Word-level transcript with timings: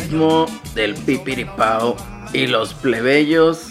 ritmo 0.00 0.44
del 0.74 0.94
pipiripao 0.94 1.96
y 2.34 2.46
los 2.46 2.74
plebeyos. 2.74 3.68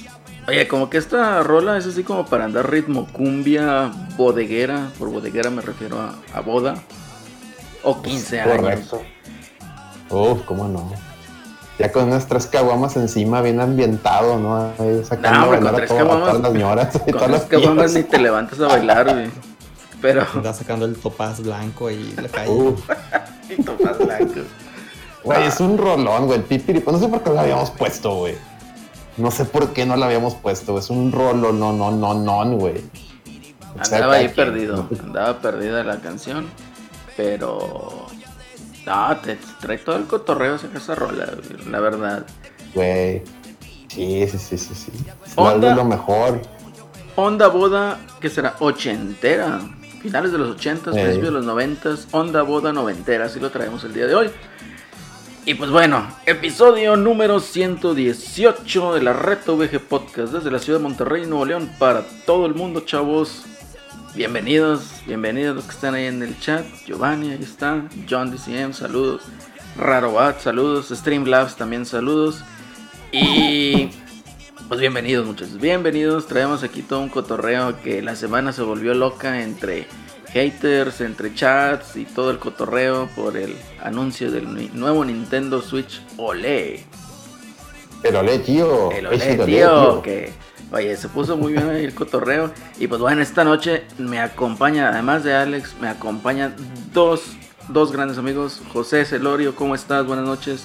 Oye, 0.48 0.68
como 0.68 0.90
que 0.90 0.98
esta 0.98 1.44
rola 1.44 1.78
es 1.78 1.86
así 1.86 2.04
como 2.04 2.26
para 2.26 2.46
andar 2.46 2.72
ritmo 2.72 3.08
cumbia 3.14 3.92
bodeguera. 4.18 4.90
Por 4.98 5.12
bodeguera 5.12 5.52
me 5.52 5.62
refiero 5.62 6.00
a, 6.02 6.16
a 6.34 6.42
boda. 6.42 6.76
O 7.84 8.02
15 8.02 8.42
años. 8.42 8.58
Correcto. 8.58 9.02
Uf, 10.10 10.42
cómo 10.46 10.68
no. 10.68 10.92
Ya 11.78 11.92
con 11.92 12.10
nuestras 12.10 12.48
caguamas 12.48 12.96
encima, 12.96 13.42
bien 13.44 13.60
ambientado, 13.60 14.40
¿no? 14.40 14.72
Ahí 14.80 15.04
sacando 15.04 15.40
No, 15.40 15.44
hombre, 15.46 15.60
con 15.60 15.76
tres 15.76 15.92
caguamas. 15.92 16.30
todas 16.30 16.42
las 16.42 16.54
ñoras 16.54 16.96
y 17.08 17.12
Con 17.12 17.12
todas 17.12 17.30
las 17.32 17.44
caguamas 17.44 17.94
ni 17.94 18.04
te 18.04 18.18
levantas 18.18 18.60
a 18.62 18.68
bailar, 18.68 19.14
güey. 19.14 19.30
Pero. 20.02 20.26
Anda 20.34 20.54
sacando 20.54 20.86
el 20.88 20.96
topaz 20.96 21.42
blanco 21.42 21.92
y 21.92 22.14
la 22.14 22.30
calle. 22.30 22.50
Uf, 22.52 22.90
Y 23.50 23.62
topas 23.62 24.00
blancos. 24.00 24.46
Güey, 25.26 25.48
es 25.48 25.60
un 25.60 25.78
rolón, 25.78 26.28
güey. 26.28 26.40
El 26.40 26.46
pipiripo. 26.46 26.92
No 26.92 27.00
sé 27.00 27.08
por 27.08 27.24
qué 27.24 27.32
lo 27.32 27.40
habíamos 27.40 27.72
puesto, 27.72 28.16
güey. 28.16 28.36
No 29.18 29.32
sé 29.32 29.46
por 29.46 29.74
qué 29.74 29.86
no 29.86 29.96
lo 29.96 30.06
habíamos 30.06 30.36
puesto. 30.36 30.78
Es 30.78 30.90
un 30.90 31.12
rolón, 31.12 31.60
no, 31.60 31.74
no, 31.74 31.92
no, 31.92 32.14
no, 32.14 32.58
güey. 32.58 32.84
Andaba 33.78 34.16
ahí 34.16 34.26
quien, 34.26 34.36
perdido. 34.36 34.88
¿no? 34.90 34.90
Andaba 35.04 35.40
perdida 35.40 35.84
la 35.84 36.00
canción. 36.00 36.48
Pero. 37.18 38.06
No, 38.86 39.18
te 39.18 39.38
trae 39.60 39.80
todo 39.80 39.96
el 39.96 40.06
cotorreo 40.06 40.56
esa 40.56 40.68
esa 40.76 40.94
rola, 40.94 41.26
güey, 41.26 41.72
la 41.72 41.80
verdad. 41.80 42.26
Güey. 42.76 43.24
Sí, 43.88 44.28
sí, 44.28 44.38
sí, 44.38 44.58
sí, 44.58 44.76
sí. 44.76 44.92
Onda. 45.36 45.74
lo 45.74 45.86
mejor. 45.86 46.42
Onda 47.16 47.48
boda, 47.48 47.98
que 48.20 48.30
será 48.30 48.56
ochentera. 48.60 49.60
Finales 50.02 50.32
de 50.32 50.38
los 50.38 50.50
ochentas, 50.56 50.94
principios 50.94 51.26
de 51.26 51.32
los 51.32 51.46
noventas. 51.46 52.08
Onda 52.12 52.44
boda 52.44 52.72
noventera, 52.72 53.26
así 53.26 53.40
lo 53.40 53.50
traemos 53.50 53.84
el 53.86 53.94
día 53.94 54.06
de 54.06 54.14
hoy. 54.14 54.32
Y 55.48 55.54
pues 55.54 55.70
bueno, 55.70 56.08
episodio 56.26 56.96
número 56.96 57.40
118 57.40 58.96
de 58.96 59.04
la 59.04 59.14
Reto 59.14 59.56
VG 59.56 59.80
Podcast 59.80 60.34
desde 60.34 60.50
la 60.50 60.58
ciudad 60.58 60.80
de 60.80 60.84
Monterrey, 60.84 61.28
Nuevo 61.28 61.46
León, 61.46 61.70
para 61.78 62.02
todo 62.26 62.48
el 62.48 62.56
mundo, 62.56 62.80
chavos. 62.80 63.44
Bienvenidos, 64.16 65.04
bienvenidos 65.06 65.56
los 65.56 65.66
que 65.66 65.72
están 65.72 65.94
ahí 65.94 66.06
en 66.06 66.24
el 66.24 66.40
chat. 66.40 66.66
Giovanni, 66.88 67.30
ahí 67.30 67.44
está. 67.44 67.88
John 68.10 68.32
DCM, 68.32 68.74
saludos. 68.74 69.22
Rarobat, 69.78 70.40
saludos. 70.40 70.90
Streamlabs, 70.90 71.56
también 71.56 71.86
saludos. 71.86 72.44
Y 73.12 73.92
pues 74.68 74.80
bienvenidos 74.80 75.28
muchachos, 75.28 75.60
bienvenidos. 75.60 76.26
Traemos 76.26 76.64
aquí 76.64 76.82
todo 76.82 77.02
un 77.02 77.10
cotorreo 77.10 77.80
que 77.84 78.02
la 78.02 78.16
semana 78.16 78.52
se 78.52 78.64
volvió 78.64 78.96
loca 78.96 79.44
entre 79.44 79.86
haters, 80.34 81.02
entre 81.02 81.36
chats 81.36 81.98
y 81.98 82.06
todo 82.06 82.32
el 82.32 82.40
cotorreo 82.40 83.08
por 83.16 83.38
el 83.38 83.56
anuncio 83.86 84.32
del 84.32 84.78
nuevo 84.78 85.06
Nintendo 85.06 85.62
Switch 85.62 86.02
OLED. 86.18 86.80
El 88.04 88.16
olé, 88.16 88.40
tío. 88.40 88.92
El 88.92 89.08
OLED, 89.08 89.42
olé, 89.42 89.46
tío, 89.46 90.02
que 90.02 90.34
oye, 90.72 90.96
se 90.98 91.08
puso 91.08 91.38
muy 91.38 91.54
bien 91.54 91.70
el 91.70 91.94
cotorreo. 91.94 92.52
Y 92.80 92.88
pues 92.88 93.00
bueno, 93.00 93.22
esta 93.22 93.44
noche 93.44 93.86
me 93.98 94.20
acompaña, 94.20 94.90
además 94.90 95.24
de 95.24 95.36
Alex, 95.36 95.76
me 95.80 95.88
acompañan 95.88 96.56
dos, 96.94 97.24
dos 97.70 97.92
grandes 97.92 98.18
amigos. 98.18 98.62
José 98.74 99.06
Celorio, 99.06 99.56
¿cómo 99.56 99.76
estás? 99.76 100.06
Buenas 100.06 100.26
noches. 100.26 100.64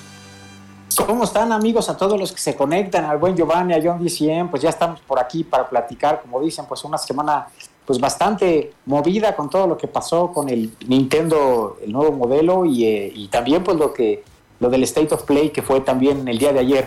¿Cómo 1.07 1.25
están 1.25 1.53
amigos 1.53 1.89
a 1.89 1.97
todos 1.97 2.19
los 2.19 2.33
que 2.33 2.41
se 2.41 2.57
conectan 2.57 3.05
al 3.05 3.19
buen 3.19 3.37
Giovanni, 3.37 3.75
a 3.75 3.81
John 3.83 4.03
DCM? 4.03 4.49
Pues 4.51 4.63
ya 4.63 4.71
estamos 4.71 5.01
por 5.01 5.21
aquí 5.21 5.45
para 5.45 5.69
platicar, 5.69 6.21
como 6.21 6.41
dicen, 6.41 6.65
pues 6.67 6.85
una 6.85 6.99
semana 6.99 7.47
pues 7.91 7.99
bastante 7.99 8.71
movida 8.87 9.35
con 9.35 9.51
todo 9.51 9.67
lo 9.67 9.77
que 9.77 9.89
pasó 9.89 10.31
con 10.33 10.49
el 10.49 10.71
Nintendo, 10.87 11.77
el 11.85 11.91
nuevo 11.91 12.13
modelo 12.13 12.65
y, 12.65 12.85
eh, 12.85 13.13
y 13.13 13.27
también 13.27 13.65
pues 13.65 13.77
lo 13.79 13.93
que 13.93 14.23
lo 14.61 14.71
del 14.71 14.85
State 14.85 15.13
of 15.13 15.25
Play 15.25 15.51
que 15.51 15.61
fue 15.61 15.81
también 15.81 16.29
el 16.29 16.39
día 16.39 16.53
de 16.53 16.61
ayer. 16.61 16.87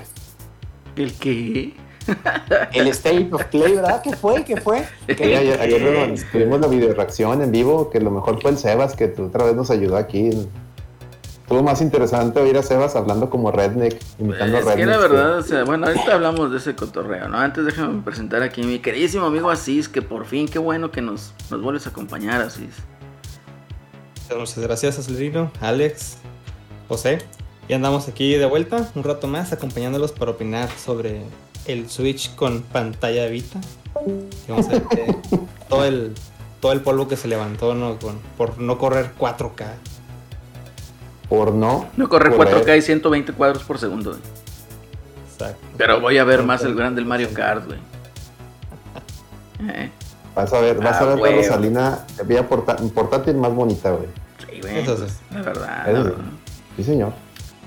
¿El 0.95 1.11
qué? 1.15 1.73
El 2.73 2.87
State 2.87 3.27
of 3.33 3.43
Play, 3.47 3.73
¿verdad? 3.75 4.01
¿Qué 4.01 4.15
fue? 4.15 4.45
¿Qué 4.45 4.55
fue? 4.55 4.85
Sí, 5.09 5.13
¿Qué- 5.13 5.35
ayer, 5.35 5.59
ayer 5.59 6.15
tuvimos 6.31 6.61
la 6.61 6.67
video 6.67 6.93
reacción 6.93 7.41
en 7.41 7.51
vivo, 7.51 7.89
que 7.89 7.99
lo 7.99 8.09
mejor 8.09 8.41
fue 8.41 8.51
el 8.51 8.57
Sebas, 8.57 8.95
que 8.95 9.13
otra 9.19 9.43
vez 9.43 9.55
nos 9.55 9.71
ayudó 9.71 9.97
aquí. 9.97 10.29
Estuvo 11.53 11.69
más 11.69 11.81
interesante 11.81 12.39
oír 12.39 12.57
a 12.57 12.63
Sebas 12.63 12.95
hablando 12.95 13.29
como 13.29 13.51
redneck, 13.51 14.01
imitando 14.17 14.57
Es 14.57 14.65
a 14.65 14.69
que 14.75 14.85
redneck. 14.85 14.87
la 14.89 14.97
verdad, 14.97 15.37
o 15.37 15.43
sea, 15.43 15.63
bueno, 15.63 15.85
ahorita 15.85 16.15
hablamos 16.15 16.49
de 16.49 16.57
ese 16.57 16.73
cotorreo, 16.75 17.27
¿no? 17.27 17.37
Antes 17.37 17.63
déjame 17.63 18.01
presentar 18.01 18.41
aquí 18.41 18.63
a 18.63 18.65
mi 18.65 18.79
queridísimo 18.79 19.27
amigo 19.27 19.51
Asís, 19.51 19.87
que 19.87 20.01
por 20.01 20.25
fin, 20.25 20.47
qué 20.47 20.57
bueno 20.57 20.89
que 20.89 21.01
nos, 21.03 21.35
nos 21.51 21.61
vuelves 21.61 21.85
a 21.85 21.91
acompañar, 21.91 22.41
Asís. 22.41 22.73
Muchas 24.35 24.57
gracias, 24.57 24.97
Acelerino, 24.97 25.51
Alex, 25.61 26.17
José. 26.87 27.19
Y 27.67 27.73
andamos 27.73 28.07
aquí 28.07 28.33
de 28.33 28.45
vuelta 28.47 28.89
un 28.95 29.03
rato 29.03 29.27
más 29.27 29.53
acompañándolos 29.53 30.11
para 30.11 30.31
opinar 30.31 30.69
sobre 30.83 31.21
el 31.67 31.87
Switch 31.87 32.33
con 32.33 32.63
pantalla 32.63 33.27
Vita. 33.27 33.61
Y 34.07 34.49
vamos 34.51 34.65
a 34.69 34.71
ver 34.71 34.83
que 34.85 35.15
todo 35.69 35.85
el, 35.85 36.15
todo 36.59 36.71
el 36.71 36.81
polvo 36.81 37.07
que 37.07 37.15
se 37.15 37.27
levantó 37.27 37.75
¿no? 37.75 37.99
Con- 37.99 38.17
por 38.39 38.57
no 38.57 38.79
correr 38.79 39.11
4K. 39.19 39.65
Por 41.29 41.53
no. 41.53 41.89
No 41.97 42.09
corre 42.09 42.35
correr. 42.35 42.63
4K 42.65 42.77
y 42.77 42.81
120 42.81 43.33
cuadros 43.33 43.63
por 43.63 43.77
segundo, 43.79 44.11
güey. 44.11 44.21
Exacto. 45.33 45.65
Pero 45.77 45.99
voy 45.99 46.17
a 46.17 46.23
ver 46.23 46.43
más 46.43 46.63
el 46.63 46.75
grande 46.75 47.01
del 47.01 47.05
Mario 47.07 47.29
Kart, 47.33 47.65
güey. 47.65 47.79
Eh, 49.69 49.89
Vas 50.35 50.51
a 50.51 50.59
ver, 50.61 50.77
vas 50.79 50.95
Ah, 50.95 50.99
a 51.01 51.05
ver 51.05 51.15
la 51.17 51.21
huevo. 51.21 51.37
Rosalina 51.43 51.99
vía 52.25 52.47
porta- 52.49 52.75
portátil 52.95 53.35
más 53.35 53.53
bonita, 53.53 53.91
güey. 53.91 54.07
sí, 54.39 54.59
güey. 54.61 54.83
Pues, 54.83 54.99
La 55.31 55.41
verdad, 55.43 55.89
Eso 55.89 56.03
la 56.05 56.13
sí. 56.75 56.83
señor. 56.83 57.13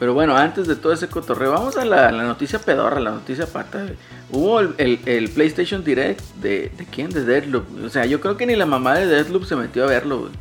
Pero 0.00 0.12
bueno, 0.14 0.36
antes 0.36 0.66
de 0.66 0.74
todo 0.74 0.92
ese 0.92 1.08
cotorreo, 1.08 1.52
vamos 1.52 1.76
a 1.76 1.84
la, 1.84 2.10
la 2.10 2.24
noticia 2.24 2.58
pedorra, 2.58 2.98
la 2.98 3.12
noticia 3.12 3.46
pata. 3.46 3.82
güey. 3.82 3.94
Hubo 4.32 4.58
el, 4.60 4.74
el- 4.78 5.00
el 5.06 5.30
PlayStation 5.30 5.84
Direct 5.84 6.20
de, 6.42 6.72
de 6.76 6.86
quién? 6.86 7.10
De 7.10 7.24
Deadloop. 7.24 7.64
O 7.84 7.88
sea, 7.88 8.04
yo 8.04 8.20
creo 8.20 8.36
que 8.36 8.46
ni 8.46 8.56
la 8.56 8.66
mamá 8.66 8.96
de 8.96 9.06
Deadloop 9.06 9.44
se 9.44 9.54
metió 9.54 9.84
a 9.84 9.86
verlo, 9.86 10.18
güey. 10.22 10.32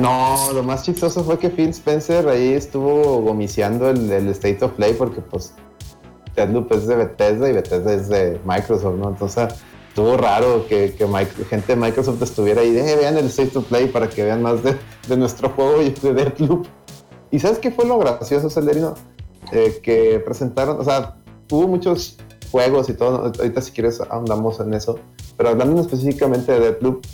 No, 0.00 0.52
lo 0.52 0.62
más 0.62 0.82
chistoso 0.82 1.24
fue 1.24 1.38
que 1.38 1.50
Phil 1.50 1.70
Spencer 1.70 2.28
ahí 2.28 2.52
estuvo 2.52 3.20
gomiciando 3.20 3.90
el, 3.90 4.28
State 4.28 4.64
of 4.64 4.72
Play 4.72 4.94
porque 4.94 5.20
pues 5.20 5.54
Deadloop 6.34 6.72
es 6.72 6.86
de 6.86 6.96
Bethesda 6.96 7.48
y 7.48 7.52
Bethesda 7.52 7.92
es 7.92 8.08
de 8.08 8.40
Microsoft, 8.44 8.96
¿no? 8.96 9.08
Entonces 9.10 9.54
estuvo 9.88 10.16
raro 10.16 10.66
que, 10.68 10.94
gente 11.50 11.74
de 11.74 11.76
Microsoft 11.76 12.22
estuviera 12.22 12.60
ahí, 12.60 12.70
de, 12.72 12.92
"Eh, 12.92 12.96
vean 12.96 13.16
el 13.16 13.26
State 13.26 13.58
of 13.58 13.64
Play 13.66 13.88
para 13.88 14.08
que 14.08 14.24
vean 14.24 14.42
más 14.42 14.62
de, 14.62 14.76
de 15.08 15.16
nuestro 15.16 15.50
juego 15.50 15.82
y 15.82 15.90
de 15.90 16.14
Deadloop. 16.14 16.66
¿Y 17.30 17.38
sabes 17.40 17.58
qué 17.58 17.70
fue 17.70 17.84
lo 17.84 17.98
gracioso, 17.98 18.48
Celerino? 18.48 18.94
Eh, 19.52 19.80
que 19.82 20.20
presentaron, 20.20 20.80
o 20.80 20.84
sea, 20.84 21.16
hubo 21.50 21.66
muchos 21.68 22.18
juegos 22.50 22.88
y 22.88 22.94
todo, 22.94 23.24
ahorita 23.24 23.60
si 23.60 23.72
quieres 23.72 24.00
ahondamos 24.00 24.60
en 24.60 24.74
eso, 24.74 24.98
pero 25.36 25.50
hablando 25.50 25.80
específicamente 25.80 26.52
de 26.52 26.60
Deadloop, 26.60 27.04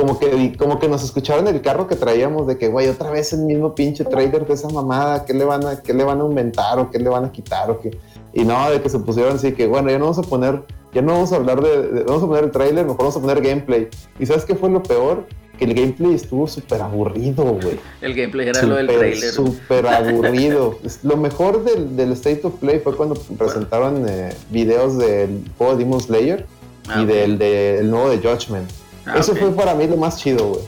como 0.00 0.18
que, 0.18 0.56
como 0.56 0.78
que 0.78 0.88
nos 0.88 1.04
escucharon 1.04 1.46
el 1.48 1.60
carro 1.60 1.86
que 1.86 1.96
traíamos 1.96 2.46
de 2.46 2.56
que, 2.58 2.68
güey, 2.68 2.88
otra 2.88 3.10
vez 3.10 3.32
el 3.32 3.40
mismo 3.40 3.74
pinche 3.74 4.04
trailer 4.04 4.46
de 4.46 4.54
esa 4.54 4.68
mamada, 4.68 5.24
¿qué 5.24 5.34
le 5.34 5.44
van 5.44 5.66
a, 5.66 5.82
qué 5.82 5.92
le 5.92 6.04
van 6.04 6.18
a 6.18 6.22
aumentar 6.22 6.78
o 6.78 6.90
qué 6.90 6.98
le 6.98 7.08
van 7.08 7.24
a 7.24 7.32
quitar 7.32 7.70
o 7.70 7.80
qué? 7.80 7.96
Y 8.32 8.44
no, 8.44 8.70
de 8.70 8.80
que 8.80 8.88
se 8.88 8.98
pusieron 9.00 9.36
así 9.36 9.52
que, 9.52 9.66
bueno, 9.66 9.90
ya 9.90 9.98
no 9.98 10.04
vamos 10.06 10.18
a 10.18 10.22
poner, 10.22 10.62
ya 10.94 11.02
no 11.02 11.12
vamos 11.12 11.32
a 11.32 11.36
hablar 11.36 11.60
de, 11.62 11.82
de- 11.88 12.02
vamos 12.04 12.22
a 12.22 12.26
poner 12.26 12.44
el 12.44 12.50
trailer, 12.50 12.84
mejor 12.84 12.98
vamos 12.98 13.16
a 13.16 13.20
poner 13.20 13.40
gameplay. 13.42 13.88
¿Y 14.18 14.26
sabes 14.26 14.44
qué 14.44 14.54
fue 14.54 14.70
lo 14.70 14.82
peor? 14.82 15.26
Que 15.58 15.66
el 15.66 15.74
gameplay 15.74 16.14
estuvo 16.14 16.46
súper 16.46 16.80
aburrido, 16.80 17.44
güey. 17.44 17.78
El 18.00 18.14
gameplay 18.14 18.48
era 18.48 18.62
lo 18.62 18.76
del 18.76 18.86
trailer. 18.86 19.30
Súper 19.30 19.86
aburrido. 19.86 20.78
Lo 21.02 21.18
mejor 21.18 21.62
del, 21.64 21.96
del 21.96 22.12
State 22.12 22.40
of 22.44 22.54
Play 22.54 22.78
fue 22.80 22.96
cuando 22.96 23.14
presentaron 23.14 24.06
eh, 24.08 24.30
videos 24.50 24.96
del 24.96 25.42
juego 25.58 25.74
de 25.76 25.84
Demon 25.84 26.00
Slayer 26.00 26.46
Ah, 26.88 27.00
y 27.00 27.04
ok. 27.04 27.08
del, 27.10 27.38
del 27.38 27.90
nuevo 27.90 28.08
de 28.08 28.16
Judgment. 28.18 28.70
Ah, 29.06 29.18
Eso 29.18 29.34
fue 29.34 29.50
para 29.52 29.74
mí 29.74 29.86
lo 29.86 29.96
más 29.96 30.18
chido, 30.18 30.46
güey. 30.48 30.60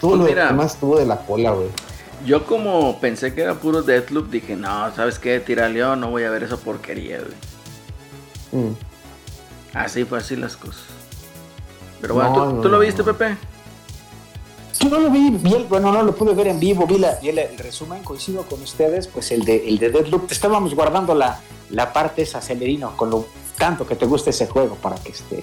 Todo 0.00 0.10
Pues 0.12 0.20
lo 0.22 0.26
mira. 0.28 0.46
demás 0.46 0.74
estuvo 0.74 0.98
de 0.98 1.06
la 1.06 1.16
cola, 1.18 1.50
güey. 1.52 1.68
Yo 2.24 2.44
como 2.46 2.98
pensé 3.00 3.34
que 3.34 3.42
era 3.42 3.54
puro 3.54 3.82
Deathloop, 3.82 4.30
dije, 4.30 4.56
no, 4.56 4.94
¿sabes 4.94 5.18
qué? 5.18 5.38
Tira 5.40 5.68
León, 5.68 6.00
no 6.00 6.10
voy 6.10 6.24
a 6.24 6.30
ver 6.30 6.42
esa 6.42 6.56
porquería, 6.56 7.18
güey. 7.20 8.64
Mm. 8.64 8.74
Así 9.74 10.04
fue 10.04 10.18
así 10.18 10.34
las 10.36 10.56
cosas. 10.56 10.82
Pero 12.00 12.14
bueno, 12.14 12.30
No, 12.30 12.48
¿tú, 12.48 12.54
no, 12.56 12.60
tú 12.62 12.68
lo 12.68 12.78
viste, 12.78 13.02
no. 13.02 13.12
Pepe? 13.12 13.36
Yo 14.80 14.88
no 14.90 15.00
lo 15.00 15.10
vi, 15.10 15.30
vi 15.30 15.54
el- 15.54 15.64
bueno, 15.64 15.90
no 15.92 16.02
lo 16.02 16.14
pude 16.14 16.34
ver 16.34 16.46
en 16.48 16.60
vivo, 16.60 16.86
vi, 16.86 16.98
la- 16.98 17.16
vi 17.20 17.30
el, 17.30 17.38
el 17.38 17.58
resumen, 17.58 18.02
coincido 18.04 18.42
con 18.44 18.62
ustedes, 18.62 19.08
pues 19.08 19.30
el 19.32 19.44
de, 19.44 19.68
el 19.68 19.78
de 19.78 19.90
Deadloop, 19.90 20.30
estábamos 20.30 20.74
guardando 20.74 21.14
la, 21.16 21.40
la 21.70 21.92
parte 21.92 22.22
esa, 22.22 22.40
Celerino, 22.40 22.96
con 22.96 23.10
lo 23.10 23.26
tanto 23.58 23.84
que 23.86 23.96
te 23.96 24.06
gusta 24.06 24.30
ese 24.30 24.46
juego, 24.46 24.76
para 24.76 24.96
que 24.96 25.10
este, 25.10 25.42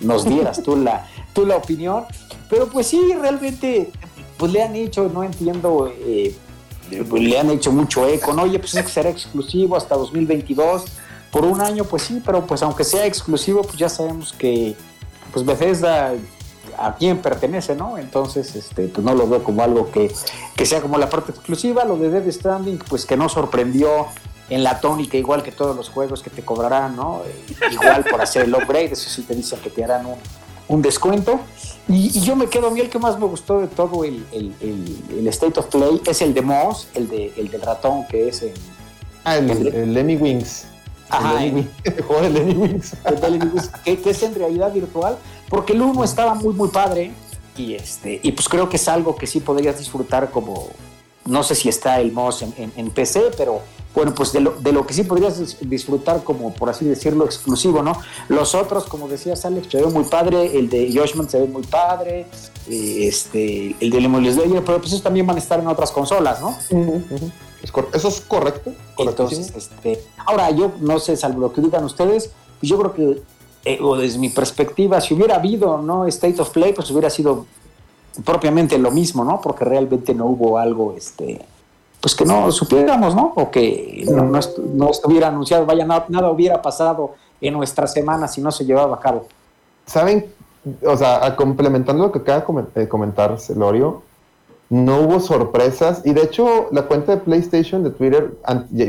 nos 0.00 0.24
dieras 0.26 0.62
tú 0.62 0.76
la, 0.76 1.06
tú 1.38 1.46
la 1.46 1.56
opinión, 1.56 2.04
pero 2.50 2.66
pues 2.66 2.88
sí, 2.88 3.14
realmente, 3.20 3.92
pues 4.36 4.52
le 4.52 4.60
han 4.60 4.74
hecho, 4.74 5.08
no 5.08 5.22
entiendo, 5.22 5.92
eh, 6.00 6.34
pues, 7.08 7.22
le 7.22 7.38
han 7.38 7.50
hecho 7.50 7.70
mucho 7.70 8.08
eco, 8.08 8.32
¿no? 8.32 8.42
Oye, 8.42 8.58
pues 8.58 8.74
es 8.74 8.82
que 8.82 8.90
será 8.90 9.08
exclusivo 9.08 9.76
hasta 9.76 9.94
2022, 9.94 10.86
por 11.30 11.44
un 11.44 11.60
año, 11.60 11.84
pues 11.84 12.02
sí, 12.02 12.20
pero 12.24 12.44
pues 12.44 12.62
aunque 12.62 12.82
sea 12.82 13.06
exclusivo, 13.06 13.62
pues 13.62 13.76
ya 13.76 13.88
sabemos 13.88 14.32
que 14.32 14.74
pues 15.32 15.44
Bethesda 15.44 16.14
a 16.76 16.94
quién 16.96 17.18
pertenece, 17.18 17.76
¿no? 17.76 17.98
Entonces, 17.98 18.56
este, 18.56 18.88
pues 18.88 19.04
no 19.04 19.14
lo 19.14 19.28
veo 19.28 19.44
como 19.44 19.62
algo 19.62 19.90
que, 19.90 20.12
que 20.56 20.66
sea 20.66 20.80
como 20.80 20.96
la 20.96 21.10
parte 21.10 21.32
exclusiva. 21.32 21.84
Lo 21.84 21.96
de 21.98 22.08
Dead 22.08 22.32
Stranding, 22.32 22.78
pues 22.88 23.04
que 23.04 23.16
no 23.16 23.28
sorprendió 23.28 24.06
en 24.48 24.64
la 24.64 24.80
tónica, 24.80 25.18
igual 25.18 25.42
que 25.42 25.52
todos 25.52 25.76
los 25.76 25.90
juegos 25.90 26.22
que 26.22 26.30
te 26.30 26.42
cobrarán, 26.42 26.96
¿no? 26.96 27.22
Eh, 27.26 27.68
igual 27.72 28.04
por 28.04 28.22
hacer 28.22 28.44
el 28.44 28.54
upgrade, 28.54 28.92
eso 28.92 29.10
sí 29.10 29.22
te 29.22 29.34
dicen 29.34 29.60
que 29.60 29.68
te 29.68 29.84
harán 29.84 30.06
un, 30.06 30.16
un 30.68 30.82
descuento. 30.82 31.40
Y, 31.88 32.16
y 32.18 32.20
yo 32.20 32.36
me 32.36 32.46
quedo, 32.46 32.68
a 32.68 32.70
mí 32.70 32.80
el 32.80 32.90
que 32.90 32.98
más 32.98 33.18
me 33.18 33.24
gustó 33.26 33.60
de 33.60 33.66
todo 33.68 34.04
el, 34.04 34.24
el- 34.32 34.54
el- 34.60 35.18
el 35.20 35.26
State 35.28 35.58
of 35.58 35.66
Play 35.66 36.00
es 36.06 36.20
el 36.22 36.34
de 36.34 36.42
Moss, 36.42 36.88
el, 36.94 37.08
de, 37.08 37.32
el 37.36 37.50
del 37.50 37.62
ratón 37.62 38.06
que 38.06 38.28
es 38.28 38.42
en, 38.42 38.52
Ah, 39.24 39.36
el, 39.38 39.50
el 39.50 39.94
Lemmy 39.94 40.16
Wings. 40.16 40.66
Ajá, 41.10 41.42
el, 41.44 41.54
Lemmy 41.54 42.52
Wings. 42.54 42.92
el 43.04 43.20
Lemmy 43.20 43.46
Wings. 43.52 43.70
que, 43.84 43.98
que 44.00 44.10
es 44.10 44.22
en 44.22 44.34
realidad 44.34 44.72
virtual, 44.72 45.16
porque 45.48 45.72
el 45.72 45.82
uno 45.82 46.04
estaba 46.04 46.34
muy, 46.34 46.54
muy 46.54 46.68
padre. 46.68 47.12
Y, 47.56 47.74
este, 47.74 48.20
y 48.22 48.32
pues 48.32 48.48
creo 48.48 48.68
que 48.68 48.76
es 48.76 48.86
algo 48.88 49.16
que 49.16 49.26
sí 49.26 49.40
podrías 49.40 49.78
disfrutar 49.78 50.30
como, 50.30 50.68
no 51.24 51.42
sé 51.42 51.54
si 51.54 51.68
está 51.68 51.98
el 52.00 52.12
Moss 52.12 52.42
en, 52.42 52.54
en- 52.56 52.72
en 52.76 52.90
PC, 52.90 53.30
pero 53.36 53.60
bueno, 53.94 54.14
pues 54.14 54.32
de 54.32 54.40
lo, 54.40 54.52
de 54.60 54.72
lo 54.72 54.86
que 54.86 54.94
sí 54.94 55.02
podrías 55.02 55.40
dis- 55.40 55.58
disfrutar 55.60 56.22
como, 56.22 56.52
por 56.54 56.68
así 56.70 56.84
decirlo, 56.84 57.24
exclusivo, 57.24 57.82
¿no? 57.82 57.94
Los 58.28 58.54
otros, 58.54 58.84
como 58.84 59.08
decías 59.08 59.44
Alex, 59.44 59.68
se 59.70 59.78
ve 59.82 59.86
muy 59.86 60.04
padre, 60.04 60.56
el 60.58 60.68
de 60.68 60.92
Joshman 60.94 61.28
se 61.28 61.40
ve 61.40 61.46
muy 61.46 61.62
padre, 61.62 62.26
eh, 62.68 63.08
este, 63.08 63.74
el 63.80 63.90
de 63.90 64.00
Lemon 64.00 64.24
Slayer, 64.30 64.62
pero 64.64 64.78
pues 64.78 64.92
esos 64.92 65.02
también 65.02 65.26
van 65.26 65.36
a 65.36 65.40
estar 65.40 65.58
en 65.58 65.66
otras 65.66 65.90
consolas, 65.90 66.40
¿no? 66.40 66.56
Es 67.62 67.72
Eso 67.92 68.08
es 68.08 68.20
correcto. 68.20 68.72
Entonces, 68.98 69.52
este, 69.56 70.00
ahora 70.26 70.50
yo 70.52 70.70
no 70.80 71.00
sé, 71.00 71.16
salvo 71.16 71.40
lo 71.40 71.52
que 71.52 71.60
digan 71.60 71.82
ustedes, 71.84 72.30
pues 72.60 72.70
yo 72.70 72.78
creo 72.78 72.94
que, 72.94 73.22
eh, 73.64 73.78
o 73.82 73.96
desde 73.96 74.18
mi 74.18 74.28
perspectiva, 74.28 75.00
si 75.00 75.14
hubiera 75.14 75.36
habido 75.36 75.78
no 75.78 76.04
State 76.06 76.40
of 76.40 76.50
Play, 76.50 76.72
pues 76.72 76.88
hubiera 76.90 77.10
sido 77.10 77.46
propiamente 78.24 78.78
lo 78.78 78.90
mismo, 78.90 79.24
¿no? 79.24 79.40
Porque 79.40 79.64
realmente 79.64 80.14
no 80.14 80.26
hubo 80.26 80.58
algo, 80.58 80.94
este, 80.96 81.44
pues 82.00 82.14
que 82.14 82.24
no 82.24 82.50
supiéramos, 82.52 83.14
¿no? 83.14 83.32
O 83.36 83.50
que 83.50 84.04
no, 84.08 84.24
no 84.24 84.38
no 84.74 84.90
estuviera 84.90 85.28
anunciado, 85.28 85.66
vaya, 85.66 85.84
na- 85.84 86.04
nada 86.08 86.30
hubiera 86.30 86.60
pasado 86.62 87.14
en 87.40 87.54
nuestra 87.54 87.86
semana 87.86 88.28
si 88.28 88.40
no 88.40 88.50
se 88.52 88.64
llevaba 88.64 88.96
a 88.96 89.00
cabo. 89.00 89.26
¿Saben? 89.86 90.26
O 90.86 90.96
sea, 90.96 91.34
complementando 91.36 92.04
lo 92.04 92.12
que 92.12 92.18
acaba 92.18 92.62
de 92.74 92.80
de 92.82 92.88
comentar 92.88 93.38
Celorio, 93.40 94.02
no 94.70 95.00
hubo 95.00 95.18
sorpresas. 95.18 96.02
Y 96.04 96.12
de 96.12 96.22
hecho, 96.22 96.68
la 96.72 96.82
cuenta 96.82 97.12
de 97.16 97.22
PlayStation 97.22 97.82
de 97.82 97.90
Twitter, 97.90 98.34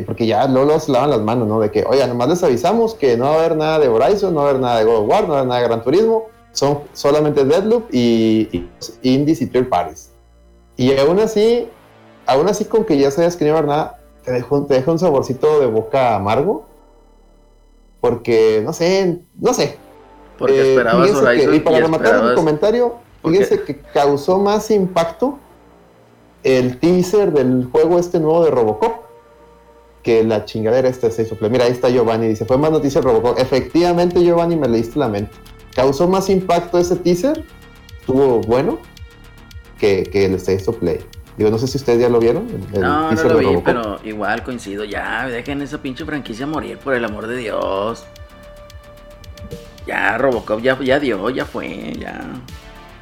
porque 0.05 0.27
ya 0.27 0.45
luego, 0.47 0.77
se 0.79 0.91
lavan 0.91 1.09
las 1.11 1.21
manos, 1.21 1.47
¿no? 1.47 1.59
De 1.59 1.71
que, 1.71 1.85
oye, 1.85 2.05
nomás 2.07 2.27
les 2.29 2.43
avisamos 2.43 2.95
que 2.95 3.15
no 3.17 3.25
va 3.25 3.31
a 3.31 3.35
haber 3.39 3.55
nada 3.55 3.79
de 3.79 3.87
Horizon, 3.87 4.33
no 4.33 4.41
va 4.41 4.47
a 4.47 4.49
haber 4.49 4.61
nada 4.61 4.79
de 4.79 4.83
God 4.85 4.95
of 5.03 5.09
War, 5.09 5.21
no 5.23 5.29
va 5.29 5.35
a 5.35 5.37
haber 5.39 5.47
nada 5.47 5.61
de 5.61 5.67
Gran 5.67 5.83
Turismo. 5.83 6.23
Son 6.51 6.79
solamente 6.93 7.45
Deadloop 7.45 7.93
y, 7.93 8.49
y 8.51 8.69
indies 9.13 9.41
y 9.41 9.45
third 9.47 9.69
parties. 9.69 10.09
Y 10.75 10.97
aún 10.97 11.19
así, 11.19 11.69
aún 12.29 12.47
así 12.47 12.65
con 12.65 12.85
que 12.85 12.97
ya 12.97 13.11
sabías 13.11 13.35
que 13.35 13.45
no 13.45 13.51
iba 13.51 13.59
a 13.59 13.63
nada, 13.63 13.99
te 14.23 14.31
deja, 14.31 14.47
un- 14.55 14.67
te 14.67 14.73
deja 14.75 14.91
un 14.91 14.99
saborcito 14.99 15.59
de 15.59 15.65
boca 15.67 16.15
amargo. 16.15 16.65
Porque, 18.01 18.61
no 18.63 18.71
sé, 18.73 19.19
no 19.39 19.53
sé, 19.53 19.77
Porque 20.37 20.55
eh, 20.61 20.69
esperabas 20.71 21.07
fíjense 21.07 21.21
que- 21.21 21.27
Horizon 21.29 21.55
y 21.55 21.59
para 21.59 21.79
rematar 21.79 22.07
esperabas- 22.13 22.35
comentario, 22.35 22.95
¿Por 23.21 23.31
fíjense 23.31 23.61
que 23.63 23.77
causó 23.93 24.37
más 24.39 24.71
impacto 24.71 25.37
el 26.43 26.79
teaser 26.79 27.33
del 27.33 27.67
juego 27.69 27.99
este 27.99 28.19
nuevo 28.21 28.45
de 28.45 28.51
Robocop 28.51 29.03
que 30.01 30.23
la 30.23 30.45
chingadera 30.45 30.87
esta 30.87 31.07
of 31.07 31.33
Play. 31.39 31.51
Mira, 31.51 31.65
ahí 31.65 31.71
está 31.73 31.89
Giovanni, 31.89 32.29
dice, 32.29 32.45
fue 32.45 32.57
más 32.57 32.71
noticia 32.71 33.01
de 33.01 33.07
Robocop. 33.07 33.37
Efectivamente, 33.37 34.23
Giovanni, 34.23 34.55
me 34.55 34.69
leíste 34.69 34.97
la 34.97 35.09
mente. 35.09 35.33
Causó 35.75 36.07
más 36.07 36.29
impacto 36.29 36.77
ese 36.77 36.95
teaser, 36.95 37.43
estuvo 37.99 38.39
bueno, 38.39 38.77
que, 39.77 40.03
que 40.03 40.23
el 40.25 40.35
State 40.35 40.63
of 40.67 40.77
Play. 40.77 40.99
Digo, 41.39 41.49
no 41.51 41.57
sé 41.57 41.67
si 41.67 41.77
ustedes 41.77 42.01
ya 42.01 42.09
lo 42.09 42.19
vieron. 42.19 42.49
el- 42.73 42.81
No, 42.81 43.11
no 43.11 43.23
lo 43.23 43.29
de 43.29 43.39
vi, 43.39 43.45
Robocop. 43.45 43.63
pero 43.63 43.99
igual 44.03 44.43
coincido. 44.43 44.83
Ya, 44.83 45.25
dejen 45.25 45.61
esa 45.61 45.77
pinche 45.77 46.03
franquicia 46.03 46.45
morir, 46.45 46.77
por 46.77 46.93
el 46.93 47.05
amor 47.05 47.27
de 47.27 47.37
Dios. 47.37 48.03
Ya, 49.87 50.17
Robocop 50.17 50.59
ya, 50.61 50.77
ya 50.83 50.99
dio, 50.99 51.29
ya 51.29 51.45
fue, 51.45 51.93
ya. 51.97 52.19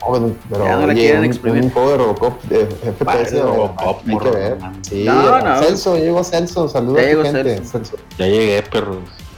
Oh, 0.06 0.14
pero 0.50 0.64
Ya 0.66 0.76
no 0.76 0.82
la 0.86 0.94
oye, 0.94 1.02
quieren 1.02 1.20
un, 1.22 1.26
exprimir. 1.26 1.64
un 1.64 1.72
juego 1.72 1.92
de 1.92 1.98
Robocop 1.98 2.44
de 2.44 2.66
FPS. 2.68 3.04
Padre, 3.04 3.42
Robocop, 3.42 3.98
hay 3.98 4.04
que 4.06 4.12
morro, 4.12 4.32
ver. 4.34 4.60
man. 4.60 4.86
Sí, 4.86 5.04
No, 5.04 5.40
no. 5.42 5.60
Celso, 5.64 5.98
llegó 5.98 6.24
Celso, 6.24 6.70
saluda 6.70 7.02
Ya 7.02 7.08
a 7.10 7.12
tu 7.16 7.22
gente. 7.24 7.44
Celso. 7.56 7.72
Celso. 7.72 7.98
Ya 8.20 8.28
llegué, 8.28 8.62
perros. 8.62 8.98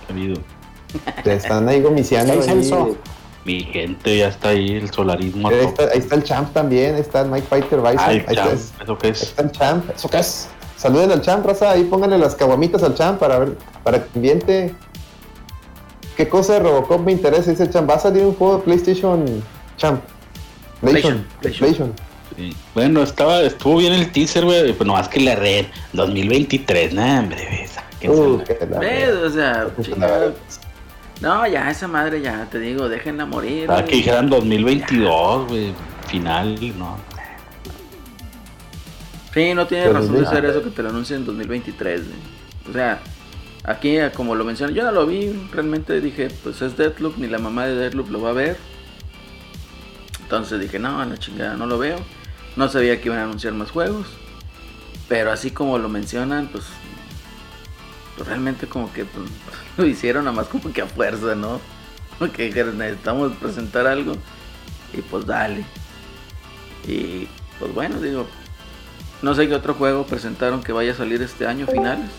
Sabido. 0.09 0.41
Te 1.23 1.33
están 1.35 1.69
ahí 1.69 1.81
gomiciando. 1.81 2.41
Celso. 2.41 2.97
Mi 3.49 3.63
gente 3.63 4.15
ya 4.15 4.27
está 4.27 4.49
ahí, 4.49 4.75
el 4.75 4.91
solarismo. 4.91 5.49
Ahí 5.49 5.55
está, 5.55 5.85
ahí 5.85 5.97
está 5.97 6.13
el 6.13 6.23
champ 6.23 6.53
también, 6.53 6.93
está 6.93 7.21
el 7.21 7.31
Mike 7.31 7.47
Fighter 7.49 7.81
Bison. 7.81 7.97
Ahí, 7.97 8.17
está, 8.17 8.47
¿Eso 8.83 8.97
qué 8.99 9.09
es? 9.09 9.23
está 9.23 9.41
el 9.41 9.51
champ. 9.51 9.89
¿Eso 9.89 10.07
qué 10.07 10.19
es? 10.19 10.49
Saluden 10.77 11.11
al 11.11 11.23
champ, 11.23 11.43
raza. 11.43 11.71
Ahí 11.71 11.83
pónganle 11.85 12.19
las 12.19 12.35
caguamitas 12.35 12.83
al 12.83 12.93
champ 12.93 13.17
para 13.17 13.39
ver, 13.39 13.57
para 13.83 14.03
que 14.03 14.09
ambiente. 14.13 14.75
¿Qué 16.15 16.29
cosa 16.29 16.53
de 16.53 16.59
Robocop 16.59 17.01
me 17.01 17.11
interesa? 17.11 17.49
Dice 17.49 17.63
el 17.63 17.71
champ. 17.71 17.89
Va 17.89 17.95
a 17.95 17.99
salir 17.99 18.23
un 18.23 18.35
juego 18.35 18.57
de 18.57 18.63
PlayStation 18.65 19.43
champ. 19.77 20.03
PlayStation. 20.81 21.25
PlayStation. 21.41 21.93
Sí. 22.37 22.55
Bueno, 22.75 23.01
estaba, 23.01 23.41
estuvo 23.41 23.77
bien 23.77 23.93
el 23.93 24.11
teaser, 24.11 24.45
güey. 24.45 24.73
Pues 24.73 24.85
nomás 24.85 25.07
que 25.07 25.21
la 25.21 25.33
red. 25.33 25.65
2023, 25.93 26.93
nah, 26.93 27.21
hombre, 27.21 27.47
güey, 27.49 27.67
sáquensela. 27.67 28.27
Uh. 28.27 29.25
O 29.25 29.29
sea. 29.31 29.67
No, 31.21 31.45
ya, 31.47 31.69
esa 31.69 31.87
madre 31.87 32.21
ya, 32.21 32.45
te 32.49 32.59
digo, 32.59 32.87
déjenla 32.87 33.25
morir. 33.25 33.67
Para 33.67 33.81
güey. 33.81 33.89
que 33.89 33.95
dijeran 33.97 34.29
2022, 34.29 35.47
güey. 35.47 35.73
Final, 36.07 36.57
no. 36.77 36.97
Sí, 39.33 39.53
no 39.53 39.67
tiene 39.67 39.85
Pero 39.85 39.99
razón 39.99 40.19
de 40.19 40.25
ser 40.25 40.45
eso 40.45 40.63
que 40.63 40.69
te 40.69 40.81
lo 40.81 40.89
anuncien 40.89 41.19
en 41.19 41.25
2023. 41.25 42.01
güey. 42.05 42.19
O 42.69 42.73
sea, 42.73 42.99
aquí, 43.63 43.97
eh, 43.97 44.11
como 44.15 44.33
lo 44.35 44.45
mencioné, 44.45 44.73
yo 44.73 44.83
no 44.83 44.91
lo 44.91 45.05
vi. 45.05 45.47
Realmente 45.51 45.99
dije, 46.01 46.29
pues 46.43 46.61
es 46.61 46.77
Deathloop, 46.77 47.17
ni 47.17 47.27
la 47.27 47.37
mamá 47.37 47.65
de 47.65 47.75
Deathloop 47.75 48.09
lo 48.09 48.21
va 48.21 48.29
a 48.29 48.33
ver. 48.33 48.57
Entonces 50.21 50.59
dije, 50.59 50.79
no, 50.79 50.99
a 51.01 51.05
la 51.05 51.17
chingada, 51.17 51.55
no 51.55 51.65
lo 51.65 51.77
veo. 51.77 51.97
No 52.55 52.69
sabía 52.69 52.99
que 52.99 53.09
iban 53.09 53.19
a 53.19 53.23
anunciar 53.23 53.53
más 53.53 53.71
juegos. 53.71 54.07
Pero 55.07 55.31
así 55.31 55.51
como 55.51 55.77
lo 55.77 55.89
mencionan, 55.89 56.47
pues, 56.47 56.65
pues 58.19 58.27
realmente 58.27 58.67
como 58.67 58.91
que 58.91 59.05
pues, 59.05 59.29
lo 59.77 59.85
hicieron 59.85 60.25
nada 60.25 60.35
más 60.35 60.47
como 60.47 60.73
que 60.73 60.81
a 60.81 60.85
fuerza, 60.87 61.35
¿no? 61.35 61.61
Porque 62.19 62.43
dijeron, 62.47 62.77
necesitamos 62.77 63.31
presentar 63.37 63.87
algo. 63.87 64.11
Y 64.93 65.01
pues 65.01 65.25
dale. 65.25 65.63
Y 66.85 67.27
pues 67.59 67.73
bueno, 67.73 67.99
digo, 68.01 68.25
no 69.21 69.33
sé 69.35 69.47
qué 69.47 69.55
otro 69.55 69.73
juego 69.73 70.03
presentaron 70.05 70.61
que 70.61 70.73
vaya 70.73 70.91
a 70.91 70.95
salir 70.95 71.21
este 71.21 71.47
año 71.47 71.65
finales. 71.65 72.09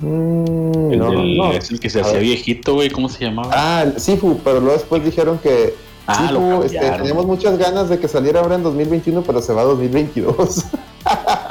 Mm, 0.00 0.92
El 0.92 0.98
no, 0.98 1.10
del- 1.10 1.36
no. 1.36 1.50
Es 1.52 1.70
el 1.72 1.80
que 1.80 1.90
se 1.90 1.98
A 1.98 2.02
hacía 2.02 2.20
viejito, 2.20 2.74
güey. 2.74 2.90
¿Cómo 2.90 3.08
se 3.08 3.24
llamaba? 3.24 3.50
Ah, 3.52 3.82
el 3.82 4.00
Sifu, 4.00 4.38
pero 4.44 4.60
luego 4.60 4.74
después 4.76 5.04
dijeron 5.04 5.38
que 5.38 5.74
Ah, 6.06 6.30
lo 6.32 6.62
Sifu, 6.62 6.62
este, 6.76 6.90
teníamos 6.98 7.26
muchas 7.26 7.58
ganas 7.58 7.88
de 7.88 7.98
que 7.98 8.06
saliera 8.06 8.40
ahora 8.40 8.54
en 8.54 8.62
2021, 8.62 9.22
pero 9.22 9.42
se 9.42 9.52
va 9.52 9.62
a 9.62 9.64
2022. 9.64 10.64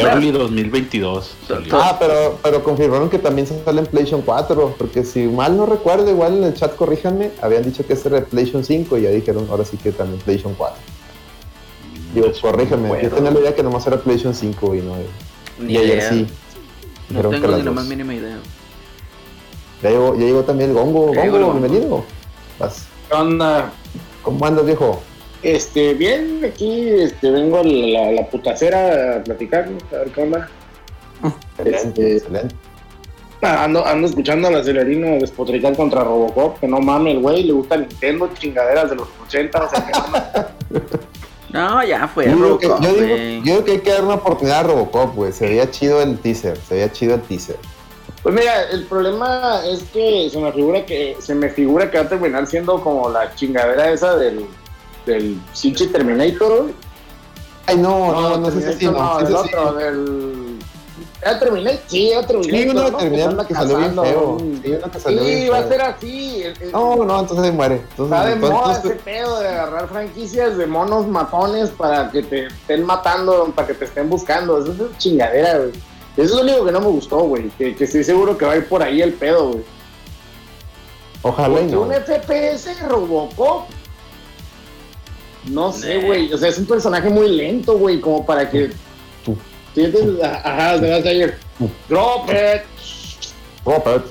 Early 0.00 0.30
2022. 0.30 1.34
salió. 1.46 1.74
ah, 1.76 1.96
pero, 1.98 2.38
pero 2.42 2.62
confirmaron 2.62 3.08
que 3.08 3.18
también 3.18 3.46
sale 3.46 3.80
en 3.80 3.86
PlayStation 3.86 4.22
4, 4.22 4.74
porque 4.78 5.04
si 5.04 5.26
mal 5.26 5.56
no 5.56 5.66
recuerdo, 5.66 6.10
igual 6.10 6.38
en 6.38 6.44
el 6.44 6.54
chat 6.54 6.74
corríjanme, 6.76 7.30
habían 7.42 7.62
dicho 7.64 7.86
que 7.86 7.92
este 7.92 8.08
era 8.08 8.24
PlayStation 8.24 8.64
5 8.64 8.98
y 8.98 9.02
ya 9.02 9.10
dijeron 9.10 9.46
ahora 9.50 9.64
sí 9.64 9.76
que 9.76 9.92
también 9.92 10.20
PlayStation 10.20 10.54
4. 10.56 10.76
Digo, 12.14 12.28
corríjanme, 12.40 13.02
yo 13.02 13.10
tenía 13.10 13.30
la 13.30 13.40
idea 13.40 13.54
que 13.54 13.62
nomás 13.62 13.86
era 13.86 13.98
PlayStation 13.98 14.34
5 14.34 14.74
y 14.74 14.82
no. 14.82 14.94
Ni 15.58 15.72
y 15.72 15.76
ayer 15.76 15.98
idea. 15.98 16.08
sí. 16.10 16.26
No 17.10 17.30
que 17.30 17.40
tengo 17.40 17.56
ni 17.56 17.62
la 17.62 17.70
más 17.70 17.86
mínima 17.86 18.14
idea. 18.14 18.38
Ya 19.82 19.90
llegó, 19.90 20.14
ya 20.14 20.24
llegó 20.24 20.42
también 20.42 20.70
el 20.70 20.76
Gongo. 20.76 21.12
El 21.12 21.30
Gongo, 21.30 21.46
Gongo. 21.46 21.60
bienvenido. 21.60 22.04
Vas. 22.58 22.86
¿Qué 23.08 23.14
onda? 23.14 23.70
¿Cómo 24.22 24.44
andas, 24.44 24.64
viejo? 24.66 25.02
Este, 25.42 25.94
bien, 25.94 26.40
aquí 26.44 26.88
este, 26.88 27.30
vengo 27.30 27.58
a 27.58 27.64
la, 27.64 28.10
la 28.12 28.26
putacera 28.28 29.16
a 29.16 29.22
platicar, 29.24 29.68
a 29.92 29.96
ver 29.98 30.08
qué 30.10 30.22
onda. 30.22 30.48
Excelente, 31.58 31.88
Este- 31.88 32.16
excelente. 32.16 32.54
Ah, 33.42 33.64
Ando, 33.64 33.86
ando 33.86 34.08
escuchando 34.08 34.48
al 34.48 34.54
acelerino 34.56 35.18
despotricar 35.20 35.76
contra 35.76 36.02
Robocop, 36.02 36.58
que 36.58 36.66
no 36.66 36.80
mames, 36.80 37.14
el 37.16 37.20
güey, 37.20 37.42
le 37.44 37.52
gusta 37.52 37.76
Nintendo, 37.76 38.30
chingaderas 38.36 38.88
de 38.90 38.96
los 38.96 39.08
80, 39.26 39.62
o 39.62 39.68
sea, 39.70 39.86
que 39.86 39.92
no, 40.72 40.80
No, 41.52 41.84
ya 41.84 42.08
fue 42.08 42.24
Yo 42.26 42.34
digo, 42.34 42.58
que, 42.58 42.66
Robocop, 42.66 42.84
yo, 42.84 42.94
digo, 42.94 43.06
güey. 43.14 43.36
yo 43.38 43.42
digo 43.52 43.64
que 43.64 43.70
hay 43.72 43.78
que 43.80 43.90
dar 43.92 44.04
una 44.04 44.14
oportunidad 44.14 44.60
a 44.60 44.62
Robocop, 44.64 45.14
güey. 45.14 45.32
Se 45.32 45.46
veía 45.46 45.70
chido 45.70 46.02
el 46.02 46.18
teaser, 46.18 46.56
se 46.66 46.74
veía 46.74 46.90
chido 46.90 47.14
el 47.14 47.20
teaser. 47.22 47.56
Pues 48.22 48.34
mira, 48.34 48.62
el 48.72 48.84
problema 48.86 49.60
es 49.66 49.82
que 49.84 50.28
se 50.30 50.38
me 50.40 50.50
figura 50.52 50.84
que 50.84 51.16
se 51.20 51.34
me 51.34 51.48
figura 51.50 51.90
que 51.90 51.98
va 51.98 52.04
a 52.04 52.08
terminar 52.08 52.46
siendo 52.46 52.80
como 52.82 53.08
la 53.10 53.32
chingadera 53.36 53.90
esa 53.92 54.16
del 54.16 54.44
del 55.06 55.40
Sinchi 55.52 55.86
Terminator. 55.86 56.72
Ay, 57.66 57.76
no, 57.78 58.12
no, 58.12 58.20
no, 58.30 58.38
no, 58.38 58.50
sí, 58.50 58.60
sí, 58.60 58.72
sí, 58.72 58.78
Terminator 58.78 59.22
no, 59.22 59.26
del 59.26 59.34
otro, 59.36 59.72
del 59.74 60.46
¿Ya 61.24 61.38
terminé? 61.38 61.80
Sí, 61.86 62.10
ya 62.10 62.26
terminé. 62.26 62.62
Sí, 62.62 62.68
uno 62.68 62.96
terminé 62.96 63.46
que 63.48 63.54
salió 63.54 63.78
bien 63.78 63.94
feo. 63.94 64.38
Sí, 64.38 64.76
uno 64.78 64.90
que 64.90 65.00
salió 65.00 65.24
Sí, 65.24 65.48
va 65.48 65.58
a 65.58 65.68
ser 65.68 65.80
así. 65.80 66.44
No, 66.72 67.04
no, 67.04 67.20
entonces 67.20 67.52
muere. 67.52 67.82
Entonces, 67.90 68.18
Está 68.18 68.26
de 68.26 68.36
moda 68.36 68.78
ese 68.78 68.94
pedo 68.96 69.40
de 69.40 69.48
agarrar 69.48 69.88
franquicias 69.88 70.56
de 70.56 70.66
monos 70.66 71.06
matones 71.06 71.70
para 71.70 72.10
que 72.10 72.22
te 72.22 72.46
estén 72.46 72.84
matando, 72.84 73.52
para 73.54 73.68
que 73.68 73.74
te 73.74 73.86
estén 73.86 74.08
buscando. 74.08 74.62
Eso 74.62 74.72
es 74.72 74.98
chingadera, 74.98 75.58
güey. 75.58 75.70
Eso 76.16 76.22
es 76.22 76.30
lo 76.30 76.42
único 76.42 76.64
que 76.64 76.72
no 76.72 76.80
me 76.80 76.88
gustó, 76.88 77.18
güey. 77.20 77.48
Que, 77.50 77.74
que 77.74 77.84
estoy 77.84 78.04
seguro 78.04 78.36
que 78.36 78.44
va 78.44 78.52
a 78.52 78.56
ir 78.58 78.68
por 78.68 78.82
ahí 78.82 79.02
el 79.02 79.14
pedo, 79.14 79.48
güey. 79.48 79.64
Ojalá 81.22 81.60
y 81.60 81.66
no. 81.66 81.82
un 81.82 81.92
FPS 81.92 82.80
Robocop. 82.88 83.68
No 85.46 85.72
sé, 85.72 85.98
güey. 85.98 86.32
O 86.32 86.38
sea, 86.38 86.48
es 86.48 86.58
un 86.58 86.66
personaje 86.66 87.08
muy 87.08 87.28
lento, 87.28 87.78
güey, 87.78 88.00
como 88.00 88.24
para 88.24 88.50
que. 88.50 88.70
Tú. 89.24 89.36
¿Sientes? 89.74 90.02
Ajá, 90.22 90.80
te 90.80 90.90
vas 90.90 91.04
a 91.04 91.12
ir. 91.12 91.34
Drop 91.88 92.30
it. 92.30 92.62
Robert, 93.64 94.06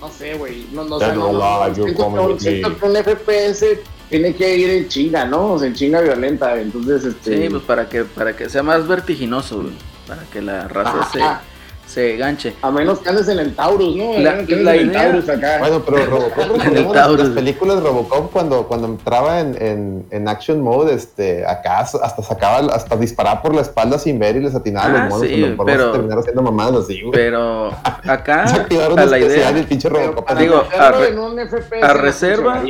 No 0.00 0.08
sé, 0.08 0.34
güey. 0.34 0.66
No, 0.72 0.84
no, 0.84 0.98
sea, 0.98 1.12
no, 1.12 1.32
no, 1.32 1.74
siento, 1.74 2.34
que, 2.34 2.40
siento 2.40 2.86
un 2.86 2.96
FPS 2.96 3.66
tiene 4.08 4.34
que 4.34 4.56
ir 4.56 4.70
en 4.70 4.88
chinga, 4.88 5.24
¿no? 5.26 5.52
O 5.52 5.58
sea, 5.58 5.68
en 5.68 5.74
chinga 5.74 6.00
violenta. 6.00 6.58
Entonces, 6.60 7.04
este. 7.04 7.42
Sí, 7.42 7.50
pues 7.50 7.62
para 7.62 7.88
que, 7.88 8.04
para 8.04 8.34
que 8.34 8.48
sea 8.48 8.62
más 8.62 8.88
vertiginoso, 8.88 9.62
güey. 9.62 9.74
Para 10.06 10.22
que 10.24 10.40
la 10.40 10.66
raza 10.66 11.00
Ajá. 11.00 11.10
se, 11.12 11.49
se 11.90 12.16
ganche. 12.16 12.54
A 12.62 12.70
menos 12.70 13.00
que 13.00 13.08
andes 13.08 13.28
en 13.28 13.38
el 13.40 13.54
Taurus, 13.54 13.96
¿no? 13.96 14.12
La- 14.18 14.36
la 14.36 14.40
en 14.40 14.80
el 14.80 14.86
idea- 14.90 15.02
Taurus 15.02 15.28
acá. 15.28 15.58
Bueno, 15.58 15.82
pero 15.84 16.06
Robocop, 16.06 16.38
En 16.38 16.44
el 16.44 16.58
recordemos 16.60 16.94
las, 16.94 17.04
Taurus. 17.04 17.24
las 17.26 17.34
películas 17.34 17.82
Robocop 17.82 18.30
cuando, 18.32 18.66
cuando 18.68 18.86
entraba 18.86 19.40
en, 19.40 19.60
en, 19.60 20.06
en 20.10 20.28
action 20.28 20.60
mode, 20.60 20.94
este, 20.94 21.44
acá 21.46 21.80
hasta 21.80 22.22
sacaba, 22.22 22.58
hasta 22.72 22.96
disparaba 22.96 23.42
por 23.42 23.54
la 23.54 23.62
espalda 23.62 23.98
sin 23.98 24.18
ver 24.18 24.36
y 24.36 24.40
les 24.40 24.54
atinaba 24.54 24.86
Ah, 24.86 24.88
los 24.90 25.00
monos, 25.10 25.26
sí, 25.26 25.38
cuando 25.40 25.56
por 25.56 25.66
pero- 25.66 25.92
terminaron 25.92 26.20
haciendo 26.20 26.42
mamadas 26.42 26.84
así, 26.84 27.00
güey. 27.02 27.12
Pero 27.12 27.70
acá, 27.84 28.46
Se 28.48 28.56
activaron 28.56 28.98
a 28.98 29.06
la 29.06 29.18
idea, 29.18 29.50
el 29.50 29.64
pinche 29.66 29.88
Robocop. 29.88 30.30
digo, 30.38 30.64
a 30.78 30.92
re- 30.92 31.08
en 31.08 31.18
un 31.18 31.38
FPS 31.38 31.82
a 31.82 31.88
no 31.94 32.00
reserva- 32.00 32.62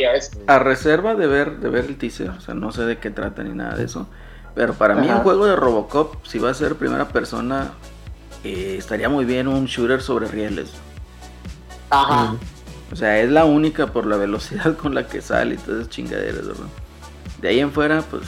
a 0.47 0.59
reserva 0.59 1.15
de 1.15 1.27
ver, 1.27 1.59
de 1.59 1.69
ver 1.69 1.85
el 1.85 1.97
teaser, 1.99 2.31
o 2.31 2.41
sea, 2.41 2.55
no 2.55 2.73
sé 2.73 2.83
de 2.85 2.99
qué 2.99 3.11
trata 3.11 3.43
ni 3.43 3.51
nada 3.55 3.77
de 3.77 3.85
eso. 3.85 4.07
Pero 4.55 4.73
para 4.75 4.95
mí 4.97 5.07
Ajá. 5.07 5.19
un 5.19 5.23
juego 5.23 5.47
de 5.47 5.55
Robocop, 5.55 6.15
si 6.27 6.39
va 6.41 6.51
a 6.51 6.55
ser 6.55 6.75
primera 6.75 7.07
persona, 7.07 7.71
eh, 8.45 8.77
estaría 8.79 9.09
muy 9.09 9.25
bien 9.25 9.49
un 9.49 9.67
shooter 9.67 10.01
sobre 10.03 10.29
rieles. 10.29 10.71
Ajá. 11.91 12.35
O 12.93 12.97
sea, 12.97 13.21
es 13.21 13.31
la 13.31 13.45
única 13.45 13.87
por 13.89 14.07
la 14.07 14.17
velocidad 14.17 14.77
con 14.81 14.95
la 14.95 15.07
que 15.07 15.21
sale 15.23 15.55
y 15.55 15.59
todas 15.59 15.81
esas 15.83 15.91
chingaderas, 15.91 16.47
¿verdad? 16.47 16.67
De 17.41 17.49
ahí 17.49 17.61
en 17.61 17.73
fuera, 17.73 18.03
pues, 18.11 18.23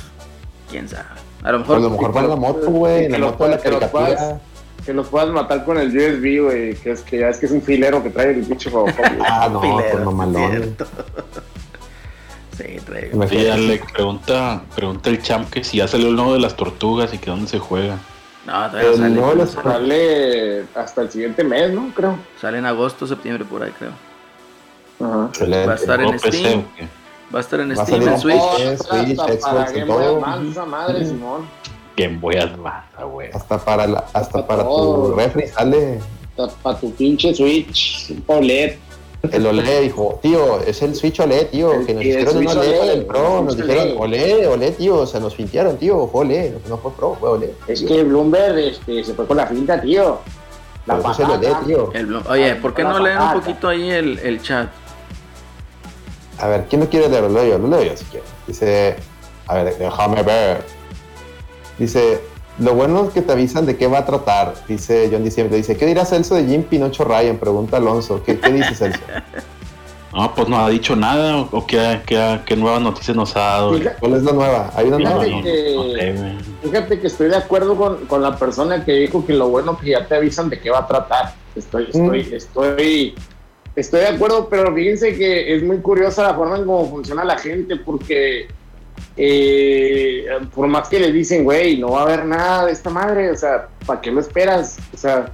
quién 0.70 0.88
sabe. 0.88 1.04
A 1.42 1.52
lo 1.52 1.58
mejor, 1.60 1.76
a 1.78 1.80
lo 1.80 1.90
mejor 1.90 2.16
va 2.16 2.20
en 2.20 2.28
la 2.28 2.36
moto, 2.36 2.70
güey, 2.70 3.04
en 3.06 3.12
la 3.12 3.16
que 3.16 3.20
lo 3.20 3.30
moto 3.32 3.44
de 3.44 3.50
la 3.50 3.56
puedas- 3.58 3.62
que 3.62 3.70
lo 3.70 3.78
caricatura. 3.80 4.16
puedas- 4.16 4.40
Que 4.86 4.92
los 4.92 5.06
puedas 5.08 5.28
matar 5.30 5.64
con 5.64 5.78
el 5.78 5.88
USB, 5.96 6.40
güey. 6.42 6.74
Que 6.74 6.90
es 6.92 7.02
que 7.02 7.18
ya 7.20 7.28
es 7.28 7.38
que 7.38 7.46
es 7.46 7.52
un 7.52 7.62
filero 7.62 8.02
que 8.02 8.10
trae 8.10 8.30
el 8.32 8.42
pinche. 8.44 8.68
Ah, 9.24 9.48
no, 9.52 9.60
Pilero, 9.60 10.10
pues 10.12 10.28
cierto. 10.50 10.86
sí, 12.56 12.64
trae. 12.84 13.10
Sí, 13.28 13.80
pregunta, 13.92 14.62
pregunta 14.74 15.10
el 15.10 15.22
champ 15.22 15.48
que 15.50 15.62
si 15.64 15.76
ya 15.78 15.86
salió 15.88 16.08
el 16.08 16.16
nuevo 16.16 16.34
de 16.34 16.40
las 16.40 16.56
tortugas 16.56 17.12
y 17.14 17.18
que 17.18 17.30
dónde 17.30 17.48
se 17.48 17.58
juega. 17.58 17.98
No, 18.46 18.52
todavía 18.70 18.90
no 18.90 18.96
sale. 18.96 19.14
no 19.14 19.34
les- 19.34 19.50
sale. 19.50 20.64
Hasta 20.74 21.02
el 21.02 21.10
siguiente 21.10 21.44
mes, 21.44 21.72
¿no? 21.72 21.90
Creo. 21.94 22.16
Sale 22.40 22.58
en 22.58 22.66
agosto, 22.66 23.06
septiembre, 23.06 23.44
por 23.44 23.62
ahí, 23.62 23.72
creo. 23.78 23.92
Ajá. 25.00 25.30
Va 25.66 25.72
a 25.72 25.74
estar 25.76 26.00
en 26.00 26.06
¿Nuevo 26.06 26.20
PC 26.22 26.38
Steam. 26.38 26.64
qué? 26.76 26.88
Va 27.34 27.38
a 27.38 27.40
estar 27.40 27.60
en 27.60 27.76
Steam, 27.76 28.02
en 28.08 28.18
Switch. 28.18 28.36
Switch, 28.40 28.66
hasta 28.68 29.04
Switch, 29.04 29.16
para 29.40 29.66
Xbox, 29.66 29.72
Game 29.72 29.84
Boy. 29.92 30.04
Advance, 30.04 30.50
esa 30.50 30.64
madre, 30.66 31.06
Simón. 31.06 31.42
Game 31.96 32.18
Boy 32.18 32.36
Advance, 32.36 33.04
güey. 33.04 33.30
Hasta 33.32 33.58
para, 33.58 33.86
la, 33.86 34.04
hasta 34.12 34.46
para 34.46 34.62
tu 34.64 35.14
refri 35.14 35.46
sale 35.48 36.00
Para 36.62 36.78
tu 36.78 36.92
pinche 36.94 37.34
Switch 37.34 38.12
OLED. 38.26 38.74
El 39.30 39.46
OLED. 39.46 39.82
Dijo, 39.82 40.18
tío, 40.22 40.60
es 40.60 40.82
el 40.82 40.94
Switch 40.94 41.20
OLED, 41.20 41.46
tío. 41.48 41.72
El- 41.72 41.86
Que 41.86 41.94
nos 41.94 42.04
hicieron 42.04 42.36
un 42.38 42.46
OLED 42.48 42.80
OLED, 42.80 42.90
el 42.92 43.04
Pro. 43.06 43.38
el 43.38 43.44
Nos 43.46 43.56
dijeron, 43.56 43.82
OLED. 43.98 44.22
OLED, 44.36 44.50
OLED, 44.50 44.74
tío. 44.74 45.06
Se 45.06 45.20
nos 45.20 45.34
fintieron, 45.34 45.76
tío. 45.76 46.06
Fue 46.08 46.22
OLED. 46.22 46.54
No 46.68 46.78
fue 46.78 46.92
Pro, 46.92 47.16
fue 47.20 47.28
OLED. 47.30 47.50
Es 47.68 47.82
que 47.82 48.02
Bloomberg 48.04 48.58
este, 48.58 49.04
se 49.04 49.14
fue 49.14 49.26
con 49.26 49.36
la 49.36 49.46
finta, 49.46 49.80
tío. 49.80 50.18
La 50.86 50.96
Por 50.98 51.12
eso 51.12 51.22
es 51.22 51.28
el 51.28 51.34
patata. 51.40 51.58
OLED, 51.58 51.66
tío. 51.66 51.90
El 51.94 52.16
Oye, 52.28 52.54
¿por 52.56 52.74
qué 52.74 52.82
no 52.82 52.98
leen 52.98 53.16
un 53.18 53.22
Patata. 53.22 53.40
poquito 53.40 53.68
ahí 53.68 53.90
el, 53.90 54.18
el 54.18 54.42
chat? 54.42 54.68
A 56.38 56.48
ver, 56.48 56.64
¿quién 56.68 56.80
no 56.80 56.88
quiere 56.88 57.08
leerlo? 57.08 57.28
Lo 57.28 57.40
leo 57.42 57.52
yo, 57.52 57.58
lo 57.58 57.68
leo 57.68 57.82
yo 57.84 57.96
si 57.96 58.04
quiere. 58.06 58.26
Dice, 58.48 58.96
a 59.46 59.54
ver, 59.54 59.78
déjame 59.78 60.22
ver. 60.24 60.64
Dice, 61.78 62.20
lo 62.58 62.74
bueno 62.74 63.04
es 63.06 63.10
que 63.14 63.22
te 63.22 63.32
avisan 63.32 63.66
de 63.66 63.76
qué 63.76 63.86
va 63.86 63.98
a 64.00 64.06
tratar. 64.06 64.54
Dice 64.68 65.08
John 65.10 65.24
Diciembre. 65.24 65.56
Dice, 65.56 65.76
¿qué 65.76 65.86
dirá 65.86 66.04
Celso 66.04 66.34
de 66.34 66.44
Jim 66.44 66.62
Pinocho 66.64 67.04
Ryan? 67.04 67.38
Pregunta 67.38 67.78
Alonso. 67.78 68.22
¿Qué, 68.24 68.38
qué 68.38 68.52
dice 68.52 68.74
Celso? 68.74 69.00
No, 70.12 70.34
pues 70.36 70.48
no 70.48 70.58
ha 70.58 70.68
dicho 70.68 70.94
nada 70.94 71.38
o, 71.38 71.48
o 71.50 71.66
qué, 71.66 72.00
qué, 72.06 72.40
qué 72.44 72.54
nuevas 72.56 72.82
noticias 72.82 73.16
nos 73.16 73.34
ha 73.36 73.40
dado. 73.40 73.74
Fíjate- 73.78 73.96
¿Cuál 74.00 74.14
es 74.14 74.22
la 74.22 74.32
nueva? 74.32 74.70
¿Hay 74.76 74.86
una 74.88 74.98
nueva? 74.98 75.22
Fíjate 75.24 75.38
no, 75.38 75.42
que- 75.44 75.74
no 75.74 75.82
sé, 75.94 76.12
güey. 76.12 76.38
Fíjate 76.62 77.00
que 77.00 77.06
estoy 77.06 77.28
de 77.30 77.36
acuerdo 77.36 77.74
con, 77.76 78.06
con 78.06 78.22
la 78.22 78.36
persona 78.36 78.84
que 78.84 78.92
dijo 78.92 79.24
que 79.24 79.32
lo 79.32 79.48
bueno 79.48 79.78
que 79.78 79.90
ya 79.90 80.06
te 80.06 80.14
avisan 80.14 80.50
de 80.50 80.60
qué 80.60 80.70
va 80.70 80.80
a 80.80 80.86
tratar. 80.86 81.34
Estoy, 81.56 81.84
estoy, 81.84 82.22
Mm. 82.24 82.34
estoy, 82.34 83.14
estoy 83.76 84.00
de 84.00 84.08
acuerdo, 84.08 84.48
pero 84.50 84.74
fíjense 84.74 85.16
que 85.16 85.54
es 85.56 85.62
muy 85.62 85.78
curiosa 85.78 86.22
la 86.22 86.34
forma 86.34 86.56
en 86.58 86.66
cómo 86.66 86.88
funciona 86.90 87.24
la 87.24 87.38
gente, 87.38 87.76
porque 87.76 88.48
eh, 89.16 90.26
por 90.54 90.66
más 90.68 90.88
que 90.88 90.98
les 90.98 91.12
dicen, 91.12 91.44
güey, 91.44 91.78
no 91.78 91.92
va 91.92 92.00
a 92.00 92.02
haber 92.04 92.24
nada 92.24 92.66
de 92.66 92.72
esta 92.72 92.90
madre, 92.90 93.30
o 93.30 93.36
sea, 93.36 93.68
¿para 93.86 94.00
qué 94.00 94.10
lo 94.10 94.20
esperas? 94.20 94.78
O 94.94 94.96
sea, 94.96 95.26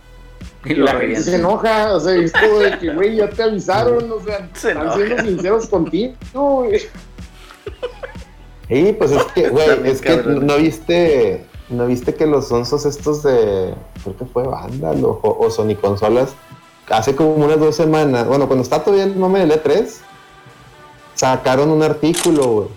Y 0.65 0.73
y 0.73 0.77
la 0.77 0.95
gente 0.95 1.23
se 1.23 1.37
enoja, 1.37 1.95
o 1.95 2.01
sea, 2.01 2.15
es 2.17 2.33
como 2.33 2.59
de 2.59 2.79
que, 2.79 2.93
güey, 2.93 3.17
ya 3.17 3.31
te 3.31 3.43
avisaron, 3.43 4.11
o 4.11 4.21
sea, 4.21 4.49
Se 4.55 4.71
están 4.71 4.95
siendo 4.95 5.23
sinceros 5.23 5.67
contigo, 5.69 6.15
güey. 6.33 6.81
Sí, 8.69 8.95
pues 8.99 9.13
es 9.13 9.25
que, 9.27 9.49
güey, 9.49 9.69
es 9.85 10.01
que 10.01 10.17
no 10.17 10.57
viste, 10.57 11.47
no 11.71 11.87
viste 11.87 12.15
que 12.15 12.27
los 12.27 12.51
onzos 12.51 12.85
estos 12.85 13.23
de, 13.23 13.75
creo 14.03 14.17
que 14.17 14.25
fue 14.27 14.43
Vandal 14.43 15.05
o, 15.05 15.21
o 15.23 15.51
Sony 15.51 15.77
Consolas, 15.81 16.35
hace 16.91 17.15
como 17.15 17.35
unas 17.35 17.61
dos 17.61 17.77
semanas, 17.77 18.27
bueno, 18.27 18.47
cuando 18.47 18.63
está 18.63 18.83
todavía 18.83 19.05
el 19.05 19.19
nombre 19.19 19.47
del 19.47 19.53
E3, 19.53 19.87
sacaron 21.15 21.71
un 21.71 21.83
artículo, 21.83 22.47
güey, 22.47 22.69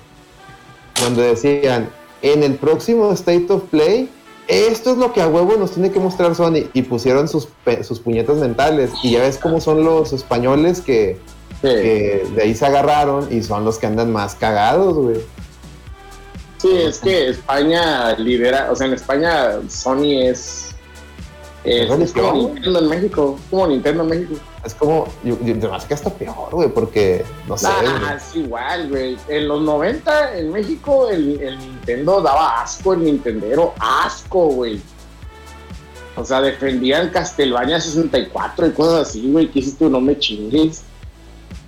donde 1.02 1.24
decían, 1.24 1.90
en 2.22 2.44
el 2.44 2.56
próximo 2.56 3.12
State 3.14 3.48
of 3.50 3.64
Play, 3.64 4.10
esto 4.48 4.92
es 4.92 4.98
lo 4.98 5.14
que 5.14 5.22
a 5.22 5.28
huevo 5.28 5.56
nos 5.58 5.72
tiene 5.72 5.92
que 5.92 6.00
mostrar 6.00 6.36
Sony, 6.36 6.70
y 6.74 6.82
pusieron 6.84 7.28
sus, 7.28 7.48
sus 7.84 8.00
puñetas 8.00 8.38
mentales, 8.38 8.92
y 9.04 9.12
ya 9.12 9.22
ves 9.22 9.38
cómo 9.38 9.62
son 9.62 9.84
los 9.84 10.14
españoles 10.14 10.82
que, 10.82 11.20
que 11.62 12.28
de 12.36 12.42
ahí 12.42 12.56
se 12.56 12.66
agarraron 12.66 13.28
y 13.32 13.44
son 13.44 13.66
los 13.66 13.78
que 13.78 13.88
andan 13.88 14.12
más 14.12 14.36
cagados, 14.36 14.96
güey. 14.96 15.18
Sí, 16.58 16.70
es 16.74 17.00
que 17.00 17.30
España 17.30 18.14
lidera, 18.18 18.70
o 18.72 18.76
sea, 18.76 18.86
en 18.86 18.94
España 18.94 19.60
Sony 19.68 20.22
es, 20.22 20.76
es, 21.64 22.12
como. 22.12 22.34
Nintendo 22.34 22.80
en 22.80 22.88
México, 22.88 23.40
como 23.50 23.68
Nintendo 23.68 24.04
en 24.04 24.10
México. 24.10 24.36
Es 24.64 24.76
como, 24.76 25.08
yo, 25.24 25.36
yo, 25.44 25.54
además 25.56 25.86
que 25.86 25.96
hasta 25.96 26.12
peor, 26.12 26.50
güey, 26.52 26.70
porque, 26.70 27.24
no 27.48 27.58
sé, 27.58 27.68
güey. 27.82 28.16
es 28.16 28.36
igual, 28.36 28.90
güey. 28.90 29.18
En 29.28 29.48
los 29.48 29.62
90 29.64 30.38
en 30.38 30.52
México 30.52 31.10
el, 31.10 31.42
el 31.42 31.58
Nintendo 31.58 32.22
daba 32.22 32.62
asco, 32.62 32.94
el 32.94 33.04
Nintendero, 33.04 33.74
asco, 33.80 34.48
güey. 34.50 34.80
O 36.16 36.24
sea, 36.24 36.42
defendían 36.42 37.10
Castlevania 37.10 37.80
64 37.82 38.68
y 38.68 38.72
cosas 38.72 39.08
así, 39.10 39.32
güey. 39.32 39.48
¿Qué 39.48 39.62
dices 39.62 39.78
tú? 39.78 39.90
No 39.90 40.00
me 40.00 40.18
chingues. 40.20 40.84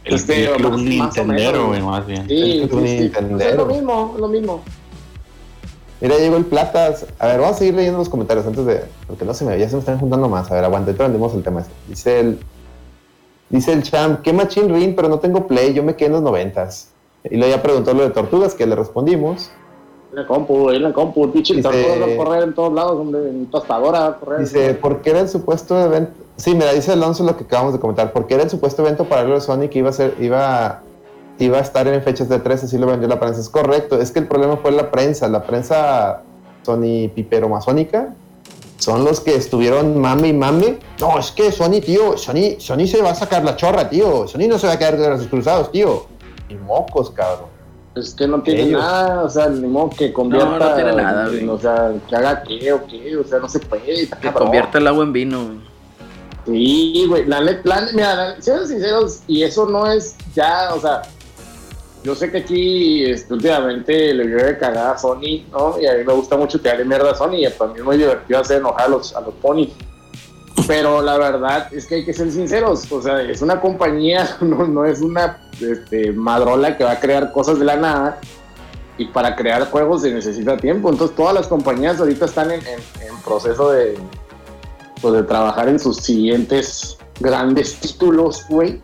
El, 0.04 0.16
Este, 0.16 0.44
el 0.46 0.58
club 0.58 0.72
más- 0.74 0.82
Nintendero, 0.82 1.52
menos. 1.52 1.68
güey, 1.70 1.82
más 1.82 2.06
bien. 2.06 2.28
Sí, 2.28 2.60
El 2.62 2.70
sí, 2.70 2.76
sí. 2.76 3.00
Nintendero. 3.00 3.50
Es 3.50 3.56
lo 3.56 3.66
mismo, 3.66 4.12
es 4.16 4.22
lo 4.22 4.28
mismo. 4.28 4.64
Mira, 6.02 6.18
llegó 6.18 6.36
el 6.38 6.46
Platas. 6.46 7.06
A 7.18 7.28
ver, 7.28 7.40
vamos 7.40 7.56
a 7.56 7.60
seguir 7.60 7.74
leyendo 7.76 7.98
los 7.98 8.10
comentarios 8.10 8.46
antes 8.46 8.66
de. 8.66 8.84
Porque 9.08 9.24
no 9.26 9.34
se 9.34 9.46
me, 9.46 9.58
ya 9.58 9.68
se 9.70 9.76
me 9.76 9.80
están 9.80 9.98
juntando 9.98 10.28
más. 10.28 10.52
A 10.52 10.56
ver, 10.56 10.66
aguante, 10.66 10.92
aprendemos 10.92 11.34
el 11.34 11.42
tema 11.42 11.62
este. 11.62 11.74
Dice 11.88 12.20
el. 12.20 12.40
Dice 13.50 13.72
el 13.74 13.84
champ, 13.84 14.22
qué 14.22 14.34
machine 14.34 14.74
ring, 14.74 14.96
pero 14.96 15.10
no 15.10 15.20
tengo 15.20 15.46
play, 15.48 15.74
yo 15.74 15.84
me 15.84 15.96
quedé 15.96 16.08
en 16.08 16.14
los 16.14 16.22
noventas. 16.24 16.90
Y 17.30 17.38
luego 17.38 17.56
ya 17.56 17.62
preguntó 17.62 17.94
lo 17.94 18.04
de 18.04 18.10
tortugas, 18.10 18.54
que 18.56 18.66
le 18.66 18.76
respondimos. 18.76 19.52
En 20.12 20.18
la 20.18 20.28
compu, 20.28 20.70
en 20.72 20.84
la 20.84 20.94
compu. 20.94 21.32
Pinche 21.32 21.56
Dice- 21.56 21.64
tortuga 21.70 22.06
va 22.06 22.14
a 22.14 22.18
correr 22.18 22.44
en 22.44 22.54
todos 22.54 22.74
lados, 22.74 23.00
hombre. 23.00 23.30
En 23.30 23.46
tostadora 23.48 24.00
va 24.00 24.06
a 24.08 24.16
correr. 24.20 24.40
Dice, 24.42 24.74
¿por 24.76 25.02
qué 25.02 25.12
era 25.12 25.20
el 25.22 25.30
supuesto 25.30 25.80
evento? 25.80 26.12
Sí, 26.36 26.54
mira, 26.56 26.74
dice 26.74 26.92
Alonso 26.92 27.24
lo 27.24 27.38
que 27.38 27.44
acabamos 27.44 27.74
de 27.74 27.80
comentar. 27.80 28.12
¿Por 28.12 28.26
qué 28.28 28.34
era 28.36 28.44
el 28.44 28.50
supuesto 28.50 28.82
evento 28.82 29.06
paralelo 29.06 29.36
de 29.36 29.42
Sony 29.42 29.68
que 29.70 29.80
iba 29.80 29.90
a 29.90 29.94
ser, 29.94 30.16
iba, 30.20 30.82
iba 31.38 31.58
a 31.58 31.62
estar 31.62 31.88
en 31.88 32.02
fechas 32.02 32.28
de 32.30 32.40
13? 32.40 32.66
Así 32.66 32.78
lo 32.78 32.88
vendió 32.88 33.08
la 33.08 33.20
prensa. 33.20 33.40
Es 33.40 33.50
correcto. 33.50 34.00
Es 34.00 34.12
que 34.12 34.20
el 34.20 34.28
problema 34.28 34.58
fue 34.58 34.72
la 34.72 34.90
prensa. 34.92 35.28
La 35.28 35.44
prensa 35.44 36.22
Sony 36.64 37.08
pipero 37.14 37.50
masónica 37.50 38.14
son 38.84 39.06
los 39.06 39.20
que 39.22 39.36
estuvieron 39.36 40.00
mame 40.00 40.28
y 40.30 40.34
mame. 40.34 40.78
No, 41.00 41.18
es 41.18 41.32
que 41.32 41.52
Sony, 41.52 41.80
tío, 41.84 42.18
Sony, 42.18 42.60
Sony 42.60 42.86
se 42.88 43.02
va 43.02 43.12
a 43.12 43.16
sacar 43.16 43.44
la 43.44 43.56
chorra, 43.56 43.90
tío. 43.90 44.28
Sony 44.28 44.48
no 44.50 44.60
se 44.60 44.68
va 44.68 44.74
a 44.74 44.78
quedar 44.80 44.98
de 44.98 45.10
los 45.10 45.28
cruzados, 45.28 45.72
tío. 45.72 46.06
Y 46.50 46.56
mocos, 46.56 47.10
cabrón. 47.12 47.48
Es 47.96 48.14
que 48.16 48.28
no 48.28 48.42
tiene 48.42 48.64
Ellos. 48.64 48.82
nada, 48.82 49.24
o 49.24 49.30
sea, 49.30 49.48
ni 49.50 49.68
modo 49.68 49.92
que 49.92 50.12
convierta. 50.12 50.50
No, 50.50 50.70
no 50.70 50.76
tiene 50.76 50.96
nada, 50.96 51.28
güey. 51.28 51.48
O 51.48 51.60
sea, 51.60 51.94
que 52.10 52.16
haga 52.16 52.42
qué 52.44 52.74
o 52.74 52.86
qué, 52.88 53.16
o 53.18 53.24
sea, 53.24 53.40
no 53.40 53.48
se 53.48 53.60
puede. 53.60 53.84
Que 53.84 54.08
cabrón. 54.10 54.44
convierta 54.46 54.78
el 54.80 54.88
agua 54.88 55.04
en 55.04 55.14
vino. 55.14 55.46
güey. 55.46 55.58
Sí, 56.46 57.06
güey, 57.08 57.26
la 57.26 57.40
net, 57.42 57.62
la 57.64 57.82
net- 57.82 57.94
mira, 57.94 58.16
la- 58.16 58.42
siendo 58.42 58.66
sinceros, 58.66 59.20
y 59.28 59.44
eso 59.44 59.66
no 59.66 59.90
es 59.90 60.16
ya, 60.36 60.74
o 60.76 60.80
sea, 60.82 61.04
yo 62.04 62.16
sé 62.16 62.32
que 62.32 62.40
aquí 62.40 63.06
este, 63.06 63.34
últimamente 63.34 64.14
le 64.14 64.26
de 64.28 64.58
cagada 64.58 64.92
a 64.92 64.98
Sony, 64.98 65.46
¿no? 65.52 65.80
Y 65.80 65.86
a 65.88 65.94
mí 65.94 66.04
me 66.06 66.14
gusta 66.14 66.36
mucho 66.38 66.60
tirarle 66.60 66.86
mierda 66.86 67.12
a 67.12 67.16
Sony, 67.16 67.36
y 67.46 67.48
para 67.50 67.72
mí 67.72 67.80
es 67.80 67.86
muy 67.86 67.98
divertido 67.98 68.40
hacer 68.40 68.58
enojar 68.60 68.86
a 68.86 68.90
los, 68.90 69.16
a 69.16 69.22
los 69.22 69.34
ponis. 69.36 69.70
Pero 70.68 71.02
la 71.02 71.18
verdad 71.18 71.74
es 71.74 71.86
que 71.88 71.96
hay 71.96 72.06
que 72.06 72.14
ser 72.14 72.32
sinceros, 72.32 72.90
o 72.92 73.02
sea, 73.02 73.22
es 73.22 73.42
una 73.42 73.60
compañía, 73.60 74.38
no, 74.42 74.68
no 74.68 74.86
es 74.86 75.02
una 75.02 75.42
este, 75.60 76.12
madrola 76.12 76.78
que 76.78 76.84
va 76.84 76.92
a 76.92 77.00
crear 77.00 77.32
cosas 77.32 77.60
de 77.60 77.66
la 77.66 77.76
nada. 77.78 78.20
Y 78.96 79.06
para 79.06 79.36
crear 79.36 79.68
juegos 79.72 80.04
se 80.04 80.12
necesita 80.14 80.56
tiempo. 80.56 80.88
Entonces 80.90 81.16
todas 81.16 81.34
las 81.34 81.48
compañías 81.48 82.00
ahorita 82.00 82.26
están 82.26 82.52
en, 82.52 82.60
en- 82.62 83.08
en 83.08 83.18
proceso 83.26 83.72
de, 83.72 83.98
pues, 85.02 85.14
de 85.16 85.24
trabajar 85.24 85.68
en 85.68 85.80
sus 85.80 85.98
siguientes 85.98 86.98
grandes 87.20 87.76
títulos, 87.80 88.46
güey. 88.48 88.80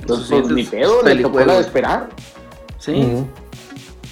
Entonces, 0.00 0.28
pues 0.42 0.48
ni 0.52 0.64
pedo, 0.64 1.02
le 1.02 1.22
tocó 1.22 1.38
la 1.40 1.54
de 1.54 1.60
esperar. 1.60 2.08
Sí. 2.80 3.24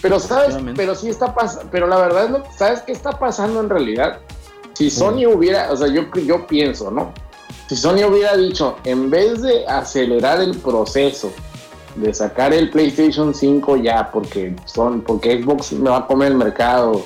Pero 0.00 0.20
sabes, 0.20 0.56
pero 0.76 0.94
sí 0.94 1.08
está 1.08 1.34
pasando, 1.34 1.68
pero 1.72 1.88
la 1.88 1.96
verdad 1.96 2.26
es 2.26 2.30
lo, 2.30 2.44
¿sabes 2.56 2.82
qué 2.82 2.92
está 2.92 3.18
pasando 3.18 3.58
en 3.60 3.68
realidad? 3.68 4.20
Si 4.74 4.90
Sony 4.90 5.26
hubiera, 5.26 5.72
o 5.72 5.76
sea, 5.76 5.88
yo, 5.88 6.02
yo 6.24 6.46
pienso, 6.46 6.92
¿no? 6.92 7.12
Si 7.68 7.74
Sony 7.74 8.04
hubiera 8.08 8.36
dicho, 8.36 8.76
en 8.84 9.10
vez 9.10 9.42
de 9.42 9.66
acelerar 9.66 10.40
el 10.40 10.56
proceso 10.58 11.32
de 11.96 12.14
sacar 12.14 12.52
el 12.52 12.70
PlayStation 12.70 13.34
5 13.34 13.76
ya, 13.78 14.10
porque 14.12 14.54
son, 14.66 15.00
porque 15.00 15.42
Xbox 15.42 15.72
me 15.72 15.90
va 15.90 15.98
a 15.98 16.06
comer 16.06 16.28
el 16.28 16.38
mercado, 16.38 17.02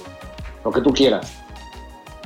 lo 0.62 0.70
que 0.70 0.82
tú 0.82 0.92
quieras. 0.92 1.32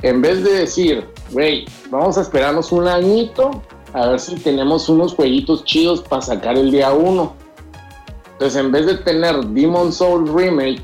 En 0.01 0.21
vez 0.21 0.43
de 0.43 0.51
decir, 0.51 1.09
güey, 1.31 1.65
vamos 1.89 2.17
a 2.17 2.21
esperarnos 2.21 2.71
un 2.73 2.87
añito 2.87 3.61
a 3.93 4.07
ver 4.07 4.19
si 4.19 4.35
tenemos 4.35 4.89
unos 4.89 5.15
jueguitos 5.15 5.63
chidos 5.63 6.01
para 6.01 6.21
sacar 6.21 6.57
el 6.57 6.71
día 6.71 6.91
1. 6.91 7.46
Entonces, 8.37 8.59
en 8.63 8.71
vez 8.71 8.85
de 8.85 8.97
tener 8.97 9.35
Demon 9.47 9.91
Souls 9.91 10.29
Remake 10.31 10.83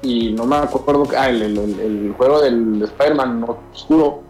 y 0.00 0.32
no 0.32 0.46
me 0.46 0.56
acuerdo, 0.56 1.06
ah, 1.16 1.28
el, 1.28 1.42
el- 1.42 2.14
juego 2.16 2.40
del 2.40 2.82
Spider-Man 2.82 3.44
oscuro, 3.72 4.20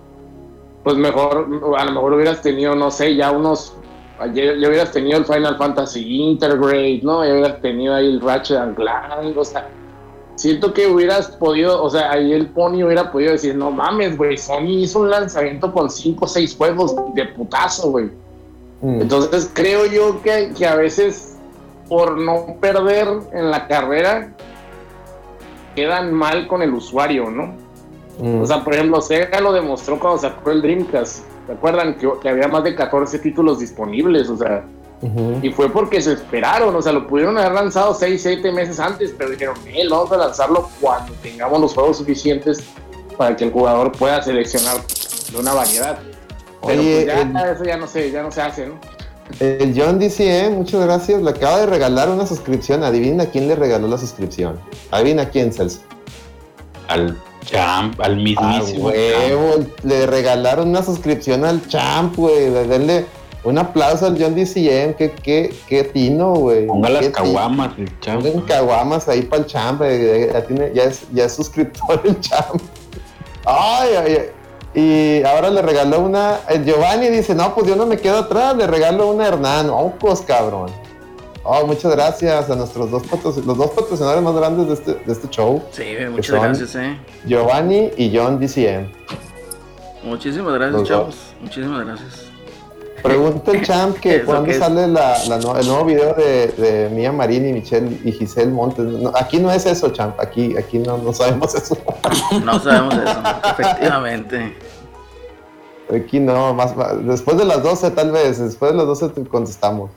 pues 0.82 0.96
mejor, 0.96 1.46
a 1.78 1.84
lo 1.84 1.92
mejor 1.92 2.14
hubieras 2.14 2.42
tenido, 2.42 2.74
no 2.74 2.90
sé, 2.90 3.14
ya 3.14 3.30
unos, 3.30 3.74
ayer 4.18 4.58
ya 4.58 4.68
hubieras 4.68 4.90
tenido 4.90 5.18
el 5.18 5.24
Final 5.24 5.56
Fantasy 5.56 6.22
Intergrade, 6.22 7.00
¿no? 7.04 7.24
Ya 7.24 7.34
hubieras 7.34 7.60
tenido 7.60 7.94
ahí 7.94 8.06
el 8.06 8.20
Ratchet 8.20 8.56
and 8.56 8.74
Clank, 8.74 9.36
o 9.36 9.44
sea, 9.44 9.68
siento 10.34 10.72
que 10.74 10.88
hubieras 10.88 11.28
podido, 11.36 11.80
o 11.80 11.88
sea, 11.88 12.10
ahí 12.10 12.32
el 12.32 12.48
Pony 12.48 12.82
hubiera 12.84 13.12
podido 13.12 13.30
decir, 13.30 13.54
no 13.54 13.70
mames, 13.70 14.16
güey, 14.16 14.36
Sony 14.36 14.80
hizo 14.82 15.00
un 15.00 15.10
lanzamiento 15.10 15.72
con 15.72 15.88
5 15.88 16.24
o 16.24 16.28
6 16.28 16.56
juegos 16.56 16.96
de 17.14 17.26
putazo, 17.26 17.90
güey. 17.92 18.06
Mm. 18.82 19.02
Entonces 19.02 19.50
creo 19.54 19.86
yo 19.86 20.20
que, 20.22 20.52
que 20.56 20.66
a 20.66 20.74
veces 20.76 21.35
por 21.88 22.18
no 22.18 22.56
perder 22.60 23.08
en 23.32 23.50
la 23.50 23.66
carrera 23.68 24.30
quedan 25.74 26.12
mal 26.12 26.46
con 26.48 26.62
el 26.62 26.72
usuario, 26.74 27.30
¿no? 27.30 27.54
Mm. 28.18 28.40
O 28.42 28.46
sea, 28.46 28.64
por 28.64 28.74
ejemplo, 28.74 29.00
Sega 29.00 29.40
lo 29.40 29.52
demostró 29.52 29.98
cuando 29.98 30.18
sacó 30.20 30.50
el 30.50 30.62
Dreamcast. 30.62 31.24
¿Se 31.46 31.52
acuerdan 31.52 31.94
que, 31.96 32.08
que 32.20 32.28
había 32.28 32.48
más 32.48 32.64
de 32.64 32.74
14 32.74 33.18
títulos 33.18 33.58
disponibles? 33.60 34.28
O 34.30 34.36
sea, 34.36 34.64
y 35.42 35.50
fue 35.50 35.68
porque 35.70 36.00
se 36.00 36.14
esperaron, 36.14 36.74
o 36.74 36.80
sea, 36.80 36.90
lo 36.90 37.06
pudieron 37.06 37.36
haber 37.36 37.52
lanzado 37.52 37.92
6, 37.94 38.20
7 38.20 38.50
meses 38.50 38.80
antes, 38.80 39.14
pero 39.16 39.30
dijeron, 39.30 39.54
él 39.72 39.88
vamos 39.90 40.10
a 40.10 40.16
lanzarlo 40.16 40.70
cuando 40.80 41.12
tengamos 41.22 41.60
los 41.60 41.74
juegos 41.74 41.98
suficientes 41.98 42.64
para 43.18 43.36
que 43.36 43.44
el 43.44 43.52
jugador 43.52 43.92
pueda 43.92 44.22
seleccionar 44.22 44.78
de 45.30 45.38
una 45.38 45.52
variedad. 45.52 45.98
Pero 46.66 46.80
Oye, 46.80 47.04
pues 47.04 47.06
ya 47.06 47.20
el- 47.20 47.50
eso 47.54 47.64
ya 47.64 47.76
no 47.76 47.86
se, 47.86 48.10
ya 48.10 48.22
no 48.22 48.32
se 48.32 48.40
hace, 48.40 48.66
¿no? 48.66 48.74
El 49.40 49.74
John 49.76 49.98
dice, 49.98 50.48
muchas 50.50 50.80
gracias. 50.84 51.20
Le 51.22 51.30
acaba 51.30 51.58
de 51.60 51.66
regalar 51.66 52.08
una 52.08 52.26
suscripción. 52.26 52.82
Adivina 52.84 53.24
a 53.24 53.26
quién 53.26 53.48
le 53.48 53.56
regaló 53.56 53.88
la 53.88 53.98
suscripción. 53.98 54.58
Adivina 54.90 55.22
a 55.22 55.28
quién, 55.30 55.52
Celso. 55.52 55.80
Al 56.88 57.20
champ, 57.44 58.00
al 58.00 58.16
mismísimo. 58.16 58.90
champ. 58.90 58.96
huevo. 58.96 59.66
Le 59.82 60.06
regalaron 60.06 60.68
una 60.68 60.82
suscripción 60.82 61.44
al 61.44 61.66
champ, 61.68 62.16
güey. 62.16 62.50
Le- 62.50 62.66
Denle 62.66 63.06
un 63.44 63.58
aplauso 63.58 64.06
al 64.06 64.16
John 64.20 64.34
DCM. 64.34 64.94
Qué, 64.94 65.12
qué, 65.22 65.54
qué 65.68 65.84
tino, 65.84 66.34
güey. 66.34 66.66
Ponga 66.66 66.88
las 66.88 67.08
caguamas, 67.08 67.72
el 67.78 68.00
champ. 68.00 68.22
Pongan 68.24 68.40
caguamas 68.46 69.08
ahí 69.08 69.22
para 69.22 69.42
el 69.42 69.48
champ. 69.48 69.82
eh, 69.84 70.30
Ya, 70.32 70.46
tiene, 70.46 70.70
ya, 70.74 70.84
es, 70.84 71.02
ya 71.12 71.24
es 71.24 71.34
suscriptor 71.34 72.00
el 72.04 72.18
champ. 72.20 72.60
Ay, 73.44 73.90
ay, 73.96 74.12
ay. 74.12 74.30
Y 74.76 75.24
ahora 75.24 75.48
le 75.50 75.62
regaló 75.62 76.00
una. 76.00 76.40
El 76.48 76.64
Giovanni 76.64 77.08
dice: 77.08 77.34
No, 77.34 77.54
pues 77.54 77.66
yo 77.66 77.74
no 77.76 77.86
me 77.86 77.96
quedo 77.96 78.18
atrás. 78.18 78.54
Le 78.56 78.66
regalo 78.66 79.10
una 79.10 79.24
a 79.24 79.28
Hernán. 79.28 79.70
Ocos, 79.70 80.20
cabrón. 80.20 80.70
Oh, 81.48 81.64
muchas 81.66 81.92
gracias 81.92 82.50
a 82.50 82.56
nuestros 82.56 82.90
dos 82.90 83.04
los 83.46 83.56
dos 83.56 83.70
patrocinadores 83.70 84.20
más 84.22 84.34
grandes 84.34 84.66
de 84.66 84.74
este, 84.74 84.94
de 85.06 85.12
este 85.12 85.28
show, 85.28 85.62
Sí, 85.70 85.84
muchas 86.10 86.42
gracias, 86.42 86.74
eh. 86.74 86.98
Giovanni 87.24 87.92
y 87.96 88.12
John 88.14 88.40
DCM. 88.40 88.90
Muchísimas 90.02 90.54
gracias, 90.54 90.80
Los 90.80 90.88
chavos. 90.88 91.16
Muchísimas 91.40 91.84
gracias. 91.86 92.26
Pregunta 93.00 93.52
el 93.52 93.64
champ 93.64 93.96
que 93.98 94.16
¿Eso 94.16 94.26
cuándo 94.26 94.44
qué 94.46 94.52
es? 94.52 94.58
sale 94.58 94.88
la, 94.88 95.22
el 95.22 95.66
nuevo 95.68 95.84
video 95.84 96.14
de, 96.14 96.48
de 96.48 96.90
Mía 96.90 97.12
Marín 97.12 97.48
y 97.48 97.52
Michelle 97.52 97.96
y 98.04 98.10
Giselle 98.10 98.50
Montes. 98.50 98.84
No, 98.84 99.12
aquí 99.14 99.38
no 99.38 99.52
es 99.52 99.66
eso, 99.66 99.90
champ. 99.90 100.18
Aquí, 100.18 100.56
aquí 100.56 100.80
no, 100.80 100.98
no 100.98 101.12
sabemos 101.12 101.54
eso. 101.54 101.78
No 102.44 102.58
sabemos 102.58 102.94
eso, 102.94 103.22
efectivamente. 103.52 104.56
Aquí 105.94 106.18
no, 106.20 106.52
más, 106.54 106.76
más- 106.76 107.04
después 107.06 107.36
de 107.38 107.44
las 107.44 107.62
12 107.62 107.90
tal 107.92 108.10
vez, 108.10 108.38
después 108.38 108.72
de 108.72 108.78
las 108.78 108.86
12 108.86 109.08
te 109.10 109.24
contestamos. 109.24 109.90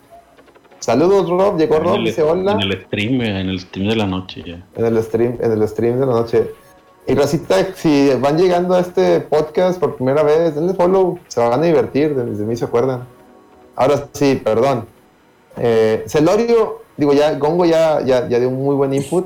Saludos 0.80 1.30
Rob, 1.30 1.58
llegó 1.58 1.80
Rob, 1.80 2.00
dice 2.04 2.22
hola 2.24 2.54
en 2.54 2.62
el 2.62 2.82
stream, 2.86 3.18
güey, 3.18 3.30
en 3.30 3.50
el 3.50 3.60
stream 3.60 3.90
de 3.90 3.96
la 3.96 4.06
noche 4.08 4.44
ya. 4.46 4.66
en 4.76 4.86
el 4.86 5.04
stream, 5.04 5.38
en 5.42 5.52
el 5.52 5.68
stream 5.68 6.00
de 6.00 6.06
la 6.06 6.14
noche. 6.14 6.52
Y 7.08 7.16
Rosita, 7.16 7.74
si 7.76 8.12
van 8.22 8.38
llegando 8.38 8.76
a 8.76 8.82
este 8.82 9.20
podcast 9.22 9.80
por 9.80 9.96
primera 9.96 10.22
vez, 10.24 10.54
denle 10.56 10.74
follow, 10.76 11.18
se 11.28 11.40
van 11.42 11.60
a 11.60 11.66
divertir, 11.66 12.16
de, 12.16 12.24
de 12.24 12.46
mí 12.46 12.56
se 12.56 12.66
acuerdan. 12.66 13.04
Ahora 13.76 14.08
sí, 14.14 14.40
perdón. 14.44 14.86
Eh, 15.58 16.04
Celorio, 16.08 16.84
digo 16.96 17.14
ya, 17.14 17.34
Gongo 17.38 17.66
ya, 17.66 18.02
ya, 18.02 18.28
ya 18.30 18.40
dio 18.40 18.50
un 18.50 18.64
muy 18.64 18.76
buen 18.76 18.94
input. 18.94 19.26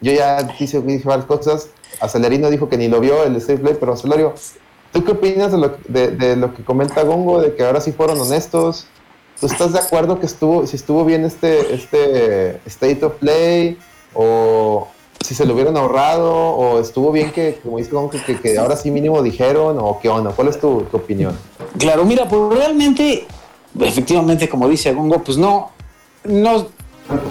Yo 0.00 0.12
ya 0.12 0.46
quise 0.56 0.80
dije 0.80 1.06
varias 1.08 1.26
cosas. 1.26 1.70
Acelerino 2.00 2.48
dijo 2.50 2.68
que 2.68 2.76
ni 2.78 2.88
lo 2.88 3.00
vio 3.00 3.24
el 3.24 3.34
State 3.36 3.58
Play, 3.60 3.76
pero 3.78 3.96
Celorio, 3.96 4.34
¿tú 4.92 5.04
qué 5.04 5.12
opinas 5.12 5.50
de 5.52 5.58
lo, 5.58 5.76
de, 5.88 6.36
lo 6.36 6.54
que 6.54 6.62
comenta 6.64 7.02
Gongo, 7.02 7.40
de 7.40 7.54
que 7.54 7.64
ahora 7.64 7.80
sí 7.80 7.92
fueron 7.92 8.20
honestos? 8.20 8.86
¿Tú 9.40 9.46
estás 9.46 9.72
de 9.72 9.80
acuerdo 9.80 10.20
que 10.20 10.26
estuvo, 10.26 10.66
si 10.66 10.76
estuvo 10.76 11.04
bien 11.04 11.24
este, 11.24 11.74
este 11.74 12.60
State 12.66 13.04
of 13.04 13.14
Play? 13.14 13.78
¿O 14.14 14.86
si 15.20 15.34
se 15.34 15.46
lo 15.46 15.54
hubieran 15.54 15.76
ahorrado? 15.76 16.32
¿O 16.32 16.78
estuvo 16.78 17.10
bien 17.10 17.32
que, 17.32 17.58
como 17.62 17.78
dice 17.78 17.90
Gongo, 17.90 18.10
que 18.10 18.58
ahora 18.58 18.76
sí 18.76 18.90
mínimo 18.90 19.22
dijeron? 19.22 19.78
¿O 19.80 19.98
qué 20.00 20.08
onda? 20.08 20.30
¿Cuál 20.30 20.48
es 20.48 20.60
tu, 20.60 20.82
tu 20.82 20.96
opinión? 20.98 21.36
Claro, 21.78 22.04
mira, 22.04 22.28
pues 22.28 22.58
realmente, 22.58 23.26
efectivamente, 23.80 24.48
como 24.48 24.68
dice 24.68 24.92
Gongo, 24.92 25.24
pues 25.24 25.38
no, 25.38 25.70
no 26.24 26.68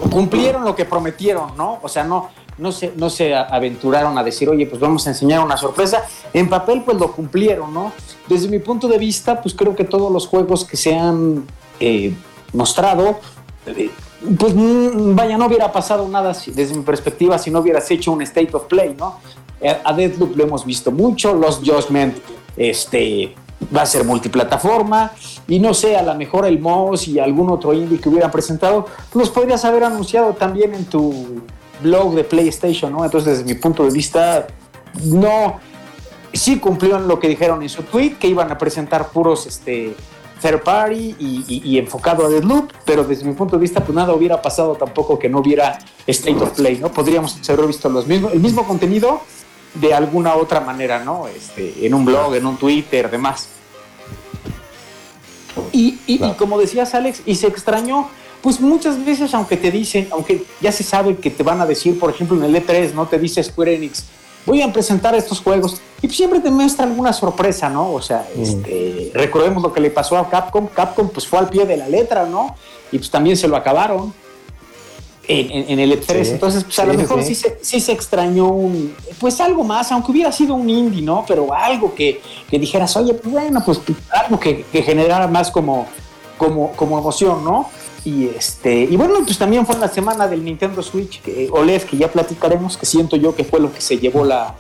cumplieron 0.10 0.66
lo 0.66 0.76
que 0.76 0.86
prometieron, 0.86 1.56
¿no? 1.56 1.80
O 1.82 1.88
sea, 1.88 2.04
no, 2.04 2.30
no 2.58 2.72
se, 2.72 2.94
no 2.96 3.10
se 3.10 3.34
aventuraron 3.36 4.18
a 4.18 4.24
decir, 4.24 4.50
oye, 4.50 4.66
pues 4.68 4.80
vamos 4.80 5.06
a 5.08 5.12
enseñar 5.12 5.44
una 5.44 5.58
sorpresa. 5.58 6.04
En 6.34 6.50
papel, 6.50 6.84
pues 6.84 6.98
lo 6.98 7.12
cumplieron, 7.12 7.74
¿no? 7.74 7.92
Desde 8.28 8.48
mi 8.48 8.60
punto 8.60 8.88
de 8.88 8.98
vista, 8.98 9.42
pues 9.42 9.54
creo 9.56 9.76
que 9.76 9.84
todos 9.84 10.12
los 10.12 10.28
juegos 10.28 10.66
que 10.66 10.78
se 10.78 10.96
han 10.98 11.46
eh, 11.80 12.14
mostrado, 12.54 13.20
eh, 13.66 13.90
pues 14.38 14.54
mm, 14.56 15.16
vaya, 15.16 15.38
no 15.38 15.48
hubiera 15.48 15.72
pasado 15.72 16.08
nada 16.08 16.34
si- 16.34 16.52
desde 16.52 16.76
mi 16.76 16.84
perspectiva 16.84 17.38
si 17.40 17.50
no 17.50 17.60
hubieras 17.60 17.90
hecho 17.90 18.12
un 18.12 18.22
state 18.22 18.50
of 18.54 18.66
play, 18.66 18.96
¿no? 18.98 19.18
Eh, 19.60 19.76
A 19.84 19.94
Deathloop 19.94 20.36
lo 20.36 20.44
hemos 20.44 20.66
visto 20.66 20.92
mucho, 20.92 21.34
Lost 21.34 21.64
Judgment, 21.68 22.18
este 22.56 23.34
va 23.76 23.84
a 23.84 23.86
ser 23.86 24.04
multiplataforma 24.06 25.12
y 25.48 25.60
no 25.60 25.74
sé, 25.74 25.96
a 25.96 26.02
lo 26.02 26.16
mejor 26.16 26.46
el 26.48 26.60
MOS 26.60 27.08
y 27.08 27.20
algún 27.20 27.50
otro 27.52 27.74
indie 27.74 28.00
que 28.00 28.10
hubieran 28.10 28.32
presentado, 28.32 28.88
los 29.14 29.30
podrías 29.30 29.64
haber 29.66 29.84
anunciado 29.84 30.34
también 30.34 30.74
en 30.74 30.86
tu 30.86 31.42
blog 31.82 32.16
de 32.16 32.24
PlayStation, 32.24 32.92
¿no? 32.92 33.04
Entonces, 33.06 33.40
desde 33.40 33.54
mi 33.54 33.60
punto 33.60 33.84
de 33.84 33.92
vista, 33.92 34.48
no, 35.06 35.60
sí 36.34 36.60
cumplieron 36.60 37.08
lo 37.08 37.20
que 37.20 37.28
dijeron 37.28 37.62
en 37.62 37.70
su 37.70 37.84
tweet, 37.84 38.18
que 38.20 38.28
iban 38.28 38.52
a 38.52 38.58
presentar 38.58 39.10
puros 39.10 39.46
este, 39.46 39.96
third 40.42 40.62
party 40.64 41.16
y, 41.20 41.46
y- 41.48 41.62
y 41.64 41.78
enfocado 41.78 42.26
a 42.26 42.30
Deadloop, 42.30 42.72
pero 42.86 43.04
desde 43.04 43.26
mi 43.26 43.34
punto 43.34 43.56
de 43.58 43.62
vista, 43.62 43.80
pues 43.84 43.96
nada 43.96 44.14
hubiera 44.14 44.42
pasado 44.42 44.76
tampoco 44.76 45.20
que 45.20 45.30
no 45.30 45.40
hubiera 45.40 45.78
State 46.08 46.42
of 46.42 46.52
Play, 46.52 46.78
¿no? 46.78 46.92
Podríamos 46.92 47.38
haber 47.50 47.68
visto 47.68 47.90
los 47.90 48.08
mismos, 48.08 48.34
el 48.34 48.40
mismo 48.40 48.66
contenido 48.68 49.22
de 49.76 49.94
alguna 49.94 50.36
otra 50.36 50.60
manera, 50.62 51.04
¿no? 51.04 51.28
Este, 51.28 51.86
en 51.86 51.94
un 51.94 52.06
blog, 52.06 52.36
en 52.36 52.46
un 52.46 52.58
Twitter, 52.58 53.10
demás. 53.10 53.48
Y, 55.72 56.00
y- 56.08 56.24
y 56.26 56.34
como 56.34 56.58
decías, 56.58 56.94
Alex, 56.96 57.22
y 57.26 57.36
se 57.36 57.48
extrañó 57.48 58.10
pues 58.42 58.60
muchas 58.60 59.04
veces, 59.06 59.34
aunque 59.34 59.58
te 59.58 59.70
dicen, 59.72 60.08
aunque 60.12 60.44
ya 60.62 60.72
se 60.72 60.84
sabe 60.84 61.16
que 61.18 61.30
te 61.30 61.44
van 61.44 61.62
a 61.62 61.66
decir, 61.66 62.00
por 62.00 62.10
ejemplo, 62.10 62.38
en 62.38 62.44
el 62.44 62.56
E3, 62.66 62.94
¿no? 62.94 63.06
Te 63.08 63.20
dice 63.20 63.44
Square 63.44 63.76
Enix, 63.76 64.04
voy 64.46 64.62
a 64.64 64.74
presentar 64.74 65.14
estos 65.16 65.40
juegos, 65.42 65.80
y 66.02 66.08
pues 66.08 66.18
siempre 66.18 66.40
te 66.40 66.50
muestra 66.50 66.86
alguna 66.86 67.14
sorpresa, 67.14 67.70
¿no? 67.70 67.92
O 67.94 68.02
sea, 68.02 68.28
este, 68.36 69.12
recordemos 69.14 69.62
lo 69.62 69.72
que 69.72 69.80
le 69.80 69.92
pasó 69.92 70.18
a 70.18 70.28
Capcom, 70.30 70.68
Capcom 70.68 71.10
pues 71.10 71.28
fue 71.28 71.38
al 71.40 71.50
pie 71.50 71.66
de 71.66 71.78
la 71.78 71.88
letra, 71.88 72.26
¿no? 72.26 72.56
Y 72.92 72.98
pues 72.98 73.12
también 73.12 73.38
se 73.38 73.48
lo 73.48 73.56
acabaron 73.56 74.12
en, 75.28 75.52
en- 75.52 75.70
en 75.70 75.80
el 75.80 75.92
E3, 76.02 76.24
Sí, 76.26 76.32
entonces 76.32 76.64
pues 76.64 76.80
a 76.80 76.86
lo 76.86 76.96
mejor 76.96 77.22
sí. 77.24 77.36
sí 77.36 77.42
se, 77.44 77.60
sí 77.62 77.80
se 77.80 77.92
extrañó 77.92 78.48
un, 78.48 78.96
pues 79.20 79.40
algo 79.40 79.64
más, 79.64 79.92
aunque 79.92 80.12
hubiera 80.12 80.32
sido 80.32 80.56
un 80.56 80.68
indie, 80.68 81.04
¿no? 81.04 81.24
Pero 81.28 81.54
algo 81.54 81.94
que, 81.94 82.20
que 82.50 82.58
dijeras, 82.58 82.98
oye, 82.98 83.14
pues 83.14 83.32
bueno, 83.32 83.62
pues 83.64 83.80
algo 84.10 84.40
que, 84.40 84.66
que 84.72 84.82
generara 84.82 85.28
más 85.28 85.52
como, 85.52 85.86
como, 86.40 86.72
como 86.72 86.98
emoción, 86.98 87.46
¿no? 87.46 87.70
Y 88.04 88.28
este, 88.30 88.74
y 88.84 88.96
bueno, 88.96 89.14
pues 89.24 89.38
también 89.38 89.66
fue 89.66 89.76
en 89.76 89.82
la 89.82 89.88
semana 89.88 90.28
del 90.28 90.44
Nintendo 90.44 90.82
Switch, 90.82 91.22
que, 91.22 91.50
OLED, 91.52 91.84
que 91.84 91.98
ya 91.98 92.12
platicaremos, 92.12 92.76
que 92.78 92.86
siento 92.88 93.16
yo 93.16 93.36
que 93.36 93.44
fue 93.44 93.60
lo 93.60 93.72
que 93.72 93.80
se 93.82 93.98
llevó 94.00 94.26
la, 94.26 94.56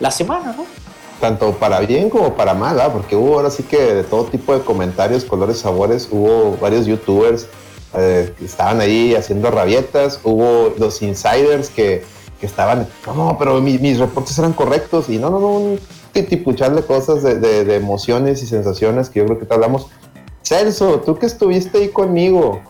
la 0.00 0.10
semana, 0.10 0.54
¿no? 0.56 0.64
Tanto 1.20 1.52
para 1.52 1.80
bien 1.80 2.08
como 2.08 2.32
para 2.34 2.54
mal, 2.54 2.80
¿ah? 2.80 2.90
porque 2.90 3.14
hubo 3.16 3.34
ahora 3.34 3.50
sí 3.50 3.62
que 3.64 3.76
de 3.78 4.04
todo 4.04 4.24
tipo 4.24 4.54
de 4.54 4.60
comentarios, 4.60 5.24
colores, 5.26 5.58
sabores. 5.58 6.08
Hubo 6.10 6.56
varios 6.58 6.86
youtubers 6.86 7.46
eh, 7.92 8.32
que 8.38 8.46
estaban 8.46 8.80
ahí 8.80 9.14
haciendo 9.14 9.50
rabietas. 9.50 10.18
Hubo 10.24 10.72
los 10.78 11.02
insiders 11.02 11.68
que, 11.68 12.02
que 12.40 12.46
estaban, 12.46 12.88
no, 13.06 13.36
pero 13.38 13.60
mi- 13.60 13.76
mis 13.76 13.98
reportes 13.98 14.38
eran 14.38 14.54
correctos. 14.54 15.10
Y 15.10 15.18
no, 15.18 15.28
no, 15.28 15.38
no, 15.40 15.48
un 15.50 15.80
titipuchal 16.14 16.74
de 16.74 16.82
cosas, 16.84 17.22
de- 17.22 17.38
de 17.38 17.74
emociones 17.76 18.42
y 18.42 18.46
sensaciones 18.46 19.10
que 19.10 19.18
yo 19.20 19.26
creo 19.26 19.38
que 19.38 19.44
te 19.44 19.52
hablamos. 19.52 19.88
Celso, 20.50 21.00
tú 21.02 21.16
que 21.16 21.26
estuviste 21.26 21.78
ahí 21.78 21.88
conmigo 21.90 22.60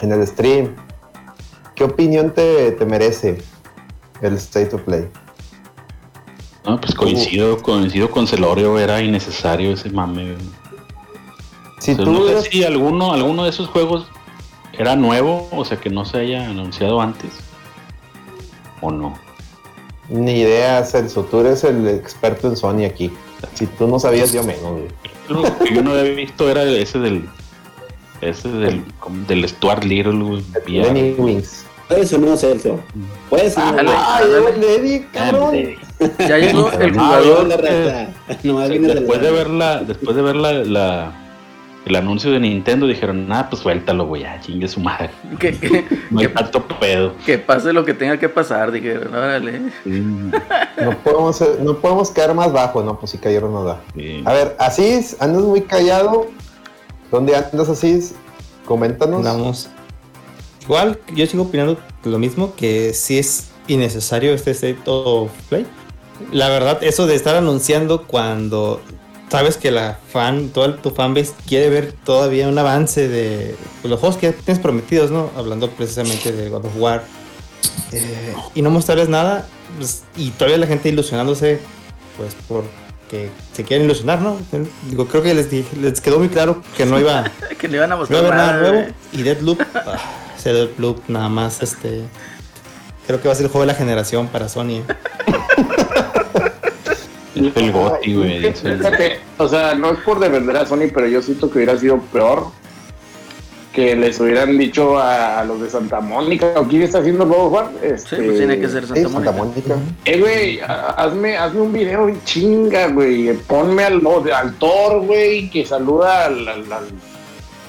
en 0.00 0.12
el 0.12 0.26
stream, 0.26 0.74
¿qué 1.74 1.84
opinión 1.84 2.32
te, 2.32 2.72
te 2.72 2.86
merece 2.86 3.42
el 4.22 4.32
State 4.36 4.74
of 4.74 4.80
Play? 4.80 5.10
No, 6.64 6.80
pues 6.80 6.94
coincido, 6.94 7.62
coincido 7.62 8.10
con 8.10 8.26
Celorio, 8.26 8.78
era 8.78 9.02
innecesario 9.02 9.72
ese 9.74 9.90
mame. 9.90 10.36
Si 11.80 11.92
O 11.92 11.96
sea, 11.96 12.04
tú 12.06 12.12
no 12.12 12.26
sé 12.28 12.50
si 12.50 12.64
alguno, 12.64 13.12
alguno 13.12 13.44
de 13.44 13.50
esos 13.50 13.68
juegos 13.68 14.06
era 14.72 14.96
nuevo, 14.96 15.50
o 15.52 15.66
sea 15.66 15.78
que 15.78 15.90
no 15.90 16.06
se 16.06 16.16
haya 16.16 16.48
anunciado 16.48 16.98
antes. 16.98 17.30
¿O 18.80 18.90
no? 18.90 19.18
Ni 20.08 20.40
idea, 20.40 20.82
Celso. 20.82 21.24
Tú 21.24 21.40
eres 21.40 21.62
el 21.62 21.86
experto 21.88 22.48
en 22.48 22.56
Sony 22.56 22.86
aquí. 22.86 23.12
Si 23.54 23.66
tú 23.66 23.86
no 23.88 23.98
sabías, 23.98 24.32
yo 24.32 24.42
menos, 24.42 24.72
güey. 24.72 24.88
Lo 25.28 25.58
que 25.58 25.74
yo 25.74 25.82
no 25.82 25.92
había 25.92 26.12
visto 26.14 26.48
era 26.48 26.62
ese 26.64 26.98
del. 26.98 27.28
Ese 28.20 28.48
del, 28.48 28.84
del 29.26 29.48
Stuart 29.48 29.84
Little. 29.84 30.42
Lenny 30.66 31.14
Wings. 31.18 31.64
Puedes 31.88 32.12
o 32.12 32.18
no, 32.18 32.36
Celso. 32.36 32.80
Puedes 33.28 33.56
no. 33.56 33.64
Ándale. 33.64 33.90
¡Ay, 33.94 34.24
Lenny, 34.60 35.00
cabrón! 35.12 35.56
Ya 36.18 36.38
llegó 36.38 36.70
el 36.72 36.98
Ah, 36.98 37.20
jugador. 37.22 37.48
Después 37.48 39.20
de 39.20 39.30
ver 39.30 39.50
la, 39.50 39.78
después 39.82 40.16
de 40.16 40.22
ver 40.22 40.36
la, 40.36 40.52
la- 40.52 41.21
el 41.84 41.96
anuncio 41.96 42.30
de 42.30 42.38
Nintendo 42.40 42.86
dijeron, 42.86 43.26
ah, 43.32 43.48
pues 43.50 43.62
suéltalo, 43.62 44.06
güey, 44.06 44.22
ya 44.22 44.40
chingue 44.40 44.68
su 44.68 44.80
madre. 44.80 45.10
Que, 45.38 45.52
que, 45.58 45.84
No 46.10 46.20
hay 46.20 46.28
tanto 46.28 46.64
pedo. 46.78 47.14
que 47.26 47.38
pase 47.38 47.72
lo 47.72 47.84
que 47.84 47.94
tenga 47.94 48.18
que 48.18 48.28
pasar, 48.28 48.70
dijeron. 48.70 49.14
Órale. 49.14 49.60
No 49.84 50.96
podemos, 51.02 51.42
no 51.60 51.76
podemos 51.78 52.10
caer 52.10 52.34
más 52.34 52.52
bajo, 52.52 52.82
¿no? 52.82 52.98
Pues 52.98 53.10
si 53.12 53.18
cayeron 53.18 53.52
bajo. 53.52 53.80
sí. 53.96 54.22
A 54.24 54.32
ver, 54.32 54.56
Asís, 54.58 55.16
andas 55.20 55.42
muy 55.42 55.62
callado. 55.62 56.28
¿Dónde 57.10 57.34
andas, 57.36 57.68
Asís? 57.68 58.14
Coméntanos. 58.64 59.18
Andamos. 59.26 59.68
Igual, 60.62 60.98
yo 61.14 61.26
sigo 61.26 61.42
opinando 61.42 61.76
lo 62.04 62.18
mismo, 62.18 62.54
que 62.54 62.94
sí 62.94 63.18
es 63.18 63.50
innecesario 63.66 64.32
este 64.32 64.52
State 64.52 64.78
of 64.86 65.30
Play. 65.48 65.66
La 66.30 66.48
verdad, 66.48 66.78
eso 66.82 67.06
de 67.06 67.16
estar 67.16 67.34
anunciando 67.34 68.04
cuando 68.06 68.80
sabes 69.32 69.56
que 69.56 69.70
la 69.70 69.98
fan, 70.12 70.50
toda 70.50 70.76
tu 70.76 70.90
fanbase 70.90 71.32
quiere 71.46 71.70
ver 71.70 71.92
todavía 72.04 72.46
un 72.48 72.58
avance 72.58 73.08
de 73.08 73.56
pues, 73.80 73.90
los 73.90 73.98
juegos 73.98 74.18
que 74.18 74.30
tienes 74.32 74.62
prometidos, 74.62 75.10
¿no? 75.10 75.30
Hablando 75.36 75.70
precisamente 75.70 76.32
de 76.32 76.50
God 76.50 76.66
of 76.66 76.76
War. 76.76 77.02
Eh, 77.92 78.34
y 78.54 78.60
no 78.60 78.68
mostrarles 78.68 79.08
nada, 79.08 79.46
pues, 79.78 80.02
y 80.16 80.30
todavía 80.30 80.58
la 80.58 80.66
gente 80.66 80.90
ilusionándose, 80.90 81.60
pues 82.18 82.36
porque 82.46 83.30
se 83.54 83.64
quieren 83.64 83.86
ilusionar, 83.86 84.20
¿no? 84.20 84.36
Digo, 84.90 85.06
creo 85.08 85.22
que 85.22 85.32
les, 85.32 85.50
di- 85.50 85.64
les 85.80 86.00
quedó 86.02 86.18
muy 86.18 86.28
claro 86.28 86.62
que 86.76 86.84
no 86.84 87.00
iba 87.00 87.24
Que 87.58 87.68
le 87.68 87.78
iban 87.78 87.90
a 87.90 87.94
no 87.94 88.00
mostrar 88.00 88.20
haber 88.20 88.34
nada 88.34 88.52
nada, 88.52 88.70
nuevo. 88.70 88.88
Y 89.12 89.22
Deadloop, 89.22 89.60
ah, 89.74 89.96
ese 90.38 90.52
Deadloop 90.52 91.08
nada 91.08 91.30
más, 91.30 91.62
este. 91.62 92.02
Creo 93.06 93.20
que 93.22 93.28
va 93.28 93.32
a 93.32 93.36
ser 93.36 93.46
el 93.46 93.50
juego 93.50 93.62
de 93.66 93.72
la 93.72 93.78
generación 93.78 94.28
para 94.28 94.48
Sony. 94.50 94.80
¿eh? 94.80 94.84
Es 97.34 97.56
el 97.56 97.72
Goti, 97.72 98.14
güey. 98.14 98.44
el- 98.46 98.54
o 99.38 99.48
sea, 99.48 99.74
no 99.74 99.90
es 99.92 99.98
por 100.00 100.18
defender 100.20 100.56
a 100.56 100.66
Sony, 100.66 100.88
pero 100.92 101.06
yo 101.08 101.22
siento 101.22 101.50
que 101.50 101.58
hubiera 101.58 101.78
sido 101.78 101.98
peor 102.12 102.46
que 103.72 103.96
les 103.96 104.20
hubieran 104.20 104.58
dicho 104.58 104.98
a, 104.98 105.40
a 105.40 105.44
los 105.46 105.62
de 105.62 105.70
Santa 105.70 106.00
Mónica 106.00 106.52
o 106.56 106.64
quién 106.68 106.82
está 106.82 106.98
haciendo 106.98 107.24
el 107.24 107.30
God 107.30 107.46
of 107.46 107.52
War. 107.54 107.70
Sí, 107.80 107.86
Este, 107.86 108.16
pues 108.16 108.36
tiene 108.36 108.60
que 108.60 108.68
ser 108.68 108.82
Sí, 108.82 108.88
Santa 109.02 109.08
Santa 109.10 109.32
Mónica. 109.32 109.68
Mónica. 109.76 109.92
Eh, 110.04 110.20
güey, 110.20 110.60
ha- 110.60 110.90
hazme, 110.90 111.38
hazme 111.38 111.60
un 111.62 111.72
video 111.72 112.08
y 112.10 112.18
chinga, 112.24 112.88
güey. 112.88 113.32
Ponme 113.46 113.84
al, 113.84 114.02
al 114.34 114.54
Thor, 114.56 115.06
güey, 115.06 115.48
que 115.48 115.64
saluda 115.64 116.26
al, 116.26 116.46
al, 116.46 116.64
al, 116.70 116.84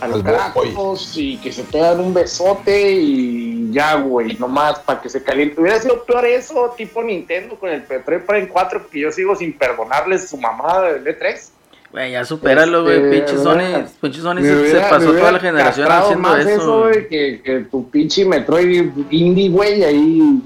al 0.01 0.13
Al 0.13 0.23
Kratos 0.23 1.13
y 1.15 1.37
que 1.37 1.53
se 1.53 1.63
pegan 1.63 2.01
un 2.01 2.13
besote 2.13 2.91
y 2.91 3.52
ya, 3.73 3.95
güey, 3.95 4.35
nomás 4.37 4.79
para 4.79 5.01
que 5.01 5.09
se 5.09 5.21
caliente. 5.23 5.59
Hubiera 5.59 5.79
sido 5.79 6.03
peor 6.05 6.25
eso, 6.25 6.73
tipo 6.77 7.03
Nintendo 7.03 7.55
con 7.59 7.69
el 7.69 7.85
P3 7.87 8.25
Prime 8.25 8.47
4, 8.47 8.87
que 8.89 8.99
yo 9.01 9.11
sigo 9.11 9.35
sin 9.35 9.57
perdonarles 9.57 10.29
su 10.29 10.37
mamada 10.37 10.93
del 10.93 11.03
E3. 11.05 11.49
Güey, 11.91 12.11
ya 12.13 12.25
supéralo, 12.25 12.83
güey. 12.83 12.95
Este, 12.97 13.09
pinche. 13.09 13.37
Sony, 13.43 13.85
pinche 14.01 14.21
Sony 14.21 14.41
se, 14.41 14.55
hubiera- 14.55 14.89
pasó 14.89 15.11
toda 15.11 15.31
la 15.31 15.39
generación 15.39 15.91
haciendo 15.91 16.29
más 16.29 16.45
eso. 16.45 16.79
güey. 16.83 17.07
que, 17.07 17.41
que 17.43 17.59
tu 17.69 17.89
pinche 17.89 18.25
Metroid 18.25 18.89
indie, 19.11 19.49
güey, 19.49 19.83
ahí 19.83 20.41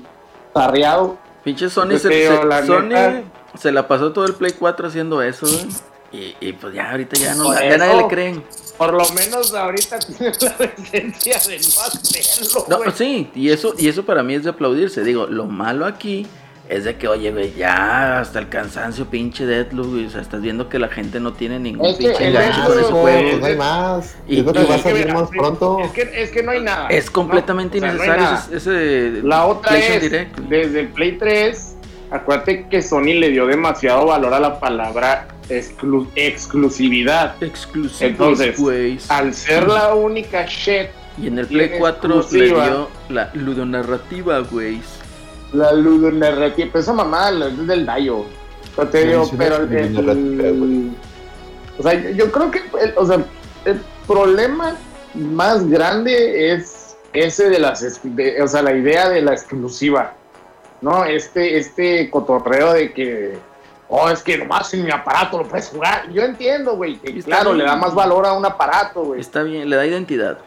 tarreado. 0.54 1.18
Pinche 1.44 1.70
Sony, 1.70 1.92
Yo 1.92 2.00
se, 2.00 2.08
creo, 2.10 2.42
se- 2.42 2.46
la 2.48 2.66
Sony 2.66 2.82
neta. 2.90 3.22
se 3.58 3.72
la 3.72 3.88
pasó 3.88 4.12
todo 4.12 4.26
el 4.26 4.34
Play 4.34 4.54
4 4.60 4.88
haciendo 4.88 5.22
eso, 5.22 5.46
güey. 5.46 5.68
Y, 6.12 6.36
y 6.40 6.54
pues 6.54 6.74
ya 6.74 6.92
ahorita 6.92 7.18
ya, 7.18 7.36
no, 7.36 7.54
ya 7.54 7.78
nadie 7.78 7.98
le 8.02 8.08
creen. 8.08 8.44
Por 8.78 8.94
lo 8.94 9.10
menos 9.10 9.54
ahorita 9.54 9.98
tienes 10.18 10.42
la 10.44 10.56
decencia 10.58 11.40
de 11.40 11.58
no 11.60 11.82
hacerlo, 11.82 12.66
No, 12.70 12.92
sí, 12.92 13.30
y 13.34 13.50
eso, 13.50 13.74
y 13.78 13.88
eso 13.88 14.06
para 14.06 14.24
mí 14.24 14.36
es 14.36 14.44
de 14.44 14.52
aplaudirse. 14.52 15.04
Digo, 15.04 15.26
lo 15.28 15.46
malo 15.46 15.86
aquí 15.86 16.28
es 16.70 16.84
de 16.84 16.98
que, 16.98 17.08
oye, 17.08 17.32
güey, 17.32 17.54
ya 17.56 18.20
hasta 18.20 18.40
el 18.40 18.50
cansancio, 18.50 19.06
pinche 19.06 19.46
Deathloop, 19.46 19.88
güey. 19.90 20.06
O 20.06 20.10
sea, 20.10 20.22
estás 20.22 20.42
viendo 20.42 20.68
que 20.70 20.80
la 20.80 20.90
gente 20.90 21.20
no 21.20 21.32
tiene 21.34 21.60
ningún 21.60 21.86
Es 21.88 21.96
que 21.98 22.10
pinche 22.10 22.30
Deathloop, 22.32 22.68
con 22.68 22.80
ese 22.80 22.92
juego. 22.92 23.38
no 23.40 23.46
hay 23.46 23.56
más. 23.56 24.16
Y- 24.28 24.40
es 24.40 24.46
lo 24.46 24.54
que 24.54 24.62
y- 24.62 24.66
va 24.66 24.74
a 24.74 24.76
Es 24.78 24.84
que, 24.84 24.90
salir 24.90 25.06
mira, 25.06 25.20
más 25.22 25.30
pronto. 25.30 25.80
Es 25.80 25.92
que, 25.92 26.02
es 26.22 26.30
que 26.32 26.44
no 26.44 26.52
hay 26.52 26.62
nada. 26.62 26.90
Es 26.90 27.10
completamente 27.10 27.80
¿no? 27.80 27.88
O 27.88 27.90
sea, 27.90 27.98
no 27.98 28.04
hay 28.04 28.20
innecesario 28.20 28.58
ese, 28.58 29.10
ese 29.18 29.22
La 29.24 29.46
otra 29.46 29.78
es, 29.78 30.02
Direct. 30.02 30.38
desde 30.42 30.80
el 30.82 30.88
Play 30.90 31.18
3, 31.18 31.76
acuérdate 32.12 32.68
que 32.70 32.82
Sony 32.82 33.14
le 33.18 33.30
dio 33.30 33.48
demasiado 33.48 34.06
valor 34.08 34.34
a 34.34 34.40
la 34.42 34.60
palabra 34.60 35.30
exclu- 35.50 36.08
exclusividad. 36.16 37.36
Entonces, 38.00 38.60
güey. 38.60 39.00
Al 39.10 39.34
ser 39.34 39.68
la 39.68 39.94
única 39.96 40.46
shit, 40.46 40.88
Y 41.18 41.28
en 41.28 41.40
el 41.40 41.48
Play 41.48 41.68
tiene 41.68 41.80
4 41.80 42.26
le 42.32 42.46
dio 42.46 42.90
la 43.10 43.32
ludonarrativa, 43.34 44.40
güey. 44.40 44.82
la 45.54 45.72
ludonarrativa, 45.74 46.70
pero 46.72 46.80
esa 46.82 46.94
mamada 46.94 47.48
es 47.48 47.68
del 47.68 47.86
Dayo. 47.86 48.26
Yo 48.78 48.88
te 48.88 49.06
digo, 49.08 49.32
pero 49.38 49.56
el, 49.64 50.92
o 51.80 51.84
sea, 51.84 52.12
yo, 52.12 52.32
creo 52.32 52.52
que 52.52 52.60
el, 52.82 52.94
o 52.96 53.06
sea, 53.08 53.26
el 53.66 53.82
problema 54.06 54.76
más 55.16 55.68
grande 55.68 56.54
es 56.54 56.96
ese 57.14 57.50
de 57.50 57.60
las, 57.60 58.00
de- 58.04 58.42
o 58.42 58.48
sea, 58.48 58.62
la 58.62 58.74
idea 58.74 59.10
de 59.10 59.22
la 59.22 59.34
exclusiva, 59.34 60.14
¿no? 60.82 61.06
Este, 61.06 61.58
este 61.58 62.10
cotorreo 62.12 62.74
de 62.74 62.94
que, 62.94 63.38
oh, 63.90 64.10
es 64.10 64.22
que 64.22 64.38
nomás 64.38 64.74
en 64.74 64.86
mi 64.86 64.92
aparato 64.92 65.38
lo 65.38 65.48
puedes 65.48 65.70
jugar. 65.70 66.10
Yo 66.12 66.24
entiendo, 66.24 66.76
güey, 66.76 66.98
que 66.98 67.18
Está 67.18 67.32
claro, 67.32 67.52
bien. 67.52 67.60
le 67.60 67.64
da 67.66 67.76
más 67.76 67.94
valor 67.94 68.26
a 68.26 68.34
un 68.34 68.46
aparato, 68.46 69.04
güey. 69.04 69.22
Está 69.22 69.44
bien, 69.44 69.70
le 69.70 69.76
da 69.76 69.86
identidad. 69.86 70.38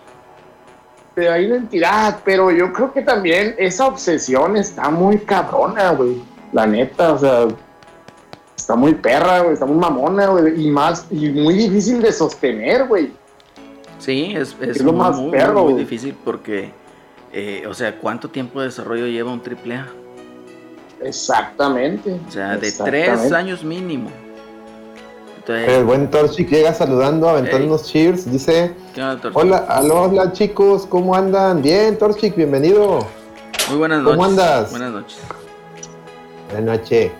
Te 1.14 1.24
da 1.24 1.38
identidad, 1.38 2.20
pero 2.24 2.50
yo 2.50 2.72
creo 2.72 2.92
que 2.92 3.02
también 3.02 3.54
esa 3.58 3.86
obsesión 3.86 4.56
está 4.56 4.90
muy 4.90 5.18
cabrona, 5.18 5.90
güey. 5.90 6.22
La 6.52 6.66
neta, 6.66 7.12
o 7.12 7.18
sea, 7.18 7.48
está 8.56 8.76
muy 8.76 8.94
perra, 8.94 9.40
güey, 9.40 9.54
está 9.54 9.66
muy 9.66 9.76
mamona, 9.76 10.26
güey, 10.28 10.66
y 10.66 10.70
más, 10.70 11.06
y 11.10 11.28
muy 11.30 11.54
difícil 11.54 12.00
de 12.00 12.12
sostener, 12.12 12.86
güey. 12.86 13.12
Sí, 13.98 14.32
es, 14.34 14.56
es, 14.60 14.76
Es 14.76 14.82
lo 14.82 14.92
muy, 14.92 15.00
más 15.00 15.20
perro, 15.30 15.64
muy 15.64 15.74
difícil 15.74 16.16
porque, 16.24 16.72
eh, 17.32 17.64
o 17.68 17.74
sea, 17.74 17.98
¿cuánto 17.98 18.30
tiempo 18.30 18.60
de 18.60 18.66
desarrollo 18.66 19.06
lleva 19.06 19.32
un 19.32 19.40
AAA? 19.40 19.86
Exactamente. 21.02 22.18
O 22.28 22.30
sea, 22.30 22.56
de 22.56 22.70
tres 22.72 23.32
años 23.32 23.64
mínimo. 23.64 24.10
Entonces, 25.38 25.68
El 25.68 25.84
buen 25.84 26.10
Torchic 26.10 26.50
llega 26.50 26.74
saludando, 26.74 27.28
aventando 27.28 27.66
unos 27.66 27.84
cheers. 27.84 28.30
Dice. 28.30 28.74
Hola, 29.32 29.64
aló, 29.68 30.02
hola 30.02 30.32
chicos, 30.32 30.86
¿cómo 30.86 31.14
andan? 31.14 31.62
Bien, 31.62 31.98
Torchic, 31.98 32.36
bienvenido. 32.36 33.06
Muy 33.68 33.78
buenas 33.78 34.02
¿cómo 34.04 34.16
noches. 34.16 34.30
andas? 34.30 34.70
Buenas 34.70 34.92
noches. 34.92 35.18
Buenas 36.52 36.78
noches. 36.80 37.12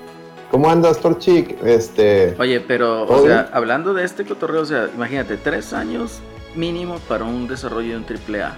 ¿Cómo 0.51 0.69
andas, 0.69 0.99
Torchic? 0.99 1.57
Este. 1.64 2.35
Oye, 2.38 2.61
pero, 2.61 3.05
o 3.05 3.07
¿Todo 3.07 3.23
sea, 3.25 3.43
bien? 3.43 3.47
hablando 3.53 3.95
de 3.95 4.05
este 4.05 4.25
cotorreo, 4.25 4.62
o 4.62 4.66
sea, 4.66 4.90
imagínate, 4.95 5.37
tres 5.37 5.73
años 5.73 6.19
mínimo 6.57 6.99
para 7.09 7.25
un 7.25 7.47
desarrollo 7.47 7.90
de 7.90 7.97
un 7.99 8.05
triple 8.05 8.43
A. 8.43 8.57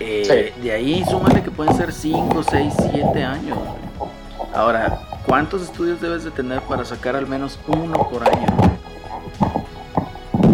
Eh, 0.00 0.52
De 0.62 0.72
ahí 0.72 1.04
súmale 1.08 1.42
que 1.42 1.50
pueden 1.50 1.76
ser 1.76 1.92
5, 1.92 2.42
6, 2.48 2.74
7 2.92 3.24
años. 3.24 3.58
güey. 3.58 4.10
Ahora, 4.54 5.00
¿cuántos 5.26 5.62
estudios 5.62 6.00
debes 6.00 6.24
de 6.24 6.30
tener 6.30 6.60
para 6.62 6.84
sacar 6.84 7.16
al 7.16 7.26
menos 7.26 7.58
uno 7.66 8.08
por 8.08 8.22
año? 8.28 8.46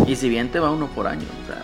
Y 0.06 0.16
si 0.16 0.28
bien 0.28 0.50
te 0.50 0.60
va 0.60 0.70
uno 0.70 0.86
por 0.88 1.06
año, 1.06 1.26
o 1.44 1.46
sea, 1.46 1.62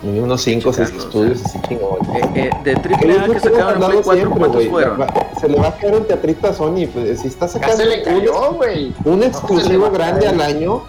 Mínimo 0.00 0.26
unos 0.26 0.42
5 0.42 0.68
o 0.68 0.72
6 0.72 0.88
Checarlos, 0.90 1.06
estudios 1.06 1.44
así 1.44 1.58
chingón. 1.68 1.98
eh, 2.14 2.30
eh, 2.36 2.50
de 2.62 2.76
triple 2.76 3.18
A 3.18 3.26
que 3.26 3.40
sacaron 3.40 3.82
en 3.82 3.88
Play 3.88 4.00
4, 4.04 4.12
siempre, 4.14 4.38
¿cuántos 4.38 4.66
fueron? 4.68 5.06
Se 5.40 5.48
le 5.48 5.58
va 5.58 5.68
a 5.68 5.72
caer 5.76 5.94
un 5.96 6.04
teatrito 6.06 6.46
a 6.48 6.54
Sony, 6.54 6.86
pues 6.94 7.20
si 7.20 7.26
está 7.28 7.46
Ya 7.46 7.52
sacando 7.52 7.76
se 7.78 7.84
le 7.86 7.98
un, 7.98 8.04
cayó, 8.04 8.52
güey. 8.52 8.94
un 9.04 9.18
No, 9.18 9.24
exclusivo 9.24 9.86
a 9.86 9.90
grande 9.90 10.28
al 10.28 10.40
año, 10.40 10.82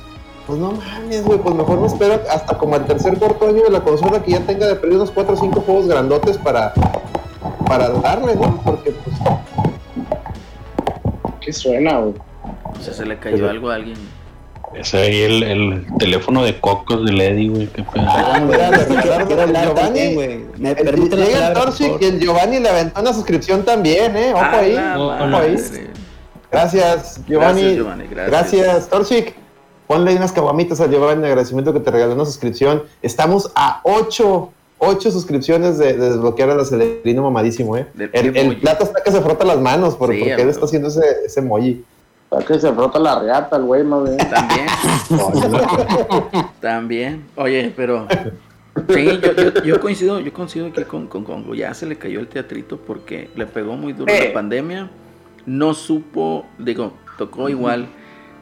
pues 0.50 0.60
no 0.60 0.72
mames, 0.72 1.24
güey, 1.24 1.38
pues 1.40 1.54
mejor 1.56 1.80
me 1.80 1.86
espero 1.88 2.20
hasta 2.30 2.58
como 2.58 2.76
el 2.76 2.86
tercer 2.86 3.18
cuarto 3.20 3.48
año 3.48 3.64
de 3.64 3.70
la 3.70 3.82
consola 3.82 4.24
que 4.24 4.32
ya 4.32 4.40
tenga 4.40 4.66
de 4.68 4.76
perder 4.76 4.98
unos 4.98 5.12
4 5.12 5.34
o 5.34 5.38
5 5.38 5.62
juegos 5.62 5.88
grandotes 5.88 6.38
para, 6.40 6.74
para 7.68 7.90
darle, 7.90 8.36
¿no? 8.36 8.60
Porque 8.66 8.92
pues 8.92 9.16
¿Qué 11.42 11.54
suena, 11.54 12.00
güey? 12.00 12.16
O 12.80 12.82
sea, 12.82 12.94
se 12.94 13.06
le 13.06 13.18
cayó 13.20 13.36
Pero- 13.38 13.50
algo 13.50 13.70
a 13.70 13.76
alguien. 13.76 13.98
Ese 14.74 14.98
ahí 15.00 15.22
el, 15.22 15.44
el 15.44 15.86
teléfono 15.98 16.44
de 16.44 16.60
cocos 16.60 17.04
de 17.06 17.12
Lady, 17.12 17.48
güey. 17.50 17.68
Qué 17.68 17.82
pedo. 17.84 18.06
Ah, 18.08 18.40
mira, 18.40 18.70
le 18.70 18.78
regalaron 18.86 19.28
Quiero 19.28 19.42
el 19.44 19.48
hablar 19.56 19.66
Giovanni. 19.76 20.14
güey. 20.14 20.46
Me 20.58 20.70
El, 20.72 20.76
permite 20.76 21.16
la 21.16 21.26
llega 21.26 21.48
el 21.54 22.02
y 22.02 22.06
el 22.06 22.20
Giovanni 22.20 22.60
le 22.60 22.70
aventó 22.70 23.02
una 23.02 23.14
suscripción 23.14 23.64
también, 23.64 24.16
¿eh? 24.16 24.32
Ojo 24.34 24.44
A 24.44 24.58
ahí. 24.58 24.76
ojo 24.96 25.38
ahí. 25.38 25.56
Gracias, 26.52 27.22
Giovanni. 27.28 27.62
Gracias, 27.62 27.76
Giovanni, 27.78 28.04
gracias. 28.08 28.30
Gracias. 28.32 28.88
Ponle 29.90 30.16
unas 30.16 30.32
caguamitas 30.32 30.80
a 30.82 30.88
Giovanni 30.88 31.24
de 31.24 31.30
agradecimiento 31.30 31.74
que 31.74 31.80
te 31.80 31.90
regaló 31.90 32.14
una 32.14 32.24
suscripción. 32.26 32.84
Estamos 33.02 33.52
a 33.56 33.80
8, 33.82 34.52
8 34.78 35.10
suscripciones 35.12 35.80
de, 35.80 35.94
de 35.94 36.10
desbloquear 36.12 36.52
al 36.52 36.60
acelerino 36.60 37.24
mamadísimo, 37.24 37.76
¿eh? 37.76 37.88
El, 38.14 38.38
el 38.38 38.58
plata 38.58 38.84
está 38.84 39.02
que 39.04 39.12
se 39.12 39.20
frota 39.20 39.46
las 39.46 39.58
manos 39.58 39.96
por- 39.96 40.12
Sí, 40.12 40.20
porque 40.20 40.40
él 40.44 40.50
está 40.50 40.66
haciendo 40.66 40.90
ese, 40.90 41.02
ese 41.26 41.40
emoji. 41.40 41.84
Para 42.30 42.46
que 42.46 42.60
se 42.60 42.72
frota 42.72 43.00
la 43.00 43.18
reata 43.20 43.56
el 43.56 43.64
güey, 43.64 43.84
más 43.84 44.04
bien. 44.16 44.18
También. 44.30 44.68
También. 46.62 47.26
Oye, 47.36 47.74
pero. 47.76 48.06
Sí, 48.94 49.06
yo, 49.24 49.34
yo- 49.34 49.64
yo 49.64 49.80
coincido, 49.82 50.20
yo 50.20 50.32
coincido 50.32 50.68
aquí 50.68 50.84
con, 50.84 51.08
con 51.08 51.24
Congo. 51.24 51.56
Ya 51.56 51.74
se 51.74 51.88
le 51.88 51.98
cayó 51.98 52.20
el 52.20 52.28
teatrito 52.28 52.78
porque 52.78 53.32
le 53.36 53.48
pegó 53.48 53.76
muy 53.76 53.94
duro 53.94 54.14
Eh. 54.14 54.28
la 54.28 54.34
pandemia. 54.36 54.92
No 55.48 55.74
supo, 55.74 56.46
digo, 56.60 56.94
tocó 57.18 57.50
igual 57.50 57.88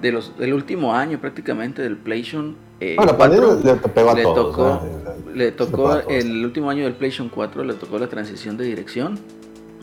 de 0.01 0.12
los 0.12 0.38
del 0.38 0.53
último 0.53 0.93
año 0.95 1.19
prácticamente 1.19 1.81
del 1.81 1.97
PlayStation. 1.97 2.57
eh, 2.79 2.95
Bueno, 2.95 3.13
la 3.13 3.17
4, 3.17 3.17
pandemia 3.17 3.60
le, 3.63 3.75
pegó 3.89 4.12
a 4.12 4.15
le 4.15 4.27
todos. 4.27 4.36
tocó, 4.36 4.63
¿no? 4.63 4.91
le 5.33 5.51
tocó 5.51 5.91
a 5.91 6.01
el 6.07 6.43
último 6.45 6.69
año 6.69 6.83
del 6.86 6.95
PlayStation 6.95 7.29
4, 7.29 7.63
le 7.63 7.73
tocó 7.75 7.99
la 7.99 8.07
transición 8.07 8.57
de 8.57 8.65
dirección. 8.65 9.19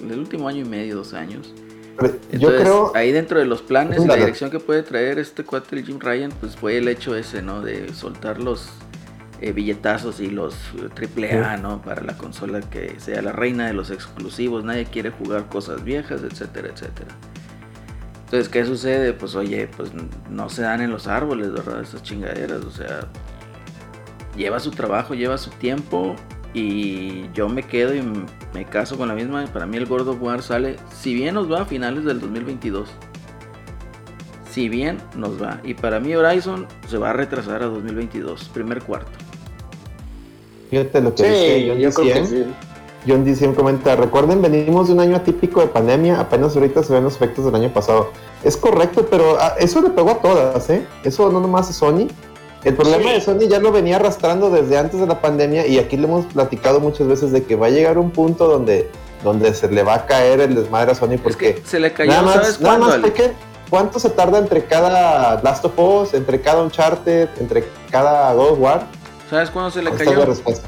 El 0.01 0.19
último 0.19 0.49
año 0.49 0.63
y 0.63 0.69
medio, 0.69 0.97
dos 0.97 1.15
años. 1.15 1.55
Yo 2.33 2.51
Entonces, 2.51 2.61
creo. 2.63 2.93
ahí 2.95 3.13
dentro 3.13 3.39
de 3.39 3.47
los 3.47 3.63
planes 3.63 4.05
y 4.05 4.09
la 4.09 4.17
dirección 4.17 4.51
que 4.51 4.61
puede 4.61 4.83
traer 4.83 5.19
este 5.19 5.45
cuate, 5.45 5.77
el 5.77 5.85
Jim 5.85 5.99
Ryan, 6.01 6.33
pues 6.41 6.57
fue 6.57 6.79
el 6.79 6.89
hecho 6.89 7.15
ese, 7.17 7.43
¿no? 7.43 7.63
De 7.63 7.93
soltar 7.95 8.41
los 8.41 8.69
eh, 9.41 9.53
billetazos 9.53 10.21
y 10.21 10.29
los 10.31 10.57
triple 10.95 11.33
A, 11.35 11.57
¿no? 11.57 11.83
Para 11.83 12.03
la 12.03 12.19
consola 12.19 12.61
que 12.63 12.99
sea 12.99 13.23
la 13.23 13.33
reina 13.33 13.67
de 13.67 13.75
los 13.75 13.91
exclusivos. 13.91 14.65
Nadie 14.65 14.87
quiere 14.87 15.11
jugar 15.11 15.49
cosas 15.49 15.85
viejas, 15.85 16.23
etcétera, 16.25 16.69
etcétera. 16.75 17.15
Entonces, 18.35 18.53
¿qué 18.53 18.65
sucede? 18.65 19.13
Pues 19.13 19.37
oye, 19.37 19.69
pues 19.77 19.93
no 20.29 20.49
se 20.49 20.63
dan 20.63 20.81
en 20.81 20.91
los 20.91 21.07
árboles, 21.07 21.53
¿verdad? 21.53 21.83
Esas 21.83 22.03
chingaderas, 22.03 22.65
o 22.65 22.71
sea, 22.73 23.07
lleva 24.37 24.59
su 24.59 24.73
trabajo, 24.73 25.15
lleva 25.15 25.39
su 25.39 25.51
tiempo 25.51 26.17
y 26.53 27.31
yo 27.33 27.49
me 27.49 27.63
quedo 27.63 27.95
y 27.95 28.03
me 28.53 28.65
caso 28.65 28.99
con 28.99 29.07
la 29.07 29.15
misma. 29.15 29.45
Para 29.53 29.67
mí 29.67 29.77
el 29.77 29.87
God 29.87 30.09
of 30.09 30.21
War 30.21 30.43
sale, 30.43 30.75
si 30.93 31.15
bien 31.15 31.37
nos 31.37 31.49
va 31.49 31.61
a 31.61 31.65
finales 31.65 32.03
del 32.03 32.19
2022, 32.19 32.89
si 34.51 34.69
bien 34.69 34.99
nos 35.15 35.41
va. 35.41 35.61
Y 35.63 35.75
para 35.75 36.01
mí 36.01 36.13
Horizon 36.17 36.67
se 36.89 36.99
va 36.99 37.11
a 37.11 37.13
retrasar 37.13 37.63
a 37.63 37.67
2022, 37.67 38.49
primer 38.49 38.83
cuarto. 38.83 39.13
Fíjate 40.71 41.01
lo 41.01 41.15
que 41.15 41.23
Sí, 41.23 41.69
John 41.69 41.79
yo 41.79 41.91
creo 41.93 42.15
que 42.15 42.27
sí. 42.27 42.45
John 43.07 43.25
DCM 43.25 43.55
comenta, 43.55 43.97
recuerden, 43.97 44.41
venimos 44.41 44.87
de 44.89 44.95
un 44.95 45.01
año 45.01 45.17
atípico 45.17 45.61
de 45.61 45.67
pandemia, 45.67 46.21
apenas 46.21 46.55
ahorita 46.57 46.83
se 46.83 46.93
ven 46.93 47.05
los 47.05 47.17
efectos 47.17 47.45
del 47.45 47.55
año 47.55 47.73
pasado. 47.73 48.11
Es 48.43 48.57
correcto, 48.57 49.07
pero 49.11 49.37
ah, 49.41 49.55
eso 49.59 49.81
le 49.83 49.91
pegó 49.91 50.11
a 50.13 50.19
todas, 50.21 50.71
¿eh? 50.71 50.87
Eso 51.05 51.31
no 51.31 51.41
nomás 51.41 51.69
a 51.69 51.73
Sony. 51.73 52.09
El 52.65 52.75
problema 52.75 53.05
Sí. 53.05 53.11
de 53.11 53.21
Sony 53.21 53.49
ya 53.49 53.59
lo 53.59 53.73
venía 53.73 53.97
arrastrando 53.97 54.49
desde 54.49 54.79
antes 54.79 54.99
de 54.99 55.07
la 55.07 55.21
pandemia 55.21 55.67
y 55.67 55.79
aquí 55.79 55.99
le 55.99 56.05
hemos 56.05 56.25
platicado 56.27 56.81
muchas 56.81 57.07
veces 57.07 57.31
de 57.31 57.45
que 57.45 57.57
va 57.57 57.67
a 57.67 57.71
llegar 57.71 57.99
un 57.99 58.11
punto 58.11 58.49
donde, 58.49 58.89
donde 59.23 59.53
se 59.53 59.69
le 59.71 59.83
va 59.83 59.95
a 59.95 60.07
caer 60.07 60.41
el 60.41 60.55
desmadre 60.55 60.93
a 60.93 60.95
Sony 60.95 61.13
Es 61.15 61.21
porque 61.21 61.57
que 61.57 61.63
se 61.67 61.79
le 61.79 61.93
cayó, 61.93 62.11
nada 62.11 62.23
más, 62.23 62.35
¿sabes 62.37 62.61
nada 62.61 62.71
cuándo? 62.79 62.87
más 62.87 62.95
Ale? 62.95 63.09
Peque, 63.09 63.33
¿cuánto 63.69 63.99
se 63.99 64.09
tarda 64.09 64.39
entre 64.39 64.65
cada 64.65 65.43
Last 65.43 65.63
of 65.67 65.79
Us, 65.79 66.15
entre 66.15 66.41
cada 66.41 66.63
Uncharted, 66.63 67.29
entre 67.39 67.65
cada 67.91 68.33
God 68.33 68.53
of 68.53 68.59
War? 68.61 68.87
¿Sabes 69.29 69.51
cuándo 69.51 69.71
se 69.71 69.83
le 69.83 69.91
Esta 69.91 70.05
es 70.05 70.09
la 70.09 70.15
cayó? 70.15 70.27
respuesta. 70.27 70.67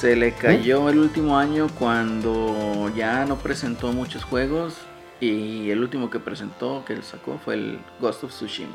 Se 0.00 0.14
le 0.14 0.32
cayó 0.32 0.88
el 0.88 0.98
último 0.98 1.36
año 1.36 1.66
cuando 1.78 2.88
ya 2.94 3.24
no 3.24 3.36
presentó 3.36 3.92
muchos 3.92 4.22
juegos 4.24 4.74
y 5.20 5.70
el 5.70 5.80
último 5.80 6.08
que 6.08 6.20
presentó, 6.20 6.84
que 6.84 7.02
sacó, 7.02 7.38
fue 7.44 7.54
el 7.54 7.80
Ghost 8.00 8.22
of 8.24 8.30
Tsushima. 8.30 8.68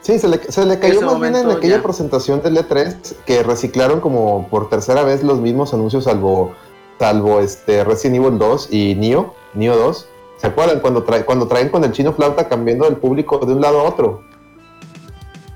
Sí, 0.00 0.18
se 0.20 0.28
le, 0.28 0.38
se 0.38 0.64
le 0.64 0.78
cayó 0.78 1.00
más 1.02 1.20
bien 1.20 1.34
en 1.36 1.50
aquella 1.50 1.76
ya. 1.78 1.82
presentación 1.82 2.40
del 2.42 2.56
E3 2.56 3.16
que 3.26 3.42
reciclaron 3.42 4.00
como 4.00 4.46
por 4.48 4.68
tercera 4.68 5.02
vez 5.02 5.22
los 5.24 5.40
mismos 5.40 5.74
anuncios 5.74 6.04
salvo, 6.04 6.52
salvo 7.00 7.40
este 7.40 7.82
Resident 7.84 8.24
Evil 8.24 8.38
2 8.38 8.68
y 8.70 8.94
Nioh, 8.94 9.32
Nioh 9.54 9.76
2. 9.76 10.08
¿Se 10.38 10.46
acuerdan 10.48 10.80
cuando, 10.80 11.02
trae, 11.04 11.24
cuando 11.24 11.46
traen 11.46 11.68
con 11.68 11.84
el 11.84 11.92
chino 11.92 12.12
flauta 12.12 12.48
cambiando 12.48 12.86
el 12.88 12.96
público 12.96 13.38
de 13.46 13.52
un 13.54 13.60
lado 13.60 13.80
a 13.80 13.84
otro? 13.84 14.22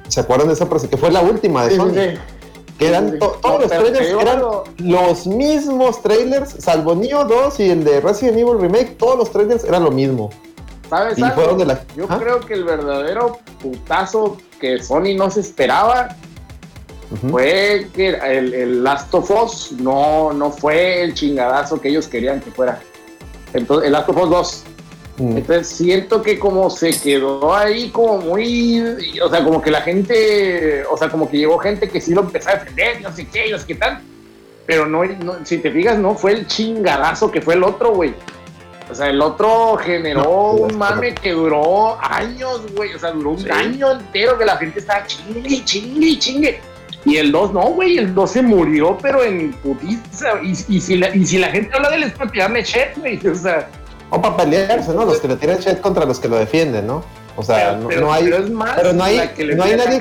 ¿Se 0.08 0.20
acuerdan 0.20 0.48
de 0.48 0.54
esa 0.54 0.68
presentación? 0.68 0.90
Que 0.90 0.96
fue 0.96 1.10
la 1.12 1.28
última 1.28 1.64
de 1.64 1.70
Sí, 1.70 1.76
Sony. 1.76 1.90
sí, 1.90 2.00
sí. 2.00 2.18
Que 2.78 2.88
eran 2.88 3.18
to- 3.18 3.38
todos 3.40 3.60
los 3.62 3.70
trailers 3.70 4.08
eran 4.20 4.42
los 4.78 5.26
mismos 5.26 6.02
trailers, 6.02 6.50
salvo 6.58 6.94
Nioh 6.94 7.24
2 7.24 7.60
y 7.60 7.70
el 7.70 7.84
de 7.84 8.00
Resident 8.02 8.36
Evil 8.38 8.58
Remake, 8.60 8.96
todos 8.98 9.16
los 9.18 9.30
trailers 9.30 9.64
eran 9.64 9.84
lo 9.84 9.90
mismo. 9.90 10.30
¿Sabes 10.90 11.18
Y 11.18 11.22
algo? 11.22 11.56
la- 11.64 11.82
Yo 11.96 12.06
¿Ah? 12.08 12.18
creo 12.20 12.40
que 12.40 12.54
el 12.54 12.64
verdadero 12.64 13.38
putazo 13.62 14.36
que 14.60 14.82
Sony 14.82 15.14
no 15.16 15.30
se 15.30 15.40
esperaba 15.40 16.14
fue 17.30 17.88
que 17.94 18.08
el, 18.10 18.52
el 18.54 18.84
Last 18.84 19.12
of 19.14 19.30
Us 19.30 19.72
no, 19.72 20.32
no 20.32 20.50
fue 20.50 21.02
el 21.02 21.14
chingadazo 21.14 21.80
que 21.80 21.88
ellos 21.88 22.06
querían 22.08 22.40
que 22.40 22.50
fuera. 22.50 22.80
Entonces, 23.54 23.86
el 23.86 23.92
Last 23.92 24.08
of 24.10 24.16
Us 24.18 24.30
2. 24.30 24.64
Mm. 25.18 25.36
Entonces 25.38 25.68
siento 25.68 26.20
que 26.22 26.38
como 26.38 26.68
se 26.68 26.90
quedó 27.00 27.54
ahí 27.54 27.88
como 27.90 28.18
muy, 28.18 28.80
o 29.22 29.30
sea, 29.30 29.42
como 29.42 29.62
que 29.62 29.70
la 29.70 29.80
gente, 29.80 30.84
o 30.90 30.96
sea, 30.96 31.08
como 31.08 31.28
que 31.30 31.38
llegó 31.38 31.58
gente 31.58 31.88
que 31.88 32.00
sí 32.00 32.12
lo 32.14 32.20
empezó 32.22 32.50
a 32.50 32.54
defender, 32.56 33.00
no 33.00 33.10
sé 33.14 33.26
qué, 33.26 33.50
no 33.50 33.58
sé 33.58 33.66
qué 33.66 33.74
tal, 33.76 34.00
pero 34.66 34.84
no, 34.86 35.04
no- 35.04 35.44
si 35.44 35.58
te 35.58 35.70
fijas, 35.70 35.98
no 35.98 36.14
fue 36.14 36.32
el 36.32 36.46
chingadazo 36.46 37.30
que 37.30 37.40
fue 37.40 37.54
el 37.54 37.64
otro, 37.64 37.92
güey. 37.94 38.14
O 38.90 38.94
sea, 38.94 39.08
el 39.08 39.20
otro 39.20 39.76
generó 39.78 40.22
No, 40.22 40.50
un 40.52 40.76
mame 40.78 41.14
que 41.14 41.32
duró 41.32 41.98
años, 42.00 42.62
güey, 42.74 42.92
o 42.94 42.98
sea, 42.98 43.10
duró 43.12 43.30
un 43.30 43.38
Sí. 43.40 43.48
año 43.50 43.92
entero 43.92 44.38
que 44.38 44.44
la 44.44 44.56
gente 44.58 44.78
estaba 44.80 45.04
chingue, 45.06 45.64
chingue, 45.64 46.18
chingue. 46.18 46.60
Y 47.04 47.16
el 47.16 47.32
2 47.32 47.52
no, 47.52 47.62
güey, 47.70 47.98
el 47.98 48.14
2 48.14 48.30
se 48.30 48.42
murió, 48.42 48.96
pero 49.00 49.24
en 49.24 49.52
putiza. 49.54 50.40
Y, 50.42 50.50
y, 50.76 50.80
si, 50.80 50.96
la, 50.98 51.14
y 51.16 51.24
si 51.24 51.38
la 51.38 51.48
gente 51.50 51.74
habla 51.74 51.90
del 51.90 52.04
es 52.04 52.12
para 52.12 52.30
tirarme 52.30 52.62
shit, 52.62 52.96
güey, 52.98 53.18
o 53.26 53.34
sea, 53.34 53.68
O 54.10 54.20
para 54.22 54.36
pelearse, 54.36 54.92
¿no? 54.94 55.04
Los 55.04 55.18
que 55.20 55.28
le 55.28 55.36
tiran 55.36 55.58
shit 55.58 55.80
contra 55.80 56.04
los 56.04 56.18
que 56.20 56.28
lo 56.28 56.36
defienden, 56.36 56.86
¿no? 56.86 57.02
O 57.36 57.42
sea, 57.42 57.70
pero, 57.70 57.76
no, 57.82 57.88
pero- 57.88 58.00
no 58.02 58.12
hay. 58.12 58.24
pero 58.24 58.36
es 58.44 58.50
más 58.50 58.70
pero 58.76 58.92
no 58.92 59.04
hay- 59.04 59.16
la 59.16 59.34
que 59.34 59.44
le 59.44 59.54
no 59.56 59.64
hay 59.64 59.76
nadie-. 59.76 60.00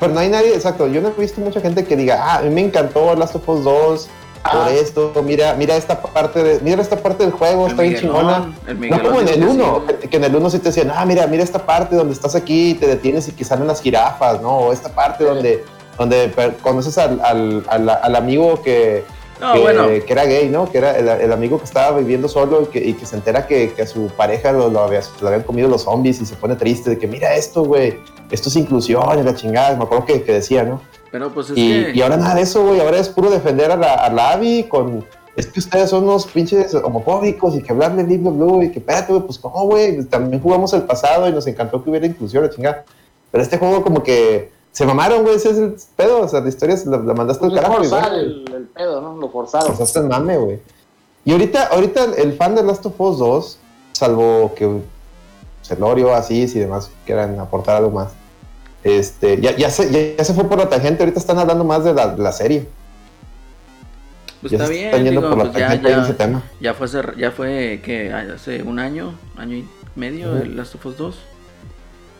Pero 0.00 0.12
no 0.12 0.20
hay 0.20 0.28
nadie, 0.28 0.54
exacto. 0.54 0.86
Yo 0.88 1.00
no 1.00 1.08
he 1.16 1.20
visto 1.20 1.40
mucha 1.40 1.60
gente 1.60 1.84
que 1.84 1.96
diga, 1.96 2.18
ah, 2.22 2.38
a 2.38 2.42
mí 2.42 2.50
me 2.50 2.60
encantó 2.62 3.14
Last 3.14 3.36
of 3.36 3.48
Us 3.48 3.64
2 3.64 4.08
Ah. 4.42 4.64
por 4.64 4.72
esto. 4.72 5.12
Mira, 5.24 5.54
mira 5.54 5.76
esta 5.76 6.00
parte 6.00 6.42
de, 6.42 6.60
mira 6.60 6.80
esta 6.80 6.96
parte 6.96 7.24
del 7.24 7.32
juego, 7.32 7.66
El 7.66 7.70
está 7.72 7.82
bien 7.82 7.96
chingona. 7.96 8.52
No 8.68 9.02
como 9.02 9.20
en 9.20 9.28
el 9.28 9.34
que 9.34 9.44
1, 9.44 9.84
sí. 9.88 9.94
que, 10.00 10.08
que 10.08 10.16
en 10.16 10.24
el 10.24 10.34
1 10.36 10.50
sí 10.50 10.58
te 10.60 10.64
decían, 10.70 10.90
ah, 10.94 11.04
mira, 11.04 11.26
mira 11.26 11.42
esta 11.44 11.66
parte 11.66 11.94
donde 11.96 12.14
estás 12.14 12.34
aquí 12.34 12.70
y 12.70 12.74
te 12.74 12.86
detienes 12.86 13.28
y 13.28 13.32
que 13.32 13.44
salen 13.44 13.66
las 13.66 13.82
jirafas, 13.82 14.40
¿no? 14.40 14.56
O 14.56 14.72
esta 14.72 14.88
parte 14.88 15.24
donde, 15.24 15.62
donde 15.98 16.32
conoces 16.62 16.96
al, 16.96 17.20
al, 17.22 17.64
al- 17.68 17.90
al 17.90 18.16
amigo 18.16 18.62
que, 18.62 19.04
No, 19.40 19.52
que, 19.54 19.60
bueno. 19.60 19.86
que 19.88 20.12
era 20.12 20.24
gay, 20.26 20.48
¿no? 20.48 20.70
Que 20.70 20.78
era 20.78 20.96
el, 20.98 21.08
el 21.08 21.32
amigo 21.32 21.58
que 21.58 21.64
estaba 21.64 21.96
viviendo 21.98 22.28
solo 22.28 22.62
y 22.62 22.66
que, 22.66 22.78
y 22.86 22.92
que 22.94 23.06
se 23.06 23.16
entera 23.16 23.46
que, 23.46 23.72
que 23.72 23.82
a 23.82 23.86
su 23.86 24.08
pareja 24.08 24.52
lo, 24.52 24.68
lo 24.68 24.80
había- 24.80 25.00
lo 25.20 25.28
habían 25.28 25.42
comido 25.44 25.68
los 25.68 25.82
zombies 25.82 26.20
y 26.20 26.26
se 26.26 26.36
pone 26.36 26.56
triste 26.56 26.90
de 26.90 26.98
que 26.98 27.06
mira 27.06 27.34
esto, 27.34 27.64
güey, 27.64 27.98
esto 28.30 28.48
es 28.48 28.56
inclusión 28.56 29.18
y 29.18 29.22
la 29.22 29.34
chingada. 29.34 29.76
Me 29.76 29.84
acuerdo 29.84 30.04
que, 30.04 30.22
que 30.22 30.32
decía, 30.34 30.62
¿no? 30.64 30.80
Pero 31.10 31.32
pues 31.32 31.50
es 31.50 31.58
Y, 31.58 31.84
que. 31.86 31.92
y 31.94 32.02
ahora 32.02 32.16
nada 32.16 32.34
de 32.36 32.42
eso, 32.42 32.64
güey. 32.64 32.80
Ahora 32.80 32.98
es 32.98 33.08
puro 33.08 33.30
defender 33.30 33.72
a 33.72 33.76
la, 33.76 33.94
a 33.94 34.10
la 34.12 34.30
Abby 34.32 34.64
con. 34.68 35.04
Es 35.36 35.46
que 35.46 35.60
ustedes 35.60 35.88
son 35.90 36.04
unos 36.04 36.26
pinches 36.26 36.74
homofóbicos 36.74 37.54
y 37.56 37.62
que 37.62 37.72
hablarle 37.72 38.02
bla, 38.02 38.30
bla, 38.30 38.44
bla, 38.56 38.64
y 38.64 38.70
que 38.72 38.80
espérate, 38.80 39.12
güey, 39.12 39.24
pues 39.24 39.38
cómo, 39.38 39.64
güey. 39.64 40.04
También 40.04 40.42
jugamos 40.42 40.72
el 40.74 40.82
pasado 40.82 41.28
y 41.28 41.32
nos 41.32 41.46
encantó 41.46 41.82
que 41.82 41.88
hubiera 41.88 42.06
inclusión, 42.06 42.42
la 42.44 42.50
chingada. 42.50 42.84
Pero 43.30 43.42
este 43.42 43.56
juego, 43.56 43.82
como 43.82 44.02
que 44.02 44.50
se 44.72 44.86
mamaron, 44.86 45.22
güey. 45.22 45.36
Ese 45.36 45.50
es 45.50 45.58
el 45.58 45.74
pedo. 45.96 46.20
O 46.22 46.28
sea, 46.28 46.40
la 46.40 46.48
historia 46.48 46.76
se 46.76 46.88
la, 46.88 46.98
la 46.98 47.14
mandaste 47.14 47.44
al 47.44 47.50
Pues 47.50 47.60
es 47.62 47.66
carajo, 47.68 47.82
forzar 47.84 48.10
güey. 48.10 48.20
el, 48.24 48.52
el 48.54 48.62
pedo, 48.68 49.00
¿no? 49.00 49.16
Lo 49.16 49.28
forzaron. 49.30 49.68
Pues 49.68 49.80
hasta 49.80 50.00
el 50.00 50.06
mame, 50.06 50.36
güey. 50.36 50.58
Y 51.24 51.32
ahorita, 51.32 51.66
ahorita 51.72 52.04
el 52.16 52.32
fan 52.34 52.54
de 52.54 52.62
Last 52.62 52.86
of 52.86 52.98
Us 53.00 53.18
2, 53.18 53.58
salvo 53.92 54.54
que 54.54 54.80
Celorio, 55.62 56.14
Asís 56.14 56.54
y 56.56 56.58
demás 56.58 56.90
quieran 57.04 57.38
aportar 57.38 57.76
algo 57.76 57.90
más, 57.90 58.08
este, 58.82 59.38
ya, 59.40 59.54
ya, 59.54 59.68
se, 59.70 59.90
ya, 59.92 60.16
ya 60.16 60.24
se 60.24 60.32
fue 60.34 60.44
por 60.48 60.56
la 60.58 60.68
tangente. 60.68 61.02
Ahorita 61.02 61.20
están 61.20 61.38
hablando 61.38 61.64
más 61.64 61.84
de 61.84 61.92
la, 61.92 62.08
de 62.08 62.22
la 62.22 62.32
serie. 62.32 62.66
Pues 64.40 64.52
ya 64.52 64.56
está 64.58 64.70
bien, 64.70 64.86
están 64.86 65.04
yendo 65.04 65.20
digo, 65.20 65.30
por 65.34 65.38
la 65.38 65.44
pues 65.50 65.58
ya, 65.58 65.68
tangente 65.68 65.90
ya, 65.90 66.02
ese 66.02 66.14
tema. 66.14 66.42
ya 66.60 66.72
fue, 66.74 66.86
hace- 66.86 67.02
ya 67.18 67.30
fue 67.30 67.82
que 67.84 68.10
hace 68.12 68.62
un 68.62 68.78
año, 68.78 69.14
año 69.36 69.56
y 69.56 69.68
medio, 69.96 70.28
Ujú. 70.32 70.42
el 70.42 70.56
Last 70.56 70.76
of 70.76 70.86
Us 70.86 70.96
2. 70.96 71.14
Eh, 71.14 71.18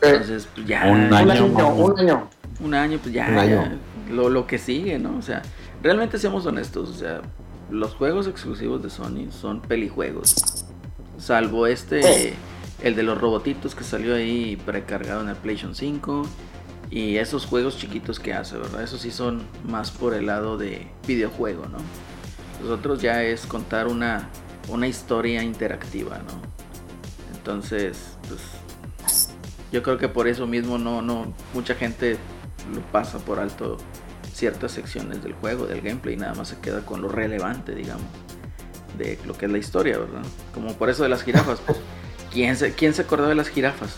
Entonces, 0.09 0.47
pues 0.53 0.67
ya. 0.67 0.83
Un 0.85 1.01
un 1.05 1.13
año, 1.13 1.45
un 1.47 1.99
año. 1.99 2.27
Un 2.61 2.73
año, 2.73 2.99
pues 3.01 3.13
ya, 3.13 3.27
Un 3.29 3.37
año. 3.37 3.63
ya, 3.63 4.13
lo, 4.13 4.29
lo 4.29 4.47
que 4.47 4.57
sigue, 4.57 4.99
¿no? 4.99 5.17
O 5.17 5.21
sea, 5.21 5.41
realmente 5.81 6.17
seamos 6.17 6.45
honestos, 6.45 6.89
o 6.89 6.93
sea, 6.93 7.21
los 7.69 7.95
juegos 7.95 8.27
exclusivos 8.27 8.83
de 8.83 8.89
Sony 8.89 9.31
son 9.31 9.61
pelijuegos. 9.61 10.65
Salvo 11.17 11.67
este, 11.67 12.33
el 12.83 12.95
de 12.95 13.03
los 13.03 13.19
robotitos 13.19 13.75
que 13.75 13.83
salió 13.83 14.15
ahí 14.15 14.57
precargado 14.65 15.21
en 15.21 15.29
el 15.29 15.35
PlayStation 15.35 15.75
5. 15.75 16.27
Y 16.89 17.15
esos 17.15 17.45
juegos 17.45 17.77
chiquitos 17.77 18.19
que 18.19 18.33
hace, 18.33 18.57
¿verdad? 18.57 18.83
Esos 18.83 19.01
sí 19.01 19.11
son 19.11 19.43
más 19.65 19.91
por 19.91 20.13
el 20.13 20.25
lado 20.25 20.57
de 20.57 20.87
videojuego, 21.07 21.67
¿no? 21.67 21.77
Los 22.61 22.77
otros 22.77 23.01
ya 23.01 23.23
es 23.23 23.45
contar 23.45 23.87
una, 23.87 24.27
una 24.67 24.87
historia 24.87 25.41
interactiva, 25.41 26.17
¿no? 26.17 26.41
Entonces, 27.33 28.17
pues 28.27 28.41
yo 29.71 29.81
creo 29.83 29.97
que 29.97 30.09
por 30.09 30.27
eso 30.27 30.47
mismo 30.47 30.77
no, 30.77 31.01
no, 31.01 31.33
mucha 31.53 31.75
gente 31.75 32.17
lo 32.73 32.81
pasa 32.91 33.19
por 33.19 33.39
alto 33.39 33.77
ciertas 34.33 34.71
secciones 34.71 35.23
del 35.23 35.33
juego, 35.33 35.65
del 35.65 35.81
gameplay, 35.81 36.15
y 36.15 36.17
nada 36.17 36.33
más 36.33 36.49
se 36.49 36.59
queda 36.59 36.85
con 36.85 37.01
lo 37.01 37.09
relevante, 37.09 37.75
digamos, 37.75 38.05
de 38.97 39.19
lo 39.25 39.33
que 39.33 39.45
es 39.45 39.51
la 39.51 39.57
historia, 39.57 39.97
¿verdad? 39.97 40.21
Como 40.53 40.73
por 40.73 40.89
eso 40.89 41.03
de 41.03 41.09
las 41.09 41.23
jirafas, 41.23 41.59
pues, 41.65 41.77
¿quién 42.33 42.55
se, 42.55 42.73
¿quién 42.73 42.93
se 42.93 43.03
acordó 43.03 43.27
de 43.27 43.35
las 43.35 43.49
jirafas? 43.49 43.95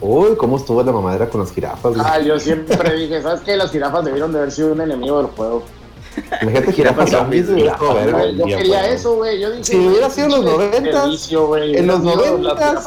Uy, 0.00 0.36
cómo 0.36 0.56
estuvo 0.56 0.82
la 0.82 0.92
mamadera 0.92 1.28
con 1.28 1.40
las 1.40 1.52
jirafas. 1.52 1.94
Ah, 1.98 2.20
yo 2.20 2.38
siempre 2.38 2.94
dije, 2.94 3.22
¿sabes 3.22 3.40
qué? 3.40 3.56
Las 3.56 3.70
jirafas 3.70 4.04
debieron 4.04 4.32
de 4.32 4.38
haber 4.38 4.52
sido 4.52 4.72
un 4.72 4.80
enemigo 4.80 5.18
del 5.18 5.28
juego. 5.28 5.64
Jirafas 6.72 7.10
zombies. 7.10 7.48
Yo 7.48 8.44
quería 8.46 8.88
eso, 8.88 9.16
güey. 9.16 9.40
Yo 9.40 9.50
dije, 9.50 9.64
si 9.64 9.76
hubiera 9.76 10.10
sido 10.10 10.26
en 10.26 10.32
los 10.32 10.44
90, 10.44 11.04
en 11.78 11.86
los 11.86 12.02
90, 12.02 12.82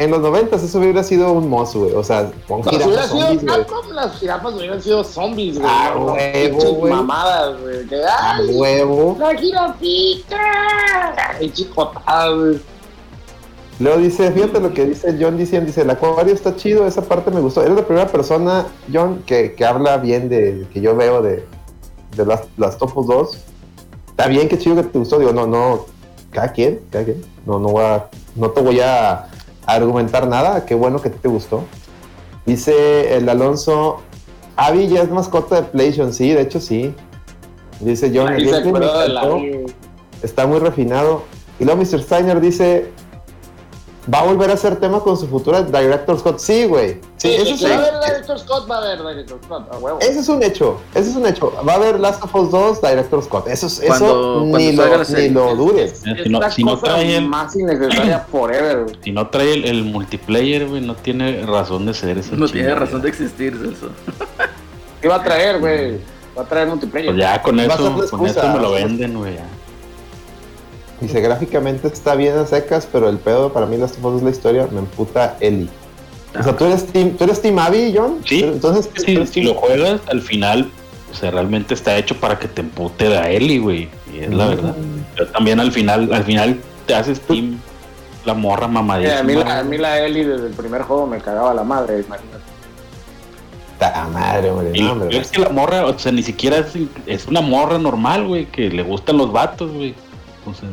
en 0.00 0.10
los 0.10 0.20
noventas 0.20 0.62
eso 0.62 0.78
hubiera 0.78 1.04
sido 1.04 1.30
un 1.30 1.50
mozo, 1.50 1.80
güey. 1.80 1.92
O 1.92 2.02
sea, 2.02 2.32
con 2.48 2.64
si 2.64 2.70
hubiera 2.70 2.86
jirafas 2.86 3.10
sido 3.10 3.26
zombies. 3.28 3.52
Capcom, 3.52 3.88
las 3.92 4.18
jirafas 4.18 4.54
hubieran 4.54 4.82
sido 4.82 5.04
zombies, 5.04 5.58
güey. 5.58 5.70
Ah, 5.70 5.92
no, 5.94 6.12
huevo, 6.14 6.72
güey. 6.72 6.92
mamadas, 6.94 7.60
güey. 7.60 7.86
Que, 7.86 8.02
A 8.02 8.36
¡ay! 8.36 8.56
huevo. 8.56 9.16
La 9.20 9.36
jirafita. 9.36 10.38
Ay, 11.38 11.50
chicotada, 11.50 12.30
güey. 12.30 12.58
Luego 13.78 13.98
dice, 13.98 14.32
fíjate 14.32 14.60
lo 14.60 14.72
que 14.72 14.86
dice 14.86 15.14
John 15.20 15.36
diciendo, 15.36 15.66
dice, 15.66 15.82
el 15.82 15.90
acuario 15.90 16.32
está 16.32 16.56
chido, 16.56 16.86
esa 16.86 17.02
parte 17.02 17.30
me 17.30 17.40
gustó. 17.40 17.62
Eres 17.62 17.76
la 17.76 17.84
primera 17.84 18.08
persona, 18.08 18.66
John, 18.90 19.22
que, 19.26 19.54
que 19.54 19.66
habla 19.66 19.98
bien 19.98 20.30
de, 20.30 20.66
que 20.72 20.80
yo 20.80 20.96
veo 20.96 21.20
de, 21.20 21.44
de 22.16 22.24
las, 22.24 22.44
las 22.56 22.78
Topos 22.78 23.06
2. 23.06 23.36
Está 24.08 24.28
bien, 24.28 24.48
qué 24.48 24.58
chido 24.58 24.76
que 24.76 24.84
te 24.84 24.98
gustó, 24.98 25.18
digo, 25.18 25.34
no, 25.34 25.46
no, 25.46 25.84
cada 26.30 26.52
quien, 26.52 26.80
cada 26.90 27.04
quien. 27.04 27.22
No, 27.44 27.58
no 27.58 27.68
voy 27.68 27.84
a, 27.84 28.06
no 28.34 28.50
te 28.50 28.62
voy 28.62 28.80
a 28.80 29.26
argumentar 29.76 30.28
nada, 30.28 30.64
qué 30.66 30.74
bueno 30.74 31.00
que 31.00 31.10
te 31.10 31.28
gustó. 31.28 31.64
Dice 32.46 33.16
el 33.16 33.28
Alonso, 33.28 34.00
Abby 34.56 34.88
ya 34.88 35.02
es 35.02 35.10
mascota 35.10 35.56
de 35.56 35.62
PlayStation, 35.68 36.12
sí, 36.12 36.32
de 36.32 36.42
hecho 36.42 36.60
sí. 36.60 36.94
Dice 37.80 38.12
John, 38.14 38.32
el 38.32 38.44
me 38.44 38.58
encantó 38.58 39.40
está 40.22 40.46
muy 40.46 40.58
refinado. 40.58 41.22
Y 41.58 41.64
luego 41.64 41.80
Mr. 41.82 42.02
Steiner 42.02 42.40
dice, 42.40 42.90
va 44.12 44.20
a 44.20 44.22
volver 44.24 44.50
a 44.50 44.54
hacer 44.54 44.76
tema 44.76 45.00
con 45.00 45.16
su 45.16 45.26
futura 45.28 45.62
Director 45.62 46.18
Scott. 46.18 46.38
Sí, 46.38 46.64
güey. 46.64 47.00
Sí, 47.16 47.28
Sí, 47.28 47.52
eso, 47.52 47.54
es, 47.54 47.64
va 47.64 47.74
a 47.74 47.78
haber 47.78 48.00
Director 48.00 48.38
Scott, 48.38 48.70
va 48.70 48.76
a 48.76 48.78
haber 48.78 48.98
Director 48.98 49.38
Scott, 49.44 49.68
a 49.72 49.78
huevo. 49.78 49.98
ese 50.00 50.20
es 50.20 50.28
un 50.28 50.42
hecho. 50.42 50.80
Ese 50.94 51.10
es 51.10 51.16
un 51.16 51.26
hecho. 51.26 51.52
Va 51.68 51.72
a 51.74 51.76
haber 51.76 52.00
Last 52.00 52.24
of 52.24 52.34
Us 52.34 52.50
2 52.50 52.80
Director 52.80 53.22
Scott. 53.22 53.48
Eso, 53.48 53.66
es- 53.66 53.82
Cuando- 53.86 54.06
eso 54.06 54.38
cuando 54.50 54.58
ni, 54.58 54.72
lo, 54.72 54.84
ni 55.04 55.28
lo 55.28 55.54
dudes. 55.56 55.92
Es, 55.92 55.98
Si 56.00 56.10
es 56.22 56.30
no- 56.30 56.40
la 56.40 56.50
si 56.50 56.64
no 56.64 56.72
cosa 56.80 56.94
trae 56.94 57.16
el- 57.16 57.28
más 57.28 57.54
innecesaria 57.56 58.20
forever, 58.30 58.84
güey. 58.84 58.96
Si 59.02 59.12
no 59.12 59.28
trae 59.28 59.52
el, 59.54 59.64
el 59.66 59.84
multiplayer, 59.84 60.66
güey, 60.66 60.80
no 60.80 60.94
tiene 60.94 61.44
razón 61.44 61.84
de 61.86 61.94
ser 61.94 62.16
esa 62.18 62.30
No 62.30 62.46
tiene 62.46 62.48
chingadera. 62.52 62.80
razón 62.80 63.02
de 63.02 63.08
existir, 63.10 63.56
Celso. 63.60 63.88
¿Qué 65.02 65.08
va 65.08 65.16
a 65.16 65.22
traer, 65.22 65.58
güey? 65.60 65.98
Va 66.38 66.42
a 66.42 66.46
traer 66.46 66.68
multiplayer. 66.68 67.10
Pues 67.10 67.18
ya 67.20 67.42
con 67.42 67.58
eso, 67.60 68.08
con 68.10 68.26
eso 68.26 68.48
me 68.48 68.58
lo 68.60 68.70
venden, 68.72 69.18
güey. 69.18 69.36
Dice, 71.00 71.20
gráficamente 71.20 71.88
está 71.88 72.14
bien 72.14 72.36
a 72.36 72.46
secas, 72.46 72.86
pero 72.90 73.08
el 73.08 73.18
pedo 73.18 73.52
para 73.52 73.66
mí 73.66 73.76
Last 73.78 73.98
of 73.98 74.04
Us 74.06 74.16
es 74.18 74.22
la 74.22 74.30
historia. 74.30 74.68
Me 74.70 74.80
emputa 74.80 75.36
Ellie. 75.40 75.68
O 76.38 76.42
sea, 76.42 76.56
¿tú 76.56 76.64
eres 76.66 76.86
Team, 76.86 77.10
¿tú 77.16 77.24
eres 77.24 77.40
team 77.42 77.58
Abby, 77.58 77.92
John? 77.96 78.18
Sí. 78.24 78.42
Entonces, 78.44 78.88
Si, 78.96 79.04
¿tú 79.06 79.10
eres 79.20 79.30
si 79.30 79.40
team- 79.40 79.46
lo 79.46 79.54
juegas, 79.54 80.00
al 80.08 80.20
final, 80.20 80.70
o 81.10 81.14
sea, 81.14 81.30
realmente 81.30 81.74
está 81.74 81.96
hecho 81.96 82.14
para 82.16 82.38
que 82.38 82.46
te 82.48 82.60
empute 82.60 83.16
a 83.16 83.28
Ellie, 83.30 83.58
güey. 83.58 83.88
Y 84.14 84.20
es 84.20 84.30
la 84.32 84.44
Mm. 84.44 84.48
verdad. 84.50 84.74
Pero 85.16 85.26
también 85.30 85.58
al 85.58 85.72
final, 85.72 86.12
al 86.12 86.22
final 86.24 86.60
te 86.86 86.94
haces 86.94 87.20
team 87.22 87.58
la 88.26 88.34
morra 88.34 88.66
Eh, 88.66 88.68
mamadísima. 88.68 89.18
a, 89.20 89.22
mí 89.22 89.34
la, 89.34 89.58
a 89.60 89.64
mí 89.64 89.78
la 89.78 89.98
Ellie 90.04 90.24
desde 90.26 90.46
el 90.48 90.52
primer 90.52 90.82
juego 90.82 91.06
me 91.06 91.18
cagaba 91.18 91.54
la 91.54 91.64
madre, 91.64 91.94
imagínate. 92.00 92.44
Ta 93.78 94.06
madre, 94.12 94.50
hombre. 94.50 94.70
Y 94.74 94.82
no, 94.82 94.92
hombre. 94.92 95.16
es 95.18 95.30
que 95.30 95.40
la 95.40 95.48
morra, 95.48 95.86
o 95.86 95.98
sea, 95.98 96.12
ni 96.12 96.22
siquiera 96.22 96.58
es, 96.58 96.66
es 97.06 97.26
una 97.26 97.40
morra 97.40 97.78
normal, 97.78 98.26
güey, 98.28 98.44
que 98.44 98.68
le 98.68 98.82
gustan 98.82 99.16
los 99.16 99.32
vatos, 99.32 99.72
güey. 99.72 99.94
O 100.46 100.52
sea, 100.54 100.68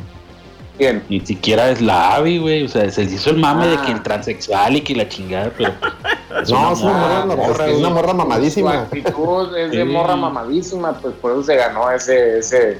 Bien. 0.78 1.03
ni 1.09 1.19
siquiera 1.21 1.69
es 1.69 1.82
la 1.82 2.15
Abby, 2.15 2.38
güey. 2.38 2.65
O 2.65 2.67
sea, 2.67 2.89
se 2.91 3.03
hizo 3.03 3.30
el 3.32 3.38
mame 3.38 3.67
de 3.67 3.75
Ah. 3.78 3.84
que 3.86 3.91
el 3.93 4.03
transexual 4.03 4.75
y 4.75 4.82
que 4.82 4.95
la 4.95 5.07
chingada, 5.09 5.51
pero. 5.57 5.71
es 6.43 6.49
No, 6.49 6.59
una 6.59 6.71
es 6.73 6.80
una 6.82 6.93
morra, 6.93 7.25
morra, 7.25 7.47
morra, 7.47 7.67
es 7.67 7.78
una 7.78 7.89
morra 7.89 8.09
Su 8.11 8.15
mamadísima. 8.15 8.73
actitud 8.82 9.57
es 9.57 9.71
de 9.71 9.78
Sí. 9.84 9.84
morra 9.89 10.15
mamadísima, 10.15 10.93
pues 10.99 11.13
por 11.15 11.32
eso 11.32 11.43
se 11.43 11.55
ganó 11.55 11.89
ese, 11.91 12.39
ese, 12.39 12.80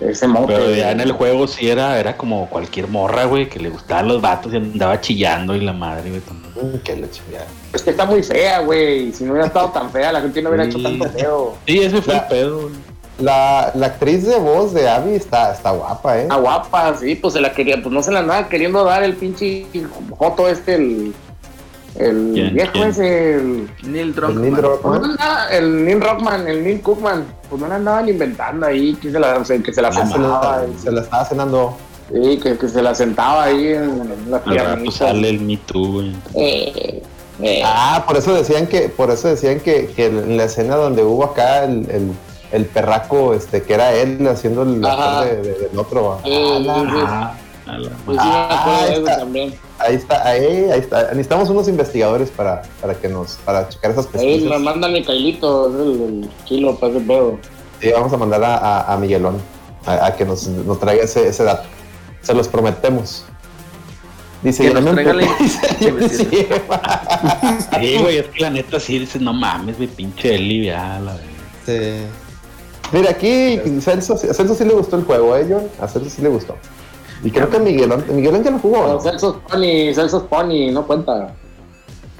ese 0.00 0.28
mote. 0.28 0.52
Pero 0.54 0.70
ya 0.74 0.92
en 0.92 1.00
el 1.00 1.12
juego 1.12 1.46
sí 1.48 1.68
era, 1.68 1.98
era 1.98 2.16
como 2.16 2.48
cualquier 2.48 2.86
morra, 2.88 3.24
güey, 3.24 3.48
que 3.48 3.58
le 3.58 3.70
gustaban 3.70 4.08
los 4.08 4.20
vatos 4.20 4.52
y 4.52 4.56
andaba 4.56 5.00
chillando 5.00 5.54
y 5.56 5.60
la 5.60 5.72
madre, 5.72 6.10
güey. 6.10 6.20
también. 6.20 6.80
Que 6.84 6.92
chingada. 7.10 7.46
Es 7.74 7.82
que 7.82 7.90
está 7.90 8.06
muy 8.06 8.22
fea, 8.22 8.60
güey. 8.60 9.12
Si 9.12 9.24
no 9.24 9.32
hubiera 9.32 9.48
estado 9.48 9.68
tan 9.70 9.90
fea, 9.90 10.12
la 10.12 10.20
gente 10.22 10.40
no 10.40 10.48
hubiera 10.50 10.64
hecho 10.64 10.80
tanto 10.82 11.08
feo. 11.10 11.56
Sí, 11.66 11.78
ese 11.80 12.00
fue 12.00 12.14
el 12.14 12.22
pedo, 12.28 12.60
güey. 12.62 12.74
La, 13.18 13.72
la 13.74 13.86
actriz 13.86 14.26
de 14.26 14.36
voz 14.38 14.74
de 14.74 14.88
Abby 14.88 15.14
está, 15.14 15.52
está 15.52 15.70
guapa, 15.70 16.18
¿eh? 16.18 16.22
Está 16.22 16.36
guapa, 16.36 16.94
sí, 16.98 17.14
pues 17.14 17.32
se 17.32 17.40
la 17.40 17.50
quería, 17.52 17.76
pues 17.82 17.92
no 17.94 18.02
se 18.02 18.12
la 18.12 18.18
andaba 18.18 18.46
queriendo 18.48 18.84
dar 18.84 19.02
el 19.02 19.14
pinche 19.16 19.64
joto 20.18 20.46
este, 20.48 20.74
el, 20.74 21.14
el 21.98 22.30
¿Quién? 22.34 22.54
viejo 22.54 22.72
¿Quién? 22.74 22.88
ese, 22.88 23.34
el, 23.36 23.70
Neil 23.84 24.08
El 24.08 24.14
Druckmann. 24.14 24.42
Neil 24.42 24.56
pues 24.82 25.00
no 25.00 25.04
andaba- 25.06 25.48
el 25.50 25.84
Neil 25.86 26.00
Rockman, 26.02 26.46
el 26.46 26.62
Neil 26.62 26.80
Cookman, 26.82 27.24
pues 27.48 27.62
no 27.62 27.68
la 27.68 27.76
andaban 27.76 28.06
inventando 28.06 28.66
ahí, 28.66 28.94
que 28.96 29.10
se 29.10 29.18
la, 29.18 29.38
o 29.38 29.44
sea, 29.46 29.58
que 29.62 29.72
se 29.72 29.80
la 29.80 29.88
Ah, 29.88 29.92
se, 29.92 29.98
sentaba, 30.12 30.62
la, 30.66 30.78
se 30.78 30.92
la 30.92 31.00
estaba 31.00 31.24
cenando. 31.24 31.76
sí, 32.12 32.38
que, 32.42 32.58
que 32.58 32.68
se 32.68 32.82
la 32.82 32.94
sentaba 32.94 33.44
ahí 33.44 33.68
en, 33.68 33.82
en 34.12 34.30
la 34.30 34.44
piernita. 34.44 34.90
sale 34.94 35.30
el 35.30 35.40
Me 35.40 35.56
Too, 35.56 35.92
güey. 35.92 36.14
Eh, 36.34 37.02
eh. 37.40 37.62
Ah, 37.64 38.04
por 38.06 38.18
eso 38.18 38.34
decían 38.34 38.66
que, 38.66 38.90
por 38.90 39.10
eso 39.10 39.28
decían 39.28 39.60
que, 39.60 39.86
que 39.96 40.04
en 40.06 40.36
la 40.36 40.44
escena 40.44 40.76
donde 40.76 41.02
hubo 41.02 41.24
acá 41.24 41.64
el, 41.64 41.88
el, 41.90 42.10
el 42.52 42.64
perraco, 42.66 43.34
este, 43.34 43.62
que 43.62 43.74
era 43.74 43.92
él 43.94 44.26
haciendo 44.28 44.62
el 44.62 44.84
actor 44.84 45.24
de, 45.24 45.36
de- 45.42 45.58
del 45.68 45.78
otro. 45.78 46.20
Sí, 46.24 46.30
sí, 46.30 46.62
sí. 46.64 46.68
Ah, 47.06 47.34
sí, 47.66 47.88
Ah. 48.18 48.96
Ahí 49.78 49.94
está, 49.96 50.26
ahí, 50.26 50.70
ahí 50.70 50.78
está. 50.80 51.08
Necesitamos 51.10 51.50
unos 51.50 51.68
investigadores 51.68 52.30
para, 52.30 52.62
para 52.80 52.94
que 52.94 53.08
nos, 53.08 53.32
para 53.44 53.68
checar 53.68 53.90
esas 53.90 54.06
Ahí 54.06 54.12
pesquisas. 54.38 54.50
me 54.50 54.58
mandan 54.64 54.92
mi 54.92 55.04
Cailito, 55.04 55.68
es 55.68 55.74
el, 55.74 56.02
el 56.22 56.30
kilo 56.44 56.76
para 56.76 56.92
ese 56.92 57.00
pedo. 57.04 57.38
Sí, 57.80 57.90
vamos 57.92 58.12
a 58.12 58.16
mandar 58.16 58.42
a, 58.44 58.56
a, 58.56 58.92
a 58.94 58.96
Miguelón 58.96 59.36
a, 59.84 60.06
a 60.06 60.14
que 60.16 60.24
nos, 60.24 60.46
nos 60.46 60.78
traiga 60.80 61.04
ese, 61.04 61.28
ese 61.28 61.44
dato. 61.44 61.68
Se 62.22 62.32
los 62.34 62.48
prometemos. 62.48 63.24
Dice, 64.42 64.62
Que 64.62 64.72
yo 64.72 64.80
no 64.80 64.92
me. 64.92 65.04
Dice, 65.40 66.08
sí. 66.08 66.46
Sí, 67.80 67.98
güey, 67.98 68.18
es 68.18 68.26
que 68.28 68.40
la 68.40 68.50
neta 68.50 68.78
sí 68.80 68.98
dices, 69.00 69.20
no 69.20 69.32
mames, 69.32 69.76
güey, 69.76 69.88
pinche 69.88 70.34
Eli, 70.36 70.66
ya, 70.66 70.98
la 71.00 71.12
verdad. 71.14 71.26
Este, 71.60 72.00
Mira, 72.92 73.10
aquí 73.10 73.60
Celso, 73.80 74.14
a 74.14 74.18
Celso 74.18 74.54
sí 74.54 74.64
le 74.64 74.74
gustó 74.74 74.96
el 74.96 75.04
juego, 75.04 75.36
¿eh, 75.36 75.46
John? 75.48 75.64
A 75.80 75.88
Celso 75.88 76.08
sí 76.10 76.22
le 76.22 76.28
gustó. 76.28 76.54
Y 77.24 77.30
creo 77.30 77.48
que 77.50 77.58
Miguelón, 77.58 78.04
Miguelón 78.10 78.44
ya 78.44 78.50
lo 78.50 78.58
jugó. 78.58 78.78
No, 78.86 78.92
¿no? 78.94 79.00
Celso 79.00 79.40
Pony, 79.48 79.92
Celso 79.94 80.26
Pony, 80.26 80.70
no 80.72 80.86
cuenta. 80.86 81.34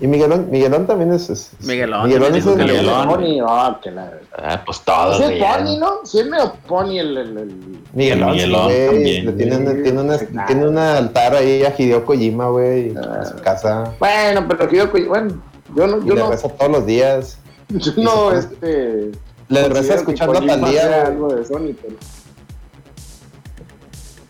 Y 0.00 0.06
Miguelón, 0.06 0.48
Miguelón 0.50 0.86
también 0.86 1.12
es. 1.12 1.30
es- 1.30 1.52
es- 1.58 1.66
Miguelón, 1.66 2.06
Miguelón 2.06 2.34
es 2.34 2.46
el- 2.46 2.56
Miguelón. 2.56 3.08
Pony, 3.08 3.38
ah, 3.46 3.80
que 3.82 3.90
la. 3.90 4.10
Ah, 4.36 4.62
pues 4.66 4.82
güey. 5.18 5.40
es. 5.40 5.44
Pony, 5.44 5.78
¿no? 5.78 6.00
Sí, 6.04 6.18
es 6.20 6.26
medio 6.26 6.52
Pony 6.66 6.98
el. 6.98 7.16
el, 7.16 7.38
el... 7.38 7.78
Miguelón, 7.94 8.30
sí, 8.30 8.34
Miguelón 8.36 8.64
güey. 8.64 8.86
también, 8.88 9.26
Le 9.26 9.32
tiene, 9.32 9.56
güey. 9.58 9.82
tiene, 9.82 10.00
una, 10.00 10.46
tiene 10.46 10.68
un 10.68 10.78
altar 10.78 11.34
ahí 11.36 11.62
a 11.62 11.74
Hideo 11.76 12.04
Kojima, 12.04 12.48
güey, 12.48 12.88
en 12.90 13.26
su 13.26 13.36
casa. 13.42 13.94
Bueno, 13.98 14.44
pero 14.48 14.68
que 14.68 14.76
yo, 14.76 14.88
bueno, 15.08 15.40
yo 15.74 15.86
no, 15.86 15.98
Y 15.98 16.08
yo 16.08 16.14
le 16.14 16.20
no, 16.20 16.30
reza 16.30 16.48
todos 16.48 16.72
los 16.72 16.84
días. 16.86 17.38
yo 17.68 17.92
no, 17.96 18.32
este. 18.32 19.12
Le 19.48 19.68
que 19.68 19.78
escuchando 19.78 20.38
a 20.38 20.46
Talía. 20.46 21.06
algo 21.06 21.34
de 21.34 21.44
Sony, 21.44 21.74
pero. 21.80 21.96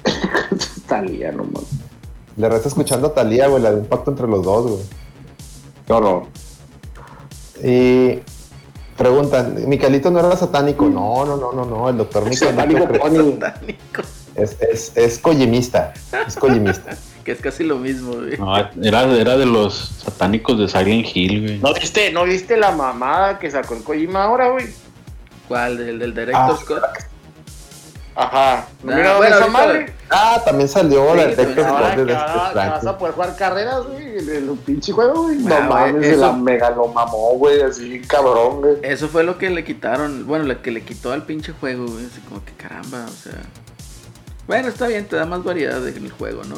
Talía, 0.87 1.33
no 1.33 1.45
mames. 1.45 1.71
Le 2.37 2.49
reza 2.49 2.69
escuchando 2.69 3.09
a 3.09 3.14
Talía, 3.14 3.49
güey, 3.49 3.62
la 3.62 3.71
de 3.71 3.81
un 3.81 3.87
pacto 3.87 4.11
entre 4.11 4.27
los 4.27 4.45
dos, 4.45 4.71
güey. 4.71 4.83
Qué 5.87 5.93
horror. 5.93 6.25
Y 7.64 8.19
preguntan, 8.97 9.69
¿Micalito 9.69 10.11
no 10.11 10.19
era 10.21 10.37
satánico? 10.37 10.87
No, 10.87 11.25
no, 11.25 11.37
no, 11.37 11.53
no, 11.53 11.64
no. 11.64 11.89
El 11.89 11.97
doctor 11.97 12.25
Micalito. 12.29 12.83
Satánico, 12.83 14.03
es, 14.35 14.57
es, 14.61 14.93
es 14.95 15.19
collimista. 15.19 15.95
Es 16.27 16.37
collimista. 16.37 16.97
que 17.25 17.33
es 17.33 17.41
casi 17.41 17.64
lo 17.64 17.77
mismo, 17.79 18.12
güey. 18.12 18.37
No, 18.37 18.57
era, 18.57 19.03
era 19.17 19.37
de 19.39 19.47
los 19.47 19.75
satánicos 20.05 20.59
de 20.59 20.69
Silent 20.69 21.07
Hill, 21.12 21.43
güey. 21.43 21.59
¿No 21.59 21.73
viste, 21.73 22.12
¿No 22.12 22.25
viste 22.25 22.57
la 22.57 22.73
mamada 22.73 23.39
que 23.39 23.51
sacó 23.51 23.75
el 23.75 23.83
Kojima 23.83 24.25
ahora, 24.25 24.51
güey? 24.51 24.67
¿Cuál? 25.49 25.76
¿Del, 25.78 25.99
del 25.99 26.14
Director 26.14 26.34
Ah. 26.51 26.59
Scott? 26.61 26.82
Ajá. 28.18 28.66
¿No 28.82 28.92
Ah, 28.92 28.97
miraron 28.97 29.16
bueno, 29.18 29.34
esa 29.36 29.44
ahorita- 29.44 29.59
madre? 29.66 29.92
Ah, 30.09 30.40
también 30.44 30.68
salió 30.68 31.12
Sí, 31.12 31.18
Detective 31.18 31.64
Ahora 31.66 31.86
Scott 31.92 31.97
de 31.99 32.07
que 32.07 32.12
vas 32.14 32.86
a 32.86 32.99
poder 32.99 33.14
jugar 33.14 33.36
carreras, 33.36 33.84
güey, 33.86 34.18
en 34.18 34.28
el 34.30 34.59
pinche 34.64 34.92
juego, 34.92 35.24
güey. 35.24 35.36
No 35.36 35.61
mames, 35.62 36.07
se 36.07 36.16
la 36.16 36.32
mega 36.32 36.70
lo 36.70 36.86
mamó, 36.88 37.32
güey, 37.34 37.61
así 37.61 38.01
cabrón, 38.03 38.61
güey. 38.62 38.76
Eso 38.82 39.09
fue 39.09 39.22
lo 39.24 39.36
que 39.36 39.51
le 39.51 39.64
quitaron, 39.64 40.26
bueno, 40.26 40.44
lo 40.44 40.62
que 40.62 40.70
le 40.70 40.82
quitó 40.82 41.12
al 41.12 41.24
pinche 41.24 41.53
juego, 41.53 41.86
güey. 41.86 42.07
Así 42.07 42.20
como 42.22 42.42
que 42.44 42.53
caramba, 42.53 43.05
o 43.05 43.22
sea. 43.22 43.34
Bueno, 44.47 44.68
está 44.68 44.86
bien, 44.86 45.07
te 45.07 45.16
da 45.16 45.26
más 45.26 45.42
variedad 45.44 45.86
en 45.86 46.05
el 46.05 46.12
juego, 46.12 46.42
¿no? 46.44 46.55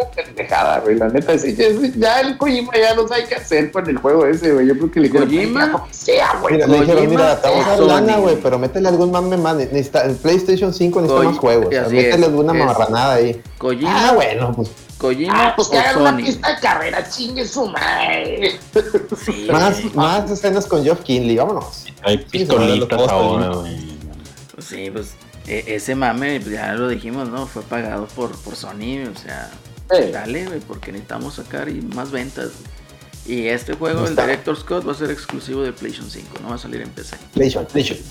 Es 0.00 0.06
una 0.16 0.24
pendejada, 0.24 0.80
güey, 0.80 0.96
la 0.96 1.08
neta. 1.08 1.38
sí, 1.38 1.54
ya, 1.54 1.66
ya 1.96 2.20
el 2.20 2.36
Kojima 2.38 2.72
ya 2.76 2.94
no 2.94 3.06
sabe 3.08 3.24
qué 3.28 3.34
hacer 3.36 3.70
con 3.70 3.88
el 3.88 3.98
juego 3.98 4.26
ese, 4.26 4.52
güey. 4.52 4.66
Yo 4.66 4.74
creo 4.74 4.90
que 4.90 5.00
le 5.00 5.10
¿Kojima? 5.10 5.86
sea, 5.90 6.38
güey. 6.40 6.54
Mira, 6.54 6.66
le 6.66 6.80
dijeron, 6.80 7.08
mira, 7.10 7.40
te 7.40 7.48
vamos 7.48 7.66
a 7.66 7.70
dar 7.70 7.80
lana, 7.80 8.16
güey, 8.18 8.36
pero 8.42 8.58
métele 8.58 8.88
algún 8.88 9.10
mame 9.10 9.36
más. 9.36 9.56
Necesita, 9.56 10.04
en 10.04 10.16
PlayStation 10.16 10.72
5 10.74 11.00
necesita 11.02 11.24
más 11.24 11.38
juegos. 11.38 11.66
O 11.66 11.70
sea, 11.70 11.82
métele 11.82 12.08
es, 12.10 12.22
alguna 12.24 12.52
es- 12.52 12.58
mamarranada 12.58 13.14
ahí. 13.14 13.42
Kojima, 13.58 14.08
Ah, 14.08 14.12
bueno, 14.14 14.52
pues 14.56 14.70
Kojima 14.98 15.32
Ah, 15.48 15.52
pues 15.56 15.68
que 15.68 15.78
hagan 15.78 16.00
una 16.02 16.16
pista 16.16 16.54
de 16.54 16.60
carrera, 16.60 17.08
chingue 17.08 17.46
su 17.46 17.66
madre. 17.66 18.58
Sí, 19.24 19.48
más, 19.52 19.94
más 19.94 20.30
escenas 20.30 20.66
con 20.66 20.82
Geoff 20.84 21.00
Kinley, 21.02 21.36
vámonos. 21.36 21.86
Hay 22.02 22.18
pistolitas 22.18 23.08
ahora, 23.08 23.48
güey. 23.48 23.90
Pues 24.54 24.66
sí, 24.66 24.90
pues 24.90 25.12
e- 25.46 25.64
ese 25.74 25.94
mame, 25.94 26.38
pues, 26.40 26.52
ya 26.54 26.74
lo 26.74 26.88
dijimos, 26.88 27.28
¿no? 27.30 27.46
Fue 27.46 27.62
pagado 27.62 28.06
por, 28.14 28.30
por 28.42 28.54
Sony, 28.56 29.08
o 29.10 29.18
sea, 29.18 29.50
Dale, 29.90 30.46
güey, 30.46 30.60
porque 30.60 30.92
necesitamos 30.92 31.34
sacar 31.34 31.68
y 31.68 31.80
más 31.82 32.10
ventas. 32.10 32.50
Y 33.26 33.46
este 33.48 33.74
juego, 33.74 34.04
el 34.04 34.10
Está. 34.10 34.22
Director 34.22 34.56
Scott, 34.56 34.88
va 34.88 34.92
a 34.92 34.94
ser 34.94 35.10
exclusivo 35.10 35.62
de 35.62 35.72
PlayStation 35.72 36.10
5, 36.10 36.38
no 36.42 36.48
va 36.50 36.54
a 36.54 36.58
salir 36.58 36.80
en 36.80 36.90
PC. 36.90 37.16
PlayStation, 37.34 37.66
PlayStation. 37.66 38.06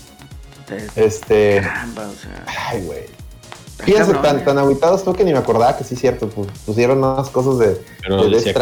Entonces, 0.60 0.92
Este. 0.96 1.60
caramba, 1.62 2.08
o 2.08 2.14
sea. 2.14 2.44
Ay, 2.46 2.82
güey. 2.82 3.20
Fíjense, 3.84 4.12
cabrón, 4.12 4.22
tan, 4.22 4.44
tan 4.44 4.58
aguitados 4.58 5.04
tú 5.04 5.12
que 5.14 5.24
ni 5.24 5.32
me 5.32 5.38
acordaba 5.38 5.76
que 5.76 5.84
sí 5.84 5.94
es 5.94 6.00
cierto. 6.00 6.28
Pues, 6.28 6.48
pusieron 6.66 7.00
más 7.00 7.28
cosas 7.30 7.58
de. 7.58 7.80
Pero 8.02 8.24
de 8.24 8.30
Death 8.30 8.44
decía 8.44 8.54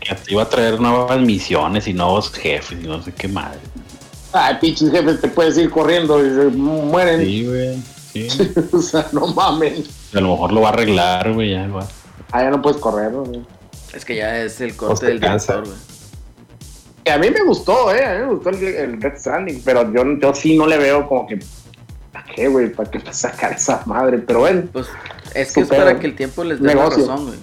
que 0.00 0.14
te 0.24 0.32
iba 0.32 0.42
a 0.42 0.48
traer 0.48 0.80
nuevas 0.80 1.20
misiones 1.20 1.86
y 1.86 1.94
nuevos 1.94 2.30
jefes 2.32 2.78
y 2.82 2.86
no 2.86 3.02
sé 3.02 3.12
qué 3.12 3.28
madre. 3.28 3.60
Ay, 4.32 4.56
pinches 4.60 4.90
jefes, 4.90 5.20
te 5.20 5.28
puedes 5.28 5.56
ir 5.56 5.70
corriendo 5.70 6.24
y 6.24 6.28
se 6.28 6.56
mueren. 6.56 7.20
Sí, 7.20 7.46
güey. 7.46 7.82
Sí. 8.12 8.28
o 8.72 8.82
sea, 8.82 9.06
no 9.12 9.28
mamen. 9.28 9.84
A 10.14 10.20
lo 10.20 10.30
mejor 10.32 10.52
lo 10.52 10.60
va 10.62 10.68
a 10.70 10.72
arreglar, 10.72 11.32
güey. 11.32 11.52
Ya, 11.52 11.66
güey. 11.68 11.84
Ah, 12.32 12.42
ya 12.42 12.50
no 12.50 12.60
puedes 12.62 12.78
correr, 12.80 13.12
güey. 13.12 13.44
Es 13.94 14.04
que 14.04 14.16
ya 14.16 14.38
es 14.42 14.60
el 14.60 14.68
Pues 14.74 14.88
corte 14.88 15.06
te 15.06 15.12
del 15.12 15.20
cansa. 15.20 15.54
director, 15.54 15.74
güey. 15.74 15.86
Que 17.04 17.12
A 17.12 17.18
mí 17.18 17.30
me 17.30 17.42
gustó, 17.44 17.94
eh. 17.94 18.04
A 18.04 18.14
mí 18.14 18.18
me 18.26 18.34
gustó 18.34 18.50
el, 18.50 18.62
el 18.64 18.98
Death 19.00 19.18
Stranding, 19.18 19.62
pero 19.64 19.92
yo, 19.92 20.02
yo 20.20 20.34
sí 20.34 20.56
no 20.58 20.66
le 20.66 20.76
veo 20.78 21.08
como 21.08 21.26
que. 21.26 21.38
¿Para 22.12 22.24
qué, 22.26 22.48
güey? 22.48 22.72
¿Para 22.72 22.90
qué 22.90 23.00
sacar 23.12 23.52
esa 23.52 23.82
madre? 23.86 24.18
Pero 24.18 24.40
bueno. 24.40 24.64
Pues 24.72 24.86
es 25.34 25.52
que 25.52 25.60
es 25.60 25.68
para 25.68 25.98
que 25.98 26.06
el 26.08 26.16
tiempo 26.16 26.42
les 26.44 26.60
dé 26.60 26.68
negocio. 26.68 27.06
la 27.06 27.12
razón, 27.12 27.26
güey. 27.26 27.38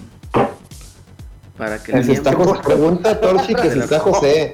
Para 1.56 1.82
que 1.82 1.92
el 1.92 2.10
está 2.10 2.30
tiempo. 2.30 2.48
José, 2.50 2.62
pregunta 2.64 3.10
a 3.10 3.20
Torchi 3.20 3.54
que 3.54 3.70
si 3.70 3.78
está 3.78 4.00
José. 4.00 4.52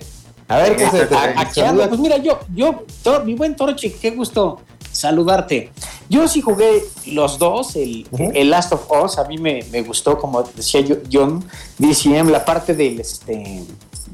A 0.49 0.59
ver, 0.59 0.85
José, 0.85 1.07
te, 1.07 1.15
Aquí 1.17 1.61
ando, 1.61 1.83
saluda. 1.83 1.89
pues 1.89 2.01
mira, 2.01 2.17
yo, 2.19 2.41
yo, 2.55 2.85
Tor- 3.03 3.25
mi 3.25 3.35
buen 3.35 3.57
Torchi, 3.57 3.91
qué 3.91 4.11
gusto 4.11 4.61
saludarte. 4.93 5.71
Yo 6.09 6.27
sí 6.29 6.41
jugué 6.41 6.83
los 7.07 7.39
dos, 7.39 7.77
el, 7.77 8.07
Last 8.51 8.73
of 8.73 8.83
Us, 9.05 9.19
a 9.19 9.25
mí 9.25 9.39
me, 9.39 9.65
me 9.71 9.83
gustó, 9.83 10.19
como 10.19 10.43
decía 10.43 10.85
John, 11.13 11.45
DCM, 11.79 12.31
la 12.31 12.45
parte 12.45 12.75
del, 12.75 13.01
este, 13.01 13.65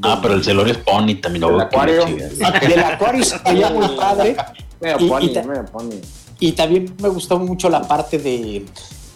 Ah, 0.02 0.18
pero 0.20 0.34
el 0.34 0.44
Celorio 0.44 0.74
Pony 0.84 1.14
también 1.22 1.40
lo 1.40 1.48
El 1.48 1.56
veo 1.56 1.68
que 1.70 1.76
la 1.76 1.82
acuario. 1.82 2.04
del 2.68 2.80
acuario 2.84 3.24
se 3.24 3.38
veía 3.38 3.70
muy 3.70 3.88
padre. 3.96 4.36
Medio 4.78 4.96
Y- 5.00 5.08
pony, 5.08 5.22
y 5.22 5.32
ta- 5.32 5.42
medio 5.42 5.64
pony. 5.64 5.90
Y 6.38 6.52
también 6.52 6.94
me 7.00 7.08
gustó 7.08 7.38
mucho 7.38 7.70
la 7.70 7.80
parte 7.88 8.18
de, 8.18 8.66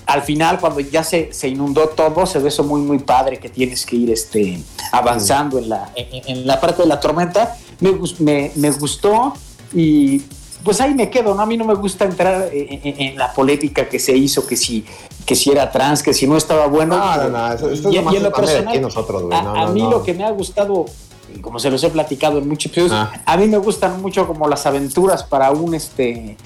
al 0.06 0.22
final, 0.22 0.58
cuando 0.58 0.80
ya 0.80 1.04
se, 1.04 1.34
se 1.34 1.48
inundó 1.48 1.90
todo, 1.90 2.24
se 2.24 2.38
ve 2.38 2.48
eso 2.48 2.64
muy, 2.64 2.80
muy 2.80 2.98
padre, 2.98 3.38
que 3.38 3.50
tienes 3.50 3.84
que 3.84 3.96
ir 3.96 4.10
este, 4.10 4.58
avanzando 4.90 5.58
en, 5.58 5.68
la, 5.68 5.92
en, 5.94 6.22
en 6.38 6.46
la 6.46 6.58
parte 6.58 6.80
de 6.80 6.88
la 6.88 6.98
tormenta. 6.98 7.58
Me, 7.80 7.92
me, 8.20 8.50
me 8.56 8.70
gustó 8.70 9.34
y 9.74 10.22
pues 10.64 10.80
ahí 10.80 10.94
me 10.94 11.08
quedo, 11.10 11.34
¿no? 11.34 11.42
A 11.42 11.46
mí 11.46 11.56
no 11.56 11.64
me 11.64 11.74
gusta 11.74 12.04
entrar 12.04 12.50
en, 12.52 12.80
en- 12.82 13.00
en 13.00 13.16
la 13.18 13.32
polémica 13.32 13.88
que 13.88 13.98
se 13.98 14.16
hizo, 14.16 14.46
que 14.46 14.56
si, 14.56 14.84
que 15.24 15.34
si 15.34 15.50
era 15.50 15.70
trans, 15.70 16.02
que 16.02 16.12
si 16.12 16.26
no 16.26 16.36
estaba 16.36 16.66
bueno. 16.66 16.96
No, 16.98 17.16
no, 17.16 17.28
no. 17.30 17.52
Esto, 17.52 17.70
esto 17.70 17.88
Y- 17.90 17.96
es 17.96 18.02
y 18.02 18.04
nomás 18.04 18.14
en 18.16 18.22
lo 18.24 18.32
personal, 18.32 18.80
nosotros, 18.82 19.22
güey. 19.22 19.38
a, 19.38 19.42
No, 19.42 19.54
a 19.54 19.66
no, 19.66 19.72
mí 19.72 19.82
no. 19.82 19.90
lo 19.90 20.02
que 20.02 20.12
me 20.14 20.24
ha 20.24 20.30
gustado, 20.30 20.86
como 21.40 21.58
se 21.58 21.70
los 21.70 21.82
he 21.84 21.90
platicado 21.90 22.38
en 22.38 22.48
muchos 22.48 22.72
episodios, 22.72 22.92
Ah. 22.92 23.12
a 23.24 23.36
mí 23.36 23.46
me 23.46 23.58
gustan 23.58 24.00
mucho 24.02 24.26
como 24.26 24.48
las 24.48 24.66
aventuras 24.66 25.22
para 25.24 25.50
un 25.50 25.74
este 25.74 26.36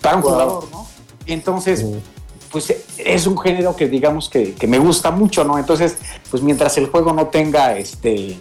para 0.00 0.16
un 0.16 0.22
Jugador. 0.22 0.46
jugador, 0.48 0.68
¿no? 0.70 0.86
Entonces, 1.26 1.82
Mm. 1.82 1.92
pues 2.52 2.70
eh, 2.70 2.84
es 2.98 3.26
un 3.26 3.38
género 3.38 3.74
que 3.74 3.88
digamos 3.88 4.28
que, 4.28 4.52
que 4.54 4.66
me 4.66 4.78
gusta 4.78 5.10
mucho, 5.10 5.42
¿no? 5.44 5.58
Entonces, 5.58 5.96
pues 6.30 6.42
mientras 6.42 6.76
el 6.78 6.86
juego 6.88 7.12
no 7.12 7.26
tenga 7.28 7.76
este 7.78 8.36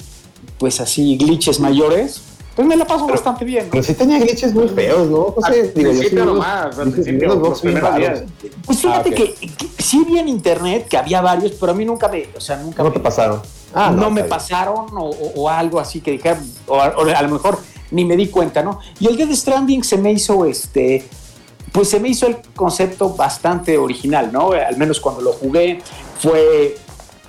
pues 0.59 0.79
así 0.81 1.17
glitches 1.17 1.59
mayores, 1.59 2.21
pues 2.55 2.67
me 2.67 2.75
la 2.75 2.85
paso 2.85 3.05
Pero- 3.05 3.15
bastante 3.15 3.45
bien. 3.45 3.65
¿no? 3.65 3.71
Pero 3.71 3.83
sí 3.83 3.93
tenía 3.95 4.19
glitches 4.19 4.53
muy 4.53 4.67
feos, 4.69 5.09
¿no? 5.09 5.23
José? 5.35 5.61
Al 5.61 5.73
Digo, 5.73 5.91
yo 5.91 6.03
sí 6.09 6.15
nomás, 6.15 6.77
al 6.77 6.91
principio, 6.91 7.35
los 7.35 7.61
primeros 7.61 7.95
días. 7.95 8.23
Pues 8.65 8.79
fíjate 8.79 9.09
Ah, 9.09 9.13
que, 9.15 9.33
que 9.33 9.67
sí 9.83 10.03
vi 10.07 10.19
en 10.19 10.27
internet 10.27 10.87
que 10.87 10.97
había 10.97 11.21
varios, 11.21 11.53
pero 11.53 11.71
a 11.71 11.75
mí 11.75 11.83
nunca 11.85 12.07
me, 12.07 12.27
o 12.35 12.41
sea, 12.41 12.57
nunca 12.57 12.77
¿Cómo 12.77 12.89
me, 12.89 12.93
te 12.95 12.99
pasaron? 12.99 13.41
Ah, 13.73 13.89
no, 13.91 14.11
me 14.11 14.23
pasaron 14.23 14.85
o, 14.95 15.09
o- 15.09 15.41
o 15.41 15.49
algo 15.49 15.79
así 15.79 15.99
que 16.01 16.11
dije, 16.11 16.35
o, 16.67 16.79
a- 16.79 16.93
o 16.95 17.01
a 17.03 17.21
lo 17.23 17.29
mejor 17.29 17.57
ni 17.91 18.05
me 18.05 18.15
di 18.15 18.27
cuenta, 18.27 18.61
¿no? 18.61 18.79
Y 18.99 19.07
el 19.07 19.17
Dead 19.17 19.31
Stranding 19.33 19.83
se 19.83 19.97
me 19.97 20.11
hizo 20.11 20.45
este, 20.45 21.07
pues 21.71 21.89
se 21.89 21.99
me 21.99 22.09
hizo 22.09 22.27
el 22.27 22.37
concepto 22.55 23.09
bastante 23.15 23.77
original, 23.79 24.31
¿no? 24.31 24.51
Al 24.51 24.77
menos 24.77 24.99
cuando 24.99 25.21
lo 25.21 25.33
jugué 25.33 25.81
fue, 26.19 26.75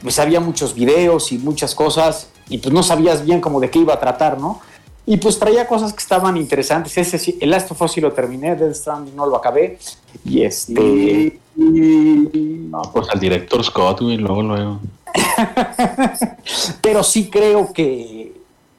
pues 0.03 0.18
había 0.18 0.41
muchos 0.41 0.75
videos 0.75 1.33
y 1.33 1.39
muchas 1.39 1.75
cosas 1.75 2.29
y 2.51 2.59
pues 2.59 2.75
no 2.75 2.83
sabías 2.83 3.25
bien 3.25 3.41
como 3.41 3.59
de 3.59 3.70
qué 3.70 3.79
iba 3.79 3.95
a 3.95 4.01
tratar, 4.01 4.39
¿no? 4.39 4.61
Y 5.07 5.19
pues 5.19 5.39
traía 5.39 5.67
cosas 5.67 5.93
que 5.93 6.01
estaban 6.01 6.37
interesantes. 6.37 6.97
Ese 6.97 7.19
sí, 7.19 7.37
el 7.41 7.51
Last 7.51 7.71
of 7.71 7.83
Us 7.83 7.93
sí 7.93 8.01
lo 8.01 8.13
terminé, 8.13 8.57
Dead 8.57 8.73
Stranding 8.73 9.15
no 9.15 9.27
lo 9.27 9.37
acabé. 9.37 9.79
Y 10.25 10.43
este... 10.43 11.41
No, 11.57 12.83
pues 12.93 13.09
al 13.11 13.21
director 13.21 13.63
Scott, 13.63 14.01
güey, 14.01 14.17
luego, 14.17 14.43
luego. 14.43 14.81
pero 16.81 17.05
sí 17.05 17.31
creo 17.31 17.73
que 17.73 18.33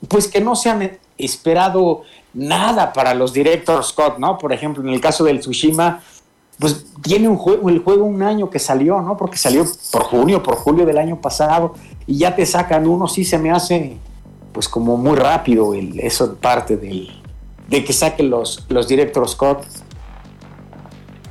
pues 0.07 0.27
que 0.27 0.41
no 0.41 0.55
se 0.55 0.69
han 0.69 0.99
esperado 1.17 2.03
nada 2.33 2.91
para 2.93 3.13
los 3.13 3.33
directors 3.33 3.87
Scott, 3.87 4.17
¿no? 4.17 4.37
Por 4.37 4.51
ejemplo, 4.51 4.83
en 4.83 4.89
el 4.89 5.01
caso 5.01 5.23
del 5.23 5.39
Tsushima, 5.39 6.01
pues 6.59 6.85
tiene 7.01 7.27
un 7.27 7.37
juego, 7.37 7.69
el 7.69 7.79
juego 7.79 8.05
un 8.05 8.21
año 8.21 8.49
que 8.49 8.59
salió, 8.59 9.01
¿no? 9.01 9.17
Porque 9.17 9.37
salió 9.37 9.65
por 9.91 10.03
junio, 10.03 10.43
por 10.43 10.55
julio 10.55 10.85
del 10.85 10.97
año 10.97 11.19
pasado, 11.19 11.75
y 12.05 12.17
ya 12.17 12.35
te 12.35 12.45
sacan 12.45 12.87
uno, 12.87 13.07
sí 13.07 13.23
se 13.23 13.37
me 13.37 13.51
hace 13.51 13.97
pues 14.55 14.69
como 14.69 14.95
muy 14.95 15.17
rápido 15.17 15.73
el, 15.73 15.99
eso 15.99 16.35
parte 16.37 16.77
del, 16.77 17.09
de 17.67 17.83
que 17.83 17.91
saquen 17.91 18.29
los, 18.29 18.65
los 18.69 18.87
directors 18.87 19.31
Scott. 19.31 19.65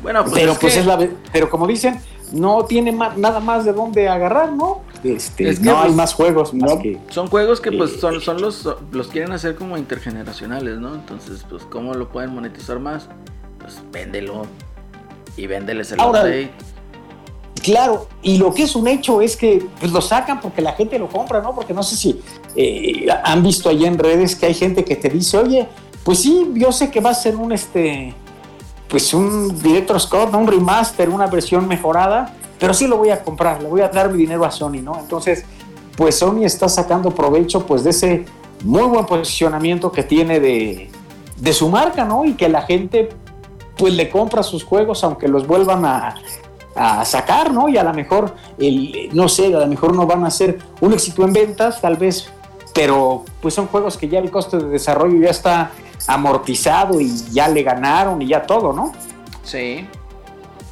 Bueno, 0.03 0.23
pues 0.25 0.35
pero 0.35 0.53
es 0.53 0.59
pues 0.59 0.75
que- 0.75 0.81
es 0.81 0.87
la 0.87 0.97
ve- 0.97 1.17
pero 1.33 1.49
como 1.49 1.67
dicen, 1.67 1.99
no 2.33 2.65
tiene 2.67 2.93
ma- 2.93 3.15
nada 3.17 3.41
más 3.41 3.65
de 3.65 3.73
dónde 3.73 4.09
agarrar, 4.11 4.53
¿no? 4.53 4.83
Este, 5.03 5.49
Es 5.49 5.59
que, 5.59 5.65
no 5.67 5.79
hay 5.79 5.85
pues, 5.87 5.97
más 5.97 6.13
juegos 6.15 6.53
más 6.53 6.75
no. 6.75 6.79
que. 6.83 6.99
Son 7.09 7.29
juegos 7.29 7.61
que 7.63 7.73
pues 7.73 7.93
Eh, 7.95 7.99
son, 7.99 8.21
son 8.21 8.41
los, 8.43 8.69
los 8.93 9.09
quieren 9.09 9.33
hacer 9.33 9.55
como 9.57 9.79
intergeneracionales, 9.79 10.79
¿no? 10.79 10.95
Entonces, 10.95 11.47
pues, 11.49 11.63
¿cómo 11.65 11.95
lo 11.95 12.11
pueden 12.11 12.35
monetizar 12.35 12.79
más? 12.79 13.09
Pues 13.59 13.81
véndelo 13.91 14.43
y 15.39 15.47
véndeles 15.47 15.93
el 15.93 16.01
Ahora, 16.01 16.21
update. 16.21 16.51
Claro, 17.65 18.09
y 18.21 18.37
lo 18.37 18.53
que 18.53 18.65
es 18.65 18.77
un 18.77 18.87
hecho 18.87 19.23
es 19.23 19.39
que 19.39 19.67
pues, 19.81 19.91
lo 19.91 20.03
sacan 20.03 20.39
porque 20.39 20.61
la 20.61 20.75
gente 20.75 20.99
lo 20.99 21.09
compra, 21.09 21.41
¿no? 21.41 21.55
Porque 21.55 21.73
no 21.73 21.83
sé 21.83 21.97
si 21.97 22.21
eh, 22.55 23.07
han 23.25 23.43
visto 23.43 23.71
allá 23.71 23.89
en 23.89 23.99
redes 23.99 24.37
que 24.37 24.45
hay 24.45 24.53
gente 24.53 24.85
que 24.85 24.97
te 24.97 25.09
dice, 25.09 25.39
oye, 25.39 25.67
pues 26.05 26.19
sí, 26.19 26.53
yo 26.57 26.73
sé 26.73 26.91
que 26.91 27.01
va 27.01 27.09
a 27.09 27.15
ser 27.15 27.37
un 27.37 27.53
este, 27.53 28.13
pues 28.87 29.15
un 29.15 29.59
Director 29.63 29.99
Scott, 29.99 30.35
un 30.35 30.47
remaster, 30.47 31.09
una 31.09 31.27
versión 31.27 31.67
mejorada, 31.67 32.35
pero 32.61 32.75
sí 32.75 32.87
lo 32.87 32.99
voy 32.99 33.09
a 33.09 33.25
comprar, 33.25 33.63
le 33.63 33.69
voy 33.71 33.81
a 33.81 33.89
dar 33.89 34.13
mi 34.13 34.19
dinero 34.19 34.45
a 34.45 34.51
Sony, 34.51 34.83
¿no? 34.83 35.01
Entonces, 35.01 35.47
pues 35.97 36.19
Sony 36.19 36.45
está 36.45 36.69
sacando 36.69 37.13
provecho 37.13 37.65
pues 37.65 37.83
de 37.83 37.91
ese 37.91 38.27
muy 38.63 38.83
buen 38.83 39.07
posicionamiento 39.07 39.91
que 39.91 40.03
tiene 40.03 40.39
de, 40.39 40.91
de 41.39 41.53
su 41.55 41.71
marca, 41.71 42.05
¿no? 42.05 42.27
Y 42.27 42.35
que 42.35 42.51
la 42.51 42.61
gente 42.61 43.09
pues 43.79 43.95
le 43.95 44.11
compra 44.11 44.43
sus 44.43 44.65
juegos 44.65 45.03
aunque 45.03 45.29
los 45.29 45.47
vuelvan 45.47 45.87
a, 45.87 46.15
a 46.75 47.05
sacar, 47.05 47.53
¿no? 47.53 47.69
Y 47.69 47.77
a 47.77 47.85
lo 47.85 47.93
mejor, 47.95 48.35
el, 48.59 49.11
no 49.13 49.29
sé, 49.29 49.47
a 49.47 49.61
lo 49.61 49.67
mejor 49.67 49.95
no 49.95 50.07
van 50.07 50.25
a 50.25 50.31
ser 50.31 50.59
un 50.81 50.93
éxito 50.93 51.25
en 51.25 51.33
ventas, 51.33 51.81
tal 51.81 51.97
vez, 51.97 52.29
pero 52.75 53.25
pues 53.41 53.55
son 53.55 53.67
juegos 53.69 53.97
que 53.97 54.09
ya 54.09 54.19
el 54.19 54.31
costo 54.31 54.59
de 54.59 54.69
desarrollo 54.69 55.21
ya 55.21 55.31
está 55.31 55.71
amortizado 56.07 57.01
y 57.01 57.15
ya 57.31 57.49
le 57.49 57.63
ganaron 57.63 58.21
y 58.21 58.29
ya 58.29 58.43
todo, 58.43 58.73
¿no? 58.73 58.93
Sí, 59.43 59.87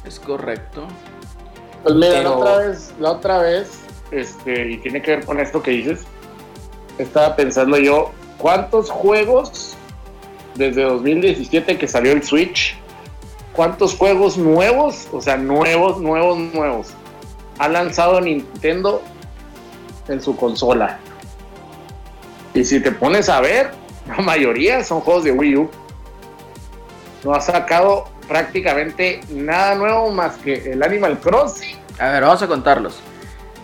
es 0.05 0.19
correcto. 0.19 0.85
Pues 1.83 1.95
mira, 1.95 2.13
Pero- 2.13 2.29
la 2.29 2.35
otra 2.37 2.57
vez, 2.57 2.93
la 2.99 3.11
otra 3.11 3.37
vez, 3.39 3.79
este, 4.11 4.71
y 4.71 4.77
tiene 4.77 5.01
que 5.01 5.17
ver 5.17 5.25
con 5.25 5.39
esto 5.39 5.61
que 5.61 5.71
dices, 5.71 6.01
estaba 6.97 7.35
pensando 7.35 7.77
yo, 7.77 8.11
¿cuántos 8.37 8.89
juegos 8.89 9.75
desde 10.55 10.83
2017 10.83 11.77
que 11.77 11.87
salió 11.87 12.11
el 12.11 12.23
Switch? 12.23 12.77
¿Cuántos 13.53 13.95
juegos 13.95 14.37
nuevos, 14.37 15.07
o 15.11 15.21
sea, 15.21 15.37
nuevos, 15.37 15.99
nuevos, 16.01 16.37
nuevos, 16.37 16.87
ha 17.59 17.67
lanzado 17.69 18.19
Nintendo 18.19 19.01
en 20.07 20.21
su 20.21 20.35
consola? 20.35 20.97
Y 22.53 22.63
si 22.65 22.79
te 22.79 22.91
pones 22.91 23.29
a 23.29 23.39
ver, 23.41 23.71
la 24.07 24.17
mayoría 24.23 24.83
son 24.83 25.01
juegos 25.01 25.23
de 25.23 25.31
Wii 25.31 25.55
U. 25.57 25.69
No 27.23 27.33
ha 27.33 27.39
sacado 27.41 28.05
prácticamente 28.27 29.21
nada 29.29 29.75
nuevo 29.75 30.09
más 30.11 30.35
que 30.37 30.71
el 30.73 30.83
Animal 30.83 31.19
Crossing. 31.19 31.77
A 31.99 32.09
ver, 32.09 32.23
vamos 32.23 32.41
a 32.41 32.47
contarlos. 32.47 32.99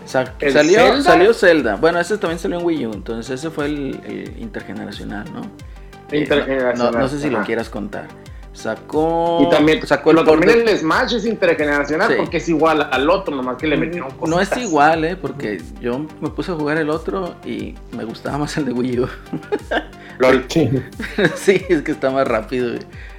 Sa- 0.06 0.34
¿El 0.40 0.52
salió, 0.52 0.78
Zelda? 0.80 1.02
salió 1.02 1.34
Zelda. 1.34 1.76
Bueno, 1.76 2.00
ese 2.00 2.16
también 2.18 2.38
salió 2.38 2.58
en 2.58 2.64
Wii 2.64 2.86
U, 2.86 2.92
entonces 2.94 3.38
ese 3.38 3.50
fue 3.50 3.66
el, 3.66 4.00
el 4.06 4.40
intergeneracional, 4.40 5.32
¿no? 5.32 5.42
Eh, 6.10 6.18
Intergeneracional, 6.20 6.92
no, 6.92 6.98
no 7.00 7.08
sé 7.08 7.18
si 7.20 7.28
lo 7.30 7.42
quieras 7.42 7.68
contar. 7.68 8.08
Sacó. 8.60 9.40
Y 9.42 9.48
también 9.50 9.86
sacó 9.86 10.10
el 10.10 10.16
pero 10.18 10.30
también 10.32 10.64
de- 10.64 10.72
el 10.72 10.78
Smash 10.78 11.14
es 11.14 11.24
intergeneracional 11.24 12.08
Sí. 12.10 12.14
porque 12.18 12.36
es 12.36 12.48
igual 12.48 12.88
al 12.92 13.08
otro, 13.08 13.34
nomás 13.34 13.56
que 13.56 13.66
le 13.66 13.76
metieron 13.76 14.10
cosas. 14.10 14.28
No 14.28 14.40
es 14.40 14.56
igual, 14.58 15.04
¿eh? 15.04 15.16
Porque 15.16 15.60
yo 15.80 16.06
me 16.20 16.28
puse 16.30 16.52
a 16.52 16.54
jugar 16.54 16.76
el 16.78 16.90
otro 16.90 17.36
y 17.44 17.74
me 17.96 18.04
gustaba 18.04 18.38
más 18.38 18.56
el 18.58 18.66
de 18.66 18.72
Wii 18.72 19.00
U. 19.00 19.08
Sí. 20.48 20.70
sí, 21.36 21.64
es 21.70 21.80
que 21.82 21.92
está 21.92 22.10
más 22.10 22.28
rápido. 22.28 22.74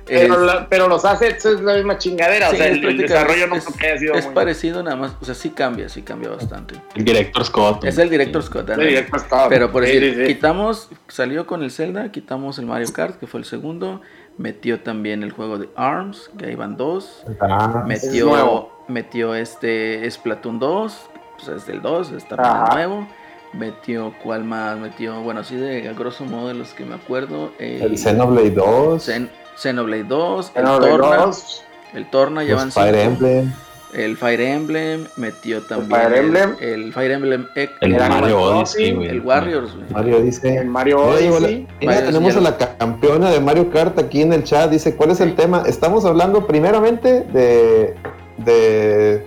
Pero, 0.06 0.34
Es- 0.36 0.42
la- 0.42 0.68
pero 0.70 0.88
los 0.88 1.04
assets 1.06 1.46
es 1.46 1.62
la 1.62 1.74
misma 1.76 1.98
chingadera. 1.98 2.50
sí, 2.50 2.56
o 2.56 2.58
sea, 2.58 2.68
el, 2.68 2.84
el 2.86 2.98
desarrollo 2.98 3.48
no 3.48 3.56
es- 3.56 3.66
creo 3.66 3.78
que 3.78 3.88
haya 3.88 3.98
sido 4.00 4.14
es 4.16 4.26
muy. 4.26 4.36
parecido 4.36 4.84
nada 4.84 4.96
más, 4.98 5.14
o 5.22 5.26
sea, 5.26 5.34
sí 5.34 5.50
cambia, 5.52 5.89
sí 5.89 6.02
cambia 6.04 6.30
bastante. 6.30 6.76
El 6.96 7.06
director 7.06 7.44
Scott. 7.46 7.86
Es 7.86 7.98
el 7.98 8.10
Director 8.10 8.44
Scott, 8.44 8.66
Sí, 8.68 8.72
ándale. 8.74 8.89
directo 8.89 9.18
estaba. 9.18 9.50
Pero 9.50 9.72
por 9.72 9.84
Sí, 9.86 9.94
decir, 9.94 10.14
sí, 10.16 10.22
sí. 10.28 10.34
quitamos, 10.36 10.89
salió 11.08 11.48
con 11.48 11.64
el 11.64 11.72
Zelda, 11.72 12.12
quitamos 12.12 12.60
el 12.60 12.66
Mario 12.68 12.92
Kart, 12.94 13.20
que 13.20 13.26
fue 13.26 13.39
el 13.39 13.46
segundo, 13.46 14.02
metió 14.38 14.80
también 14.82 15.24
el 15.24 15.32
juego 15.32 15.58
de 15.58 15.70
ARMS, 15.76 16.30
que 16.38 16.48
ahí 16.48 16.56
van 16.56 16.78
dos, 16.78 17.24
Ah, 17.40 17.84
metió, 17.86 18.26
nuevo. 18.28 18.72
metió 18.88 19.36
este 19.36 20.10
Splatoon 20.10 20.60
2, 20.60 21.10
pues 21.38 21.48
es 21.50 21.66
del 21.68 21.82
2, 21.82 22.12
está 22.12 22.36
Ajá. 22.38 22.74
nuevo, 22.76 23.08
metió, 23.54 24.14
¿cuál 24.24 24.44
más? 24.44 24.78
Metió, 24.78 25.20
bueno, 25.22 25.42
así 25.42 25.56
de 25.56 25.88
a 25.90 25.94
grosso 25.94 26.26
modo 26.26 26.48
de 26.48 26.54
los 26.56 26.74
que 26.74 26.86
me 26.86 26.96
acuerdo, 26.96 27.52
el, 27.60 27.82
el 27.82 27.98
Xenoblade 27.98 28.52
2, 28.52 29.08
Xen- 29.08 29.30
Xenoblade 29.58 30.04
2, 30.06 30.52
el 30.56 30.64
Bueno, 30.64 30.80
de 30.80 30.90
Torna, 30.92 31.18
los- 31.26 31.64
el 31.94 32.10
Torna 32.10 32.44
ya 32.44 32.54
los 32.54 32.62
van 32.62 32.72
Fire 32.72 32.96
Emblem. 32.96 33.54
El 33.94 34.18
Fire 34.18 34.42
Emblem, 34.42 35.06
metió 35.18 35.62
también 35.62 35.89
Fire 36.02 36.14
el, 36.14 36.26
Emblem. 36.26 36.56
el 36.60 36.94
Fire 36.94 37.12
Emblem 37.12 37.48
X, 37.56 37.76
El 37.82 37.94
El 37.94 38.00
Mario 38.10 38.42
Odyssey, 38.42 38.89
el 39.08 39.22
Warriors, 39.22 39.76
güey. 39.76 39.89
Mario 39.92 40.22
dice. 40.22 40.58
El 40.58 40.68
Mario 40.68 41.00
Odyssey. 41.02 41.68
mira, 41.80 41.94
Mario 41.94 42.06
tenemos 42.08 42.36
a 42.36 42.39
Odyssey. 42.39 42.58
la 42.60 42.78
campeona 42.78 43.30
de 43.32 43.39
Mario 43.39 43.70
Kart 43.70 43.98
aquí 44.00 44.22
en 44.22 44.34
el 44.34 44.44
chat. 44.44 44.70
Dice, 44.72 44.96
¿cuál 44.96 45.12
es 45.12 45.20
el 45.22 45.36
tema? 45.36 45.64
Estamos 45.68 46.06
hablando 46.06 46.48
primeramente 46.48 47.22
de, 47.34 47.96
de 48.38 49.26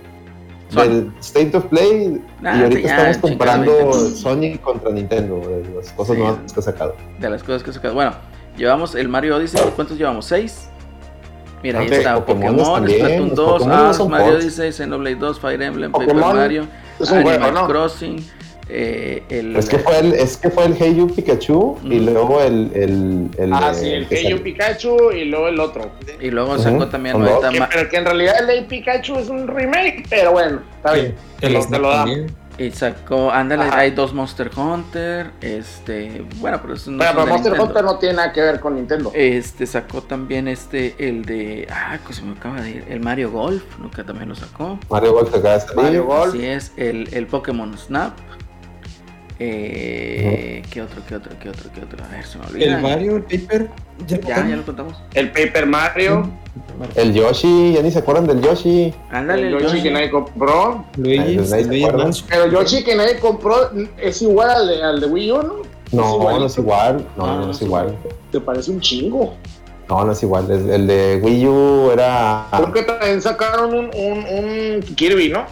del 0.71 1.11
State 1.21 1.55
of 1.55 1.65
Play 1.65 2.21
y 2.41 2.47
ahorita 2.47 2.81
ya, 2.81 3.09
estamos 3.11 3.29
Nintendo. 3.37 3.93
Sony 3.93 4.57
contra 4.61 4.89
Nintendo, 4.91 5.39
de 5.39 5.75
las 5.75 5.91
cosas 5.93 6.15
Sí. 6.15 6.21
nuevas 6.21 6.51
que 6.53 6.59
ha 6.59 6.63
sacado. 6.63 6.95
de 7.19 7.29
las 7.29 7.43
cosas 7.43 7.63
que 7.63 7.71
se 7.71 7.89
Bueno, 7.89 8.13
llevamos 8.57 8.95
el 8.95 9.07
Mario 9.07 9.37
Odyssey. 9.37 9.61
¿Cuántos 9.75 9.97
llevamos? 9.97 10.25
¿Seis? 10.25 10.69
Mira, 11.63 11.79
ahí 11.79 11.87
Ah, 11.91 11.95
está 11.95 12.25
Pokémon, 12.25 12.57
también, 12.75 12.97
Splatoon 12.99 13.27
los 13.29 13.35
2, 13.37 13.51
Pokémones 13.53 13.79
Arms, 13.83 13.97
son 13.97 14.11
Mario. 14.11 14.33
Odyssey, 14.35 14.71
Xenoblade 14.71 15.15
2, 15.15 15.39
Fire 15.39 15.61
Emblem, 15.61 15.91
Pokémon 15.91 16.15
Paper 16.21 16.35
Mario, 16.35 16.67
Animal 17.09 17.23
juego, 17.39 17.51
¿no? 17.51 17.67
Crossing, 17.67 18.25
eh, 18.69 19.23
el... 19.29 19.55
Es 19.55 19.69
que 19.69 19.79
fue 19.79 19.99
el, 19.99 20.13
es 20.13 20.37
que 20.37 20.49
fue 20.49 20.65
el 20.65 20.75
Hey 20.79 20.95
You 20.97 21.07
Pikachu 21.07 21.77
y 21.83 21.99
luego 21.99 22.41
el, 22.41 22.71
el, 22.73 23.29
el 23.37 23.53
Ah, 23.53 23.73
sí, 23.73 23.89
el 23.89 24.07
Hey 24.09 24.27
You. 24.31 24.41
Pikachu 24.43 25.11
y 25.11 25.25
luego 25.25 25.47
el 25.47 25.59
otro. 25.59 25.91
Y 26.19 26.29
luego 26.31 26.57
sacó 26.57 26.87
también 26.87 27.15
son 27.15 27.27
ahorita 27.27 27.49
Que- 27.51 27.67
pero 27.71 27.89
que 27.89 27.97
en 27.97 28.05
realidad 28.05 28.35
el 28.41 28.49
Hey 28.49 28.65
Pikachu 28.67 29.15
es 29.17 29.29
un 29.29 29.47
remake, 29.47 30.05
pero 30.09 30.31
bueno, 30.33 30.61
está 30.77 30.93
bien. 30.93 31.15
El 31.41 31.67
te 31.67 31.79
lo 31.79 31.89
da. 31.89 31.95
también. 32.05 32.27
Y 32.57 32.71
sacó, 32.71 33.31
ándale, 33.31 33.63
Ajá. 33.65 33.79
hay 33.79 33.91
dos 33.91 34.13
Monster 34.13 34.49
Hunter, 34.55 35.31
este, 35.41 36.25
bueno, 36.37 36.59
pero 36.61 36.73
eso 36.75 36.91
no 36.91 36.99
Pero, 36.99 37.11
pero 37.13 37.27
Monster 37.27 37.51
Nintendo. 37.51 37.63
Hunter 37.63 37.83
no 37.83 37.97
tiene 37.99 38.15
nada 38.15 38.31
que 38.31 38.41
ver 38.41 38.59
con 38.59 38.75
Nintendo. 38.75 39.11
Este 39.13 39.65
sacó 39.65 40.01
también 40.01 40.47
este, 40.47 40.95
el 40.97 41.25
de, 41.25 41.67
ah, 41.71 41.97
que 42.05 42.13
se 42.13 42.21
me 42.21 42.33
acaba 42.33 42.61
de 42.61 42.69
ir, 42.71 42.85
el 42.89 42.99
Mario 43.01 43.31
Golf, 43.31 43.63
nunca 43.79 44.03
también 44.03 44.29
lo 44.29 44.35
sacó. 44.35 44.79
Mario 44.89 45.13
Golf 45.13 45.29
acaba 45.35 45.55
de 45.55 45.59
salir. 45.61 45.75
Mario 45.75 46.05
Golf. 46.05 46.29
Así 46.33 46.45
es, 46.45 46.71
el, 46.77 47.09
el 47.13 47.27
Pokémon 47.27 47.77
Snap. 47.77 48.13
Eh, 49.39 50.61
¿Qué 50.71 50.81
otro, 50.81 51.01
qué 51.07 51.15
otro, 51.15 51.31
qué 51.41 51.49
otro, 51.49 51.69
qué 51.73 51.81
otro? 51.81 52.03
A 52.03 52.07
ver, 52.07 52.25
se 52.25 52.37
me 52.37 52.45
olvida. 52.45 52.75
El 52.77 52.81
Mario, 52.81 53.15
el 53.17 53.23
Paper. 53.23 53.69
Ya, 54.07 54.19
Ya, 54.21 54.47
ya 54.47 54.55
lo 54.55 54.63
contamos. 54.65 55.01
El 55.13 55.31
Paper 55.31 55.65
Mario, 55.67 56.29
El 56.95 57.13
Yoshi, 57.13 57.73
ya 57.73 57.81
ni 57.81 57.91
se 57.91 57.99
acuerdan 57.99 58.27
del 58.27 58.41
Yoshi. 58.41 58.93
Ándale, 59.11 59.47
el 59.47 59.53
el 59.55 59.61
Yoshi 59.61 59.65
Yoshi. 59.75 59.83
que 59.83 59.91
nadie 59.91 60.09
compró. 60.11 60.85
Luigi, 60.97 61.37
pues. 61.37 62.23
Pero 62.29 62.47
Yoshi 62.47 62.83
que 62.83 62.95
nadie 62.95 63.17
compró 63.19 63.71
es 63.97 64.21
igual 64.21 64.49
al 64.51 64.67
de, 64.67 64.83
al 64.83 65.01
de 65.01 65.07
Wii 65.07 65.31
U, 65.31 65.43
¿no? 65.43 65.53
No, 65.91 66.39
no 66.39 66.45
es 66.45 66.57
igual. 66.57 67.05
No, 67.17 67.27
No, 67.27 67.45
no, 67.45 67.51
es 67.51 67.61
igual. 67.61 67.95
Te 68.31 68.39
parece 68.39 68.71
un 68.71 68.79
chingo. 68.79 69.35
No, 69.87 70.03
no 70.03 70.11
es 70.13 70.23
igual. 70.23 70.49
El, 70.49 70.69
el 70.69 70.87
de 70.87 71.19
Wii 71.21 71.47
U 71.47 71.91
era. 71.91 72.47
Creo 72.51 72.73
que 72.73 72.83
también 72.83 73.21
sacaron 73.21 73.73
un, 73.73 73.85
un, 73.95 74.25
un 74.25 74.81
Kirby, 74.95 75.29
¿no? 75.29 75.45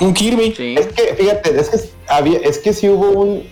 Un 0.00 0.12
Kirby. 0.14 0.54
Sí. 0.56 0.74
Es 0.78 0.86
que, 0.88 1.14
fíjate, 1.14 1.58
es 1.58 1.68
que, 1.70 1.78
había, 2.08 2.38
es 2.38 2.58
que 2.58 2.72
sí 2.72 2.88
hubo 2.88 3.08
un. 3.10 3.42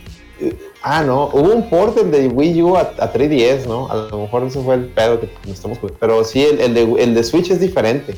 eh, 0.40 0.54
Ah, 0.84 1.04
no, 1.04 1.26
hubo 1.32 1.52
un 1.54 1.70
port 1.70 1.94
del 1.96 2.10
de 2.10 2.26
Wii 2.26 2.60
U 2.62 2.76
a, 2.76 2.80
a 2.98 3.12
3DS, 3.12 3.66
¿no? 3.66 3.88
A 3.88 3.94
lo 4.10 4.18
mejor 4.22 4.42
ese 4.42 4.60
fue 4.60 4.74
el 4.74 4.86
pedo 4.86 5.20
que 5.20 5.28
nos 5.46 5.54
estamos. 5.54 5.78
Pero 6.00 6.24
sí, 6.24 6.42
el, 6.44 6.60
el, 6.60 6.74
de, 6.74 6.82
el 7.04 7.14
de 7.14 7.22
Switch 7.22 7.50
es 7.52 7.60
diferente. 7.60 8.16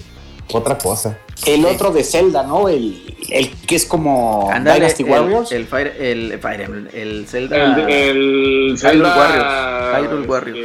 Otra 0.50 0.78
cosa. 0.78 1.18
El 1.46 1.66
otro 1.66 1.90
de 1.90 2.02
Zelda, 2.02 2.42
¿no? 2.42 2.68
El, 2.70 3.02
el 3.30 3.50
que 3.66 3.76
es 3.76 3.84
como 3.84 4.50
Ándale, 4.50 4.80
Dynasty 4.80 5.02
el, 5.02 5.10
Warriors. 5.10 5.52
el 5.52 5.66
Fire, 5.66 5.94
el 6.00 6.38
Fire 6.38 6.60
Emblem, 6.62 6.88
el 6.94 7.26
Zelda. 7.28 7.56
El, 7.56 7.80
el 7.90 8.76
Hyrule 8.76 8.78
Zelda- 8.78 9.16
Warriors, 9.18 10.08
Hyrule 10.08 10.26
Warriors. 10.26 10.58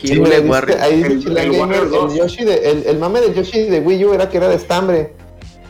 Sí, 0.00 0.14
dice 0.14 0.40
Warriors. 0.40 0.80
ahí 0.82 0.96
dice 0.96 1.08
El- 1.08 1.22
Chilean 1.24 1.46
el 1.46 1.52
Gamer, 1.58 1.60
Warriors 1.82 1.84
el, 1.86 1.90
2. 1.90 2.14
Yoshi 2.16 2.44
de, 2.44 2.54
el, 2.70 2.84
el 2.86 2.98
mame 2.98 3.20
del 3.20 3.34
Yoshi 3.34 3.62
de 3.64 3.80
Wii 3.80 4.04
U 4.04 4.14
era 4.14 4.28
que 4.28 4.36
era 4.36 4.48
de 4.48 4.54
estambre. 4.56 5.12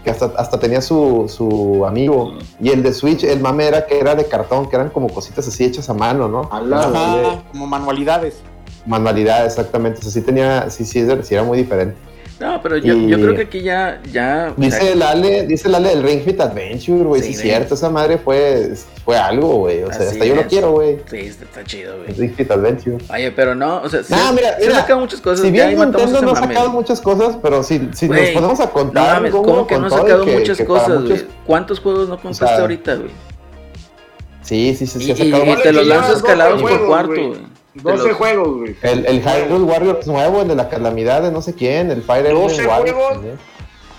Que 0.04 0.10
hasta, 0.10 0.26
hasta 0.36 0.58
tenía 0.58 0.80
su, 0.80 1.26
su 1.28 1.84
amigo. 1.86 2.32
Y 2.60 2.70
el 2.70 2.82
de 2.82 2.92
Switch, 2.94 3.24
el 3.24 3.40
mame 3.40 3.66
era 3.66 3.86
que 3.86 3.98
era 3.98 4.14
de 4.14 4.26
cartón, 4.26 4.68
que 4.68 4.76
eran 4.76 4.90
como 4.90 5.08
cositas 5.08 5.46
así 5.46 5.64
hechas 5.64 5.90
a 5.90 5.94
mano, 5.94 6.28
¿no? 6.28 6.48
Ajá. 6.50 7.42
Como 7.50 7.66
manualidades. 7.66 8.40
manualidad, 8.86 9.44
exactamente. 9.44 10.00
O 10.00 10.02
sea, 10.02 10.12
sí 10.12 10.22
tenía, 10.22 10.70
sí, 10.70 10.84
sí, 10.84 11.06
sí 11.22 11.34
era 11.34 11.44
muy 11.44 11.58
diferente. 11.58 11.96
No, 12.40 12.62
pero 12.62 12.78
yo, 12.78 12.94
Y- 12.94 13.06
yo 13.08 13.18
creo 13.18 13.34
que 13.34 13.42
aquí 13.42 13.60
ya, 13.60 14.00
ya. 14.10 14.54
o 14.56 14.60
sea, 14.60 14.64
Dice 14.66 14.92
el 14.92 15.02
Ale, 15.02 15.46
dice 15.46 15.68
el 15.68 15.74
Ale 15.74 15.90
del 15.90 16.02
Ring 16.02 16.22
Fit 16.24 16.40
Adventure, 16.40 17.02
güey. 17.04 17.20
Sí, 17.20 17.28
Sí, 17.28 17.34
es 17.34 17.40
cierto, 17.42 17.74
esa 17.74 17.90
madre 17.90 18.16
fue, 18.16 18.72
fue 19.04 19.18
algo, 19.18 19.56
güey. 19.58 19.82
O 19.82 19.88
sea, 19.92 19.96
Así 20.06 20.12
hasta 20.12 20.24
yo 20.24 20.34
lo 20.36 20.42
quiero, 20.46 20.72
güey. 20.72 21.00
Sí, 21.10 21.18
está, 21.18 21.62
chido, 21.64 21.92
El 21.96 22.02
güey. 22.14 22.14
Ring 22.16 22.34
Fit 22.34 22.50
Adventure. 22.50 22.96
Oye, 23.12 23.30
pero 23.32 23.54
no, 23.54 23.82
o 23.82 23.88
sea, 23.90 24.02
sí, 24.02 24.14
No, 24.14 24.32
mira, 24.32 24.52
sí 24.58 24.62
mira, 24.62 24.74
han 24.76 24.80
sacado 24.80 25.00
muchas 25.00 25.20
cosas. 25.20 25.44
Si 25.44 25.50
bien 25.50 25.78
Nintendo 25.78 26.22
no 26.22 26.30
ha 26.32 26.36
sacado 26.36 26.70
muchas 26.70 27.00
cosas, 27.02 27.36
pero 27.42 27.62
si, 27.62 27.90
si 27.92 28.08
nos 28.08 28.18
ponemos 28.30 28.58
a 28.60 28.64
No 28.64 28.72
contar. 28.72 29.14
mames, 29.16 29.32
¿cómo 29.32 29.66
que 29.66 29.78
no 29.78 29.86
ha 29.86 29.90
sacado 29.90 30.24
que- 30.24 30.38
muchas 30.38 30.56
que 30.56 30.64
cosas, 30.64 30.88
muchos- 31.00 31.08
güey? 31.24 31.26
¿Cuántos 31.46 31.78
juegos 31.80 32.08
no 32.08 32.16
contaste 32.18 32.46
sea, 32.46 32.60
ahorita, 32.62 32.94
güey? 32.94 33.10
Sí, 34.42 34.74
sí, 34.74 34.86
sí, 34.86 34.98
sí, 34.98 35.04
Y, 35.04 35.10
ha 35.10 35.14
y- 35.14 35.16
sacado 35.30 35.44
y 35.44 35.46
muchos. 35.48 35.62
te 35.62 35.72
los 35.72 35.86
lanzas 35.86 36.08
llevas 36.08 36.22
calados 36.22 36.60
12 36.62 36.74
por 36.74 36.86
cuarto, 36.86 37.12
güey. 37.28 37.59
Güey. 37.74 37.84
Te 37.84 37.90
12 37.92 38.08
los- 38.08 38.16
juegos, 38.16 38.56
güey. 38.58 38.76
El, 38.82 39.06
el 39.06 39.20
Hyrule 39.22 39.64
Warriors 39.64 40.06
nuevo, 40.06 40.42
el 40.42 40.48
de 40.48 40.54
la 40.56 40.68
calamidad 40.68 41.22
de 41.22 41.30
no 41.30 41.42
sé 41.42 41.54
quién, 41.54 41.90
el 41.90 42.02
Fire 42.02 42.26
Emblem 42.26 42.42
12 42.48 42.66
Warriors 42.66 42.92
juegos. 42.92 43.12
también. 43.14 43.38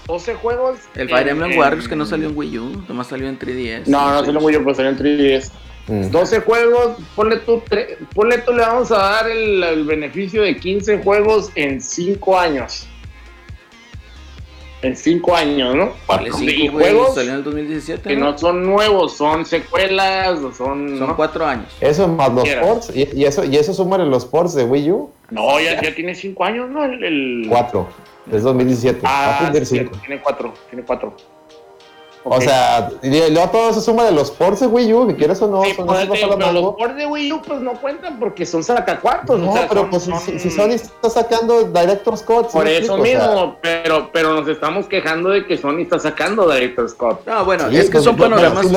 12 0.08 0.36
juegos. 0.36 0.80
El 0.96 1.08
Fire 1.10 1.22
en- 1.22 1.30
Emblem 1.30 1.52
en- 1.52 1.60
Warriors 1.60 1.88
que 1.88 1.96
no 1.96 2.06
salió 2.06 2.28
en 2.30 2.38
Wii 2.38 2.58
U, 2.60 2.84
nomás 2.88 3.08
salió 3.08 3.28
en 3.30 3.38
3DS. 3.40 3.88
No, 3.88 4.12
no 4.14 4.26
salió 4.26 4.42
muy 4.42 4.54
yo, 4.54 4.60
pero 4.60 4.76
salió 4.76 4.92
en 4.92 4.98
3DS. 4.98 5.52
Mm. 5.88 6.12
12 6.12 6.42
juegos, 6.42 6.98
ponle 7.16 7.38
tú, 7.38 7.62
tre- 7.70 7.98
ponle 8.14 8.38
tú, 8.40 8.52
le 8.54 8.62
vamos 8.62 8.92
a 8.92 8.98
dar 8.98 9.30
el, 9.30 9.64
el 9.64 9.84
beneficio 9.86 10.44
de 10.44 10.56
15 10.58 11.02
juegos 11.02 11.50
en 11.56 11.82
5 11.82 12.38
años. 12.40 12.88
En 14.82 14.96
5 14.98 15.36
años, 15.36 15.76
¿no? 15.76 15.92
Vale, 16.08 16.30
Y 16.30 16.32
cinco, 16.32 16.74
güey, 16.74 16.92
juegos 16.94 17.14
salió 17.16 17.32
en 17.32 17.38
el 17.38 17.44
2017. 17.44 18.10
que 18.10 18.16
¿no? 18.16 18.32
no 18.32 18.38
son 18.38 18.64
nuevos, 18.66 19.16
son 19.16 19.46
secuelas, 19.46 20.40
o 20.40 20.52
son... 20.52 20.98
Son 20.98 21.08
¿no? 21.08 21.16
cuatro 21.16 21.46
años. 21.46 21.68
Eso 21.80 22.08
más 22.08 22.34
los 22.34 22.50
ports, 22.50 22.92
y, 22.96 23.08
y 23.16 23.26
eso, 23.26 23.44
y 23.44 23.56
eso 23.58 23.74
súmale 23.74 24.06
los 24.06 24.26
ports 24.26 24.56
de 24.56 24.64
Wii 24.64 24.92
U, 24.92 25.12
No, 25.30 25.60
ya, 25.60 25.80
ya 25.82 25.94
tiene 25.94 26.16
5 26.16 26.44
años, 26.44 26.70
¿no? 26.70 26.84
El, 26.84 27.04
el- 27.04 27.46
cuatro. 27.48 27.88
Es 28.32 28.44
2017. 28.44 29.02
va 29.04 29.10
a 29.10 29.48
Ah, 29.48 29.52
sí, 29.54 29.66
cinco. 29.66 29.98
tiene 30.06 30.22
4, 30.22 30.54
tiene 30.70 30.84
4. 32.24 32.40
O 32.40 32.42
sea, 32.42 32.90
y 33.02 33.32
luego 33.32 33.50
todo 33.50 33.70
eso 33.70 33.82
suma 33.82 34.04
de 34.06 34.12
los 34.12 34.32
ports 34.32 34.60
de 34.62 34.68
Wii 34.68 34.94
U, 34.94 35.08
que 35.08 35.16
quieras 35.16 35.42
o 35.42 35.48
no, 35.48 35.64
Sí, 35.64 35.74
son 35.74 35.86
pues, 35.88 36.00
no 36.08 36.28
la 36.28 36.36
pero 36.38 36.52
los 36.52 36.76
ports 36.76 36.96
de 36.96 37.06
Wii 37.08 37.32
U 37.34 37.42
pues 37.42 37.62
no 37.62 37.74
cuentan 37.74 38.20
porque 38.20 38.46
son 38.46 38.64
sacacuartos. 38.64 39.40
No, 39.40 39.50
o 39.50 39.54
sea, 39.54 39.68
pero 39.68 39.82
son- 39.82 39.90
pues 39.90 40.04
si- 40.04 40.12
son- 40.12 40.20
si, 40.22 40.40
si 40.40 40.50
Sony 40.52 40.70
está 40.72 41.10
sacando 41.10 41.64
Director's 41.64 42.22
Cut, 42.22 42.48
¿sí 42.48 42.54
Por 42.54 42.68
eso 42.68 42.96
explico? 42.96 43.02
O 43.02 43.06
sea, 43.06 43.28
mismo, 43.28 43.56
pero, 43.62 44.10
pero 44.14 44.34
nos 44.34 44.48
estamos 44.48 44.86
quejando 44.88 45.30
de 45.30 45.46
que 45.46 45.58
Sony 45.58 45.80
está 45.82 46.00
sacando 46.00 46.50
Director's 46.50 46.94
Cut. 46.94 47.26
No, 47.26 47.46
bueno, 47.46 47.70
sí, 47.70 47.78
es 47.78 47.86
que 47.86 47.92
pues, 47.94 48.04
son 48.04 48.16
pero 48.16 48.30
panoramas, 48.30 48.66
si 48.68 48.74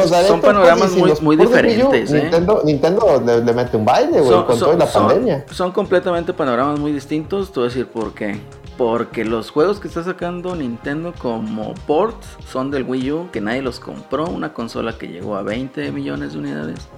son 0.99 1.25
muy, 1.25 1.37
Wii 1.37 1.47
U, 1.47 1.49
diferentes, 1.49 2.13
¿eh? 2.13 2.21
Nintendo, 2.23 2.63
Nintendo 2.65 3.23
le, 3.25 3.41
le 3.45 3.53
mete 3.53 3.77
un 3.77 3.85
baile, 3.85 4.19
güey, 4.21 4.31
Son- 4.31 4.45
con 4.45 4.59
son- 4.59 4.67
toda 4.69 4.79
la 4.79 4.87
son- 4.91 5.07
pandemia. 5.07 5.45
Son 5.53 5.73
completamente 5.73 6.33
panoramas 6.33 6.79
muy 6.79 6.93
distintos. 6.93 7.53
Te 7.53 7.61
voy 7.61 7.67
a 7.67 7.69
decir 7.69 7.87
por 7.87 8.15
qué. 8.15 8.41
Porque 8.77 9.25
los 9.25 9.51
juegos 9.51 9.79
que 9.79 9.87
está 9.87 10.03
sacando 10.03 10.57
Nintendo 10.57 11.15
como 11.17 11.75
ports 11.87 12.27
son 12.47 12.71
del 12.71 12.83
Wii 12.83 13.13
U, 13.13 13.29
que 13.33 13.41
nadie 13.41 13.63
los 13.63 13.79
compró. 13.79 14.27
Una 14.27 14.53
consola 14.53 14.99
que 14.99 15.09
llegó 15.09 15.37
a 15.37 15.43
20 15.43 15.93
millones 15.93 16.33
de 16.33 16.39
unidades. 16.39 16.89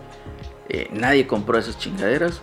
Eh, 0.69 0.89
nadie 0.93 1.27
compró 1.27 1.59
esas 1.59 1.79
chingaderas. 1.79 2.41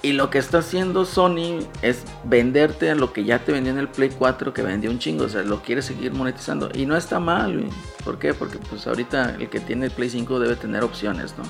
Y 0.00 0.14
lo 0.14 0.30
que 0.30 0.38
está 0.38 0.58
haciendo 0.58 1.04
Sony 1.04 1.60
es 1.80 2.02
venderte 2.24 2.90
a 2.90 2.96
lo 2.96 3.12
que 3.12 3.24
ya 3.24 3.44
te 3.44 3.52
vendió 3.52 3.72
en 3.72 3.78
el 3.78 3.88
Play 3.88 4.10
4, 4.10 4.52
que 4.52 4.62
vendió 4.62 4.90
un 4.90 4.98
chingo. 4.98 5.24
O 5.24 5.28
sea, 5.28 5.42
lo 5.42 5.62
quiere 5.62 5.80
seguir 5.80 6.12
monetizando. 6.12 6.70
Y 6.74 6.86
no 6.86 6.96
está 6.96 7.20
mal. 7.20 7.66
¿Por 8.04 8.18
qué? 8.18 8.34
Porque 8.34 8.58
pues 8.58 8.86
ahorita 8.86 9.36
el 9.38 9.48
que 9.48 9.60
tiene 9.60 9.86
el 9.86 9.92
Play 9.92 10.10
5 10.10 10.40
debe 10.40 10.56
tener 10.56 10.82
opciones, 10.82 11.36
¿no? 11.38 11.44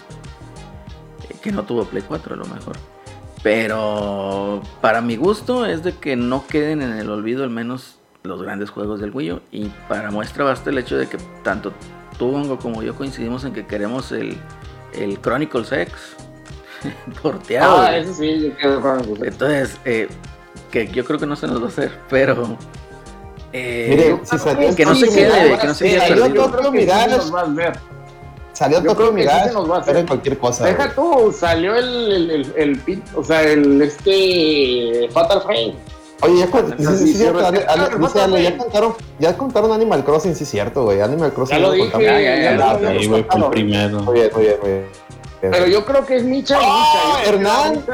Eh, 1.31 1.37
que 1.41 1.51
no 1.51 1.62
tuvo 1.62 1.87
Play 1.87 2.03
4 2.07 2.35
a 2.35 2.37
lo 2.37 2.45
mejor. 2.45 2.77
Pero 3.43 4.62
para 4.80 5.01
mi 5.01 5.16
gusto 5.16 5.66
es 5.66 5.82
de 5.82 5.95
que 5.97 6.16
no 6.16 6.47
queden 6.47 6.80
en 6.82 6.93
el 6.93 7.11
olvido 7.11 7.43
al 7.43 7.51
menos 7.51 7.97
los 8.22 8.40
grandes 8.43 8.70
juegos 8.70 9.01
del 9.01 9.11
Wii 9.11 9.32
U. 9.32 9.40
Y 9.51 9.66
para 9.88 10.11
muestra 10.11 10.45
basta 10.45 10.70
el 10.70 10.78
hecho 10.78 10.97
de 10.97 11.09
que 11.09 11.18
tanto 11.43 11.72
tú, 12.18 12.59
como 12.61 12.82
yo 12.82 12.95
coincidimos 12.95 13.45
en 13.45 13.53
que 13.53 13.66
queremos 13.66 14.12
el, 14.12 14.36
el 14.95 15.20
Chronicles 15.20 15.72
X 15.72 15.95
porteado. 17.22 17.80
Ah, 17.82 17.97
eso 17.97 18.14
sí, 18.14 18.40
yo 18.40 18.55
quiero 18.55 18.80
con 18.80 19.26
Entonces, 19.26 19.78
eh, 19.84 20.09
que 20.70 20.86
yo 20.88 21.05
creo 21.05 21.18
que 21.18 21.26
no 21.26 21.34
se 21.36 21.49
nos 21.49 21.61
va 21.61 21.66
a 21.66 21.68
hacer, 21.68 21.93
pero... 22.09 22.57
eh, 23.53 23.86
Mire, 23.90 24.20
si 24.24 24.38
salió 24.38 24.74
que 24.74 24.84
no 24.84 24.95
se 24.95 25.09
quede, 25.09 25.59
que 25.59 25.66
no 25.66 25.74
se 25.74 25.84
quede 25.84 25.99
salió 25.99 26.22
perdido. 26.24 26.45
Tokyo 26.45 26.62
Yo 26.62 26.70
creo 26.70 26.72
que 26.72 26.80
sí 26.80 26.86
salió 28.62 28.82
yo 28.82 28.94
Tokyo 28.94 29.12
Mirage, 29.12 29.52
nos 29.52 29.70
va 29.70 29.76
a 29.76 29.80
hacer. 29.80 29.96
era 29.96 30.06
cualquier 30.06 30.38
cosa. 30.38 30.64
Deja 30.64 30.94
tú, 30.94 31.34
salió 31.38 31.74
el, 31.74 32.30
el, 32.30 32.52
el, 32.86 33.02
o 33.14 33.24
sea, 33.24 33.42
el 33.42 33.82
este 33.82 35.08
Fatal 35.12 35.42
Frame. 35.42 35.74
Oye, 36.24 36.38
ya, 36.38 36.46
con- 36.46 36.68
sí, 36.68 36.74
Sí, 36.78 36.86
sí, 36.86 36.96
sí, 36.98 37.06
sí, 37.06 37.14
cierto, 37.18 37.40
sí, 37.40 37.44
Ale, 37.46 37.58
sí, 37.58 37.64
Ale, 37.68 37.86
sí, 37.86 37.98
dice 37.98 38.12
sí, 38.12 38.18
Ale, 38.20 38.36
sí. 38.38 38.42
ya 38.44 38.56
contaron, 38.56 38.94
ya 39.18 39.36
contaron 39.36 39.72
Animal 39.72 40.04
Crossing, 40.04 40.36
sí, 40.36 40.44
cierto, 40.44 40.84
güey. 40.84 41.00
Animal 41.00 41.32
Crossing. 41.32 41.56
Ya 41.56 41.60
lo 41.62 41.72
dije, 41.72 41.90
Ya, 41.92 42.20
ya, 42.20 42.56
ya, 42.56 42.90
el 42.90 43.50
primero. 43.50 43.98
Muy 44.00 44.14
bien, 44.14 44.30
muy 44.32 44.44
bien, 44.44 44.58
muy 44.62 44.70
bien. 44.70 44.86
Pero 45.40 45.66
yo 45.66 45.84
creo 45.84 46.06
que 46.06 46.16
es 46.16 46.22
Micha 46.22 46.56
y 46.62 46.64
¡Oh, 46.64 47.18
Micha. 47.18 47.28
Hernán! 47.28 47.84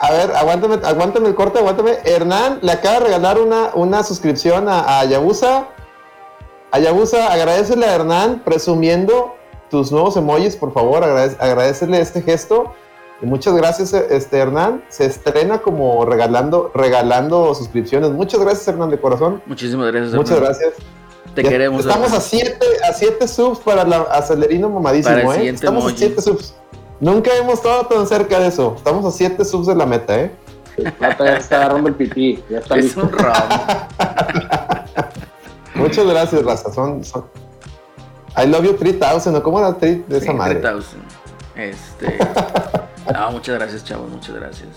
A 0.00 0.12
ver, 0.12 0.32
aguántame, 0.34 0.78
aguántame 0.84 1.28
el 1.28 1.34
corte, 1.36 1.60
aguántame. 1.60 1.98
Hernán 2.04 2.58
le 2.62 2.72
acaba 2.72 2.98
de 2.98 3.04
regalar 3.06 3.38
una, 3.38 3.70
una 3.74 4.02
suscripción 4.02 4.68
a, 4.68 4.98
a 5.00 5.04
Yabusa. 5.04 5.68
A 6.72 6.78
Yabusa, 6.80 7.32
agradecele 7.32 7.86
a 7.86 7.94
Hernán 7.94 8.42
presumiendo 8.44 9.34
tus 9.70 9.92
nuevos 9.92 10.16
emojis, 10.16 10.56
por 10.56 10.72
favor, 10.72 11.02
agradece, 11.04 11.36
agradecele 11.40 12.00
este 12.00 12.22
gesto. 12.22 12.72
Y 13.20 13.26
muchas 13.26 13.54
gracias, 13.54 13.92
este 13.92 14.38
Hernán. 14.38 14.84
Se 14.88 15.04
estrena 15.04 15.58
como 15.58 16.04
regalando, 16.04 16.70
regalando 16.74 17.54
suscripciones. 17.54 18.10
Muchas 18.10 18.40
gracias, 18.40 18.66
Hernán, 18.68 18.90
de 18.90 19.00
corazón. 19.00 19.42
Muchísimas 19.46 19.90
gracias. 19.92 20.14
Muchas 20.14 20.36
hermano. 20.36 20.54
gracias. 20.58 20.74
Te 21.34 21.42
Ya 21.42 21.48
queremos. 21.50 21.80
Estamos 21.80 22.06
hermano. 22.06 22.16
a 22.18 22.20
7 22.20 22.58
a 22.88 22.92
siete 22.92 23.28
subs 23.28 23.58
para 23.58 23.84
la 23.84 24.02
acelerino 24.02 24.68
mamadísimo, 24.70 25.14
Para 25.14 25.22
el 25.24 25.30
¿eh? 25.30 25.34
siguiente 25.34 25.56
Estamos 25.64 25.84
emoji. 25.84 25.94
a 25.96 26.08
7 26.08 26.22
subs. 26.22 26.54
Nunca 27.00 27.30
hemos 27.36 27.54
estado 27.54 27.86
tan 27.86 28.06
cerca 28.06 28.38
de 28.40 28.48
eso. 28.48 28.74
Estamos 28.76 29.04
a 29.04 29.10
7 29.16 29.44
subs 29.44 29.66
de 29.66 29.74
la 29.74 29.86
meta, 29.86 30.20
¿eh? 30.20 30.30
Plata 30.98 31.24
ya 31.24 31.36
está 31.38 31.56
agarrando 31.56 31.88
el 31.88 31.94
pipí. 31.96 32.42
Ya 32.48 32.58
está 32.58 32.76
Es 32.76 32.84
listo. 32.84 33.02
un 33.02 33.10
robo. 33.12 33.32
Muchas 35.74 36.06
gracias, 36.06 36.44
Raza. 36.44 36.72
Son, 36.72 37.04
son- 37.04 37.24
I 38.42 38.46
love 38.46 38.64
you 38.64 38.74
3000, 38.74 39.32
¿no? 39.32 39.42
¿Cómo 39.42 39.58
era 39.58 39.68
el 39.68 39.76
tweet 39.76 40.04
de 40.06 40.18
esa 40.18 40.32
Sí, 40.32 40.32
madre? 40.36 40.60
3000. 40.60 41.02
Este. 41.56 42.18
No, 43.12 43.30
muchas 43.32 43.54
gracias, 43.54 43.84
chavos, 43.84 44.10
muchas 44.10 44.34
gracias. 44.34 44.68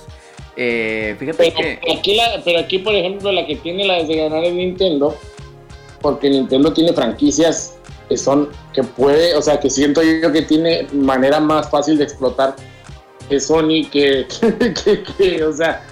Eh, 0.56 1.18
fíjate 1.20 1.38
Pero, 1.38 1.56
que. 1.58 1.80
pero 1.82 2.00
aquí, 2.00 2.16
la, 2.16 2.42
pero 2.46 2.60
aquí, 2.60 2.80
por 2.80 2.96
ejemplo, 2.96 3.30
la 3.30 3.46
que 3.46 3.58
tiene 3.58 3.86
la 3.86 4.02
de 4.04 4.16
ganar 4.16 4.42
es 4.46 4.54
Nintendo, 4.54 5.18
porque 6.02 6.30
Nintendo 6.30 6.72
tiene 6.72 6.94
franquicias 6.94 7.76
que 8.08 8.16
son, 8.16 8.50
que 8.74 8.84
puede, 8.84 9.36
o 9.36 9.42
sea, 9.42 9.60
que 9.60 9.70
siento 9.70 10.02
yo 10.02 10.32
que 10.32 10.44
tiene 10.44 10.88
manera 10.94 11.42
más 11.42 11.70
fácil 11.70 11.98
de 11.98 12.06
explotar 12.06 12.56
que 13.28 13.38
Sony, 13.42 13.86
que, 13.92 14.26
que, 14.86 15.04
que, 15.18 15.44
o 15.44 15.52
sea, 15.52 15.84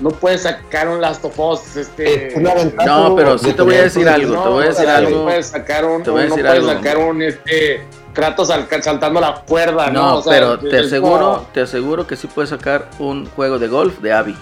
no 0.00 0.10
puede 0.10 0.38
sacar 0.38 0.88
un 0.88 1.00
Last 1.00 1.24
of 1.24 1.38
Us, 1.38 1.76
este... 1.76 2.28
Es 2.28 2.36
una 2.36 2.54
ventaja 2.54 2.88
No, 2.88 3.16
pero 3.16 3.36
sí 3.38 3.52
te 3.52 3.62
voy 3.62 3.74
a 3.76 3.82
decir 3.82 4.08
algo, 4.08 4.42
te 4.42 4.48
voy 4.48 4.64
a 4.64 4.68
decir 4.68 4.88
algo. 4.88 5.10
No 5.18 5.24
puedes 5.24 5.46
sacar 5.46 5.84
un, 5.84 6.02
Te 6.02 6.10
voy 6.10 6.22
a 6.22 6.26
no 6.26 6.34
puedes 6.36 6.50
algo. 6.50 6.68
sacar 6.72 6.98
un, 6.98 7.22
este, 7.22 7.84
Kratos 8.12 8.48
saltando 8.48 9.20
la 9.20 9.42
cuerda, 9.46 9.90
¿no? 9.90 10.02
No, 10.02 10.16
O 10.18 10.22
sea, 10.22 10.32
pero 10.32 10.58
te 10.58 10.78
aseguro, 10.78 11.18
como- 11.34 11.46
te 11.52 11.60
aseguro 11.62 12.06
que 12.06 12.16
sí 12.16 12.26
puedes 12.28 12.50
sacar 12.50 12.88
un 12.98 13.26
juego 13.30 13.58
de 13.58 13.68
golf 13.68 13.98
de 14.00 14.12
Abby. 14.12 14.36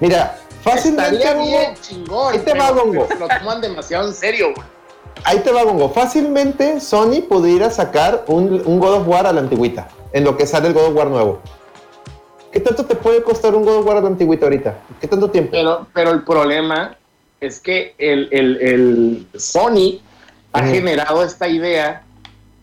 Mira, 0.00 0.36
fácilmente. 0.62 1.16
Estaría 1.16 1.42
bien 1.42 1.74
chingón. 1.80 2.32
Ahí 2.32 2.38
te 2.40 2.52
pero- 2.52 2.64
va, 2.64 2.70
Gongo. 2.70 3.08
Lo 3.18 3.28
toman 3.28 3.60
demasiado 3.60 4.08
en 4.08 4.14
serio, 4.14 4.52
güey. 4.54 4.66
Ahí 5.24 5.38
te 5.40 5.52
va, 5.52 5.62
Gongo. 5.62 5.90
Fácilmente 5.90 6.80
Sony 6.80 7.22
pudiera 7.28 7.70
sacar 7.70 8.24
un, 8.26 8.62
un 8.64 8.78
God 8.80 8.94
of 9.00 9.08
War 9.08 9.26
a 9.26 9.32
la 9.32 9.40
antigüita, 9.40 9.88
en 10.12 10.24
lo 10.24 10.36
que 10.36 10.46
sale 10.46 10.68
el 10.68 10.74
God 10.74 10.86
of 10.88 10.96
War 10.96 11.06
nuevo. 11.08 11.40
¿Qué 12.54 12.60
tanto 12.60 12.84
te 12.86 12.94
puede 12.94 13.20
costar 13.24 13.52
un 13.56 13.64
God 13.64 13.78
of 13.78 13.86
War 13.86 14.00
la 14.00 14.06
antigüita 14.08 14.46
ahorita? 14.46 14.78
¿Qué 15.00 15.08
tanto 15.08 15.28
tiempo? 15.28 15.50
Pero, 15.50 15.88
pero 15.92 16.12
el 16.12 16.22
problema 16.22 16.96
es 17.40 17.58
que 17.58 17.96
el, 17.98 18.28
el, 18.30 18.56
el 18.62 19.26
Sony 19.36 19.98
ha 20.52 20.62
generado 20.62 21.24
esta 21.24 21.48
idea 21.48 22.04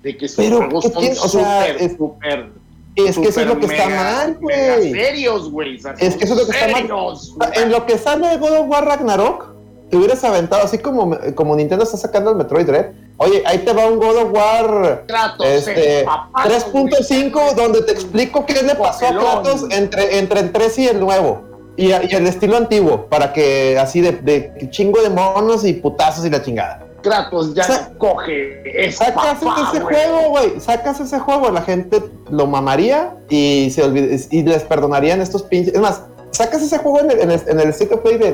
de 0.02 0.16
que 0.16 0.30
sus 0.30 0.38
Pero, 0.38 0.58
juegos 0.60 0.86
¿qué 0.98 1.14
son? 1.14 1.26
O 1.26 1.30
sea, 1.30 1.68
es- 1.68 1.98
súper, 1.98 2.52
Es 2.96 3.18
que 3.18 3.28
eso 3.28 3.42
es 3.42 3.48
lo 3.48 3.60
que 3.60 3.66
está 3.66 3.89
mal, 3.89 4.38
güey. 4.39 4.92
serios, 4.94 5.52
güey. 5.52 5.78
o 5.78 5.82
sea, 5.82 5.94
Es 6.00 6.16
que 6.16 6.24
eso 6.24 6.36
es 6.36 6.39
lo 6.39 6.46
que 6.48 6.58
está 6.58 6.72
mal. 6.72 7.54
En 7.56 7.70
lo 7.70 7.86
que 7.86 7.98
sale 7.98 8.38
God 8.38 8.60
of 8.60 8.70
War 8.70 8.86
Ragnarok, 8.86 9.54
te 9.89 9.98
hubieras 9.98 10.24
aventado, 10.24 10.64
así 10.64 10.78
como, 10.78 11.18
como 11.36 11.54
Nintendo 11.58 11.84
está 11.84 11.98
sacando 11.98 12.32
el 12.32 12.38
Metroid 12.38 12.66
Dread. 12.66 12.92
Oye, 13.24 13.43
ahí 13.45 13.59
te 13.59 13.72
va 13.72 13.86
un 13.86 13.99
God 13.99 14.17
of 14.17 14.34
War 14.34 15.03
este, 15.45 15.99
el 15.99 16.05
papá, 16.05 16.43
3.5 16.43 17.32
güey. 17.32 17.55
donde 17.55 17.82
te 17.84 17.91
explico 17.91 18.45
qué 18.45 18.63
le 18.63 18.74
pasó 18.76 19.05
a. 19.05 19.09
Kratos 19.11 19.65
entre, 19.69 20.17
entre 20.17 20.39
el 20.39 20.51
3 20.51 20.80
y 20.80 20.88
el 20.88 20.99
nuevo. 20.99 21.43
Y, 21.78 21.88
y 21.88 21.91
el 22.15 22.28
estilo 22.28 22.57
antiguo, 22.57 23.05
para 23.07 23.32
que 23.32 23.78
así 23.80 24.01
de, 24.01 24.11
de 24.11 24.67
chingo 24.72 25.01
de 25.01 25.09
monos 25.09 25.63
y 25.65 25.74
putazos 25.74 26.26
y 26.26 26.30
la 26.30 26.41
chingada. 26.41 26.86
Kratos 27.01 27.53
ya 27.55 27.63
Sa- 27.63 27.91
coge. 27.97 28.61
Es 28.88 28.95
Sacas 28.97 29.39
papá, 29.39 29.69
ese 29.72 29.82
juego, 29.82 30.30
güey. 30.30 30.59
Sacas 30.59 30.99
ese 30.99 31.19
juego, 31.19 31.49
la 31.51 31.61
gente 31.61 32.01
lo 32.30 32.45
mamaría 32.47 33.15
y 33.30 33.69
se 33.72 33.84
y 34.32 34.43
les 34.43 34.63
perdonarían 34.63 35.22
estos 35.22 35.43
pinches. 35.43 35.74
Es 35.76 35.80
más, 35.80 36.01
sacas 36.32 36.61
ese 36.61 36.78
juego 36.80 36.99
en 37.01 37.11
el, 37.11 37.19
en 37.22 37.32
el, 37.32 37.41
en 37.47 37.59
el 37.59 37.69
State 37.69 37.93
of 37.93 38.01
Play 38.01 38.17
de, 38.17 38.32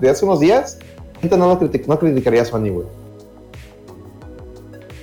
de, 0.00 0.10
hace 0.10 0.24
unos 0.24 0.40
días, 0.40 0.78
la 1.14 1.20
gente 1.20 1.36
no, 1.36 1.46
lo 1.48 1.58
critic- 1.60 1.86
no 1.86 1.98
criticaría 1.98 2.42
a 2.42 2.44
Sony, 2.44 2.70
güey. 2.70 2.86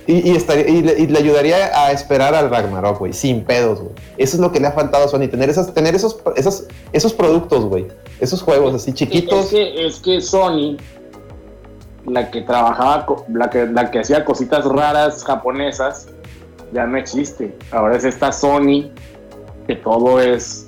Y, 0.06 0.30
y, 0.30 0.36
estaría, 0.36 0.68
y, 0.68 0.82
le, 0.82 0.98
y 0.98 1.06
le 1.06 1.18
ayudaría 1.18 1.56
a 1.74 1.92
esperar 1.92 2.34
al 2.34 2.50
Ragnarok, 2.50 2.98
güey, 2.98 3.12
sin 3.12 3.44
pedos, 3.44 3.80
güey. 3.80 3.92
Eso 4.18 4.36
es 4.36 4.40
lo 4.40 4.52
que 4.52 4.60
le 4.60 4.66
ha 4.66 4.72
faltado 4.72 5.04
a 5.04 5.08
Sony, 5.08 5.28
tener, 5.28 5.48
esas, 5.48 5.72
tener 5.72 5.94
esos, 5.94 6.18
esos, 6.36 6.64
esos 6.92 7.14
productos, 7.14 7.64
güey. 7.64 7.86
Esos 8.20 8.42
juegos 8.42 8.74
así 8.74 8.92
chiquitos. 8.92 9.46
Es 9.46 9.50
que, 9.50 9.86
es 9.86 10.00
que 10.00 10.20
Sony, 10.20 10.76
la 12.06 12.30
que 12.30 12.42
trabajaba, 12.42 13.06
la 13.32 13.48
que, 13.48 13.66
la 13.66 13.90
que 13.90 14.00
hacía 14.00 14.24
cositas 14.24 14.64
raras 14.66 15.24
japonesas, 15.24 16.08
ya 16.72 16.86
no 16.86 16.98
existe. 16.98 17.56
Ahora 17.70 17.96
es 17.96 18.04
esta 18.04 18.30
Sony, 18.30 18.90
que 19.66 19.76
todo 19.76 20.20
es 20.20 20.66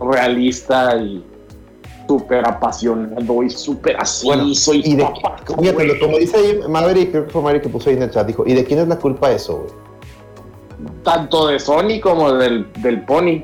realista 0.00 0.96
y 0.96 1.24
súper 2.06 2.46
apasionado 2.46 3.42
y 3.42 3.50
súper 3.50 3.96
así. 3.98 4.26
Bueno, 4.26 4.54
soy 4.54 4.82
y 4.84 4.96
de, 4.96 5.02
papá, 5.04 5.36
fíjate, 5.58 5.98
como 5.98 6.18
dice 6.18 6.36
ahí 6.36 6.60
Maverick, 6.68 7.10
creo 7.10 7.24
que 7.26 7.30
fue 7.30 7.42
Maverick 7.42 7.62
que 7.64 7.68
puso 7.68 7.90
ahí 7.90 7.96
en 7.96 8.02
el 8.02 8.10
chat, 8.10 8.26
dijo, 8.26 8.44
¿y 8.46 8.54
de 8.54 8.64
quién 8.64 8.80
es 8.80 8.88
la 8.88 8.98
culpa 8.98 9.30
eso, 9.30 9.58
güey? 9.58 9.92
tanto 11.04 11.48
de 11.48 11.58
Sony 11.58 12.00
como 12.02 12.32
del, 12.32 12.66
del 12.78 13.02
Pony. 13.02 13.42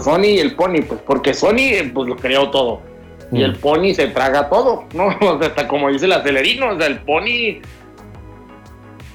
Sony 0.00 0.24
y 0.24 0.38
el 0.38 0.54
Pony, 0.56 0.80
pues 0.88 1.00
porque 1.06 1.34
Sony 1.34 1.72
eh, 1.72 1.90
pues 1.92 2.08
lo 2.08 2.16
creó 2.16 2.50
todo. 2.50 2.80
Y 3.32 3.38
Mm. 3.40 3.42
el 3.42 3.56
Pony 3.56 3.94
se 3.94 4.06
traga 4.08 4.48
todo, 4.48 4.84
¿no? 4.94 5.08
O 5.20 5.38
sea, 5.38 5.48
hasta 5.48 5.68
como 5.68 5.90
dice 5.90 6.06
el 6.06 6.12
acelerino, 6.12 6.70
o 6.70 6.78
sea, 6.78 6.86
el 6.86 7.00
Pony 7.00 7.60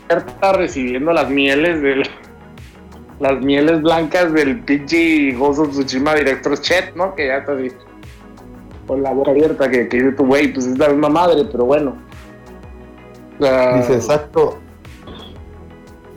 está 0.09 0.53
recibiendo 0.53 1.13
las 1.13 1.29
mieles 1.29 1.81
del 1.81 2.03
las 3.19 3.39
mieles 3.39 3.81
blancas 3.83 4.33
del 4.33 4.59
pinche 4.61 5.35
of 5.39 5.69
Tsushima 5.69 6.15
Director's 6.15 6.61
Chat, 6.61 6.95
¿no? 6.95 7.13
Que 7.15 7.27
ya 7.27 7.37
está 7.37 7.53
así 7.53 7.67
con 8.91 9.01
la 9.01 9.13
boca 9.13 9.31
abierta 9.31 9.69
que, 9.69 9.87
que 9.87 9.97
dice 9.97 10.11
tu 10.11 10.25
güey, 10.25 10.51
pues 10.51 10.65
es 10.65 10.77
la 10.77 10.89
misma 10.89 11.07
madre, 11.07 11.45
pero 11.49 11.63
bueno. 11.63 11.95
Dice, 13.39 13.93
exacto. 13.93 14.57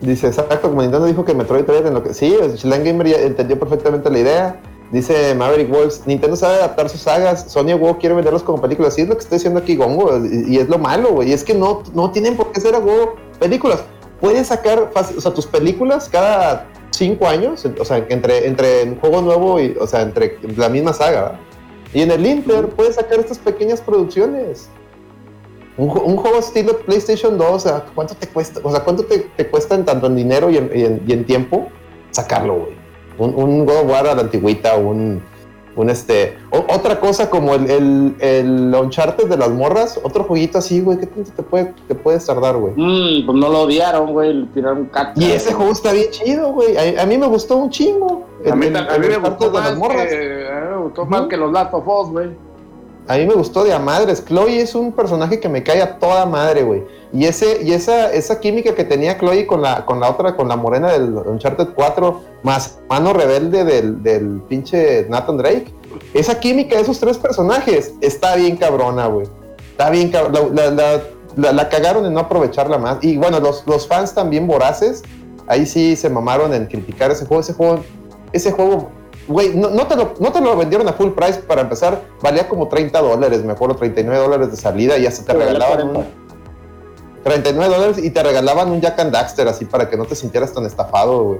Dice, 0.01 0.27
exacto, 0.27 0.71
como 0.71 0.83
Nintendo 0.83 1.07
dijo 1.07 1.25
que 1.25 1.35
Metroid 1.35 1.67
Dread 1.67 1.87
en 1.87 1.95
lo 1.95 2.03
que... 2.03 2.13
Sí, 2.13 2.37
Slang 2.57 2.83
Gamer 2.83 3.07
ya 3.07 3.19
entendió 3.19 3.61
perfectamente 3.61 4.11
la 4.11 4.19
idea. 4.19 4.61
Dice 4.91 5.37
Maverick 5.37 5.71
Wolves, 5.71 6.03
Nintendo 6.05 6.35
sabe 6.35 6.57
adaptar 6.57 6.89
sus 6.89 7.03
sagas, 7.03 7.45
Sony 7.47 7.79
WoW 7.79 7.97
quiere 8.01 8.17
venderlos 8.17 8.43
como 8.43 8.61
películas. 8.61 8.95
Sí, 8.95 9.03
es 9.03 9.09
lo 9.09 9.15
que 9.15 9.23
estoy 9.23 9.37
diciendo 9.39 9.61
aquí, 9.61 9.77
Gongo, 9.77 10.11
y, 10.27 10.59
es 10.59 10.69
lo 10.69 10.79
malo, 10.79 11.11
güey. 11.11 11.33
Es 11.33 11.45
que 11.45 11.55
no, 11.55 11.85
no 11.95 12.11
tienen 12.11 12.37
por 12.37 12.51
qué 12.51 12.61
ser 12.61 12.75
a 12.75 12.81
huevo 12.81 13.15
películas. 13.39 13.85
Puedes 14.21 14.49
sacar, 14.49 14.91
o 14.97 15.21
sea, 15.21 15.33
tus 15.33 15.47
películas 15.47 16.09
cada 16.09 16.67
cinco 16.91 17.29
años, 17.29 17.65
o 17.79 17.85
sea, 17.85 18.05
entre, 18.09 18.49
entre 18.49 18.83
un 18.83 18.99
juego 18.99 19.23
nuevo 19.23 19.61
y, 19.61 19.77
o 19.79 19.87
sea, 19.87 20.03
entre 20.03 20.39
la 20.57 20.69
misma 20.69 20.93
saga, 20.93 21.21
¿verdad? 21.23 21.41
Y 21.95 22.03
en 22.03 22.11
el 22.11 22.27
Inter 22.27 22.69
puedes 22.69 22.97
sacar 22.97 23.21
estas 23.21 23.39
pequeñas 23.39 23.81
producciones. 23.81 24.69
Un, 25.77 25.89
ju- 25.89 26.03
un 26.05 26.17
juego 26.17 26.39
estilo 26.39 26.79
PlayStation 26.81 27.39
2, 27.39 27.51
o 27.51 27.59
sea, 27.59 27.85
¿cuánto 27.95 28.15
te 28.15 28.27
cuesta? 28.29 28.61
O 28.63 28.71
sea, 28.71 28.81
¿cuánto 28.81 29.05
te, 29.05 29.21
te 29.37 29.47
cuesta 29.49 29.75
en 29.75 29.85
tanto 29.85 30.07
en 30.09 30.17
dinero 30.17 30.51
y 30.51 30.57
en, 30.59 30.71
y 30.75 30.83
en- 30.85 31.03
y 31.07 31.13
en 31.13 31.25
tiempo 31.25 31.69
sacarlo, 32.11 32.55
güey? 32.57 32.73
Un, 33.19 33.35
un 33.35 33.65
God 33.67 33.77
of 33.83 33.91
War 33.91 34.07
a 34.09 34.15
la 34.15 34.23
antigüita, 34.23 34.77
un, 34.77 35.23
un 35.77 35.91
este... 35.91 36.37
o- 36.51 36.65
otra 36.75 37.01
cosa 37.01 37.29
como 37.31 37.55
el, 37.55 37.71
el, 37.71 38.15
el 38.21 38.75
Uncharted 38.75 39.29
de 39.29 39.37
las 39.37 39.51
morras, 39.51 39.99
otro 40.03 40.25
jueguito 40.25 40.59
así, 40.59 40.81
güey, 40.81 40.99
¿qué 40.99 41.07
tanto 41.07 41.31
te, 41.35 41.43
puede, 41.43 41.75
te 41.89 41.95
puedes 41.95 42.25
tardar, 42.27 42.57
güey? 42.57 42.75
mm, 42.77 43.27
pues 43.27 43.39
no 43.39 43.49
lo 43.49 43.63
odiaron, 43.63 44.13
güey, 44.13 44.33
le 44.35 44.47
tiraron 44.47 44.87
caca. 44.87 45.13
Y 45.17 45.31
ese 45.33 45.53
juego 45.53 45.73
está 45.73 45.93
bien 45.93 46.11
chido, 46.11 46.53
güey. 46.53 46.77
A, 46.77 47.03
a 47.03 47.07
mí 47.07 47.19
me 47.19 47.27
gustó 47.27 47.57
un 47.57 47.71
chingo. 47.71 48.27
A 48.51 48.55
mí, 48.55 48.67
a 48.67 48.99
me 48.99 49.17
gustó 49.19 49.47
de 49.51 49.59
más 49.59 49.71
las 49.71 49.79
morras. 49.79 50.07
que, 50.07 50.49
a 50.49 50.61
mí 50.61 50.71
me 50.71 50.83
gustó 50.83 51.07
más 51.07 51.23
que 51.29 51.37
los 51.37 51.53
Last 51.53 51.73
of 51.75 51.87
Us, 51.87 52.11
güey. 52.11 52.31
A 53.07 53.17
mí 53.19 53.27
me 53.27 53.35
gustó 53.35 53.65
de 53.65 53.73
a 53.75 53.79
madres. 53.79 54.25
Chloe 54.25 54.61
es 54.61 54.75
un 54.75 54.93
personaje 54.93 55.39
que 55.39 55.49
me 55.51 55.63
cae 55.63 55.83
a 55.83 55.99
toda 55.99 56.25
madre, 56.25 56.63
güey. 56.63 56.85
Y 57.13 57.27
ese, 57.27 57.63
y 57.63 57.73
esa, 57.73 58.11
esa 58.13 58.41
química 58.41 58.75
que 58.75 58.85
tenía 58.85 59.19
Chloe 59.19 59.47
con 59.47 59.61
la, 59.61 59.85
con 59.85 60.01
la 60.01 60.09
otra, 60.11 60.35
con 60.37 60.49
la 60.49 60.57
morena 60.57 60.91
del 60.93 61.15
Uncharted 61.15 61.69
4, 61.75 62.21
más 62.43 62.79
mano 62.89 63.13
rebelde 63.13 63.65
del, 63.65 64.03
del 64.03 64.41
pinche 64.49 65.07
Nathan 65.11 65.37
Drake. 65.37 65.67
Esa 66.15 66.41
química 66.41 66.77
de 66.77 66.83
esos 66.83 66.99
tres 66.99 67.19
personajes 67.19 67.93
está 68.01 68.37
bien 68.37 68.57
cabrona, 68.57 69.07
güey. 69.07 69.27
Está 69.73 69.91
bien 69.91 70.11
cabrona. 70.11 70.51
La, 70.55 70.71
la- 70.71 71.03
la- 71.37 71.53
la- 71.53 71.69
cagaron 71.69 72.07
en 72.07 72.15
no 72.15 72.21
aprovecharla 72.21 72.79
más. 72.79 72.99
Y 73.03 73.17
bueno, 73.17 73.39
los, 73.41 73.67
los 73.67 73.87
fans 73.89 74.15
también 74.15 74.47
voraces, 74.47 75.03
ahí 75.49 75.67
sí 75.67 75.95
se 75.97 76.09
mamaron 76.09 76.55
en 76.55 76.67
criticar 76.67 77.11
ese 77.11 77.27
juego. 77.27 77.41
Ese 77.43 77.53
juego, 77.55 77.81
ese 78.33 78.53
juego 78.53 78.91
Güey, 79.27 79.55
no, 79.55 79.71
no 79.71 79.87
te 79.87 79.97
lo, 79.97 80.15
no 80.21 80.33
te 80.33 80.41
lo 80.41 80.57
vendieron 80.57 80.87
a 80.89 80.93
full 80.93 81.11
price 81.13 81.41
para 81.41 81.63
empezar, 81.63 82.03
valía 82.23 82.49
como 82.49 82.69
30 82.69 83.01
dólares, 83.01 83.43
me 83.45 83.53
acuerdo, 83.53 83.77
39 83.77 84.23
dólares 84.23 84.51
de 84.51 84.57
salida 84.57 84.99
y 84.99 85.07
hasta 85.07 85.25
te 85.25 85.33
Pero 85.33 85.47
regalaban 85.47 85.93
40. 85.93 85.99
un 85.99 86.25
39 87.25 87.75
dólares 87.75 88.05
y 88.05 88.11
te 88.11 88.23
regalaban 88.23 88.71
un 88.71 88.81
Jack 88.81 89.01
and 89.01 89.13
Daxter 89.13 89.49
así 89.49 89.65
para 89.65 89.89
que 89.89 89.97
no 89.97 90.05
te 90.05 90.15
sintieras 90.15 90.53
tan 90.53 90.67
estafado, 90.67 91.25
güey. 91.25 91.39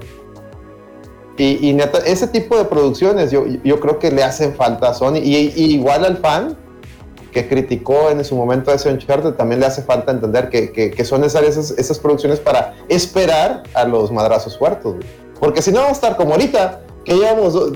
Y, 1.37 1.69
y 1.69 1.73
neta, 1.73 1.99
ese 1.99 2.27
tipo 2.27 2.57
de 2.57 2.65
producciones 2.65 3.29
yo, 3.29 3.45
yo 3.45 3.79
creo 3.79 3.99
que 3.99 4.09
le 4.09 4.23
hacen 4.23 4.55
falta 4.55 4.89
a 4.89 4.93
Sony 4.93 5.17
y, 5.17 5.35
y 5.55 5.75
igual 5.75 6.05
al 6.05 6.17
fan 6.17 6.57
que 7.35 7.49
criticó 7.49 8.09
en 8.09 8.23
su 8.23 8.35
momento 8.35 8.71
a 8.71 8.75
ese 8.75 8.89
Uncharted 8.89 9.33
también 9.33 9.59
le 9.59 9.65
hace 9.65 9.81
falta 9.81 10.13
entender 10.13 10.49
que, 10.49 10.71
que, 10.71 10.91
que 10.91 11.03
son 11.03 11.19
necesarias 11.19 11.57
esas, 11.57 11.77
esas 11.77 11.99
producciones 11.99 12.39
para 12.39 12.73
esperar 12.87 13.63
a 13.73 13.83
los 13.83 14.09
madrazos 14.09 14.57
fuertes, 14.57 14.85
güey. 14.93 15.05
Porque 15.37 15.61
si 15.61 15.71
no 15.71 15.81
vamos 15.81 15.89
a 15.89 15.95
estar 15.95 16.15
como 16.15 16.31
ahorita, 16.31 16.84
que 17.05 17.13
llevamos, 17.13 17.71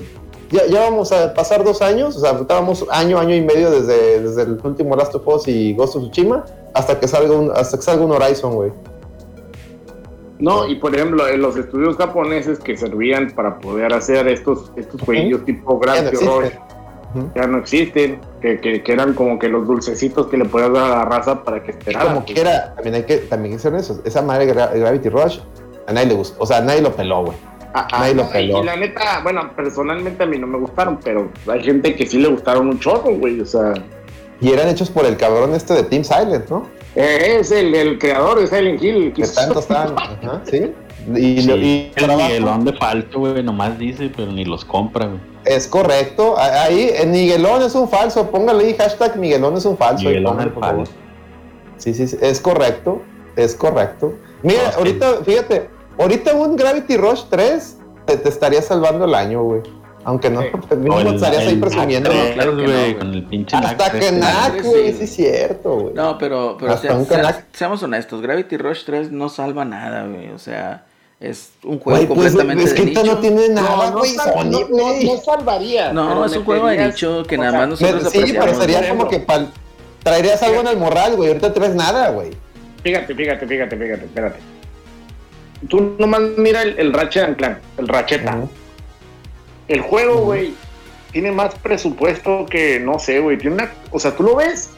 ya, 0.50 0.66
ya 0.66 0.80
vamos 0.82 1.12
a 1.12 1.32
pasar 1.32 1.64
dos 1.64 1.80
años, 1.80 2.16
o 2.16 2.20
sea, 2.20 2.32
estábamos 2.32 2.84
año, 2.90 3.18
año 3.18 3.34
y 3.34 3.40
medio 3.40 3.70
desde, 3.70 4.20
desde 4.20 4.42
el 4.42 4.60
último 4.62 4.96
Last 4.96 5.14
of 5.14 5.26
Us 5.26 5.48
y 5.48 5.72
Ghost 5.74 5.96
of 5.96 6.10
Tsushima 6.10 6.44
hasta 6.74 6.98
que 7.00 7.08
salga 7.08 7.32
un, 7.34 7.50
hasta 7.54 7.76
que 7.78 7.82
salga 7.82 8.04
un 8.04 8.12
Horizon, 8.12 8.54
güey. 8.54 8.72
No, 10.38 10.66
y 10.66 10.76
por 10.76 10.94
ejemplo, 10.94 11.28
en 11.28 11.42
los 11.42 11.56
estudios 11.56 11.96
japoneses 11.96 12.58
que 12.58 12.76
servían 12.76 13.30
para 13.32 13.58
poder 13.58 13.92
hacer 13.92 14.26
estos, 14.28 14.72
estos 14.76 15.00
jueguillos 15.02 15.44
tipo. 15.44 15.80
Rush 15.82 16.50
Ujú. 17.12 17.28
ya 17.34 17.46
no 17.48 17.58
existen, 17.58 18.20
que, 18.40 18.60
que, 18.60 18.82
que 18.84 18.92
eran 18.92 19.14
como 19.14 19.36
que 19.38 19.48
los 19.48 19.66
dulcecitos 19.66 20.28
que 20.28 20.36
le 20.36 20.44
podías 20.44 20.72
dar 20.72 20.84
a 20.92 20.96
la 20.98 21.04
raza 21.04 21.42
para 21.42 21.60
que 21.62 21.72
esperara. 21.72 22.04
Como 22.04 22.24
quiera, 22.24 22.72
también 22.76 22.94
hay 22.94 23.02
que, 23.02 23.16
también 23.18 23.52
hay 23.52 23.56
que 23.56 23.62
ser 23.62 23.74
eso. 23.74 24.00
Esa 24.04 24.22
madre 24.22 24.46
Gra- 24.54 24.72
Gravity 24.72 25.08
Rush, 25.08 25.40
a 25.88 25.92
nadie 25.92 26.06
le 26.06 26.14
gustó, 26.14 26.42
o 26.42 26.46
sea, 26.46 26.58
a 26.58 26.60
nadie 26.60 26.80
lo 26.82 26.92
peló, 26.92 27.24
güey. 27.24 27.36
Ah, 27.72 27.86
ah, 27.92 28.08
no, 28.14 28.28
y- 28.40 28.64
la 28.64 28.76
neta, 28.76 29.20
bueno, 29.22 29.52
personalmente 29.54 30.22
a 30.24 30.26
mí 30.26 30.38
no 30.38 30.46
me 30.46 30.58
gustaron, 30.58 30.98
pero 31.04 31.30
hay 31.46 31.62
gente 31.62 31.94
que 31.94 32.04
sí 32.06 32.18
le 32.18 32.28
gustaron 32.28 32.68
un 32.68 32.80
chorro, 32.80 33.14
güey, 33.16 33.40
o 33.40 33.46
sea, 33.46 33.74
Y 34.40 34.50
eran 34.52 34.68
hechos 34.68 34.90
por 34.90 35.04
el 35.06 35.16
cabrón 35.16 35.54
este 35.54 35.74
de 35.74 35.82
Team 35.84 36.02
Silent, 36.02 36.48
¿no? 36.48 36.66
eh, 36.96 37.36
es 37.38 37.52
el, 37.52 37.72
el 37.74 37.98
creador 37.98 38.40
de 38.40 38.46
Silent 38.48 38.82
Hill. 38.82 39.12
que 39.12 39.22
tanto 39.24 39.60
estaban, 39.60 39.94
ajá, 39.96 40.42
¿sí? 40.50 40.72
Y, 41.14 41.40
Sí, 41.42 41.46
lo- 41.48 41.56
y 41.56 41.92
el 41.96 42.08
Miguelón 42.16 42.64
de 42.64 42.72
falso, 42.74 43.18
güey, 43.20 43.42
nomás 43.42 43.78
dice, 43.78 44.10
pero 44.14 44.32
ni 44.32 44.44
los 44.44 44.64
compra, 44.64 45.06
güey. 45.06 45.20
Es 45.44 45.66
correcto. 45.66 46.34
Ahí, 46.38 46.90
en 46.94 47.12
Miguelón 47.12 47.62
es 47.62 47.74
un 47.74 47.88
falso. 47.88 48.30
Póngale 48.30 48.64
ahí 48.66 48.74
hashtag 48.78 49.16
Miguelón 49.16 49.56
es 49.56 49.64
un 49.64 49.78
falso. 49.78 50.00
ahí 50.08 50.14
Miguelón 50.16 50.32
póngale, 50.34 50.50
favor. 50.50 50.76
falso. 50.86 50.92
Sí, 51.78 51.94
sí, 51.94 52.06
sí, 52.06 52.18
es 52.20 52.38
correcto. 52.40 53.00
Es 53.36 53.54
correcto. 53.54 54.12
Mira, 54.42 54.64
No, 54.64 54.70
sí. 54.72 54.74
ahorita, 54.78 55.24
fíjate, 55.24 55.70
ahorita 55.98 56.34
un 56.34 56.56
Gravity 56.56 56.96
Rush 56.96 57.22
3 57.30 57.76
te, 58.06 58.16
te 58.16 58.28
estaría 58.28 58.62
salvando 58.62 59.04
el 59.04 59.14
año, 59.14 59.42
güey. 59.42 59.62
Aunque 60.02 60.30
no, 60.30 60.40
Sí. 60.40 60.48
pues 60.52 60.64
el- 60.72 61.14
estarías 61.14 61.46
ahí 61.46 61.56
presumiendo. 61.56 62.10
No, 62.12 62.32
claro 62.32 62.56
que 62.56 62.62
3, 62.64 62.78
güey, 62.80 62.92
no, 62.94 62.98
con 63.00 63.14
el 63.14 63.24
pinche 63.26 63.56
Hasta 63.56 63.74
Knack 63.76 63.92
que 63.92 63.98
3, 63.98 64.12
Knack, 64.12 64.54
sí. 64.62 64.68
güey, 64.68 64.92
sí 64.94 65.04
es 65.04 65.14
cierto, 65.14 65.70
güey. 65.78 65.94
No, 65.94 66.16
pero, 66.16 66.56
pero 66.58 66.72
Hasta 66.72 66.88
sea- 66.88 66.96
un 66.96 67.04
sea- 67.06 67.16
canac. 67.18 67.44
seamos 67.52 67.82
honestos, 67.82 68.22
Gravity 68.22 68.56
Rush 68.56 68.84
3 68.86 69.12
no 69.12 69.28
salva 69.28 69.66
nada, 69.66 70.06
güey. 70.06 70.30
O 70.30 70.38
sea, 70.38 70.86
es 71.20 71.50
un 71.64 71.78
juego 71.80 71.98
Güey, 71.98 72.06
pues, 72.06 72.18
completamente 72.32 72.64
es 72.64 72.72
que 72.72 72.80
de 72.80 72.86
nicho. 72.86 73.04
no 73.04 73.18
tiene 73.18 73.48
nada, 73.50 73.76
No, 73.76 73.90
no, 73.90 73.98
güey, 73.98 74.16
no, 74.16 74.24
no, 74.70 75.02
no 75.14 75.20
salvaría. 75.20 75.92
No, 75.92 76.08
pero 76.08 76.24
es 76.24 76.36
un 76.36 76.44
juego 76.44 76.66
de 76.68 76.86
nicho 76.86 77.22
que 77.28 77.36
nada 77.36 77.58
más 77.58 77.68
nosotros 77.68 78.04
Me- 78.04 78.10
sí, 78.26 78.32
pero 78.40 78.54
sería 78.58 78.88
como 78.88 79.06
que 79.06 79.26
traerías 80.02 80.42
algo 80.42 80.62
en 80.62 80.66
el 80.68 80.76
moral, 80.78 81.16
güey. 81.16 81.28
Ahorita 81.28 81.52
traes 81.52 81.74
nada, 81.74 82.08
güey. 82.08 82.30
Fíjate, 82.82 83.14
fíjate, 83.14 83.46
fíjate, 83.46 83.76
fíjate, 83.76 84.04
espérate. 84.06 84.38
Tú 85.68 85.94
nomás 85.98 86.22
mira 86.36 86.62
el, 86.62 86.78
el 86.78 86.92
Ratchet 86.92 87.36
Clank, 87.36 87.58
el 87.78 87.88
Racheta. 87.88 88.36
Ujú. 88.36 88.48
El 89.68 89.80
juego, 89.82 90.16
güey, 90.22 90.54
tiene 91.12 91.30
más 91.32 91.54
presupuesto 91.56 92.46
que, 92.46 92.80
no 92.80 92.98
sé, 92.98 93.20
güey, 93.20 93.36
tiene 93.38 93.56
una, 93.56 93.70
o 93.90 93.98
sea, 94.00 94.16
tú 94.16 94.22
lo 94.22 94.36
ves 94.36 94.70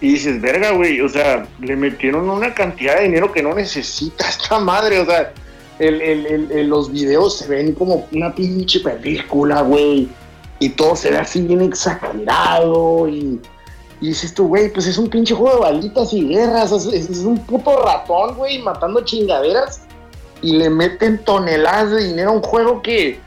y 0.00 0.12
dices, 0.12 0.40
verga, 0.40 0.72
güey, 0.72 1.00
o 1.00 1.08
sea, 1.08 1.46
le 1.60 1.76
metieron 1.76 2.28
una 2.28 2.52
cantidad 2.54 2.96
de 2.96 3.04
dinero 3.04 3.32
que 3.32 3.42
no 3.42 3.54
necesita 3.54 4.28
esta 4.28 4.58
madre, 4.58 4.98
o 5.00 5.06
sea, 5.06 5.32
el, 5.78 6.00
el- 6.02 6.68
los 6.68 6.90
videos 6.90 7.38
se 7.38 7.46
ven 7.46 7.72
como 7.74 8.06
una 8.12 8.34
pinche 8.34 8.80
película, 8.80 9.62
güey, 9.62 10.08
y 10.58 10.68
todo 10.70 10.96
se 10.96 11.10
ve 11.12 11.18
así 11.18 11.40
bien 11.42 11.62
exagerado 11.62 13.08
y, 13.08 13.40
Y 14.00 14.08
dices 14.08 14.34
tú, 14.34 14.48
güey, 14.48 14.72
pues 14.72 14.86
es 14.86 14.98
un 14.98 15.08
pinche 15.08 15.34
juego 15.34 15.54
de 15.56 15.60
balitas 15.72 16.12
y 16.12 16.28
guerras. 16.28 16.70
Es 16.72 17.18
un 17.20 17.38
puto 17.46 17.82
ratón, 17.84 18.36
güey, 18.36 18.60
matando 18.62 19.00
chingaderas. 19.04 19.82
Y 20.42 20.52
le 20.52 20.70
meten 20.70 21.24
toneladas 21.24 21.90
de 21.90 22.04
dinero 22.04 22.30
a 22.30 22.34
un 22.34 22.42
juego 22.42 22.82
que. 22.82 23.20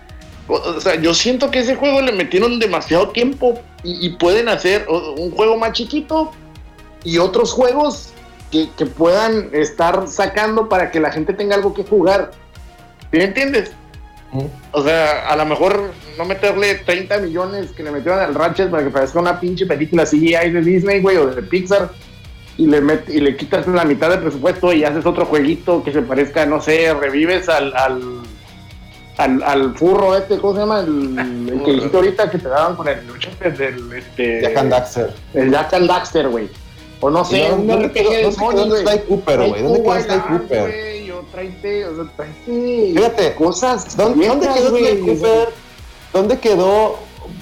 O, 0.48 0.80
sea, 0.80 0.96
yo 0.96 1.14
siento 1.14 1.52
que 1.52 1.60
ese 1.60 1.76
juego 1.76 2.02
le 2.02 2.12
metieron 2.12 2.60
demasiado 2.60 3.10
tiempo. 3.10 3.60
Y, 3.84 4.06
y 4.06 4.10
pueden 4.12 4.48
hacer 4.48 4.88
un 4.90 5.32
juego 5.32 5.58
más 5.58 5.72
chiquito 5.72 6.32
y 7.04 7.18
otros 7.18 7.52
juegos 7.52 8.10
que, 8.52 8.70
que 8.78 8.86
puedan 8.86 9.50
estar 9.54 10.08
sacando 10.08 10.70
para 10.70 10.92
que 10.92 11.00
la 11.00 11.12
gente 11.12 11.34
tenga 11.34 11.56
algo 11.56 11.74
que 11.74 11.84
jugar. 11.84 12.32
¿Sí 13.12 13.18
me 13.18 13.24
entiendes? 13.24 13.72
O 14.72 14.84
sea, 14.84 15.28
a 15.28 15.36
lo 15.36 15.46
mejor 15.46 15.92
no 16.18 16.26
meterle 16.26 16.76
30 16.76 17.18
millones 17.18 17.72
que 17.72 17.84
le 17.84 17.92
metieron 17.92 18.20
al 18.20 18.34
Ratchet 18.34 18.70
para 18.70 18.84
que 18.84 18.90
parezca 18.90 19.20
una 19.20 19.40
pinche 19.40 19.66
película 19.66 20.06
CGI 20.06 20.52
de 20.52 20.62
Disney, 20.62 21.02
güey, 21.02 21.18
o 21.18 21.28
de 21.28 21.42
Pixar, 21.42 21.92
y 22.62 22.68
le, 22.68 22.82
met- 22.82 23.10
y 23.10 23.20
le 23.20 23.36
quitas 23.36 23.66
la 23.68 23.84
mitad 23.86 24.10
del 24.10 24.20
presupuesto 24.20 24.72
y 24.72 24.84
haces 24.84 25.06
otro 25.06 25.26
jueguito 25.26 25.84
que 25.84 25.92
se 25.92 26.02
parezca, 26.02 26.46
no 26.46 26.62
sé, 26.62 26.94
revives 26.94 27.50
al, 27.50 27.74
al, 27.76 28.02
al, 29.18 29.44
al 29.44 29.76
furro 29.76 30.16
este, 30.16 30.38
¿cómo 30.38 30.54
se 30.54 30.60
llama? 30.60 30.80
El, 30.82 31.50
el 31.50 31.64
que 31.64 31.72
dijiste 31.74 31.98
ahorita 31.98 32.30
que 32.30 32.38
te 32.38 32.48
daban 32.50 32.76
con 32.76 32.88
el 32.88 33.00
Uncharted 33.10 33.54
del, 33.58 33.94
este... 33.94 34.42
Jack 34.42 34.58
and 34.58 34.70
Daxter. 34.72 35.14
El 35.34 35.52
Jack 35.52 35.74
and 35.74 35.88
Daxter, 35.88 36.30
güey. 36.30 36.50
O 37.00 37.10
no 37.10 37.26
sé, 37.26 37.50
No, 37.50 37.56
¿dónde 37.58 37.92
quedó- 37.92 38.10
de 38.12 38.22
dónde 38.24 38.36
Sony, 38.38 38.50
quedó 38.52 38.68
güey. 38.68 38.82
Sly 38.86 39.00
Cooper, 39.08 39.38
güey? 39.40 39.64
¿Dónde 39.64 39.82
quedó 39.84 40.02
Sly 40.02 40.20
Cooper? 40.20 40.62
güey, 40.62 41.12
o 41.12 41.22
sea, 41.22 41.32
tráete 41.32 41.86
Fíjate, 42.94 43.34
cosas 43.36 43.98
¿Dónde, 43.98 44.28
dónde 44.28 44.48
quedó. 44.54 44.78
Sly 44.78 45.00
Cooper? 45.00 45.50
¿Dónde 46.14 46.40
quedó? 46.40 47.00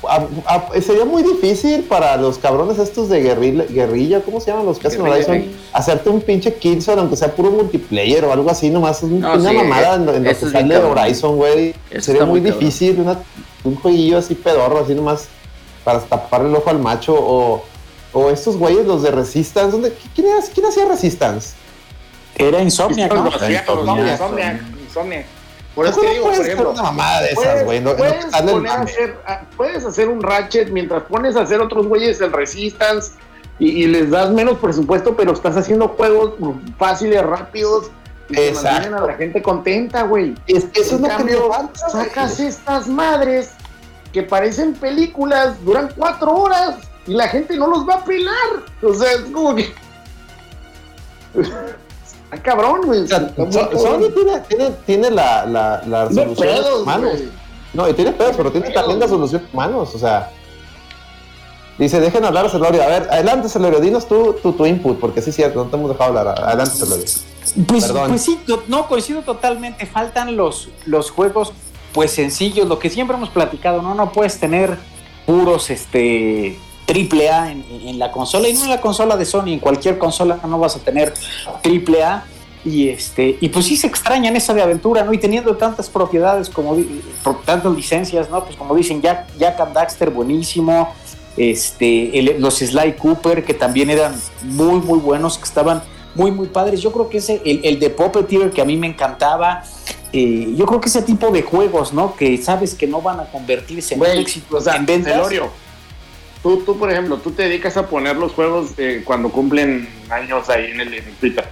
A- 0.07 0.25
a- 0.45 0.81
sería 0.81 1.05
muy 1.05 1.23
difícil 1.23 1.83
para 1.83 2.15
los 2.17 2.37
cabrones 2.37 2.79
estos 2.79 3.09
de 3.09 3.21
guerrilla, 3.21 3.65
guerrilla 3.69 4.21
¿cómo 4.21 4.39
se 4.39 4.51
llaman 4.51 4.65
los 4.65 4.79
que 4.79 4.87
hacen 4.87 5.01
Horizon? 5.01 5.35
Hacerte 5.73 6.09
un 6.09 6.21
pinche 6.21 6.53
Killzone, 6.55 7.01
aunque 7.01 7.15
sea 7.15 7.35
puro 7.35 7.51
multiplayer 7.51 8.23
o 8.25 8.31
algo 8.33 8.49
así, 8.49 8.69
nomás 8.69 8.97
es 8.97 9.03
un- 9.03 9.19
No, 9.19 9.33
una 9.35 9.49
sí, 9.49 9.55
mamada 9.55 9.95
en, 9.95 10.05
lo- 10.05 10.13
en 10.15 10.23
lo 10.23 10.29
eso 10.31 10.45
que 10.47 10.51
sale 10.51 10.75
de. 10.75 10.83
Horizon, 10.83 11.35
güey. 11.37 11.75
Sería 11.99 12.25
muy 12.25 12.39
difícil, 12.59 12.99
una- 13.01 13.19
un 13.63 13.75
jueguillo 13.75 14.17
así 14.17 14.35
pedorro, 14.35 14.79
así 14.79 14.93
nomás 14.95 15.25
para 15.83 15.99
taparle 15.99 16.49
el 16.49 16.55
ojo 16.55 16.69
al 16.69 16.79
macho 16.79 17.13
o, 17.17 17.63
o 18.13 18.29
estos 18.29 18.57
güeyes, 18.57 18.85
los 18.85 19.03
de 19.03 19.11
Resistance, 19.11 19.71
¿dónde, 19.71 19.93
¿quién, 20.15 20.27
era- 20.27 20.39
quién 20.53 20.65
hacía 20.65 20.85
Resistance? 20.85 21.53
Era 22.35 22.61
Insomnia, 22.61 23.07
¿no? 23.07 23.23
Insomnia, 24.13 24.67
Insomnia. 24.87 25.25
Insomnia, 25.79 25.79
Insomnia. 25.79 25.79
Por 25.79 25.85
eso 25.87 25.95
¿Cómo 25.95 26.07
te 26.07 26.13
digo, 26.13 26.23
puedes 26.25 26.37
por 26.39 26.45
hacer 26.45 26.53
ejemplo, 26.53 26.71
una 26.71 26.83
mamada 26.83 27.21
de 27.21 27.27
esas, 27.27 27.35
puedes, 27.45 27.65
güey? 27.65 27.79
No- 27.81 27.89
no 27.91 27.97
puedes 27.97 28.25
te 28.25 28.31
sale 28.31 28.45
el 28.51 28.57
poner 28.57 28.71
a 28.71 28.77
mame. 28.77 28.91
hacer, 28.91 29.17
a- 29.25 29.41
puedes 29.57 29.85
hacer 29.85 30.09
un 30.09 30.21
Ratchet 30.21 30.69
mientras 30.71 31.03
pones 31.03 31.35
a 31.35 31.41
hacer 31.41 31.61
otros 31.61 31.87
güeyes 31.87 32.19
el 32.21 32.31
Resistance 32.33 33.11
y, 33.59 33.83
y 33.83 33.87
les 33.87 34.09
das 34.09 34.29
menos 34.31 34.57
presupuesto, 34.59 35.15
pero 35.15 35.33
estás 35.33 35.55
haciendo 35.57 35.89
juegos 35.89 36.33
fáciles, 36.77 37.21
rápidos 37.23 37.91
y 38.29 38.35
que 38.35 38.51
mantienen 38.53 38.93
a 38.93 39.01
la 39.05 39.13
gente 39.13 39.41
contenta, 39.41 40.03
güey. 40.03 40.35
Es, 40.47 40.65
eso 40.73 40.73
es 40.75 40.91
En 40.93 41.01
lo 41.01 41.09
que 41.09 41.79
sacas 41.91 42.39
estas 42.39 42.87
madres 42.87 43.51
que 44.13 44.23
parecen 44.23 44.73
películas, 44.73 45.53
duran 45.65 45.89
cuatro 45.95 46.31
horas 46.33 46.75
y 47.07 47.13
la 47.13 47.27
gente 47.27 47.57
no 47.57 47.67
los 47.67 47.87
va 47.87 47.95
a 47.95 48.03
pelar. 48.03 48.33
O 48.81 48.93
sea, 48.93 49.11
es 49.13 49.21
como 49.31 49.55
que. 49.55 49.73
Está 52.31 52.43
cabrón, 52.43 52.81
güey. 52.85 53.01
O 53.01 53.07
sea. 53.07 53.33
Sony 53.49 54.09
tiene, 54.13 54.39
tiene, 54.47 54.71
tiene 54.85 55.11
la, 55.11 55.45
la, 55.45 55.81
la 55.87 56.07
Tiene 56.09 56.25
de 56.27 56.35
pedos, 56.35 56.85
güey. 56.85 57.29
No, 57.73 57.89
y 57.89 57.93
tiene 57.93 58.11
pedos, 58.11 58.35
pero 58.37 58.51
tiene 58.51 58.67
pedos. 58.67 58.81
también 58.81 58.99
la 58.99 59.07
solución 59.07 59.41
de 59.41 59.47
humanos. 59.51 59.95
O 59.95 59.99
sea, 59.99 60.31
dice, 61.77 61.99
dejen 61.99 62.23
hablar 62.25 62.45
a 62.45 62.49
Celorio. 62.49 62.83
A 62.83 62.87
ver, 62.87 63.07
adelante, 63.11 63.49
Celorio, 63.49 63.79
dinos 63.79 64.07
tú, 64.07 64.35
tu, 64.43 64.53
tu 64.53 64.65
input, 64.65 64.99
porque 64.99 65.21
sí 65.21 65.31
es 65.31 65.35
cierto, 65.35 65.63
no 65.63 65.69
te 65.69 65.75
hemos 65.75 65.89
dejado 65.89 66.17
hablar. 66.17 66.39
Adelante, 66.39 66.75
Celorio. 66.75 67.05
Pues, 67.67 67.85
Perdón. 67.85 68.09
pues 68.09 68.21
sí, 68.21 68.39
no, 68.67 68.87
coincido 68.87 69.21
totalmente. 69.23 69.87
Faltan 69.87 70.35
los, 70.35 70.69
los 70.85 71.09
juegos, 71.09 71.51
pues 71.93 72.11
sencillos, 72.11 72.67
lo 72.67 72.77
que 72.77 72.91
siempre 72.91 73.17
hemos 73.17 73.29
platicado, 73.29 73.81
¿no? 73.81 73.95
No 73.95 74.11
puedes 74.11 74.39
tener 74.39 74.77
puros, 75.25 75.71
este, 75.71 76.59
triple 76.89 77.29
A 77.29 77.51
en, 77.51 77.63
en 77.85 77.99
la 77.99 78.11
consola, 78.11 78.49
y 78.49 78.53
no 78.53 78.63
en 78.63 78.69
la 78.71 78.81
consola 78.81 79.15
de 79.15 79.23
Sony, 79.25 79.49
en 79.49 79.59
cualquier 79.59 79.99
consola 79.99 80.39
no 80.47 80.57
vas 80.57 80.75
a 80.75 80.79
tener 80.79 81.13
triple 81.61 82.03
A. 82.03 82.23
Y 82.65 82.89
este, 82.89 83.37
y 83.39 83.47
pues 83.49 83.65
sí 83.67 83.77
se 83.77 83.87
extrañan 83.87 84.35
esa 84.35 84.53
de 84.53 84.61
aventura, 84.61 85.03
¿no? 85.03 85.13
Y 85.13 85.17
teniendo 85.19 85.55
tantas 85.55 85.87
propiedades 85.87 86.49
como 86.49 86.75
tantas 87.45 87.71
licencias, 87.73 88.29
¿no? 88.29 88.43
Pues 88.43 88.55
como 88.57 88.75
dicen, 88.75 89.01
Jack, 89.01 89.27
Jack 89.37 89.59
and 89.61 89.73
Daxter, 89.73 90.09
buenísimo. 90.09 90.93
Este, 91.37 92.19
el- 92.19 92.41
los 92.41 92.55
Sly 92.57 92.93
Cooper, 92.97 93.45
que 93.45 93.53
también 93.53 93.89
eran 93.89 94.13
muy, 94.43 94.79
muy 94.81 94.99
buenos, 94.99 95.37
que 95.37 95.45
estaban 95.45 95.81
muy, 96.15 96.31
muy 96.31 96.47
padres. 96.47 96.81
Yo 96.81 96.91
creo 96.91 97.07
que 97.07 97.19
ese, 97.19 97.41
el, 97.45 97.61
el 97.63 97.79
de 97.79 97.91
Puppeteer, 97.91 98.49
que 98.51 98.61
a 98.61 98.65
mí 98.65 98.75
me 98.75 98.87
encantaba. 98.87 99.63
eh, 100.11 100.53
yo 100.57 100.65
creo 100.65 100.81
que 100.81 100.89
ese 100.89 101.03
tipo 101.03 101.29
de 101.31 101.43
juegos, 101.43 101.93
¿no? 101.93 102.15
Que 102.15 102.37
sabes 102.39 102.73
que 102.75 102.87
no 102.87 102.99
van 103.01 103.19
a 103.21 103.25
convertirse 103.31 103.93
en 103.93 103.99
éxito 104.19 104.57
en 104.75 104.85
ventas. 104.85 105.13
Tú, 106.41 106.63
tú, 106.65 106.77
por 106.77 106.89
ejemplo, 106.91 107.17
tú 107.17 107.31
te 107.31 107.43
dedicas 107.43 107.75
a 107.77 107.87
poner 107.87 108.15
los 108.15 108.31
juegos 108.31 108.71
eh, 108.77 109.01
cuando 109.03 109.29
cumplen 109.29 109.89
años 110.09 110.49
ahí 110.49 110.71
en 110.71 110.79
el, 110.81 110.93
en 110.93 111.13
Twitter. 111.19 111.45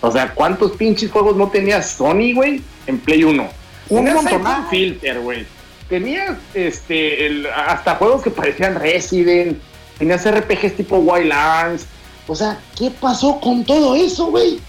O 0.00 0.10
sea, 0.10 0.32
¿cuántos 0.32 0.72
pinches 0.72 1.10
juegos 1.10 1.36
no 1.36 1.48
tenía 1.48 1.82
Sony, 1.82 2.32
güey, 2.34 2.62
en 2.86 2.98
Play 2.98 3.24
1? 3.24 3.48
Un 3.88 4.04
montonal. 4.04 4.28
Siphon 4.30 4.70
Filter, 4.70 5.20
güey. 5.20 5.46
Tenías 5.88 6.38
este, 6.54 7.26
el- 7.26 7.46
hasta 7.48 7.96
juegos 7.96 8.22
que 8.22 8.30
parecían 8.30 8.76
Resident. 8.76 9.58
Tenías 9.98 10.24
RPGs 10.30 10.76
tipo 10.76 10.98
Wild 10.98 11.32
Arms. 11.32 11.86
O 12.28 12.34
sea, 12.36 12.58
¿qué 12.78 12.90
pasó 12.90 13.40
con 13.40 13.64
todo 13.64 13.96
eso, 13.96 14.26
güey? 14.26 14.60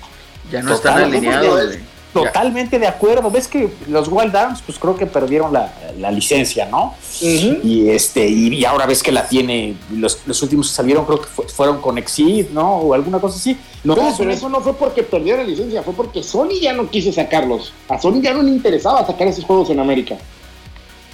Ya 0.51 0.64
no 0.64 0.76
Total, 0.76 0.95
están 0.95 1.12
alineados, 1.14 1.68
güey. 1.68 1.80
Totalmente 2.14 2.78
de 2.78 2.88
acuerdo. 2.88 3.32
Ves 3.32 3.47
que 3.47 3.70
los 3.88 4.07
Wild 4.09 4.36
Arms, 4.36 4.62
pues 4.66 4.78
creo 4.78 4.95
que 4.97 5.05
perdieron 5.05 5.53
la, 5.53 5.72
la 5.97 6.12
licencia, 6.12 6.66
¿no? 6.66 6.93
Y 7.22 7.89
este, 7.89 8.28
y, 8.28 8.66
ahora 8.66 8.86
ves 8.86 9.01
que 9.01 9.12
la 9.14 9.28
tiene, 9.28 9.76
los, 9.93 10.20
los 10.26 10.41
últimos 10.43 10.70
que 10.70 10.76
salieron 10.76 11.05
creo 11.05 11.22
que 11.22 11.28
fue- 11.28 11.47
fueron 11.47 11.80
con 11.80 11.97
Exceed, 11.97 12.49
¿no? 12.49 12.78
O 12.78 12.93
alguna 12.93 13.20
cosa 13.20 13.38
así. 13.38 13.57
No, 13.84 13.95
pero 14.18 14.30
eso 14.32 14.49
no 14.49 14.59
fue 14.62 14.74
porque 14.74 15.03
perdieron 15.03 15.41
la 15.43 15.47
licencia, 15.49 15.82
fue 15.84 15.93
porque 15.93 16.22
Sony 16.22 16.59
ya 16.62 16.74
no 16.74 16.89
quiso 16.89 17.12
sacarlos. 17.14 17.72
A 17.88 17.97
Sony 17.99 18.20
ya 18.22 18.34
no 18.34 18.43
le 18.43 18.49
interesaba 18.51 19.05
sacar 19.07 19.28
esos 19.28 19.45
juegos 19.45 19.70
en 19.70 19.80
América. 19.80 20.18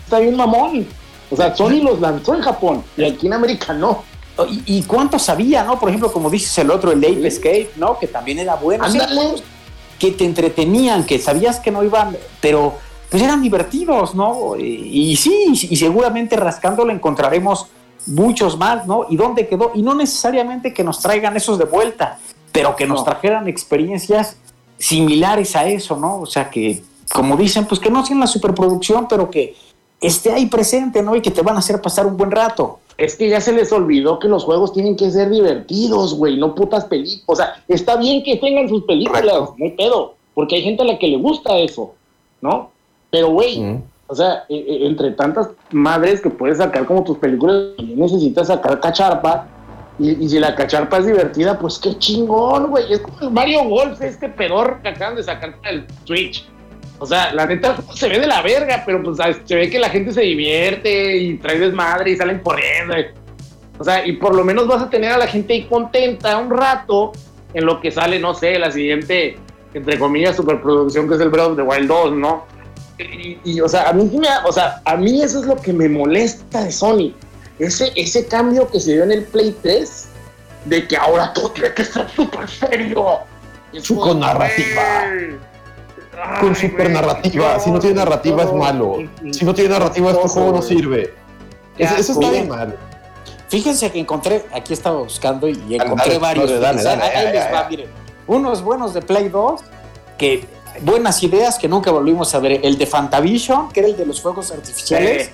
Está 0.04 0.20
bien 0.20 0.36
mamón. 0.36 0.88
O 1.30 1.36
sea, 1.36 1.56
Sony 1.56 1.82
los 1.84 2.00
lanzó 2.00 2.34
en 2.36 2.42
Japón 2.42 2.84
y 2.96 3.04
aquí 3.04 3.28
en 3.28 3.34
América 3.34 3.74
no. 3.74 4.04
¿Y, 4.50 4.78
y 4.78 4.84
cuánto 4.84 5.18
sabía, 5.20 5.64
no? 5.64 5.80
Por 5.80 5.90
ejemplo, 5.90 6.12
como 6.12 6.30
dices 6.30 6.58
el 6.60 6.72
otro, 6.72 6.92
el 6.92 7.00
Ape 7.04 7.28
Escape, 7.28 7.72
¿no? 7.76 7.98
Que 8.00 8.08
también 8.08 8.40
era 8.40 8.56
bueno. 8.56 8.86
O 8.86 8.90
sea, 8.90 9.02
Ándale. 9.04 9.20
juegos 9.22 9.44
que 10.00 10.12
te 10.12 10.26
entretenían, 10.26 11.06
que 11.06 11.20
sabías 11.20 11.60
que 11.60 11.72
no 11.72 11.84
iban, 11.84 12.16
pero 12.42 12.76
pues 13.10 13.24
eran 13.24 13.42
divertidos, 13.42 14.16
¿no? 14.16 14.56
Y, 14.58 15.12
y 15.12 15.16
sí, 15.16 15.54
y 15.70 15.76
seguramente 15.78 16.36
rascándole 16.36 16.94
encontraremos 16.94 17.68
muchos 18.06 18.58
más, 18.58 18.86
¿no? 18.86 19.06
¿Y 19.10 19.16
dónde 19.18 19.48
quedó? 19.48 19.72
Y 19.76 19.82
no 19.82 19.96
necesariamente 19.96 20.74
que 20.74 20.84
nos 20.84 21.00
traigan 21.02 21.36
esos 21.36 21.58
de 21.58 21.66
vuelta, 21.66 22.20
pero 22.52 22.76
que 22.76 22.86
nos 22.86 23.00
No. 23.00 23.04
trajeran 23.06 23.48
experiencias 23.48 24.38
similares 24.78 25.56
a 25.56 25.66
eso, 25.68 25.98
¿no? 25.98 26.20
O 26.22 26.26
sea, 26.26 26.50
que, 26.50 26.84
como 27.14 27.36
dicen, 27.38 27.66
pues 27.66 27.80
que 27.80 27.90
no 27.90 28.06
sean 28.06 28.20
la 28.20 28.28
superproducción, 28.28 29.08
pero 29.08 29.30
que 29.30 29.56
esté 30.00 30.32
ahí 30.32 30.46
presente, 30.46 31.02
¿no? 31.02 31.16
Y 31.16 31.22
que 31.22 31.32
te 31.32 31.42
van 31.42 31.56
a 31.56 31.60
hacer 31.60 31.82
pasar 31.82 32.06
un 32.06 32.16
buen 32.18 32.30
rato. 32.32 32.80
Es 32.98 33.16
que 33.16 33.30
ya 33.30 33.40
se 33.42 33.54
les 33.54 33.72
olvidó 33.72 34.18
que 34.20 34.28
los 34.28 34.44
juegos 34.44 34.74
tienen 34.74 34.96
que 34.96 35.12
ser 35.12 35.30
divertidos, 35.30 36.16
güey, 36.16 36.38
no 36.38 36.56
putas 36.56 36.86
películas. 36.86 37.24
O 37.28 37.36
sea, 37.36 37.64
está 37.68 37.96
bien 37.98 38.24
que 38.24 38.38
tengan 38.38 38.68
sus 38.68 38.84
películas, 38.86 39.24
no 39.24 39.66
hay 39.66 39.72
pedo, 39.72 40.16
porque 40.34 40.56
hay 40.56 40.64
gente 40.64 40.82
a 40.82 40.86
la 40.86 40.98
que 40.98 41.08
le 41.08 41.18
gusta 41.18 41.58
eso, 41.58 41.94
¿no? 42.42 42.72
Pero, 43.12 43.30
güey, 43.30 43.60
Mm. 43.60 43.84
o 44.08 44.16
sea, 44.16 44.46
e- 44.50 44.56
e- 44.56 44.88
entre 44.88 45.12
tantas 45.12 45.50
madres 45.72 46.22
que 46.22 46.30
puedes 46.32 46.58
sacar 46.58 46.86
como 46.86 47.04
tus 47.04 47.18
películas, 47.20 47.74
necesitas 47.84 48.48
sacar 48.48 48.80
cacharpa. 48.80 49.48
Y, 50.00 50.24
y 50.26 50.30
si 50.30 50.40
la 50.40 50.54
cacharpa 50.56 50.98
es 51.00 51.08
divertida, 51.08 51.58
pues 51.58 51.80
qué 51.80 51.98
chingón, 51.98 52.68
güey. 52.70 52.92
Es 52.94 53.00
como 53.00 53.18
el 53.22 53.32
Mario 53.32 53.64
Golf, 53.68 54.00
este 54.02 54.30
pedor 54.30 54.80
que 54.84 54.90
acaban 54.90 55.16
de 55.16 55.24
sacar 55.24 55.56
para 55.58 55.72
el 55.72 55.86
Switch. 56.06 56.46
O 57.00 57.06
sea, 57.06 57.32
la 57.34 57.46
neta 57.46 57.78
se 57.94 58.10
ve 58.10 58.20
de 58.20 58.28
la 58.28 58.42
verga, 58.42 58.84
pero 58.86 59.04
pues 59.04 59.18
¿sabes? 59.18 59.38
se 59.46 59.56
ve 59.56 59.70
que 59.70 59.80
la 59.80 59.90
gente 59.90 60.12
se 60.12 60.22
divierte 60.22 61.18
y 61.18 61.38
trae 61.38 61.60
desmadre 61.60 62.12
y 62.12 62.18
salen 62.18 62.40
corriendo. 62.40 62.96
O 63.78 63.84
sea, 63.84 64.06
y 64.06 64.14
por 64.14 64.36
lo 64.36 64.44
menos 64.44 64.68
vas 64.68 64.82
a 64.82 64.90
tener 64.90 65.12
a 65.12 65.18
la 65.18 65.28
gente 65.28 65.54
ahí 65.54 65.64
contenta 65.66 66.38
un 66.38 66.50
rato 66.50 67.12
en 67.54 67.66
lo 67.66 67.80
que 67.80 67.92
sale, 67.92 68.20
no 68.20 68.34
sé, 68.34 68.58
la 68.58 68.72
siguiente, 68.72 69.38
entre 69.74 70.00
comillas, 70.00 70.36
superproducción 70.36 71.08
que 71.08 71.16
es 71.16 71.22
el 71.22 71.30
Breath 71.30 71.52
of 71.52 71.56
the 71.58 71.62
Wild 71.62 71.88
2, 71.88 72.14
¿no? 72.14 72.46
Y, 72.98 73.38
y, 73.44 73.62
o 73.62 73.70
sea, 73.70 73.90
a 73.90 73.94
mí 73.94 74.10
o 74.46 74.52
sea, 74.52 74.82
a 74.84 74.98
mí 74.98 75.22
eso 75.22 75.40
es 75.40 75.46
lo 75.46 75.56
que 75.56 75.72
me 75.72 75.88
molesta 75.88 76.64
de 76.64 76.72
Sony. 76.72 77.14
Ese, 77.60 77.92
ese 77.96 78.28
cambio 78.28 78.68
que 78.70 78.80
se 78.80 78.94
dio 78.94 79.04
en 79.04 79.12
el 79.12 79.24
Play 79.24 79.56
3, 79.62 80.08
de 80.66 80.88
que 80.88 80.98
ahora 80.98 81.32
todo 81.34 81.52
tiene 81.52 81.74
que 81.74 81.86
ser 81.86 82.10
súper 82.10 82.50
serio. 82.50 83.20
Es 83.74 83.84
Su 83.84 83.98
con 83.98 84.20
narrativa. 84.20 85.12
Con 86.40 86.56
super 86.56 86.90
narrativa. 86.90 87.60
Si 87.60 87.70
no 87.72 87.80
tiene 87.80 87.96
narrativa 87.98 88.44
es 88.44 88.54
malo. 88.54 88.98
Si 89.32 89.46
no 89.46 89.54
tiene 89.54 89.70
narrativa, 89.72 90.12
este 90.12 90.28
juego 90.28 90.52
no 90.52 90.62
sirve. 90.62 91.14
Eso, 91.78 91.96
eso 91.96 92.12
está 92.14 92.32
bien 92.32 92.48
mal. 92.50 92.76
Fíjense 93.50 93.92
que 93.92 94.00
encontré, 94.00 94.46
aquí 94.54 94.74
estaba 94.74 94.98
buscando 95.00 95.48
y 95.48 95.54
encontré 95.76 96.08
dale, 96.14 96.20
varios. 96.20 96.50
dale, 96.50 96.60
dale, 96.60 96.80
Fíjense, 96.80 97.00
dale, 97.00 97.04
ahí 97.18 97.26
ya, 97.26 97.32
les 97.32 97.44
ya, 97.46 97.52
va, 97.52 97.62
ya. 97.64 97.70
miren. 97.70 97.88
Unos 98.28 98.62
buenos 98.62 98.94
de 98.94 99.02
Play 99.02 99.30
2, 99.30 99.62
que 100.18 100.46
buenas 100.82 101.22
ideas 101.24 101.58
que 101.58 101.68
nunca 101.70 101.92
volvimos 101.92 102.34
a 102.36 102.40
ver. 102.40 102.60
El 102.66 102.78
de 102.78 102.86
Fantavision, 102.86 103.70
que 103.70 103.80
era 103.80 103.90
el 103.90 103.96
de 103.96 104.06
los 104.06 104.20
fuegos 104.22 104.52
artificiales, 104.52 105.28
Sí. 105.28 105.32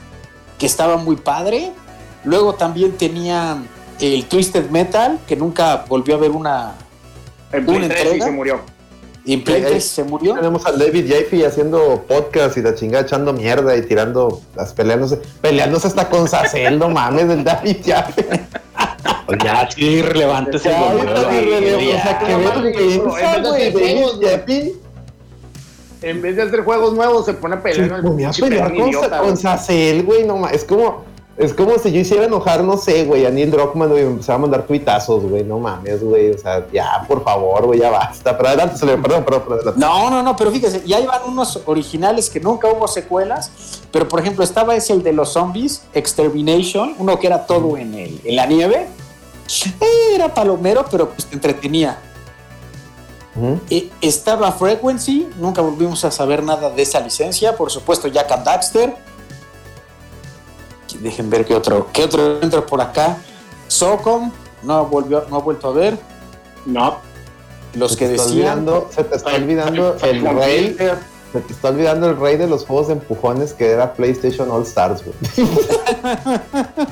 que 0.59 0.65
estaba 0.67 0.97
muy 0.97 1.15
padre. 1.15 1.71
Luego 2.23 2.53
también 2.53 2.91
tenía 2.97 3.57
el 3.99 4.25
Twisted 4.25 4.69
Metal, 4.69 5.19
que 5.27 5.35
nunca 5.35 5.85
volvió 5.87 6.15
a 6.15 6.17
ver 6.19 6.31
una. 6.31 6.75
En 7.51 7.67
¿Una 7.67 7.77
Play 7.79 7.89
3 7.89 7.99
sí 7.99 8.05
entrega? 8.07 8.25
se 8.25 8.31
murió. 8.31 8.59
Sí, 9.25 9.37
3 9.37 9.83
se 9.83 10.03
murió. 10.03 10.35
Tenemos 10.35 10.65
al 10.65 10.77
David 10.77 11.09
Jaffe 11.09 11.45
haciendo 11.45 12.03
podcast 12.07 12.57
y 12.57 12.61
la 12.61 12.75
chingada 12.75 13.03
echando 13.05 13.31
mierda 13.31 13.75
y 13.77 13.81
tirando 13.83 14.41
las 14.55 14.73
peleándose, 14.73 15.17
peleándose 15.39 15.87
hasta 15.87 16.09
con 16.09 16.27
Sacel, 16.27 16.77
no 16.77 16.89
mames, 16.89 17.29
el 17.29 17.43
David 17.43 17.77
Jaffe. 17.85 18.25
Pues 19.25 19.39
ya, 19.41 19.69
sí, 19.71 19.85
irrelevante 19.85 20.57
ese 20.57 20.69
o 20.69 20.73
sea, 20.73 22.19
que 22.19 22.31
en 22.31 22.43
vez 22.43 22.63
de 22.63 22.71
güey, 22.71 22.77
hacer 22.77 23.01
juegos, 23.73 24.17
güey. 24.17 24.29
Jaffe. 24.29 24.73
En 26.01 26.21
vez 26.21 26.35
de 26.35 26.41
hacer 26.41 26.63
juegos 26.63 26.93
nuevos, 26.93 27.25
se 27.25 27.33
pone 27.33 27.55
a 27.55 27.63
pelear. 27.63 27.93
a 27.93 28.31
pelear 28.31 28.73
perro 28.73 28.91
con, 28.91 29.09
con 29.09 29.23
güey. 29.23 29.37
Sacel, 29.37 30.03
güey, 30.03 30.25
no 30.25 30.35
mames, 30.35 30.57
es 30.57 30.65
como, 30.65 31.05
es 31.37 31.53
como 31.53 31.77
si 31.79 31.91
yo 31.91 31.99
hiciera 31.99 32.25
enojar, 32.25 32.63
no 32.63 32.77
sé, 32.77 33.05
güey, 33.05 33.25
a 33.25 33.29
Neil 33.31 33.49
Druckmann, 33.49 33.89
güey, 33.89 34.03
me 34.03 34.11
empezaba 34.11 34.35
a 34.35 34.41
mandar 34.41 34.63
tuitazos, 34.67 35.23
güey, 35.23 35.43
no 35.43 35.57
mames, 35.59 36.03
güey, 36.03 36.31
o 36.31 36.37
sea, 36.37 36.65
ya, 36.71 37.03
por 37.07 37.23
favor, 37.23 37.65
güey, 37.65 37.79
ya 37.79 37.89
basta, 37.89 38.37
pero 38.37 38.49
adelante, 38.49 38.77
se 38.77 38.85
le- 38.85 38.97
perdón, 38.97 39.23
perdón, 39.25 39.43
perdón. 39.47 39.73
No, 39.77 40.09
no, 40.11 40.21
no, 40.21 40.35
pero 40.35 40.51
fíjese, 40.51 40.83
ya 40.85 40.99
iban 40.99 41.21
unos 41.27 41.59
originales 41.65 42.29
que 42.29 42.39
nunca 42.39 42.67
hubo 42.67 42.87
secuelas, 42.87 43.51
pero 43.91 44.07
por 44.07 44.19
ejemplo 44.19 44.43
estaba 44.43 44.75
ese 44.75 44.93
el 44.93 45.01
de 45.01 45.11
los 45.13 45.29
zombies, 45.33 45.83
Extermination, 45.93 46.95
uno 46.99 47.17
que 47.19 47.27
era 47.27 47.45
todo 47.47 47.77
en, 47.77 47.93
el, 47.95 48.21
en 48.23 48.35
la 48.35 48.45
nieve. 48.45 48.87
Era 50.13 50.33
palomero, 50.33 50.85
pero 50.89 51.09
pues 51.09 51.25
te 51.25 51.35
entretenía. 51.35 51.97
Ujú. 53.35 53.59
Eh, 53.69 53.89
estaba 54.01 54.51
Frequency, 54.51 55.27
nunca 55.39 55.61
volvimos 55.61 56.05
a 56.05 56.11
saber 56.11 56.43
nada 56.43 56.69
de 56.69 56.81
esa 56.81 56.99
licencia, 56.99 57.55
por 57.57 57.71
supuesto 57.71 58.07
Jack 58.07 58.31
and 58.31 58.45
Daxter. 58.45 58.95
Dejen 61.03 61.29
ver 61.29 61.45
qué 61.45 61.53
otro, 61.53 61.89
qué 61.91 62.05
otro 62.05 62.41
entra 62.41 62.65
por 62.65 62.79
acá. 62.79 63.17
Socom, 63.67 64.31
no 64.63 64.85
volvió, 64.85 65.25
no 65.29 65.35
ha 65.35 65.39
vuelto 65.39 65.67
a 65.67 65.73
ver. 65.73 65.99
No. 66.65 66.97
Los 67.73 67.91
Se 67.91 67.97
que 67.97 68.07
decían. 68.07 68.29
olvidando, 68.29 68.89
se 68.89 69.03
te 69.03 69.15
está 69.17 69.35
olvidando 69.35 69.97
el 70.01 70.21
rey, 70.37 70.77
se 71.33 71.41
te 71.41 71.51
está 71.51 71.69
olvidando 71.69 72.07
el 72.09 72.17
rey 72.17 72.37
de 72.37 72.47
los 72.47 72.63
juegos 72.65 72.87
de 72.87 72.93
empujones 72.93 73.53
que 73.53 73.71
era 73.71 73.93
PlayStation 73.93 74.49
All 74.51 74.61
Stars, 74.63 75.03
güey. 75.03 75.15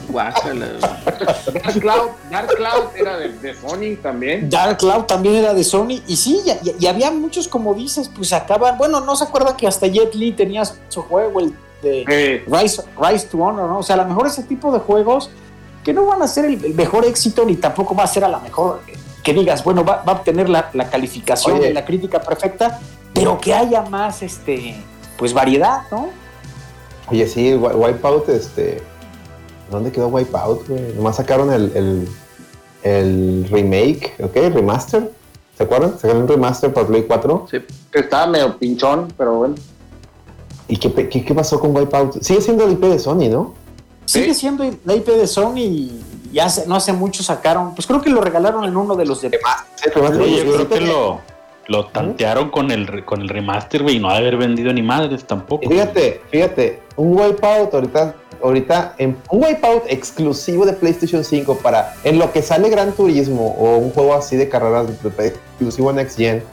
Guácala. 0.10 0.66
Dark 1.54 1.80
Cloud, 1.80 2.10
Dark 2.30 2.48
Cloud 2.56 2.84
era 2.96 3.18
de, 3.18 3.30
de 3.39 3.54
Sony 3.56 3.96
también. 4.02 4.50
Dark 4.50 4.78
Cloud 4.78 5.04
también 5.04 5.36
era 5.36 5.54
de 5.54 5.64
Sony. 5.64 6.02
Y 6.08 6.16
sí, 6.16 6.42
y, 6.46 6.70
y- 6.70 6.76
y 6.80 6.88
había 6.88 7.12
muchos, 7.12 7.48
como 7.48 7.74
dices, 7.74 8.10
pues 8.14 8.34
acaban. 8.34 8.78
Bueno, 8.78 9.00
no 9.02 9.16
se 9.16 9.24
acuerda 9.26 9.56
que 9.56 9.68
hasta 9.68 9.88
Jet 9.88 10.14
Li 10.16 10.32
tenía 10.34 10.64
su 10.66 11.02
juego, 11.04 11.39
el 11.39 11.54
de 11.82 12.06
Eh, 12.10 12.46
Rise, 12.48 12.84
Rise 13.00 13.28
to 13.28 13.38
Honor, 13.39 13.70
¿no? 13.70 13.80
O 13.80 13.84
sea, 13.84 13.96
a 13.96 14.00
lo 14.00 14.06
mejor 14.06 14.28
ese 14.28 14.44
tipo 14.44 14.72
de 14.72 14.80
juegos 14.80 15.30
que 15.84 15.94
no 15.94 16.06
van 16.06 16.22
a 16.22 16.28
ser 16.28 16.46
el, 16.46 16.64
el 16.64 16.74
mejor 16.76 17.06
éxito 17.06 17.44
ni 17.46 17.56
tampoco 17.56 17.96
va 17.96 18.04
a 18.04 18.08
ser 18.08 18.24
a 18.24 18.28
lo 18.28 18.39
mejor 18.39 18.82
que 19.24 19.34
digas, 19.34 19.64
bueno, 19.64 19.84
va, 19.84 20.04
va 20.04 20.14
a 20.14 20.16
obtener 20.18 20.50
la, 20.50 20.70
la 20.74 20.89
calificación 20.89 21.58
Oye. 21.58 21.68
de 21.68 21.74
la 21.74 21.86
crítica 21.86 22.22
perfecta, 22.22 22.80
pero 23.24 23.39
que 23.39 23.53
haya 23.53 23.82
más, 23.84 24.22
este, 24.22 24.76
pues 25.17 25.34
variedad, 25.34 25.82
¿no? 25.91 26.09
Oye, 27.09 27.28
sí, 27.28 27.53
Wi- 27.53 27.74
Wipeout, 27.76 28.30
este. 28.30 28.82
¿Dónde 29.69 29.91
quedó 29.91 30.07
Wipeout, 30.09 30.67
güey? 30.67 30.93
Nomás 30.93 31.15
sacaron 31.17 31.51
el, 31.51 31.72
el, 31.76 32.07
el 32.84 33.47
remake, 33.49 34.13
¿ok? 34.22 34.36
Remaster. 34.53 35.11
¿Se 35.57 35.63
acuerdan? 35.63 35.97
Sacaron 35.99 36.24
un 36.24 36.28
remaster 36.28 36.74
para 36.74 36.88
Play 36.88 37.03
4. 37.07 37.47
Sí. 37.51 37.57
estaba 37.93 38.28
medio 38.28 38.57
pinchón, 38.57 39.13
pero 39.17 39.36
bueno. 39.36 39.55
¿Y 40.67 40.78
qué, 40.78 40.91
qué, 41.09 41.24
qué 41.26 41.34
pasó 41.36 41.59
con 41.59 41.76
Wipeout? 41.76 42.22
Sigue 42.22 42.41
siendo 42.41 42.65
el 42.65 42.74
IP 42.74 42.82
de 42.82 42.99
Sony, 42.99 43.30
¿no? 43.30 43.53
Sigue 44.05 44.34
siendo 44.34 44.63
la 44.86 44.95
IP 44.95 45.07
de 45.07 45.28
Sony 45.28 45.57
y 45.59 46.01
ya 46.34 46.45
hace- 46.45 46.65
no 46.67 46.76
hace 46.76 46.91
mucho 46.93 47.24
sacaron, 47.24 47.76
pues 47.76 47.86
creo 47.88 48.01
que 48.01 48.09
lo 48.09 48.19
regalaron 48.22 48.63
en 48.65 48.76
uno 48.76 48.95
de 48.95 49.05
los 49.05 49.22
de 49.22 49.30
Sí, 49.30 49.36
el 49.86 49.93
remaster. 49.93 50.22
Oye, 50.22 50.45
yo 50.45 50.53
creo 50.53 50.69
que 50.69 50.82
lo, 50.82 51.19
lo 51.68 51.86
tantearon 51.88 52.49
con 52.49 52.72
el, 52.72 53.05
con 53.05 53.22
el 53.22 53.30
remaster, 53.30 53.84
güey, 53.84 53.97
y 53.97 53.99
no 53.99 54.09
ha 54.09 54.14
de 54.14 54.20
haber 54.20 54.38
vendido 54.38 54.74
ni 54.74 54.82
madres 54.82 55.26
tampoco. 55.26 55.68
Fíjate, 55.68 56.22
fíjate, 56.30 56.82
un 56.95 57.18
Wipeout 57.18 57.74
ahorita, 57.74 58.16
ahorita 58.43 58.95
en, 58.97 59.18
un 59.30 59.43
Wipeout 59.43 59.84
exclusivo 59.88 60.66
de 60.66 60.74
PlayStation 60.74 61.24
5 61.24 61.59
para 61.59 61.93
en 62.03 62.20
lo 62.20 62.32
que 62.32 62.41
sale 62.41 62.70
Gran 62.70 62.91
Turismo 62.93 63.55
o 63.57 63.78
un 63.78 63.91
juego 63.91 64.14
así 64.14 64.36
de 64.36 64.49
carreras 64.49 64.88
exclusivo 65.20 65.93
Next 65.93 66.18
Gen, 66.18 66.43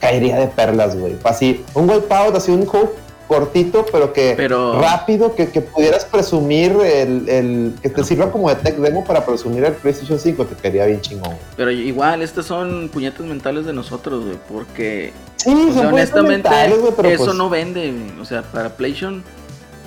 caería 0.00 0.38
de 0.38 0.48
perlas, 0.48 0.96
güey. 0.96 1.16
Así, 1.24 1.64
un 1.74 1.88
Wipeout, 1.88 2.34
así 2.34 2.50
un 2.50 2.66
juego 2.66 2.92
cortito, 3.26 3.84
pero 3.90 4.12
que 4.12 4.34
Pero- 4.36 4.80
rápido, 4.80 5.34
que, 5.34 5.48
que 5.50 5.60
pudieras 5.60 6.04
presumir 6.04 6.72
el, 6.84 7.28
el- 7.28 7.74
que 7.82 7.88
te 7.88 8.04
sirva 8.04 8.30
como 8.30 8.48
de 8.48 8.56
tech 8.56 8.76
demo 8.76 9.04
para 9.04 9.24
presumir 9.26 9.64
el 9.64 9.72
PlayStation 9.72 10.18
5, 10.18 10.44
te 10.46 10.54
quedaría 10.56 10.86
bien 10.86 11.00
chingón. 11.00 11.30
güey. 11.30 11.38
Pero 11.56 11.70
igual, 11.70 12.22
estas 12.22 12.46
son 12.46 12.88
puñetas 12.92 13.26
mentales 13.26 13.66
de 13.66 13.72
nosotros, 13.72 14.24
güey, 14.24 14.38
porque 14.50 15.12
Sí, 15.36 15.50
o 15.50 15.54
sea, 15.54 15.56
son 15.56 15.66
puñetas 15.72 15.92
honestamente 15.92 16.48
mentales, 16.48 16.78
güey, 16.80 16.92
pero 16.96 17.08
eso 17.08 17.24
pues- 17.26 17.36
no 17.36 17.50
vende, 17.50 17.92
güey. 17.92 18.20
o 18.20 18.24
sea, 18.24 18.42
para 18.42 18.70
PlayStation 18.76 19.22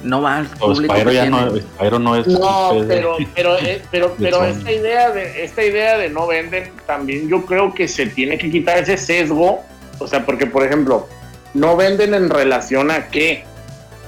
no 0.04 0.22
va 0.22 0.38
al 0.38 0.48
público 0.48 0.94
que 0.94 1.14
ya 1.14 1.30
no, 1.30 1.50
Spyro 1.58 2.00
no 2.00 2.16
es. 2.16 2.26
No, 2.28 2.72
pero, 2.88 3.18
pero, 3.36 3.58
eh, 3.58 3.82
pero, 3.92 4.16
pero 4.18 4.46
esta 4.46 4.72
idea 4.72 5.10
de 5.12 5.44
esta 5.44 5.62
idea 5.64 5.98
de 5.98 6.10
no 6.10 6.26
venden 6.26 6.72
también 6.88 7.28
yo 7.28 7.46
creo 7.46 7.74
que 7.74 7.86
se 7.90 8.06
tiene 8.06 8.38
que 8.38 8.50
quitar 8.50 8.78
ese 8.78 8.96
sesgo, 8.96 9.60
o 10.00 10.08
sea, 10.08 10.26
porque 10.26 10.46
por 10.46 10.64
ejemplo 10.66 11.08
no 11.54 11.76
venden 11.78 12.14
en 12.14 12.30
relación 12.30 12.92
a 12.92 13.08
qué, 13.08 13.44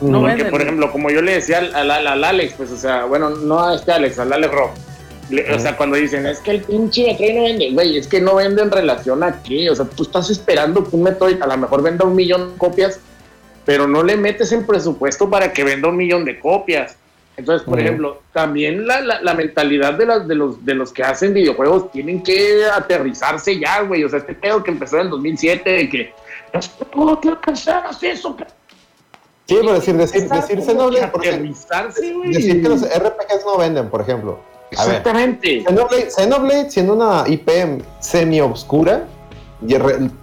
No 0.01 0.19
porque 0.19 0.35
venden. 0.35 0.51
por 0.51 0.61
ejemplo 0.61 0.91
como 0.91 1.09
yo 1.09 1.21
le 1.21 1.33
decía 1.33 1.59
al, 1.59 1.73
al- 1.75 1.91
al- 1.91 2.07
al 2.07 2.23
Alex, 2.23 2.53
pues 2.57 2.71
o 2.71 2.77
sea, 2.77 3.05
bueno 3.05 3.29
no 3.29 3.63
a 3.63 3.75
este 3.75 3.91
Alex, 3.91 4.19
al 4.19 4.33
Alex 4.33 4.53
Rock, 4.53 4.71
le- 5.29 5.53
o 5.53 5.59
sea 5.59 5.75
cuando 5.77 5.95
dicen 5.97 6.25
es 6.25 6.39
que 6.39 6.51
el 6.51 6.61
pinche 6.61 7.03
Metroid 7.07 7.33
no 7.33 7.43
vende, 7.43 7.71
güey, 7.71 7.97
es 7.97 8.07
que 8.07 8.21
no 8.21 8.35
vende 8.35 8.61
en 8.61 8.71
relación 8.71 9.23
a 9.23 9.41
qué, 9.43 9.69
o 9.69 9.75
sea, 9.75 9.85
tú 9.85 10.03
estás 10.03 10.29
esperando 10.29 10.83
que 10.83 10.95
un 10.95 11.03
Metroid 11.03 11.41
a 11.41 11.47
lo 11.47 11.57
mejor 11.57 11.81
venda 11.83 12.05
un 12.05 12.15
millón 12.15 12.51
de 12.51 12.57
copias 12.57 12.99
pero 13.63 13.87
no 13.87 14.01
le 14.01 14.17
metes 14.17 14.51
el 14.53 14.65
presupuesto 14.65 15.29
para 15.29 15.53
que 15.53 15.63
venda 15.63 15.87
un 15.87 15.95
millón 15.95 16.25
de 16.25 16.39
copias. 16.39 16.95
Entonces, 17.37 17.63
por 17.65 17.79
ejemplo, 17.79 18.21
también 18.33 18.87
la, 18.87 19.01
la- 19.01 19.21
la 19.21 19.35
mentalidad 19.35 19.93
de, 19.93 20.05
las, 20.07 20.27
de, 20.27 20.33
los, 20.33 20.65
de 20.65 20.73
los 20.73 20.91
que 20.91 21.03
hacen 21.03 21.31
videojuegos 21.31 21.91
tienen 21.91 22.23
que 22.23 22.65
aterrizarse 22.65 23.59
ya, 23.59 23.81
güey. 23.81 24.03
O 24.03 24.09
sea, 24.09 24.17
este 24.17 24.33
pedo 24.33 24.63
que 24.63 24.71
empezó 24.71 24.95
en 24.97 25.03
el 25.03 25.09
2007 25.11 25.69
de 25.69 25.89
que 25.89 26.13
es 26.53 26.69
que 26.69 26.85
todo 26.85 27.19
que 27.19 27.29
alcanzaras 27.29 28.01
eso. 28.03 28.35
que-". 28.35 28.45
Sí, 29.47 29.57
pero 29.59 29.73
decir, 29.73 29.97
decir, 29.97 30.29
decirse 30.29 30.73
no, 30.73 30.89
porque 31.11 31.37
güey. 31.37 32.31
decir 32.33 32.61
que 32.61 32.69
los 32.69 32.81
RPGs 32.83 33.45
no 33.45 33.57
venden, 33.57 33.89
por 33.89 34.01
ejemplo. 34.01 34.39
A 34.77 34.85
ver, 34.85 34.95
Exactamente. 34.95 35.63
Xenoblade, 35.67 36.09
Xenoblade 36.11 36.71
siendo 36.71 36.93
una 36.93 37.25
IP 37.27 37.49
semi-obscura, 37.99 39.05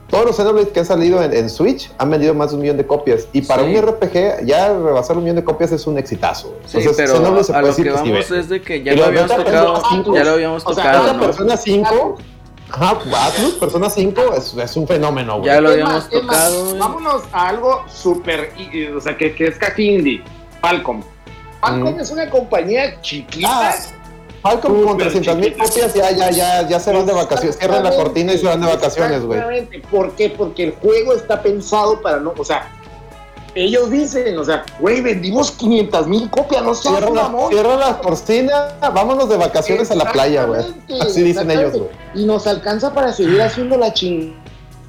todos 0.09 0.25
los 0.27 0.37
Xenoblade 0.37 0.71
que 0.71 0.81
han 0.81 0.87
salido 0.87 1.23
en, 1.23 1.33
en 1.35 1.51
Switch 1.51 1.93
han 1.99 2.11
vendido 2.11 2.33
más 2.35 2.51
de 2.51 2.57
un 2.57 2.63
millón 2.63 2.77
de 2.79 2.87
copias. 2.87 3.29
Y 3.33 3.43
para 3.43 3.63
Sí. 3.65 3.77
un 3.77 3.83
RPG, 3.87 4.47
ya 4.47 4.73
rebasar 4.73 5.17
un 5.19 5.25
millón 5.25 5.37
de 5.37 5.45
copias 5.45 5.71
es 5.73 5.87
un 5.87 5.99
exitazo. 5.99 6.55
Sí, 6.65 6.79
Entonces, 6.79 6.97
pero 6.97 7.17
Xenoblade 7.19 7.45
se 7.45 7.53
a 7.53 7.55
puede 7.57 7.63
lo 7.63 7.69
decir 7.69 7.85
que 7.85 7.91
vamos 7.93 8.31
es 8.31 8.49
de 8.49 8.63
que 8.63 8.83
ya 8.83 8.95
lo 8.95 9.05
habíamos 9.05 9.37
tocado, 9.37 9.83
ya 10.15 10.25
lo 10.25 10.31
habíamos 10.33 10.67
o 10.67 10.75
sea, 10.75 10.85
tocado, 10.93 11.13
¿no? 11.13 11.21
Persona 11.21 11.57
5, 11.57 12.17
ajá, 12.71 12.99
Atlus, 13.27 13.55
Persona 13.55 13.91
5 13.91 14.35
es, 14.37 14.55
es 14.55 14.77
un 14.77 14.87
fenómeno, 14.87 15.39
güey. 15.39 15.47
Ya 15.47 15.61
lo 15.61 15.69
¿Qué 15.69 15.73
habíamos 15.75 15.95
más? 15.95 16.05
¿Qué 16.09 16.23
más? 16.23 16.37
tocado, 16.37 16.65
güey. 16.67 16.79
Vámonos 16.79 17.23
a 17.33 17.49
algo 17.49 17.85
súper, 17.89 18.53
o 18.97 19.01
sea, 19.01 19.17
que, 19.17 19.35
que 19.35 19.47
es 19.49 19.59
casi 19.59 19.89
indie. 19.89 20.23
Falcom. 20.61 21.03
Falcom 21.61 21.95
Mm. 21.97 22.01
es 22.01 22.11
una 22.11 22.31
compañía 22.31 23.01
chiquita. 23.01 23.49
Ah, 23.71 23.75
Falcon 24.43 24.73
con 24.85 24.91
Súper 24.93 25.09
300 25.09 25.37
mil 25.37 25.57
copias 25.57 25.95
ya, 25.95 26.11
ya, 26.13 26.31
ya, 26.31 26.69
ya 26.69 26.79
se 26.81 26.93
van 26.93 27.05
de 27.07 27.13
vacaciones. 27.13 27.59
Cierran 27.59 27.83
la 27.83 27.91
cortina 27.95 28.33
y 28.33 28.39
se 28.39 28.47
van 28.47 28.61
de 28.61 28.69
vacaciones, 28.69 29.25
güey. 29.25 29.41
Exactamente. 29.41 29.89
¿Por 29.91 30.13
qué? 30.13 30.31
Porque 30.31 30.63
el 30.65 30.73
juego 30.75 31.15
está 31.15 31.43
pensado 31.43 32.01
para 32.01 32.21
no, 32.21 32.33
o 32.37 32.45
sea, 32.45 32.71
ellos 33.65 33.91
dicen, 33.91 34.39
o 34.39 34.45
sea, 34.45 34.65
güey, 34.81 35.01
vendimos 35.01 35.51
500 35.53 36.07
mil 36.07 36.31
copias, 36.31 36.63
no 36.63 36.75
seas 36.75 36.97
Cierra 36.97 37.11
la, 37.15 37.23
mamón. 37.25 37.51
cierra 37.51 37.77
la 37.77 37.99
cortina, 37.99 38.69
vámonos 38.95 39.29
de 39.29 39.37
vacaciones 39.37 39.91
a 39.91 39.95
la 39.95 40.11
playa, 40.13 40.45
güey. 40.45 40.63
Así 41.01 41.23
dicen 41.23 41.51
ellos, 41.51 41.73
güey. 41.73 41.91
Y 42.15 42.25
nos 42.25 42.47
alcanza 42.47 42.93
para 42.95 43.13
seguir 43.13 43.41
haciendo 43.43 43.77
la 43.77 43.93
ching... 43.93 44.35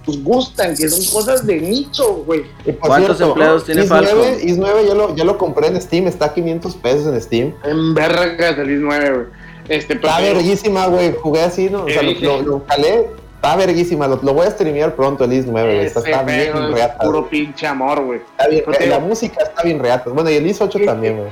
Nos 0.08 0.24
gustan, 0.24 0.76
que 0.76 0.90
son 0.90 1.06
cosas 1.14 1.46
de 1.46 1.58
nicho, 1.60 2.24
güey. 2.26 2.44
¿Cuántos 2.80 3.22
empleados 3.22 3.66
tiene 3.66 3.84
Is 3.84 3.90
Falcon? 3.90 4.16
9, 4.18 4.40
Is 4.44 4.58
9 4.58 4.86
yo 4.88 4.96
lo, 4.96 5.16
yo 5.16 5.24
lo 5.24 5.38
compré 5.38 5.68
en 5.68 5.80
Steam, 5.80 6.08
está 6.08 6.26
a 6.26 6.34
500 6.34 6.76
pesos 6.78 7.14
en 7.14 7.22
Steam. 7.22 7.54
En 7.64 7.94
vergas 7.94 8.58
del 8.58 8.72
IS 8.72 8.80
9, 8.80 9.12
güey. 9.12 9.26
Este, 9.68 9.96
pero- 9.98 10.08
Está 10.08 10.22
verguísima, 10.22 10.88
güey. 10.88 11.14
Jugué 11.22 11.44
así, 11.44 11.70
¿no? 11.70 11.84
O 11.84 11.90
sea, 11.90 12.02
lo, 12.02 12.14
lo, 12.14 12.42
lo 12.42 12.64
jalé. 12.68 13.08
Está 13.42 13.56
verguísima. 13.56 14.06
Lo, 14.08 14.20
lo 14.22 14.34
voy 14.34 14.48
a 14.48 14.52
streamear 14.52 14.96
pronto, 14.96 15.24
el 15.24 15.32
Is 15.34 15.46
9, 15.46 15.74
güey. 15.76 15.86
Está, 15.86 16.00
está 16.02 16.24
bien 16.24 16.40
es 16.42 16.72
reata. 16.72 16.98
puro 17.06 17.30
pinche 17.30 17.66
amor, 17.68 18.04
güey. 18.04 18.20
Está 18.20 18.48
bien, 18.50 18.64
la 18.68 18.78
digo- 18.98 19.00
música 19.00 19.44
está 19.44 19.64
bien 19.64 19.80
reata. 19.80 20.10
Bueno, 20.10 20.30
y 20.30 20.36
el 20.36 20.46
Is 20.48 20.60
8 20.60 20.78
Sí, 20.80 20.86
también, 20.86 21.18
güey. 21.18 21.30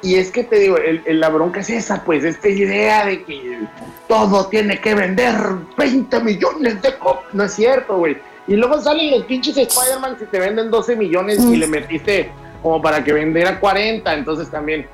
Y 0.00 0.14
es 0.14 0.30
que 0.30 0.44
te 0.44 0.56
digo, 0.60 0.76
el- 0.76 1.02
el- 1.04 1.18
la 1.18 1.28
bronca 1.28 1.58
es 1.58 1.70
esa, 1.70 2.04
pues, 2.04 2.22
esta 2.22 2.48
idea 2.48 3.04
de 3.06 3.24
que 3.24 3.58
todo 4.06 4.46
tiene 4.46 4.80
que 4.80 4.94
vender 4.94 5.34
20 5.76 6.20
millones 6.20 6.80
de 6.80 6.96
copias. 6.96 7.34
No 7.34 7.42
es 7.42 7.52
cierto, 7.54 7.96
güey. 7.98 8.16
Y 8.46 8.54
luego 8.54 8.80
salen 8.80 9.10
los 9.10 9.24
pinches 9.24 9.56
Spider-Man 9.56 10.16
si 10.20 10.26
te 10.26 10.38
venden 10.38 10.70
12 10.70 10.94
millones 10.94 11.40
y 11.44 11.56
le 11.56 11.66
metiste 11.66 12.30
como 12.62 12.80
para 12.80 13.02
que 13.02 13.12
vendiera 13.12 13.58
40, 13.58 14.14
entonces 14.14 14.48
también. 14.48 14.86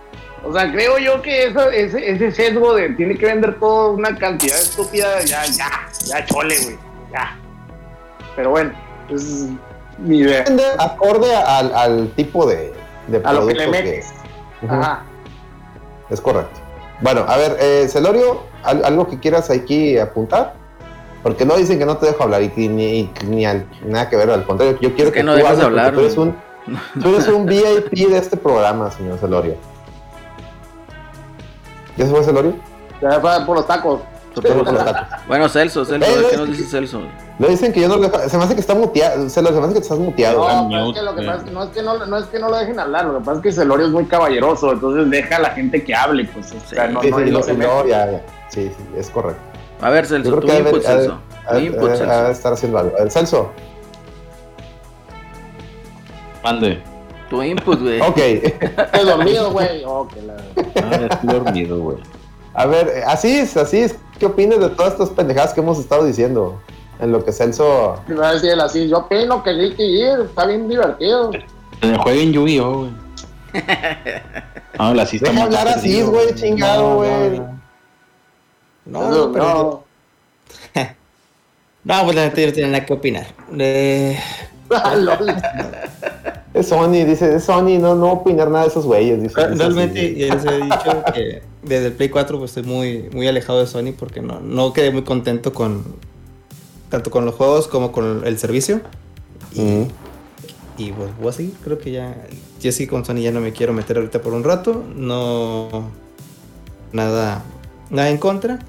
O 0.46 0.52
sea, 0.52 0.70
creo 0.70 0.98
yo 0.98 1.22
que 1.22 1.46
eso, 1.46 1.70
ese, 1.70 2.10
ese 2.10 2.30
sesgo 2.32 2.74
de 2.74 2.90
tiene 2.90 3.16
que 3.16 3.26
vender 3.26 3.58
toda 3.58 3.90
una 3.90 4.16
cantidad 4.16 4.58
estúpida, 4.58 5.20
ya, 5.24 5.44
ya, 5.46 5.70
ya 6.04 6.24
chole, 6.26 6.54
güey. 6.64 6.78
Ya. 7.12 7.36
Pero 8.36 8.50
bueno, 8.50 8.72
es 9.08 9.46
mi 9.98 10.18
idea. 10.18 10.44
Acorde 10.78 11.34
al, 11.34 11.74
al 11.74 12.08
tipo 12.16 12.46
de, 12.46 12.72
de 13.08 13.22
A 13.24 13.32
lo 13.32 13.46
que 13.46 13.54
le 13.54 14.02
Ajá. 14.68 15.02
Es 16.10 16.20
correcto. 16.20 16.60
Bueno, 17.00 17.24
a 17.26 17.36
ver, 17.36 17.56
eh, 17.60 17.86
Celorio, 17.88 18.42
¿al- 18.62 18.84
¿algo 18.84 19.08
que 19.08 19.18
quieras 19.18 19.50
aquí 19.50 19.98
apuntar? 19.98 20.54
Porque 21.22 21.44
no 21.46 21.56
dicen 21.56 21.78
que 21.78 21.86
no 21.86 21.96
te 21.96 22.06
dejo 22.06 22.22
hablar 22.22 22.42
y, 22.42 22.50
que 22.50 22.68
ni, 22.68 23.10
ni 23.26 23.46
al- 23.46 23.66
nada 23.86 24.10
que 24.10 24.16
ver, 24.16 24.30
al 24.30 24.44
contrario, 24.44 24.78
yo 24.80 24.94
quiero 24.94 25.08
Es 25.08 25.14
que 25.14 25.20
que, 25.20 25.22
no 25.24 25.32
tú 25.32 25.40
porque 25.40 25.62
hablar, 25.62 25.92
Tú 25.94 26.00
eres, 26.00 26.16
un, 26.18 26.36
tú 27.02 27.08
eres 27.08 27.28
un 27.28 27.46
VIP 27.46 28.08
de 28.10 28.18
este 28.18 28.36
programa, 28.36 28.90
señor 28.90 29.18
Celorio. 29.18 29.56
¿Ya 31.96 32.06
se 32.06 32.10
fue 32.10 32.24
Celorio? 32.24 32.54
Ya 33.00 33.20
fue 33.20 33.30
por 33.46 33.56
los 33.56 33.66
tacos. 33.66 34.00
Bueno, 35.28 35.48
Celso, 35.48 35.84
Celso, 35.84 36.10
Eh, 36.10 36.26
¿qué 36.28 36.34
es 36.34 36.38
nos 36.40 36.48
dice 36.48 36.64
Celso? 36.64 37.02
Le 37.38 37.48
dicen 37.50 37.72
que 37.72 37.82
yo 37.82 37.86
no 37.88 37.96
lo 37.98 38.08
dejo. 38.08 38.28
Se 38.28 38.36
me 38.36 38.42
hace 38.42 38.54
que 38.54 38.60
está 38.60 38.74
muteado. 38.74 39.28
Celorio, 39.30 39.54
se 39.54 39.60
me 39.60 39.66
hace 39.66 39.74
que 39.74 39.80
estás 39.82 39.98
muteado. 40.00 40.38
No, 40.48 40.68
pero 40.68 40.86
es 40.90 40.94
que 40.96 41.02
lo 41.02 41.14
que 41.14 41.22
eh. 41.22 41.26
pasa 41.26 41.38
es 41.38 41.44
que 41.44 41.50
no 41.52 41.62
es 41.62 41.70
que 41.70 41.82
no, 41.82 42.06
no 42.06 42.16
es 42.18 42.24
que 42.26 42.38
no 42.40 42.48
lo 42.48 42.56
dejen 42.58 42.80
hablar, 42.80 43.04
lo 43.04 43.18
que 43.20 43.24
pasa 43.24 43.36
es 43.36 43.42
que 43.44 43.52
Celorio 43.52 43.86
es 43.86 43.92
muy 43.92 44.06
caballeroso, 44.06 44.72
entonces 44.72 45.08
deja 45.08 45.36
a 45.36 45.38
la 45.38 45.50
gente 45.50 45.84
que 45.84 45.94
hable, 45.94 46.24
pues, 46.24 46.50
o 46.52 46.58
sea, 46.68 46.88
Sí. 46.88 46.92
no, 46.94 47.00
Sí, 47.02 47.10
no, 47.12 47.16
sí, 47.18 47.22
él 47.22 47.32
no 47.32 47.38
lo- 47.38 47.44
se 47.44 47.52
no, 47.54 47.58
mete. 47.76 47.88
ya, 47.90 48.10
ya. 48.10 48.22
Sí, 48.48 48.72
sí, 48.76 48.84
es 48.96 49.08
correcto. 49.10 49.40
A 49.80 49.90
ver, 49.90 50.04
Celso, 50.04 50.30
tu 50.40 50.48
input, 50.52 50.82
Celso. 50.82 51.18
de- 51.52 51.60
input, 51.62 51.90
Celso. 51.94 52.28
estar 52.30 52.52
haciendo 52.54 52.78
algo. 52.78 52.96
A 52.96 53.02
ver, 53.04 53.12
Celso. 53.12 53.50
Mande. 56.42 56.82
Tu 57.34 57.42
input, 57.42 57.80
güey. 57.80 58.00
Ok. 58.00 58.18
Estás 58.18 59.04
dormido, 59.06 59.50
güey. 59.52 59.82
Oh, 59.84 60.06
que 60.08 60.22
la- 60.22 60.36
Ah, 60.82 61.08
estoy 61.10 61.28
dormido, 61.40 61.78
güey. 61.80 61.96
A 62.54 62.66
ver, 62.66 63.02
así 63.06 63.38
es, 63.38 63.56
así 63.56 63.78
es. 63.78 63.96
¿Qué 64.18 64.26
opinas 64.26 64.60
de 64.60 64.68
todas 64.70 64.92
estas 64.92 65.10
pendejadas 65.10 65.52
que 65.54 65.60
hemos 65.60 65.78
estado 65.78 66.04
diciendo? 66.04 66.60
En 67.00 67.10
lo 67.10 67.24
que 67.24 67.32
Celso. 67.32 68.00
Me 68.06 68.14
va 68.14 68.28
a 68.28 68.34
decir 68.34 68.50
él 68.50 68.60
así, 68.60 68.88
yo 68.88 68.98
opino 68.98 69.42
que 69.42 69.50
Gear 69.76 70.20
está 70.20 70.46
bien 70.46 70.68
divertido. 70.68 71.32
Que 71.80 71.96
jueguen 71.98 72.32
Yu-Gi-Oh, 72.32 72.78
güey. 72.78 72.90
No, 74.78 74.92
la 74.92 75.06
sí 75.06 75.16
está 75.16 75.30
Deja 75.30 75.44
hablar 75.44 75.68
así, 75.68 76.02
güey, 76.02 76.34
chingado, 76.34 76.96
güey. 76.96 77.40
No, 78.84 79.30
pero 79.32 79.44
no. 79.44 80.82
No, 81.84 82.04
pues 82.04 82.16
la 82.16 82.32
yo 82.34 82.46
no 82.46 82.52
tiene 82.52 82.70
nada 82.70 82.86
que 82.86 82.92
opinar. 82.94 83.26
Eh, 83.58 84.18
Lol. 84.96 85.34
Es 86.54 86.68
Sony, 86.68 87.04
dice, 87.04 87.34
es 87.34 87.44
Sony, 87.44 87.78
no, 87.80 87.96
no 87.96 88.12
opinar 88.12 88.48
nada 88.48 88.62
de 88.64 88.70
esos 88.70 88.86
güeyes. 88.86 89.20
Dice, 89.20 89.48
realmente 89.48 90.00
así. 90.00 90.14
ya 90.14 90.34
les 90.36 90.44
he 90.44 90.56
dicho 90.62 91.04
que 91.12 91.42
desde 91.64 91.86
el 91.86 91.92
Play 91.94 92.10
4 92.10 92.38
pues 92.38 92.56
estoy 92.56 92.62
muy, 92.62 93.10
muy 93.12 93.26
alejado 93.26 93.58
de 93.58 93.66
Sony 93.66 93.92
porque 93.98 94.22
no, 94.22 94.38
no 94.40 94.72
quedé 94.72 94.92
muy 94.92 95.02
contento 95.02 95.52
con 95.52 95.82
tanto 96.90 97.10
con 97.10 97.24
los 97.24 97.34
juegos 97.34 97.66
como 97.66 97.90
con 97.90 98.24
el 98.24 98.38
servicio. 98.38 98.80
Mm. 99.56 99.82
Y 100.78 100.92
pues 100.92 101.10
voy 101.20 101.28
a 101.28 101.32
seguir, 101.32 101.54
creo 101.64 101.78
que 101.78 101.90
ya, 101.90 102.16
ya 102.60 102.70
sí 102.70 102.86
con 102.86 103.04
Sony 103.04 103.16
ya 103.16 103.32
no 103.32 103.40
me 103.40 103.52
quiero 103.52 103.72
meter 103.72 103.96
ahorita 103.96 104.22
por 104.22 104.32
un 104.32 104.44
rato. 104.44 104.84
No 104.94 105.90
nada, 106.92 107.42
nada 107.90 108.10
en 108.10 108.18
contra. 108.18 108.60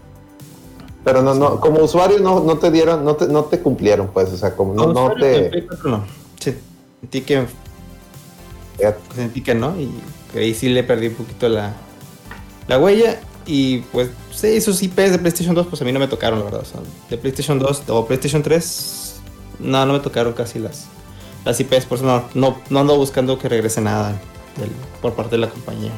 Pero 1.03 1.21
no, 1.21 1.35
no, 1.35 1.59
como 1.59 1.83
usuario 1.83 2.17
no, 2.17 2.39
no 2.39 2.57
te 2.57 2.71
dieron, 2.71 3.05
no 3.05 3.15
te, 3.15 3.27
no 3.27 3.43
te 3.43 3.59
cumplieron, 3.59 4.07
pues, 4.07 4.33
o 4.33 4.37
sea, 4.37 4.55
como 4.55 4.73
no, 4.73 4.91
Como 4.91 5.13
te. 5.13 5.49
Play 5.49 5.61
4 5.67 5.89
no. 5.91 6.03
Sí, 6.39 6.55
sentí 7.01 7.21
que 7.21 7.45
sentí 9.15 9.41
que 9.41 9.55
no 9.55 9.79
y 9.79 9.89
que 10.33 10.39
ahí 10.39 10.53
sí 10.53 10.69
le 10.69 10.83
perdí 10.83 11.07
un 11.07 11.15
poquito 11.15 11.47
la, 11.49 11.73
la 12.67 12.77
huella 12.79 13.19
y 13.45 13.79
pues 13.91 14.09
sí, 14.33 14.47
esos 14.47 14.81
IPs 14.81 15.11
de 15.11 15.19
PlayStation 15.19 15.55
2 15.55 15.67
pues 15.67 15.81
a 15.81 15.85
mí 15.85 15.91
no 15.91 15.99
me 15.99 16.07
tocaron 16.07 16.39
la 16.39 16.45
verdad, 16.45 16.61
o 16.61 16.65
sea, 16.65 16.79
de 17.09 17.17
PlayStation 17.17 17.59
2 17.59 17.83
o 17.87 18.05
PlayStation 18.05 18.41
3 18.43 19.15
no, 19.59 19.85
no 19.85 19.93
me 19.93 19.99
tocaron 19.99 20.33
casi 20.33 20.59
las, 20.59 20.85
las 21.45 21.59
IPs, 21.59 21.85
por 21.85 21.97
eso 21.99 22.05
no, 22.07 22.23
no, 22.33 22.57
no 22.69 22.79
ando 22.79 22.95
buscando 22.97 23.37
que 23.37 23.47
regrese 23.49 23.81
nada 23.81 24.09
del- 24.57 24.71
por 25.01 25.13
parte 25.13 25.31
de 25.31 25.37
la 25.41 25.49
compañía. 25.49 25.91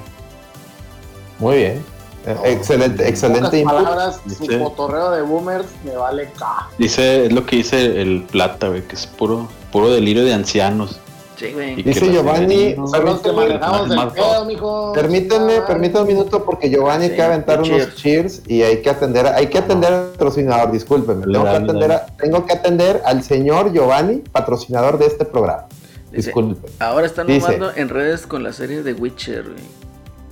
Muy 1.39 1.57
bien. 1.57 1.84
Eh, 2.25 2.36
excelente, 2.45 3.03
En 3.03 3.09
excelente 3.09 3.41
pocas 3.45 3.59
input. 3.59 3.73
palabras, 3.75 4.19
su 4.38 4.45
Sí. 4.45 4.57
cotorreo 4.59 5.11
de 5.11 5.21
boomers 5.21 5.67
me 5.86 5.95
vale 5.95 6.30
K. 6.38 6.69
Dice, 6.78 7.28
es 7.28 7.32
lo 7.32 7.45
que 7.45 7.55
dice 7.57 8.01
el 8.01 8.23
plata, 8.23 8.67
güey, 8.67 8.86
que 8.86 8.95
es 8.95 9.07
puro, 9.07 9.47
puro 9.71 9.89
delirio 9.89 10.25
de 10.25 10.34
ancianos. 10.34 10.99
Sí, 11.38 11.52
güey. 11.54 11.80
Y 11.80 11.84
Dice 11.84 12.12
Giovanni, 12.12 12.74
los 12.76 12.92
que 12.92 12.98
Permíteme- 13.00 13.36
manejamos 13.60 13.92
el 13.92 14.08
pedo, 14.12 14.46
mijo. 14.46 14.92
Permítanme, 14.94 15.58
Ah, 15.58 15.66
permítanme 15.68 16.02
un 16.02 16.18
minuto 16.18 16.44
porque 16.44 16.70
Giovanni 16.70 17.10
Sí, 17.10 17.16
que 17.16 17.22
aventar 17.22 17.62
un 17.62 17.72
unos 17.72 17.96
cheers 17.96 18.42
y 18.48 18.64
hay 18.64 18.82
que 18.82 18.90
atender, 18.90 19.28
hay 19.28 19.48
que 19.48 19.60
atender 19.60 19.94
al 19.94 20.06
patrocinador, 20.14 20.72
discúlpenme, 20.72 21.26
tengo 21.26 21.44
que 21.44 21.50
Dale, 21.52 21.64
atender, 21.66 21.92
a- 21.92 22.06
tengo 22.18 22.46
que 22.46 22.54
atender 22.54 23.02
al 23.06 23.22
señor 23.24 23.72
Giovanni, 23.72 24.24
patrocinador 24.32 24.98
de 24.98 25.06
este 25.06 25.26
programa. 25.26 25.66
Dice, 26.12 26.28
Disculpe. 26.30 26.68
ahora 26.80 27.06
están 27.06 27.28
Dice- 27.28 27.40
nomando 27.58 27.72
en 27.76 27.90
redes 27.90 28.26
con 28.26 28.42
la 28.42 28.52
serie 28.52 28.82
de 28.82 28.94
Witcher, 28.94 29.44
güey. 29.44 29.64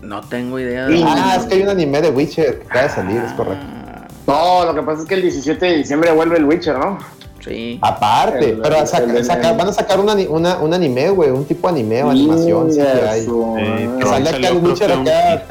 No 0.01 0.21
tengo 0.21 0.59
idea 0.59 0.87
de... 0.87 1.03
Ah, 1.03 1.35
es 1.39 1.45
que 1.45 1.55
hay 1.55 1.61
un 1.63 1.69
anime 1.69 2.01
de 2.01 2.09
Witcher 2.09 2.59
que 2.61 2.65
acaba 2.67 2.83
de 2.83 2.89
salir, 2.89 3.17
es 3.17 3.31
correcto. 3.33 3.65
Ah, 3.67 4.07
No, 4.27 4.65
lo 4.65 4.73
que 4.73 4.81
pasa 4.81 5.01
es 5.03 5.07
que 5.07 5.13
el 5.15 5.21
17 5.21 5.65
de 5.67 5.77
diciembre 5.77 6.11
vuelve 6.11 6.37
el 6.37 6.45
Witcher, 6.45 6.77
¿no? 6.79 6.97
Sí. 7.45 7.77
Aparte, 7.81 8.49
El- 8.49 8.57
pero 8.59 8.77
el- 8.77 8.87
saca- 8.87 9.17
el- 9.17 9.23
saca- 9.23 9.51
el- 9.51 9.57
van 9.57 9.67
a 9.67 9.73
sacar 9.73 9.99
una, 9.99 10.15
un 10.57 10.73
anime, 10.73 11.09
güey, 11.11 11.29
un 11.29 11.45
tipo 11.45 11.67
de 11.67 11.73
anime 11.79 12.03
o 12.03 12.09
animación, 12.09 12.71
sí 12.73 12.79
que 12.79 12.87
hay. 12.87 13.21
Eh, 13.21 13.89
ah. 14.01 14.05
sale 14.07 14.29
acá 14.29 14.47
el 14.47 14.57
Witcher 14.57 14.91
acá. 14.91 15.43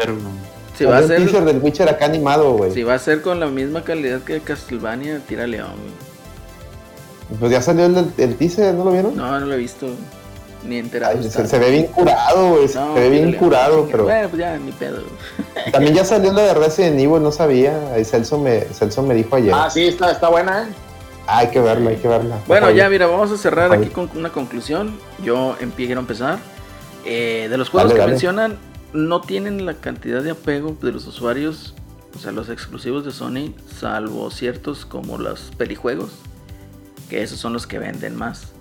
Si 0.77 0.85
va, 0.85 0.99
a 0.99 1.03
Salió 1.03 1.17
un 1.19 1.23
teaser 1.27 1.31
ser, 1.31 1.45
del 1.45 1.63
Witcher 1.63 1.89
acá 1.89 2.07
animado, 2.07 2.57
güey. 2.57 2.73
si 2.73 2.83
va 2.83 2.95
a 2.95 2.99
ser 2.99 3.23
con 3.23 3.39
la 3.39 3.47
misma 3.47 3.85
calidad 3.85 4.23
que 4.23 4.41
Castlevania, 4.41 5.21
tira 5.29 5.47
León. 5.47 5.71
Pues 7.39 7.53
ya 7.53 7.63
salió 7.63 7.87
el, 7.87 8.11
el 8.19 8.35
teaser, 8.37 8.75
¿no 8.75 8.85
lo 8.85 8.91
vieron? 8.91 9.17
No, 9.17 9.39
no 9.39 9.47
lo 9.47 9.55
he 9.55 9.59
visto. 9.59 9.87
Ni 10.67 10.79
enterado. 10.79 11.17
Ay, 11.21 11.31
se, 11.31 11.59
ve 11.59 11.71
bien 11.71 11.87
curado, 11.87 12.51
güey. 12.51 12.67
No, 12.75 12.95
se 12.95 13.01
ve 13.01 13.09
bien 13.11 13.31
León, 13.31 13.45
curado, 13.45 13.89
pero 13.91 14.05
Bueno, 14.05 14.29
pues 14.31 14.41
ya, 14.41 14.57
ni 14.59 14.73
pedo. 14.73 14.99
también 15.71 15.95
ya 15.95 16.05
salió 16.05 16.33
la 16.33 16.43
de 16.43 16.55
Resident 16.55 16.99
Evil, 16.99 17.23
no 17.23 17.31
sabía. 17.31 17.79
Ahí 17.95 18.05
Celso 18.05 18.39
me, 18.39 18.63
Celso 18.63 19.03
me 19.03 19.15
dijo 19.15 19.37
ayer. 19.37 19.53
Ah, 19.55 19.69
sí, 19.71 19.87
está, 19.87 20.11
está 20.11 20.29
buena, 20.29 20.63
¿eh? 20.65 20.67
Hay 21.27 21.51
que 21.51 21.61
verla, 21.61 21.91
hay 21.91 21.97
que 21.97 22.09
verla. 22.09 22.39
Bueno, 22.47 22.71
ya 22.71 22.89
mira, 22.89 23.07
vamos 23.07 23.31
a 23.31 23.39
cerrar 23.39 23.73
aquí 23.73 23.89
con 23.89 24.11
una 24.15 24.31
conclusión. 24.31 24.99
Yo 25.23 25.57
quiero 25.77 26.01
empezar. 26.01 26.39
Eh, 27.05 27.49
de 27.51 27.59
los 27.59 27.69
juegos 27.69 27.91
Dale, 27.91 27.95
que 27.95 28.01
dale. 28.01 28.13
mencionan, 28.13 28.59
no 28.95 29.21
tienen 29.21 29.67
la 29.67 29.75
cantidad 29.75 30.23
de 30.23 30.31
apego 30.31 30.77
de 30.81 30.93
los 30.93 31.07
usuarios, 31.07 31.75
o 32.15 32.19
sea, 32.19 32.33
los 32.33 32.49
exclusivos 32.49 33.05
de 33.05 33.11
Sony, 33.11 33.53
salvo 33.79 34.31
ciertos 34.31 34.87
como 34.87 35.19
los 35.19 35.53
pelijuegos, 35.59 36.13
que 37.11 37.23
esos 37.23 37.39
son 37.39 37.53
los 37.53 37.67
que 37.67 37.79
venden 37.79 38.17
más. 38.17 38.53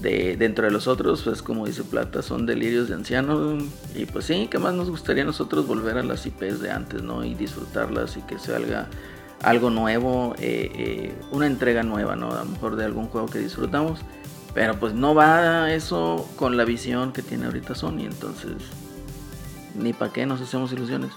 De, 0.00 0.36
dentro 0.36 0.66
de 0.66 0.72
los 0.72 0.88
otros, 0.88 1.22
pues 1.22 1.42
como 1.42 1.64
dice 1.66 1.82
Plata, 1.82 2.20
son 2.22 2.44
delirios 2.44 2.88
de 2.88 2.94
ancianos. 2.94 3.64
Y 3.94 4.04
pues 4.06 4.26
sí, 4.26 4.46
que 4.50 4.58
más 4.58 4.74
nos 4.74 4.90
gustaría 4.90 5.22
a 5.22 5.26
nosotros 5.26 5.66
volver 5.66 5.96
a 5.96 6.02
las 6.02 6.26
IPs 6.26 6.60
de 6.60 6.70
antes, 6.70 7.02
¿no? 7.02 7.24
Y 7.24 7.34
disfrutarlas 7.34 8.16
y 8.16 8.20
que 8.22 8.38
salga 8.38 8.88
algo 9.42 9.70
nuevo, 9.70 10.34
eh, 10.38 10.70
eh, 10.74 11.14
una 11.30 11.46
entrega 11.46 11.82
nueva, 11.82 12.16
¿no? 12.16 12.32
A 12.32 12.44
lo 12.44 12.46
mejor 12.46 12.76
de 12.76 12.84
algún 12.84 13.08
juego 13.08 13.26
que 13.28 13.38
disfrutamos. 13.38 14.00
Pero 14.54 14.80
pues 14.80 14.94
no 14.94 15.14
va 15.14 15.72
eso 15.72 16.26
con 16.36 16.56
la 16.56 16.64
visión 16.64 17.12
que 17.12 17.20
tiene 17.20 17.44
ahorita 17.44 17.74
Sony, 17.74 18.00
entonces 18.06 18.54
ni 19.74 19.92
para 19.92 20.12
qué 20.12 20.24
nos 20.24 20.40
hacemos 20.40 20.72
ilusiones. 20.72 21.12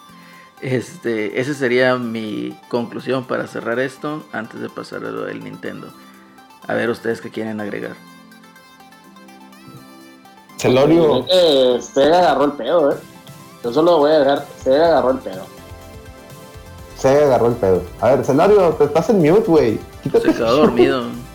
Este, 0.62 1.40
esa 1.40 1.54
sería 1.54 1.96
mi 1.96 2.58
conclusión 2.68 3.24
para 3.24 3.48
cerrar 3.48 3.80
esto 3.80 4.26
antes 4.34 4.60
de 4.60 4.68
pasar 4.68 5.06
a 5.06 5.12
lo 5.12 5.22
del 5.22 5.42
Nintendo. 5.42 5.88
A 6.68 6.74
ver 6.74 6.90
ustedes 6.90 7.22
qué 7.22 7.30
quieren 7.30 7.62
agregar. 7.62 7.96
Celorio, 10.58 11.26
Eh, 11.30 11.80
Sega 11.82 12.20
agarró 12.20 12.46
el 12.46 12.52
pedo, 12.52 12.92
¿eh? 12.92 12.98
Yo 13.64 13.72
solo 13.72 14.00
voy 14.00 14.12
a 14.12 14.20
dejar, 14.20 14.46
Sega 14.62 14.88
agarró 14.88 15.12
el 15.12 15.20
pedo. 15.20 15.46
Se 17.00 17.08
agarró 17.10 17.48
el 17.48 17.54
pedo. 17.56 17.82
A 18.02 18.10
ver, 18.16 18.26
Celorio, 18.26 18.70
te 18.72 18.84
estás 18.86 19.10
en 19.10 19.18
mute, 19.20 19.44
güey. 19.48 19.80
Quítate. 20.04 20.28
Se 20.32 20.38
quedó 20.38 20.56
dormido. 20.58 21.04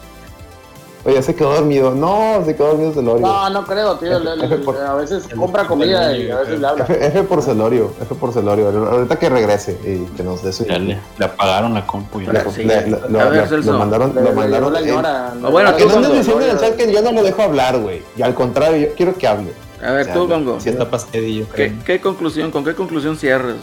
Oye, 1.07 1.23
se 1.23 1.35
quedó 1.35 1.53
dormido. 1.55 1.95
No, 1.95 2.43
se 2.47 2.57
quedó 2.57 2.69
dormido 2.69 2.95
Celorio. 2.95 3.27
No, 3.27 3.51
no 3.51 3.65
creo, 3.67 3.95
tío. 3.97 4.19
F 4.43 4.57
por- 4.59 4.79
a 4.79 4.95
veces 4.95 5.25
compra 5.37 5.67
comida 5.67 6.17
y 6.17 6.31
a 6.31 6.39
veces 6.39 6.59
le 6.61 6.67
habla. 6.67 6.87
F, 6.89 7.23
por 7.25 7.43
Celorio, 7.43 7.93
F 8.01 8.15
por 8.15 8.33
Celorio. 8.33 8.69
Ahorita 8.91 9.19
que 9.19 9.29
regrese 9.29 9.79
y 9.85 10.07
que 10.17 10.23
nos 10.23 10.43
dé 10.43 10.51
su. 10.51 10.65
Ya 10.65 10.79
le, 10.79 10.99
le 11.19 11.25
apagaron 11.27 11.75
la 11.75 11.87
compu. 11.87 12.23
ya. 12.23 12.33
Le- 12.33 12.51
Sí. 12.51 12.65
le- 12.65 12.87
le- 12.87 13.01
lo, 13.11 13.21
A 13.21 13.25
ver, 13.29 13.51
lo- 13.53 13.79
mandaron, 13.79 14.15
Le- 14.15 14.23
lo 14.23 14.29
le 14.31 14.35
mandaron. 14.35 14.51
llegó 14.51 14.71
la 14.71 14.81
eh, 14.81 14.85
señora. 14.85 15.33
Ah, 15.45 15.49
bueno, 15.51 15.77
que 15.77 15.85
no 15.85 15.91
Tú 15.91 15.97
andes 15.99 16.13
diciendo 16.15 16.43
en 16.47 16.51
el 16.53 16.59
chat 16.59 16.77
que 16.77 16.91
yo 16.93 17.03
no 17.03 17.13
lo 17.13 17.23
dejo 17.23 17.43
hablar, 17.43 17.79
güey. 17.79 18.03
Y 18.17 18.23
al 18.23 18.35
contrario, 18.35 18.89
yo 18.89 18.95
quiero 18.95 19.15
que 19.15 19.29
hable. 19.29 19.53
A 19.85 19.91
ver, 19.93 20.11
tú, 20.11 20.27
Gongo. 20.27 20.57
Está 20.57 20.89
¿Qué, 21.13 21.75
qué 21.85 22.01
conclusión, 22.01 22.51
con 22.51 22.65
qué 22.65 22.75
conclusión 22.75 23.19
cierras? 23.19 23.57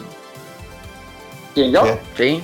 ¿Quién 1.54 1.72
yo? 1.72 1.82
Sí. 2.16 2.44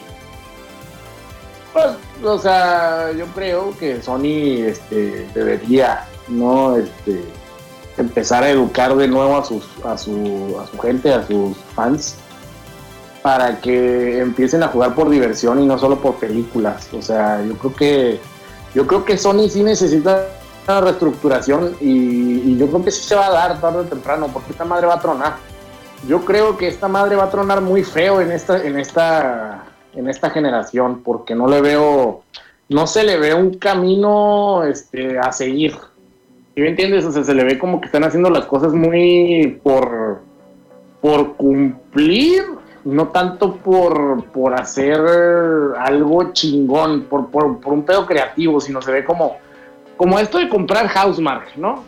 Pues, 1.73 1.87
o 2.23 2.39
sea, 2.39 3.11
yo 3.11 3.25
creo 3.27 3.77
que 3.77 4.01
Sony 4.01 4.65
este, 4.65 5.27
debería, 5.33 6.05
¿no? 6.27 6.75
Este, 6.75 7.23
empezar 7.97 8.43
a 8.43 8.49
educar 8.49 8.95
de 8.95 9.07
nuevo 9.07 9.37
a, 9.37 9.45
sus, 9.45 9.65
a, 9.85 9.97
su, 9.97 10.57
a 10.61 10.67
su 10.67 10.79
gente, 10.79 11.13
a 11.13 11.25
sus 11.25 11.57
fans, 11.75 12.15
para 13.21 13.59
que 13.59 14.19
empiecen 14.19 14.63
a 14.63 14.69
jugar 14.69 14.95
por 14.95 15.09
diversión 15.09 15.61
y 15.61 15.65
no 15.65 15.77
solo 15.77 15.99
por 15.99 16.15
películas. 16.15 16.87
O 16.93 17.01
sea, 17.01 17.43
yo 17.43 17.57
creo 17.57 17.75
que, 17.75 18.19
yo 18.73 18.87
creo 18.87 19.05
que 19.05 19.17
Sony 19.17 19.49
sí 19.49 19.63
necesita 19.63 20.27
una 20.67 20.81
reestructuración 20.81 21.75
y, 21.79 22.51
y 22.51 22.57
yo 22.57 22.67
creo 22.67 22.83
que 22.83 22.91
sí 22.91 23.03
se 23.03 23.15
va 23.15 23.27
a 23.27 23.31
dar 23.31 23.61
tarde 23.61 23.79
o 23.79 23.83
temprano, 23.83 24.27
porque 24.33 24.51
esta 24.51 24.65
madre 24.65 24.87
va 24.87 24.95
a 24.95 25.01
tronar. 25.01 25.35
Yo 26.05 26.23
creo 26.23 26.57
que 26.57 26.67
esta 26.67 26.87
madre 26.87 27.15
va 27.15 27.25
a 27.25 27.29
tronar 27.29 27.61
muy 27.61 27.83
feo 27.83 28.21
en 28.21 28.31
esta, 28.31 28.63
en 28.63 28.77
esta, 28.77 29.65
en 29.95 30.07
esta 30.07 30.29
generación, 30.29 31.01
porque 31.03 31.33
no 31.33 31.47
le 31.47 31.61
veo, 31.61 32.21
no 32.69 32.87
se 32.87 33.03
le 33.03 33.17
ve 33.17 33.33
un 33.33 33.55
camino 33.55 34.63
este, 34.63 35.17
a 35.17 35.31
seguir. 35.31 35.73
¿Sí 36.53 36.61
me 36.61 36.69
entiendes? 36.69 37.03
O 37.05 37.11
sea, 37.11 37.23
se 37.23 37.33
le 37.33 37.43
ve 37.43 37.57
como 37.57 37.81
que 37.81 37.87
están 37.87 38.03
haciendo 38.03 38.29
las 38.29 38.45
cosas 38.45 38.73
muy 38.73 39.59
por, 39.63 40.21
por 41.01 41.35
cumplir, 41.35 42.43
no 42.83 43.09
tanto 43.09 43.55
por, 43.55 44.23
por 44.25 44.53
hacer 44.53 44.99
algo 45.79 46.31
chingón, 46.31 47.03
por, 47.03 47.29
por, 47.29 47.59
por 47.59 47.73
un 47.73 47.83
pedo 47.83 48.05
creativo, 48.05 48.61
sino 48.61 48.81
se 48.81 48.91
ve 48.91 49.03
como, 49.03 49.37
como 49.97 50.19
esto 50.19 50.37
de 50.37 50.47
comprar 50.47 50.87
Housemark, 50.87 51.57
¿no? 51.57 51.83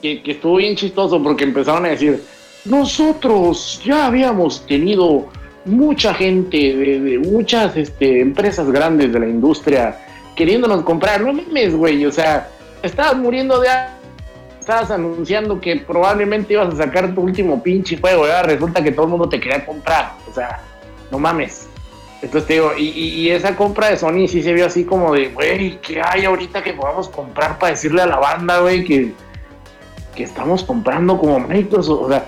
Que, 0.00 0.22
que 0.22 0.32
estuvo 0.32 0.56
bien 0.56 0.76
chistoso 0.76 1.22
porque 1.22 1.44
empezaron 1.44 1.84
a 1.86 1.88
decir, 1.88 2.22
nosotros 2.66 3.80
ya 3.84 4.06
habíamos 4.06 4.66
tenido 4.66 5.26
mucha 5.64 6.14
gente 6.14 6.56
de, 6.56 7.00
de 7.00 7.18
muchas 7.18 7.76
este, 7.76 8.20
empresas 8.20 8.70
grandes 8.70 9.12
de 9.12 9.20
la 9.20 9.26
industria 9.26 9.98
queriéndonos 10.36 10.82
comprar. 10.82 11.20
No 11.22 11.32
mames, 11.32 11.74
güey. 11.74 12.04
O 12.06 12.12
sea, 12.12 12.48
estabas 12.82 13.16
muriendo 13.16 13.60
de 13.60 13.68
Estabas 14.60 14.90
anunciando 14.90 15.60
que 15.60 15.76
probablemente 15.76 16.54
ibas 16.54 16.74
a 16.74 16.76
sacar 16.76 17.14
tu 17.14 17.20
último 17.20 17.62
pinche 17.62 17.96
juego. 17.98 18.22
ahora 18.24 18.42
resulta 18.42 18.82
que 18.82 18.90
todo 18.90 19.04
el 19.04 19.10
mundo 19.12 19.28
te 19.28 19.38
quería 19.38 19.64
comprar. 19.64 20.14
O 20.28 20.34
sea, 20.34 20.58
no 21.12 21.20
mames. 21.20 21.68
Entonces 22.20 22.48
te 22.48 22.54
digo, 22.54 22.72
y, 22.76 22.82
y- 22.88 23.08
y 23.20 23.30
esa 23.30 23.54
compra 23.54 23.90
de 23.90 23.96
Sony 23.96 24.26
sí 24.26 24.42
se 24.42 24.52
vio 24.54 24.66
así 24.66 24.84
como 24.84 25.14
de, 25.14 25.28
güey, 25.28 25.78
¿qué 25.80 26.00
hay 26.04 26.24
ahorita 26.24 26.64
que 26.64 26.72
podamos 26.72 27.08
comprar 27.08 27.58
para 27.60 27.72
decirle 27.72 28.02
a 28.02 28.06
la 28.06 28.16
banda, 28.16 28.58
güey, 28.58 28.84
que, 28.84 29.12
que 30.16 30.22
estamos 30.24 30.64
comprando 30.64 31.16
como 31.16 31.38
Microsoft? 31.38 32.02
O 32.02 32.08
sea, 32.08 32.24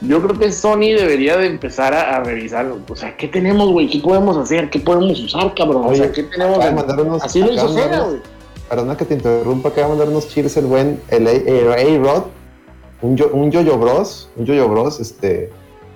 yo 0.00 0.22
creo 0.22 0.38
que 0.38 0.52
Sony 0.52 0.94
debería 0.96 1.36
de 1.36 1.46
empezar 1.46 1.92
a, 1.94 2.16
a 2.16 2.20
revisar, 2.22 2.72
o 2.88 2.96
sea, 2.96 3.16
¿qué 3.16 3.28
tenemos, 3.28 3.70
güey? 3.70 3.88
¿Qué 3.88 3.98
podemos 4.00 4.36
hacer? 4.36 4.70
¿Qué 4.70 4.80
podemos 4.80 5.18
usar, 5.20 5.54
cabrón? 5.54 5.84
o 5.86 5.94
sea, 5.94 6.04
Oye, 6.04 6.12
¿qué 6.12 6.22
tenemos? 6.24 7.22
Así 7.22 7.40
lo 7.40 7.52
hizo 7.52 7.68
Sega, 7.68 8.00
güey. 8.00 8.20
Perdona 8.68 8.96
que 8.96 9.04
te 9.04 9.14
interrumpa, 9.14 9.70
acaba 9.70 9.86
de 9.86 9.92
mandar 9.94 10.08
unos 10.08 10.28
chiles 10.28 10.56
el 10.56 10.66
buen 10.66 11.00
el 11.08 11.26
A-Rod, 11.26 12.24
un, 13.00 13.16
yo, 13.16 13.28
un 13.32 13.50
Yoyo 13.50 13.78
Bros, 13.78 14.28
un 14.36 14.44
Yoyo 14.44 14.68
Bros, 14.68 15.00
este, 15.00 15.50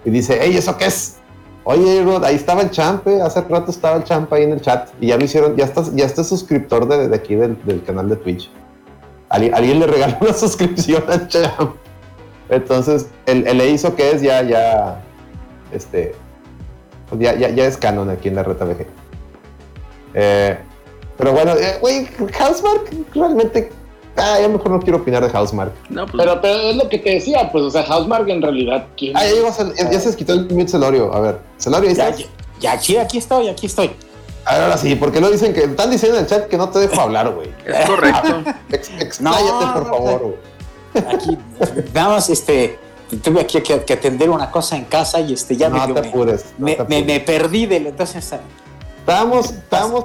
y 0.04 0.10
dice, 0.10 0.38
hey, 0.40 0.54
¿eso 0.56 0.76
qué 0.78 0.86
es? 0.86 1.18
Oye, 1.64 2.00
A-Rod, 2.00 2.24
ahí 2.24 2.34
estaba 2.34 2.62
el 2.62 2.70
champ, 2.70 3.06
eh, 3.06 3.20
hace 3.20 3.40
rato 3.42 3.70
estaba 3.70 3.96
el 3.98 4.04
champ 4.04 4.32
ahí 4.32 4.44
en 4.44 4.52
el 4.52 4.60
chat, 4.60 4.88
y 5.00 5.08
ya 5.08 5.16
lo 5.18 5.24
hicieron, 5.24 5.54
ya 5.54 5.64
estás, 5.66 5.94
ya 5.94 6.06
estás 6.06 6.28
suscriptor 6.28 6.88
de, 6.88 7.08
de 7.08 7.14
aquí 7.16 7.34
del, 7.34 7.56
del 7.64 7.82
canal 7.84 8.08
de 8.08 8.16
Twitch. 8.16 8.50
Ali- 9.28 9.50
alguien 9.52 9.78
le 9.78 9.86
regaló 9.86 10.16
una 10.22 10.32
suscripción 10.34 11.04
al 11.08 11.28
champ. 11.28 11.76
Entonces, 12.52 13.06
el, 13.26 13.46
el 13.46 13.60
hizo 13.62 13.96
que 13.96 14.10
es 14.12 14.20
ya, 14.22 14.42
ya, 14.42 15.00
este, 15.72 16.14
pues 17.08 17.20
ya, 17.20 17.34
ya, 17.34 17.48
ya 17.48 17.64
es 17.66 17.76
canon 17.76 18.10
aquí 18.10 18.28
en 18.28 18.36
la 18.36 18.42
Reta 18.42 18.64
VG. 18.66 18.86
Eh, 20.14 20.58
pero 21.16 21.32
bueno, 21.32 21.52
eh, 21.52 21.78
güey, 21.80 22.06
Housemark 22.38 22.92
realmente. 23.14 23.70
Ah, 24.16 24.36
ya 24.38 24.46
mejor 24.48 24.70
no 24.70 24.80
quiero 24.80 24.98
opinar 24.98 25.22
de 25.24 25.30
Housemark. 25.30 25.72
No, 25.88 26.04
pues. 26.06 26.22
Pero, 26.22 26.40
pero 26.42 26.54
es 26.58 26.76
lo 26.76 26.88
que 26.90 26.98
te 26.98 27.10
decía, 27.14 27.50
pues, 27.50 27.64
o 27.64 27.70
sea, 27.70 27.82
Housemark 27.84 28.28
en 28.28 28.42
realidad, 28.42 28.86
¿quién 28.96 29.16
Ah, 29.16 29.22
ya, 29.24 29.72
ya, 29.74 29.90
ya 29.90 30.00
se 30.00 30.14
quitó 30.14 30.34
el 30.34 30.50
mute 30.50 30.68
Celorio. 30.68 31.12
A 31.14 31.20
ver, 31.20 31.38
Celorio, 31.58 31.88
¿ahí 31.88 31.96
Ya, 31.96 32.08
estás? 32.10 32.20
ya, 32.20 32.26
ya, 32.60 32.72
aquí, 32.72 32.96
aquí 32.98 33.16
estoy, 33.18 33.48
aquí 33.48 33.64
estoy. 33.66 33.90
A 34.44 34.54
ver, 34.54 34.62
ahora 34.64 34.76
sí, 34.76 34.94
porque 34.96 35.20
lo 35.20 35.30
dicen 35.30 35.54
que 35.54 35.60
están 35.64 35.90
diciendo 35.90 36.18
en 36.18 36.24
el 36.24 36.28
chat 36.30 36.48
que 36.48 36.58
no 36.58 36.68
te 36.68 36.80
dejo 36.80 37.00
hablar, 37.00 37.30
güey. 37.30 37.48
Es 37.64 37.88
correcto. 37.88 38.42
Ex- 38.70 38.90
Expláyate, 39.00 39.50
No, 39.66 39.72
por 39.74 39.82
no, 39.86 39.88
favor, 39.94 40.20
güey. 40.20 40.34
Aquí, 40.94 41.38
nada 41.94 42.08
más, 42.10 42.28
este, 42.30 42.78
tuve 43.22 43.40
aquí 43.40 43.60
que, 43.60 43.80
que 43.84 43.92
atender 43.94 44.30
una 44.30 44.50
cosa 44.50 44.76
en 44.76 44.84
casa 44.84 45.20
y 45.20 45.32
este, 45.32 45.56
ya 45.56 45.68
No 45.68 45.86
te 45.86 46.00
me, 46.00 46.08
apures. 46.08 46.44
no 46.58 46.66
me, 46.66 46.72
te 46.74 46.78
me- 46.78 46.84
apures. 46.98 47.06
me 47.06 47.20
perdí 47.20 47.66
del, 47.66 47.86
entonces, 47.88 48.32
Estábamos, 49.00 49.50
estábamos, 49.50 50.04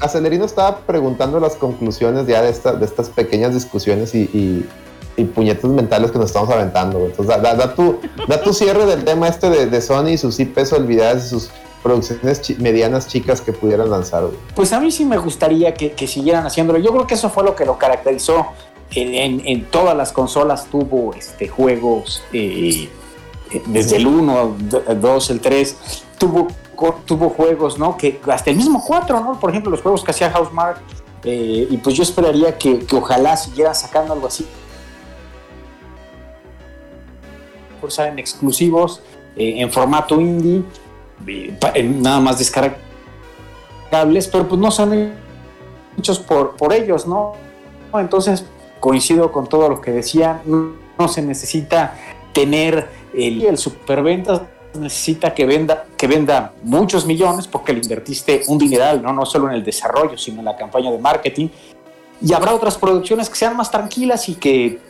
Acelerino 0.00 0.44
estaba 0.44 0.80
preguntando 0.80 1.40
las 1.40 1.54
conclusiones 1.54 2.26
ya 2.26 2.42
de, 2.42 2.50
esta- 2.50 2.72
de 2.74 2.84
estas 2.84 3.08
pequeñas 3.08 3.54
discusiones 3.54 4.14
y, 4.14 4.22
y, 4.34 4.68
y 5.16 5.24
puñetes 5.24 5.64
mentales 5.64 6.10
que 6.10 6.18
nos 6.18 6.26
estamos 6.26 6.50
aventando. 6.50 6.98
Entonces, 7.06 7.26
da, 7.26 7.38
da- 7.38 7.54
da 7.54 7.74
tu, 7.74 7.98
da 8.28 8.40
tu 8.42 8.52
cierre 8.52 8.84
del 8.84 9.02
tema 9.04 9.28
este 9.28 9.48
de, 9.48 9.66
de 9.66 9.80
Sony 9.80 10.08
y 10.10 10.18
sus 10.18 10.38
IPs 10.38 10.74
olvidadas 10.74 11.24
y 11.24 11.28
sus 11.30 11.50
producciones 11.82 12.42
chi- 12.42 12.56
medianas 12.56 13.06
chicas 13.06 13.40
que 13.40 13.52
pudieran 13.54 13.88
lanzar. 13.90 14.24
güey. 14.24 14.34
Pues 14.54 14.74
a 14.74 14.80
mí 14.80 14.90
sí 14.90 15.06
me 15.06 15.16
gustaría 15.16 15.72
que, 15.72 15.92
que 15.92 16.06
siguieran 16.06 16.44
haciéndolo. 16.44 16.78
Yo 16.80 16.90
creo 16.92 17.06
que 17.06 17.14
eso 17.14 17.30
fue 17.30 17.44
lo 17.44 17.54
que 17.56 17.64
lo 17.64 17.78
caracterizó. 17.78 18.48
En, 18.94 19.66
todas 19.66 19.96
las 19.96 20.12
consolas 20.12 20.66
tuvo 20.66 21.12
este, 21.14 21.46
juegos, 21.46 22.22
eh, 22.32 22.88
desde 23.66 23.96
el 23.96 24.06
1, 24.06 24.56
el 24.88 25.00
2, 25.00 25.30
el 25.30 25.40
3, 25.40 25.76
tuvo, 26.18 26.48
tuvo 27.04 27.30
juegos, 27.30 27.78
¿no? 27.78 27.96
Que 27.96 28.20
hasta 28.30 28.50
el 28.50 28.56
mismo 28.56 28.82
4, 28.84 29.20
¿no? 29.20 29.38
Por 29.40 29.50
ejemplo, 29.50 29.70
los 29.70 29.80
juegos 29.82 30.04
que 30.04 30.10
hacía 30.10 30.30
Housemark. 30.30 30.80
eh, 31.24 31.66
y 31.70 31.76
pues 31.78 31.96
yo 31.96 32.02
esperaría 32.02 32.56
que, 32.56 32.86
ojalá 32.92 33.36
siguieran 33.36 33.74
sacando 33.74 34.12
algo 34.12 34.26
así. 34.26 34.46
Por 37.80 37.90
salen 37.90 38.18
exclusivos 38.18 39.00
eh, 39.36 39.60
en 39.60 39.70
formato 39.70 40.20
indie, 40.20 40.62
eh, 41.26 41.82
nada 41.82 42.20
más 42.20 42.38
descargables, 42.38 42.78
pero 44.30 44.48
pues 44.48 44.60
no 44.60 44.70
son 44.70 45.12
hechos 45.98 46.18
por, 46.18 46.56
por 46.56 46.72
ellos, 46.72 47.06
¿no? 47.06 47.34
Entonces 47.94 48.44
coincido 48.80 49.32
con 49.32 49.46
todo 49.46 49.68
lo 49.68 49.80
que 49.80 49.90
decían, 49.90 50.42
no, 50.44 50.72
no 50.98 51.08
se 51.08 51.22
necesita 51.22 51.94
tener 52.32 52.88
el, 53.14 53.42
el 53.42 53.58
superventas, 53.58 54.42
necesita 54.78 55.34
que 55.34 55.46
venda, 55.46 55.86
que 55.96 56.06
venda 56.06 56.52
muchos 56.62 57.06
millones 57.06 57.46
porque 57.46 57.72
le 57.72 57.80
invertiste 57.80 58.42
un 58.48 58.58
dineral, 58.58 59.02
¿no? 59.02 59.12
no 59.12 59.26
solo 59.26 59.48
en 59.48 59.54
el 59.54 59.64
desarrollo, 59.64 60.16
sino 60.16 60.40
en 60.40 60.44
la 60.44 60.56
campaña 60.56 60.90
de 60.90 60.98
marketing. 60.98 61.48
Y 62.20 62.32
habrá 62.32 62.54
otras 62.54 62.76
producciones 62.76 63.28
que 63.28 63.36
sean 63.36 63.56
más 63.56 63.70
tranquilas 63.70 64.28
y 64.28 64.34
que 64.34 64.80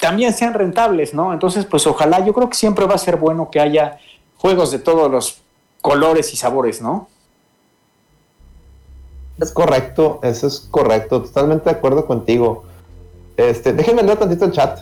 también 0.00 0.32
sean 0.32 0.54
rentables, 0.54 1.14
¿no? 1.14 1.32
Entonces, 1.32 1.64
pues 1.66 1.86
ojalá, 1.86 2.24
yo 2.24 2.32
creo 2.32 2.48
que 2.48 2.56
siempre 2.56 2.86
va 2.86 2.94
a 2.94 2.98
ser 2.98 3.16
bueno 3.16 3.50
que 3.50 3.60
haya 3.60 3.98
juegos 4.36 4.70
de 4.72 4.78
todos 4.78 5.10
los 5.10 5.42
colores 5.80 6.32
y 6.32 6.36
sabores, 6.36 6.80
¿no? 6.80 7.08
Es 9.38 9.52
correcto, 9.52 10.18
eso 10.22 10.46
es 10.46 10.66
correcto, 10.70 11.22
totalmente 11.22 11.70
de 11.70 11.76
acuerdo 11.76 12.06
contigo. 12.06 12.64
Este, 13.36 13.72
déjenme 13.72 14.02
leer 14.02 14.18
tantito 14.18 14.44
el 14.44 14.52
chat. 14.52 14.80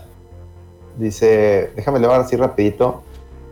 Dice, 0.96 1.72
déjame 1.76 1.98
leer 1.98 2.12
así 2.12 2.36
rapidito. 2.36 3.02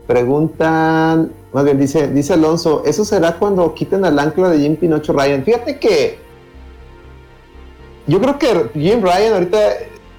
Preguntan, 0.06 1.32
más 1.52 1.64
bien 1.64 1.78
dice, 1.78 2.08
dice 2.08 2.32
Alonso, 2.32 2.82
¿eso 2.86 3.04
será 3.04 3.38
cuando 3.38 3.74
quiten 3.74 4.04
al 4.04 4.18
ancla 4.18 4.48
de 4.48 4.58
Jim 4.58 4.76
Pinocho 4.76 5.12
Ryan? 5.12 5.44
Fíjate 5.44 5.78
que 5.78 6.18
yo 8.06 8.20
creo 8.20 8.38
que 8.38 8.70
Jim 8.72 9.02
Ryan 9.02 9.34
ahorita 9.34 9.58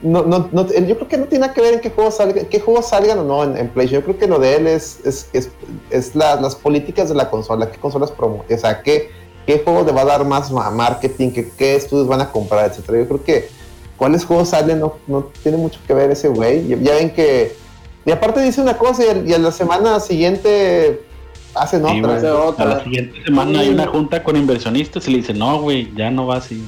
no, 0.01 0.23
no, 0.23 0.47
yo 0.51 0.95
creo 0.95 1.07
que 1.07 1.17
no 1.17 1.25
tiene 1.25 1.41
nada 1.41 1.53
que 1.53 1.61
ver 1.61 1.73
en 1.73 1.81
qué 1.81 1.89
juegos 1.89 2.15
salgan, 2.17 2.45
qué 2.45 2.59
juegos 2.59 2.87
salgan 2.87 3.19
o 3.19 3.23
no 3.23 3.43
en, 3.43 3.67
PlayStation. 3.69 4.01
Yo 4.01 4.05
creo 4.05 4.17
que 4.17 4.27
lo 4.27 4.39
de 4.39 4.55
él 4.55 4.67
es, 4.67 4.99
es, 5.03 5.27
es, 5.33 5.49
es 5.89 6.15
la- 6.15 6.39
las 6.39 6.55
políticas 6.55 7.09
de 7.09 7.15
la 7.15 7.29
consola, 7.29 7.69
qué 7.69 7.77
consolas 7.79 8.11
promo, 8.11 8.45
o 8.49 8.57
sea, 8.57 8.81
qué, 8.81 9.09
qué 9.45 9.59
juego 9.63 9.83
le 9.83 9.91
va 9.91 10.01
a 10.01 10.05
dar 10.05 10.25
más 10.25 10.51
ma- 10.51 10.69
marketing, 10.69 11.31
qué, 11.31 11.49
qué 11.57 11.75
estudios 11.75 12.07
van 12.07 12.21
a 12.21 12.31
comprar, 12.31 12.69
etcétera. 12.69 12.99
Yo 12.99 13.07
creo 13.07 13.23
que 13.23 13.49
cuáles 13.99 14.25
juegos 14.25 14.49
salen 14.49 14.79
no, 14.79 14.95
no 15.05 15.29
tiene 15.43 15.57
mucho 15.59 15.79
que 15.85 15.93
ver 15.93 16.09
ese 16.09 16.29
güey. 16.29 16.67
Ya, 16.67 16.77
ya 16.77 16.95
ven 16.95 17.11
que 17.11 17.55
y 18.05 18.11
aparte 18.11 18.41
dice 18.41 18.61
una 18.61 18.77
cosa 18.77 19.03
y, 19.03 19.29
y 19.29 19.33
a 19.33 19.37
la 19.37 19.51
semana 19.51 19.99
siguiente 19.99 21.01
hacen 21.53 21.85
Sí, 21.85 21.99
otra. 22.01 22.17
güey. 22.19 22.57
A 22.57 22.65
la 22.65 22.83
siguiente 22.83 23.23
semana 23.23 23.59
hay 23.59 23.69
una 23.69 23.85
junta 23.87 24.23
con 24.23 24.35
inversionistas 24.37 25.07
y 25.07 25.11
le 25.11 25.17
dicen, 25.17 25.37
no, 25.37 25.61
güey, 25.61 25.93
ya 25.95 26.09
no 26.09 26.25
va 26.25 26.37
así. 26.37 26.63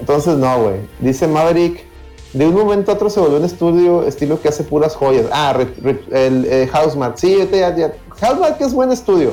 Entonces 0.00 0.36
no, 0.36 0.62
güey. 0.64 0.80
Dice 0.98 1.26
Maverick, 1.28 1.84
de 2.32 2.46
un 2.46 2.54
momento 2.54 2.90
a 2.90 2.94
otro 2.94 3.08
se 3.08 3.20
volvió 3.20 3.38
un 3.38 3.44
estudio 3.44 4.04
estilo 4.06 4.40
que 4.40 4.48
hace 4.48 4.64
puras 4.64 4.96
joyas. 4.96 5.26
Ah, 5.32 5.52
re- 5.52 5.72
re- 5.82 6.26
el 6.26 6.44
eh, 6.46 6.68
Housemark. 6.72 7.16
Sí, 7.16 7.34
ahorita 7.34 7.56
ya, 7.56 7.76
ya. 7.76 7.92
Housemark 8.20 8.60
es 8.60 8.74
buen 8.74 8.90
estudio. 8.90 9.32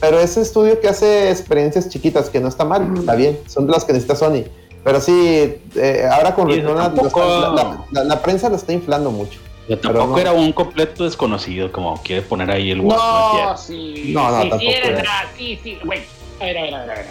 Pero 0.00 0.18
ese 0.20 0.40
estudio 0.42 0.80
que 0.80 0.88
hace 0.88 1.30
experiencias 1.30 1.88
chiquitas, 1.88 2.30
que 2.30 2.40
no 2.40 2.48
está 2.48 2.64
mal, 2.64 2.92
está 2.98 3.14
bien. 3.14 3.38
Son 3.46 3.66
de 3.66 3.72
las 3.72 3.84
que 3.84 3.92
necesita 3.92 4.16
Sony. 4.16 4.44
Pero 4.82 5.00
sí, 5.00 5.54
eh, 5.76 6.08
ahora 6.10 6.34
con 6.34 6.48
Returnal, 6.48 6.94
tampoco- 6.94 7.20
la, 7.54 7.84
la- 7.90 8.04
la- 8.04 8.22
prensa 8.22 8.48
lo 8.48 8.56
está 8.56 8.72
inflando 8.72 9.10
mucho. 9.10 9.38
Pero 9.68 9.80
tampoco 9.80 10.06
no. 10.12 10.18
era 10.18 10.32
un 10.32 10.52
completo 10.52 11.04
desconocido, 11.04 11.70
como 11.70 12.00
quiere 12.02 12.22
poner 12.22 12.50
ahí 12.50 12.70
el. 12.70 12.84
No, 12.86 13.56
sí. 13.56 14.10
No, 14.14 14.30
no, 14.30 14.42
sí, 14.42 14.48
tampoco 14.48 14.58
sí, 14.72 14.76
era, 14.82 15.04
sí, 15.36 15.60
sí, 15.62 15.78
güey. 15.84 16.00
A 16.40 16.44
ver, 16.44 16.58
a 16.58 16.62
ver, 16.62 16.74
a 16.74 16.78
ver, 16.80 16.90
a 16.90 16.94
ver. 16.94 17.06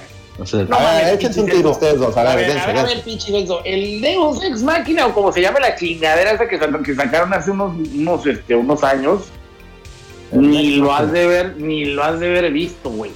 No 0.70 0.76
a 0.78 0.94
ver, 1.02 1.14
échense 1.16 1.42
un 1.42 1.50
tiro 1.50 1.72
ustedes 1.72 2.00
dos. 2.00 2.16
A 2.18 2.22
A 2.22 2.36
ver, 2.36 2.38
ver, 2.38 2.48
dense, 2.54 2.60
a 2.64 2.68
ver, 2.68 2.78
a 2.78 2.84
ver, 2.84 3.02
pinche 3.04 3.32
Denso. 3.32 3.62
El 3.66 4.02
Deus 4.02 4.42
Ex 4.44 4.62
Máquina, 4.64 5.06
o 5.06 5.14
como 5.14 5.32
se 5.34 5.42
llame 5.42 5.60
la 5.60 5.76
chingadera 5.76 6.32
esa 6.32 6.48
que, 6.48 6.58
que 6.84 6.96
sacaron 6.96 7.34
hace 7.34 7.52
unos, 7.52 7.76
unos, 7.94 8.26
este, 8.26 8.56
unos 8.56 8.82
años, 8.84 9.24
ni 10.32 10.78
lo 10.78 10.94
has 10.94 11.12
de 11.12 11.28
ver, 11.28 11.56
ni 11.58 11.86
lo 11.86 12.04
has 12.04 12.20
de 12.20 12.30
ver 12.30 12.52
visto, 12.52 12.90
güey. 12.90 13.12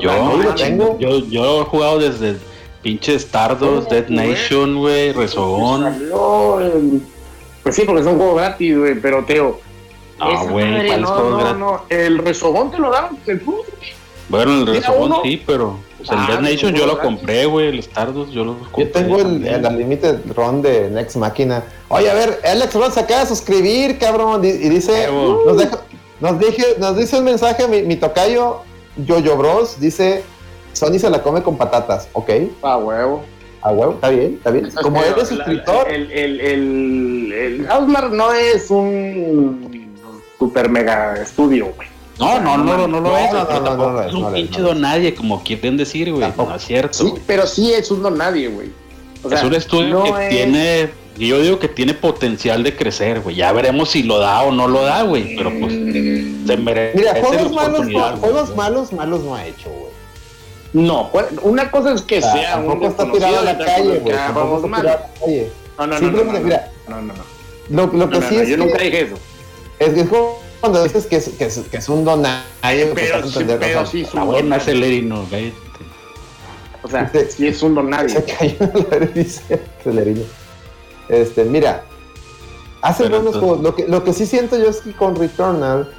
Yo, 0.00 0.12
no 0.12 0.36
lo 0.36 0.54
tengo. 0.54 0.98
yo, 1.00 1.18
yo 1.26 1.62
he 1.62 1.64
jugado 1.64 1.98
desde 1.98 2.36
pinche 2.82 3.14
Stardust, 3.16 3.88
¿Cómo, 3.88 4.00
Dead? 4.00 4.08
Nation, 4.08 4.78
güey, 4.78 5.12
Rezogón. 5.12 5.86
El- 5.86 7.02
Pues 7.62 7.76
sí, 7.76 7.82
porque 7.86 8.02
son 8.02 8.16
juegos 8.16 8.36
gratis, 8.36 8.78
güey, 8.78 8.94
pero 9.00 9.24
Teo. 9.24 9.60
Ah, 10.18 10.44
güey, 10.48 10.64
madre, 10.70 10.86
¿cuáles 10.88 11.00
no, 11.02 11.14
juegos 11.14 11.30
no, 11.32 11.38
gratis? 11.38 11.58
no, 11.58 11.82
el 11.90 12.18
rezogón 12.18 12.70
te 12.70 12.78
lo 12.78 12.90
daban, 12.90 13.18
el 13.26 13.42
Bueno, 14.28 14.52
el 14.54 14.66
Rezogón 14.66 15.12
sí, 15.22 15.42
pero 15.46 15.76
sea, 16.04 16.14
el 16.14 16.20
Ah, 16.20 16.26
Dead 16.28 16.38
pues, 16.40 16.52
Nation 16.52 16.74
yo 16.74 16.86
lo 16.86 16.94
gratis. 16.96 17.04
compré, 17.16 17.46
güey, 17.46 17.68
el 17.68 17.78
Stardust 17.80 18.32
yo 18.32 18.44
lo 18.44 18.58
compré. 18.58 18.84
Yo 18.86 18.90
tengo 18.92 19.16
el, 19.16 19.22
también. 19.24 19.54
el 19.54 19.66
Unlimited 19.66 20.18
Run 20.34 20.62
de 20.62 20.90
Next 20.90 21.16
Máquina. 21.16 21.64
Oye, 21.88 22.10
a 22.10 22.14
ver, 22.14 22.40
Alex 22.44 22.74
Ross 22.74 22.94
se 22.94 23.00
acaba 23.00 23.20
de 23.20 23.26
suscribir, 23.26 23.98
cabrón. 23.98 24.42
Y 24.44 24.52
dice, 24.52 25.08
nos, 25.46 25.56
deja- 25.58 25.80
nos, 26.20 26.38
dije, 26.38 26.64
nos 26.78 26.96
dice 26.96 27.18
un 27.18 27.24
mensaje, 27.24 27.66
mi, 27.68 27.82
mi 27.82 27.96
tocayo, 27.96 28.62
Jojo 29.06 29.36
Bros, 29.36 29.80
dice, 29.80 30.22
Sony 30.72 30.98
se 30.98 31.10
la 31.10 31.22
come 31.22 31.42
con 31.42 31.56
patatas. 31.56 32.08
Ok, 32.12 32.30
a 32.62 32.76
huevo. 32.76 33.24
a 33.62 33.72
huevo, 33.72 33.92
está 33.94 34.10
bien, 34.10 34.34
está 34.34 34.50
bien. 34.50 34.70
Como 34.82 35.00
Pero 35.00 35.14
eres 35.16 35.28
suscriptor, 35.28 35.88
El, 35.90 36.10
el, 36.10 36.40
el, 36.40 37.32
el 37.32 37.68
no 38.12 38.32
es 38.32 38.70
un 38.70 39.96
super 40.38 40.68
mega 40.68 41.14
estudio, 41.20 41.72
güey. 41.76 41.88
No, 42.18 42.38
no, 42.38 42.58
no, 42.58 42.76
no, 42.76 42.86
no 42.86 43.00
lo 43.00 43.16
es, 43.16 43.30
tampoco 43.30 44.02
es, 44.02 44.12
un 44.12 44.32
pinche 44.34 44.60
don 44.60 44.80
nadie, 44.82 45.14
como 45.14 45.42
quieren 45.42 45.78
decir, 45.78 46.12
güey. 46.12 46.32
No 46.36 46.54
es 46.54 46.62
cierto. 46.62 46.98
Sí, 46.98 47.14
pero 47.26 47.46
sí 47.46 47.72
es 47.72 47.90
un 47.90 48.02
don 48.02 48.18
nadie, 48.18 48.48
güey. 48.48 48.70
Es 49.30 49.42
un 49.42 49.54
estudio 49.54 49.88
no 49.88 50.04
que 50.04 50.10
es- 50.24 50.28
tiene, 50.28 50.90
yo 51.18 51.40
digo 51.40 51.58
que 51.58 51.68
tiene 51.68 51.94
potencial 51.94 52.62
de 52.62 52.76
crecer, 52.76 53.20
güey. 53.20 53.36
Ya 53.36 53.52
veremos 53.52 53.90
si 53.90 54.02
lo 54.02 54.18
da 54.18 54.42
o 54.42 54.52
no 54.52 54.68
lo 54.68 54.82
da, 54.82 55.02
güey. 55.02 55.34
Pero 55.34 55.50
pues 55.58 55.72
se 55.72 56.56
merece 56.58 56.98
mira, 56.98 57.14
juegos 57.22 57.52
malos, 57.52 57.86
juegos 58.20 58.56
malos, 58.56 58.92
malos 58.92 59.20
no 59.22 59.34
ha 59.34 59.46
hecho, 59.46 59.70
güey. 59.70 59.89
No, 60.72 61.10
pues, 61.10 61.26
una 61.42 61.70
cosa 61.70 61.92
es 61.94 62.02
que 62.02 62.18
O 62.18 62.22
sea, 62.22 62.32
sea 62.32 62.56
un 62.58 62.82
está 62.84 63.10
tirado 63.10 63.38
a 63.40 63.42
la 63.42 63.58
calle, 63.58 63.98
güey. 63.98 64.14
está 64.14 64.32
mal. 64.32 64.80
a 64.80 64.82
la 64.90 65.06
calle. 65.20 65.50
No, 65.78 65.86
no, 65.86 65.86
no, 65.86 65.92
no, 65.94 65.98
Simplemente, 65.98 66.38
no, 66.40 66.44
mira, 66.44 66.70
no, 66.88 67.02
no, 67.02 67.12
no. 67.14 67.86
Lo, 67.86 67.92
lo 67.98 68.10
que 68.10 68.22
sí 68.22 68.36
no, 68.36 68.42
es 68.42 68.48
yo 68.48 68.56
que, 68.56 68.62
nunca 68.64 68.78
dije 68.78 69.00
eso. 69.02 69.14
es 69.78 69.94
que 69.94 70.00
es 70.00 70.08
como 70.08 70.38
cuando 70.60 70.82
dices 70.84 71.06
que 71.06 71.16
es, 71.16 71.28
que 71.30 71.44
es, 71.46 71.58
que 71.58 71.76
es 71.78 71.88
un 71.88 72.04
don 72.04 72.22
nadie, 72.22 72.86
pues, 72.86 73.06
Pero, 73.06 73.16
vas 73.16 73.24
a 73.24 73.28
sí, 73.32 73.38
entender, 73.40 73.56
o 73.56 73.60
pero 73.60 73.72
sea, 73.80 73.86
sí 73.86 74.00
es 74.02 74.06
Está 74.08 74.20
un 74.22 74.26
buena 74.28 74.42
don 74.56 74.60
ese 74.60 74.70
nadie. 74.74 74.80
Lerino, 74.80 75.26
cállate. 75.30 75.54
O 76.82 76.88
sea, 76.88 77.04
Dice- 77.12 77.30
sí 77.30 77.46
es 77.48 77.62
un 77.62 77.74
don 77.74 77.90
nadie. 77.90 78.08
Se 78.10 78.24
cayó 78.24 78.56
en 78.60 78.86
la 78.90 79.06
dice 79.06 79.60
Celerino. 79.84 80.22
Este, 81.08 81.44
mira, 81.44 81.82
hace 82.82 83.04
Pero 83.04 83.16
buenos 83.22 83.34
entonces- 83.34 83.40
juegos. 83.40 83.60
Lo 83.64 83.74
que, 83.74 83.88
lo 83.88 84.04
que 84.04 84.12
sí 84.12 84.26
siento 84.26 84.56
yo 84.58 84.68
es 84.68 84.80
que 84.82 84.92
con 84.92 85.16
Returnal 85.16 85.90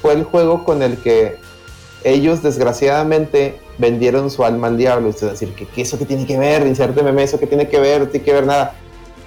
fue 0.00 0.12
el 0.14 0.24
juego 0.24 0.64
con 0.64 0.82
el 0.82 0.98
que 0.98 1.38
ellos 2.04 2.42
desgraciadamente 2.42 3.60
vendieron 3.82 4.30
su 4.30 4.44
alma 4.44 4.68
al 4.68 4.78
diablo. 4.78 5.10
Es 5.10 5.20
decir, 5.20 5.54
que, 5.54 5.66
que 5.66 5.82
eso 5.82 5.98
que 5.98 6.06
tiene 6.06 6.24
que 6.24 6.38
ver, 6.38 6.66
insérteme 6.66 7.22
eso 7.22 7.38
que 7.38 7.46
tiene 7.46 7.68
que 7.68 7.78
ver, 7.78 8.00
no 8.00 8.06
tiene 8.08 8.24
que 8.24 8.32
ver 8.32 8.46
nada. 8.46 8.74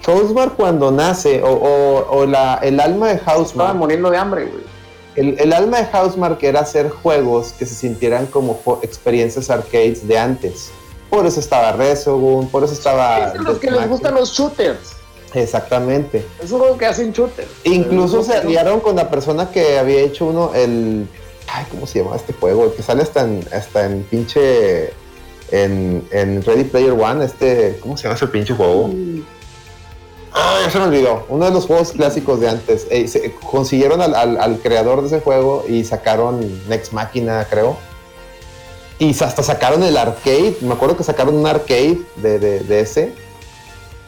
Housemarque 0.04 0.56
cuando 0.56 0.90
nace, 0.90 1.42
o, 1.42 1.48
o- 1.50 2.06
o 2.18 2.26
la, 2.26 2.54
el 2.62 2.80
alma 2.80 3.08
de 3.08 3.14
Estaba 3.14 3.38
Housemarque, 3.38 3.78
muriendo 3.78 4.10
de 4.10 4.16
hambre, 4.16 4.44
güey. 4.46 4.64
el, 5.16 5.38
el 5.40 5.52
alma 5.52 5.78
de 5.78 5.86
Housemarque 5.86 6.48
era 6.48 6.60
hacer 6.60 6.90
juegos 6.90 7.52
que 7.58 7.66
se 7.66 7.74
sintieran 7.74 8.26
como 8.26 8.58
experiencias 8.82 9.50
arcades 9.50 10.06
de 10.08 10.18
antes. 10.18 10.70
Por 11.10 11.24
eso 11.26 11.38
estaba 11.40 11.72
Resogun, 11.72 12.48
por 12.48 12.64
eso 12.64 12.72
estaba... 12.72 13.32
Es 13.34 13.40
los 13.40 13.58
que 13.58 13.70
les 13.70 13.88
gustan 13.88 14.14
los 14.14 14.32
shooters. 14.32 14.94
Exactamente. 15.34 16.24
Es 16.42 16.50
un 16.52 16.60
juego 16.60 16.78
que 16.78 16.86
hacen 16.86 17.12
shooters. 17.12 17.48
Incluso 17.64 18.22
se 18.22 18.34
aliaron 18.36 18.80
con 18.80 18.96
la 18.96 19.08
persona 19.10 19.50
que 19.50 19.78
había 19.78 20.00
hecho 20.00 20.26
uno, 20.26 20.52
el... 20.54 21.08
Ay, 21.48 21.64
¿cómo 21.70 21.86
se 21.86 22.02
llama 22.02 22.16
este 22.16 22.32
juego? 22.32 22.64
El 22.64 22.72
que 22.72 22.82
sale 22.82 23.02
hasta 23.02 23.22
en, 23.22 23.46
hasta 23.52 23.86
en 23.86 24.02
pinche... 24.04 24.92
En, 25.52 26.06
en 26.10 26.42
Ready 26.42 26.64
Player 26.64 26.90
One, 26.90 27.24
este... 27.24 27.78
¿Cómo 27.80 27.96
se 27.96 28.04
llama 28.04 28.16
ese 28.16 28.26
pinche 28.26 28.52
juego? 28.54 28.90
Ay, 30.32 30.64
ya 30.64 30.70
se 30.70 30.78
me 30.78 30.84
olvidó. 30.86 31.24
Uno 31.28 31.44
de 31.46 31.50
los 31.52 31.66
juegos 31.66 31.92
clásicos 31.92 32.40
de 32.40 32.48
antes. 32.48 32.86
Consiguieron 33.48 34.02
al, 34.02 34.14
al- 34.14 34.40
al 34.40 34.58
creador 34.58 35.00
de 35.02 35.06
ese 35.06 35.20
juego 35.20 35.64
y 35.68 35.84
sacaron 35.84 36.40
Next 36.68 36.92
Máquina, 36.92 37.46
creo. 37.48 37.76
Y 38.98 39.10
hasta 39.22 39.42
sacaron 39.42 39.82
el 39.84 39.96
arcade. 39.96 40.56
Me 40.62 40.74
acuerdo 40.74 40.96
que 40.96 41.04
sacaron 41.04 41.36
un 41.36 41.46
arcade 41.46 42.00
de, 42.16 42.38
de- 42.38 42.60
de 42.60 42.80
ese. 42.80 43.14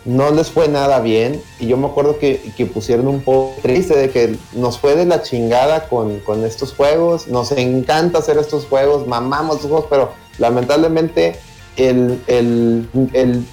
No 0.05 0.31
les 0.31 0.51
fue 0.51 0.69
nada 0.69 1.01
bien. 1.01 1.43
Y 1.61 1.67
yo 1.67 1.77
me 1.77 1.87
acuerdo 1.87 2.19
que, 2.19 2.41
que 2.57 2.67
pusieron 2.67 3.09
un 3.09 3.21
poco 3.21 3.57
triste 3.63 3.97
de 3.97 4.11
que 4.11 4.37
nos 4.53 4.79
fue 4.79 4.95
de 4.95 5.05
la 5.05 5.23
chingada 5.23 5.89
con, 5.89 6.21
con 6.21 6.45
estos 6.45 6.73
juegos. 6.73 7.29
Nos 7.29 7.53
encanta 7.53 8.19
hacer 8.19 8.39
estos 8.39 8.65
juegos. 8.67 9.07
Mamamos 9.07 9.57
estos 9.57 9.71
juegos. 9.71 9.87
Pero 9.91 10.13
lamentablemente 10.39 11.37
el, 11.77 12.21
el, 12.27 12.89
el, 13.13 13.45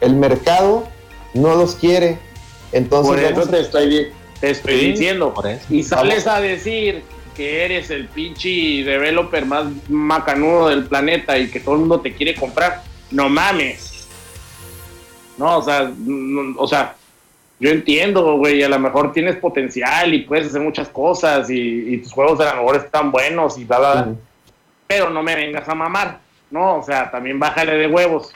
el 0.00 0.14
mercado 0.14 0.84
no 1.34 1.54
los 1.54 1.76
quiere. 1.76 2.18
Entonces, 2.72 3.08
Por 3.10 3.18
eso 3.40 3.48
te 3.48 3.60
estoy, 3.60 3.88
di- 3.88 4.06
te 4.40 4.50
estoy 4.50 4.80
Sí, 4.80 4.86
diciendo. 4.92 5.32
por 5.34 5.46
eso. 5.46 5.62
Y 5.70 5.82
sales 5.82 6.26
a 6.26 6.40
decir 6.40 7.02
que 7.36 7.64
eres 7.64 7.90
el 7.90 8.08
pinche 8.08 8.48
developer 8.84 9.46
más 9.46 9.66
macanudo 9.88 10.68
del 10.68 10.84
planeta 10.86 11.38
y 11.38 11.48
que 11.50 11.60
todo 11.60 11.74
el 11.74 11.80
mundo 11.82 12.00
te 12.00 12.14
quiere 12.14 12.34
comprar. 12.34 12.82
No 13.10 13.28
mames. 13.28 13.89
No, 15.40 15.56
o 15.58 15.62
sea, 15.62 15.90
no- 15.96 16.54
o 16.60 16.66
sea, 16.68 16.94
yo 17.58 17.70
entiendo, 17.70 18.36
güey, 18.36 18.62
a 18.62 18.68
lo 18.68 18.78
mejor 18.78 19.10
tienes 19.12 19.36
potencial 19.36 20.12
y 20.12 20.20
puedes 20.20 20.48
hacer 20.48 20.60
muchas 20.60 20.88
cosas 20.90 21.48
y, 21.48 21.94
y 21.94 21.98
tus 22.02 22.12
juegos 22.12 22.38
a 22.40 22.54
lo 22.54 22.62
mejor 22.62 22.76
están 22.76 23.10
buenos 23.10 23.56
y 23.58 23.64
bla, 23.64 23.78
bla, 23.78 24.08
pero 24.86 25.08
no 25.08 25.22
me 25.22 25.34
vengas 25.34 25.66
a 25.66 25.74
mamar. 25.74 26.18
No, 26.50 26.76
o 26.76 26.82
sea, 26.82 27.10
también 27.10 27.38
bájale 27.38 27.72
de 27.72 27.86
huevos. 27.86 28.32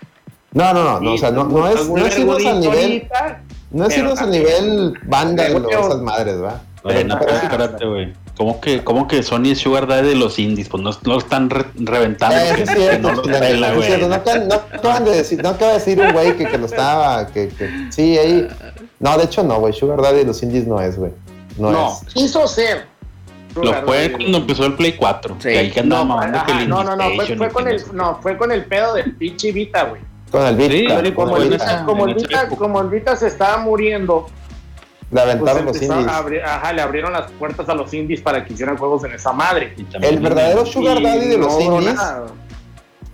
No, 0.52 0.72
no, 0.72 0.82
no, 0.84 1.00
no, 1.00 1.12
o 1.14 1.18
sea, 1.18 1.30
no, 1.30 1.44
no 1.44 1.68
es, 1.68 1.88
no 1.88 2.06
es 2.06 2.18
irnos 2.18 2.46
al 2.46 2.60
nivel, 2.60 2.84
Ahorita, 2.84 3.42
no 3.70 3.84
es 3.86 3.98
irnos 3.98 4.20
al 4.20 4.30
nivel 4.30 4.94
vándalo, 5.04 5.66
Pero, 5.68 5.80
esas 5.80 6.00
madres, 6.00 6.42
¿va? 6.42 6.62
Bueno, 6.82 7.16
pero 7.18 7.32
espérate, 7.32 7.84
güey. 7.86 8.12
¿Cómo 8.36 8.60
que, 8.60 8.82
¿Cómo 8.82 9.06
que 9.06 9.22
Sony 9.22 9.50
es 9.52 9.58
Sugar 9.60 9.86
Daddy 9.86 10.08
de 10.08 10.14
los 10.16 10.38
indies? 10.40 10.68
Pues 10.68 10.82
no, 10.82 10.90
no 11.04 11.18
están 11.18 11.50
re- 11.50 11.66
reventando. 11.76 12.36
Eh, 12.36 12.62
es 12.62 12.70
cierto, 12.70 13.12
no 13.12 13.22
es 13.22 13.86
cierto. 13.86 14.08
No 14.08 14.14
acaban, 14.16 14.48
no 14.48 14.54
acaban 14.54 15.04
de 15.04 15.10
decir, 15.12 15.40
no 15.42 15.50
acaba 15.50 15.72
de 15.72 15.78
decir 15.78 16.00
un 16.00 16.12
güey 16.12 16.36
que, 16.36 16.44
que 16.46 16.58
lo 16.58 16.66
estaba, 16.66 17.28
que, 17.28 17.48
que 17.48 17.70
sí, 17.90 18.18
ahí. 18.18 18.48
No, 18.98 19.16
de 19.16 19.24
hecho 19.24 19.42
no, 19.44 19.60
güey, 19.60 19.72
Sugar 19.72 20.02
Daddy 20.02 20.18
de 20.18 20.24
los 20.24 20.42
indies 20.42 20.66
no 20.66 20.80
es, 20.80 20.96
güey. 20.98 21.12
No, 21.58 21.70
No, 21.70 21.92
es. 22.06 22.12
quiso 22.12 22.46
ser. 22.48 22.86
Lo 23.54 23.72
fue 23.84 24.10
cuando 24.10 24.38
empezó 24.38 24.66
el 24.66 24.74
Play 24.74 24.94
4. 24.94 25.36
Sí. 25.38 25.48
Que 25.50 25.58
ahí 25.58 25.70
que 25.70 25.78
andaba 25.78 26.02
No, 26.02 26.08
mamando 26.16 26.38
ajá, 26.38 26.46
que 26.46 26.52
el 26.64 26.68
no, 26.68 26.82
no, 26.82 26.96
no, 26.96 27.04
fue, 27.14 27.36
fue 27.36 27.48
con 27.50 27.68
el, 27.68 27.82
no, 27.92 28.18
fue 28.20 28.36
con 28.36 28.50
el 28.50 28.64
pedo 28.64 28.94
del 28.94 29.14
pinche 29.14 29.52
Vita, 29.52 29.84
güey. 29.84 30.02
Con 30.32 30.44
el 30.44 30.56
Sí, 30.60 30.68
Vita. 30.80 31.14
Como 31.14 31.36
el 31.36 31.50
Vita, 31.50 31.84
como 31.86 32.06
el 32.06 32.14
Vita, 32.14 32.48
como 32.48 32.80
el 32.80 32.88
Vita 32.88 33.14
se 33.14 33.28
estaba 33.28 33.58
muriendo, 33.58 34.26
le 35.14 35.20
pues 35.20 35.24
aventaron 35.34 35.64
los 35.66 35.76
empezó 35.76 35.92
a 35.92 35.96
indies. 36.00 36.12
abrir- 36.16 36.42
ajá, 36.42 36.72
le 36.72 36.82
abrieron 36.82 37.12
las 37.12 37.30
puertas 37.32 37.68
a 37.68 37.74
los 37.74 37.94
indies 37.94 38.20
para 38.20 38.44
que 38.44 38.52
hicieran 38.52 38.76
juegos 38.76 39.04
en 39.04 39.12
esa 39.12 39.32
madre. 39.32 39.74
El 40.02 40.18
verdadero 40.18 40.66
Sugar 40.66 41.00
Daddy 41.02 41.28
de 41.28 41.38
los 41.38 41.52
no 41.54 41.60
indies, 41.78 41.94
nada. 41.94 42.26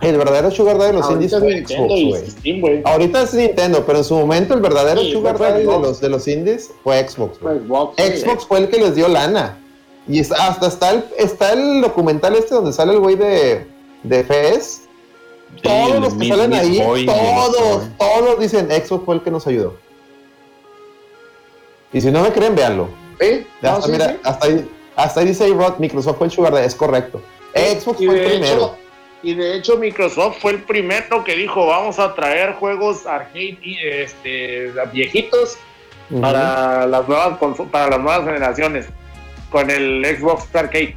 el 0.01 0.17
verdadero 0.17 0.49
Sugar 0.51 0.77
Daddy 0.79 0.87
de 0.93 0.97
los 0.97 1.05
Ahorita 1.05 1.13
indies 1.13 1.33
es 1.33 1.39
fue 1.39 1.53
Nintendo 1.53 1.83
Xbox, 1.85 1.99
y 1.99 2.09
güey. 2.09 2.29
Steam, 2.31 2.61
güey. 2.61 2.81
Ahorita 2.85 3.21
es 3.21 3.33
Nintendo, 3.35 3.83
pero 3.85 3.99
en 3.99 4.03
su 4.03 4.15
momento 4.15 4.53
el 4.55 4.61
verdadero 4.61 5.01
Sí, 5.01 5.11
Sugar 5.11 5.37
fue 5.37 5.47
Daddy 5.51 5.59
de 5.59 5.65
los, 5.79 6.01
de 6.01 6.09
los 6.09 6.27
indies 6.27 6.71
fue 6.83 7.07
Xbox, 7.07 7.39
güey. 7.39 7.59
Pues, 7.59 8.21
Xbox, 8.21 8.45
fue 8.47 8.59
el 8.59 8.69
que 8.69 8.77
les 8.79 8.95
dio 8.95 9.07
lana. 9.07 9.57
Y 10.07 10.19
hasta 10.19 10.65
está 10.67 10.89
el, 10.89 11.05
está 11.19 11.53
el 11.53 11.81
documental 11.81 12.35
este 12.35 12.55
donde 12.55 12.73
sale 12.73 12.93
el 12.93 12.99
güey 12.99 13.15
de, 13.15 13.67
de 14.01 14.23
FES. 14.23 14.81
Sí, 15.55 15.61
todos 15.61 15.99
los 15.99 16.13
que 16.15 16.27
salen 16.29 16.53
ahí, 16.53 16.81
Boy 16.81 17.05
todos, 17.05 17.83
todos 17.99 18.39
dicen 18.39 18.69
Xbox 18.71 19.05
fue 19.05 19.15
el 19.15 19.21
que 19.21 19.29
nos 19.29 19.45
ayudó. 19.45 19.75
Y 21.93 22.01
si 22.01 22.11
no 22.11 22.21
me 22.23 22.31
creen, 22.31 22.55
véanlo. 22.55 22.89
No, 23.61 23.69
hasta, 23.69 23.81
sí, 23.83 23.91
mira, 23.91 24.09
sí. 24.09 24.15
hasta 24.23 24.47
ahí, 24.47 24.69
hasta 24.95 25.19
ahí 25.19 25.27
dice 25.27 25.47
Rod, 25.53 25.77
Microsoft 25.77 26.17
fue 26.17 26.27
el 26.27 26.31
Sugar 26.31 26.53
Daddy, 26.53 26.65
es 26.65 26.75
correcto. 26.75 27.21
Xbox 27.53 28.01
Y 28.01 28.05
fue 28.07 28.15
el 28.23 28.29
primero. 28.31 28.55
hecho, 28.55 28.77
y 29.23 29.33
de 29.35 29.55
hecho 29.57 29.77
Microsoft 29.77 30.37
fue 30.41 30.51
el 30.53 30.63
primero 30.63 31.23
que 31.23 31.35
dijo 31.35 31.67
vamos 31.67 31.99
a 31.99 32.15
traer 32.15 32.53
juegos 32.53 33.05
arcade 33.05 33.59
y, 33.61 33.77
este, 33.85 34.71
viejitos 34.91 35.57
para 36.19 36.85
las 36.87 37.07
nuevas 37.07 37.37
para 37.71 37.89
las 37.91 37.99
nuevas 37.99 38.25
generaciones 38.25 38.87
con 39.51 39.69
el 39.69 40.03
Xbox 40.17 40.45
Arcade. 40.55 40.95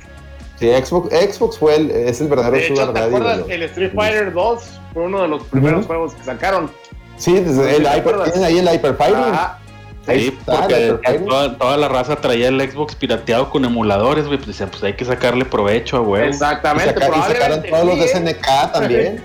Sí, 0.59 0.71
Xbox, 0.71 1.11
Xbox 1.13 1.59
fue 1.59 1.77
el, 1.77 1.91
es 1.91 2.21
el 2.21 2.29
verdadero 2.29 2.57
De 2.57 2.65
hecho, 2.65 2.77
Sugar 2.77 2.93
¿te 2.95 3.01
acuerdas? 3.01 3.41
El 3.49 3.63
Street 3.65 3.93
Fighter 3.95 4.33
2 4.33 4.63
fue 4.95 5.03
uno 5.03 5.23
de 5.23 5.29
los 5.29 5.43
primeros 5.45 5.85
juegos 5.87 6.15
que 6.15 6.23
sacaron. 6.25 6.71
Sí, 7.17 7.35
desde 7.41 7.77
el 7.77 7.83
¿te 7.83 7.89
Hyper, 7.89 7.99
acuerdas? 8.01 8.33
tienen 8.33 8.49
ahí 8.49 8.59
el 8.59 8.69
Hyper 8.75 8.95
Fighting. 8.97 9.17
Ajá. 9.25 9.59
Ahí 10.07 10.21
Sí, 10.21 10.37
está, 10.39 10.61
porque 10.63 11.19
toda, 11.27 11.57
toda 11.57 11.77
la 11.79 11.89
raza 11.89 12.17
traía 12.17 12.49
el 12.49 12.61
Xbox 12.61 12.95
pirateado 12.95 13.49
con 13.51 13.65
emuladores, 13.65 14.27
güey. 14.27 14.37
Pues 14.37 14.49
decían, 14.49 14.69
pues 14.71 14.83
hay 14.85 14.93
que 14.95 15.05
sacarle 15.05 15.45
provecho 15.47 15.97
a 15.97 16.01
huevo. 16.03 16.27
Y, 16.27 16.29
Exactamente. 16.29 16.95
saca- 16.95 17.17
y 17.17 17.33
sacaron 17.33 17.63
todos 17.63 17.85
los 17.87 17.99
de 17.99 18.05
¿eh? 18.05 18.09
SNK 18.09 18.47
también. 18.73 19.23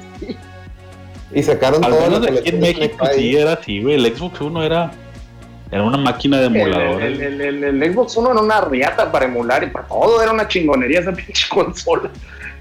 Y 1.31 1.43
sacaron 1.43 1.83
Al 1.83 1.91
todos 1.91 2.03
menos 2.09 2.19
los 2.31 2.39
aquí 2.39 2.49
en 2.49 2.55
de 2.55 2.61
México 2.61 3.05
SNK. 3.05 3.13
sí 3.15 3.35
era 3.35 3.53
así, 3.53 3.81
güey. 3.83 3.95
El 3.95 4.15
Xbox 4.15 4.41
One 4.41 4.65
era, 4.65 4.91
era 5.71 5.83
una 5.83 5.97
máquina 5.97 6.37
de 6.39 6.45
emuladores. 6.45 7.19
el- 7.19 7.41
el- 7.41 7.63
el- 7.65 7.81
el 7.83 7.93
Xbox 7.93 8.17
One 8.17 8.29
era 8.31 8.39
una 8.39 8.61
riata 8.61 9.11
para 9.11 9.25
emular 9.25 9.63
y 9.63 9.67
para 9.67 9.85
todo, 9.87 10.21
era 10.21 10.31
una 10.31 10.47
chingonería 10.47 11.01
esa 11.01 11.11
pinche 11.13 11.47
consola. 11.49 12.09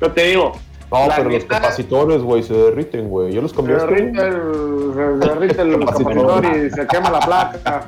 Pero 0.00 0.12
te 0.12 0.22
digo, 0.24 0.52
No, 0.90 1.06
La 1.06 1.16
pero 1.16 1.28
los 1.30 1.44
capacitores, 1.44 2.20
güey, 2.22 2.42
se 2.42 2.54
derriten, 2.54 3.08
güey. 3.10 3.32
Yo 3.32 3.42
los 3.42 3.50
se 3.50 3.56
cambié. 3.58 3.76
derrite 3.76 4.20
el, 4.26 4.92
se 5.20 5.28
derrite 5.28 5.60
el 5.62 5.78
capacitor 5.84 6.44
y 6.46 6.70
se 6.70 6.86
quema 6.86 7.10
la 7.10 7.20
placa. 7.20 7.86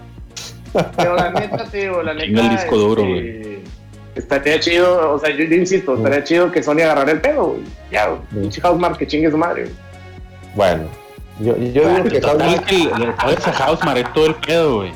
Pero 0.97 1.17
la 1.17 1.31
neta, 1.31 1.65
digo, 1.73 2.03
la 2.03 2.15
neta. 2.15 2.27
Chinga 2.27 2.43
el 2.43 2.51
disco 2.51 2.77
duro, 2.77 3.05
este, 3.05 3.63
Estaría 4.15 4.61
chido, 4.61 5.15
o 5.15 5.19
sea, 5.19 5.31
yo, 5.31 5.45
yo 5.45 5.57
insisto, 5.57 5.97
estaría 5.97 6.25
chido 6.25 6.51
que 6.51 6.63
Sony 6.63 6.81
agarrara 6.83 7.13
el 7.13 7.21
pedo, 7.21 7.45
güey. 7.49 7.63
Ya, 7.91 8.09
güey. 8.09 8.21
Sí. 8.51 8.61
pinche 8.61 8.99
que 8.99 9.07
chingue 9.07 9.31
su 9.31 9.39
madre, 9.39 9.63
güey. 9.63 9.75
Bueno, 10.55 10.85
yo, 11.39 11.57
yo 11.57 11.89
digo 11.89 12.05
que 12.05 12.21
Total 12.21 12.41
Housemark, 12.41 12.67
que 12.67 12.77
le 12.77 13.07
a 13.07 13.53
Housemarque 13.53 14.05
todo 14.13 14.27
el 14.27 14.35
pedo, 14.35 14.77
güey. 14.79 14.93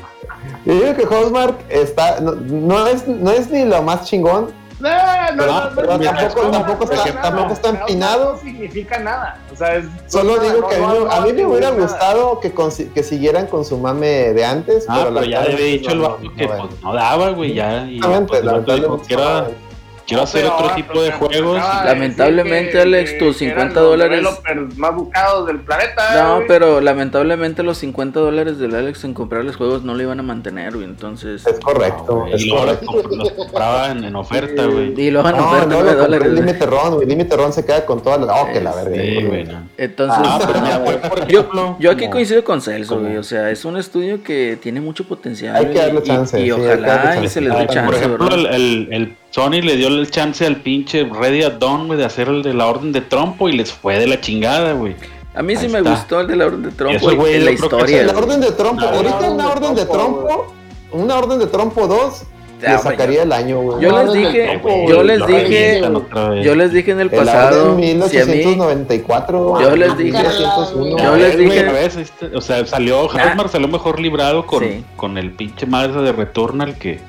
yo 0.65 0.73
digo 0.73 0.95
que 0.95 1.05
Housemark 1.05 1.55
está, 1.69 2.19
no, 2.19 2.33
no 2.35 2.87
es, 2.87 3.07
no 3.07 3.31
es 3.31 3.49
ni 3.49 3.63
lo 3.63 3.81
más 3.81 4.05
chingón, 4.05 4.51
No, 4.79 4.89
no, 4.89 5.45
no, 5.45 5.69
pero 5.75 5.87
no, 5.87 5.97
no, 5.97 6.03
tampoco- 6.03 6.43
no, 6.43 6.51
tampoco 6.51 6.85
no, 6.85 6.91
está- 6.93 7.13
no, 7.13 7.21
tampoco 7.21 7.47
no, 7.47 7.53
está 7.53 7.71
no, 7.71 7.79
empinado. 7.79 8.33
No 8.33 8.39
significa 8.39 8.99
nada. 8.99 9.39
O 9.53 9.55
sea, 9.55 9.75
es, 9.75 9.85
Solo 10.07 10.35
no, 10.35 10.41
digo 10.43 10.61
no, 10.61 10.67
que 10.67 10.75
a 10.75 10.79
mí, 10.79 10.85
no, 10.85 11.11
a 11.11 11.21
mí 11.21 11.29
no, 11.29 11.35
me 11.35 11.45
hubiera 11.45 11.69
gustado 11.71 12.39
que, 12.41 12.53
que 12.93 13.03
siguieran 13.03 13.47
con 13.47 13.63
su 13.63 13.77
mame 13.77 14.33
de 14.33 14.45
antes. 14.45 14.85
Ah, 14.89 14.97
pero 14.99 15.11
la 15.11 15.25
ya 15.25 15.41
había 15.43 15.55
dicho 15.57 15.91
el 15.91 15.99
no, 15.99 16.09
vato 16.09 16.23
no, 16.23 16.35
que 16.35 16.47
pues, 16.47 16.81
no 16.81 16.93
daba, 16.93 17.29
güey, 17.29 17.53
ya. 17.53 17.85
Y 17.85 17.99
Quiero, 20.07 20.23
hacer 20.23 20.45
otro 20.45 20.75
tipo 20.75 21.01
de 21.01 21.11
juegos. 21.11 21.59
Lamentablemente, 21.83 22.79
Alex, 22.81 23.17
tus 23.17 23.37
que 23.37 23.45
eran 23.45 23.69
50 23.69 23.79
los 23.81 23.89
dólares- 23.89 24.19
developers 24.21 24.77
más 24.77 24.95
buscados 24.95 25.47
del 25.47 25.59
planeta. 25.61 26.23
No, 26.23 26.35
güey. 26.35 26.47
pero 26.47 26.79
lamentablemente 26.81 27.63
los 27.63 27.77
50 27.79 28.19
dólares 28.19 28.59
del 28.59 28.75
Alex 28.75 29.03
en 29.03 29.13
comprarles 29.13 29.55
juegos 29.55 29.83
no 29.83 29.95
le 29.95 30.03
iban 30.03 30.19
a 30.19 30.23
mantener, 30.23 30.73
güey. 30.73 30.85
Entonces. 30.85 31.45
Es 31.47 31.59
correcto, 31.59 32.17
güey, 32.21 32.33
es 32.33 32.41
y 32.43 32.49
luego 32.49 32.65
los, 32.65 32.77
correcto. 32.77 33.09
comp- 33.09 33.17
los 33.17 33.31
compraban 33.31 34.03
en 34.03 34.15
oferta, 34.15 34.65
güey. 34.65 34.93
Y 35.05 35.11
lo 35.11 35.23
van 35.23 35.35
a 35.35 35.37
No, 35.39 35.47
oferta 35.47 35.65
no, 35.65 35.71
9 35.81 35.91
lo 35.91 35.97
compré 35.99 36.17
dólares. 36.19 36.27
en 36.27 36.33
güey. 36.35 36.45
Límite 36.47 36.65
Ron, 36.65 36.93
güey. 36.95 37.07
Límite 37.07 37.37
Ron 37.37 37.53
se 37.53 37.65
queda 37.65 37.85
con 37.85 38.01
todas 38.01 38.19
las. 38.21 38.29
Oh, 38.41 38.47
que 38.53 38.61
la 38.61 38.73
verga. 38.75 38.95
Sí, 39.01 39.23
güey. 39.23 39.43
no. 39.45 39.67
Entonces. 39.77 40.19
Ah, 40.23 40.39
pero 40.45 40.61
mira, 40.61 40.83
por, 40.83 40.99
por 41.09 41.27
Yo, 41.27 41.39
ejemplo, 41.39 41.75
yo 41.79 41.91
aquí 41.91 42.09
coincido 42.09 42.43
con 42.43 42.61
Celso, 42.61 42.99
güey. 42.99 43.17
O 43.17 43.23
sea, 43.23 43.49
es 43.51 43.65
un 43.65 43.77
estudio 43.77 44.21
que 44.23 44.57
tiene 44.61 44.81
mucho 44.81 45.03
potencial. 45.05 45.55
Hay 45.55 45.67
que 45.67 45.79
darle 45.79 46.03
chance, 46.03 46.39
Y, 46.39 46.45
sí, 46.45 46.51
ojalá 46.51 46.87
darle 46.87 47.11
y 47.11 47.13
chance. 47.15 47.29
se 47.29 47.41
les 47.41 47.53
Ah, 47.53 47.57
dé 47.59 47.65
por 47.65 47.73
chance, 47.75 47.95
ejemplo, 47.97 48.25
¿verdad? 48.25 48.39
el, 48.55 48.55
el, 48.55 48.87
el 48.93 49.15
Sony 49.35 49.61
le 49.61 49.75
dio 49.75 49.89
el 49.89 50.09
chance 50.09 50.45
al 50.45 50.55
pinche 50.61 51.03
Ready 51.03 51.43
at 51.43 51.53
Dawn, 51.59 51.87
güey, 51.87 51.99
de 51.99 52.05
hacer 52.05 52.29
el 52.29 52.41
de 52.41 52.53
la 52.53 52.67
Orden 52.67 52.93
de 52.93 53.01
Trompo 53.01 53.49
y 53.49 53.51
les 53.51 53.69
fue 53.69 53.99
de 53.99 54.07
la 54.07 54.21
chingada, 54.21 54.71
güey. 54.71 54.95
A 55.35 55.43
mí 55.43 55.57
sí 55.57 55.65
ahí 55.65 55.71
me 55.73 55.79
está. 55.79 55.89
gustó 55.91 56.21
el 56.21 56.27
de 56.27 56.35
la 56.37 56.45
Orden 56.45 56.63
de 56.63 56.71
Trump, 56.71 56.95
Eso, 56.95 57.15
güey, 57.17 57.33
en 57.35 57.43
la 57.43 57.51
historia. 57.51 58.03
La 58.05 58.13
orden 58.17 58.39
de 58.39 58.51
trompo, 58.53 58.85
Ah, 58.85 58.93
ahorita 58.95 59.29
una 59.31 59.49
orden 59.49 59.75
de 59.75 59.85
trompo, 59.85 60.23
trompo, 60.25 60.53
una 60.93 61.17
orden 61.17 61.39
de 61.39 61.47
trompo 61.47 61.85
2, 61.85 62.23
Ah, 62.23 62.55
le 62.61 62.67
güey, 62.69 62.79
sacaría 62.83 63.23
el 63.23 63.33
año, 63.33 63.59
güey. 63.59 63.81
Yo 63.83 64.03
les 64.05 64.13
dije, 64.13 64.47
trompo, 64.61 64.69
yo 64.87 65.03
les 65.03 65.27
dije, 65.27 65.81
vez. 65.81 66.45
yo 66.45 66.55
les 66.55 66.71
dije 66.71 66.91
en 66.91 66.99
el 67.01 67.09
El 67.13 67.19
pasado, 67.19 67.73
orden 67.73 68.09
si 68.09 68.17
a 68.19 68.25
mí, 68.25 68.31
1894. 68.37 69.61
Yo 69.61 69.75
les 69.75 69.97
dije- 69.97 70.11
1901. 70.17 70.97
Yo 71.03 71.15
les 71.17 71.37
dije- 71.37 71.63
ver, 71.63 71.91
este, 71.99 72.27
o 72.33 72.39
sea, 72.39 72.65
salió, 72.65 73.09
Nah. 73.13 73.47
Salió 73.49 73.67
mejor 73.67 73.99
librado 73.99 74.45
con, 74.45 74.63
Sí. 74.63 74.85
con 74.95 75.17
el 75.17 75.31
pinche 75.31 75.65
madre 75.65 76.01
de 76.01 76.13
Returnal 76.13 76.75
que, 76.77 77.01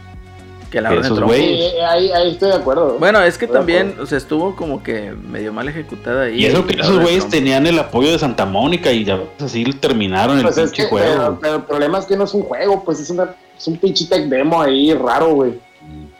que 0.76 0.82
la 0.82 0.90
Orden 0.90 1.02
de 1.02 1.06
esos 1.06 1.18
Trump. 1.18 1.32
güey. 1.32 1.70
Sí, 1.70 1.76
ahí, 1.78 2.10
ahí 2.12 2.30
estoy 2.32 2.50
de 2.50 2.56
acuerdo. 2.56 2.98
Bueno, 2.98 3.22
es 3.22 3.38
que 3.38 3.46
Estoy 3.46 3.58
también, 3.58 3.96
o 3.98 4.04
sea, 4.06 4.18
estuvo 4.18 4.54
como 4.54 4.82
que 4.82 5.12
medio 5.12 5.52
mal 5.52 5.68
ejecutada 5.68 6.24
ahí. 6.24 6.42
Y 6.42 6.46
eso 6.46 6.66
que 6.66 6.74
esos 6.74 7.00
güeyes 7.00 7.28
tenían 7.28 7.66
el 7.66 7.78
apoyo 7.78 8.12
de 8.12 8.18
Santa 8.18 8.44
Mónica 8.44 8.92
y 8.92 9.04
ya 9.04 9.20
así 9.40 9.64
terminaron 9.64 10.36
el 10.36 10.42
Pues 10.42 10.58
es 10.58 10.64
pinche 10.70 10.82
que, 10.82 10.88
juego. 10.90 11.14
pero, 11.16 11.38
pero 11.40 11.54
el 11.56 11.62
problema 11.62 11.98
es 11.98 12.04
que 12.04 12.16
no 12.16 12.24
es 12.24 12.34
un 12.34 12.42
juego, 12.42 12.84
pues 12.84 13.00
es, 13.00 13.08
una, 13.10 13.34
es 13.56 13.66
un 13.66 13.76
pinche 13.78 14.06
tech 14.06 14.24
demo 14.24 14.60
ahí 14.60 14.92
raro, 14.92 15.34
güey. 15.34 15.58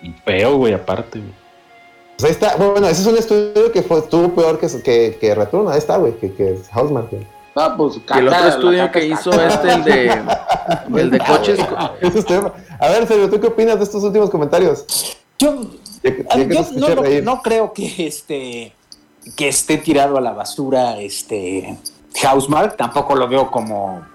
Y 0.02 0.10
feo, 0.24 0.56
güey, 0.56 0.72
aparte, 0.72 1.18
güey. 1.18 1.32
Pues 2.16 2.24
ahí 2.24 2.30
está. 2.30 2.56
Bueno, 2.56 2.86
ese 2.88 3.02
es 3.02 3.06
un 3.06 3.18
estudio 3.18 3.70
que 3.72 3.82
fue, 3.82 3.98
estuvo 3.98 4.34
peor 4.34 4.58
que, 4.58 4.68
que, 4.82 5.18
que 5.20 5.34
Return. 5.34 5.68
Ahí 5.70 5.78
está, 5.78 5.98
güey, 5.98 6.16
que, 6.16 6.32
que 6.32 6.54
es 6.54 6.68
Housemark. 6.70 7.10
Ah, 7.58 7.74
pues 7.76 7.96
Y 7.96 8.18
el 8.18 8.28
otro 8.28 8.48
estudio 8.48 8.92
que 8.92 9.06
hizo 9.06 9.30
caca. 9.30 9.46
este, 9.46 9.72
el 9.72 9.84
de, 9.84 10.22
el 11.00 11.10
de 11.10 11.18
coches. 11.18 11.58
A 12.78 12.88
ver, 12.88 13.06
Sergio, 13.08 13.30
¿tú 13.30 13.40
qué 13.40 13.46
opinas 13.46 13.78
de 13.78 13.84
estos 13.84 14.02
últimos 14.04 14.28
comentarios? 14.28 14.84
Yo, 15.38 15.62
yo 16.02 16.46
no, 16.74 16.94
no- 17.02 17.20
no 17.22 17.42
creo 17.42 17.72
que 17.72 18.06
este 18.06 18.74
que 19.36 19.48
esté 19.48 19.78
tirado 19.78 20.18
a 20.18 20.20
la 20.20 20.32
basura 20.32 20.98
este 21.00 21.76
Housemark, 22.22 22.76
tampoco 22.76 23.14
lo 23.16 23.26
veo 23.26 23.50
como 23.50 24.06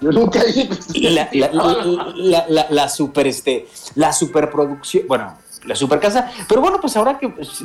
Yo 0.00 0.10
nunca 0.12 0.40
la, 0.94 1.28
la, 1.32 1.48
la, 1.52 1.74
la- 2.16 2.44
la- 2.48 2.66
la 2.68 2.88
super 2.88 3.26
este 3.28 3.66
la 3.94 4.12
superproducción, 4.12 5.04
bueno, 5.08 5.36
la 5.64 5.74
super 5.76 6.00
casa, 6.00 6.30
pero 6.48 6.60
bueno, 6.60 6.78
pues 6.80 6.96
habrá 6.96 7.18
que 7.18 7.28
pues, 7.28 7.62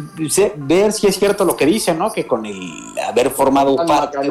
ver 0.57 0.93
si 0.93 1.07
es 1.07 1.17
cierto 1.17 1.43
lo 1.43 1.55
que 1.57 1.65
dicen, 1.65 1.97
¿no? 1.97 2.11
Que 2.13 2.25
con 2.27 2.45
el 2.45 2.59
haber 3.07 3.31
formado 3.31 3.75
parte. 3.87 4.29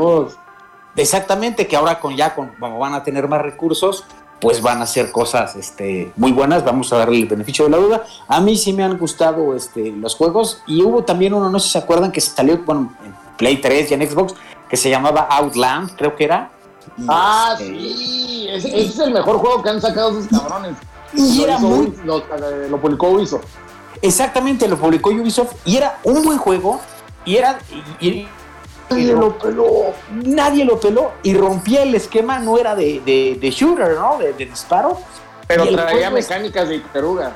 Exactamente, 0.97 1.67
que 1.67 1.77
ahora 1.77 2.01
con 2.01 2.17
ya 2.17 2.35
con, 2.35 2.49
como 2.59 2.79
van 2.79 2.95
a 2.95 3.03
tener 3.05 3.29
más 3.29 3.43
recursos, 3.43 4.05
pues 4.41 4.61
van 4.61 4.81
a 4.81 4.85
hacer 4.85 5.13
cosas 5.13 5.57
este, 5.57 6.13
muy 6.17 6.33
buenas, 6.33 6.65
vamos 6.65 6.93
a 6.93 6.99
darle 6.99 7.19
el 7.21 7.27
beneficio 7.27 7.65
de 7.67 7.71
la 7.71 7.77
duda. 7.79 8.05
A 8.29 8.41
mí 8.41 8.57
sí 8.57 8.73
me 8.73 8.83
han 8.85 8.99
gustado 8.99 9.55
este, 9.57 9.91
los 9.93 10.15
juegos 10.15 10.63
y 10.67 10.83
hubo 10.83 11.05
también 11.05 11.33
uno, 11.35 11.49
no 11.51 11.59
sé 11.59 11.67
si 11.67 11.73
se 11.73 11.79
acuerdan, 11.79 12.13
que 12.13 12.21
salió 12.21 12.59
bueno, 12.59 12.93
en 13.05 13.15
Play 13.37 13.59
3 13.61 13.91
y 13.91 13.95
en 13.95 14.09
Xbox, 14.11 14.35
que 14.69 14.77
se 14.77 14.91
llamaba 14.91 15.23
Outland, 15.31 15.95
creo 15.97 16.15
que 16.17 16.25
era. 16.25 16.51
Y, 16.99 17.05
Ah, 17.09 17.57
este, 17.59 17.65
sí. 17.79 18.47
Ese, 18.51 18.69
ese 18.69 18.89
es 18.89 18.99
el 19.01 19.13
mejor 19.13 19.39
juego 19.39 19.63
que 19.63 19.71
han 19.71 19.81
sacado 19.81 20.11
esos 20.19 20.27
cabrones. 20.29 20.77
Y 21.13 21.39
Lo 21.39 21.45
era 21.45 21.55
hizo 21.57 21.67
muy, 21.69 21.97
Lo, 22.05 22.19
eh, 22.19 22.69
lo 22.71 22.81
publicó 22.81 23.09
Ubisoft. 23.11 23.45
exactamente, 24.03 24.69
lo 24.69 24.77
publicó 24.77 25.11
Ubisoft 25.11 25.53
y 25.65 25.77
era 25.77 25.99
un 26.05 26.23
buen 26.25 26.39
juego 26.39 26.81
y 27.25 27.37
era... 27.37 27.59
y- 28.01 28.07
y- 28.07 28.29
Nadie 28.91 29.13
lo 29.15 29.37
peló. 29.39 29.67
nadie 30.13 30.65
lo 30.65 30.79
peló 30.79 31.13
y 31.23 31.35
rompía 31.35 31.83
el 31.83 31.95
esquema, 31.95 32.39
no 32.39 32.57
era 32.59 32.75
de, 32.75 33.01
de- 33.05 33.37
de 33.41 33.51
shooter, 33.51 33.97
¿no? 33.97 34.19
De, 34.19 34.33
de 34.33 34.47
disparo. 34.47 34.99
Pero 35.49 35.67
traía 35.69 36.09
es- 36.09 36.13
mecánicas 36.15 36.69
de 36.69 36.79
taruga. 36.93 37.33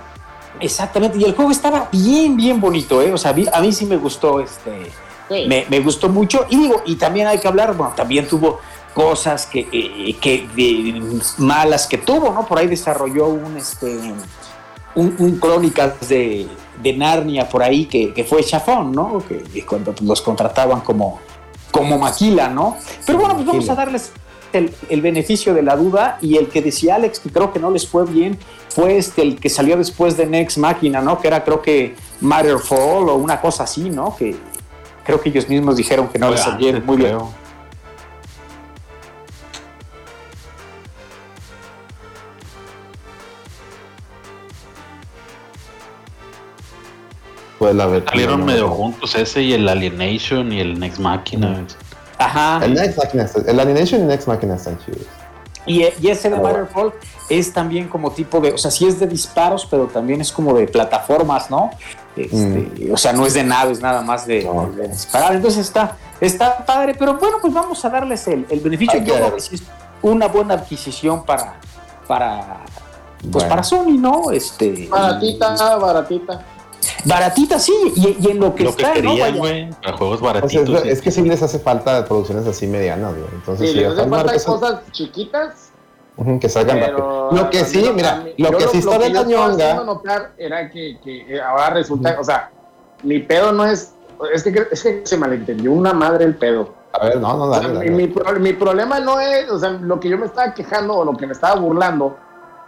Exactamente, 0.61 1.19
y 1.19 1.25
el 1.25 1.35
juego 1.35 1.51
estaba 1.51 1.89
bien, 1.93 2.37
bien 2.37 2.61
bonito, 2.61 3.01
¿eh? 3.03 3.13
O 3.13 3.19
sea, 3.19 3.35
a 3.53 3.61
mí 3.61 3.73
sí 3.73 3.87
me 3.87 3.97
gustó, 3.97 4.41
este, 4.41 4.91
Sí. 5.29 5.45
me, 5.47 5.65
me 5.71 5.79
gustó 5.81 6.09
mucho. 6.09 6.45
Y 6.51 6.57
digo, 6.57 6.83
y 6.87 6.97
también 6.97 7.27
hay 7.29 7.39
que 7.39 7.47
hablar, 7.49 7.75
bueno, 7.77 7.93
también 7.97 8.27
tuvo 8.27 8.59
cosas 8.95 9.47
que, 9.47 9.69
eh, 9.73 10.17
que 10.21 10.49
de- 10.57 11.21
malas 11.39 11.87
que 11.87 11.99
tuvo, 11.99 12.33
¿no? 12.33 12.47
Por 12.47 12.59
ahí 12.59 12.67
desarrolló 12.67 13.27
un, 13.29 13.57
este, 13.57 13.87
un, 14.97 15.15
un 15.19 15.39
crónicas 15.39 16.09
de, 16.09 16.49
de 16.83 16.93
Narnia 16.95 17.49
por 17.49 17.63
ahí 17.63 17.87
que, 17.87 18.13
que 18.13 18.25
fue 18.25 18.43
chafón, 18.43 18.91
¿no? 18.91 19.23
Que, 19.29 19.39
que 19.45 19.65
cuando 19.65 19.95
los 20.03 20.21
contrataban 20.21 20.81
como, 20.81 21.21
como 21.91 22.05
maquila, 22.05 22.49
¿no? 22.49 22.77
Pero 23.07 23.19
bueno, 23.19 23.35
pues 23.35 23.47
vamos 23.47 23.69
a 23.69 23.75
darles 23.75 24.13
el, 24.53 24.73
el 24.89 25.01
beneficio 25.01 25.55
de 25.55 25.63
la 25.63 25.77
duda 25.77 26.19
y 26.21 26.37
el 26.37 26.49
que 26.49 26.63
decía 26.63 26.97
Alex 26.97 27.21
que 27.21 27.31
creo 27.31 27.53
que 27.53 27.59
no 27.59 27.71
les 27.71 27.87
fue 27.87 28.05
bien 28.05 28.39
fue 28.69 28.97
este 28.97 29.23
el 29.23 29.39
que 29.39 29.49
salió 29.49 29.77
después 29.77 30.17
de 30.17 30.27
Next 30.27 30.59
Máquina, 30.59 31.01
¿no? 31.01 31.21
Que 31.21 31.29
era 31.29 31.45
creo 31.45 31.61
que 31.61 31.95
Matterfall 32.21 33.09
o 33.09 33.17
una 33.17 33.41
cosa 33.41 33.65
así, 33.65 33.91
¿no? 33.91 34.17
Que 34.17 34.37
creo 35.05 35.21
que 35.21 35.29
ellos 35.29 35.49
mismos 35.49 35.77
dijeron 35.77 36.09
que 36.09 36.19
no 36.19 36.31
les 36.31 36.47
antes, 36.47 36.85
muy 36.85 36.97
bien. 36.97 37.19
Pues 47.61 47.75
la 47.77 47.87
verdad. 47.87 48.09
Salieron 48.11 48.41
no, 48.41 48.47
medio 48.47 48.67
no. 48.69 48.71
juntos 48.75 49.15
ese 49.15 49.43
y 49.43 49.53
el 49.53 49.69
Alienation 49.69 50.51
y 50.51 50.61
el 50.61 50.81
Next 50.81 50.99
Machina. 50.99 51.65
Ajá. 52.19 52.65
El 52.65 52.73
Next 52.75 52.97
Machina, 52.99 53.29
el 53.47 53.61
Animation 53.61 54.01
y 54.01 54.05
Next 54.05 54.27
Machina 54.27 54.55
están 54.57 54.79
chidos. 54.85 55.03
Y, 55.67 55.83
y 56.01 56.09
ese 56.09 56.31
de. 56.31 56.37
Matterfall 56.37 56.93
es 57.29 57.53
también 57.53 57.87
como 57.89 58.13
tipo 58.13 58.41
de, 58.41 58.53
o 58.53 58.59
sea, 58.59 58.71
sí 58.71 58.87
es 58.87 58.99
de 58.99 59.07
disparos, 59.07 59.67
pero 59.71 59.87
también 59.89 60.23
es 60.23 60.33
como 60.33 60.55
de 60.55 60.67
plataformas, 60.67 61.51
¿no? 61.51 61.71
Este, 62.17 62.91
O 62.93 62.97
sea, 62.97 63.13
no 63.13 63.27
es 63.27 63.35
de 63.35 63.45
naves, 63.45 63.81
nada 63.81 64.01
más 64.01 64.27
de, 64.27 64.43
No. 64.43 64.71
de 64.75 64.89
disparar. 64.89 65.35
Entonces 65.35 65.67
está, 65.67 65.97
está 66.19 66.65
padre, 66.65 66.97
pero 66.99 67.15
bueno, 67.19 67.37
pues 67.43 67.53
vamos 67.53 67.85
a 67.85 67.91
darles 67.91 68.27
el, 68.27 68.47
el 68.49 68.61
beneficio. 68.61 68.99
Que 69.01 69.05
Yo 69.07 69.15
creo 69.15 69.25
ver. 69.27 69.35
que 69.35 69.41
sí 69.41 69.55
es 69.57 69.63
una 70.03 70.29
buena 70.29 70.55
adquisición 70.55 71.25
para, 71.25 71.57
para, 72.09 72.65
pues 73.21 73.31
Bueno. 73.31 73.49
para 73.51 73.63
Sony, 73.63 73.99
¿no? 73.99 74.31
Este, 74.31 74.89
Baratita, 74.91 75.77
baratita. 75.77 76.43
Baratita, 77.05 77.59
sí, 77.59 77.73
y, 77.97 78.17
y 78.27 78.31
en 78.33 78.41
lo 78.41 78.55
que 78.55 78.65
Lo 78.65 78.75
que 78.77 78.83
está, 78.83 78.89
¿no? 78.89 78.95
querían, 78.95 79.19
Vaya. 79.19 79.39
güey, 79.39 79.71
para 79.83 79.97
juegos 79.97 80.17
O 80.17 80.21
sea, 80.25 80.33
baratitos. 80.33 80.69
es, 80.85 80.93
es 80.93 81.03
que 81.03 81.11
sí 81.11 81.23
les 81.23 81.43
hace 81.43 81.59
falta 81.59 82.05
producciones 82.05 82.47
así 82.47 82.67
medianas, 82.67 83.13
güey. 83.13 83.29
Entonces, 83.33 83.69
Sí, 83.71 83.75
sí, 83.75 83.81
les 83.81 83.89
a 83.99 84.01
hace 84.03 84.11
falta 84.11 84.33
cosas 84.45 84.81
chiquitas 84.93 85.71
que 86.41 86.49
salgan 86.49 86.79
Pero 86.81 86.97
rápido. 86.99 87.43
Lo 87.45 87.51
que 87.51 87.59
a 87.61 87.65
sí, 87.65 87.83
no- 87.83 87.91
a 87.91 87.93
mira, 87.95 88.17
mí- 88.17 88.35
lo 88.37 88.59
que 88.59 88.69
sí 88.69 88.79
está 88.79 88.99
lo 88.99 89.05
de 89.05 89.09
yo 89.09 89.15
la 89.15 89.21
estaba 89.23 89.45
haciendo 89.47 89.75
ñonga. 89.75 89.85
notar 89.85 90.33
era 90.37 90.71
que, 90.71 90.99
que 91.03 91.37
eh, 91.37 91.41
ahora 91.41 91.71
resulta, 91.71 92.17
o 92.21 92.25
sea, 92.25 92.51
mi 93.03 93.21
pedo 93.21 93.53
no 93.53 93.65
es, 93.65 93.93
es 94.35 94.43
que, 94.43 94.67
es 94.71 94.83
que 94.83 95.01
se 95.05 95.17
malentendió 95.17 95.73
una 95.73 95.93
madre 95.95 96.25
el 96.27 96.35
pedo. 96.37 96.75
A 96.93 97.05
ver, 97.07 97.19
no, 97.21 97.37
no, 97.37 97.45
O 97.45 97.53
sea, 97.55 97.61
dale, 97.63 97.73
mi, 97.73 97.79
dale. 97.87 97.91
mi 97.93 98.07
pro- 98.09 98.41
mi 98.41 98.53
problema 98.53 99.01
no 99.01 99.19
es, 99.21 99.49
o 99.51 99.59
sea, 99.59 99.71
lo 99.71 99.99
que 100.01 100.09
yo 100.11 100.19
me 100.19 100.27
estaba 100.27 100.53
quejando 100.53 100.95
o 100.97 101.05
lo 101.05 101.17
que 101.17 101.27
me 101.27 101.33
estaba 101.33 101.55
burlando, 101.59 102.19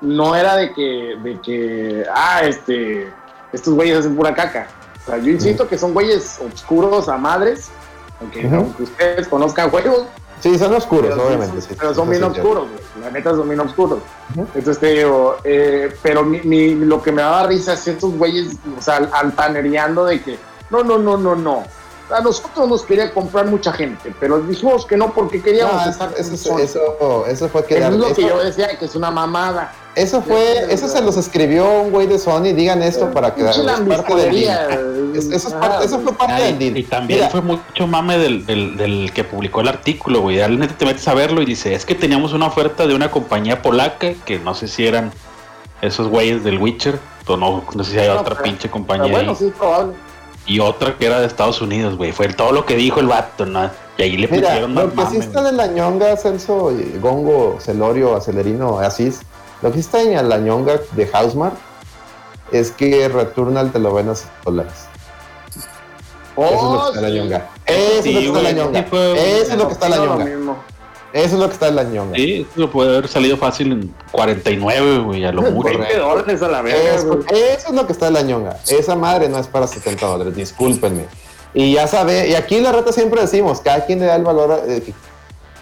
no 0.01 0.35
era 0.35 0.57
de 0.57 0.73
que, 0.73 1.16
de 1.23 1.40
que, 1.43 2.05
ah, 2.15 2.40
este, 2.44 3.09
estos 3.53 3.74
güeyes 3.74 3.99
hacen 3.99 4.16
pura 4.16 4.35
caca. 4.35 4.69
O 5.03 5.07
sea, 5.11 5.19
yo 5.19 5.31
insisto 5.33 5.69
que 5.69 5.77
son 5.79 5.93
güeyes 5.93 6.39
oscuros 6.55 7.09
a 7.09 7.16
madres, 7.16 7.70
aunque, 8.20 8.47
Ujú. 8.47 8.55
aunque 8.57 8.83
ustedes 8.85 9.29
conozcan 9.29 9.70
juegos, 9.70 10.07
Sí, 10.41 10.59
son 10.59 10.74
oscuros, 10.74 11.11
pero, 11.15 11.27
obviamente. 11.29 11.61
son- 11.61 11.62
sí, 11.70 11.77
pero 11.79 11.95
son 11.95 12.05
sí, 12.07 12.11
bien 12.19 12.23
sí, 12.35 12.41
oscuros, 12.41 12.69
güey. 12.69 13.05
La 13.05 13.11
neta 13.12 13.31
son 13.31 13.49
bien 13.49 13.61
oscuros. 13.61 14.01
Entonces 14.37 14.79
te 14.79 14.87
digo, 14.89 15.37
eh, 15.45 15.95
pero 16.03 16.24
mi, 16.24 16.41
mi- 16.41 16.74
lo 16.74 17.01
que 17.01 17.12
me 17.12 17.23
daba 17.23 17.47
risa 17.47 17.74
es 17.74 17.87
estos 17.87 18.12
güeyes, 18.19 18.57
o 18.77 18.83
sea, 18.83 18.97
altanereando 19.12 20.05
de 20.05 20.20
que, 20.20 20.39
no, 20.70 20.83
no, 20.83 20.99
no, 20.99 21.16
no, 21.16 21.37
no. 21.37 21.62
A 22.14 22.20
nosotros 22.20 22.68
nos 22.68 22.82
quería 22.82 23.12
comprar 23.12 23.47
mucha 23.47 23.72
gente, 23.72 24.14
pero 24.20 24.40
dijimos 24.40 24.84
que 24.86 24.97
no 24.97 25.12
porque 25.12 25.40
queríamos 25.43 25.74
No, 25.84 25.90
estar 25.90 26.12
eso, 26.18 26.28
con 26.30 26.34
eso, 26.34 26.48
Sony. 26.48 26.59
eso, 26.60 27.26
eso 27.26 27.48
fue 27.48 27.64
que 27.64 27.78
Eso 27.78 27.89
es 27.89 27.94
lo 27.97 28.14
que 28.14 28.22
yo 28.22 28.39
decía, 28.39 28.78
que 28.78 28.84
es 28.84 28.94
una 28.94 29.10
mamada. 29.10 29.72
Eso 29.94 30.22
fue, 30.22 30.72
eso 30.72 30.89
se 30.89 31.02
los 31.02 31.18
escribió 31.18 31.68
un 31.82 31.90
güey 31.90 32.06
de 32.06 32.18
Sony, 32.18 32.55
digan 32.55 32.82
esto 32.82 33.10
para 33.10 33.34
que 33.34 33.43
es 33.48 33.56
parte 33.59 34.14
del 34.14 34.34
deal. 34.34 35.12
Eso, 35.14 35.48
es 35.48 35.55
parte- 35.55 35.84
eso 35.84 36.01
fue 36.01 36.14
parte 36.14 36.32
Ay, 36.32 36.44
del 36.55 36.59
deal. 36.59 36.76
y 36.78 36.82
también 36.84 37.18
Mira, 37.20 37.30
fue 37.30 37.43
mucho 37.43 37.86
mame 37.86 38.16
del, 38.16 38.47
del, 38.47 38.78
del 38.78 39.12
que 39.12 39.24
publicó 39.24 39.60
el 39.60 39.68
artículo, 39.68 40.22
güey. 40.22 40.36
Realmente 40.39 40.74
te 40.74 40.86
metes 40.86 41.06
a 41.06 41.12
verlo 41.12 41.43
y 41.43 41.44
dice, 41.44 41.74
es 41.74 41.84
que 41.84 41.94
teníamos 41.94 42.32
una 42.32 42.47
oferta 42.47 42.86
de 42.86 42.94
una 42.94 43.10
compañía 43.10 43.60
polaca, 43.60 44.14
que 44.24 44.39
no 44.39 44.55
sé 44.55 44.68
si 44.68 44.86
eran 44.86 45.12
esos 45.82 46.09
güeyes 46.09 46.43
del 46.44 46.56
Witcher, 46.56 46.98
o 47.26 47.36
no, 47.36 47.62
no 47.74 47.84
sé 47.84 47.90
si 47.93 47.98
hay 47.98 48.09
No, 48.09 48.20
otra 48.20 48.36
pero- 48.36 48.44
pinche 48.44 48.62
pero 48.62 48.72
compañía 48.72 49.12
bueno, 49.12 49.32
ahí. 49.32 49.36
sí, 49.36 49.52
probable. 49.59 49.93
Y 50.47 50.59
otra 50.60 50.97
que 50.97 51.06
era 51.06 51.20
de 51.20 51.27
Estados 51.27 51.60
Unidos, 51.60 51.97
güey. 51.97 52.12
Fue 52.12 52.28
todo 52.32 52.52
lo 52.52 52.66
que 52.66 52.74
dijo 52.77 53.01
el 53.01 53.06
vato, 53.06 53.47
¿no? 53.47 53.70
Y 53.97 54.02
ahí 54.02 54.16
le 54.16 54.27
Mira, 54.28 54.48
metieron 54.48 54.74
más 54.74 54.85
lo 54.85 54.94
que 54.94 55.06
sí 55.06 55.16
está 55.19 55.40
güey. 55.40 55.52
de 55.52 55.56
la 55.56 55.66
ñonga, 55.69 56.16
Celso, 56.16 56.73
Gongo, 57.01 57.59
Celorio, 57.60 58.16
Acelerino, 58.16 58.78
Asís, 58.81 59.20
lo 59.62 59.70
que 59.70 59.78
está 59.81 60.02
en 60.02 60.28
la 60.28 60.39
ñonga 60.39 60.81
de 60.93 61.06
Housemart 61.06 61.55
es 62.51 62.73
que 62.73 63.09
Returnal 63.09 63.70
te 63.70 63.78
lo 63.78 63.94
ven 63.94 64.09
a 64.09 64.14
100 64.14 64.31
dólares. 64.44 64.73
Eso 66.36 66.55
es 66.55 66.62
lo 66.62 66.81
que 66.82 66.86
está 66.89 66.98
en 66.98 67.02
la 67.02 67.09
sí. 67.09 67.14
ñonga. 67.14 67.51
Eso 67.66 67.98
es 67.98 68.02
Sí, 68.05 68.12
lo 68.12 68.20
que 68.20 68.27
está 68.27 68.39
en 68.39 68.44
la 68.44 68.51
güey, 68.52 68.55
ñonga. 68.55 68.81
sí 68.90 68.97
Eso 69.43 69.52
es 69.52 69.59
lo 69.59 69.66
que 69.69 69.73
está 69.74 69.86
en 69.86 69.90
la 69.93 69.97
ñonga. 69.98 70.24
Eso 71.12 71.34
es 71.34 71.40
lo 71.40 71.47
que 71.47 71.52
está 71.52 71.68
en 71.68 71.76
la 71.76 71.84
ñonga. 71.84 72.16
Sí, 72.16 72.47
eso 72.56 72.70
puede 72.70 72.90
haber 72.97 73.09
salido 73.09 73.36
fácil 73.36 73.72
en 73.72 73.94
49, 74.12 74.98
güey, 75.01 75.24
a 75.24 75.32
lo 75.32 75.43
mucho. 75.51 75.78
20 75.78 75.98
dólares 75.98 76.43
a 76.43 76.48
la 76.48 76.62
verga, 76.62 76.94
Eso, 76.94 77.20
es 77.28 77.70
lo 77.70 77.86
que 77.86 77.93
está 77.93 78.09
en 78.09 78.14
la 78.14 78.22
ñonga. 78.22 78.56
Esa 78.68 78.97
madre 78.97 79.28
no 79.28 79.39
es 79.39 79.47
para 79.47 79.66
70 79.66 80.06
dólares, 80.06 80.34
discúlpenme. 80.34 81.05
Y 81.55 81.74
ya 81.74 81.86
sabe, 81.86 82.28
y 82.28 82.34
aquí 82.34 82.60
la 82.60 82.72
reta 82.72 82.93
siempre 82.93 83.20
decimos, 83.20 83.60
cada 83.60 83.84
quien 83.84 84.01
le 84.01 84.06
da 84.06 84.16
el 84.16 84.22
valor, 84.22 84.52
a, 84.52 84.72
eh, 84.72 84.82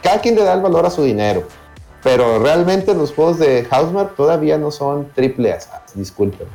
cada 0.02 0.20
quien 0.20 0.36
le 0.36 0.44
da 0.44 0.54
el 0.54 0.60
valor 0.60 0.86
a 0.86 0.90
su 0.90 1.02
dinero. 1.02 1.44
Pero 2.02 2.38
realmente 2.38 2.94
los 2.94 3.12
juegos 3.12 3.38
de 3.38 3.66
Housemark 3.68 4.14
todavía 4.14 4.56
no 4.56 4.70
son 4.70 5.10
triple 5.14 5.52
A, 5.52 5.58
disculpen. 5.94 6.46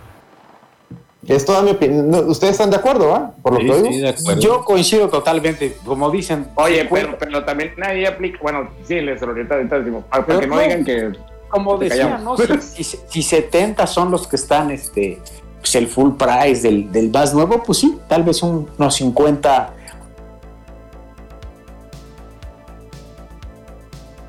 Es 1.27 1.43
toda 1.45 1.61
mi 1.63 1.71
opinión. 1.71 2.13
¿Ustedes 2.29 2.51
están 2.51 2.69
de 2.69 2.75
acuerdo, 2.75 3.07
va? 3.09 3.31
Por 3.41 3.53
lo 3.53 3.75
Sí, 3.75 3.83
que 4.01 4.13
sí. 4.17 4.25
Yo 4.39 4.63
coincido 4.63 5.09
totalmente, 5.09 5.75
como 5.83 6.11
dicen. 6.11 6.47
Oye, 6.55 6.81
50, 6.81 7.17
pero, 7.17 7.17
pero 7.19 7.45
también 7.45 7.73
nadie 7.77 8.05
aplica. 8.07 8.37
Bueno, 8.41 8.69
sí, 8.87 9.01
les 9.01 9.21
ahorita, 9.21 9.55
ahorita 9.55 9.79
decimos. 9.79 10.03
Para, 10.05 10.25
Pero 10.25 10.39
que 10.41 10.47
no 10.47 10.55
no. 10.55 10.61
digan 10.61 10.85
que. 10.85 11.13
como 11.49 11.77
decía, 11.77 12.19
¿no? 12.19 12.37
Si, 12.37 12.83
si- 12.83 12.99
si 13.07 13.23
70 13.23 13.87
son 13.87 14.11
los 14.11 14.27
que 14.27 14.35
están, 14.35 14.69
este, 14.69 15.19
pues 15.59 15.73
el 15.75 15.87
full 15.87 16.11
price 16.11 16.61
del, 16.61 16.91
del 16.91 17.09
VAS 17.09 17.33
nuevo, 17.33 17.63
pues 17.63 17.79
sí, 17.79 17.97
tal 18.07 18.21
vez 18.23 18.43
un- 18.43 18.69
unos 18.77 18.93
50 18.95 19.73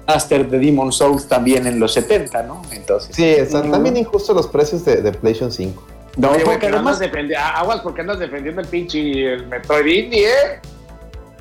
Master 0.07 0.49
de 0.49 0.59
Demon 0.61 0.93
Souls 0.93 1.27
también 1.27 1.67
en 1.67 1.81
los 1.81 1.93
70, 1.93 2.43
¿no? 2.45 2.63
Entonces. 2.71 3.15
Sí, 3.15 3.25
están 3.25 3.71
también 3.73 3.97
injustos 3.97 4.35
los 4.37 4.47
precios 4.47 4.85
de, 4.85 5.03
de 5.03 5.13
PlayStation 5.13 5.51
5. 5.51 5.83
No, 6.17 6.31
Oye, 6.31 6.45
güey, 6.45 6.57
porque 6.57 6.67
además, 6.69 7.01
andas 7.01 7.39
ah, 7.39 7.61
Aguas 7.61 7.81
porque 7.81 8.01
andas 8.01 8.19
defendiendo 8.19 8.61
el 8.63 8.67
pinche 8.69 9.35
el 9.35 9.47
Metroid 9.47 9.87
Indie, 9.87 10.27
¿eh? 10.27 10.61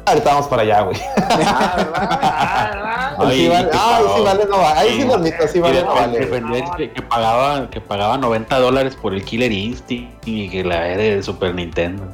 Ahorita 0.05 0.29
vamos 0.31 0.47
para 0.47 0.61
allá, 0.61 0.81
güey. 0.81 0.97
Ah, 1.17 1.73
¿verdad? 1.77 2.05
Ah, 2.11 2.69
¿verdad? 2.73 3.15
Ay, 3.19 3.37
sí 3.39 3.47
vale, 3.47 3.69
ay, 3.73 4.03
sí 4.15 4.21
vale, 4.21 4.45
no 4.45 4.57
va. 4.57 4.79
Ahí 4.79 4.89
sí 4.89 5.01
Sí. 5.01 5.07
lo 5.07 5.13
admito, 5.15 5.47
sí 5.47 5.59
vale, 5.59 5.81
no 5.81 5.93
vale. 5.95 6.65
que, 6.77 6.91
que 6.91 7.01
pagaba, 7.01 7.69
que 7.69 7.81
pagaba 7.81 8.17
90 8.17 8.59
dólares 8.59 8.95
por 9.01 9.13
el 9.13 9.23
Killer 9.23 9.51
Instinct 9.51 10.27
y 10.27 10.49
que 10.49 10.63
la 10.63 10.87
era 10.89 11.01
de 11.01 11.23
Super 11.23 11.55
Nintendo. 11.55 12.07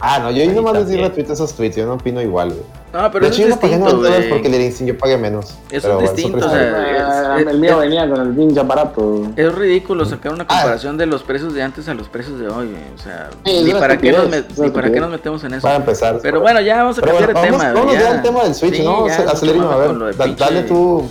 Ah, 0.00 0.18
no, 0.18 0.30
yo 0.30 0.42
ahí 0.42 0.48
nomás 0.48 0.74
les 0.74 0.88
di 0.88 0.96
retweet 0.96 1.30
esos 1.30 1.54
tweets, 1.54 1.76
yo 1.76 1.86
no 1.86 1.94
opino 1.94 2.20
igual, 2.20 2.48
güey. 2.50 2.62
No, 2.92 3.10
pero 3.10 3.24
de 3.26 3.32
eso 3.32 3.42
hecho, 3.42 3.54
es 3.54 3.60
distinto, 3.60 3.84
90 3.86 3.90
dólares 3.96 4.26
porque 4.28 4.48
el 4.48 4.54
Instinct 4.62 4.92
yo 4.92 4.98
pagué 4.98 5.16
menos. 5.16 5.46
Eso 5.70 5.88
Pero 5.88 6.00
es 6.02 6.14
distinto, 6.14 6.46
o 6.46 6.50
sea. 6.50 7.30
Ah, 7.32 7.36
es- 7.40 7.46
el 7.46 7.58
mío 7.58 7.72
es- 7.72 7.78
venía 7.88 8.08
con 8.10 8.20
el 8.20 8.34
pinche 8.34 8.60
aparato. 8.60 9.22
Es 9.34 9.54
ridículo 9.54 10.04
sacar 10.04 10.32
una 10.34 10.44
Ah. 10.44 10.46
comparación 10.48 10.96
de 10.98 11.06
los 11.06 11.22
precios 11.22 11.54
de 11.54 11.62
antes 11.62 11.88
a 11.88 11.94
los 11.94 12.08
precios 12.08 12.38
de 12.38 12.48
hoy. 12.48 12.66
güey. 12.68 12.82
O 12.94 12.98
sea, 12.98 13.30
ni, 13.44 13.72
para 13.72 13.96
qué 13.96 14.12
nos, 14.12 14.28
ni 14.58 14.70
para 14.70 14.92
qué 14.92 15.00
nos 15.00 15.10
metemos 15.10 15.42
en 15.44 15.54
eso. 15.54 15.62
Para 15.62 15.76
empezar. 15.76 16.18
Pero 16.22 16.40
bueno, 16.40 16.60
ya 16.60 16.76
vamos 16.82 16.98
a 16.98 17.00
Pero 17.00 17.12
cambiar 17.16 17.32
vamos, 17.34 17.50
tema. 17.58 17.72
vamos 17.72 17.94
ya. 17.94 18.10
al 18.10 18.22
tema 18.22 18.44
del 18.44 18.54
Switch, 18.54 18.74
Sí, 18.76 18.82
¿no? 18.84 19.06
Acelerino, 19.06 19.70
a 19.70 19.76
ver, 19.78 20.16
dale 20.36 20.62
tú, 20.64 21.08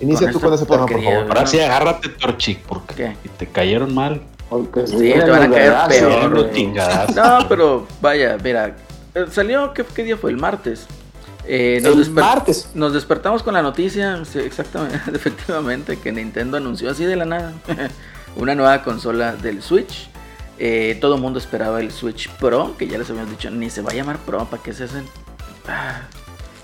inicia 0.00 0.30
tú 0.30 0.38
con 0.40 0.52
ese 0.52 0.66
tema, 0.66 0.86
por 0.86 1.02
favor. 1.02 1.24
Ahora 1.28 1.46
sí, 1.46 1.58
agárrate, 1.60 2.08
Torchic, 2.10 2.60
porque 2.66 3.16
te 3.38 3.46
cayeron 3.46 3.94
mal. 3.94 4.20
Porque 4.50 4.86
Sí, 4.86 4.98
te 4.98 5.30
van 5.30 5.44
a 5.44 5.50
caer 5.50 5.74
peor. 5.88 6.44
No, 7.16 7.38
pero 7.48 7.86
vaya, 8.02 8.36
mira, 8.44 8.76
eh, 9.14 9.24
salió, 9.30 9.72
¿qué, 9.72 9.82
qué 9.94 10.04
día 10.04 10.16
fue? 10.18 10.30
El 10.30 10.36
martes. 10.36 10.86
Eh, 11.46 11.80
nos, 11.82 11.96
el 12.06 12.10
martes. 12.12 12.70
nos 12.74 12.92
despertamos 12.92 13.42
con 13.42 13.54
la 13.54 13.62
noticia, 13.62 14.24
sí, 14.24 14.38
exactamente, 14.38 14.98
efectivamente, 15.14 15.98
que 15.98 16.12
Nintendo 16.12 16.56
anunció 16.56 16.90
así 16.90 17.04
de 17.04 17.16
la 17.16 17.24
nada 17.24 17.52
una 18.36 18.54
nueva 18.54 18.82
consola 18.82 19.34
del 19.34 19.62
Switch. 19.62 20.08
Eh, 20.58 20.98
todo 21.00 21.16
el 21.16 21.20
mundo 21.20 21.38
esperaba 21.40 21.80
el 21.80 21.90
Switch 21.90 22.28
Pro, 22.30 22.76
que 22.76 22.86
ya 22.86 22.96
les 22.98 23.10
habíamos 23.10 23.30
dicho, 23.30 23.50
ni 23.50 23.70
se 23.70 23.82
va 23.82 23.90
a 23.90 23.94
llamar 23.94 24.18
Pro, 24.18 24.44
¿para 24.44 24.62
qué 24.62 24.72
se 24.72 24.84
hacen? 24.84 25.04
Ah, 25.66 26.02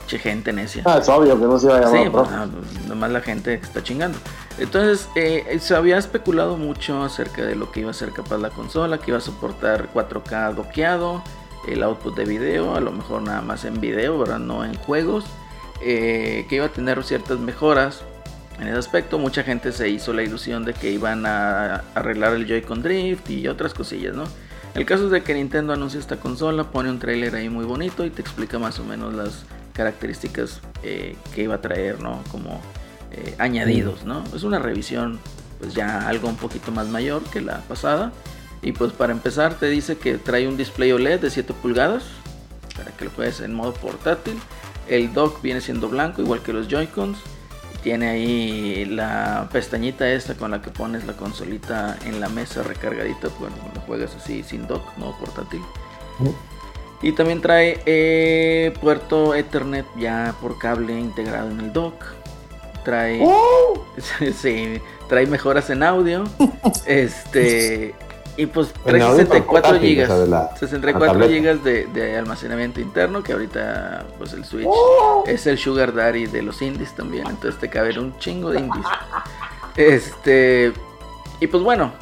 che 0.06 0.18
gente 0.18 0.52
necia. 0.52 0.82
Ah, 0.86 0.98
es 1.00 1.08
obvio 1.08 1.38
que 1.38 1.44
no 1.46 1.58
se 1.58 1.66
iba 1.66 1.78
a 1.78 1.80
llamar 1.80 2.04
Sí, 2.04 2.10
Pro. 2.10 2.22
pues, 2.24 2.36
pues, 2.72 2.86
nomás 2.86 3.10
la 3.10 3.20
gente 3.20 3.54
está 3.54 3.82
chingando. 3.82 4.18
Entonces, 4.58 5.08
eh, 5.16 5.58
se 5.60 5.74
había 5.74 5.98
especulado 5.98 6.56
mucho 6.56 7.02
acerca 7.02 7.42
de 7.42 7.56
lo 7.56 7.72
que 7.72 7.80
iba 7.80 7.90
a 7.90 7.94
ser 7.94 8.12
capaz 8.12 8.38
la 8.38 8.50
consola, 8.50 8.98
que 8.98 9.10
iba 9.10 9.18
a 9.18 9.22
soportar 9.22 9.88
4K 9.92 10.54
doqueado, 10.54 11.22
el 11.72 11.82
output 11.82 12.16
de 12.16 12.24
video, 12.24 12.74
a 12.74 12.80
lo 12.80 12.92
mejor 12.92 13.22
nada 13.22 13.42
más 13.42 13.64
en 13.64 13.80
video, 13.80 14.18
¿verdad? 14.18 14.38
No 14.38 14.64
en 14.64 14.74
juegos, 14.74 15.24
eh, 15.82 16.46
que 16.48 16.56
iba 16.56 16.66
a 16.66 16.70
tener 16.70 17.02
ciertas 17.04 17.38
mejoras 17.38 18.02
en 18.60 18.68
ese 18.68 18.78
aspecto. 18.78 19.18
Mucha 19.18 19.42
gente 19.42 19.72
se 19.72 19.88
hizo 19.88 20.12
la 20.12 20.22
ilusión 20.22 20.64
de 20.64 20.74
que 20.74 20.90
iban 20.90 21.26
a 21.26 21.84
arreglar 21.94 22.34
el 22.34 22.46
Joy-Con 22.46 22.82
Drift 22.82 23.30
y 23.30 23.48
otras 23.48 23.74
cosillas, 23.74 24.14
¿no? 24.14 24.24
El 24.74 24.84
caso 24.84 25.06
es 25.06 25.10
de 25.10 25.22
que 25.22 25.34
Nintendo 25.34 25.72
anuncia 25.72 25.98
esta 25.98 26.16
consola, 26.16 26.64
pone 26.64 26.90
un 26.90 26.98
trailer 26.98 27.34
ahí 27.34 27.48
muy 27.48 27.64
bonito 27.64 28.04
y 28.04 28.10
te 28.10 28.20
explica 28.20 28.58
más 28.58 28.78
o 28.78 28.84
menos 28.84 29.14
las 29.14 29.44
características 29.72 30.60
eh, 30.82 31.16
que 31.34 31.42
iba 31.42 31.54
a 31.54 31.60
traer, 31.60 32.00
¿no? 32.00 32.22
Como 32.30 32.60
eh, 33.12 33.34
añadidos, 33.38 34.04
¿no? 34.04 34.22
Es 34.34 34.42
una 34.42 34.58
revisión, 34.58 35.18
pues 35.58 35.74
ya 35.74 36.06
algo 36.08 36.28
un 36.28 36.36
poquito 36.36 36.70
más 36.70 36.88
mayor 36.88 37.22
que 37.24 37.40
la 37.40 37.58
pasada. 37.62 38.12
Y 38.62 38.72
pues 38.72 38.92
para 38.92 39.12
empezar 39.12 39.54
te 39.54 39.66
dice 39.66 39.98
que 39.98 40.18
trae 40.18 40.48
un 40.48 40.56
display 40.56 40.92
OLED 40.92 41.20
de 41.20 41.30
7 41.30 41.54
pulgadas 41.54 42.04
para 42.76 42.90
que 42.92 43.04
lo 43.04 43.10
juegues 43.10 43.40
en 43.40 43.54
modo 43.54 43.74
portátil. 43.74 44.38
El 44.88 45.12
dock 45.12 45.42
viene 45.42 45.60
siendo 45.60 45.88
blanco, 45.88 46.22
igual 46.22 46.42
que 46.42 46.52
los 46.52 46.68
Joy-Cons. 46.68 47.18
Tiene 47.82 48.08
ahí 48.08 48.84
la 48.86 49.48
pestañita 49.52 50.10
esta 50.10 50.34
con 50.34 50.50
la 50.50 50.60
que 50.60 50.70
pones 50.70 51.06
la 51.06 51.12
consolita 51.12 51.96
en 52.04 52.20
la 52.20 52.28
mesa 52.28 52.62
recargadita 52.62 53.28
bueno, 53.38 53.56
cuando 53.60 53.80
juegas 53.82 54.16
así 54.16 54.42
sin 54.42 54.66
dock, 54.66 54.96
modo 54.96 55.16
portátil. 55.18 55.60
Ujú. 56.18 56.34
Y 57.00 57.12
también 57.12 57.40
trae 57.40 57.80
eh, 57.86 58.74
puerto 58.80 59.34
Ethernet 59.34 59.86
ya 59.96 60.34
por 60.40 60.58
cable 60.58 60.98
integrado 60.98 61.50
en 61.50 61.60
el 61.60 61.72
dock. 61.72 62.04
Trae, 62.84 63.22
sí, 64.34 64.80
trae 65.08 65.26
mejoras 65.26 65.70
en 65.70 65.84
audio. 65.84 66.24
este 66.86 67.94
y 68.38 68.46
pues 68.46 68.72
trae 68.84 69.02
audio 69.02 69.16
64 69.16 69.50
portátil, 69.50 70.02
o 70.02 70.06
sea, 70.06 70.16
la- 70.26 70.56
64 70.56 71.00
la 71.06 71.12
tableta. 71.12 71.32
gigas 71.34 71.64
de, 71.64 71.86
de 71.86 72.16
almacenamiento 72.16 72.80
interno 72.80 73.22
que 73.22 73.32
ahorita 73.32 74.06
pues 74.16 74.32
el 74.32 74.44
Switch 74.46 74.66
es 75.26 75.46
el 75.46 75.58
sugar 75.58 75.92
daddy 75.92 76.26
de 76.26 76.42
los 76.42 76.62
indies 76.62 76.94
también 76.94 77.26
entonces 77.26 77.60
te 77.60 77.68
caben 77.68 77.98
un 77.98 78.18
chingo 78.18 78.50
de 78.50 78.60
indies 78.60 78.86
este 79.76 80.72
y 81.40 81.46
pues 81.48 81.62
bueno 81.62 81.92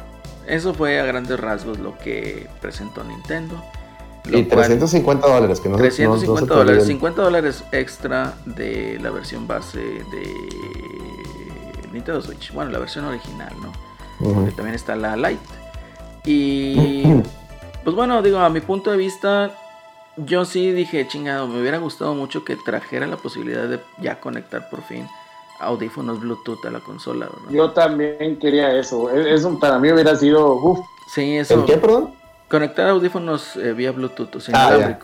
eso 0.47 0.73
fue 0.73 0.99
a 0.99 1.05
grandes 1.05 1.39
rasgos 1.39 1.79
lo 1.79 1.97
que 1.97 2.47
presentó 2.61 3.03
Nintendo 3.03 3.61
Y 4.25 4.43
cual- 4.45 4.67
350 4.67 5.27
dólares, 5.27 5.59
que 5.59 5.69
no 5.69 5.77
se- 5.77 6.03
no- 6.03 6.11
no 6.11 6.19
350 6.19 6.53
dólares, 6.53 6.81
olviden. 6.83 6.87
50 6.99 7.21
dólares 7.21 7.63
extra 7.71 8.33
de 8.45 8.99
la 9.01 9.09
versión 9.09 9.47
base 9.47 9.79
de 9.79 10.33
Nintendo 11.91 12.21
Switch. 12.21 12.51
Bueno, 12.53 12.71
la 12.71 12.79
versión 12.79 13.05
original, 13.05 13.53
¿no? 13.61 13.71
Ujú. 14.19 14.45
que 14.45 14.51
también 14.51 14.75
está 14.75 14.95
la 14.95 15.15
Lite. 15.15 15.39
Y 16.27 17.03
pues 17.83 17.95
bueno, 17.95 18.21
digo, 18.21 18.37
a 18.39 18.49
mi 18.49 18.59
punto 18.59 18.91
de 18.91 18.97
vista, 18.97 19.51
yo 20.17 20.45
sí 20.45 20.71
dije, 20.71 21.07
chingado, 21.07 21.47
me 21.47 21.61
hubiera 21.61 21.77
gustado 21.79 22.13
mucho 22.13 22.43
que 22.43 22.55
trajera 22.55 23.07
la 23.07 23.17
posibilidad 23.17 23.67
de 23.67 23.79
ya 23.99 24.19
conectar 24.19 24.69
por 24.69 24.83
fin 24.83 25.07
audífonos 25.59 26.19
Bluetooth 26.19 26.63
a 26.65 26.69
la 26.71 26.79
consola, 26.79 27.25
¿verdad? 27.25 27.49
Yo 27.49 27.71
también 27.71 28.37
quería 28.37 28.77
eso. 28.77 29.09
Eso 29.09 29.57
para 29.59 29.79
mí 29.79 29.91
hubiera 29.91 30.15
sido. 30.15 30.53
Uf, 30.53 30.79
Sí, 31.13 31.37
eso. 31.37 31.55
¿El 31.55 31.65
qué, 31.65 31.77
perdón? 31.77 32.13
Conectar 32.49 32.87
audífonos 32.89 33.55
eh, 33.55 33.73
vía 33.73 33.91
Bluetooth, 33.91 34.35
o 34.35 34.39
sea, 34.39 34.53
Ah. 34.55 34.99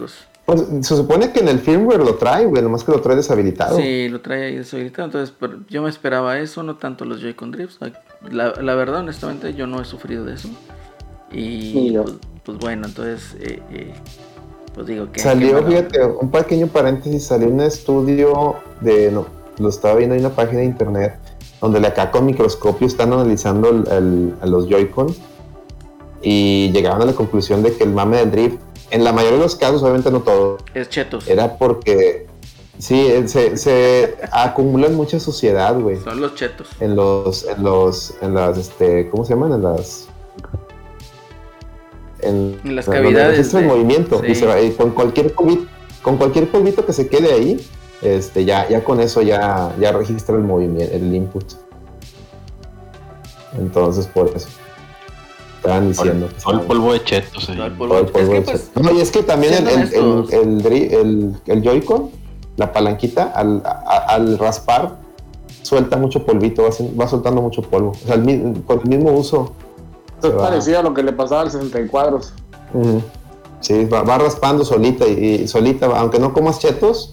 Pues 0.45 0.61
se 0.81 0.97
supone 0.97 1.31
que 1.31 1.39
en 1.39 1.47
el 1.47 1.59
firmware 1.59 2.01
lo 2.01 2.15
trae, 2.15 2.45
güey, 2.45 2.61
nomás 2.61 2.83
que 2.83 2.91
lo 2.91 2.99
trae 2.99 3.15
deshabilitado. 3.15 3.77
Sí, 3.77 4.09
lo 4.09 4.19
trae 4.19 4.47
ahí 4.47 4.57
deshabilitado. 4.57 5.05
Entonces, 5.05 5.33
pero 5.39 5.59
yo 5.69 5.81
me 5.81 5.89
esperaba 5.89 6.37
eso, 6.37 6.63
no 6.63 6.75
tanto 6.75 7.05
los 7.05 7.21
Joy-Con 7.21 7.51
Drifts. 7.51 7.79
La, 8.29 8.53
la 8.61 8.75
verdad, 8.75 8.99
honestamente, 8.99 9.53
yo 9.53 9.67
no 9.67 9.81
he 9.81 9.85
sufrido 9.85 10.25
de 10.25 10.33
eso. 10.33 10.49
Y 11.33 11.91
yo. 11.93 12.03
pues, 12.03 12.15
pues 12.43 12.57
bueno, 12.59 12.87
entonces, 12.87 13.35
eh, 13.39 13.59
eh, 13.71 13.93
pues 14.73 14.87
digo 14.87 15.11
que. 15.11 15.19
Salió, 15.19 15.63
fíjate, 15.65 16.03
un 16.05 16.29
pequeño 16.31 16.67
paréntesis, 16.67 17.25
salió 17.25 17.47
un 17.49 17.61
estudio 17.61 18.55
de, 18.81 19.11
no, 19.11 19.25
lo 19.59 19.69
estaba 19.69 19.95
viendo 19.95 20.15
en 20.15 20.21
una 20.21 20.35
página 20.35 20.59
de 20.59 20.65
internet, 20.65 21.17
donde 21.61 21.79
le 21.79 21.87
acá 21.87 22.11
con 22.11 22.25
microscopio 22.25 22.87
están 22.87 23.13
analizando 23.13 23.69
el- 23.69 23.87
el- 23.91 24.33
a 24.41 24.45
los 24.45 24.67
Joy-Con 24.67 25.15
y 26.21 26.71
llegaron 26.71 27.01
a 27.01 27.05
la 27.05 27.13
conclusión 27.13 27.63
de 27.63 27.73
que 27.73 27.83
el 27.83 27.91
mame 27.91 28.17
del 28.17 28.31
drift, 28.31 28.57
en 28.91 29.03
la 29.03 29.11
mayoría 29.11 29.37
de 29.37 29.43
los 29.43 29.55
casos, 29.55 29.81
obviamente 29.83 30.11
no 30.11 30.21
todo, 30.21 30.57
Es 30.73 30.89
chetos. 30.89 31.27
era 31.27 31.57
porque, 31.57 32.27
sí, 32.77 32.99
eh, 33.07 33.27
se, 33.27 33.57
se 33.57 34.15
acumula 34.31 34.87
mucha 34.89 35.19
suciedad, 35.19 35.77
güey. 35.79 35.97
Son 36.01 36.21
los 36.21 36.35
chetos. 36.35 36.69
en 36.79 36.95
los, 36.95 37.45
en 37.45 37.63
los, 37.63 38.13
en 38.21 38.33
las, 38.35 38.57
este, 38.57 39.09
¿cómo 39.09 39.25
se 39.25 39.33
llaman? 39.33 39.53
En 39.53 39.63
las, 39.63 40.07
en, 42.25 42.59
En 42.63 42.75
las 42.75 42.85
cavidades 42.87 43.37
registra 43.37 43.59
el 43.61 43.67
de- 43.67 43.71
movimiento 43.73 44.21
sí. 44.23 44.31
y 44.31 44.35
se 44.35 44.45
va- 44.45 44.59
y 44.61 44.71
con 44.71 44.91
cualquier 44.91 45.33
polvito, 45.33 45.65
con 46.01 46.17
cualquier 46.17 46.49
polvito 46.49 46.85
que 46.85 46.93
se 46.93 47.07
quede 47.07 47.31
ahí, 47.33 47.65
este, 48.01 48.43
ya, 48.45 48.67
ya 48.67 48.83
con 48.83 48.99
eso 48.99 49.21
ya, 49.21 49.73
ya 49.79 49.91
registra 49.91 50.35
el 50.35 50.41
movimiento, 50.43 50.93
el 50.95 51.13
input. 51.15 51.45
Entonces 53.57 54.07
por 54.07 54.27
eso 54.35 54.47
estaban 55.57 55.89
diciendo. 55.89 56.27
Todo 56.43 56.53
el 56.55 56.61
polvo 56.61 56.93
de 56.93 57.03
chetos. 57.03 57.45
Todo 57.45 57.65
el 57.65 57.71
polvo. 57.73 57.95
de. 58.33 58.59
No, 58.81 58.91
y 58.91 58.99
es 59.01 59.11
que 59.11 59.23
también 59.23 59.53
el, 59.53 59.67
el, 59.93 60.65
el, 60.65 61.35
el, 61.47 61.61
Joy-Con, 61.63 62.09
la 62.57 62.73
palanquita, 62.73 63.31
al, 63.35 63.61
a- 63.65 64.05
al 64.09 64.37
raspar, 64.39 64.97
suelta 65.61 65.95
mucho 65.97 66.25
polvito, 66.25 66.63
va, 66.63 66.69
haciendo- 66.69 66.97
va 66.97 67.07
soltando 67.07 67.41
mucho 67.41 67.61
polvo. 67.61 67.91
O 67.91 68.07
sea, 68.07 68.15
con 68.15 68.79
el 68.83 68.89
mismo 68.89 69.11
uso. 69.13 69.53
Esto 70.23 70.37
es 70.37 70.41
va- 70.43 70.49
parecido 70.49 70.79
a 70.79 70.83
lo 70.83 70.93
que 70.93 71.03
le 71.03 71.13
pasaba 71.13 71.41
al 71.41 71.51
64. 71.51 72.19
Ujú. 72.73 73.03
Sí, 73.59 73.85
va, 73.85 74.01
va 74.03 74.17
raspando 74.17 74.65
solita 74.65 75.07
y, 75.07 75.41
y 75.43 75.47
solita, 75.47 75.87
va- 75.87 75.99
aunque 75.99 76.19
no 76.19 76.33
comas 76.33 76.59
chetos, 76.59 77.11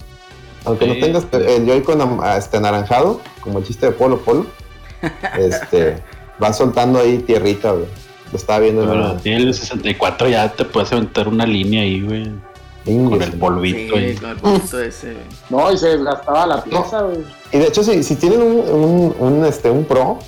aunque 0.65 0.85
Sí, 0.85 0.91
no 0.93 0.99
tengas 1.05 1.23
sí. 1.23 1.29
el 1.37 1.65
Joy-Con 1.65 2.19
este, 2.37 2.57
anaranjado, 2.57 3.19
como 3.41 3.59
el 3.59 3.65
chiste 3.65 3.85
de 3.87 3.91
Polo 3.93 4.19
Polo, 4.19 4.45
este, 5.37 5.97
va 6.41 6.53
soltando 6.53 6.99
ahí 6.99 7.19
tierrita, 7.19 7.71
güey. 7.71 7.85
Lo 8.31 8.37
estaba 8.37 8.59
viendo 8.59 8.83
en 8.83 8.89
Pero 8.89 9.13
ti 9.17 9.31
el 9.31 9.53
64 9.53 10.29
ya 10.29 10.49
te 10.53 10.63
puedes 10.63 10.91
aventar 10.93 11.27
una 11.27 11.45
línea 11.45 11.81
ahí, 11.83 12.01
güey. 12.01 12.23
Con 12.85 13.21
el 13.21 13.29
güey. 13.29 13.31
polvito 13.39 13.95
Sí, 13.95 14.03
ahí. 14.03 14.15
con 14.15 14.29
el 14.29 14.37
polvito 14.37 14.79
ese. 14.81 15.17
No, 15.49 15.71
y 15.71 15.77
se 15.77 15.89
desgastaba 15.89 16.47
la 16.47 16.63
pieza, 16.63 17.01
güey. 17.01 17.23
Y 17.51 17.57
de 17.59 17.67
hecho, 17.67 17.83
si, 17.83 18.01
si 18.03 18.15
tienen 18.15 18.41
un, 18.41 18.59
un, 18.59 19.15
un, 19.19 19.45
este, 19.45 19.69
un 19.69 19.83
Pro, 19.83 20.19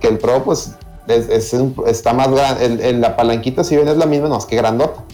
que 0.00 0.08
el 0.08 0.18
Pro, 0.18 0.44
pues, 0.44 0.76
es, 1.08 1.28
es 1.28 1.52
un- 1.54 1.74
está 1.86 2.12
más 2.12 2.30
grande, 2.30 2.64
el- 2.66 2.80
el- 2.80 3.00
la 3.00 3.16
palanquita, 3.16 3.64
si 3.64 3.76
bien 3.76 3.88
es 3.88 3.96
la 3.96 4.06
misma, 4.06 4.28
no, 4.28 4.38
es 4.38 4.44
que 4.46 4.56
grandota. 4.56 5.04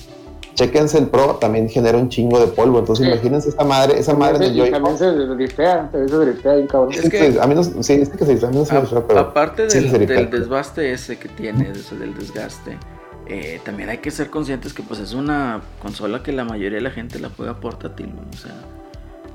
Chequense 0.54 0.98
el 0.98 1.08
Pro, 1.08 1.34
también 1.40 1.68
genera 1.68 1.98
un 1.98 2.08
chingo 2.08 2.38
de 2.38 2.46
polvo. 2.46 2.78
Entonces, 2.78 3.04
Sí. 3.06 3.10
imagínense 3.12 3.48
esa 3.48 3.64
madre, 3.64 3.98
esa 3.98 4.14
madre 4.14 4.34
También 4.34 4.52
del 4.54 4.62
se- 4.62 4.68
y 4.68 4.72
también 4.72 4.98
se 4.98 5.10
driftea, 5.34 5.90
también 5.90 6.08
se 6.08 6.16
driftea 6.16 6.54
bien 6.54 6.66
cabrón. 6.68 6.92
Es 6.92 7.10
que- 7.10 7.38
a 7.40 7.46
mí 7.48 7.54
no, 7.56 7.64
sí, 7.64 7.92
es 7.94 8.08
que 8.08 8.24
se 8.24 8.34
dice, 8.34 8.46
a 8.46 8.50
mí 8.50 8.56
no 8.58 8.64
se 8.64 8.72
me 8.72 8.78
A- 8.78 8.82
gusta, 8.82 9.04
pero 9.06 9.18
aparte 9.20 9.68
sí 9.68 9.80
del, 9.88 10.06
del 10.06 10.30
desbaste 10.30 10.92
ese 10.92 11.18
que 11.18 11.28
tiene, 11.28 11.72
del 11.72 12.14
desgaste, 12.16 12.78
eh, 13.26 13.60
también 13.64 13.88
hay 13.88 13.98
que 13.98 14.12
ser 14.12 14.30
conscientes 14.30 14.72
que 14.72 14.84
pues 14.84 15.00
es 15.00 15.12
una 15.12 15.60
consola 15.82 16.22
que 16.22 16.30
la 16.30 16.44
mayoría 16.44 16.76
de 16.78 16.82
la 16.82 16.90
gente 16.90 17.18
la 17.18 17.30
juega 17.36 17.58
portátil, 17.58 18.14
¿no? 18.14 18.22
o 18.32 18.36
sea, 18.36 18.52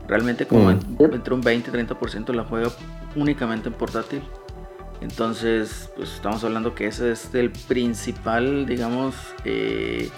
realmente 0.08 0.46
como 0.48 0.66
Mm. 0.66 0.80
en- 1.00 1.14
entre 1.16 1.34
un 1.34 1.42
20-30% 1.42 2.32
la 2.32 2.46
juega 2.46 2.70
únicamente 3.18 3.68
en 3.68 3.74
portátil. 3.76 4.22
Entonces, 5.02 5.90
pues 5.96 6.14
estamos 6.14 6.44
hablando 6.44 6.76
que 6.76 6.88
ese 6.88 7.12
es 7.12 7.34
el 7.34 7.52
principal, 7.52 8.66
digamos, 8.66 9.16
eh, 9.46 10.10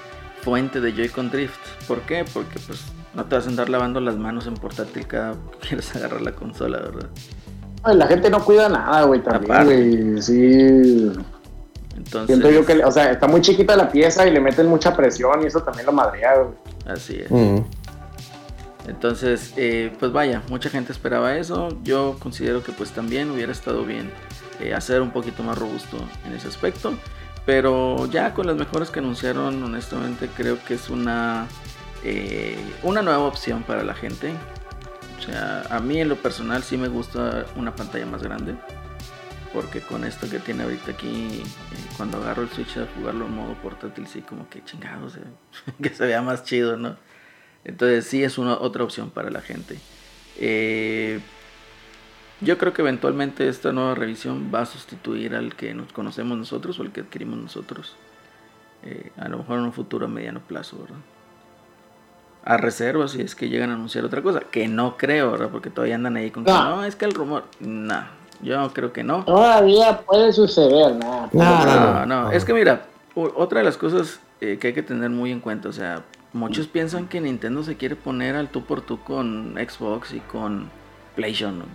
fuente 0.42 0.82
de 0.82 0.92
Joy-Con 0.94 1.30
Drift. 1.30 1.60
¿Por 1.88 2.02
qué? 2.02 2.26
Porque 2.34 2.60
pues 2.66 2.84
no 3.14 3.26
te 3.26 3.36
vas 3.36 3.46
a 3.46 3.50
andar 3.50 3.70
lavando 3.70 4.00
las 4.00 4.16
manos 4.18 4.48
en 4.48 4.56
portátil 4.56 5.06
cada 5.06 5.34
que 5.62 5.68
quieres 5.70 5.96
agarrar 5.96 6.22
la 6.22 6.32
consola, 6.32 6.80
¿verdad? 6.80 7.10
Ay, 7.84 7.96
La 7.98 8.08
gente 8.08 8.30
no 8.30 8.44
cuida 8.44 8.70
nada, 8.70 9.04
güey, 9.04 9.22
también, 9.22 9.52
Aparte. 9.52 9.76
güey. 9.76 10.22
Sí. 10.22 11.12
Entonces, 11.98 12.28
Siento 12.28 12.50
yo 12.50 12.66
que, 12.66 12.84
o 12.84 12.92
sea, 12.92 13.12
está 13.12 13.28
muy 13.28 13.42
chiquita 13.42 13.76
la 13.76 13.92
pieza 13.92 14.26
y 14.28 14.32
le 14.32 14.40
meten 14.40 14.68
mucha 14.68 14.96
presión 14.96 15.44
y 15.44 15.46
eso 15.46 15.62
también 15.62 15.86
lo 15.86 15.92
madrea, 15.92 16.36
güey. 16.38 16.56
así 16.88 17.18
es. 17.20 17.30
Mm. 17.30 17.60
Entonces, 18.88 19.54
eh, 19.58 19.94
pues 20.00 20.12
vaya, 20.12 20.42
mucha 20.50 20.70
gente 20.70 20.92
esperaba 20.92 21.38
eso. 21.38 21.70
Yo 21.84 22.16
considero 22.20 22.64
que 22.64 22.72
pues 22.72 22.90
también 22.92 23.30
hubiera 23.30 23.52
estado 23.52 23.86
bien 23.86 24.10
eh, 24.62 24.74
hacer 24.74 25.02
un 25.02 25.12
poquito 25.12 25.44
más 25.44 25.58
robusto 25.58 25.98
en 26.26 26.34
ese 26.34 26.48
aspecto. 26.48 26.94
Pero 27.46 28.06
ya 28.08 28.34
con 28.34 28.46
las 28.48 28.56
mejoras 28.56 28.92
que 28.92 29.00
anunciaron, 29.00 29.64
honestamente 29.64 30.30
creo 30.36 30.64
que 30.64 30.76
es 30.76 30.90
una, 30.90 31.48
eh, 32.04 32.58
una 32.84 33.02
nueva 33.02 33.26
opción 33.26 33.64
para 33.64 33.84
la 33.84 33.96
gente. 33.96 34.32
O 35.18 35.24
sea, 35.24 35.64
a 35.70 35.80
mí 35.80 36.00
en 36.00 36.10
lo 36.10 36.16
personal 36.16 36.64
sí 36.64 36.78
me 36.78 36.88
gusta 36.88 37.46
una 37.56 37.76
pantalla 37.76 38.06
más 38.06 38.22
grande. 38.22 38.56
Porque 39.54 39.82
con 39.82 40.06
esto 40.06 40.30
que 40.30 40.40
tiene 40.40 40.64
ahorita 40.64 40.92
aquí, 40.92 41.42
eh, 41.44 41.44
cuando 41.98 42.20
agarro 42.20 42.44
el 42.44 42.50
Switch 42.50 42.78
a 42.78 42.88
jugarlo 42.96 43.26
en 43.26 43.36
modo 43.36 43.54
portátil, 43.56 44.08
sí 44.08 44.22
como 44.22 44.48
que 44.50 44.64
chingados, 44.64 45.16
eh, 45.18 45.22
que 45.82 45.90
se 45.90 46.06
vea 46.06 46.22
más 46.22 46.44
chido, 46.44 46.78
¿no? 46.78 46.96
Entonces 47.66 48.06
sí 48.08 48.24
es 48.24 48.38
una 48.38 48.58
otra 48.58 48.84
opción 48.84 49.10
para 49.10 49.30
la 49.30 49.42
gente. 49.42 49.78
Eh, 50.38 51.20
yo 52.42 52.58
creo 52.58 52.74
que 52.74 52.82
eventualmente 52.82 53.48
esta 53.48 53.72
nueva 53.72 53.96
revisión 53.96 54.52
va 54.54 54.62
a 54.62 54.66
sustituir 54.66 55.36
al 55.36 55.56
que 55.56 55.74
nos 55.74 55.92
conocemos 55.94 56.38
nosotros 56.38 56.80
o 56.80 56.82
al 56.84 56.92
que 56.92 57.02
adquirimos 57.02 57.38
nosotros. 57.40 57.96
Eh, 58.84 59.12
a 59.18 59.28
lo 59.30 59.38
mejor 59.38 59.60
en 59.60 59.66
un 59.66 59.74
futuro 59.74 60.06
a 60.06 60.10
mediano 60.10 60.40
plazo, 60.40 60.80
¿verdad? 60.82 60.98
A 62.44 62.58
reserva 62.58 63.08
si 63.08 63.22
es 63.22 63.36
que 63.36 63.50
llegan 63.50 63.70
a 63.70 63.74
anunciar 63.76 64.04
otra 64.04 64.24
cosa, 64.24 64.40
que 64.40 64.68
no 64.68 64.98
creo, 64.98 65.32
¿verdad? 65.32 65.50
Porque 65.52 65.70
todavía 65.70 65.96
andan 65.96 66.18
ahí 66.18 66.32
con 66.32 66.44
que 66.44 66.52
No. 66.52 66.78
no, 66.78 66.84
es 66.84 66.96
que 66.96 67.06
el 67.06 67.14
rumor, 67.14 67.44
no, 67.60 68.04
yo 68.42 68.74
creo 68.74 68.92
que 68.92 69.04
no. 69.04 69.24
Todavía 69.26 70.00
puede 70.00 70.34
suceder, 70.34 70.96
¿no? 70.96 71.30
No, 71.32 71.44
No, 71.44 71.66
no, 71.66 71.94
no, 71.94 72.24
no. 72.24 72.32
es 72.32 72.44
que 72.44 72.54
mira, 72.56 72.86
otra 73.14 73.60
de 73.60 73.66
las 73.66 73.78
cosas 73.78 74.20
eh, 74.40 74.58
que 74.60 74.70
hay 74.70 74.74
que 74.74 74.82
tener 74.82 75.12
muy 75.12 75.32
en 75.32 75.40
cuenta, 75.40 75.70
o 75.70 75.74
sea, 75.74 76.02
muchos 76.34 76.66
piensan 76.66 77.08
que 77.08 77.22
Nintendo 77.22 77.62
se 77.62 77.78
quiere 77.78 77.96
poner 77.96 78.36
al 78.36 78.50
tú 78.50 78.64
por 78.64 78.82
tú 78.82 79.00
con 79.04 79.54
Xbox 79.58 80.14
y 80.14 80.20
con 80.22 80.72
PlayStation. 81.16 81.60
¿no? 81.60 81.66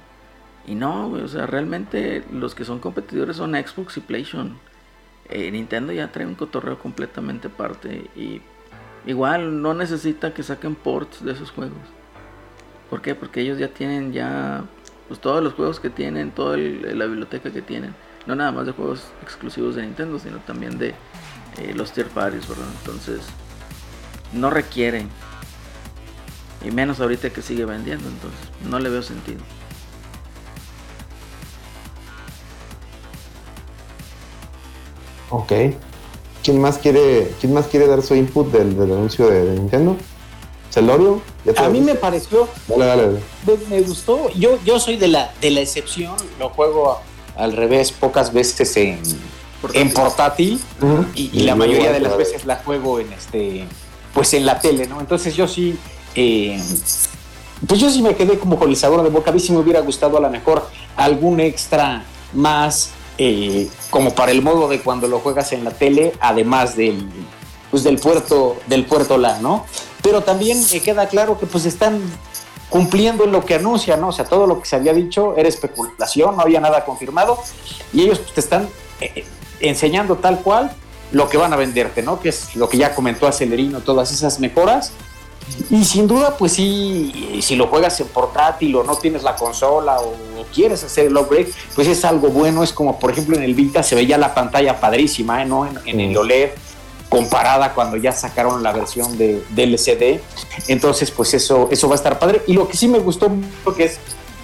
Y 0.67 0.75
no, 0.75 1.11
o 1.11 1.29
sea, 1.29 1.47
realmente 1.47 2.25
los 2.33 2.55
que 2.55 2.65
son 2.65 2.81
competidores 2.81 3.37
son 3.37 3.53
Xbox 3.53 3.97
y 3.97 4.01
PlayStation. 4.01 4.59
Eh, 5.29 5.51
Nintendo 5.51 5.93
ya 5.93 6.11
trae 6.13 6.27
un 6.27 6.35
cotorreo 6.35 6.79
completamente 6.79 7.49
aparte 7.49 8.11
y 8.15 8.41
igual 9.07 9.63
no 9.63 9.75
necesita 9.75 10.35
que 10.35 10.43
saquen 10.43 10.75
ports 10.75 11.25
de 11.25 11.33
esos 11.33 11.51
juegos. 11.51 11.79
¿Por 12.91 13.03
qué? 13.03 13.15
Porque 13.15 13.41
ellos 13.41 13.59
ya 13.59 13.69
tienen 13.69 14.13
ya 14.13 14.65
pues 15.09 15.21
todos 15.21 15.43
los 15.43 15.55
juegos 15.55 15.79
que 15.79 15.91
tienen, 15.91 16.33
toda 16.33 16.57
la 16.57 17.07
biblioteca 17.07 17.53
que 17.53 17.63
tienen, 17.63 17.95
no 18.27 18.35
nada 18.35 18.51
más 18.51 18.67
de 18.67 18.73
juegos 18.73 19.09
exclusivos 19.23 19.77
de 19.77 19.83
Nintendo, 19.83 20.19
sino 20.19 20.39
también 20.39 20.79
de 20.79 20.95
eh, 21.59 21.73
los 21.75 21.93
tier 21.93 22.09
parties, 22.09 22.49
¿verdad? 22.49 22.67
Entonces, 22.81 23.21
no 24.33 24.51
requieren. 24.51 25.09
Y 26.65 26.71
menos 26.73 27.01
ahorita 27.01 27.31
que 27.31 27.43
sigue 27.43 27.65
vendiendo, 27.65 28.09
entonces, 28.09 28.41
no 28.69 28.81
le 28.81 28.89
veo 28.89 29.03
sentido. 29.03 29.41
Ok. 35.31 35.53
¿Quién 36.43 36.61
más 36.61 36.79
quiere, 36.79 37.33
quién 37.41 37.53
más 37.53 37.67
quiere 37.67 37.87
dar 37.87 38.03
su 38.03 38.15
input 38.15 38.51
del, 38.53 38.77
del 38.77 38.93
anuncio 38.93 39.27
de, 39.29 39.45
de 39.45 39.55
Nintendo? 39.59 39.97
¿Celorio? 40.71 41.21
¿Ya 41.45 41.55
te 41.55 41.61
A 41.61 41.69
mí 41.69 41.81
me 41.81 41.95
pareció, 41.95 42.49
Dale, 42.69 42.85
dale, 42.85 43.03
dale. 43.07 43.21
me, 43.47 43.77
me 43.77 43.83
gustó. 43.83 44.31
Yo, 44.31 44.59
yo 44.65 44.79
soy 44.79 44.97
de 44.97 45.09
la, 45.09 45.33
de 45.41 45.51
la 45.51 45.61
excepción, 45.61 46.15
lo 46.39 46.51
juego 46.51 47.01
al 47.37 47.53
revés 47.53 47.93
pocas 47.93 48.33
veces 48.33 48.77
en, 48.77 49.01
en 49.73 49.93
portátil 49.93 50.61
y, 51.15 51.31
y 51.33 51.41
la 51.41 51.53
Yo 51.53 51.57
mayoría 51.57 51.93
de 51.93 52.01
las 52.01 52.17
veces 52.17 52.45
la 52.45 52.57
juego 52.57 53.01
en 53.01 53.13
este 53.13 53.65
pues 54.15 54.33
en 54.35 54.47
la 54.47 54.59
tele, 54.59 54.87
¿no? 54.87 55.01
Entonces 55.01 55.35
yo 55.35 55.47
sí 55.49 55.77
eh, 56.15 56.59
pues 57.67 57.81
yo 57.81 57.91
sí 57.91 58.03
me 58.03 58.15
quedé 58.15 58.39
como 58.39 58.59
con 58.59 58.71
el 58.71 58.77
sabor 58.77 59.03
de 59.03 59.11
boca. 59.11 59.31
A 59.31 59.35
mí 59.35 59.41
sí 59.41 59.53
me 59.53 59.59
hubiera 59.59 59.81
gustado 59.81 60.17
a 60.19 60.21
lo 60.21 60.31
mejor 60.31 60.67
algún 60.97 61.41
extra 61.41 62.05
más 62.33 62.91
eh, 63.19 63.69
como 63.91 64.15
para 64.15 64.33
el 64.33 64.43
modo 64.43 64.69
de 64.69 64.81
cuando 64.81 65.09
lo 65.09 65.21
juegas 65.21 65.53
en 65.53 65.65
la 65.65 65.71
tele, 65.71 66.13
además 66.21 66.77
del, 66.77 67.09
pues 67.71 67.83
del 67.85 67.99
puerto, 67.99 68.57
del 68.67 68.85
puerto 68.85 69.17
LAN, 69.19 69.43
¿no? 69.43 69.65
Pero 70.03 70.23
también 70.23 70.59
me 70.73 70.81
queda 70.81 71.09
claro 71.09 71.39
que 71.39 71.47
pues 71.47 71.65
están 71.65 72.01
cumpliendo 72.69 73.25
en 73.25 73.33
lo 73.33 73.45
que 73.45 73.55
anuncian, 73.55 74.01
¿no? 74.01 74.09
O 74.09 74.13
sea, 74.13 74.25
todo 74.25 74.47
lo 74.47 74.61
que 74.61 74.67
se 74.67 74.77
había 74.77 74.93
dicho 74.93 75.35
era 75.37 75.49
especulación, 75.49 76.37
no 76.37 76.43
había 76.43 76.61
nada 76.61 76.85
confirmado, 76.85 77.39
y 77.93 78.03
ellos 78.03 78.19
pues, 78.19 78.35
te 78.35 78.41
están 78.41 78.69
eh, 79.01 79.25
enseñando 79.61 80.17
tal 80.17 80.41
cual 80.41 80.73
lo 81.13 81.29
que 81.29 81.37
van 81.39 81.53
a 81.53 81.57
venderte, 81.57 82.03
¿no? 82.03 82.21
Que 82.21 82.31
es 82.31 82.57
lo 82.57 82.69
que 82.69 82.79
ya 82.79 82.95
comentó 82.95 83.27
Acelerino, 83.27 83.81
todas 83.81 84.13
esas 84.13 84.41
mejoras. 84.41 84.93
Y 85.71 85.85
sin 85.85 86.07
duda, 86.07 86.37
pues 86.37 86.53
sí, 86.53 87.39
si 87.41 87.57
lo 87.57 87.69
juegas 87.69 88.01
en 88.01 88.09
portátil 88.09 88.75
o 88.77 88.85
no 88.85 88.97
tienes 88.97 89.23
la 89.23 89.37
consola 89.37 90.01
o 90.01 90.15
quieres 90.53 90.83
hacer 90.85 91.07
el 91.07 91.17
upgrade, 91.17 91.51
pues 91.75 91.89
es 91.89 92.05
algo 92.05 92.29
bueno. 92.29 92.63
Es 92.63 92.73
como, 92.73 92.99
por 92.99 93.13
ejemplo, 93.13 93.37
en 93.37 93.43
el 93.43 93.55
Vita 93.55 93.83
se 93.83 93.95
veía 93.95 94.19
la 94.19 94.35
pantalla 94.35 94.79
padrísima, 94.81 95.43
¿eh? 95.43 95.47
¿no? 95.47 95.67
En, 95.67 95.79
en 95.87 96.01
el 96.01 96.17
OLED 96.17 96.51
comparada 97.09 97.73
cuando 97.73 97.97
ya 97.97 98.13
sacaron 98.13 98.63
la 98.63 98.73
versión 98.73 99.17
de, 99.17 99.43
del 99.51 99.75
LCD. 99.75 100.21
Entonces, 100.69 101.11
pues 101.11 101.35
eso, 101.35 101.69
eso 101.71 101.89
va 101.89 101.95
a 101.95 101.97
estar 101.97 102.19
padre. 102.19 102.43
Y 102.47 102.55
lo 102.55 102.69
que 102.69 102.77
sí 102.77 102.89
me 102.89 102.99
gustó 102.99 103.29
mucho, 103.29 103.75
que 103.75 103.85
es 103.85 103.99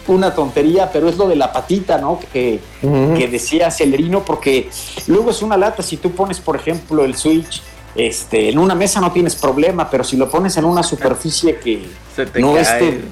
una 0.06 0.34
tontería, 0.34 0.90
pero 0.92 1.08
es 1.08 1.16
lo 1.16 1.28
de 1.28 1.36
la 1.36 1.52
patita, 1.52 1.98
¿no? 1.98 2.18
Que, 2.32 2.60
que 2.80 3.28
decía 3.28 3.70
Celerino, 3.70 4.24
porque 4.24 4.70
luego 5.06 5.30
es 5.30 5.42
una 5.42 5.56
lata. 5.56 5.82
Si 5.82 5.96
tú 5.96 6.12
pones, 6.12 6.40
por 6.40 6.56
ejemplo, 6.56 7.04
el 7.04 7.16
Switch 7.16 7.62
este, 7.94 8.48
en 8.48 8.58
una 8.58 8.74
mesa 8.74 9.00
no 9.00 9.12
tienes 9.12 9.36
problema, 9.36 9.90
pero 9.90 10.04
si 10.04 10.16
lo 10.16 10.30
pones 10.30 10.56
en 10.56 10.64
una 10.64 10.82
superficie 10.82 11.56
que 11.56 11.88
no 12.40 12.56
este, 12.56 13.02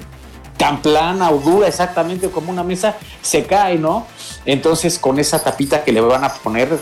tan 0.57 0.81
plana 0.81 1.31
o 1.31 1.39
dura 1.39 1.67
exactamente 1.67 2.29
como 2.29 2.51
una 2.51 2.63
mesa, 2.63 2.95
se 3.21 3.45
cae, 3.45 3.77
¿no? 3.77 4.07
Entonces 4.45 4.97
con 4.97 5.19
esa 5.19 5.43
tapita 5.43 5.83
que 5.83 5.91
le 5.91 6.01
van 6.01 6.23
a 6.23 6.33
poner, 6.33 6.77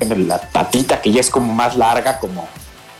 la 0.00 0.40
tapita 0.40 1.00
que 1.00 1.12
ya 1.12 1.20
es 1.20 1.30
como 1.30 1.52
más 1.52 1.76
larga, 1.76 2.18
como, 2.18 2.48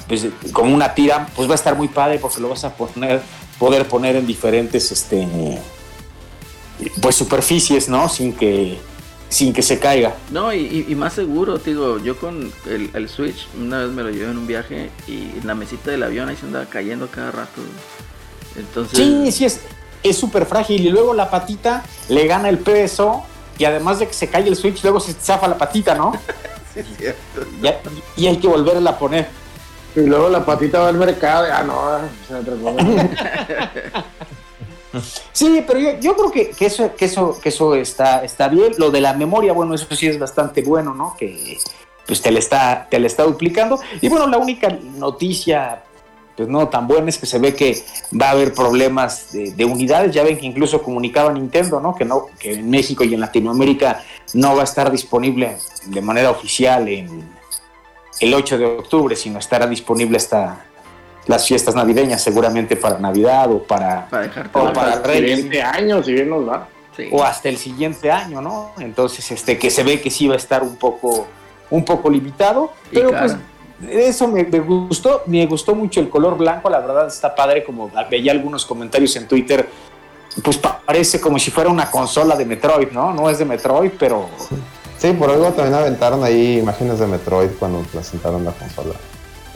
pues, 0.08 0.26
como 0.52 0.74
una 0.74 0.94
tira, 0.94 1.28
pues 1.34 1.48
va 1.48 1.52
a 1.52 1.56
estar 1.56 1.76
muy 1.76 1.88
padre 1.88 2.18
porque 2.18 2.40
lo 2.40 2.48
vas 2.48 2.64
a 2.64 2.74
poner, 2.74 3.22
poder 3.58 3.86
poner 3.88 4.16
en 4.16 4.26
diferentes 4.26 4.90
este, 4.92 5.26
pues 7.00 7.16
superficies, 7.16 7.88
¿no? 7.88 8.08
Sin 8.08 8.32
que, 8.32 8.78
sin 9.30 9.54
que 9.54 9.62
se 9.62 9.78
caiga. 9.78 10.14
No, 10.30 10.52
y, 10.52 10.94
más 10.94 11.14
seguro, 11.14 11.58
te 11.58 11.70
digo, 11.70 11.98
yo 11.98 12.18
con 12.18 12.52
el, 12.68 12.90
el 12.92 13.08
Switch 13.08 13.48
una 13.58 13.78
vez 13.78 13.90
me 13.90 14.02
lo 14.02 14.10
llevé 14.10 14.30
en 14.30 14.36
un 14.38 14.46
viaje 14.46 14.90
y 15.06 15.38
en 15.38 15.46
la 15.46 15.54
mesita 15.54 15.90
del 15.90 16.02
avión 16.02 16.28
ahí 16.28 16.36
se 16.36 16.44
andaba 16.44 16.66
cayendo 16.66 17.08
cada 17.08 17.30
rato. 17.30 17.62
Entonces, 18.56 18.98
Sí, 18.98 19.32
sí, 19.32 19.44
es 19.46 19.60
es 20.02 20.16
súper 20.16 20.46
frágil 20.46 20.84
y 20.84 20.90
luego 20.90 21.14
la 21.14 21.30
patita 21.30 21.84
le 22.08 22.26
gana 22.26 22.48
el 22.48 22.58
peso 22.58 23.22
y 23.58 23.64
además 23.64 23.98
de 23.98 24.08
que 24.08 24.14
se 24.14 24.28
cae 24.28 24.46
el 24.46 24.56
switch, 24.56 24.82
luego 24.82 25.00
se 25.00 25.12
zafa 25.12 25.46
la 25.46 25.58
patita, 25.58 25.94
¿no? 25.94 26.12
sí, 26.74 26.80
es 26.80 26.86
cierto. 26.96 27.90
Y, 28.16 28.22
y 28.22 28.26
hay 28.26 28.38
que 28.38 28.48
volverla 28.48 28.90
a 28.90 28.98
poner. 28.98 29.28
Y 29.94 30.00
luego 30.00 30.28
la 30.28 30.44
patita 30.44 30.78
va 30.80 30.88
al 30.88 30.96
mercado. 30.96 31.46
Ah, 31.52 31.62
no, 31.64 31.74
cosa. 32.72 34.04
Sí, 35.32 35.64
pero 35.66 35.78
yo, 36.00 36.16
creo 36.16 36.30
que, 36.30 36.52
eso, 36.64 36.94
que 36.96 37.04
eso, 37.04 37.38
que 37.40 37.48
eso 37.50 37.74
está, 37.74 38.24
está 38.24 38.48
bien. 38.48 38.72
Lo 38.78 38.90
de 38.90 39.00
la 39.00 39.12
memoria, 39.12 39.52
bueno, 39.52 39.74
eso 39.74 39.86
sí 39.94 40.06
es 40.06 40.18
bastante 40.18 40.62
bueno, 40.62 40.94
¿no? 40.94 41.16
Que 41.18 41.58
pues 42.06 42.20
te 42.20 42.30
le 42.30 42.40
está, 42.40 42.88
duplicando. 43.24 43.78
Y 44.00 44.08
bueno, 44.08 44.26
la 44.26 44.38
única 44.38 44.68
noticia, 44.68 45.84
pues 46.36 46.48
no 46.48 46.68
tan 46.68 46.88
buena 46.88 47.08
es 47.08 47.18
que 47.18 47.26
se 47.26 47.38
ve 47.38 47.54
que 47.54 47.84
va 48.20 48.28
a 48.28 48.30
haber 48.32 48.52
problemas 48.52 49.32
de, 49.32 49.52
de 49.52 49.64
unidades. 49.64 50.12
Ya 50.12 50.24
ven 50.24 50.36
que 50.36 50.46
incluso 50.46 50.82
comunicaba 50.82 51.32
Nintendo, 51.32 51.80
¿no? 51.80 51.94
Que 51.94 52.04
no, 52.04 52.26
que 52.38 52.54
en 52.54 52.68
México 52.68 53.04
y 53.04 53.14
en 53.14 53.20
Latinoamérica 53.20 54.04
no 54.34 54.56
va 54.56 54.62
a 54.62 54.64
estar 54.64 54.90
disponible 54.90 55.56
de 55.86 56.00
manera 56.00 56.30
oficial 56.30 56.88
el 56.88 58.34
8 58.34 58.58
de 58.58 58.66
octubre, 58.66 59.14
sino 59.14 59.38
estará 59.38 59.66
disponible 59.66 60.16
hasta 60.16 60.66
las 61.26 61.46
fiestas 61.46 61.74
navideñas, 61.74 62.22
seguramente 62.22 62.76
para 62.76 62.98
Navidad 62.98 63.50
o 63.50 63.62
para 63.62 64.08
Para 64.08 64.30
O 64.52 64.72
para 64.72 64.92
Hasta 64.94 65.06
Reyes. 65.08 65.38
20 65.42 65.62
años, 65.62 66.06
si 66.06 66.12
bien 66.12 66.30
nos 66.30 66.48
va. 66.48 66.66
Sí. 66.96 67.08
o 67.12 67.22
hasta 67.22 67.48
el 67.48 67.56
siguiente 67.56 68.10
año, 68.10 68.42
¿no? 68.42 68.72
Entonces, 68.80 69.30
este, 69.30 69.56
que 69.58 69.70
se 69.70 69.84
ve 69.84 70.00
que 70.00 70.10
sí 70.10 70.26
va 70.26 70.34
a 70.34 70.36
estar 70.38 70.62
un 70.62 70.74
poco, 70.76 71.26
un 71.70 71.84
poco 71.84 72.10
limitado, 72.10 72.72
Y 72.90 72.96
pero 72.96 73.10
pues 73.10 73.36
eso 73.88 74.26
me, 74.28 74.42
me 74.44 74.58
gustó, 74.58 75.22
me 75.26 75.46
gustó 75.46 75.74
mucho 75.76 76.00
el 76.00 76.10
color 76.10 76.36
blanco, 76.36 76.68
la 76.68 76.80
verdad 76.80 77.06
está 77.06 77.32
padre, 77.34 77.62
como 77.64 77.90
veía 78.10 78.32
algunos 78.32 78.66
comentarios 78.66 79.14
en 79.16 79.28
Twitter, 79.28 79.68
pues 80.42 80.58
pa- 80.58 80.80
parece 80.84 81.20
como 81.20 81.38
si 81.38 81.50
fuera 81.52 81.70
una 81.70 81.88
consola 81.90 82.34
de 82.36 82.44
Metroid, 82.44 82.90
¿no? 82.90 83.12
No 83.14 83.30
es 83.30 83.38
de 83.38 83.44
Metroid, 83.44 83.92
pero 83.98 84.28
Sí, 84.98 85.12
por 85.12 85.30
algo 85.30 85.46
también 85.52 85.74
aventaron 85.74 86.22
ahí 86.24 86.58
imágenes 86.58 86.98
de 86.98 87.06
Metroid 87.06 87.50
cuando 87.58 87.78
presentaron 87.82 88.44
la 88.44 88.50
consola. 88.52 88.94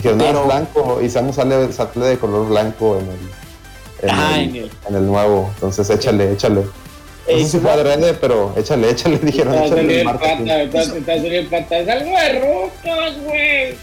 Dijeron, 0.05 0.19
no, 0.19 0.25
Pero- 0.25 0.41
es 0.41 0.47
blanco 0.47 1.01
y 1.03 1.09
Samus 1.11 1.37
sale, 1.37 1.73
sale 1.73 2.07
de 2.07 2.19
color 2.19 2.47
blanco 2.49 2.99
en 2.99 3.07
el, 3.09 4.11
en, 4.11 4.11
Ah, 4.11 4.35
el, 4.39 4.49
en 4.51 4.57
el- 4.57 4.71
en 4.89 4.95
el 4.97 5.07
nuevo. 5.07 5.51
Entonces 5.55 5.89
échale, 5.89 6.33
échale. 6.33 6.61
No 6.63 6.71
Eh, 7.27 7.43
sé 7.45 7.53
si 7.53 7.59
fue 7.59 7.71
adrede, 7.71 8.13
pero 8.13 8.53
échale, 8.55 8.91
échale, 8.91 9.17
dijeron, 9.23 9.55
échale 9.55 10.01
el 10.01 10.05
pata, 10.07 10.27
salir 11.07 11.49
pata. 11.49 11.79
Es 11.79 11.89
algo 11.89 12.11
de 12.11 12.41
rocas, 12.41 13.23
güey. 13.25 13.75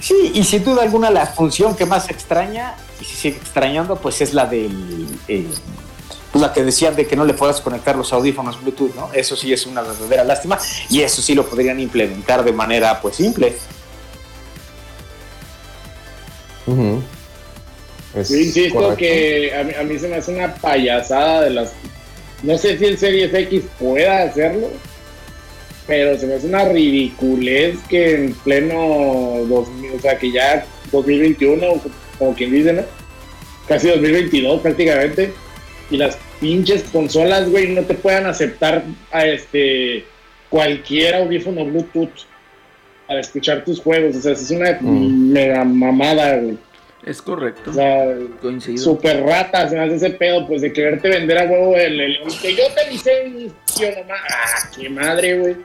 Sí, 0.00 0.32
y 0.34 0.42
sin 0.42 0.64
duda 0.64 0.82
alguna 0.82 1.10
la 1.10 1.26
función 1.26 1.76
que 1.76 1.86
más 1.86 2.10
extraña, 2.10 2.74
y 3.00 3.04
se 3.04 3.14
sigue 3.14 3.36
extrañando, 3.36 3.96
pues 3.96 4.20
es 4.20 4.34
la 4.34 4.46
del... 4.46 5.06
eh, 5.28 5.46
pues 6.32 6.42
la 6.42 6.52
que 6.52 6.64
decían 6.64 6.96
de 6.96 7.06
que 7.06 7.14
no 7.14 7.24
le 7.24 7.34
puedas 7.34 7.60
conectar 7.60 7.94
los 7.96 8.12
audífonos 8.12 8.60
Bluetooth, 8.60 8.94
¿no? 8.96 9.10
Eso 9.12 9.36
sí 9.36 9.52
es 9.52 9.64
una 9.66 9.82
verdadera 9.82 10.24
lástima 10.24 10.58
y 10.90 11.00
eso 11.02 11.22
sí 11.22 11.34
lo 11.36 11.46
podrían 11.46 11.78
implementar 11.78 12.42
de 12.44 12.52
manera 12.52 13.00
pues 13.00 13.14
simple. 13.16 13.56
Yo 18.14 18.36
insisto 18.36 18.74
correcto. 18.74 18.96
que 18.96 19.54
a 19.54 19.62
mí, 19.62 19.72
a 19.78 19.82
mí 19.82 19.98
se 19.98 20.08
me 20.08 20.16
hace 20.16 20.32
una 20.32 20.54
payasada 20.54 21.42
de 21.42 21.50
las. 21.50 21.72
No 22.42 22.56
sé 22.58 22.78
si 22.78 22.84
el 22.84 22.98
Series 22.98 23.32
X 23.32 23.64
pueda 23.78 24.22
hacerlo, 24.22 24.70
pero 25.86 26.18
se 26.18 26.26
me 26.26 26.34
hace 26.34 26.46
una 26.46 26.64
ridiculez 26.64 27.78
que 27.88 28.14
en 28.14 28.34
pleno 28.34 29.44
2000, 29.48 29.92
o 29.92 30.00
sea, 30.00 30.18
que 30.18 30.32
ya 30.32 30.66
2021, 30.92 31.66
como 32.18 32.34
quien 32.34 32.52
dice, 32.52 32.72
¿no? 32.72 32.82
Casi 33.68 33.88
2022 33.88 34.60
prácticamente, 34.60 35.32
y 35.90 35.96
las 35.96 36.18
pinches 36.40 36.84
consolas, 36.84 37.48
güey, 37.48 37.68
no 37.68 37.82
te 37.82 37.94
puedan 37.94 38.26
aceptar 38.26 38.84
a 39.10 39.26
este 39.26 40.04
cualquier 40.48 41.16
audífono 41.16 41.64
Bluetooth 41.64 42.26
para 43.06 43.20
escuchar 43.20 43.64
tus 43.64 43.80
juegos, 43.80 44.16
o 44.16 44.20
sea, 44.20 44.32
es 44.32 44.50
una 44.50 44.76
Mm. 44.80 45.32
mega 45.32 45.64
mamada, 45.64 46.36
güey. 46.38 46.58
Es 47.04 47.22
correcto. 47.22 47.70
O 47.70 47.72
sea, 47.72 48.04
Coincido. 48.42 48.78
super 48.82 49.22
rata, 49.22 49.68
se 49.68 49.76
me 49.76 49.82
hace 49.84 49.94
ese 49.94 50.10
pedo, 50.10 50.44
pues 50.46 50.60
de 50.62 50.72
quererte 50.72 51.08
vender 51.08 51.38
a 51.38 51.44
huevo 51.44 51.76
el, 51.76 52.00
el- 52.00 52.16
el 52.16 52.40
que 52.40 52.56
yo 52.56 52.64
te 52.74 52.90
licencio 52.90 53.90
nomás. 54.02 54.20
Ah, 54.28 54.70
qué 54.76 54.88
madre, 54.88 55.38
güey. 55.38 55.56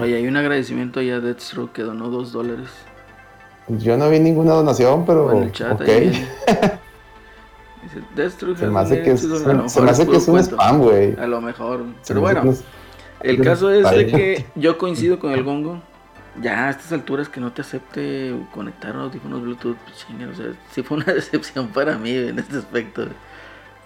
Oye, 0.00 0.16
hay 0.16 0.26
un 0.26 0.36
agradecimiento 0.36 1.00
allá 1.00 1.16
a 1.16 1.20
Deathstroke 1.20 1.72
que 1.72 1.82
donó 1.82 2.08
dos 2.08 2.32
dólares. 2.32 2.68
Yo 3.68 3.96
no 3.96 4.10
vi 4.10 4.18
ninguna 4.18 4.52
donación, 4.54 5.06
pero 5.06 5.26
O 5.26 5.32
en 5.36 5.42
el 5.44 5.52
chat 5.52 5.80
ok. 5.80 5.88
ahí. 5.88 6.08
Dice, 7.82 7.98
Deathstroke 8.16 8.58
Se 8.58 8.66
me 8.66 8.80
hace 8.80 9.02
que 9.02 9.10
es, 9.12 9.28
donated", 9.28 9.50
a 9.50 9.54
lo 9.54 9.68
se 9.68 9.80
me 9.80 9.90
hace 9.90 10.06
que 10.06 10.16
es 10.16 10.28
un 10.28 10.34
cuento. 10.34 10.56
spam, 10.56 10.78
güey. 10.82 11.16
A 11.18 11.26
lo 11.26 11.40
mejor. 11.40 11.84
Se 12.02 12.08
Pero 12.14 12.20
bueno, 12.20 12.54
el 13.24 13.40
caso 13.40 13.70
es 13.72 13.90
de 13.90 14.06
que 14.06 14.44
yo 14.54 14.78
coincido 14.78 15.18
con 15.18 15.32
el 15.32 15.42
gongo. 15.42 15.80
Ya 16.40 16.68
a 16.68 16.70
estas 16.70 16.92
alturas 16.92 17.28
que 17.28 17.40
no 17.40 17.52
te 17.52 17.60
acepte 17.60 18.32
conectar 18.54 18.96
audífonos 18.96 19.42
Bluetooth, 19.42 19.76
pues 19.84 19.98
chinga, 20.06 20.28
o 20.28 20.34
sea, 20.34 20.46
sí 20.72 20.82
fue 20.82 20.96
una 20.96 21.12
decepción 21.12 21.68
para 21.68 21.98
mí 21.98 22.10
en 22.16 22.38
este 22.38 22.56
aspecto. 22.56 23.06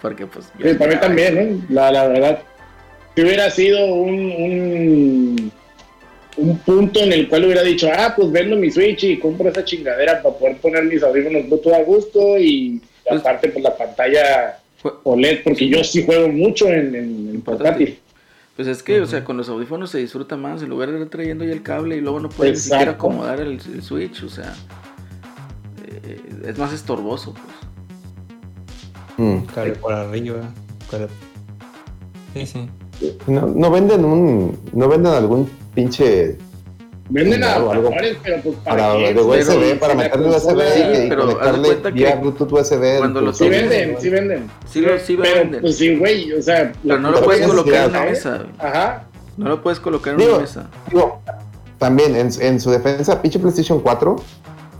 Porque 0.00 0.26
pues 0.26 0.52
yo 0.58 0.68
Sí, 0.70 0.74
para 0.76 0.92
mí 0.94 1.00
también. 1.00 1.38
¿eh? 1.38 1.58
La, 1.68 1.90
la 1.90 2.06
verdad. 2.06 2.42
Si 3.16 3.22
hubiera 3.22 3.50
sido 3.50 3.84
un, 3.86 4.14
un, 4.14 5.52
un 6.36 6.58
punto 6.58 7.00
en 7.00 7.12
el 7.14 7.28
cual 7.28 7.46
hubiera 7.46 7.62
dicho, 7.62 7.88
ah, 7.92 8.12
pues 8.14 8.30
vendo 8.30 8.54
mi 8.56 8.70
Switch 8.70 9.02
y 9.04 9.18
compro 9.18 9.48
esa 9.48 9.64
chingadera 9.64 10.22
para 10.22 10.36
poder 10.36 10.58
poner 10.58 10.84
mis 10.84 11.02
audífonos 11.02 11.46
Bluetooth 11.48 11.72
a 11.74 11.82
gusto 11.82 12.38
y 12.38 12.80
Pues- 13.08 13.20
aparte 13.22 13.48
pues 13.48 13.64
la 13.64 13.76
pantalla 13.76 14.58
OLED, 15.02 15.42
porque 15.42 15.66
yo 15.68 15.82
sí 15.82 16.04
juego 16.04 16.28
mucho 16.28 16.68
en, 16.68 16.94
en, 16.94 17.30
en 17.34 17.40
portátil. 17.40 17.98
Pues 18.56 18.68
es 18.68 18.82
que, 18.82 19.00
o 19.02 19.06
sea, 19.06 19.22
con 19.22 19.36
los 19.36 19.48
audífonos 19.50 19.90
se 19.90 19.98
disfruta 19.98 20.36
más 20.38 20.62
en 20.62 20.70
lugar 20.70 20.88
de 20.90 20.94
estar 20.96 21.10
trayendo 21.10 21.44
ya 21.44 21.52
el 21.52 21.62
cable 21.62 21.96
y 21.96 22.00
luego 22.00 22.20
no 22.20 22.30
puedes 22.30 22.54
ni 22.54 22.60
siquiera 22.70 22.92
acomodar 22.92 23.40
el, 23.40 23.60
el 23.72 23.82
switch, 23.82 24.22
o 24.24 24.28
sea, 24.30 24.54
eh, 25.86 26.20
es 26.46 26.58
más 26.58 26.72
estorboso, 26.72 27.34
pues. 27.34 27.44
Mm. 29.18 29.44
Cable 29.54 29.72
por 29.76 29.92
arriba. 29.92 30.40
cable- 30.90 31.08
Sí, 32.34 32.46
sí. 32.46 32.68
No, 33.26 33.46
no 33.46 33.70
venden 33.70 34.04
un. 34.04 34.58
No 34.72 34.88
venden 34.88 35.12
algún 35.12 35.48
pinche 35.74 36.36
Venden 37.08 37.44
adaptadores, 37.44 38.16
pero 38.22 38.42
pues 38.42 38.56
para, 38.64 38.76
para 38.88 38.98
qué? 38.98 39.14
de 39.14 39.20
USB, 39.22 39.60
Pero, 39.60 39.80
para 39.80 39.94
la 39.94 40.02
meterle 40.02 40.28
USB 40.28 40.42
consola- 40.46 40.72
Sí, 40.74 40.80
y 40.80 41.08
conectarle 41.08 41.90
vía 41.92 42.16
Bluetooth 42.16 42.52
USB. 42.52 42.98
cuando 42.98 43.20
lo 43.20 43.26
pues, 43.26 43.38
Sí 43.38 43.48
venden, 43.48 43.96
sí 44.00 44.08
venden. 44.10 44.50
Sí, 44.68 44.80
lo- 44.80 44.98
sí 44.98 45.16
pero, 45.20 45.34
venden. 45.36 45.60
pues 45.60 45.76
sí, 45.76 45.96
güey, 45.96 46.32
o 46.32 46.42
sea... 46.42 46.72
Pero 46.82 46.98
no 46.98 47.10
lo 47.12 47.22
puedes 47.22 47.46
colocar 47.46 47.74
en 47.84 47.90
una 47.90 48.02
mesa. 48.04 48.36
güey. 48.38 48.50
Ajá. 48.58 49.04
No 49.36 49.48
lo 49.50 49.62
puedes 49.62 49.78
colocar 49.80 50.14
en 50.14 50.18
Digo, 50.18 50.32
una 50.32 50.40
mesa. 50.40 50.68
Digo, 50.90 51.20
también 51.78 52.16
en, 52.16 52.30
en 52.40 52.60
su 52.60 52.70
defensa, 52.70 53.20
pinche 53.22 53.38
PlayStation 53.38 53.80
4, 53.80 54.16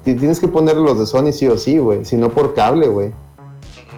ti- 0.05 0.15
tienes 0.15 0.41
que 0.41 0.49
ponerle 0.49 0.83
los 0.83 0.99
de 0.99 1.07
Sony 1.07 1.31
sí 1.33 1.47
o 1.47 1.57
sí, 1.59 1.79
güey. 1.79 2.05
Si 2.05 2.17
no 2.17 2.31
por 2.31 2.55
cable, 2.55 2.89
güey. 2.89 3.13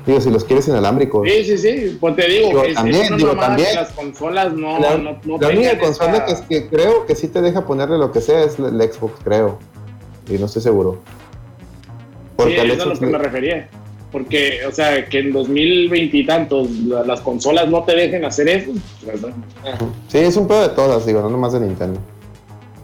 Digo, 0.09 0.21
si 0.23 0.31
los 0.31 0.43
quieres 0.45 0.67
inalámbricos. 0.67 1.29
Sí, 1.29 1.45
sí, 1.45 1.59
sí, 1.59 1.99
pues 2.01 2.17
te 2.17 2.27
digo, 2.27 2.49
Digo, 2.49 2.63
es, 2.63 2.69
es 2.71 2.75
también, 2.77 3.07
una 3.09 3.17
digo, 3.19 3.37
también. 3.37 3.69
que 3.69 3.75
las 3.75 3.93
consolas 3.93 4.53
no, 4.55 4.79
la 4.81 4.97
no, 4.97 5.19
no 5.23 5.39
la 5.39 5.49
única 5.49 5.79
consola 5.79 6.17
esta- 6.27 6.47
que, 6.49 6.63
que 6.63 6.69
creo 6.69 7.05
que 7.05 7.15
sí 7.15 7.29
te 7.29 7.43
deja 7.43 7.67
ponerle 7.67 7.99
lo 7.99 8.11
que 8.11 8.23
sea 8.23 8.43
es 8.43 8.59
la, 8.59 8.71
la 8.71 8.85
Xbox, 8.85 9.21
creo. 9.23 9.59
Y 10.31 10.39
no 10.39 10.47
estoy 10.47 10.63
seguro. 10.63 10.99
Porque 12.37 12.55
sí, 12.55 12.61
eso 12.61 12.65
es 12.67 12.81
a 12.81 12.85
lo 12.87 12.95
Xbox 12.97 13.01
que 13.01 13.07
me 13.07 13.19
refería. 13.19 13.69
Porque, 14.11 14.61
o 14.67 14.73
sea, 14.73 15.05
que 15.07 15.19
en 15.19 15.33
2020 15.35 16.17
y 16.17 16.25
tantos 16.25 16.71
la- 16.71 17.05
las 17.05 17.21
consolas 17.21 17.69
no 17.69 17.85
te 17.85 17.95
dejen 17.95 18.25
hacer 18.25 18.49
eso. 18.49 18.73
pues, 19.05 19.21
¿no? 19.21 19.29
Sí, 20.09 20.17
es 20.19 20.35
un 20.39 20.49
pedo 20.49 20.63
de 20.63 20.69
todas, 20.71 21.05
digo, 21.05 21.21
no 21.21 21.29
nomás 21.29 21.53
de 21.53 21.61
Nintendo. 21.61 22.01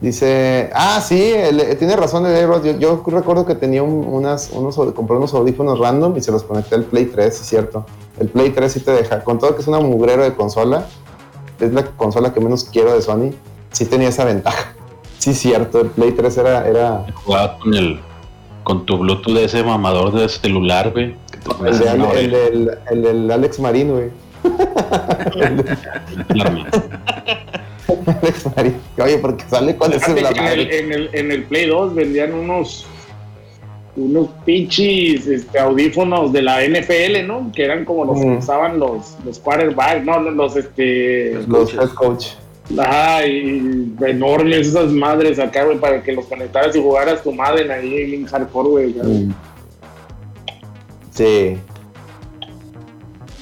Dice, 0.01 0.71
ah, 0.75 1.01
sí, 1.01 1.33
el- 1.35 1.61
eh, 1.61 1.75
tiene 1.77 1.97
razón 1.97 2.27
el. 2.27 2.47
Yo, 2.62 2.79
yo 2.79 3.03
recuerdo 3.07 3.47
que 3.47 3.55
tenía 3.55 3.83
un- 3.83 4.07
unas, 4.07 4.51
unos, 4.51 4.77
compré 4.95 5.16
unos 5.16 5.33
audífonos 5.33 5.79
random 5.79 6.15
y 6.16 6.21
se 6.21 6.31
los 6.33 6.43
conecté 6.43 6.75
al 6.75 6.85
Play 6.85 7.07
3, 7.07 7.41
es 7.41 7.47
cierto. 7.47 7.87
El 8.19 8.29
Play 8.29 8.51
3 8.51 8.71
sí 8.73 8.81
te 8.81 8.91
deja, 8.91 9.25
con 9.25 9.39
todo 9.39 9.55
que 9.55 9.62
es 9.62 9.69
una 9.69 9.81
mugrero 9.81 10.23
de 10.23 10.35
consola, 10.35 10.87
es 11.61 11.73
la 11.73 11.85
consola 11.85 12.35
que 12.35 12.41
menos 12.41 12.65
quiero 12.65 12.93
de 12.95 13.01
Sony, 13.01 13.31
sí 13.73 13.87
tenía 13.87 14.09
esa 14.09 14.25
ventaja. 14.25 14.75
Sí, 15.19 15.33
cierto, 15.33 15.81
el 15.81 15.87
Play 15.89 16.12
3 16.12 16.37
era, 16.37 16.69
era 16.69 17.07
Jugaba 17.25 17.59
con 17.59 17.73
el 17.73 17.99
con 18.62 18.85
tu 18.85 18.99
Bluetooth 18.99 19.35
de 19.35 19.45
ese 19.45 19.62
mamador 19.62 20.12
de 20.12 20.29
celular, 20.29 20.91
güey. 20.93 21.16
el, 21.66 21.79
de, 21.79 21.89
Ale- 21.89 22.21
el, 22.21 22.31
del- 22.31 22.79
el 22.91 23.03
del 23.03 23.31
Alex 23.31 23.59
Marín, 23.61 23.91
güey. 23.93 24.11
Alex 28.06 28.47
Marín. 28.56 28.74
Oye, 29.02 29.19
porque 29.19 29.44
sale 29.48 29.77
con 29.77 29.93
ese 29.93 30.11
en, 30.11 30.19
en, 30.73 30.93
el, 30.93 31.11
en 31.12 31.31
el 31.32 31.43
Play 31.44 31.66
2 31.66 31.94
vendían 31.94 32.32
unos 32.35 32.86
unos 33.97 34.28
pinches 34.44 35.27
este, 35.28 35.56
audífonos 35.59 36.32
de 36.32 36.43
la 36.43 36.62
NFL, 36.66 37.27
¿no? 37.28 37.52
Que 37.55 37.65
eran 37.65 37.85
como 37.85 38.05
los 38.05 38.19
que 38.19 38.27
Mm. 38.27 38.39
usaban 38.39 38.78
los, 38.81 39.16
los 39.24 39.39
quarterbacks, 39.39 40.05
no, 40.05 40.19
no, 40.20 40.31
los 40.32 40.56
este 40.56 41.35
Los 41.47 41.73
head 41.74 41.90
coach. 41.90 42.27
Ajá, 42.78 43.24
y 43.27 43.93
enormes 44.05 44.66
esas 44.69 44.90
madres 44.90 45.39
acá, 45.39 45.65
güey, 45.65 45.78
para 45.78 46.02
que 46.02 46.11
los 46.12 46.24
conectaras 46.24 46.74
y 46.74 46.81
jugaras 46.81 47.23
tu 47.23 47.31
madre 47.32 47.70
ahí 47.73 48.15
en 48.15 48.27
hardcore, 48.27 48.69
güey. 48.69 48.89
Mm. 48.94 49.35
Sí. 51.12 51.56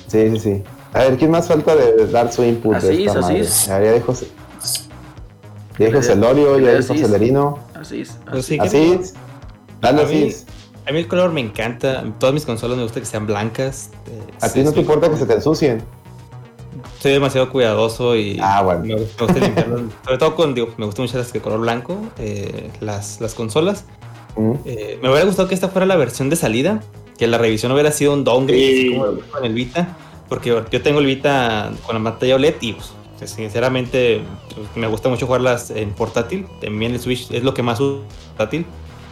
Sí, 0.09 0.31
sí, 0.31 0.39
sí. 0.39 0.63
A 0.93 0.99
ver, 1.01 1.17
¿quién 1.17 1.31
más 1.31 1.49
falta 1.49 1.75
de 1.75 2.07
dar 2.09 2.33
su 2.33 2.45
input? 2.45 2.75
Así 2.77 2.87
de 2.89 3.05
esta 3.05 3.11
es, 3.13 3.17
así 3.17 3.33
madre? 3.33 3.41
es. 3.41 3.67
Ya 3.67 3.81
dijo, 3.93 4.13
ya 5.79 5.87
dijo 5.87 6.03
Celorio, 6.03 6.59
ya 6.59 6.75
dijo. 6.79 6.95
Celerino. 6.95 7.59
Así 7.75 8.03
es. 8.03 8.19
Pues 8.31 8.45
sí, 8.47 8.59
Así 8.61 8.93
es. 9.01 9.15
Dale, 9.81 10.03
así 10.03 10.25
es. 10.25 10.47
A 10.87 10.93
mí 10.93 10.99
el 10.99 11.09
color 11.09 11.33
me 11.33 11.41
encanta. 11.41 12.05
Todas 12.19 12.35
mis 12.35 12.45
consolas 12.45 12.77
me 12.77 12.83
gusta 12.83 13.01
que 13.01 13.07
sean 13.07 13.27
blancas. 13.27 13.91
eh, 14.07 14.21
A 14.41 14.49
ti 14.49 14.63
no 14.63 14.73
te 14.73 14.81
importa 14.81 15.09
que 15.11 15.17
se 15.17 15.27
te 15.27 15.35
ensucien. 15.35 15.83
Soy 17.01 17.13
demasiado 17.13 17.51
cuidadoso 17.51 18.15
y 18.15 18.39
Ah, 18.41 18.63
bueno. 18.63 18.85
me, 18.85 18.95
gusta- 18.97 19.25
gusta 19.25 19.41
limpiarlo. 19.41 19.83
Sobre 20.05 20.19
todo 20.19 20.35
con, 20.37 20.55
digo, 20.55 20.69
me 20.77 20.87
gustan 20.87 21.05
mucho 21.07 21.19
las 21.19 21.33
de 21.33 21.41
color 21.41 21.61
blanco, 21.61 21.97
eh, 22.19 22.71
las, 22.81 23.21
las 23.21 23.35
consolas. 23.35 23.85
Mm. 24.37 24.53
Eh, 24.65 24.99
me 25.03 25.09
hubiera 25.11 25.25
gustado 25.25 25.49
que 25.49 25.55
esta 25.55 25.69
fuera 25.69 25.87
la 25.87 25.97
versión 25.97 26.31
de 26.31 26.37
salida, 26.37 26.81
que 27.19 27.27
la 27.27 27.39
revisión 27.39 27.73
hubiera 27.73 27.91
sido 27.93 28.13
un 28.15 28.25
downgrade, 28.25 28.61
Sí. 28.63 28.89
así 28.89 28.99
como 28.99 29.39
en 29.39 29.45
el 29.45 29.55
Vita, 29.55 29.97
porque 30.33 30.49
yo 30.71 30.83
tengo 30.83 31.01
el 31.01 31.07
Vita 31.07 31.71
con 31.85 31.95
la 32.03 32.11
pantalla 32.11 32.37
OLED 32.37 32.55
y 32.63 32.73
pues, 32.73 32.95
sinceramente 33.31 34.23
pues, 34.55 34.67
me 34.77 34.87
gusta 34.87 35.09
mucho 35.09 35.27
jugarlas 35.27 35.71
en 35.71 35.91
portátil. 35.93 36.47
También 36.61 36.93
el 36.95 37.01
Switch 37.01 37.31
es 37.31 37.43
lo 37.43 37.53
que 37.53 37.63
más 37.63 37.81
uso 37.81 38.03
portátil. 38.29 38.65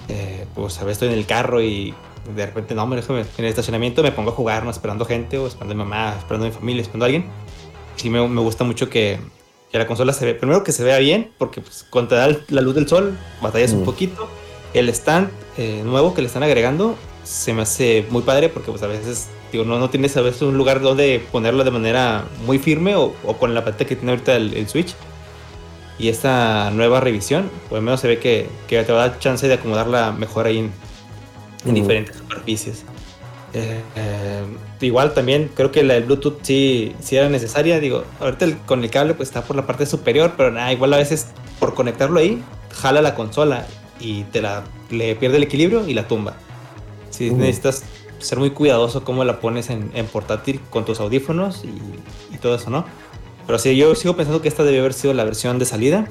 Eh, 0.08 0.46
pues 0.54 0.78
a 0.78 0.84
veces 0.84 0.92
estoy 0.96 1.08
en 1.08 1.14
el 1.14 1.26
carro 1.26 1.60
y 1.60 1.94
de 2.34 2.46
repente 2.46 2.74
no, 2.74 2.86
me 2.86 2.96
déjame 2.96 3.20
en 3.20 3.26
el 3.44 3.44
estacionamiento 3.46 4.02
me 4.02 4.12
pongo 4.12 4.30
a 4.30 4.34
jugar, 4.34 4.64
¿no? 4.64 4.70
esperando 4.70 5.04
gente 5.04 5.36
o 5.38 5.46
esperando 5.46 5.72
a 5.72 5.76
mi 5.76 5.82
mamá, 5.90 6.14
esperando 6.18 6.46
a 6.46 6.48
mi 6.48 6.54
familia, 6.54 6.82
esperando 6.82 7.04
a 7.04 7.06
alguien. 7.06 7.26
Sí 7.96 8.08
me, 8.10 8.26
me 8.26 8.40
gusta 8.40 8.64
mucho 8.64 8.88
que, 8.88 9.18
que 9.70 9.78
la 9.78 9.86
consola 9.86 10.12
se 10.14 10.24
ve, 10.24 10.34
primero 10.34 10.64
que 10.64 10.72
se 10.72 10.82
vea 10.84 10.98
bien, 10.98 11.32
porque 11.38 11.60
pues, 11.60 11.86
cuando 11.90 12.08
te 12.10 12.14
da 12.16 12.26
el- 12.26 12.42
la 12.48 12.60
luz 12.62 12.74
del 12.74 12.88
sol, 12.88 13.16
batallas 13.42 13.72
un 13.72 13.82
Mm. 13.82 13.84
poquito. 13.84 14.28
El 14.74 14.88
stand 14.88 15.28
eh, 15.58 15.82
nuevo 15.84 16.14
que 16.14 16.22
le 16.22 16.28
están 16.28 16.42
agregando 16.42 16.96
se 17.24 17.52
me 17.52 17.62
hace 17.62 18.06
muy 18.10 18.22
padre 18.22 18.48
porque 18.48 18.70
pues 18.70 18.82
a 18.82 18.86
veces 18.86 19.28
digo, 19.52 19.64
no, 19.64 19.78
no 19.78 19.90
tienes 19.90 20.16
a 20.16 20.20
veces 20.22 20.42
un 20.42 20.56
lugar 20.56 20.80
donde 20.80 21.24
ponerlo 21.32 21.64
de 21.64 21.70
manera 21.70 22.24
muy 22.46 22.58
firme 22.58 22.96
o, 22.96 23.14
o 23.24 23.36
con 23.36 23.54
la 23.54 23.64
pantalla 23.64 23.86
que 23.88 23.96
tiene 23.96 24.12
ahorita 24.12 24.36
el, 24.36 24.54
el 24.54 24.68
Switch. 24.68 24.94
Y 25.98 26.08
esta 26.08 26.70
nueva 26.70 27.00
revisión, 27.00 27.50
por 27.68 27.78
lo 27.78 27.82
menos 27.82 28.00
se 28.00 28.08
ve 28.08 28.18
que, 28.18 28.48
que 28.68 28.82
te 28.82 28.92
va 28.92 29.04
a 29.04 29.08
dar 29.08 29.18
chance 29.18 29.46
de 29.46 29.54
acomodarla 29.54 30.12
mejor 30.12 30.46
ahí 30.46 30.58
en, 30.58 30.72
en 31.66 31.72
Mm. 31.72 31.74
diferentes 31.74 32.16
superficies. 32.16 32.84
Eh, 33.52 33.80
eh, 33.96 34.44
igual 34.80 35.12
también 35.12 35.50
creo 35.54 35.70
que 35.72 35.82
la 35.82 35.94
del 35.94 36.04
Bluetooth 36.04 36.38
sí, 36.42 36.94
sí 37.00 37.16
era 37.16 37.28
necesaria. 37.28 37.80
Digo, 37.80 38.04
ahorita 38.20 38.44
el- 38.46 38.56
con 38.58 38.82
el 38.82 38.90
cable 38.90 39.12
pues 39.14 39.28
está 39.28 39.42
por 39.42 39.56
la 39.56 39.66
parte 39.66 39.84
superior, 39.84 40.32
pero 40.38 40.50
nada, 40.50 40.72
igual 40.72 40.94
a 40.94 40.96
veces 40.96 41.26
por 41.58 41.74
conectarlo 41.74 42.18
ahí, 42.20 42.42
jala 42.72 43.02
la 43.02 43.14
consola 43.14 43.66
y 43.98 44.22
te 44.24 44.40
la 44.40 44.62
le 44.90 45.14
pierde 45.16 45.36
el 45.36 45.42
equilibrio 45.42 45.86
y 45.86 45.92
la 45.94 46.08
tumba. 46.08 46.34
Si 47.10 47.28
Ujú. 47.28 47.36
necesitas 47.38 47.82
ser 48.20 48.38
muy 48.38 48.50
cuidadoso 48.50 49.02
cómo 49.04 49.24
la 49.24 49.40
pones 49.40 49.70
en, 49.70 49.90
en 49.94 50.06
portátil 50.06 50.60
con 50.70 50.84
tus 50.84 51.00
audífonos 51.00 51.64
y, 51.64 52.34
y 52.34 52.38
todo 52.38 52.54
eso, 52.54 52.70
¿no? 52.70 52.84
Pero 53.46 53.58
sí, 53.58 53.76
yo 53.76 53.94
sigo 53.94 54.14
pensando 54.16 54.40
que 54.42 54.48
esta 54.48 54.62
debió 54.62 54.80
haber 54.80 54.92
sido 54.92 55.12
la 55.14 55.24
versión 55.24 55.58
de 55.58 55.64
salida 55.64 56.06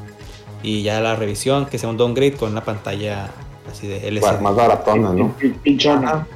y 0.63 0.81
ya 0.83 0.99
la 0.99 1.15
revisión, 1.15 1.65
que 1.67 1.77
sea 1.77 1.87
un 1.89 1.95
downgrade 1.97 2.33
con 2.33 2.51
una 2.51 2.63
pantalla 2.65 3.29
así 3.71 3.87
de 3.87 4.07
LCD. 4.09 4.21
Bueno, 4.21 4.41
más 4.41 4.55
baratona, 4.55 5.13
¿no? 5.13 5.35
Pin- 5.39 5.53
Pinchona. 5.63 6.27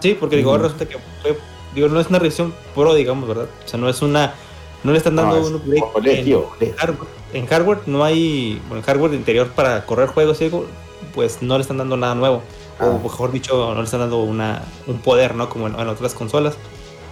Sí, 0.00 0.16
porque 0.18 0.36
digo, 0.36 0.56
resulta 0.58 0.86
que 0.86 0.96
fue- 1.22 1.36
digo, 1.74 1.88
no 1.88 1.98
es 1.98 2.08
una 2.08 2.18
revisión 2.20 2.54
pro, 2.74 2.94
digamos, 2.94 3.26
¿verdad? 3.28 3.46
O 3.64 3.68
sea, 3.68 3.80
no 3.80 3.88
es 3.88 4.00
una, 4.02 4.34
no 4.84 4.92
le 4.92 4.98
están 4.98 5.16
dando 5.16 5.36
No, 5.36 5.42
es- 5.42 5.48
un 5.48 5.56
upgrade 5.56 6.20
en, 6.60 6.74
hardware. 6.76 7.08
En 7.32 7.46
hardware 7.46 7.78
no 7.86 8.04
hay, 8.04 8.60
bueno, 8.68 8.76
en 8.76 8.82
hardware 8.82 9.14
interior 9.14 9.48
para 9.48 9.84
correr 9.86 10.08
juegos 10.10 10.40
y 10.40 10.44
algo, 10.44 10.66
pues 11.14 11.38
no 11.42 11.56
le 11.56 11.62
están 11.62 11.78
dando 11.78 11.96
nada 11.96 12.14
nuevo. 12.14 12.42
Ah. 12.78 12.86
O 12.86 12.98
mejor 12.98 13.32
dicho, 13.32 13.72
no 13.74 13.78
le 13.78 13.84
están 13.84 14.00
dando 14.00 14.22
una, 14.22 14.62
un 14.86 14.98
poder, 14.98 15.34
¿no? 15.34 15.48
Como 15.48 15.66
en, 15.66 15.78
en 15.78 15.88
otras 15.88 16.14
consolas. 16.14 16.56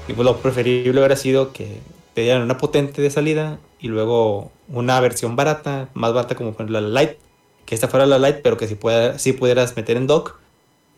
Y 0.09 0.13
pues 0.15 0.25
lo 0.25 0.37
preferible 0.37 0.99
hubiera 1.01 1.17
sido 1.17 1.53
que 1.53 1.81
te 2.15 2.23
dieran 2.23 2.43
una 2.43 2.59
potente 2.59 3.01
de 3.01 3.11
salida 3.11 3.59
y 3.81 3.89
luego 3.89 4.51
una 4.69 5.01
versión 5.01 5.37
barata, 5.37 5.89
más 5.95 6.13
barata 6.13 6.35
como 6.35 6.53
por 6.53 6.63
ejemplo 6.63 6.81
la 6.81 7.01
Lite, 7.01 7.19
que 7.65 7.75
esta 7.75 7.89
fuera 7.89 8.07
la 8.07 8.19
Lite, 8.19 8.41
pero 8.43 8.57
que 8.57 8.69
si, 8.69 8.75
pueda, 8.75 9.19
si 9.19 9.33
pudieras 9.33 9.77
meter 9.77 9.97
en 9.97 10.07
dock 10.07 10.39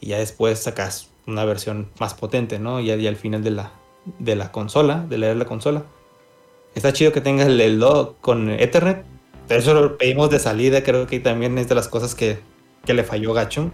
y 0.01 0.09
ya 0.09 0.19
después 0.19 0.59
sacas 0.59 1.11
una 1.27 1.45
versión 1.45 1.89
más 1.99 2.15
potente, 2.15 2.59
¿no? 2.59 2.81
Ya, 2.81 2.97
ya 2.97 3.09
al 3.09 3.16
final 3.16 3.43
de 3.43 3.51
la, 3.51 3.73
de 4.19 4.36
la 4.36 4.53
consola, 4.53 5.07
de 5.09 5.19
leer 5.19 5.36
la 5.36 5.45
consola. 5.45 5.85
Está 6.74 6.93
chido 6.93 7.12
que 7.12 7.20
tengas 7.20 7.47
el, 7.47 7.61
el 7.61 7.78
dock 7.78 8.20
con 8.20 8.51
Ethernet, 8.51 9.05
pero 9.47 9.61
eso 9.61 9.74
lo 9.74 9.97
pedimos 9.97 10.31
de 10.31 10.39
salida, 10.39 10.82
creo 10.82 11.07
que 11.07 11.20
también 11.20 11.57
es 11.59 11.69
de 11.69 11.74
las 11.74 11.89
cosas 11.89 12.15
que, 12.15 12.39
que 12.85 12.95
le 12.95 13.05
falló 13.05 13.32
Gacho, 13.32 13.70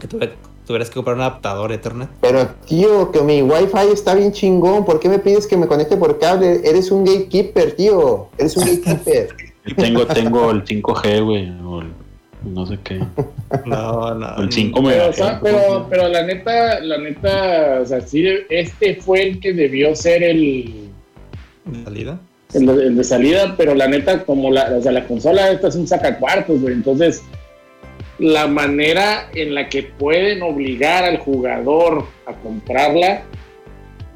que 0.00 0.08
tuve- 0.08 0.32
tuvieras 0.66 0.88
que 0.88 0.94
comprar 0.96 1.14
un 1.16 1.22
adaptador 1.22 1.70
Ethernet. 1.72 2.08
Pero 2.20 2.48
tío, 2.66 3.12
que 3.12 3.20
mi 3.22 3.42
wifi 3.42 3.92
está 3.92 4.14
bien 4.14 4.32
chingón. 4.32 4.84
¿Por 4.84 4.98
qué 4.98 5.08
me 5.08 5.18
pides 5.20 5.46
que 5.46 5.56
me 5.56 5.66
conecte 5.68 5.96
por 5.96 6.18
cable? 6.18 6.60
Eres 6.64 6.90
un 6.90 7.04
gatekeeper, 7.04 7.72
tío. 7.72 8.28
Eres 8.38 8.56
un 8.56 8.64
gatekeeper. 8.64 9.28
Tengo, 9.76 10.06
tengo 10.06 10.50
el 10.50 10.64
5G, 10.64 11.22
güey, 11.24 11.50
o 11.62 11.82
el 11.82 11.88
no 12.44 12.66
sé 12.66 12.78
qué. 12.82 12.98
No, 13.66 14.14
no. 14.14 14.36
El 14.42 14.50
5 14.50 14.80
Pero, 14.84 15.08
o 15.08 15.12
sea, 15.12 15.40
pero, 15.42 15.86
pero 15.90 16.08
la 16.08 16.22
neta, 16.24 16.80
la 16.80 16.98
neta, 16.98 17.80
o 17.82 17.84
sea, 17.86 18.00
sí, 18.00 18.24
este 18.48 18.94
fue 18.96 19.22
el 19.22 19.40
que 19.40 19.52
debió 19.52 19.94
ser 19.96 20.22
el, 20.22 20.88
¿De 21.66 21.84
salida? 21.84 22.20
el, 22.54 22.66
de, 22.66 22.72
el 22.86 22.96
de 22.96 23.04
salida, 23.04 23.54
pero 23.58 23.74
la 23.74 23.88
neta, 23.88 24.24
como 24.24 24.50
la, 24.52 24.72
o 24.78 24.82
sea, 24.82 24.92
la 24.92 25.04
consola 25.06 25.50
esta 25.50 25.68
es 25.68 25.74
un 25.74 25.86
sacacuartos, 25.88 26.60
güey, 26.60 26.74
entonces 26.74 27.22
la 28.20 28.46
manera 28.46 29.30
en 29.34 29.54
la 29.54 29.68
que 29.68 29.82
pueden 29.82 30.42
obligar 30.42 31.04
al 31.04 31.18
jugador 31.18 32.04
a 32.26 32.34
comprarla, 32.34 33.22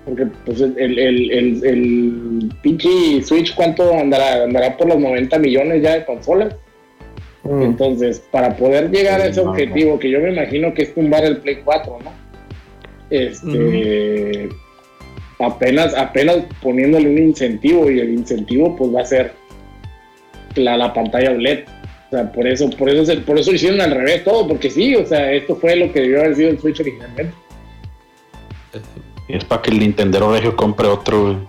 porque 0.04 0.26
pues 0.44 0.60
el, 0.60 0.78
el, 0.78 1.30
el, 1.30 1.64
el 1.64 2.52
pinche 2.62 3.22
Switch, 3.22 3.54
¿cuánto 3.54 3.94
andará? 3.94 4.44
Andará 4.44 4.76
por 4.76 4.88
los 4.88 4.98
90 4.98 5.38
millones 5.38 5.82
ya 5.82 5.94
de 5.94 6.04
consolas. 6.04 6.54
Mm. 7.44 7.62
Entonces, 7.62 8.22
para 8.30 8.54
poder 8.54 8.90
llegar 8.90 9.22
a 9.22 9.26
ese 9.26 9.42
No, 9.42 9.50
objetivo, 9.50 9.98
que 9.98 10.10
yo 10.10 10.20
me 10.20 10.32
imagino 10.32 10.74
que 10.74 10.82
es 10.82 10.94
tumbar 10.94 11.24
el 11.24 11.38
Play 11.38 11.60
4, 11.64 11.98
¿no? 12.04 12.12
Este, 13.08 14.50
apenas, 15.38 15.94
apenas 15.94 16.38
poniéndole 16.62 17.08
un 17.08 17.18
incentivo 17.18 17.90
y 17.90 18.00
el 18.00 18.12
incentivo 18.12 18.76
pues 18.76 18.94
va 18.94 19.00
a 19.00 19.06
ser 19.06 19.32
la, 20.56 20.76
la 20.76 20.92
pantalla 20.92 21.30
OLED. 21.30 21.64
O 22.14 22.16
sea, 22.16 22.30
por 22.30 22.46
eso, 22.46 22.70
por 22.70 22.88
eso, 22.88 23.04
se- 23.04 23.16
por 23.22 23.36
eso 23.38 23.52
hicieron 23.52 23.80
al 23.80 23.90
revés 23.90 24.22
todo, 24.22 24.46
porque 24.46 24.70
sí, 24.70 24.94
o 24.94 25.04
sea, 25.04 25.32
esto 25.32 25.56
fue 25.56 25.74
lo 25.74 25.92
que 25.92 26.00
debió 26.02 26.20
haber 26.20 26.36
sido 26.36 26.50
el 26.50 26.60
Switch 26.60 26.78
originalmente. 26.80 27.34
Es 29.28 29.44
para 29.44 29.62
que 29.62 29.70
el 29.70 29.80
Nintendo 29.80 30.32
Regio 30.32 30.54
compre 30.54 30.86
otro, 30.86 31.44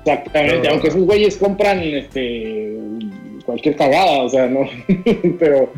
Exactamente, 0.00 0.58
Pero- 0.60 0.70
aunque 0.72 0.88
esos 0.88 1.02
güeyes 1.02 1.36
compran 1.36 1.80
este 1.82 2.72
cualquier 3.44 3.76
cagada, 3.76 4.22
o 4.22 4.28
sea, 4.30 4.46
no, 4.46 4.60
pero 5.38 5.72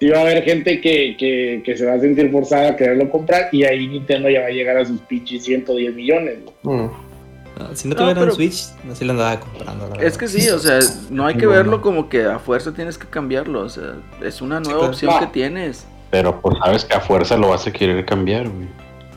sí 0.00 0.08
va 0.08 0.18
a 0.18 0.22
haber 0.22 0.42
gente 0.44 0.80
que, 0.80 1.16
que, 1.18 1.60
que 1.64 1.76
se 1.76 1.84
va 1.84 1.94
a 1.94 2.00
sentir 2.00 2.30
forzada 2.30 2.70
a 2.70 2.76
quererlo 2.76 3.10
comprar 3.10 3.48
y 3.52 3.64
ahí 3.64 3.86
Nintendo 3.88 4.30
ya 4.30 4.40
va 4.40 4.46
a 4.46 4.50
llegar 4.50 4.76
a 4.78 4.84
sus 4.86 5.00
pinches 5.02 5.44
110 5.44 5.94
millones. 5.94 6.38
güey. 6.62 6.78
Mm. 6.78 6.90
No, 7.58 7.74
si 7.74 7.88
no 7.88 7.94
No, 7.94 8.00
tuviera 8.02 8.20
pero- 8.20 8.32
un 8.32 8.36
Switch, 8.36 8.64
no 8.84 8.94
se 8.94 9.04
lo 9.06 9.12
andaba 9.12 9.40
comprando. 9.40 9.88
la 9.96 10.02
Es 10.02 10.18
que 10.18 10.28
sí, 10.28 10.48
o 10.50 10.58
sea, 10.58 10.78
no 11.10 11.26
hay 11.26 11.36
que 11.36 11.46
verlo 11.46 11.80
como 11.80 12.08
que 12.08 12.24
a 12.26 12.38
fuerza 12.38 12.72
tienes 12.74 12.98
que 12.98 13.06
cambiarlo, 13.06 13.60
o 13.62 13.68
sea, 13.68 13.94
es 14.22 14.42
una 14.42 14.60
nueva 14.60 14.78
claro. 14.80 14.92
opción 14.92 15.12
Ah. 15.14 15.20
que 15.20 15.26
tienes. 15.28 15.86
pero 16.10 16.40
pues 16.40 16.56
sabes 16.64 16.84
que 16.84 16.94
a 16.94 17.00
fuerza 17.00 17.36
lo 17.36 17.48
vas 17.48 17.66
a 17.66 17.72
querer 17.72 18.04
cambiar, 18.06 18.48
güey. 18.48 18.68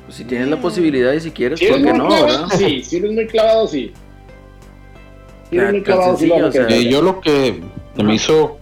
Pues, 0.05 0.17
si 0.17 0.25
tienes 0.25 0.47
la 0.47 0.57
posibilidad 0.59 1.13
y 1.13 1.19
si 1.19 1.31
quieres, 1.31 1.59
Si 1.59 1.67
¿por 1.67 1.77
qué 1.77 1.93
no, 1.93 2.07
clavado, 2.07 2.25
verdad? 2.25 2.47
sí, 2.57 2.83
si 2.83 2.97
eres 2.97 3.11
muy 3.11 3.27
clavado, 3.27 3.67
sí. 3.67 3.93
Si 5.49 5.55
eres 5.55 5.67
Ya, 5.67 5.71
muy 5.71 5.83
clavado, 5.83 6.17
sí 6.17 6.27
lo 6.27 6.47
o 6.47 6.51
sea, 6.51 6.67
yo 6.67 7.01
lo 7.01 7.21
que 7.21 7.61
me 7.95 8.15
hizo 8.15 8.57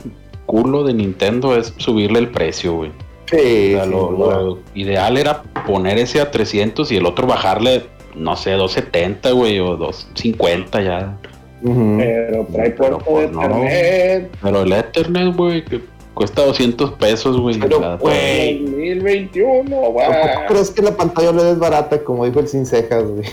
culo 0.45 0.83
de 0.83 0.93
Nintendo 0.93 1.55
es 1.55 1.73
subirle 1.77 2.19
el 2.19 2.29
precio, 2.29 2.73
güey. 2.73 2.91
Sí, 3.29 3.73
O 3.75 3.77
sea, 3.77 3.85
lo 3.85 4.59
ideal 4.75 5.17
era 5.17 5.43
poner 5.65 5.97
ese 5.97 6.21
a 6.21 6.29
300 6.31 6.91
y 6.91 6.97
el 6.97 7.05
otro 7.05 7.27
bajarle, 7.27 7.85
no 8.17 8.35
sé, 8.35 8.51
270, 8.51 9.31
güey, 9.31 9.59
o 9.59 9.75
250 9.77 10.81
ya. 10.81 11.17
Pero 11.63 12.45
trae 12.51 12.69
Pero, 12.71 12.97
puerto 12.99 13.19
de 13.19 13.27
pues, 13.27 13.31
no. 13.31 13.41
internet. 13.43 14.37
Pero 14.41 14.61
el 14.61 14.73
Ethernet, 14.73 15.35
güey, 15.35 15.65
que 15.65 15.81
cuesta 16.13 16.45
200 16.45 16.91
pesos, 16.93 17.39
güey. 17.39 17.57
Pero, 17.59 17.97
güey. 17.99 18.63
2021, 18.63 19.75
güey. 19.91 20.07
¿Tampoco 20.07 20.45
crees 20.47 20.71
que 20.71 20.81
la 20.81 20.91
pantalla 20.91 21.29
OLED 21.31 21.47
es 21.53 21.59
barata, 21.59 22.03
como 22.03 22.25
dijo 22.25 22.39
el 22.39 22.47
sin 22.47 22.65
cejas, 22.65 23.03
güey? 23.05 23.25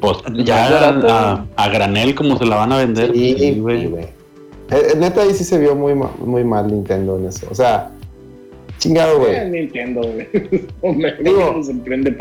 Pues 0.00 0.18
ya 0.44 0.88
a, 0.90 1.44
a 1.56 1.68
granel 1.68 2.14
como 2.14 2.36
se 2.38 2.46
la 2.46 2.56
van 2.56 2.72
a 2.72 2.78
vender. 2.78 3.12
Sí, 3.12 3.34
Sí, 3.34 3.38
sí, 3.54 3.60
güey. 3.60 3.86
güey. 3.86 4.04
Eh, 4.04 4.88
eh, 4.92 4.94
neta, 4.96 5.22
ahí 5.22 5.32
sí 5.32 5.44
se 5.44 5.58
vio 5.58 5.74
muy, 5.76 5.94
muy 5.94 6.42
mal 6.44 6.66
Nintendo 6.66 7.16
en 7.18 7.26
eso. 7.26 7.46
O 7.50 7.54
sea, 7.54 7.90
chingado, 8.86 9.16
Eh, 9.16 9.18
güey. 9.18 9.50
Nintendo, 9.62 10.00
güey. 10.02 10.28
Digo- 11.22 11.60
emprende 11.68 12.16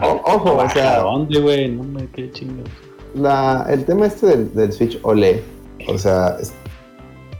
Ojo, 0.00 0.52
o 0.52 0.60
¿A 0.60 0.70
sea, 0.70 0.98
dónde, 1.00 1.40
güey? 1.40 1.68
No 1.70 1.82
me 1.84 2.06
qué 2.10 2.30
chingados. 2.32 2.70
la, 3.14 3.66
el 3.70 3.84
tema 3.84 4.06
este 4.06 4.26
del, 4.26 4.54
del 4.54 4.72
Switch 4.72 4.98
OLED, 5.02 5.40
o 5.88 5.98
sea, 5.98 6.36
es- 6.40 6.52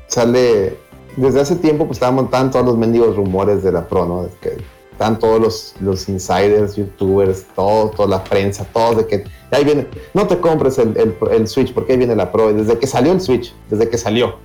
sale 0.07 0.77
desde 1.17 1.41
hace 1.41 1.57
tiempo, 1.57 1.87
pues 1.87 1.97
estaban 1.97 2.25
estaban 2.25 2.51
todos 2.51 2.67
los 2.67 2.77
mendigos 2.77 3.17
rumores 3.17 3.63
de 3.63 3.73
la 3.73 3.87
Pro, 3.89 4.05
¿no? 4.07 4.23
De 4.25 4.31
que 4.41 4.57
están 4.93 5.19
todos 5.19 5.41
los, 5.41 5.75
los 5.81 6.09
insiders, 6.09 6.77
youtubers, 6.77 7.45
todo, 7.55 7.91
toda 7.91 8.09
la 8.09 8.25
prensa, 8.25 8.65
todos 8.73 8.97
de 8.99 9.07
que 9.07 9.25
ahí 9.51 9.65
viene, 9.65 9.87
no 10.15 10.27
te 10.27 10.39
compres 10.39 10.79
el, 10.79 10.97
el- 10.97 11.15
el 11.33 11.47
Switch 11.49 11.73
porque 11.75 11.93
ahí 11.93 11.99
viene 11.99 12.17
la 12.17 12.31
Pro, 12.33 12.51
y 12.51 12.55
desde 12.55 12.79
que 12.79 12.87
salió 12.87 13.13
el 13.13 13.21
Switch, 13.21 13.53
desde 13.71 13.89
que 13.91 13.99
salió. 13.99 14.37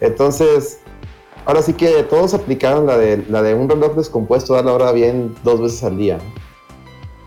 Entonces, 0.00 0.80
ahora 1.50 1.62
sí 1.62 1.72
que 1.74 2.02
todos 2.04 2.32
aplicaron 2.34 2.86
la 2.86 2.96
de, 2.96 3.24
la 3.28 3.42
de 3.42 3.54
un 3.54 3.68
reloj 3.68 3.94
descompuesto 3.96 4.56
a 4.56 4.62
la 4.62 4.72
hora 4.72 4.92
bien 4.92 5.34
dos 5.42 5.60
veces 5.60 5.82
al 5.82 5.96
día. 5.98 6.18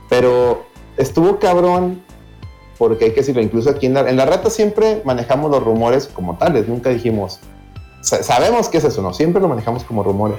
Pero 0.09 0.63
estuvo 0.97 1.39
cabrón 1.39 2.01
porque 2.77 3.05
hay 3.05 3.11
que 3.11 3.17
decirlo, 3.21 3.41
incluso 3.41 3.69
aquí 3.69 3.85
en 3.85 3.93
la, 3.93 4.09
en 4.09 4.17
la 4.17 4.25
reta 4.25 4.49
siempre 4.49 5.01
manejamos 5.05 5.51
los 5.51 5.63
rumores 5.63 6.07
como 6.07 6.37
tales, 6.37 6.67
nunca 6.67 6.89
dijimos, 6.89 7.39
sa- 8.01 8.23
sabemos 8.23 8.67
qué 8.69 8.77
es 8.79 8.83
eso, 8.83 9.01
no, 9.01 9.13
siempre 9.13 9.41
lo 9.41 9.47
manejamos 9.47 9.83
como 9.83 10.03
rumores. 10.03 10.37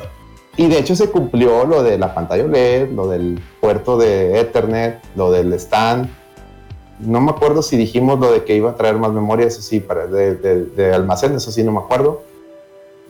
Y 0.56 0.68
de 0.68 0.78
hecho 0.78 0.94
se 0.94 1.10
cumplió 1.10 1.64
lo 1.64 1.82
de 1.82 1.98
la 1.98 2.14
pantalla 2.14 2.44
OLED, 2.44 2.90
lo 2.92 3.08
del 3.08 3.40
puerto 3.60 3.96
de 3.98 4.38
Ethernet, 4.40 5.00
lo 5.16 5.30
del 5.30 5.52
stand. 5.54 6.08
No 7.00 7.20
me 7.20 7.32
acuerdo 7.32 7.62
si 7.62 7.76
dijimos 7.76 8.20
lo 8.20 8.30
de 8.30 8.44
que 8.44 8.54
iba 8.54 8.70
a 8.70 8.74
traer 8.76 8.96
más 8.96 9.12
memoria, 9.12 9.46
eso 9.46 9.62
sí, 9.62 9.80
para 9.80 10.06
de, 10.06 10.36
de- 10.36 10.64
de 10.66 10.94
almacén, 10.94 11.34
eso 11.34 11.50
sí 11.50 11.64
no 11.64 11.72
me 11.72 11.80
acuerdo. 11.80 12.22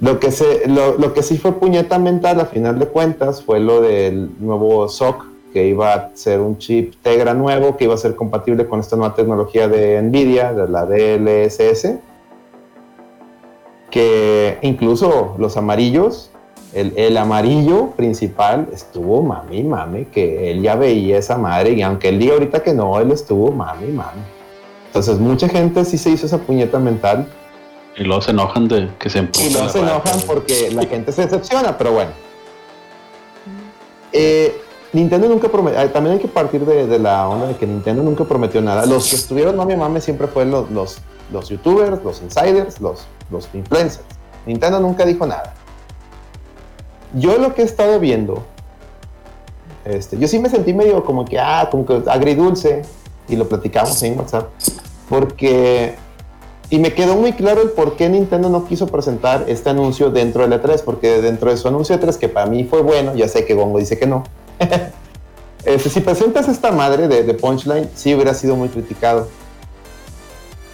Lo 0.01 0.19
que, 0.19 0.33
se, 0.33 0.67
lo, 0.69 0.99
lo 0.99 1.15
que 1.15 1.23
sí 1.23 1.39
fue 1.39 1.53
puñeta 1.53 1.99
mental 1.99 2.41
a 2.41 2.47
final 2.47 2.79
de 2.79 2.87
cuentas 2.87 3.43
fue 3.43 3.61
lo 3.61 3.81
del 3.81 4.31
nuevo 4.41 4.89
SOC, 4.89 5.25
que 5.53 5.69
iba 5.69 5.95
a 5.95 6.11
ser 6.15 6.41
un 6.41 6.59
chip 6.59 6.95
Tegra 7.01 7.33
nuevo, 7.33 7.77
que 7.77 7.85
iba 7.85 7.95
a 7.95 7.99
ser 7.99 8.17
compatible 8.17 8.67
con 8.67 8.81
esta 8.81 8.97
nueva 8.97 9.15
tecnología 9.15 9.69
de 9.69 10.03
NVIDIA, 10.03 10.53
de 10.53 10.69
la 10.69 10.85
DLSS, 10.85 12.01
que 13.89 14.59
incluso 14.63 15.37
los 15.39 15.57
amarillos, 15.57 16.33
el, 16.73 16.93
el 16.97 17.17
amarillo 17.17 17.91
principal 17.91 18.67
estuvo 18.73 19.23
mami, 19.23 19.63
mami, 19.63 20.07
que 20.07 20.51
él 20.51 20.61
ya 20.63 20.75
veía 20.75 21.19
esa 21.19 21.39
madre, 21.39 21.71
y 21.71 21.83
aunque 21.83 22.09
él 22.09 22.19
diga 22.19 22.33
ahorita 22.33 22.65
que 22.65 22.75
no, 22.75 22.99
él 22.99 23.13
estuvo 23.13 23.53
mami, 23.53 23.93
mami. 23.93 24.23
Entonces 24.87 25.21
mucha 25.21 25.49
gente 25.49 25.85
sí 25.85 25.99
se 25.99 26.11
hizo 26.11 26.27
esa 26.27 26.39
puñeta 26.39 26.81
mental 26.81 27.29
Y 27.97 28.05
luego 28.05 28.23
se 28.23 28.33
enojan 28.33 28.69
de 28.69 28.91
que 28.99 29.09
se 29.09 29.19
y 29.19 29.21
empujan. 29.21 29.53
no 29.53 29.59
la 29.65 29.69
se 29.69 29.79
enojan 29.81 30.21
porque 30.27 30.71
la 30.73 30.87
gente 30.87 31.13
se 31.13 31.23
decepciona, 31.23 31.79
pero 31.79 31.93
bueno. 31.93 32.11
Eh, 34.13 34.61
Nintendo 34.93 35.29
nunca 35.29 35.49
prometió, 35.49 35.91
también 35.91 36.15
hay 36.15 36.21
que 36.21 36.29
partir 36.29 36.65
de, 36.65 36.87
de 36.87 36.99
la 37.01 37.29
onda 37.29 37.49
de 37.49 37.57
que 37.57 37.67
Nintendo 37.67 38.03
nunca 38.03 38.25
prometió 38.25 38.61
nada. 38.63 38.87
Los 38.87 39.09
que 39.11 39.17
estuvieron 39.17 39.57
mami 39.57 39.77
mame 39.77 40.01
siempre 40.01 40.29
fueron 40.29 40.53
los, 40.53 40.71
los, 40.71 40.99
los 41.33 41.49
youtubers, 41.49 42.03
los 42.05 42.23
insiders, 42.23 42.81
los, 42.81 43.07
los 43.31 43.49
influencers. 43.55 44.05
Nintendo 44.47 44.79
nunca 44.79 45.05
dijo 45.05 45.27
nada. 45.27 45.55
Yo 47.13 47.39
lo 47.39 47.55
que 47.55 47.63
he 47.63 47.65
estado 47.65 47.99
viendo, 47.99 48.45
este, 49.85 50.19
yo 50.19 50.29
sí 50.29 50.39
me 50.39 50.49
sentí 50.49 50.73
medio 50.73 51.05
como 51.05 51.25
que, 51.25 51.39
ah, 51.39 51.69
como 51.71 51.87
que 51.87 52.03
agridulce, 52.09 52.83
y 53.29 53.37
lo 53.37 53.49
platicamos 53.49 54.01
en 54.03 54.19
WhatsApp, 54.19 54.49
porque 55.09 55.97
y 56.71 56.79
me 56.79 56.95
quedó 56.95 57.17
muy 57.17 57.33
claro 57.33 57.63
el 57.63 57.71
por 57.71 57.97
qué 57.97 58.09
Nintendo 58.09 58.49
no 58.49 58.67
quiso 58.67 58.87
presentar 58.87 59.45
este 59.49 59.71
anuncio 59.71 60.11
dentro 60.11 60.47
del 60.47 60.61
E3, 60.61 60.83
porque 60.83 61.21
dentro 61.21 61.51
de 61.51 61.57
su 61.57 61.69
anuncio 61.69 61.99
E3, 61.99 62.17
que 62.17 62.29
para 62.29 62.47
mí 62.47 62.65
fue 62.65 62.83
bueno, 62.83 63.15
ya 63.15 63.29
sé 63.29 63.45
que 63.45 63.55
Gongo 63.55 63.79
dice 63.79 63.99
que 63.99 64.07
no. 64.07 64.25
Este, 65.65 65.89
si 65.89 66.01
presentas 66.01 66.47
esta 66.47 66.73
madre 66.73 67.09
de, 67.09 67.23
de 67.23 67.33
Punchline, 67.33 67.89
sí 67.95 68.15
hubiera 68.15 68.35
sido 68.35 68.55
muy 68.55 68.69
criticado. 68.69 69.29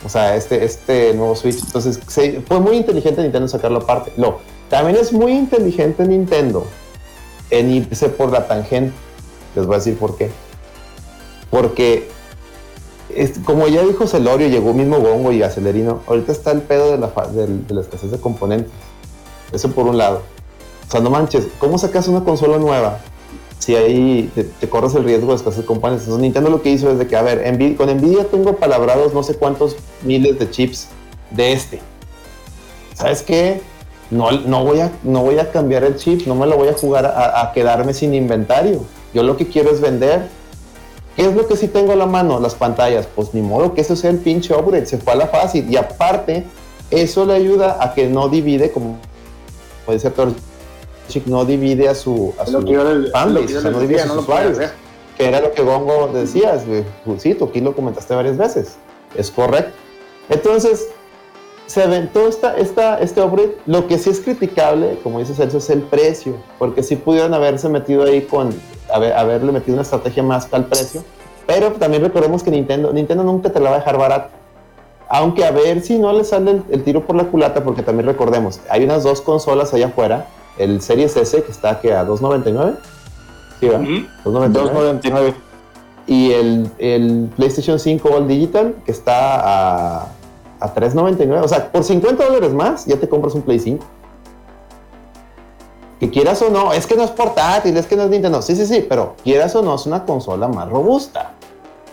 O 0.04 0.08
sea, 0.08 0.34
este, 0.34 0.64
este 0.64 1.14
nuevo 1.14 1.36
Switch. 1.36 1.62
Entonces, 1.62 2.00
fue 2.46 2.58
muy 2.58 2.76
inteligente 2.76 3.22
Nintendo 3.22 3.46
sacarlo 3.46 3.78
aparte. 3.78 4.12
No, 4.16 4.38
también 4.68 4.96
es 4.96 5.12
muy 5.12 5.32
inteligente 5.32 6.04
Nintendo 6.04 6.66
en 7.50 7.70
irse 7.70 8.08
por 8.08 8.32
la 8.32 8.46
tangente. 8.46 8.92
Les 9.54 9.66
voy 9.66 9.74
a 9.74 9.78
decir 9.78 9.96
por 9.96 10.16
qué. 10.16 10.30
Porque 11.50 12.08
es- 13.16 13.38
como 13.44 13.66
ya 13.68 13.82
dijo 13.84 14.06
Celorio, 14.06 14.48
llegó 14.48 14.72
mismo 14.72 14.98
Gongo 15.00 15.32
y 15.32 15.42
Acelerino, 15.42 16.00
ahorita 16.06 16.32
está 16.32 16.50
el 16.52 16.62
pedo 16.62 16.90
de 16.92 16.98
la, 16.98 17.08
del- 17.32 17.66
de 17.66 17.74
la 17.74 17.80
escasez 17.82 18.10
de 18.10 18.18
componentes. 18.18 18.72
Eso 19.52 19.70
por 19.72 19.86
un 19.86 19.98
lado. 19.98 20.22
O 20.86 20.90
sea, 20.90 21.00
no 21.00 21.10
manches, 21.10 21.46
¿cómo 21.58 21.78
sacas 21.78 22.08
una 22.08 22.24
consola 22.24 22.58
nueva 22.58 22.98
si 23.58 23.76
ahí 23.76 24.30
te, 24.34 24.44
te 24.44 24.68
corres 24.68 24.94
el 24.94 25.04
riesgo 25.04 25.28
de 25.30 25.36
escasez 25.36 25.60
de 25.60 25.66
componentes? 25.66 26.08
Nintendo 26.08 26.50
lo 26.50 26.62
que 26.62 26.70
hizo 26.70 26.90
es 26.90 26.98
de 26.98 27.06
que, 27.06 27.16
a 27.16 27.22
ver, 27.22 27.42
con 27.76 27.88
Nvidia 27.88 28.24
tengo 28.24 28.56
palabrados 28.56 29.12
no 29.14 29.22
sé 29.22 29.34
cuántos 29.34 29.76
miles 30.02 30.38
de 30.38 30.50
chips 30.50 30.88
de 31.30 31.52
este. 31.52 31.80
¿Sabes 32.94 33.22
qué? 33.22 33.60
No, 34.10 34.28
voy 34.64 34.80
a, 34.80 34.90
no 35.04 35.22
voy 35.22 35.38
a 35.38 35.52
cambiar 35.52 35.84
el 35.84 35.96
chip, 35.96 36.26
no 36.26 36.34
me 36.34 36.46
lo 36.46 36.56
voy 36.56 36.68
a 36.68 36.72
jugar 36.74 37.06
a 37.06 37.52
quedarme 37.54 37.94
sin 37.94 38.12
inventario. 38.12 38.80
Yo 39.14 39.22
lo 39.22 39.36
que 39.36 39.46
quiero 39.46 39.70
es 39.70 39.80
vender 39.80 40.28
¿Qué 41.16 41.26
es 41.26 41.34
lo 41.34 41.46
que 41.46 41.56
sí 41.56 41.68
tengo 41.68 41.92
a 41.92 41.96
la 41.96 42.06
mano? 42.06 42.40
Las 42.40 42.54
pantallas. 42.54 43.06
Pues 43.14 43.34
ni 43.34 43.42
modo 43.42 43.74
que 43.74 43.80
eso 43.80 43.96
sea 43.96 44.10
el 44.10 44.18
pinche 44.18 44.54
upgrade, 44.54 44.86
se 44.86 44.98
fue 44.98 45.12
a 45.12 45.16
la 45.16 45.26
fácil. 45.26 45.68
Y 45.70 45.76
aparte, 45.76 46.44
eso 46.90 47.26
le 47.26 47.34
ayuda 47.34 47.78
a 47.80 47.94
que 47.94 48.08
no 48.08 48.28
divide, 48.28 48.70
como 48.70 48.98
puede 49.86 49.98
ser 49.98 50.12
Chick, 51.08 51.26
no 51.26 51.44
divide 51.44 51.88
a 51.88 51.94
su, 51.94 52.32
a 52.38 52.46
su 52.46 52.62
fanbase, 53.12 53.58
o 53.58 53.60
sea, 53.60 53.70
no 53.70 53.80
divide 53.80 54.02
sus 54.02 54.14
no 54.14 54.20
usuarios. 54.20 54.58
hacer. 54.58 54.70
Que 55.18 55.26
era 55.26 55.40
lo 55.40 55.52
que 55.52 55.62
Gongo 55.62 56.08
decías, 56.14 56.66
güey. 56.66 56.84
Pues 57.04 57.22
sí, 57.22 57.34
tú 57.34 57.46
aquí 57.46 57.60
lo 57.60 57.74
comentaste 57.74 58.14
varias 58.14 58.38
veces. 58.38 58.76
Es 59.16 59.30
correcto. 59.30 59.72
Entonces, 60.28 60.88
se 61.70 61.82
aventó 61.84 62.26
esta, 62.26 62.56
esta, 62.56 62.98
este 62.98 63.20
upgrade. 63.22 63.56
Lo 63.66 63.86
que 63.86 63.97
sí 63.98 64.10
es 64.10 64.18
criticable, 64.20 64.98
como 65.05 65.20
dice 65.20 65.34
Celso, 65.34 65.59
es 65.59 65.70
el 65.70 65.82
precio. 65.82 66.34
Porque 66.59 66.82
sí 66.82 66.97
pudieron 66.97 67.32
haberse 67.32 67.68
metido 67.68 68.02
ahí 68.05 68.22
con, 68.22 68.51
haber- 68.92 69.12
haberle 69.12 69.52
metido 69.52 69.74
una 69.74 69.82
estrategia 69.82 70.22
más 70.24 70.48
al 70.52 70.64
precio. 70.66 71.05
Pero 71.47 71.70
también 71.72 72.02
recordemos 72.02 72.42
que 72.42 72.51
Nintendo, 72.51 72.92
Nintendo 72.92 73.22
nunca 73.22 73.51
te 73.51 73.60
la 73.60 73.70
va 73.70 73.76
a 73.76 73.78
dejar 73.78 73.98
barata. 73.98 74.30
Aunque 75.09 75.44
a 75.44 75.51
ver 75.52 75.80
si 75.82 75.97
no 75.98 76.12
le 76.12 76.24
sale 76.24 76.51
el, 76.51 76.62
el 76.70 76.82
tiro 76.82 77.05
por 77.06 77.14
la 77.16 77.24
culata, 77.24 77.62
porque 77.62 77.82
también 77.82 78.06
recordemos, 78.06 78.60
hay 78.68 78.82
unas 78.84 79.02
dos 79.05 79.20
consolas 79.20 79.72
allá 79.72 79.86
afuera. 79.86 80.26
El 80.59 80.80
Series 80.82 81.16
S, 81.16 81.42
que 81.42 81.51
está 81.52 81.80
que 81.80 81.92
a 81.94 82.05
2.99. 82.05 82.76
Sí, 83.60 83.66
¿verdad? 83.68 83.80
2.99. 84.24 85.01
2.99. 85.02 85.34
Y 86.09 86.32
el, 86.32 86.70
el 86.78 87.30
PlayStation 87.36 87.78
5 87.78 88.09
All 88.09 88.26
Digital, 88.26 88.74
que 88.84 88.90
está 88.90 90.01
a, 90.01 90.06
a 90.60 90.74
3.99. 90.74 91.42
O 91.42 91.48
sea, 91.48 91.70
por 91.70 91.84
50 91.84 92.24
dólares 92.24 92.52
más, 92.52 92.86
ya 92.86 92.96
te 92.96 93.08
compras 93.08 93.34
un 93.34 93.42
Play 93.42 93.58
5. 93.58 93.84
Que 95.98 96.10
quieras 96.10 96.40
o 96.42 96.50
no, 96.50 96.72
es 96.72 96.86
que 96.86 96.96
no 96.96 97.02
es 97.02 97.10
portátil, 97.10 97.76
es 97.76 97.86
que 97.86 97.96
no 97.96 98.04
es 98.04 98.10
Nintendo. 98.10 98.40
Sí, 98.40 98.56
sí, 98.56 98.66
sí, 98.66 98.86
pero 98.88 99.16
quieras 99.22 99.54
o 99.54 99.62
no, 99.62 99.74
es 99.74 99.84
una 99.86 100.04
consola 100.04 100.48
más 100.48 100.68
robusta. 100.68 101.32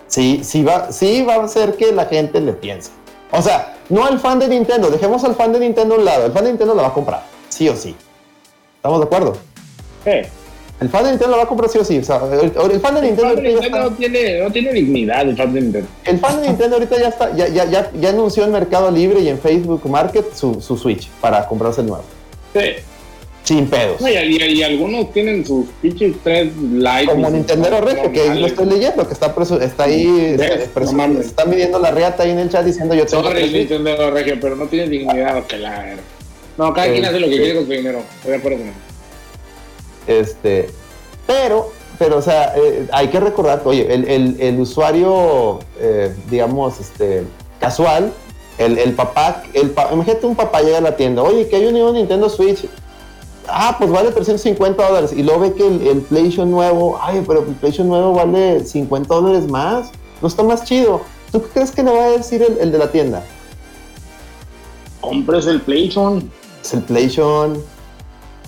Sí, 0.07 0.41
sí 0.43 0.63
va, 0.63 0.91
sí 0.91 1.23
va 1.23 1.35
a 1.35 1.43
hacer 1.43 1.75
que 1.75 1.91
la 1.91 2.05
gente 2.05 2.39
le 2.39 2.53
piense. 2.53 2.91
O 3.31 3.41
sea, 3.41 3.77
no 3.89 4.07
el 4.07 4.19
fan 4.19 4.39
de 4.39 4.47
Nintendo, 4.47 4.89
dejemos 4.89 5.23
al 5.25 5.35
fan 5.35 5.51
de 5.51 5.59
Nintendo 5.59 5.95
a 5.95 5.97
un 5.97 6.05
lado. 6.05 6.25
El 6.25 6.31
fan 6.31 6.45
de 6.45 6.51
Nintendo 6.51 6.73
la 6.73 6.83
va 6.83 6.87
a 6.89 6.93
comprar, 6.93 7.23
sí 7.49 7.67
o 7.67 7.75
sí. 7.75 7.95
¿Estamos 8.77 8.99
de 8.99 9.05
acuerdo? 9.05 9.33
Sí. 10.05 10.29
El 10.79 10.89
fan 10.89 11.03
de 11.05 11.09
Nintendo 11.09 11.31
la 11.31 11.37
va 11.37 11.43
a 11.43 11.47
comprar 11.47 11.69
sí 11.71 11.79
o 11.79 11.83
sí. 11.83 11.97
O 11.97 12.03
sea, 12.03 12.21
el, 12.31 12.51
el 12.71 12.79
fan 12.79 12.93
de 12.93 12.99
El 12.99 13.05
Nintendo 13.07 13.33
fan 13.33 13.35
de 13.35 13.41
Nintendo 13.49 13.61
está- 13.77 13.83
no 13.83 13.91
tiene, 13.95 14.39
no 14.43 14.51
tiene 14.51 14.73
dignidad 14.73 15.21
el 15.27 15.35
fan 15.35 15.53
de 15.53 15.61
Nintendo. 15.61 15.87
el 16.05 16.19
fan 16.19 16.41
de 16.41 16.47
Nintendo 16.49 16.75
ahorita 16.75 16.99
ya 16.99 17.07
está, 17.07 17.35
ya, 17.35 17.47
ya, 17.47 17.65
ya, 17.65 17.91
ya 17.99 18.09
anunció 18.09 18.43
en 18.43 18.51
Mercado 18.51 18.91
Libre 18.91 19.19
y 19.21 19.29
en 19.29 19.39
Facebook 19.39 19.81
Market 19.89 20.33
su, 20.35 20.61
su 20.61 20.77
Switch 20.77 21.09
para 21.19 21.47
comprarse 21.47 21.81
el 21.81 21.87
nuevo. 21.87 22.03
Sí. 22.53 22.59
Sin 23.43 23.65
pedos. 23.67 24.01
No, 24.01 24.09
y, 24.09 24.11
y- 24.17 24.43
y 24.43 24.61
algunos 24.63 25.11
tienen 25.13 25.45
sus 25.45 25.65
pinches 25.81 26.15
tres 26.21 26.49
likes. 26.73 27.11
Como 27.11 27.29
Nintendo 27.29 27.81
Regio, 27.81 28.11
que 28.11 28.21
ahí 28.21 28.39
lo 28.39 28.45
estoy 28.47 28.65
leyendo, 28.67 29.07
que 29.07 29.13
está, 29.13 29.33
presu- 29.33 29.61
está 29.61 29.85
ahí, 29.85 30.03
Sí, 30.03 30.43
presu- 30.75 30.85
no 30.87 30.91
mames. 30.93 31.25
está 31.27 31.45
midiendo 31.45 31.79
la 31.79 31.91
reata 31.91 32.23
ahí 32.23 32.31
en 32.31 32.39
el 32.39 32.49
chat 32.49 32.65
diciendo 32.65 32.93
yo 32.93 33.05
tengo 33.05 33.23
Sorry. 33.23 33.49
Nintendo 33.49 34.11
Regio, 34.11 34.35
pero 34.41 34.55
no 34.57 34.67
tiene 34.67 34.89
dignidad 34.89 35.43
que 35.45 35.57
la. 35.57 35.95
No, 36.57 36.73
cada 36.73 36.91
quien 36.91 37.05
hace 37.05 37.19
lo 37.19 37.29
que 37.29 37.37
quiere 37.37 37.55
con 37.55 37.65
su 37.65 37.71
dinero. 37.71 38.01
Estoy 38.17 38.31
de 38.31 38.37
acuerdo 38.37 38.57
con 38.59 38.67
él. 38.67 38.73
Este, 40.07 40.69
pero, 41.25 41.69
pero, 41.99 42.17
o 42.17 42.21
sea, 42.21 42.53
eh, 42.55 42.87
hay 42.91 43.09
que 43.09 43.19
recordar 43.19 43.61
que, 43.63 43.69
oye, 43.69 43.93
el, 43.93 44.07
el- 44.07 44.41
el 44.41 44.59
usuario, 44.59 45.59
eh, 45.79 46.15
digamos, 46.29 46.79
este, 46.79 47.23
casual, 47.59 48.13
el, 48.57 48.77
el 48.77 48.93
papá, 48.93 49.43
el 49.53 49.71
pa- 49.71 49.89
imagínate 49.91 50.25
un 50.25 50.35
papá 50.35 50.61
llega 50.61 50.77
a 50.77 50.81
la 50.81 50.95
tienda, 50.95 51.21
oye, 51.23 51.47
que 51.47 51.57
hay 51.57 51.65
un 51.65 51.73
nuevo 51.73 51.91
Nintendo 51.93 52.29
Switch. 52.29 52.65
Ah, 53.49 53.75
pues 53.77 53.89
vale 53.89 54.11
350 54.11 54.85
dólares. 54.87 55.13
Y 55.15 55.23
luego 55.23 55.39
ve 55.41 55.53
que 55.53 55.65
el, 55.65 55.87
el 55.87 56.01
PlayStation 56.01 56.51
nuevo, 56.51 56.99
ay, 57.01 57.23
pero 57.25 57.39
el 57.39 57.45
PlayStation 57.45 57.87
nuevo 57.87 58.13
vale 58.13 58.65
50 58.65 59.13
dólares 59.13 59.47
más. 59.49 59.89
No 60.21 60.27
está 60.27 60.43
más 60.43 60.65
chido. 60.65 61.01
¿Tú 61.31 61.41
qué 61.41 61.47
crees 61.53 61.71
que 61.71 61.81
le 61.83 61.91
va 61.91 62.05
a 62.05 62.09
decir 62.09 62.41
el, 62.41 62.57
el 62.57 62.71
de 62.73 62.77
la 62.77 62.91
tienda? 62.91 63.23
Compres 64.99 65.45
el 65.47 65.61
PlayStation. 65.61 66.29
Es 66.61 66.73
el 66.73 66.81
PlayStation. 66.83 67.63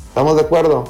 ¿Estamos 0.09 0.35
de 0.35 0.41
acuerdo? 0.41 0.83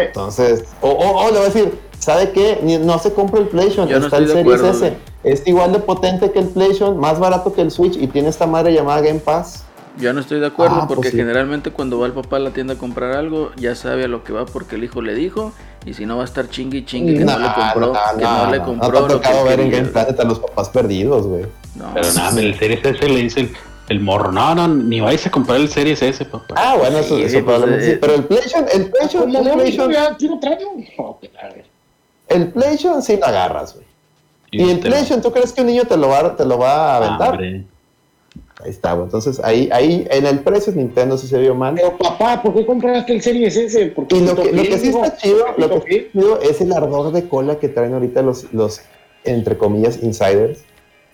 Sí. 0.00 0.06
Entonces, 0.06 0.64
o, 0.80 0.88
o- 0.90 1.26
o 1.26 1.30
le 1.30 1.38
va 1.38 1.44
a 1.44 1.48
decir, 1.48 1.78
¿sabe 1.98 2.30
qué? 2.32 2.58
Ni- 2.62 2.78
No 2.78 2.98
se 2.98 3.12
compra 3.12 3.40
el 3.40 3.48
PlayStation, 3.48 3.88
Yo 3.88 3.98
no 4.00 4.06
está 4.06 4.18
el 4.18 4.28
Series 4.28 4.60
acuerdo, 4.60 4.70
S. 4.86 4.96
Es 5.24 5.46
igual 5.46 5.72
de 5.72 5.80
potente 5.80 6.30
que 6.30 6.38
el 6.38 6.48
PlayStation, 6.48 6.98
más 6.98 7.18
barato 7.18 7.52
que 7.52 7.60
el 7.62 7.70
Switch 7.70 7.96
y 7.96 8.06
tiene 8.06 8.28
esta 8.28 8.46
madre 8.46 8.72
llamada 8.72 9.00
Game 9.00 9.18
Pass. 9.20 9.64
Yo 9.98 10.12
no 10.12 10.20
estoy 10.20 10.38
de 10.38 10.46
acuerdo 10.46 10.76
Ah, 10.76 10.84
pues 10.86 10.94
porque 10.94 11.10
sí. 11.10 11.16
generalmente 11.16 11.72
cuando 11.72 11.98
va 11.98 12.06
el 12.06 12.12
papá 12.12 12.36
a 12.36 12.38
la 12.38 12.50
tienda 12.50 12.74
a 12.74 12.78
comprar 12.78 13.16
algo, 13.16 13.50
ya 13.56 13.74
sabe 13.74 14.04
a 14.04 14.08
lo 14.08 14.22
que 14.22 14.32
va 14.32 14.46
porque 14.46 14.76
el 14.76 14.84
hijo 14.84 15.02
le 15.02 15.14
dijo. 15.16 15.52
Y 15.84 15.94
si 15.94 16.06
no 16.06 16.16
va 16.16 16.22
a 16.22 16.24
estar 16.24 16.48
chingue 16.48 16.78
y 16.78 16.84
chingue 16.84 17.14
que 17.18 17.24
no, 17.24 17.36
le 17.38 17.46
compró, 17.52 17.92
que 18.16 18.24
no, 18.24 18.50
le 18.50 18.58
compró 18.60 18.90
te 18.90 18.98
ha 18.98 19.06
tocado 19.08 19.44
ver 19.44 19.58
en. 19.60 19.70
Game 19.72 19.88
Planet 19.88 20.20
a 20.20 20.24
los 20.24 20.38
papás 20.38 20.68
perdidos, 20.68 21.26
güey. 21.26 21.46
No, 21.74 21.90
Pero 21.94 22.12
nada, 22.12 22.40
el 22.40 22.54
Series 22.56 22.84
S 22.84 23.08
le 23.08 23.16
dice 23.22 23.50
el, 23.88 23.96
el 23.96 24.02
morro, 24.02 24.32
no, 24.32 24.54
no, 24.54 24.68
ni 24.68 25.00
vais 25.00 25.26
a 25.26 25.30
comprar 25.30 25.60
el 25.60 25.68
Series 25.68 26.02
S, 26.02 26.24
papá. 26.24 26.54
Ah, 26.56 26.76
bueno, 26.78 26.98
eso, 26.98 27.16
Sí, 27.16 27.22
eso 27.22 27.32
pues, 27.32 27.44
probablemente 27.44 27.86
eh, 27.86 27.90
sí. 27.92 27.98
Pero 28.00 28.14
el 28.14 28.24
PlayStation, 28.24 28.66
el 28.72 28.90
PlayStation, 28.90 29.22
¿Cómo 29.22 29.38
el 29.38 29.44
no? 29.44 29.54
PlayStation, 29.54 29.88
verga. 29.88 30.16
el 32.28 32.48
PlayStation 32.52 33.02
sí 33.02 33.16
lo 33.16 33.26
agarras, 33.26 33.74
güey. 33.74 33.86
Y 34.50 34.62
el 34.62 34.70
este, 34.70 34.88
PlayStation, 34.88 35.22
¿tú 35.22 35.32
crees 35.32 35.52
que 35.52 35.60
un 35.60 35.66
niño 35.66 35.84
te 35.84 35.96
lo 35.96 36.08
va, 36.08 36.36
te 36.36 36.44
lo 36.44 36.58
va 36.58 36.92
a 36.92 36.96
aventar? 36.96 37.30
hombre. 37.30 37.64
Ahí 38.60 38.70
está, 38.70 38.92
güey. 38.94 39.04
Entonces, 39.04 39.40
ahí, 39.44 39.68
ahí, 39.72 40.06
en 40.10 40.26
el 40.26 40.40
precio 40.40 40.72
Nintendo 40.72 41.16
sí 41.16 41.28
se 41.28 41.38
vio 41.38 41.54
mal. 41.54 41.74
Pero 41.76 41.96
papá, 41.96 42.42
¿por 42.42 42.54
qué 42.54 42.66
compraste 42.66 43.12
el 43.12 43.22
Series 43.22 43.56
S? 43.56 43.86
Porque 43.94 44.16
Y 44.16 44.20
lo 44.20 44.34
que, 44.34 44.52
lo 44.52 44.62
que 44.62 44.78
sí 44.78 44.88
está 44.88 45.16
chido, 45.16 45.44
lo 45.56 45.70
que 45.70 45.90
sí 45.90 45.96
está 45.96 46.12
chido 46.12 46.40
es 46.40 46.60
el 46.60 46.72
ardor 46.72 47.12
de 47.12 47.28
cola 47.28 47.58
que 47.58 47.68
traen 47.68 47.94
ahorita 47.94 48.22
los, 48.22 48.52
los 48.52 48.80
entre 49.24 49.56
comillas, 49.56 50.02
insiders. 50.02 50.60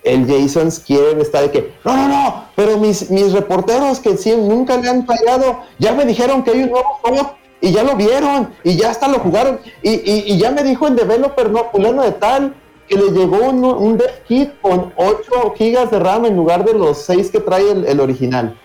El 0.04 0.26
Jason 0.26 0.70
quiere 0.86 1.20
estar 1.22 1.42
de 1.42 1.50
que, 1.50 1.72
no, 1.84 1.96
no, 1.96 2.08
no, 2.08 2.44
pero 2.54 2.78
mis, 2.78 3.10
mis 3.10 3.32
reporteros 3.32 4.00
que 4.00 4.16
sí, 4.16 4.34
nunca 4.36 4.76
le 4.76 4.88
han 4.88 5.06
fallado, 5.06 5.60
ya 5.78 5.92
me 5.92 6.04
dijeron 6.04 6.44
que 6.44 6.50
hay 6.50 6.62
un 6.64 6.70
nuevo 6.70 6.88
juego 7.02 7.36
y 7.60 7.72
ya 7.72 7.82
lo 7.82 7.96
vieron 7.96 8.52
y 8.62 8.76
ya 8.76 8.90
hasta 8.90 9.08
lo 9.08 9.18
jugaron 9.18 9.58
y, 9.82 9.92
y, 10.32 10.38
ya 10.38 10.50
me 10.50 10.62
dijo 10.62 10.86
el 10.86 10.96
developer, 10.96 11.50
no, 11.50 11.70
fulano 11.72 12.02
de 12.02 12.12
tal, 12.12 12.54
que 12.86 12.96
le 12.96 13.10
llegó 13.10 13.38
un, 13.38 13.64
un 13.64 13.96
dev 13.96 14.22
kit 14.28 14.50
con 14.60 14.92
8 14.96 15.54
gigas 15.56 15.90
de 15.90 15.98
RAM 15.98 16.26
en 16.26 16.36
lugar 16.36 16.64
de 16.64 16.74
los 16.74 16.98
6 16.98 17.30
que 17.30 17.40
trae 17.40 17.70
el, 17.70 17.86
el 17.86 18.00
original. 18.00 18.58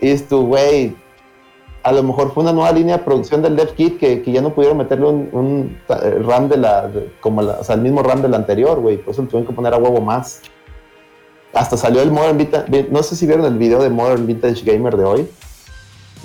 Y 0.00 0.16
güey, 0.34 0.96
a 1.82 1.92
lo 1.92 2.02
mejor 2.02 2.32
fue 2.34 2.42
una 2.42 2.52
nueva 2.52 2.72
línea 2.72 2.98
de 2.98 3.04
producción 3.04 3.40
del 3.42 3.56
dev 3.56 3.74
kit 3.74 3.98
que, 3.98 4.22
que 4.22 4.32
ya 4.32 4.42
no 4.42 4.54
pudieron 4.54 4.76
meterle 4.78 5.06
un, 5.06 5.78
eh, 5.88 6.18
RAM 6.26 6.48
de 6.48 6.56
la, 6.58 6.90
como 7.20 7.40
la, 7.42 7.54
o 7.60 7.64
sea, 7.64 7.74
el 7.76 7.80
mismo 7.80 8.02
RAM 8.02 8.20
del 8.22 8.34
anterior, 8.34 8.78
güey, 8.80 8.98
por 8.98 9.12
eso 9.12 9.22
le 9.22 9.28
tuvieron 9.28 9.46
que 9.48 9.54
poner 9.54 9.72
a 9.74 9.78
huevo 9.78 10.00
más. 10.00 10.42
Hasta 11.52 11.76
salió 11.76 12.00
el 12.02 12.12
Modern 12.12 12.38
Vintage, 12.38 12.88
no 12.90 13.02
sé 13.02 13.16
si 13.16 13.26
vieron 13.26 13.44
el 13.46 13.58
video 13.58 13.82
de 13.82 13.90
Modern 13.90 14.26
Vintage 14.26 14.62
Gamer 14.64 14.96
de 14.96 15.04
hoy. 15.04 15.30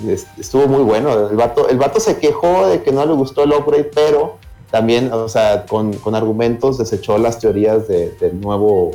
Es- 0.06 0.26
Estuvo 0.38 0.66
muy 0.68 0.82
bueno. 0.84 1.28
El 1.30 1.36
vato, 1.36 1.68
el 1.68 1.78
vato 1.78 1.98
se 2.00 2.18
quejó 2.18 2.66
de 2.68 2.82
que 2.82 2.92
no 2.92 3.04
le 3.06 3.12
gustó 3.14 3.42
el 3.44 3.52
upgrade, 3.52 3.90
pero 3.94 4.36
también, 4.70 5.12
o 5.12 5.28
sea, 5.28 5.64
con, 5.66 5.94
con 5.94 6.14
argumentos 6.14 6.78
desechó 6.78 7.18
las 7.18 7.38
teorías 7.40 7.88
de- 7.88 8.10
del 8.20 8.40
nuevo. 8.40 8.92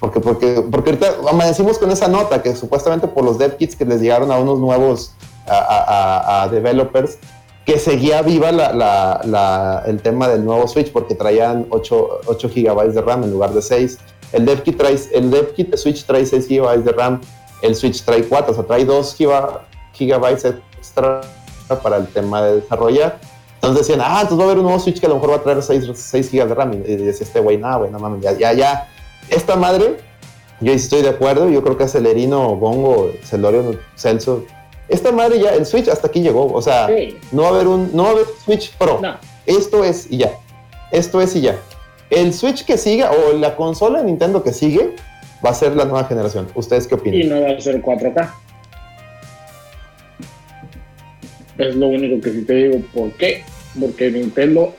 Porque, 0.00 0.20
porque, 0.20 0.62
porque 0.70 0.90
ahorita 0.90 1.14
amanecimos 1.30 1.78
con 1.78 1.90
esa 1.90 2.08
nota 2.08 2.42
que 2.42 2.54
supuestamente 2.54 3.06
por 3.08 3.24
los 3.24 3.38
dev 3.38 3.56
kits 3.56 3.76
que 3.76 3.86
les 3.86 4.00
llegaron 4.02 4.30
a 4.30 4.38
unos 4.38 4.58
nuevos 4.58 5.14
a, 5.48 5.58
a- 5.58 6.42
a- 6.42 6.48
developers 6.48 7.18
que 7.64 7.78
seguía 7.78 8.22
viva 8.22 8.52
la- 8.52 8.72
la- 8.72 9.20
la- 9.24 9.82
el 9.86 10.00
tema 10.00 10.28
del 10.28 10.44
nuevo 10.44 10.68
Switch 10.68 10.92
porque 10.92 11.14
traían 11.14 11.66
8, 11.70 12.20
8 12.26 12.48
GB 12.54 12.92
de 12.92 13.00
RAM 13.02 13.24
en 13.24 13.30
lugar 13.32 13.50
de 13.50 13.60
6. 13.62 13.98
El 14.32 14.44
dev 14.44 14.62
kit, 14.62 14.76
trae, 14.76 14.96
el 15.12 15.30
dev 15.30 15.52
kit 15.54 15.70
de 15.70 15.76
Switch 15.76 16.04
trae 16.04 16.24
6 16.26 16.48
GB 16.48 16.82
de 16.84 16.92
RAM, 16.92 17.20
el 17.62 17.74
Switch 17.74 18.02
trae 18.04 18.24
4, 18.24 18.52
o 18.52 18.54
sea, 18.54 18.64
trae 18.64 18.84
2 18.84 19.16
GB 19.18 20.46
extra 20.78 21.20
para 21.82 21.96
el 21.96 22.06
tema 22.08 22.42
de 22.42 22.60
desarrollar. 22.60 23.18
Entonces 23.54 23.86
decían, 23.86 24.00
ah, 24.04 24.20
entonces 24.22 24.38
va 24.38 24.42
a 24.42 24.46
haber 24.46 24.58
un 24.58 24.64
nuevo 24.64 24.78
Switch 24.78 25.00
que 25.00 25.06
a 25.06 25.08
lo 25.08 25.16
mejor 25.16 25.30
va 25.30 25.36
a 25.36 25.42
traer 25.42 25.62
6, 25.62 25.90
6 25.94 26.30
GB 26.32 26.46
de 26.48 26.54
RAM. 26.54 26.72
Y 26.74 26.78
decía 26.96 27.26
este 27.26 27.40
güey, 27.40 27.56
no, 27.58 27.78
güey, 27.78 27.90
no 27.90 27.98
mames, 27.98 28.22
ya, 28.22 28.32
ya, 28.32 28.52
ya. 28.52 28.88
Esta 29.28 29.56
madre, 29.56 29.96
yo 30.60 30.72
estoy 30.72 31.02
de 31.02 31.08
acuerdo, 31.08 31.48
yo 31.48 31.62
creo 31.64 31.76
que 31.76 31.88
Celerino, 31.88 32.54
Bongo, 32.56 33.10
Celorio, 33.24 33.78
Celso, 33.96 34.44
esta 34.88 35.12
madre 35.12 35.40
ya, 35.40 35.50
el 35.54 35.66
Switch 35.66 35.88
hasta 35.88 36.08
aquí 36.08 36.20
llegó, 36.20 36.52
o 36.52 36.62
sea, 36.62 36.86
Sí. 36.88 37.16
no 37.32 37.42
va 37.42 37.48
a 37.48 37.50
haber 37.52 37.66
un, 37.68 37.90
no 37.94 38.04
va 38.04 38.08
a 38.10 38.12
haber 38.12 38.26
Switch 38.44 38.72
Pro. 38.76 39.00
No. 39.02 39.16
Esto 39.46 39.84
es 39.84 40.10
y 40.10 40.18
ya. 40.18 40.32
Esto 40.92 41.20
es 41.20 41.34
y 41.36 41.40
ya. 41.42 41.56
El 42.10 42.32
Switch 42.32 42.64
que 42.64 42.78
siga 42.78 43.10
o 43.10 43.32
la 43.36 43.56
consola 43.56 43.98
de 44.00 44.06
Nintendo 44.06 44.42
que 44.44 44.52
sigue 44.52 44.94
va 45.44 45.50
a 45.50 45.54
ser 45.54 45.74
la 45.76 45.84
nueva 45.84 46.04
generación. 46.04 46.46
¿Ustedes 46.54 46.86
qué 46.86 46.94
Y 46.94 46.98
opinan? 46.98 47.28
no 47.28 47.46
va 47.46 47.56
a 47.56 47.60
ser 47.60 47.82
4K. 47.82 48.30
Es 51.58 51.74
lo 51.74 51.88
único 51.88 52.20
que 52.22 52.30
sí 52.32 52.42
te 52.44 52.54
digo. 52.54 52.78
¿Por 52.92 53.10
qué? 53.12 53.42
Porque 53.80 54.10
Nintendo 54.10 54.74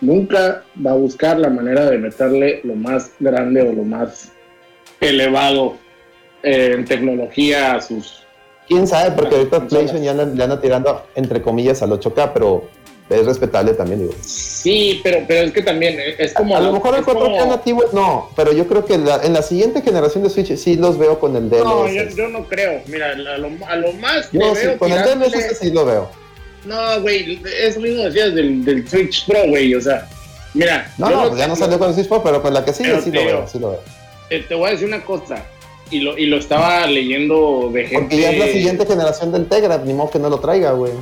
nunca 0.00 0.62
va 0.84 0.92
a 0.92 0.94
buscar 0.94 1.38
la 1.38 1.48
manera 1.48 1.88
de 1.90 1.98
meterle 1.98 2.60
lo 2.64 2.74
más 2.74 3.10
grande 3.20 3.62
o 3.62 3.72
lo 3.72 3.84
más 3.84 4.32
elevado 5.00 5.76
eh, 6.42 6.72
en 6.74 6.84
tecnología 6.84 7.74
a 7.74 7.80
sus... 7.80 8.19
¿Quién 8.70 8.86
sabe? 8.86 9.10
Porque 9.10 9.34
ahorita. 9.34 9.66
PlayStation 9.66 10.00
ya 10.02 10.12
anda, 10.12 10.24
le 10.24 10.44
anda 10.44 10.60
tirando 10.60 11.02
entre 11.16 11.42
comillas 11.42 11.82
al 11.82 11.90
8K, 11.90 12.30
pero 12.32 12.68
es 13.10 13.26
respetable 13.26 13.74
también, 13.74 14.02
digo. 14.02 14.12
Sí, 14.22 15.00
pero, 15.02 15.18
pero 15.26 15.40
es 15.48 15.52
que 15.52 15.62
también 15.62 15.98
eh, 15.98 16.14
es 16.18 16.32
como... 16.32 16.56
a 16.56 16.60
lo 16.60 16.72
mejor 16.74 16.94
el 16.94 17.00
es 17.00 17.06
como- 17.06 17.20
4K 17.36 17.48
nativo 17.48 17.82
no, 17.92 18.30
pero 18.36 18.52
yo 18.52 18.68
creo 18.68 18.84
que 18.84 18.96
la- 18.98 19.24
en 19.24 19.32
la 19.32 19.42
siguiente 19.42 19.82
generación 19.82 20.22
de 20.22 20.30
Switch 20.30 20.54
sí 20.56 20.76
los 20.76 20.96
veo 20.98 21.18
con 21.18 21.34
el 21.34 21.50
DLSS. 21.50 21.64
No, 21.64 21.88
yo, 21.88 22.02
yo 22.16 22.28
no 22.28 22.44
creo. 22.46 22.80
Mira, 22.86 23.10
a 23.10 23.14
lo, 23.16 23.48
a 23.66 23.76
lo 23.76 23.92
más 23.94 24.30
Yo 24.30 24.54
sí, 24.54 24.66
veo 24.66 24.78
con 24.78 24.92
el 24.92 25.02
DLSS 25.02 25.58
sí 25.58 25.72
lo 25.72 25.84
veo. 25.84 26.08
No, 26.64 27.00
güey, 27.00 27.42
eso 27.60 27.80
mismo 27.80 28.04
decías 28.04 28.32
del, 28.36 28.64
del 28.64 28.86
Switch 28.88 29.26
Pro, 29.26 29.40
güey, 29.48 29.74
o 29.74 29.80
sea, 29.80 30.06
mira. 30.54 30.92
No, 30.96 31.10
no, 31.10 31.22
lo- 31.24 31.28
pues 31.30 31.40
ya 31.40 31.48
no 31.48 31.56
salió 31.56 31.76
con 31.78 31.88
el 31.88 31.94
Switch 31.94 32.06
Pro, 32.08 32.22
pero 32.22 32.40
con 32.40 32.54
la 32.54 32.64
que 32.64 32.72
sigue 32.72 32.90
Pero 32.90 33.02
sí 33.02 33.10
lo 33.10 33.24
veo, 33.24 33.48
sí 33.48 33.58
lo 33.58 33.70
veo. 33.70 33.80
eh, 34.30 34.44
te 34.48 34.54
voy 34.54 34.68
a 34.68 34.70
decir 34.72 34.86
una 34.86 35.02
cosa, 35.04 35.42
y 35.90 36.00
lo, 36.00 36.16
y 36.16 36.26
lo 36.26 36.36
estaba 36.36 36.86
leyendo 36.86 37.70
de 37.72 37.82
gente... 37.84 38.00
Porque 38.00 38.20
ya 38.20 38.30
es 38.30 38.38
la 38.38 38.46
siguiente 38.46 38.86
generación 38.86 39.32
del 39.32 39.46
Tegra, 39.46 39.78
ni 39.78 39.92
modo 39.92 40.10
que 40.10 40.18
no 40.18 40.30
lo 40.30 40.38
traiga, 40.38 40.72
güey. 40.72 40.92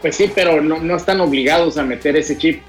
Pues 0.00 0.16
sí, 0.16 0.30
pero 0.34 0.60
no, 0.62 0.78
no 0.78 0.96
están 0.96 1.20
obligados 1.20 1.76
a 1.76 1.82
meter 1.82 2.16
ese 2.16 2.38
chip. 2.38 2.62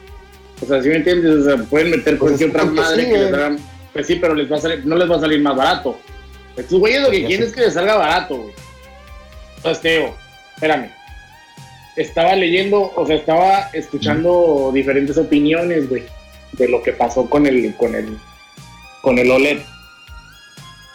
O 0.62 0.66
sea, 0.66 0.82
si 0.82 0.90
me 0.90 0.98
entiendes, 0.98 1.32
o 1.32 1.44
sea, 1.44 1.58
pueden 1.66 1.92
meter 1.92 2.18
Pues 2.18 2.38
cualquier 2.38 2.50
otra 2.50 2.64
que 2.64 2.70
madre 2.70 3.10
que 3.10 3.18
les 3.18 3.34
hagan... 3.34 3.60
Pues 3.94 4.08
sí, 4.08 4.16
pero 4.16 4.34
les 4.34 4.52
va 4.52 4.58
a 4.58 4.62
salir, 4.62 4.86
no 4.86 4.96
les 4.96 5.10
va 5.10 5.18
a 5.18 5.20
salir 5.20 5.42
más 5.42 5.56
barato. 5.56 5.98
Estos 6.56 6.80
güeyes 6.80 7.02
lo 7.02 7.10
que 7.10 7.22
Ya 7.22 7.28
quieren 7.28 7.48
es 7.48 7.54
que 7.54 7.62
les 7.62 7.74
salga 7.74 7.96
barato, 7.96 8.38
güey. 8.38 8.54
Entonces 9.58 9.82
te 9.82 9.98
digo, 9.98 10.16
espérame. 10.56 10.92
Estaba 11.96 12.36
leyendo, 12.36 12.92
o 12.96 13.06
sea, 13.06 13.18
estaba 13.18 13.70
escuchando 13.74 14.72
diferentes 14.74 15.18
opiniones, 15.18 15.90
güey, 15.90 16.04
de 16.54 16.70
lo 16.70 16.82
que 16.82 16.94
pasó 16.94 17.30
con 17.30 17.46
el, 17.46 17.76
con 17.76 17.96
el, 17.96 18.18
con 19.02 19.20
el 19.20 19.30
OLED. 19.30 19.60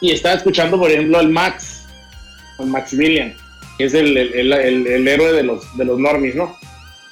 Y 0.00 0.12
estaba 0.12 0.34
escuchando, 0.36 0.78
por 0.78 0.90
ejemplo, 0.90 1.18
al 1.18 1.28
Max, 1.28 1.84
al 2.58 2.66
Maximilian. 2.66 3.34
que 3.78 3.84
es 3.84 3.94
el, 3.94 4.16
el- 4.16 4.52
el- 4.52 5.06
héroe 5.08 5.32
de 5.34 5.42
los, 5.42 5.76
de 5.76 5.84
los 5.84 5.98
normies, 5.98 6.34
¿no? 6.34 6.56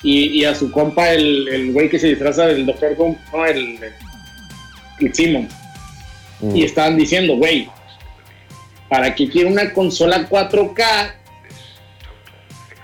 Y, 0.03 0.29
y 0.41 0.45
a 0.47 0.55
su 0.55 0.71
compa, 0.71 1.11
el, 1.13 1.47
el 1.49 1.73
güey 1.73 1.89
que 1.91 1.99
se 1.99 2.09
disfraza 2.09 2.47
del 2.47 2.65
Doctor 2.67 2.97
Doom, 2.97 3.17
¿no? 3.33 3.45
El, 3.47 3.79
el 5.01 5.15
Simon. 5.15 5.47
Mm. 6.41 6.57
Y 6.57 6.65
estaban 6.65 6.97
diciendo, 6.97 7.37
güey, 7.37 7.69
¿para 8.89 9.15
qué 9.15 9.29
quiere 9.29 9.51
una 9.51 9.73
consola 9.75 10.27
4K 10.29 11.13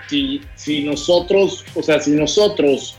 si, 0.09 0.41
si 0.55 0.83
nosotros, 0.83 1.63
o 1.75 1.81
sea, 1.83 1.99
si 1.99 2.11
nosotros 2.11 2.97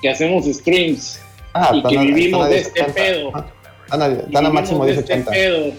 que 0.00 0.08
hacemos 0.10 0.46
streams 0.46 1.20
Ah, 1.54 1.70
y 1.74 1.82
que 1.82 1.98
a- 1.98 2.00
vivimos 2.02 2.46
a 2.46 2.48
de 2.48 2.56
1080. 2.56 2.80
este 2.86 2.92
pedo. 3.00 3.30
Ah, 3.34 3.46
Están 3.84 4.02
a, 4.02 4.06
y 4.08 4.12
están 4.12 4.24
a 4.24 4.24
vivimos 4.40 4.52
máximo 4.54 4.86
de 4.86 4.92
este 4.92 5.16
1080. 5.16 5.30
pedo, 5.30 5.72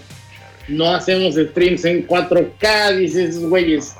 no 0.68 0.94
hacemos 0.94 1.34
streams 1.34 1.84
en 1.84 2.06
4K, 2.06 2.96
dices 2.96 3.30
esos 3.30 3.48
güeyes. 3.48 3.94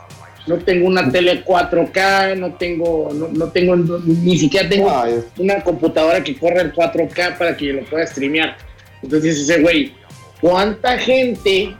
No 0.47 0.59
tengo 0.59 0.87
una 0.89 1.11
tele 1.11 1.43
4K, 1.45 2.37
no 2.37 2.55
tengo, 2.55 3.11
no, 3.15 3.29
no 3.29 3.49
tengo, 3.51 3.77
no- 3.77 3.99
ni 4.01 4.37
siquiera 4.39 4.69
tengo 4.69 5.05
es- 5.07 5.25
una 5.39 5.63
computadora 5.63 6.23
que 6.23 6.37
corra 6.37 6.61
el 6.61 6.73
4K 6.73 7.39
para 7.39 7.57
que 7.57 7.73
lo 7.73 7.85
pueda 7.85 8.07
streamear. 8.07 8.57
Entonces 9.03 9.39
dice, 9.39 9.61
güey, 9.63 9.93
¿cuánta 10.41 10.99
gente 10.99 11.75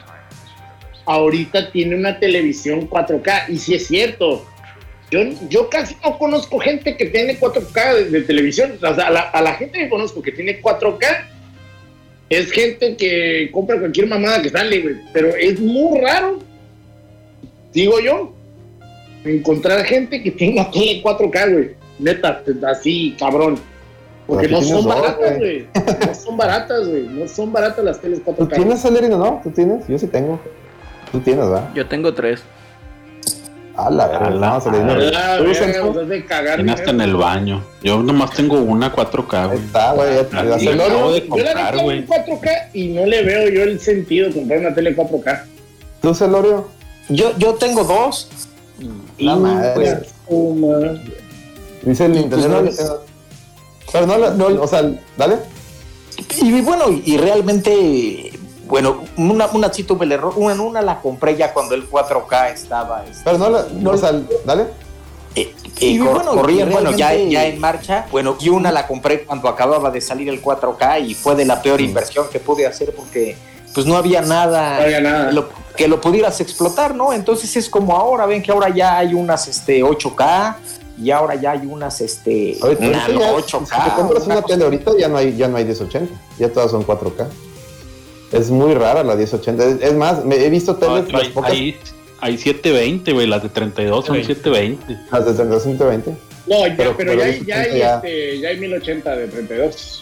ahorita 1.05 1.71
tiene 1.71 1.95
una 1.95 2.19
televisión 2.19 2.87
4K? 2.89 3.45
Y 3.49 3.57
si 3.57 3.75
es 3.75 3.87
cierto, 3.87 4.45
yo, 5.11 5.19
yo 5.49 5.69
casi 5.69 5.95
no 6.03 6.17
conozco 6.17 6.59
gente 6.59 6.97
que 6.97 7.05
tiene 7.05 7.39
4K 7.39 7.93
de, 7.95 8.05
de 8.09 8.21
televisión. 8.21 8.73
O 8.81 8.95
sea, 8.95 9.07
a 9.07 9.11
la, 9.11 9.19
a 9.21 9.41
la 9.41 9.53
gente 9.53 9.77
que 9.79 9.89
conozco 9.89 10.21
que 10.21 10.31
tiene 10.31 10.59
4K 10.61 11.27
es 12.29 12.51
gente 12.51 12.95
que 12.95 13.49
compra 13.51 13.79
cualquier 13.79 14.07
mamada 14.07 14.41
que 14.41 14.49
sale, 14.49 14.81
güey. 14.81 14.95
Pero 15.13 15.29
es 15.35 15.59
muy 15.59 15.99
raro, 16.01 16.39
digo 17.73 17.99
yo, 17.99 18.33
encontrar 19.23 19.83
gente 19.85 20.21
que 20.21 20.31
tenga 20.31 20.69
tele 20.71 21.01
4K, 21.03 21.53
güey. 21.53 21.71
Neta, 21.99 22.43
así, 22.67 23.15
cabrón. 23.17 23.57
Porque 24.27 24.47
no 24.47 24.57
son 24.57 24.65
tienes 24.65 24.83
dos, 24.83 24.95
baratas, 24.95 25.37
güey. 25.37 25.67
No 26.07 26.15
son 26.15 26.37
baratas, 26.37 26.87
güey. 26.87 27.03
No 27.07 27.27
son 27.27 27.53
baratas 27.53 27.85
las 27.85 28.01
teles 28.01 28.23
¿Tú 28.23 28.31
4K. 28.31 28.55
tienes 28.55 28.81
Celerino, 28.81 29.17
no? 29.17 29.39
¿Tú 29.43 29.51
tienes? 29.51 29.87
Yo 29.87 29.99
sí 29.99 30.07
tengo. 30.07 30.39
Tú 31.11 31.19
tienes, 31.19 31.45
¿verdad? 31.45 31.69
Yo 31.75 31.85
tengo 31.87 32.13
tres. 32.13 32.41
Ah, 33.77 33.89
¿Tú, 33.89 35.43
verga, 35.43 35.53
Celso? 35.53 35.93
nos 35.93 35.97
hace 36.05 36.25
cagar 36.25 36.55
Tiene 36.55 36.71
hasta 36.71 36.91
en 36.91 37.01
el 37.01 37.15
baño. 37.15 37.63
Yo 37.83 38.01
nomás 38.01 38.31
tengo 38.31 38.57
una 38.59 38.93
4K, 38.93 39.33
Ahí 39.33 39.47
güey. 39.47 39.59
está, 39.59 39.93
güey. 39.93 40.17
acabo 40.19 41.11
de 41.11 41.19
Yo 41.21 41.27
la 41.27 41.27
comprar, 41.53 41.77
güey. 41.83 41.99
un 41.99 42.07
4K 42.07 42.49
y 42.73 42.87
no 42.89 43.05
le 43.05 43.23
veo 43.23 43.49
yo 43.49 43.63
el 43.63 43.79
sentido 43.79 44.27
de 44.29 44.33
comprar 44.35 44.59
una 44.59 44.73
tele 44.73 44.95
4K. 44.95 45.43
¿Tú, 46.01 46.15
Celorio? 46.15 46.67
Yo, 47.09 47.37
yo 47.37 47.55
tengo 47.55 47.83
dos. 47.83 48.29
Y, 49.17 49.25
La 49.25 49.35
madre. 49.35 49.71
pues. 49.75 49.97
Dice 51.83 52.05
el 52.05 52.13
Nintendo. 52.13 52.61
pues 52.61 52.79
no- 52.81 52.93
Pero 53.91 54.07
no, 54.07 54.17
la- 54.17 54.31
no, 54.31 54.47
o 54.61 54.67
sea, 54.67 54.83
dale. 55.17 55.35
y 56.41 56.61
bueno, 56.61 56.85
y 57.03 57.17
realmente, 57.17 58.31
bueno, 58.67 59.03
una, 59.17 59.47
una 59.47 59.71
sí 59.71 59.83
tuve 59.83 60.05
el 60.05 60.11
error. 60.11 60.33
Una, 60.35 60.53
una 60.61 60.81
la 60.81 60.99
compré 61.01 61.35
ya 61.35 61.53
cuando 61.53 61.75
el 61.75 61.89
4K 61.89 62.51
estaba. 62.53 63.03
este, 63.05 63.21
Pero 63.23 63.37
no, 63.37 63.49
la, 63.49 63.65
No, 63.73 63.91
o 63.91 63.97
sea, 63.97 64.11
dale. 64.45 64.67
eh, 65.35 65.53
Y 65.79 65.99
cor- 65.99 66.15
bueno, 66.15 66.31
corría, 66.31 66.65
bueno, 66.65 66.91
ya, 66.91 67.13
ya 67.13 67.45
en 67.45 67.59
marcha. 67.59 68.05
Bueno, 68.11 68.37
y 68.39 68.49
una 68.49 68.71
la 68.71 68.87
compré 68.87 69.23
cuando 69.23 69.47
acababa 69.49 69.89
de 69.91 70.01
salir 70.01 70.29
el 70.29 70.41
4K 70.41 70.99
y 71.05 71.13
fue 71.13 71.35
de 71.35 71.45
la 71.45 71.61
peor 71.61 71.81
inversión 71.81 72.27
que 72.31 72.39
pude 72.39 72.65
hacer 72.65 72.93
porque 72.95 73.35
pues 73.73 73.85
no 73.85 73.97
había 73.97 74.21
nada, 74.21 74.77
No 74.77 74.83
había 74.83 75.01
nada. 75.01 75.31
lo- 75.31 75.49
que 75.75 75.89
lo 75.89 75.99
pudieras 75.99 76.39
explotar, 76.39 76.95
¿no? 76.95 77.11
Entonces 77.11 77.53
es 77.57 77.67
como 77.69 77.97
ahora, 77.97 78.25
ven 78.25 78.41
que 78.41 78.49
ahora 78.49 78.69
ya 78.69 78.97
hay 78.97 79.13
unas 79.13 79.49
este 79.49 79.83
8K 79.83 80.55
y 80.97 81.11
ahora 81.11 81.35
ya 81.35 81.51
hay 81.51 81.65
unas 81.67 81.99
este 81.99 82.57
nano 82.79 83.19
ya, 83.19 83.33
8K. 83.33 83.65
si 83.83 83.89
te 83.89 83.95
compras 83.97 84.23
una 84.25 84.35
una 84.37 84.45
tele 84.45 84.63
ahorita, 84.63 84.91
ya 84.97 85.09
no 85.09 85.17
hay, 85.17 85.35
ya 85.35 85.49
no 85.49 85.57
hay 85.57 85.65
1080. 85.65 86.13
Ya 86.39 86.47
todas 86.47 86.71
son 86.71 86.83
4K. 86.85 87.27
Es 88.31 88.49
muy 88.49 88.73
rara 88.73 89.03
la 89.03 89.15
1080. 89.15 89.65
Es, 89.65 89.81
es 89.81 89.93
más, 89.93 90.23
me 90.25 90.35
he 90.35 90.49
visto 90.49 90.73
No, 90.73 90.77
teles 90.79 91.11
las 91.13 91.21
hay, 91.23 91.29
pocas. 91.29 91.51
hay, 91.51 91.75
hay 92.19 92.37
720, 92.37 93.11
güey. 93.13 93.27
Las 93.27 93.43
de 93.43 93.49
32 93.49 94.05
son 94.05 94.15
720. 94.17 94.97
Las 95.11 95.25
de 95.37 95.59
120. 95.59 96.11
No, 96.47 96.67
ya, 96.67 96.73
Pero- 96.77 96.95
pero, 96.97 97.11
pero 97.11 97.19
ya, 97.21 97.25
hay, 97.25 97.43
ya, 97.45 97.59
hay, 97.61 97.71
que 97.71 97.77
ya- 97.79 97.95
Este, 97.95 98.39
ya 98.39 98.49
hay 98.49 98.57
1080 98.59 99.15
de 99.15 99.27
32. 99.27 100.01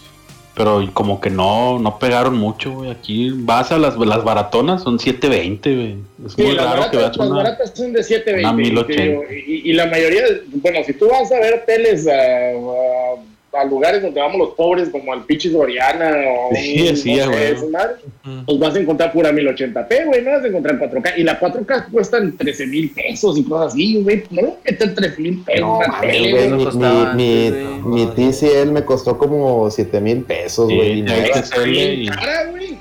Pero 0.55 0.87
como 0.93 1.19
que 1.19 1.31
no, 1.31 1.79
no 1.79 1.97
pegaron 1.97 2.37
mucho, 2.37 2.71
güey. 2.73 2.91
Aquí 2.91 3.31
vas 3.33 3.71
a 3.71 3.79
las, 3.79 3.97
las 3.97 4.23
baratonas, 4.23 4.83
son 4.83 4.99
720, 4.99 5.73
güey. 5.75 5.95
Es 6.27 6.33
Sí, 6.33 6.43
muy 6.43 6.55
raro 6.55 6.91
que 6.91 6.97
baratas, 6.97 6.99
veas 6.99 7.17
las 7.17 7.27
una. 7.27 7.37
baratas 7.37 7.71
son 7.75 7.93
de 7.93 8.03
720. 8.03 8.49
una 8.49 8.61
y 8.61 8.65
te 8.65 8.71
1080. 8.71 9.03
digo, 9.03 9.23
Y, 9.47 9.69
y 9.71 9.73
la 9.73 9.87
mayoría, 9.87 10.23
bueno, 10.51 10.79
si 10.85 10.93
tú 10.93 11.07
vas 11.09 11.31
a 11.31 11.39
ver 11.39 11.63
teles 11.65 12.05
a, 12.07 12.11
a- 12.11 13.32
a 13.53 13.65
lugares 13.65 14.01
donde 14.01 14.19
vamos 14.19 14.38
los 14.38 14.49
pobres, 14.55 14.89
como 14.89 15.13
al 15.13 15.23
pinche 15.25 15.51
Soriana 15.51 16.11
o 16.27 16.55
Sí, 16.55 16.88
un- 16.89 16.97
sí, 16.97 17.15
no 17.15 17.23
sé, 17.23 17.27
güey. 17.30 17.43
esas 17.43 17.69
madres, 17.69 17.97
Ujú. 18.25 18.45
pues 18.45 18.59
vas 18.59 18.75
a 18.75 18.80
encontrar 18.80 19.11
pura 19.13 19.31
1080p, 19.31 20.05
güey, 20.05 20.21
no 20.23 20.31
vas 20.31 20.43
a 20.43 20.47
encontrar 20.47 20.80
4K. 20.80 21.13
Y 21.17 21.23
la 21.23 21.39
4K 21.39 21.88
cuestan 21.91 22.35
13 22.38 22.65
mil 22.67 22.89
pesos 22.91 23.38
y 23.38 23.43
cosas 23.43 23.73
así, 23.73 24.01
güey. 24.01 24.23
No 24.31 24.41
le 24.41 24.53
meter 24.65 24.95
13 24.95 25.21
mil 25.21 25.43
pesos 25.43 25.61
No, 25.61 25.80
güey, 26.01 26.49
mi, 26.51 26.63
costaba 26.65 27.13
mi, 27.13 27.47
antes, 27.47 27.85
mi, 27.85 28.05
TCL 28.07 28.71
me 28.71 28.84
costó 28.85 29.17
como 29.17 29.69
7 29.69 29.99
mil 30.01 30.23
pesos, 30.23 30.67
Sí, 30.69 30.75
güey. 30.75 30.99
y 30.99 32.03
y 32.03 32.07
cara, 32.07 32.45
güey. 32.49 32.77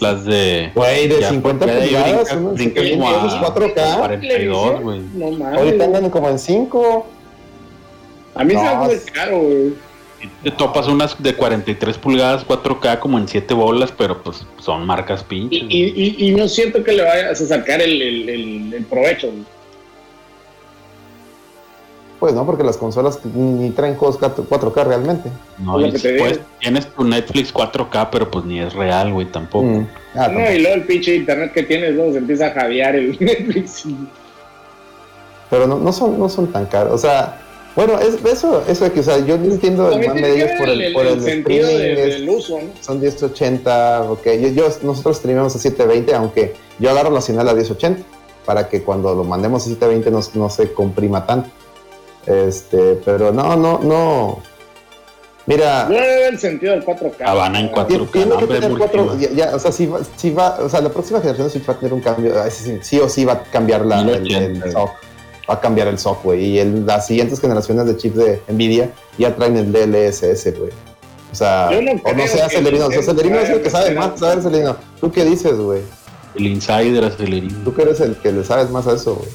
las 0.00 0.24
de. 0.24 0.70
Güey, 0.74 1.08
de 1.08 1.20
Ya, 1.20 1.28
50 1.30 1.66
ya 1.66 1.74
de 1.74 1.80
ahí 1.80 1.88
pulgadas, 1.88 2.28
brinca- 2.28 2.36
unos 2.40 2.54
brinca 2.54 2.80
7 2.80 2.82
mil 2.90 2.98
como 2.98 3.08
a- 3.08 3.22
pesos 3.22 3.40
4K. 3.40 3.96
42, 3.98 4.80
güey. 4.82 5.00
No 5.14 5.30
mames. 5.32 5.58
Ahorita 5.58 5.84
andan 5.84 6.10
como 6.10 6.28
en 6.28 6.38
5. 6.38 7.06
A 8.38 8.44
mí 8.44 8.50
se 8.54 8.56
me 8.56 8.64
No, 8.74 8.82
hace 8.84 9.10
caro, 9.12 9.38
güey. 9.40 9.74
Te 10.42 10.50
topas 10.50 10.88
unas 10.88 11.22
de 11.22 11.32
43 11.34 11.96
pulgadas 11.98 12.44
4K 12.46 12.98
como 12.98 13.18
en 13.18 13.28
7 13.28 13.54
bolas, 13.54 13.92
pero 13.96 14.20
pues 14.22 14.44
son 14.58 14.84
marcas 14.84 15.22
pinches. 15.22 15.62
y, 15.68 15.84
y, 15.94 16.28
y 16.28 16.34
no 16.34 16.48
siento 16.48 16.82
que 16.82 16.92
le 16.92 17.04
vayas 17.04 17.40
a 17.40 17.46
sacar 17.46 17.80
el, 17.80 18.02
el, 18.02 18.28
el, 18.28 18.74
el 18.74 18.84
provecho. 18.86 19.28
güey. 19.28 19.44
Pues 22.18 22.34
no, 22.34 22.44
porque 22.44 22.64
las 22.64 22.76
consolas 22.76 23.20
ni 23.32 23.70
traen 23.70 23.94
juegos 23.94 24.18
4K 24.18 24.84
realmente. 24.84 25.30
no, 25.58 25.78
lo 25.78 25.86
y 25.86 25.92
que 25.92 25.98
te 26.00 26.18
pues, 26.18 26.32
digo. 26.32 26.44
tienes 26.58 26.86
tu 26.92 27.04
Netflix 27.04 27.54
4K, 27.54 28.08
pero 28.10 28.28
pues 28.28 28.44
ni 28.44 28.58
es 28.58 28.72
real, 28.74 29.12
güey, 29.12 29.26
tampoco. 29.30 29.66
Mm. 29.66 29.86
Ah, 30.14 30.16
No, 30.16 30.22
tampoco. 30.24 30.52
y 30.52 30.58
luego 30.58 30.74
el 30.74 30.82
pinche 30.82 31.14
internet 31.14 31.52
que 31.52 31.62
tienes, 31.62 31.94
luego 31.94 32.10
se 32.10 32.18
empieza 32.18 32.46
a 32.48 32.50
jadear 32.50 32.96
el 32.96 33.16
Netflix. 33.20 33.84
Pero 35.48 35.68
no, 35.68 35.78
no, 35.78 35.92
son, 35.92 36.18
no 36.18 36.28
son 36.28 36.48
tan 36.50 36.66
caros. 36.66 36.92
O 36.94 36.98
sea, 36.98 37.40
bueno, 37.86 37.98
es, 38.00 38.16
eso, 38.24 38.64
eso 38.66 38.84
de 38.84 38.90
que, 38.92 39.00
o 39.00 39.02
sea, 39.04 39.18
yo 39.18 39.38
no 39.38 39.44
entiendo 39.44 39.88
el 39.92 40.04
mame 40.06 40.20
de 40.20 40.34
ellos 40.34 40.50
por 40.58 40.68
el, 40.68 40.80
el, 40.80 40.92
por 40.92 41.06
el 41.06 41.12
el 41.14 41.22
sentido 41.22 41.68
de- 41.68 41.74
streaming, 41.92 41.98
es- 42.08 42.14
del 42.20 42.28
uso, 42.28 42.58
¿no? 42.58 42.68
son 42.82 43.00
1080, 43.00 44.02
ok. 44.10 44.24
Yo, 44.40 44.48
yo- 44.48 44.68
nosotros 44.82 45.16
streamamos 45.18 45.54
a 45.54 45.58
720, 45.60 46.14
aunque 46.14 46.54
yo 46.80 46.90
agarro 46.90 47.10
la 47.10 47.20
señal 47.20 47.48
a 47.48 47.54
1080 47.54 48.02
para 48.44 48.68
que 48.68 48.82
cuando 48.82 49.14
lo 49.14 49.22
mandemos 49.22 49.62
a 49.62 49.66
720 49.68 50.10
no, 50.10 50.42
no 50.42 50.50
se 50.50 50.72
comprima 50.72 51.24
tanto. 51.24 51.50
Este, 52.26 52.98
pero 53.04 53.32
no, 53.32 53.56
no, 53.56 53.78
no. 53.78 54.40
Mira, 55.46 55.84
no 55.84 55.94
le 55.94 56.00
veo 56.00 56.28
el 56.28 56.38
sentido 56.38 56.72
del 56.72 56.84
4K. 56.84 57.24
Habana 57.24 57.60
en 57.60 57.66
Ah, 57.66 57.86
4K. 57.86 57.86
Tien- 57.88 58.10
Tiene 58.10 58.36
que 58.38 58.46
tener 58.46 58.70
multiva. 58.70 58.90
cuatro, 58.92 59.18
ya, 59.18 59.30
ya, 59.30 59.54
o 59.56 59.58
sea, 59.58 59.72
si 59.72 59.86
va, 59.86 60.00
si 60.16 60.30
va, 60.30 60.58
o 60.60 60.68
sea, 60.68 60.80
la 60.82 60.90
próxima 60.90 61.20
generación 61.20 61.46
de 61.46 61.52
Switch 61.52 61.68
va 61.68 61.72
a 61.74 61.78
tener 61.78 61.94
un 61.94 62.00
cambio, 62.00 62.34
ah, 62.38 62.50
sí, 62.50 62.78
sí 62.82 62.98
o 63.00 63.08
sí 63.08 63.24
va 63.24 63.32
a 63.34 63.42
cambiar 63.44 63.86
la, 63.86 64.00
el, 64.00 64.08
el 64.10 64.22
1080. 64.22 64.78
Va 65.48 65.54
a 65.54 65.60
cambiar 65.60 65.88
el 65.88 65.98
güey, 66.22 66.44
y 66.44 66.58
el- 66.58 66.84
las 66.86 67.06
siguientes 67.06 67.40
generaciones 67.40 67.86
de 67.86 67.96
chips 67.96 68.16
de 68.16 68.42
Nvidia 68.48 68.90
ya 69.18 69.34
traen 69.34 69.56
el 69.56 69.72
DLSS, 69.72 70.52
güey. 70.58 70.70
O 71.30 71.34
sea, 71.34 71.68
no 71.70 71.78
o 71.78 71.82
no 72.14 72.24
o 72.24 72.26
sea, 72.26 72.46
Nintendo 72.48 72.86
Acelerino 73.00 73.38
es 73.40 73.50
el 73.50 73.62
que 73.62 73.68
a 73.68 73.70
sabe 73.70 73.94
más, 73.94 74.18
¿sabes, 74.20 74.38
Acelerino? 74.44 74.76
¿Tú 75.00 75.10
qué 75.12 75.24
dices, 75.24 75.54
güey? 75.56 75.80
El 76.34 76.46
insider 76.46 77.04
acelerino. 77.04 77.50
Tú 77.64 77.74
que 77.74 77.82
eres 77.82 78.00
el 78.00 78.16
que 78.16 78.30
le 78.32 78.44
sabes 78.44 78.70
más 78.70 78.86
a 78.86 78.94
eso, 78.94 79.16
güey. 79.16 79.28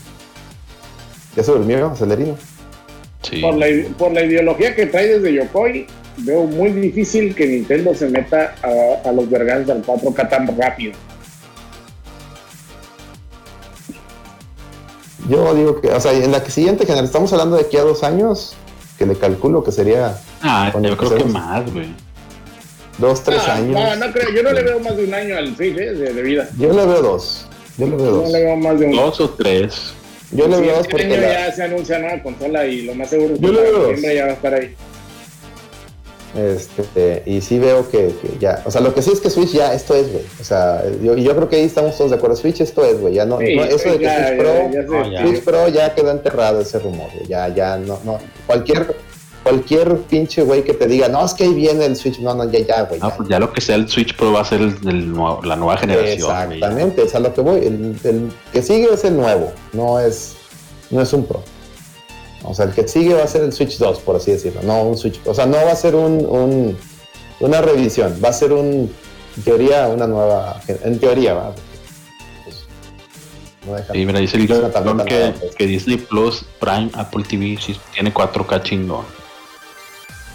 Ya 1.35 1.43
se 1.43 1.51
durmió, 1.51 1.87
Acelerino. 1.87 2.35
Sí. 3.23 3.41
Por 3.41 3.55
la, 3.55 3.65
por 3.97 4.11
la 4.11 4.23
ideología 4.23 4.75
que 4.75 4.85
trae 4.85 5.07
desde 5.19 5.33
Yokoi, 5.33 5.87
veo 6.17 6.43
muy 6.43 6.69
difícil 6.71 7.33
que 7.35 7.47
Nintendo 7.47 7.93
se 7.95 8.07
meta 8.09 8.55
a, 8.61 9.09
a 9.09 9.11
los 9.11 9.29
verganes 9.29 9.69
al 9.69 9.83
4K 9.83 10.29
tan 10.29 10.57
rápido. 10.57 10.93
Yo 15.29 15.53
digo 15.55 15.79
que, 15.81 15.89
o 15.89 15.99
sea, 15.99 16.11
en 16.13 16.31
la 16.31 16.43
que 16.43 16.51
siguiente 16.51 16.85
generación, 16.85 17.05
estamos 17.05 17.31
hablando 17.33 17.55
de 17.55 17.63
aquí 17.63 17.77
a 17.77 17.83
dos 17.83 18.03
años, 18.03 18.55
que 18.97 19.05
le 19.05 19.15
calculo 19.15 19.63
que 19.63 19.71
sería 19.71 20.17
Ah, 20.41 20.71
yo 20.81 20.97
creo 20.97 21.15
que 21.15 21.23
más, 21.25 21.71
güey. 21.71 21.87
dos, 22.97 23.23
tres 23.23 23.41
Ah, 23.47 23.55
años. 23.55 23.71
No, 23.79 24.05
no 24.07 24.11
creo, 24.13 24.29
yo 24.31 24.43
no 24.43 24.51
le 24.51 24.61
veo 24.63 24.79
más 24.79 24.95
de 24.97 25.05
un 25.05 25.13
año 25.13 25.37
al 25.37 25.55
Switch 25.55 25.77
eh, 25.77 25.93
de, 25.93 26.13
de 26.13 26.21
vida. 26.21 26.49
Yo 26.57 26.73
le 26.73 26.85
veo 26.85 27.01
dos. 27.01 27.47
Yo 27.77 27.85
le 27.87 27.95
veo 27.95 28.05
No 28.05 28.11
dos. 28.21 28.31
le 28.31 28.43
veo 28.43 28.55
más 28.57 28.79
de 28.79 28.85
un 28.87 28.95
Dos 28.95 29.19
o 29.21 29.29
tres. 29.31 29.93
Yo 30.31 30.47
le 30.47 30.57
veo 30.59 30.69
dos 30.71 30.79
este 30.81 30.89
porque 30.91 31.03
año 31.05 31.15
la- 31.21 31.33
ya 31.47 31.51
se 31.53 31.63
anuncia 31.63 31.99
nueva 31.99 32.21
consola 32.21 32.65
y 32.65 32.81
lo 32.83 32.95
más 32.95 33.09
seguro 33.09 33.33
es 33.35 33.39
que 33.39 33.45
Yo 33.45 33.53
le 33.53 33.61
veo 33.61 33.79
dos. 33.91 34.01
ya 34.01 34.25
va 34.25 34.31
a 34.31 34.33
estar 34.33 34.53
ahí. 34.53 34.75
Este, 36.35 37.21
y 37.27 37.41
sí 37.41 37.59
veo 37.59 37.87
que, 37.91 38.07
que 38.21 38.37
ya, 38.39 38.63
o 38.65 38.71
sea, 38.71 38.81
lo 38.81 38.93
que 38.93 39.01
sí 39.03 39.11
es 39.11 39.19
que 39.19 39.29
Switch 39.29 39.51
ya, 39.51 39.73
esto 39.73 39.93
es, 39.93 40.11
güey. 40.11 40.23
O 40.41 40.43
sea, 40.43 40.83
yo, 41.01 41.15
y 41.15 41.23
yo 41.23 41.35
creo 41.35 41.47
que 41.47 41.57
ahí 41.57 41.63
estamos 41.65 41.95
todos 41.95 42.09
de 42.11 42.17
acuerdo. 42.17 42.35
Switch, 42.35 42.59
esto 42.61 42.83
es, 42.83 42.99
güey. 42.99 43.13
Ya 43.13 43.25
no, 43.25 43.37
Sí, 43.39 43.55
no- 43.55 43.63
eso 43.65 43.89
de 43.91 43.97
que 43.99 44.03
ya, 44.05 44.27
Switch 44.27 44.37
ya, 44.73 44.85
Pro, 44.87 45.03
ya. 45.11 45.21
No. 45.21 45.27
Switch 45.29 45.43
Pro 45.43 45.67
ya 45.69 45.93
quedó 45.93 46.11
enterrado 46.11 46.61
ese 46.61 46.79
rumor, 46.79 47.07
güey. 47.13 47.27
Ya, 47.27 47.47
ya, 47.49 47.77
no, 47.77 47.99
no. 48.03 48.17
Cualquier, 48.47 48.95
cualquier 49.43 49.97
pinche 50.09 50.41
güey 50.41 50.63
que 50.63 50.73
te 50.73 50.87
diga, 50.87 51.07
no, 51.07 51.23
es 51.23 51.33
que 51.33 51.43
ahí 51.43 51.53
viene 51.53 51.85
el 51.85 51.95
Switch, 51.95 52.17
no, 52.19 52.33
no, 52.33 52.49
ya, 52.49 52.59
ya, 52.61 52.81
güey. 52.83 52.99
Ah, 53.03 53.09
ya, 53.09 53.17
pues 53.17 53.29
ya 53.29 53.39
lo 53.39 53.53
que 53.53 53.61
sea 53.61 53.75
el 53.75 53.87
Switch 53.87 54.15
Pro 54.15 54.31
va 54.33 54.41
a 54.41 54.45
ser 54.45 54.61
el, 54.61 54.75
el 54.87 55.11
nuevo- 55.13 55.41
la 55.43 55.55
nueva 55.55 55.77
generación. 55.77 56.29
güey. 56.47 56.57
Exactamente, 56.57 57.03
es 57.03 57.13
a 57.15 57.19
lo 57.19 57.33
que 57.33 57.41
voy. 57.41 57.59
El, 57.59 57.95
el 58.03 58.31
que 58.51 58.61
sigue 58.63 58.91
es 58.91 59.03
el 59.03 59.17
nuevo, 59.17 59.51
no 59.73 59.99
es, 59.99 60.33
no 60.89 60.99
es 61.01 61.13
un 61.13 61.25
Pro. 61.25 61.43
O 62.43 62.53
sea, 62.53 62.65
el 62.65 62.71
que 62.73 62.87
sigue 62.87 63.13
va 63.13 63.23
a 63.23 63.27
ser 63.27 63.43
el 63.43 63.53
Switch 63.53 63.77
2, 63.77 63.99
por 63.99 64.15
así 64.17 64.31
decirlo, 64.31 64.61
no 64.63 64.83
un 64.83 64.97
Switch. 64.97 65.19
O 65.25 65.33
sea, 65.33 65.45
no 65.45 65.57
va 65.57 65.71
a 65.71 65.75
ser 65.75 65.95
un, 65.95 66.25
un- 66.25 66.77
una 67.39 67.61
revisión, 67.61 68.19
va 68.23 68.29
a 68.29 68.33
ser 68.33 68.51
un, 68.53 68.91
en 69.37 69.43
teoría, 69.43 69.87
una 69.87 70.07
nueva. 70.07 70.61
En 70.67 70.99
teoría, 70.99 71.33
va. 71.33 71.55
pues, 72.43 72.65
no 73.65 73.75
deja- 73.75 73.93
Sí, 73.93 74.05
mira, 74.05 74.19
dice 74.19 74.37
el 74.37 74.47
tableta 74.47 75.05
que, 75.05 75.15
nueva, 75.19 75.33
pues. 75.39 75.55
que 75.55 75.65
Disney 75.67 75.97
Plus, 75.97 76.45
Prime, 76.59 76.89
Apple 76.93 77.23
TV 77.23 77.57
sí 77.61 77.75
tiene 77.93 78.13
4K 78.13 78.61
chingón. 78.63 79.05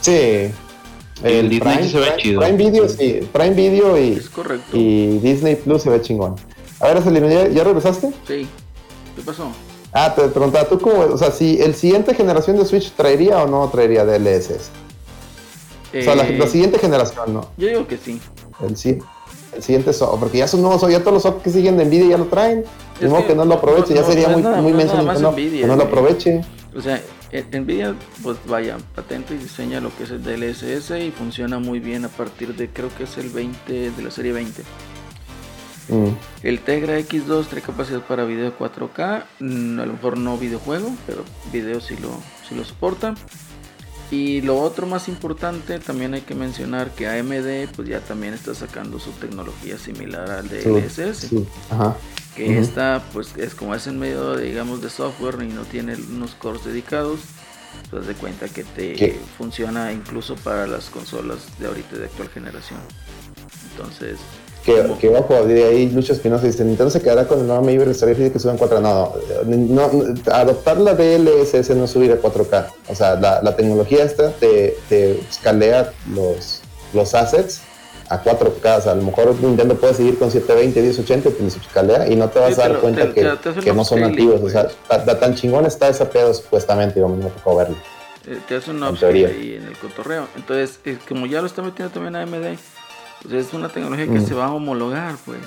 Sí. 0.00 0.50
El 1.22 1.48
Disney 1.48 1.82
sí 1.82 1.88
se 1.90 1.98
ve 1.98 2.04
Prime- 2.06 2.22
chido. 2.22 2.40
Prime 2.40 2.56
Video, 2.56 2.88
sí. 2.88 3.20
Prime 3.32 3.50
Video 3.54 3.98
y, 3.98 4.12
Es 4.14 4.28
correcto. 4.30 4.76
y 4.76 5.18
Disney 5.18 5.56
Plus 5.56 5.82
se 5.82 5.90
ve 5.90 6.00
chingón. 6.00 6.36
A 6.80 6.88
ver, 6.92 7.02
¿ya, 7.28 7.48
¿ya 7.48 7.64
regresaste? 7.64 8.12
Sí. 8.26 8.46
¿Qué 9.16 9.22
pasó? 9.24 9.50
Ah, 9.92 10.14
te 10.14 10.22
preguntaba, 10.28 10.68
¿tú 10.68 10.78
cómo? 10.78 11.00
O 11.00 11.16
sea, 11.18 11.30
si 11.30 11.60
el 11.62 11.74
siguiente 11.74 12.14
generación 12.14 12.56
de 12.58 12.64
Switch 12.64 12.92
traería 12.92 13.42
o 13.42 13.46
no 13.46 13.68
traería 13.70 14.04
DLSS. 14.04 14.70
O 15.98 16.02
sea, 16.02 16.14
la, 16.14 16.28
Eh, 16.28 16.36
la 16.38 16.46
siguiente 16.46 16.78
generación, 16.78 17.32
¿no? 17.32 17.48
Yo 17.56 17.68
digo 17.68 17.86
que 17.86 17.96
sí. 17.96 18.20
El, 18.60 18.76
el 19.54 19.62
siguiente 19.62 19.92
software, 19.94 20.20
porque 20.20 20.38
ya 20.38 20.46
son 20.46 20.60
nuevos, 20.60 20.80
ya 20.90 21.00
todos 21.00 21.14
los 21.14 21.22
software 21.22 21.42
que 21.42 21.50
siguen 21.50 21.78
de 21.78 21.86
Nvidia 21.86 22.10
ya 22.10 22.18
lo 22.18 22.26
traen. 22.26 22.64
Es 22.96 23.00
De 23.00 23.08
modo 23.08 23.22
que 23.22 23.28
que 23.28 23.34
no 23.34 23.44
lo 23.46 23.54
aproveche, 23.54 23.90
no- 23.90 23.94
ya 23.94 24.00
no- 24.02 24.06
sería 24.08 24.28
no 24.28 24.38
muy, 24.38 24.60
muy 24.62 24.72
menso 24.74 24.96
que 24.98 25.20
no, 25.22 25.32
Nvidia, 25.32 25.60
que 25.62 25.66
no 25.66 25.76
lo 25.76 25.82
aproveche. 25.84 26.44
O 26.76 26.82
sea, 26.82 27.00
e- 27.32 27.44
Nvidia, 27.58 27.94
pues 28.22 28.36
vaya, 28.46 28.76
patenta 28.94 29.32
y 29.32 29.38
diseña 29.38 29.80
lo 29.80 29.90
que 29.96 30.04
es 30.04 30.10
el 30.10 30.22
DLSS 30.22 30.90
y 31.00 31.10
funciona 31.10 31.58
muy 31.58 31.80
bien 31.80 32.04
a 32.04 32.08
partir 32.08 32.54
de, 32.54 32.68
creo 32.68 32.90
que 32.96 33.04
es 33.04 33.16
el 33.16 33.30
20, 33.30 33.90
de 33.92 34.02
la 34.02 34.10
serie 34.10 34.32
20. 34.32 34.62
Mm. 35.88 36.08
El 36.42 36.60
Tegra 36.60 36.98
X2 36.98 37.46
trae 37.46 37.62
capacidad 37.62 38.00
para 38.00 38.24
video 38.24 38.56
4K, 38.58 39.24
mm, 39.40 39.80
a 39.80 39.86
lo 39.86 39.92
mejor 39.94 40.18
no 40.18 40.36
videojuego, 40.36 40.94
pero 41.06 41.24
video 41.52 41.80
sí 41.80 41.96
lo, 41.96 42.10
sí 42.48 42.54
lo 42.54 42.64
soporta. 42.64 43.14
Y 44.10 44.40
lo 44.40 44.58
otro 44.58 44.86
más 44.86 45.06
importante, 45.08 45.78
también 45.78 46.14
hay 46.14 46.22
que 46.22 46.34
mencionar 46.34 46.92
que 46.92 47.06
AMD 47.08 47.68
pues 47.76 47.88
ya 47.88 48.00
también 48.00 48.32
está 48.32 48.54
sacando 48.54 48.98
su 48.98 49.10
tecnología 49.12 49.76
similar 49.76 50.30
al 50.30 50.48
DLSS. 50.48 51.28
Sí, 51.28 51.46
ajá. 51.70 51.94
que 52.34 52.50
Ujú. 52.50 52.60
esta 52.60 53.02
pues 53.12 53.36
es 53.36 53.54
como 53.54 53.74
es 53.74 53.86
en 53.86 53.98
medio 53.98 54.36
digamos 54.36 54.80
de 54.80 54.88
software 54.88 55.42
y 55.42 55.52
no 55.52 55.64
tiene 55.64 55.94
unos 55.96 56.34
cores 56.36 56.64
dedicados 56.64 57.20
pues 57.90 58.06
de 58.06 58.14
cuenta 58.14 58.48
que 58.48 58.64
te 58.64 59.20
funciona 59.36 59.92
incluso 59.92 60.36
para 60.36 60.66
las 60.66 60.88
consolas 60.88 61.58
de 61.58 61.66
ahorita 61.66 61.96
de 61.98 62.04
actual 62.06 62.28
generación 62.30 62.78
entonces 63.72 64.18
Que, 64.68 64.94
que 65.00 65.08
ojo, 65.16 65.44
de 65.44 65.64
ahí 65.64 65.88
Lucho 65.90 66.12
Espinosa 66.12 66.46
dice, 66.46 66.62
Nintendo 66.62 66.90
se 66.90 67.00
quedará 67.00 67.26
con 67.26 67.40
el 67.40 67.46
nuevo 67.46 67.62
Maver 67.62 67.94
Strategy 67.94 68.28
que 68.30 68.38
suben 68.38 68.58
4 68.58 68.80
no, 68.82 69.14
no, 69.46 69.56
no, 69.56 69.90
no, 69.92 70.14
adoptar 70.32 70.76
la 70.78 70.94
DLSS 70.94 71.70
no 71.70 71.86
subir 71.86 72.12
a 72.12 72.20
4K, 72.20 72.66
o 72.88 72.94
sea, 72.94 73.14
la, 73.14 73.40
la 73.42 73.56
tecnología 73.56 74.04
esta 74.04 74.30
te, 74.32 74.76
te 74.90 75.18
escalea 75.20 75.90
los, 76.14 76.60
los 76.92 77.14
assets 77.14 77.62
a 78.10 78.22
4K, 78.22 78.78
o 78.78 78.80
sea, 78.82 78.92
a 78.92 78.94
lo 78.94 79.02
mejor 79.02 79.34
Nintendo 79.42 79.74
puede 79.74 79.94
seguir 79.94 80.18
con 80.18 80.30
720, 80.30 80.80
1080, 80.82 81.30
te 81.30 81.42
los 81.42 81.56
escalea 81.56 82.06
y 82.06 82.16
no 82.16 82.28
te 82.28 82.38
vas 82.38 82.54
Sí, 82.54 82.60
a 82.60 82.68
dar 82.68 82.78
cuenta 82.80 83.02
te- 83.06 83.14
que, 83.14 83.22
te- 83.54 83.60
que 83.60 83.72
no 83.72 83.84
son 83.86 84.00
nativos, 84.02 84.42
o 84.42 84.50
sea, 84.50 84.68
ta- 84.86 85.02
ta- 85.04 85.18
tan 85.18 85.34
chingón 85.34 85.64
está 85.64 85.88
ese 85.88 86.04
pedo 86.04 86.34
supuestamente, 86.34 86.96
digo, 86.96 87.08
me 87.08 87.24
tocó 87.30 87.56
verlo. 87.56 87.76
eh, 88.26 88.38
te 88.46 88.56
hace 88.56 88.70
un 88.70 88.82
upscale 88.82 89.24
ahí 89.26 89.54
en 89.54 89.66
el 89.66 89.78
cotorreo. 89.78 90.26
Entonces 90.36 90.78
como 91.08 91.24
ya 91.26 91.40
lo 91.40 91.46
está 91.46 91.62
metiendo 91.62 91.90
también 91.92 92.16
AMD 92.16 92.58
es 93.30 93.52
una 93.52 93.68
tecnología 93.68 94.06
que 94.06 94.20
Mm. 94.20 94.26
se 94.26 94.34
va 94.34 94.46
a 94.46 94.52
homologar 94.52 95.16
pues 95.24 95.38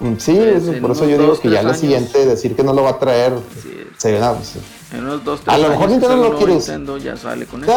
Mm, 0.00 0.16
Sí, 0.18 0.34
Pues, 0.36 0.80
por 0.80 0.90
eso 0.90 1.08
yo 1.08 1.18
digo 1.18 1.38
que 1.38 1.48
ya 1.50 1.62
lo 1.62 1.68
años. 1.68 1.78
siguiente 1.80 2.26
decir 2.26 2.56
que 2.56 2.64
no 2.64 2.72
lo 2.72 2.82
va 2.82 2.90
a 2.90 2.98
traer, 2.98 3.32
es. 3.32 3.86
sería 3.96 4.18
una, 4.18 4.32
pues, 4.34 4.54
en 4.92 5.04
unos 5.04 5.24
dos 5.24 5.40
A 5.42 5.44
tres 5.44 5.60
lo 5.60 5.68
mejor 5.68 5.84
años 5.84 5.90
Nintendo 5.92 6.16
no 6.16 6.22
nuevo 6.22 6.36
quiere 6.38 6.52
Nintendo 6.54 6.96
ya 6.98 7.16
sale 7.16 7.46
con 7.46 7.62
eso. 7.62 7.72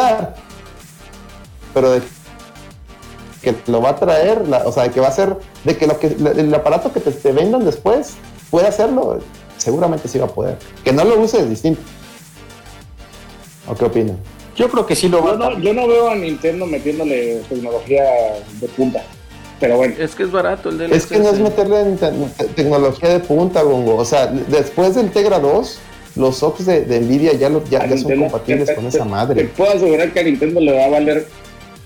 Pero 1.72 1.90
de 1.92 2.02
que 3.40 3.54
lo 3.68 3.80
va 3.80 3.90
a 3.90 3.96
traer, 3.96 4.48
la- 4.48 4.66
o 4.66 4.72
sea, 4.72 4.82
de 4.82 4.90
que 4.90 4.98
va 5.00 5.06
a 5.08 5.12
ser, 5.12 5.36
de 5.62 5.76
que, 5.76 5.86
lo 5.86 5.96
que 6.00 6.16
la- 6.18 6.30
el 6.32 6.52
aparato 6.52 6.92
que 6.92 6.98
te, 7.00 7.12
te 7.12 7.30
vendan 7.32 7.64
después 7.64 8.14
puede 8.50 8.66
hacerlo, 8.66 9.20
seguramente 9.56 10.08
sí 10.08 10.18
va 10.18 10.26
a 10.26 10.28
poder. 10.30 10.58
Que 10.82 10.92
no 10.92 11.04
lo 11.04 11.20
use 11.20 11.38
es 11.40 11.48
distinto. 11.48 11.80
¿O 13.68 13.74
qué 13.76 13.84
opinan? 13.84 14.18
Yo 14.58 14.68
creo 14.68 14.84
que 14.86 14.96
sí 14.96 15.08
lo 15.08 15.22
va 15.22 15.36
Yo 15.38 15.44
a 15.44 15.50
no, 15.50 15.58
yo 15.60 15.72
no 15.72 15.86
veo 15.86 16.10
a 16.10 16.16
Nintendo 16.16 16.66
metiéndole 16.66 17.40
tecnología 17.48 18.02
de 18.60 18.68
punta. 18.68 19.02
Pero 19.60 19.76
bueno, 19.76 19.94
es 19.98 20.14
que 20.14 20.24
es 20.24 20.30
barato 20.30 20.68
el 20.68 20.78
DLSS 20.78 20.92
Es 20.96 21.06
que 21.06 21.18
no 21.18 21.30
es 21.30 21.38
meterle 21.38 21.80
en 21.80 21.96
te- 21.96 22.10
te- 22.36 22.44
tecnología 22.54 23.08
de 23.08 23.20
punta, 23.20 23.62
Gongo. 23.62 23.96
O 23.96 24.04
sea, 24.04 24.26
después 24.26 24.94
del 24.94 25.10
Tegra 25.10 25.38
2, 25.38 25.78
los 26.16 26.36
SOCs 26.38 26.66
de, 26.66 26.80
de 26.84 27.00
Nvidia 27.00 27.32
ya, 27.34 27.48
lo- 27.48 27.64
ya, 27.68 27.86
ya 27.86 27.96
son 27.98 28.16
compatibles 28.18 28.66
te- 28.66 28.74
con 28.74 28.84
te- 28.84 28.90
esa 28.96 29.04
Te 29.04 29.10
madre. 29.10 29.44
puedo 29.56 29.72
asegurar 29.72 30.12
que 30.12 30.20
a 30.20 30.22
Nintendo 30.24 30.60
le 30.60 30.72
va 30.72 30.84
a 30.84 30.88
valer 30.88 31.26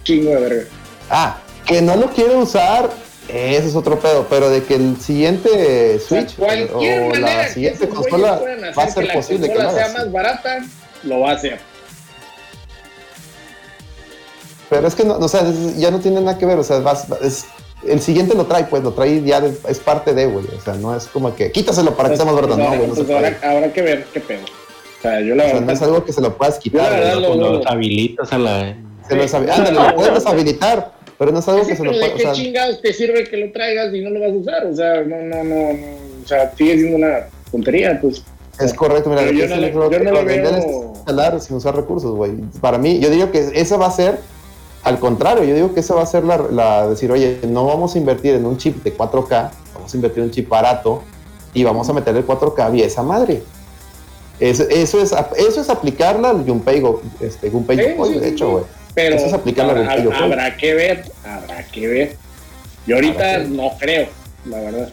chingo 0.04 0.30
de 0.30 0.40
verga. 0.40 0.64
Ah, 1.10 1.38
que 1.66 1.80
no 1.82 1.96
lo 1.96 2.06
quiere 2.10 2.36
usar, 2.36 2.90
ese 3.28 3.68
es 3.68 3.74
otro 3.76 3.98
pedo, 3.98 4.26
pero 4.28 4.50
de 4.50 4.62
que 4.64 4.74
el 4.74 4.96
siguiente 5.00 5.98
Switch 6.00 6.32
O 6.38 6.42
cualquier 6.44 7.02
o 7.02 7.14
la 7.16 7.48
siguiente 7.48 7.88
consola 7.88 8.40
va 8.76 8.82
a 8.82 8.86
hacer 8.86 8.86
que 8.86 8.92
ser 8.92 9.04
la 9.06 9.12
posible 9.14 9.48
que 9.50 9.54
lo 9.62 9.70
sea 9.72 9.88
más 9.90 10.10
barata, 10.12 10.58
lo 11.04 11.20
va 11.20 11.30
a 11.32 11.34
hacer. 11.36 11.58
Pero 14.76 14.88
es 14.88 14.94
que 14.94 15.04
no, 15.04 15.16
o 15.18 15.28
sea, 15.28 15.40
es- 15.48 15.76
ya 15.78 15.90
no 15.90 16.00
tiene 16.00 16.20
nada 16.20 16.38
que 16.38 16.46
ver, 16.46 16.58
o 16.58 16.64
sea, 16.64 16.78
vas- 16.80 17.06
es- 17.22 17.44
el 17.86 18.00
siguiente 18.00 18.34
lo 18.34 18.46
trae, 18.46 18.64
pues 18.64 18.82
lo 18.82 18.92
trae 18.92 19.22
ya, 19.22 19.40
de- 19.40 19.56
es 19.68 19.78
parte 19.80 20.14
de, 20.14 20.26
güey, 20.26 20.46
o 20.46 20.60
sea, 20.64 20.74
no 20.74 20.96
es 20.96 21.06
como 21.06 21.34
que 21.34 21.50
quítaselo 21.50 21.96
para 21.96 22.10
que 22.10 22.16
sea 22.16 22.24
más 22.24 22.34
Pues, 22.34 22.46
barato, 22.46 22.58
no, 22.58 22.64
ahora- 22.64 22.76
güey, 22.78 22.88
no 22.88 22.94
pues 22.94 23.06
puede. 23.06 23.36
habrá, 23.42 23.72
que 23.72 23.82
ver 23.82 24.06
qué 24.12 24.20
pedo. 24.20 24.40
O 24.44 25.02
sea, 25.02 25.20
yo 25.20 25.34
la 25.34 25.42
O 25.42 25.46
sea, 25.46 25.54
verdad. 25.54 25.66
no 25.66 25.72
es 25.72 25.82
algo 25.82 26.04
que 26.04 26.12
se 26.12 26.20
lo 26.20 26.36
puedas 26.36 26.58
quitar, 26.58 26.90
verdad 26.92 27.10
güey. 27.14 27.20
lo- 27.22 27.28
Cuando 27.28 27.46
lo- 27.50 27.58
los 27.58 27.66
habilitas 27.66 28.32
a 28.32 28.38
la. 28.38 28.76
Se 29.08 29.16
lo 29.16 29.22
Sí. 29.26 29.34
deshabi- 29.34 29.50
ándale, 29.50 29.72
lo 29.72 29.94
puedes 29.96 30.14
deshabilitar, 30.24 30.92
pero 31.18 31.32
no 31.32 31.40
es 31.40 31.48
algo 31.48 31.66
que 31.66 31.74
se 31.76 31.82
lo 31.84 31.90
puede, 31.90 32.04
¿De 32.06 32.12
o 32.12 32.16
qué 32.16 32.22
sea, 32.22 32.32
chingados 32.32 32.80
te 32.80 32.92
sirve 32.92 33.24
que 33.24 33.36
lo 33.36 33.52
traigas 33.52 33.92
y 33.92 34.00
no 34.00 34.10
lo 34.10 34.20
vas 34.20 34.30
a 34.30 34.34
usar? 34.34 34.66
O 34.66 34.74
sea, 34.76 35.02
no, 35.02 35.16
no, 35.22 35.42
no, 35.42 35.72
no. 35.72 35.78
O 36.24 36.28
sea, 36.28 36.52
sigue 36.56 36.78
siendo 36.78 36.96
una 36.98 37.26
tontería, 37.50 37.98
pues. 38.00 38.22
Es 38.60 38.72
correcto, 38.74 39.10
mira, 39.10 39.22
lo 39.22 39.32
yo 39.32 39.48
no 39.48 39.56
le- 39.56 39.72
yo 39.72 39.78
no 39.98 40.12
lo 40.12 40.24
veo- 40.24 40.44
es 40.92 40.98
escalar 40.98 41.40
sin 41.40 41.56
usar 41.56 41.74
recursos, 41.74 42.14
güey. 42.14 42.32
Para 42.60 42.78
mí, 42.78 43.00
yo 43.00 43.10
digo 43.10 43.32
que 43.32 43.48
esa 43.54 43.76
va 43.76 43.86
a 43.86 43.90
ser, 43.90 44.20
al 44.84 44.98
contrario, 44.98 45.44
yo 45.44 45.54
digo 45.54 45.74
que 45.74 45.80
esa 45.80 45.94
va 45.94 46.02
a 46.02 46.06
ser 46.06 46.24
la, 46.24 46.38
la 46.38 46.88
decir, 46.88 47.10
oye, 47.12 47.40
no 47.48 47.66
vamos 47.66 47.94
a 47.94 47.98
invertir 47.98 48.34
en 48.34 48.46
un 48.46 48.56
chip 48.56 48.82
de 48.82 48.96
4K, 48.96 49.50
vamos 49.74 49.92
a 49.92 49.96
invertir 49.96 50.18
en 50.20 50.24
un 50.24 50.30
chip 50.30 50.48
barato 50.48 51.02
y 51.54 51.62
vamos 51.62 51.88
a 51.88 51.92
meterle 51.92 52.26
4K 52.26 52.72
vía 52.72 52.86
esa 52.86 53.02
madre. 53.02 53.42
Eso, 54.40 54.64
eso, 54.68 55.00
es, 55.00 55.14
eso 55.36 55.60
es 55.60 55.70
aplicarla 55.70 56.30
al 56.30 56.44
Junpei, 56.44 56.82
este, 57.20 57.48
Gunpei 57.48 57.76
Sí, 57.76 57.84
Yokoi, 57.90 58.08
sí, 58.08 58.18
de 58.18 58.26
sí, 58.26 58.34
hecho, 58.34 58.50
güey. 58.50 58.64
Pero 58.94 59.16
Eso 59.16 59.26
es 59.26 59.32
aplicarlo 59.32 59.72
habrá, 59.72 59.92
al 59.92 60.04
Yokoi. 60.04 60.22
habrá 60.22 60.56
que 60.56 60.74
ver, 60.74 61.12
habrá 61.24 61.62
que 61.68 61.86
ver. 61.86 62.16
Yo 62.86 62.96
ahorita 62.96 63.22
ver. 63.38 63.48
no 63.50 63.70
creo, 63.78 64.08
la 64.46 64.58
verdad. 64.60 64.88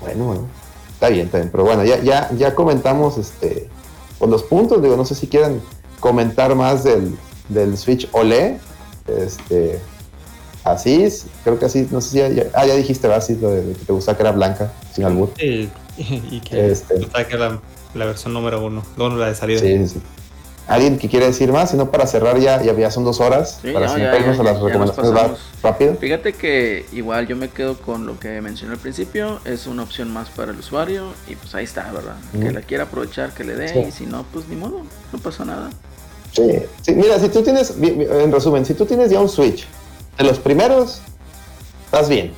Bueno, 0.00 0.24
bueno. 0.26 0.46
Está 0.92 1.08
bien, 1.08 1.26
está 1.26 1.38
bien. 1.38 1.50
Pero 1.50 1.64
bueno, 1.64 1.84
ya, 1.84 2.00
ya, 2.00 2.30
ya 2.36 2.54
comentamos 2.54 3.18
este, 3.18 3.68
pues 4.18 4.30
los 4.30 4.44
puntos. 4.44 4.82
Digo, 4.82 4.96
no 4.96 5.04
sé 5.04 5.14
si 5.14 5.26
quieren 5.26 5.60
comentar 6.00 6.54
más 6.54 6.84
del, 6.84 7.16
del 7.48 7.76
Switch 7.76 8.08
OLED. 8.12 8.56
Este, 9.06 9.78
Asís, 10.64 11.26
creo 11.44 11.58
que 11.58 11.64
así, 11.66 11.88
no 11.90 12.00
sé 12.00 12.10
si 12.10 12.16
ya, 12.18 12.28
ya- 12.28 12.46
ah, 12.54 12.66
ya 12.66 12.74
dijiste. 12.74 13.12
Asís, 13.12 13.40
lo 13.40 13.50
de, 13.50 13.62
de 13.64 13.72
que 13.74 13.84
te 13.84 13.92
gustaba 13.92 14.16
que 14.18 14.22
era 14.22 14.32
blanca, 14.32 14.72
sin 14.94 15.04
albur. 15.04 15.30
Y, 15.38 15.68
y 15.98 16.40
que 16.40 16.70
Este. 16.70 17.08
saque 17.10 17.38
la, 17.38 17.58
la 17.94 18.04
versión 18.04 18.34
número 18.34 18.64
uno, 18.64 18.82
bueno, 18.96 19.16
la 19.16 19.28
de 19.28 19.34
salida. 19.34 19.60
Sí, 19.60 19.78
sí, 19.78 19.88
sí. 19.94 20.02
¿Alguien 20.66 20.98
que 20.98 21.08
quiere 21.08 21.24
decir 21.24 21.50
más? 21.50 21.70
Si 21.70 21.78
no, 21.78 21.90
para 21.90 22.06
cerrar 22.06 22.38
ya, 22.38 22.62
ya, 22.62 22.74
ya 22.74 22.90
son 22.90 23.02
dos 23.02 23.20
horas. 23.20 23.58
Sí, 23.62 23.70
para 23.72 23.86
no, 23.86 23.96
ya, 23.96 24.12
a 24.12 24.18
las 24.42 24.60
recomendaciones 24.60 25.38
rápido. 25.62 25.94
Fíjate 25.94 26.34
que 26.34 26.84
igual 26.92 27.26
yo 27.26 27.36
me 27.36 27.48
quedo 27.48 27.78
con 27.80 28.04
lo 28.04 28.20
que 28.20 28.42
mencioné 28.42 28.74
al 28.74 28.78
principio, 28.78 29.40
es 29.46 29.66
una 29.66 29.82
opción 29.84 30.12
más 30.12 30.28
para 30.28 30.52
el 30.52 30.58
usuario 30.58 31.14
y 31.26 31.36
pues 31.36 31.54
ahí 31.54 31.64
está, 31.64 31.90
¿verdad? 31.90 32.16
Que 32.38 32.52
la 32.52 32.60
quiera 32.60 32.84
aprovechar, 32.84 33.32
que 33.32 33.44
le 33.44 33.54
dé 33.54 33.68
Sí. 33.70 33.78
y 33.88 33.92
si 33.92 34.04
no, 34.04 34.26
pues 34.30 34.46
ni 34.48 34.56
modo, 34.56 34.82
no 35.10 35.18
pasa 35.18 35.46
nada. 35.46 35.70
Sí, 36.32 36.62
sí, 36.82 36.92
mira, 36.94 37.18
si 37.18 37.28
tú 37.28 37.42
tienes, 37.42 37.74
en 37.80 38.30
resumen, 38.32 38.64
si 38.64 38.74
tú 38.74 38.84
tienes 38.86 39.10
ya 39.10 39.20
un 39.20 39.28
Switch, 39.28 39.66
de 40.16 40.24
los 40.24 40.38
primeros, 40.38 41.00
estás 41.86 42.08
bien. 42.08 42.32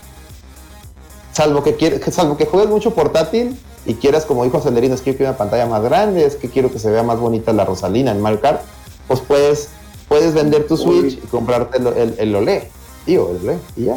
Salvo 1.32 1.62
que, 1.62 1.76
quiere- 1.76 2.00
que- 2.00 2.10
salvo 2.10 2.36
que 2.36 2.46
juegues 2.46 2.70
mucho 2.70 2.94
portátil 2.94 3.58
y 3.86 3.94
quieras, 3.94 4.24
como 4.26 4.44
dijo 4.44 4.58
Acelerino, 4.58 4.94
es 4.94 5.00
que 5.00 5.12
yo 5.12 5.16
quiero 5.16 5.30
una 5.32 5.38
pantalla 5.38 5.66
más 5.66 5.82
grande, 5.82 6.24
es 6.24 6.36
que 6.36 6.48
quiero 6.50 6.70
que 6.70 6.78
se 6.78 6.90
vea 6.90 7.02
más 7.02 7.18
bonita 7.18 7.52
la 7.52 7.64
Rosalina 7.64 8.10
en 8.10 8.20
Mario 8.20 8.40
Kart, 8.40 8.62
pues 9.08 9.20
puedes 9.20 9.68
puedes 10.08 10.34
vender 10.34 10.66
tu 10.66 10.76
Switch 10.76 11.14
y 11.14 11.26
comprarte 11.28 11.78
el, 11.78 11.86
el, 11.86 12.14
el 12.18 12.34
OLED, 12.34 12.64
tío, 13.06 13.30
el 13.30 13.36
OLED, 13.48 13.58
y 13.76 13.84
ya. 13.84 13.96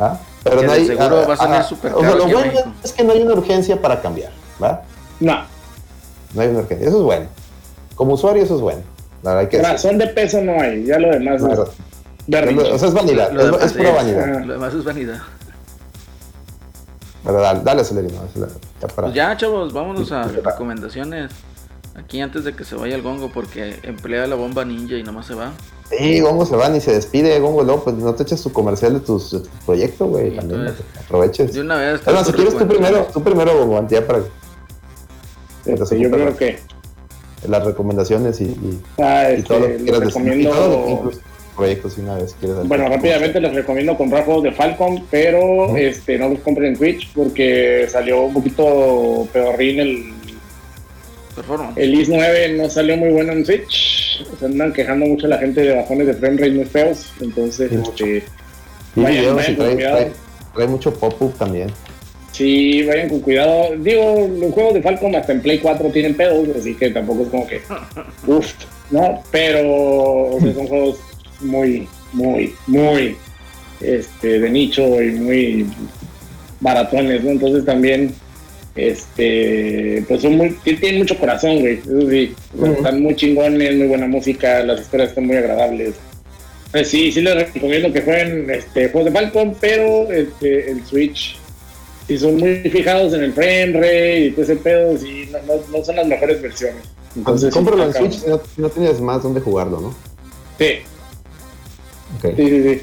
¿Va? 0.00 0.20
Pero 0.44 0.60
Que 0.60 0.66
no 0.66 0.72
hay. 0.72 0.86
seguro 0.86 1.20
ah, 1.22 1.26
va 1.26 1.34
a 1.34 1.36
salir 1.36 1.54
ah, 1.56 1.68
o 1.96 2.00
sea, 2.00 2.14
Lo 2.14 2.28
bueno 2.28 2.74
es 2.84 2.92
que 2.92 3.02
no 3.02 3.12
hay 3.12 3.22
una 3.22 3.32
urgencia 3.34 3.80
para 3.80 4.00
cambiar, 4.00 4.30
¿va? 4.62 4.82
No, 5.20 5.38
No 6.34 6.40
hay 6.42 6.48
una 6.48 6.60
urgencia. 6.60 6.86
Eso 6.86 6.98
es 6.98 7.02
bueno. 7.02 7.26
Como 7.98 8.14
usuario, 8.14 8.44
eso 8.44 8.54
es 8.54 8.60
bueno. 8.60 8.80
La 9.24 9.40
hay 9.40 9.48
que 9.48 9.58
decir. 9.58 9.98
de 9.98 10.06
peso 10.06 10.40
no 10.40 10.52
hay, 10.60 10.84
ya 10.84 11.00
lo 11.00 11.10
demás 11.10 11.42
No, 11.42 11.52
es. 11.52 11.58
O 11.58 12.78
sea, 12.78 12.88
es 12.88 12.94
vanidad. 12.94 13.32
Lo 13.32 13.40
es, 13.40 13.46
demás 13.46 13.64
es 13.64 13.72
pura 13.72 13.88
es- 13.88 13.94
vanidad. 13.96 14.44
Lo 14.44 14.52
demás 14.52 14.74
es 14.74 14.84
vanidad. 14.84 15.18
Pero 17.24 17.40
dale, 17.40 17.60
dale 17.64 17.80
acelerino. 17.80 18.20
acelerino, 18.20 18.60
Ya 18.80 18.86
para. 18.88 19.08
Pues 19.08 19.14
ya, 19.14 19.36
chavos, 19.36 19.72
vámonos 19.72 20.12
a 20.12 20.22
recomendaciones. 20.28 21.32
Aquí 21.96 22.20
antes 22.20 22.44
de 22.44 22.54
que 22.54 22.62
se 22.64 22.76
vaya 22.76 22.94
el 22.94 23.02
gongo, 23.02 23.30
porque 23.34 23.80
emplea 23.82 24.28
la 24.28 24.36
bomba 24.36 24.64
ninja 24.64 24.94
y 24.94 25.02
nomás 25.02 25.26
se 25.26 25.34
va. 25.34 25.50
Sí, 25.90 26.20
Gongo 26.20 26.46
se 26.46 26.54
va 26.54 26.68
ni 26.68 26.80
se 26.80 26.92
despide, 26.92 27.40
Gongo 27.40 27.64
López. 27.64 27.94
No 27.94 28.14
te 28.14 28.22
eches 28.22 28.42
tu 28.42 28.52
comercial 28.52 28.92
de 28.92 29.00
tus, 29.00 29.32
de 29.32 29.40
tu 29.40 29.48
proyecto, 29.66 30.06
güey. 30.06 30.30
Sí, 30.30 30.36
También 30.36 30.60
entonces, 30.60 30.84
aproveches. 31.04 31.52
De 31.52 31.60
una 31.62 31.76
vez. 31.76 32.04
Bueno, 32.04 32.24
si 32.24 32.32
quieres 32.32 32.56
tú 32.56 32.68
primero, 32.68 33.08
tú 33.12 33.22
primero, 33.24 33.58
Gongo, 33.58 33.84
para 34.06 34.20
Este, 35.64 35.98
yo 35.98 36.10
creo 36.10 36.36
que 36.36 36.60
las 37.46 37.64
recomendaciones 37.64 38.40
y, 38.40 38.44
y, 38.44 38.80
ah, 38.98 39.30
y 39.36 39.42
todo 39.42 39.60
lo 39.60 39.66
que 39.66 39.72
este, 39.74 39.84
quieras 39.84 40.00
les 40.04 40.14
decir. 40.14 40.40
Y 40.40 40.44
todo 40.44 40.68
lo 40.78 40.84
que 40.84 40.90
incluso 40.92 41.20
proyectos 41.56 41.92
si 41.94 42.00
una 42.02 42.14
vez 42.16 42.36
quieres 42.38 42.68
Bueno, 42.68 42.88
rápidamente 42.88 43.40
les 43.40 43.52
recomiendo 43.54 43.96
comprar 43.96 44.24
juegos 44.24 44.44
de 44.44 44.52
Falcon, 44.52 45.04
pero 45.10 45.76
este 45.76 46.16
no 46.18 46.28
los 46.28 46.38
compren 46.40 46.72
en 46.72 46.78
Twitch 46.78 47.12
porque 47.14 47.86
salió 47.88 48.22
un 48.22 48.34
poquito 48.34 49.26
pedorrín 49.32 49.80
el, 49.80 50.04
Performance. 51.34 51.76
el 51.76 51.94
IS 51.94 52.08
9, 52.08 52.52
no 52.56 52.68
salió 52.68 52.96
muy 52.96 53.10
bueno 53.10 53.32
en 53.32 53.44
Switch. 53.46 54.24
Se 54.38 54.44
andan 54.46 54.72
quejando 54.72 55.06
mucho 55.06 55.26
la 55.28 55.38
gente 55.38 55.60
de 55.60 55.74
bajones 55.76 56.06
de 56.08 56.14
frame 56.14 56.36
rate 56.38 56.50
muy 56.52 56.64
feos. 56.64 57.12
Entonces, 57.20 57.70
Sí, 57.70 57.76
mucho. 57.76 58.04
este, 58.06 58.24
Y 58.96 59.00
vayan, 59.02 59.20
videos 59.20 59.36
vayan 59.36 59.52
y 59.52 59.56
con 59.56 59.64
trae, 59.66 59.74
cuidado. 59.76 59.96
trae- 59.98 60.12
trae 60.54 60.66
mucho 60.66 60.94
pop-up 60.94 61.34
también. 61.38 61.70
Sí, 62.38 62.84
vayan 62.84 63.08
con 63.08 63.20
cuidado. 63.20 63.76
Digo, 63.76 64.30
los 64.40 64.52
juegos 64.52 64.74
de 64.74 64.82
Falcon 64.82 65.14
hasta 65.16 65.32
en 65.32 65.42
Play 65.42 65.58
4 65.58 65.90
tienen 65.90 66.14
pedos, 66.14 66.48
así 66.56 66.74
que 66.74 66.90
tampoco 66.90 67.24
es 67.24 67.28
como 67.28 67.46
que, 67.46 67.60
uff, 68.26 68.54
¿no? 68.90 69.22
Pero 69.30 69.60
o 69.66 70.38
sea, 70.40 70.54
son 70.54 70.66
juegos 70.68 71.00
muy, 71.40 71.88
muy, 72.12 72.54
muy 72.68 73.16
este, 73.80 74.38
de 74.38 74.50
nicho 74.50 75.02
y 75.02 75.10
muy 75.10 75.66
baratones, 76.60 77.24
¿no? 77.24 77.30
Entonces 77.30 77.64
también, 77.64 78.14
este, 78.76 80.04
pues 80.06 80.22
son 80.22 80.36
muy, 80.36 80.50
tienen 80.62 80.98
mucho 80.98 81.18
corazón, 81.18 81.58
güey. 81.58 81.80
Eso 81.80 82.08
sí, 82.08 82.34
están 82.76 83.02
muy 83.02 83.16
chingones, 83.16 83.76
muy 83.76 83.88
buena 83.88 84.06
música, 84.06 84.62
las 84.62 84.80
historias 84.80 85.10
están 85.10 85.26
muy 85.26 85.36
agradables. 85.36 85.96
Pues 86.70 86.88
sí, 86.88 87.10
sí 87.10 87.22
les 87.22 87.34
recomiendo 87.34 87.92
que 87.92 88.02
jueguen 88.02 88.48
este, 88.50 88.90
juegos 88.90 89.12
de 89.12 89.18
Falcon, 89.18 89.56
pero 89.58 90.12
este, 90.12 90.70
el 90.70 90.84
Switch, 90.84 91.37
si 92.08 92.18
son 92.18 92.36
muy 92.38 92.56
fijados 92.70 93.12
en 93.14 93.22
el 93.22 93.32
frame 93.32 93.72
rate 93.74 94.20
y 94.26 94.30
todo 94.32 94.42
ese 94.42 94.56
pedo, 94.56 94.96
sí, 94.98 95.28
no, 95.30 95.38
no- 95.54 95.78
no 95.78 95.84
son 95.84 95.94
las 95.96 96.06
mejores 96.06 96.42
versiones. 96.42 96.82
Entonces, 97.16 97.52
Cómpralo 97.54 97.84
en 97.84 97.88
está 97.90 98.00
Switch 98.00 98.14
si 98.20 98.28
no, 98.28 98.40
si 98.54 98.60
no 98.62 98.68
tienes 98.70 99.00
más 99.00 99.22
dónde 99.22 99.40
jugarlo, 99.40 99.80
¿no? 99.80 99.94
Sí, 100.58 100.80
Ok. 102.18 102.34
Sí, 102.36 102.48
sí, 102.48 102.62
sí. 102.62 102.80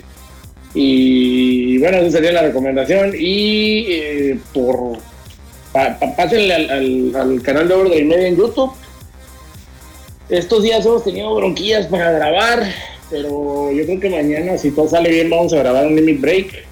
Y 0.76 1.77
bueno, 1.80 1.97
esa 1.97 2.11
sería 2.18 2.31
la 2.34 2.41
recomendación. 2.43 3.14
Y 3.18 3.85
eh, 3.89 4.39
por 4.53 4.97
pa- 5.73 5.97
pa- 5.99 6.15
pásenle 6.15 6.53
al, 6.53 6.69
al- 6.69 7.15
al 7.15 7.41
canal 7.41 7.68
de 7.68 7.73
Orden 7.73 7.97
y 7.99 8.03
Media 8.07 8.27
en 8.27 8.35
YouTube. 8.38 8.72
Estos 10.30 10.64
días 10.64 10.85
hemos 10.85 11.03
tenido 11.03 11.34
bronquillas 11.35 11.88
para 11.88 12.11
grabar, 12.11 12.64
pero 13.10 13.72
yo 13.72 13.85
creo 13.85 13.99
que 13.99 14.10
mañana, 14.10 14.57
si 14.57 14.72
todo 14.72 14.88
sale 14.89 15.10
bien, 15.10 15.30
vamos 15.30 15.53
a 15.53 15.57
grabar 15.57 15.88
un 15.88 15.95
Limit 15.95 16.19
Break. 16.22 16.65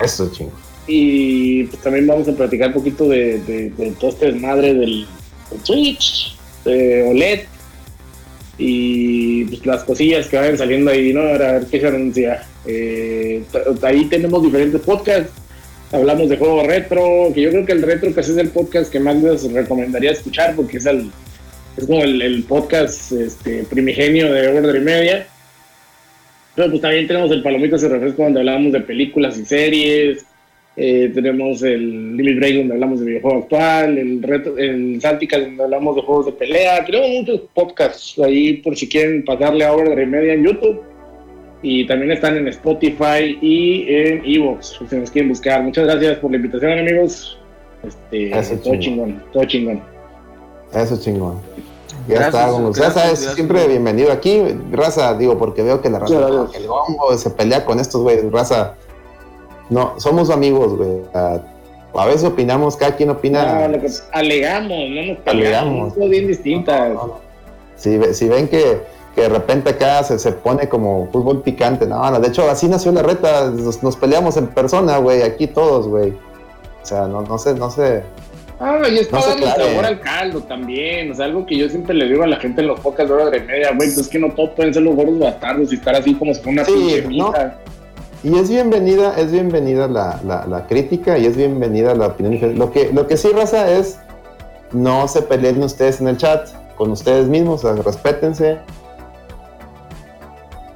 Eso 0.00 0.24
es 0.24 0.32
chingo. 0.32 0.52
Y 0.86 1.64
pues 1.64 1.82
también 1.82 2.06
vamos 2.06 2.28
a 2.28 2.32
platicar 2.32 2.68
un 2.68 2.74
poquito 2.74 3.08
de, 3.08 3.38
de- 3.40 3.70
de 3.70 3.90
todo 3.98 4.10
este 4.10 4.26
desmadre 4.32 4.74
del, 4.74 5.06
del 5.50 5.60
Switch, 5.62 6.36
de 6.64 7.02
OLED 7.08 7.40
y 8.58 9.44
pues, 9.46 9.66
las 9.66 9.84
cosillas 9.84 10.28
que 10.28 10.36
vayan 10.36 10.58
saliendo 10.58 10.90
ahí, 10.90 11.12
¿no? 11.12 11.20
A 11.22 11.32
ver 11.38 11.66
qué 11.70 11.80
se 11.80 11.86
anuncia. 11.88 12.46
Eh, 12.66 13.42
ahí 13.82 14.04
tenemos 14.06 14.42
diferentes 14.42 14.80
podcasts. 14.80 15.32
Hablamos 15.92 16.28
de 16.28 16.36
juegos 16.36 16.66
retro, 16.66 17.30
que 17.34 17.42
yo 17.42 17.50
creo 17.50 17.66
que 17.66 17.72
el 17.72 17.82
retro 17.82 18.10
pues, 18.12 18.28
es 18.28 18.36
el 18.36 18.48
podcast 18.48 18.90
que 18.90 19.00
más 19.00 19.16
les 19.22 19.50
recomendaría 19.52 20.10
escuchar 20.12 20.54
porque 20.56 20.78
es, 20.78 20.86
el, 20.86 21.10
es 21.76 21.86
como 21.86 22.02
el, 22.02 22.20
el 22.20 22.42
podcast 22.44 23.12
este, 23.12 23.64
primigenio 23.64 24.32
de 24.32 24.48
Order 24.48 24.76
y 24.76 24.80
Media. 24.84 25.26
Pero 26.54 26.70
pues 26.70 26.82
también 26.82 27.06
tenemos 27.06 27.30
el 27.32 27.42
Palomitas 27.42 27.82
y 27.82 27.88
Refresco 27.88 28.22
donde 28.22 28.40
hablamos 28.40 28.72
de 28.72 28.80
películas 28.80 29.36
y 29.38 29.44
series. 29.44 30.24
Eh, 30.76 31.12
tenemos 31.14 31.62
el 31.62 32.16
Limit 32.16 32.36
Break 32.36 32.56
donde 32.56 32.74
hablamos 32.74 32.98
de 32.98 33.06
videojuego 33.06 33.38
actual, 33.38 33.96
el, 33.96 34.22
reto, 34.22 34.58
el 34.58 35.00
Saltica 35.00 35.38
donde 35.38 35.62
hablamos 35.62 35.94
de 35.96 36.02
juegos 36.02 36.26
de 36.26 36.32
pelea. 36.32 36.84
Tenemos 36.84 37.08
muchos 37.10 37.40
podcasts 37.54 38.18
ahí 38.18 38.54
por 38.54 38.76
si 38.76 38.88
quieren 38.88 39.24
pasarle 39.24 39.64
a 39.64 39.72
Over 39.72 39.94
de 39.94 40.06
Media 40.06 40.32
en 40.34 40.44
YouTube. 40.44 40.82
Y 41.62 41.86
también 41.86 42.10
están 42.10 42.36
en 42.36 42.48
Spotify 42.48 43.38
y 43.40 43.86
en 43.88 44.22
Evox, 44.26 44.80
si 44.88 44.96
nos 44.96 45.10
quieren 45.10 45.30
buscar. 45.30 45.62
Muchas 45.62 45.86
gracias 45.86 46.18
por 46.18 46.30
la 46.30 46.36
invitación, 46.36 46.78
amigos. 46.78 47.38
Este, 47.82 48.38
Eso 48.38 48.56
todo 48.56 48.78
chingón. 48.78 48.80
chingón, 48.80 49.24
todo 49.32 49.44
chingón. 49.44 49.82
Eso 50.74 50.94
es 50.94 51.00
chingón. 51.00 51.40
Ya 52.06 52.16
Gracias, 52.16 52.26
está, 52.26 52.90
sabes, 52.90 53.00
gracias. 53.10 53.34
siempre 53.34 53.66
bienvenido 53.66 54.12
aquí. 54.12 54.42
Raza, 54.70 55.16
digo, 55.16 55.38
porque 55.38 55.62
veo 55.62 55.80
que 55.80 55.88
la 55.88 56.00
raza, 56.00 56.14
el 56.54 56.66
Gongo 56.66 57.16
se 57.16 57.30
pelea 57.30 57.64
con 57.64 57.80
estos 57.80 58.02
güeyes. 58.02 58.30
Raza, 58.30 58.74
no, 59.70 59.94
somos 59.98 60.30
amigos, 60.30 60.76
güey. 60.76 61.00
A, 61.14 62.06
veces 62.06 62.24
opinamos, 62.24 62.76
cada 62.76 62.96
quien 62.96 63.10
opina. 63.10 63.60
No, 63.60 63.68
lo 63.68 63.80
que 63.80 63.88
alegamos, 64.12 64.70
no 64.70 65.02
nos 65.02 65.18
Alegamos. 65.24 65.24
peleamos, 65.24 65.94
son 65.94 66.10
bien 66.10 66.26
distintas. 66.26 66.94
No, 66.94 67.06
no. 67.06 67.20
Si, 67.76 67.98
si 68.14 68.28
ven 68.28 68.48
que, 68.48 68.80
que 69.14 69.22
de 69.22 69.28
repente 69.28 69.70
acá 69.70 70.02
se, 70.02 70.18
se 70.18 70.32
pone 70.32 70.68
como 70.68 71.08
fútbol 71.12 71.42
picante, 71.42 71.86
no, 71.86 72.10
no, 72.10 72.20
de 72.20 72.28
hecho 72.28 72.48
así 72.48 72.68
nació 72.68 72.92
la 72.92 73.02
reta, 73.02 73.50
nos, 73.50 73.82
nos 73.82 73.96
peleamos 73.96 74.36
en 74.36 74.48
persona, 74.48 74.98
güey, 74.98 75.22
aquí 75.22 75.46
todos, 75.46 75.88
güey. 75.88 76.12
O 76.82 76.86
sea, 76.86 77.06
no, 77.06 77.22
no 77.22 77.38
sé, 77.38 77.54
no 77.54 77.70
sé. 77.70 78.02
Ah, 78.60 78.80
y 78.88 78.98
es 78.98 79.08
para 79.08 79.26
darle 79.26 79.46
sabor 79.46 79.84
al 79.84 80.00
caldo 80.00 80.40
también. 80.42 81.10
O 81.10 81.14
sea, 81.14 81.24
algo 81.26 81.44
que 81.44 81.56
yo 81.56 81.68
siempre 81.68 81.94
le 81.94 82.06
digo 82.06 82.22
a 82.22 82.26
la 82.26 82.36
gente 82.36 82.60
en 82.60 82.68
los 82.68 82.80
podcasts 82.80 83.08
de 83.08 83.14
hora 83.14 83.30
de 83.30 83.40
media, 83.40 83.68
güey, 83.68 83.88
pues 83.88 83.98
es 83.98 84.08
que 84.08 84.18
no 84.18 84.30
todos 84.30 84.50
pueden 84.50 84.72
ser 84.72 84.82
los 84.82 84.94
gordos 84.94 85.18
bastardos 85.18 85.72
y 85.72 85.76
estar 85.76 85.94
así 85.96 86.14
como 86.14 86.32
si 86.32 86.40
fuera 86.40 86.62
una 86.62 86.64
Sí, 86.64 87.02
pinche 87.02 87.18
¿no? 87.18 87.32
Y 88.24 88.36
es 88.38 88.48
bienvenida, 88.48 89.14
es 89.18 89.30
bienvenida 89.30 89.86
la, 89.86 90.18
la, 90.24 90.46
la 90.46 90.66
crítica 90.66 91.18
y 91.18 91.26
es 91.26 91.36
bienvenida 91.36 91.94
la 91.94 92.06
opinión 92.08 92.32
diferente. 92.32 92.58
Lo 92.58 92.70
que, 92.72 92.90
lo 92.92 93.06
que 93.06 93.16
sí, 93.18 93.28
raza, 93.30 93.70
es 93.70 93.98
no 94.72 95.06
se 95.08 95.20
peleen 95.22 95.62
ustedes 95.62 96.00
en 96.00 96.08
el 96.08 96.16
chat 96.16 96.48
con 96.76 96.90
ustedes 96.90 97.28
mismos, 97.28 97.64
o 97.64 97.74
sea, 97.74 97.82
respétense. 97.82 98.58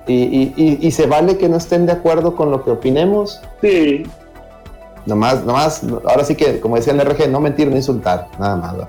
Y, 0.06 0.14
y, 0.14 0.54
y, 0.56 0.86
y 0.86 0.90
se 0.90 1.06
vale 1.06 1.36
que 1.38 1.48
no 1.48 1.56
estén 1.56 1.86
de 1.86 1.92
acuerdo 1.92 2.36
con 2.36 2.50
lo 2.50 2.64
que 2.64 2.70
opinemos. 2.70 3.40
Sí, 3.62 4.04
Nomás, 5.06 5.42
nomás, 5.42 5.82
ahora 6.06 6.22
sí 6.22 6.34
que, 6.34 6.60
como 6.60 6.76
decía 6.76 6.92
el 6.92 7.00
RG, 7.00 7.30
no 7.30 7.40
mentir, 7.40 7.68
no 7.70 7.76
insultar, 7.76 8.26
nada 8.38 8.56
más. 8.56 8.72
¿verdad? 8.76 8.88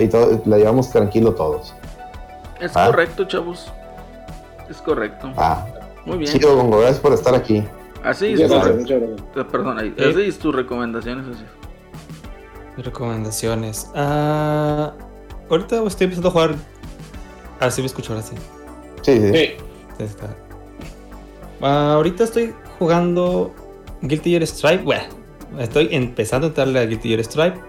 Y 0.00 0.08
todo, 0.08 0.40
la 0.46 0.56
llevamos 0.56 0.88
tranquilo 0.88 1.34
todos. 1.34 1.74
Es 2.58 2.72
Ah. 2.74 2.86
correcto, 2.86 3.24
chavos. 3.26 3.70
Es 4.70 4.78
correcto. 4.80 5.30
Ah, 5.36 5.66
Muy 6.06 6.18
bien. 6.18 6.32
chido, 6.32 6.56
Gongo, 6.56 6.78
gracias 6.78 7.00
por 7.00 7.12
estar 7.12 7.34
aquí. 7.34 7.62
Así 8.04 8.32
es. 8.32 8.40
eh, 8.40 9.44
Perdón, 9.50 9.78
ahí. 9.78 9.94
Sí. 9.96 10.04
Así 10.04 10.20
es 10.22 10.38
tus 10.38 10.54
recomendaciones. 10.54 11.26
Así. 11.36 11.44
Recomendaciones. 12.78 13.90
Ah, 13.94 14.92
ahorita 15.50 15.82
estoy 15.86 16.04
empezando 16.04 16.28
a 16.28 16.32
jugar. 16.32 16.54
Ah, 17.60 17.70
sí 17.70 17.80
me 17.82 17.86
escucho 17.86 18.12
ahora 18.12 18.24
sí. 18.24 18.34
Sí, 19.02 19.18
sí. 19.18 19.32
Sí, 19.98 20.04
está. 20.04 20.34
Ah, 21.60 21.92
ahorita 21.94 22.24
estoy 22.24 22.54
jugando 22.78 23.52
Guilty 24.00 24.30
Gear 24.30 24.46
Stripe. 24.46 24.82
Bueno, 24.82 25.04
estoy 25.58 25.88
empezando 25.92 26.46
a 26.46 26.48
entrarle 26.48 26.78
a 26.80 26.86
Guilty 26.86 27.08
Gear 27.10 27.24
Stripe. 27.24 27.60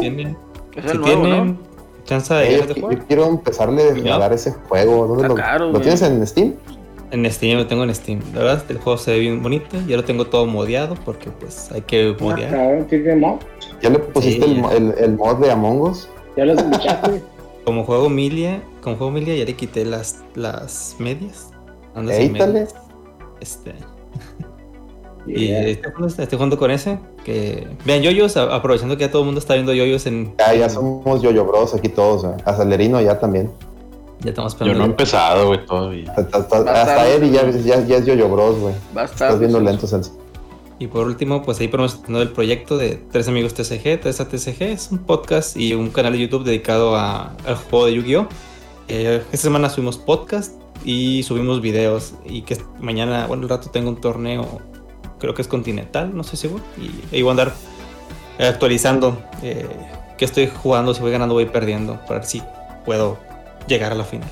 ¿Tienen, 0.00 0.36
Es 0.74 0.84
si 0.84 0.90
el 0.90 1.00
nuevo, 1.00 1.22
tienen 1.22 1.46
¿no? 1.46 1.58
chance 2.04 2.34
de 2.34 2.54
Eh, 2.56 2.66
de 2.66 2.74
jugar? 2.80 2.98
yo 2.98 3.06
quiero 3.06 3.26
empezarle 3.26 4.10
a 4.12 4.18
dar 4.18 4.32
ese 4.32 4.52
juego. 4.68 5.06
¿Dónde 5.06 5.28
lo, 5.28 5.34
caro, 5.36 5.70
¿lo 5.70 5.80
tienes 5.80 6.02
en 6.02 6.26
Steam? 6.26 6.54
En 7.12 7.28
Steam, 7.30 7.58
lo 7.58 7.66
tengo 7.66 7.82
en 7.84 7.94
Steam. 7.94 8.20
La 8.34 8.40
verdad, 8.40 8.64
el 8.68 8.78
juego 8.78 8.96
se 8.98 9.12
ve 9.12 9.18
bien 9.18 9.42
bonito. 9.42 9.76
Ya 9.88 9.96
lo 9.96 10.04
tengo 10.04 10.26
todo 10.26 10.46
modeado 10.46 10.94
porque 11.04 11.30
pues 11.30 11.70
hay 11.72 11.82
que 11.82 12.14
ah, 12.18 12.22
modear. 12.22 12.86
mod. 13.18 13.38
¿Ya 13.82 13.90
le 13.90 13.98
pusiste 13.98 14.46
Sí, 14.46 14.52
el, 14.52 14.62
ya. 14.62 14.72
el- 14.72 14.94
el 14.98 15.16
mod 15.16 15.36
de 15.38 15.50
Among 15.50 15.80
Us? 15.80 16.08
Ya 16.36 16.44
lo 16.44 16.52
escuchaste. 16.52 17.20
Como 17.64 17.84
juego 17.84 18.08
Milia, 18.08 18.62
como 18.80 18.96
juego 18.96 19.12
Milia 19.12 19.36
ya 19.36 19.44
le 19.44 19.54
quité 19.54 19.84
las, 19.84 20.24
las 20.34 20.96
medias. 20.98 21.50
Ando 21.94 22.10
sin 22.12 22.32
medias. 22.32 22.74
Este. 23.40 23.74
Y 25.26 25.48
Yeah. 25.48 25.60
estoy 25.68 25.92
jugando, 25.92 26.22
estoy 26.22 26.36
jugando 26.38 26.58
con 26.58 26.70
ese. 26.70 26.98
Que. 27.24 27.68
Vean, 27.84 28.00
yoyos, 28.02 28.36
a- 28.38 28.54
aprovechando 28.56 28.96
que 28.96 29.02
ya 29.04 29.10
todo 29.10 29.20
el 29.22 29.26
mundo 29.26 29.38
está 29.38 29.52
viendo 29.54 29.74
yoyos 29.74 30.06
en. 30.06 30.34
Ya, 30.38 30.54
ya 30.54 30.68
somos 30.70 31.20
Yoyo 31.20 31.44
Bros 31.44 31.74
aquí 31.74 31.90
todos. 31.90 32.24
¿eh? 32.24 32.42
Acelerino 32.46 33.00
ya 33.02 33.18
también. 33.20 33.50
Ya 34.22 34.30
estamos 34.30 34.58
Yo 34.58 34.74
no 34.74 34.82
he 34.82 34.86
empezado, 34.86 35.46
güey, 35.46 35.64
todavía. 35.64 36.12
Hasta, 36.16 36.38
hasta- 36.38 36.82
hasta 36.82 37.08
Eddie 37.08 37.30
ya, 37.30 37.50
ya, 37.50 37.86
ya 37.86 37.96
es 37.96 38.06
Yoyo 38.06 38.28
Bros, 38.28 38.58
güey. 38.58 38.74
Estás 39.04 39.38
viendo 39.38 39.60
lento, 39.60 39.86
Celso. 39.86 40.16
Y 40.78 40.86
por 40.86 41.06
último, 41.06 41.42
pues 41.42 41.60
ahí 41.60 41.68
promocionando 41.68 42.22
el 42.22 42.30
proyecto 42.30 42.76
de 42.78 42.96
Tres 43.10 43.28
Amigos 43.28 43.54
TCG. 43.54 44.00
Tres 44.00 44.16
TCG 44.16 44.62
es 44.62 44.90
un 44.90 44.98
podcast 44.98 45.56
y 45.56 45.74
un 45.74 45.90
canal 45.90 46.12
de 46.12 46.18
YouTube 46.20 46.44
dedicado 46.44 46.96
a- 46.96 47.32
al 47.46 47.54
juego 47.56 47.86
de 47.86 47.94
Yu-Gi-Oh! 47.94 48.28
Eh, 48.88 49.22
esta 49.32 49.44
semana 49.44 49.68
subimos 49.70 49.98
podcast 49.98 50.54
y 50.84 51.22
subimos 51.22 51.60
videos. 51.60 52.14
Y 52.24 52.42
que 52.42 52.58
mañana, 52.78 53.26
bueno, 53.26 53.42
el 53.44 53.48
rato 53.48 53.70
tengo 53.70 53.88
un 53.90 54.00
torneo, 54.00 54.60
creo 55.18 55.34
que 55.34 55.42
es 55.42 55.48
continental, 55.48 56.14
no 56.16 56.24
sé 56.24 56.36
seguro. 56.36 56.62
Y 56.78 57.14
ahí 57.14 57.22
voy 57.22 57.28
a 57.28 57.32
andar 57.32 57.52
eh, 58.38 58.46
actualizando 58.46 59.18
eh, 59.42 59.66
qué 60.18 60.24
estoy 60.24 60.50
jugando, 60.62 60.92
si 60.94 61.00
voy 61.02 61.10
ganando 61.12 61.34
o 61.34 61.36
voy 61.36 61.46
perdiendo, 61.46 61.98
para 62.06 62.20
ver 62.20 62.24
si 62.24 62.42
puedo 62.86 63.18
llegar 63.66 63.92
a 63.92 63.94
la 63.94 64.04
final. 64.04 64.28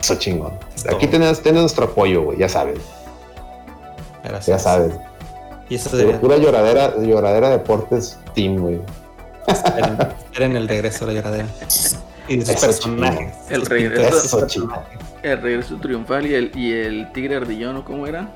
Eso 0.00 0.14
chingón. 0.16 0.52
Aquí 0.88 1.06
tienes, 1.06 1.42
tienes 1.42 1.62
nuestro 1.62 1.86
apoyo, 1.86 2.22
güey, 2.22 2.38
ya 2.38 2.48
sabes. 2.48 2.78
Gracias. 4.22 4.46
Ya 4.46 4.58
sabes. 4.58 4.94
Y 5.68 5.76
eso 5.76 5.90
sería. 5.90 6.20
Pura 6.20 6.36
lloradera, 6.36 6.96
lloradera 6.98 7.50
deportes 7.50 8.18
team, 8.34 8.56
güey. 8.58 8.80
Esperen, 9.46 9.98
esperen 10.00 10.56
el 10.56 10.68
regreso 10.68 11.06
de 11.06 11.14
la 11.14 11.20
lloradera. 11.20 11.48
Y 12.28 12.36
de 12.38 12.46
sus 12.46 12.56
personajes. 12.56 13.34
El 13.50 13.66
regreso. 13.66 14.44
Eso. 14.44 14.68
El 15.22 15.42
regreso 15.42 15.76
triunfal 15.76 16.26
y 16.26 16.34
el, 16.34 16.52
y 16.56 16.72
el 16.72 17.12
tigre 17.12 17.36
ardillón, 17.36 17.76
¿o 17.76 17.84
cómo 17.84 18.06
era? 18.06 18.28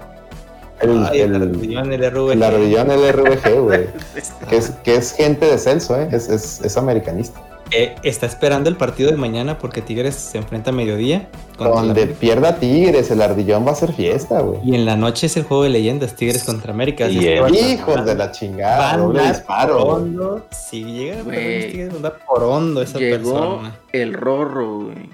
El, 0.81 1.05
Ay, 1.05 1.21
el, 1.21 1.35
el 1.35 1.43
ardillón, 1.43 1.93
el 1.93 2.11
RV. 2.11 2.33
el 2.33 2.43
ardillón 2.43 2.89
LRVG, 2.89 3.61
güey. 3.61 3.87
que, 4.49 4.57
es, 4.57 4.71
que 4.83 4.95
es 4.95 5.13
gente 5.13 5.47
de 5.47 5.59
Celso, 5.59 6.01
¿eh? 6.01 6.09
Es, 6.11 6.29
es, 6.29 6.61
es 6.63 6.77
americanista. 6.77 7.41
Eh, 7.73 7.95
está 8.03 8.27
esperando 8.27 8.69
el 8.69 8.77
partido 8.77 9.11
de 9.11 9.17
mañana 9.17 9.59
porque 9.59 9.81
Tigres 9.81 10.17
se 10.17 10.39
enfrenta 10.39 10.71
a 10.71 10.73
mediodía. 10.73 11.29
Donde 11.57 12.07
pierda 12.07 12.57
Tigres, 12.57 13.11
el 13.11 13.23
ardillón 13.23 13.67
va 13.67 13.73
a 13.73 13.75
ser 13.77 13.93
fiesta, 13.93 14.41
güey. 14.41 14.61
Y 14.65 14.75
en 14.75 14.85
la 14.87 14.97
noche 14.97 15.27
es 15.27 15.37
el 15.37 15.45
juego 15.45 15.63
de 15.65 15.71
leyendas 15.71 16.17
Tigres 16.17 16.43
contra 16.45 16.73
América. 16.73 17.09
Y 17.09 17.39
van 17.39 17.55
Hijos 17.55 18.05
de 18.05 18.15
la 18.17 18.33
chingada, 18.33 18.97
doble 18.97 19.23
disparo. 19.29 19.83
hondo. 19.85 20.47
Si 20.51 20.83
llega 20.85 21.21
a 21.21 21.25
Tigres, 21.25 21.91
va 21.91 21.93
a 21.93 21.97
andar 21.97 22.19
por 22.27 22.43
hondo 22.43 22.83
esa 22.83 22.99
Llegó 22.99 23.33
persona. 23.33 23.77
el 23.93 24.15
rorro, 24.15 24.79
güey. 24.87 25.11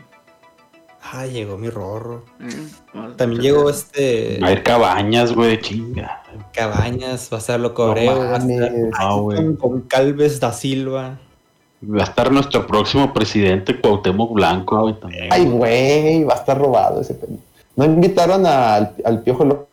Ah, 1.13 1.27
llegó 1.27 1.57
mi 1.59 1.69
rorro. 1.69 2.25
A 2.95 3.17
También 3.17 3.41
llegó 3.43 3.71
este 3.71 4.41
Va 4.43 4.49
a 4.49 4.53
ir 4.53 4.63
cabañas, 4.65 5.33
güey, 5.35 5.61
chinga. 5.61 6.23
Cabañas, 6.53 7.29
va 7.33 7.37
a 7.37 7.41
estar 7.41 7.61
Loco 7.61 7.85
Abreu, 7.85 8.07
va 8.19 8.35
a 8.35 8.39
estar 8.39 8.41
mames. 8.41 8.91
No, 8.99 9.23
güey. 9.23 9.37
con, 9.37 9.57
con 9.57 9.81
Calves 9.83 10.41
da 10.41 10.53
Silva. 10.53 11.19
Va 11.83 12.01
a 12.01 12.05
estar 12.05 12.33
nuestro 12.33 12.67
próximo 12.67 13.13
presidente, 13.13 13.79
Cuauhtémoc 13.79 14.33
Blanco, 14.33 14.81
güey, 14.81 14.95
también. 14.95 15.29
Ay, 15.31 15.45
güey, 15.47 16.25
va 16.25 16.35
a 16.35 16.39
estar 16.39 16.59
robado 16.59 17.01
ese 17.01 17.15
pendejo. 17.15 17.43
¿No 17.77 17.85
invitaron 17.85 18.47
al, 18.47 18.95
al 19.05 19.23
Piojo 19.23 19.45
López? 19.45 19.67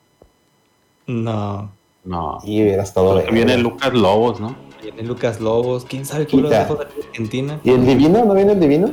No. 1.08 1.72
No. 2.04 2.40
Y 2.44 2.62
hubiera 2.62 2.84
estado 2.84 3.16
verga. 3.16 3.32
viene 3.32 3.58
Lucas 3.58 3.94
Lobos, 3.94 4.42
¿no? 4.42 4.56
Viene 4.82 5.04
Lucas 5.04 5.40
Lobos. 5.40 5.86
¿Quién 5.86 6.06
sabe 6.06 6.28
cómo 6.28 6.44
lo 6.44 6.50
dejó 6.50 6.76
de 6.76 6.88
Argentina? 7.08 7.60
¿Y 7.64 7.72
el 7.72 7.86
divino? 7.86 8.26
¿No 8.26 8.34
viene 8.34 8.52
el 8.52 8.60
divino? 8.60 8.92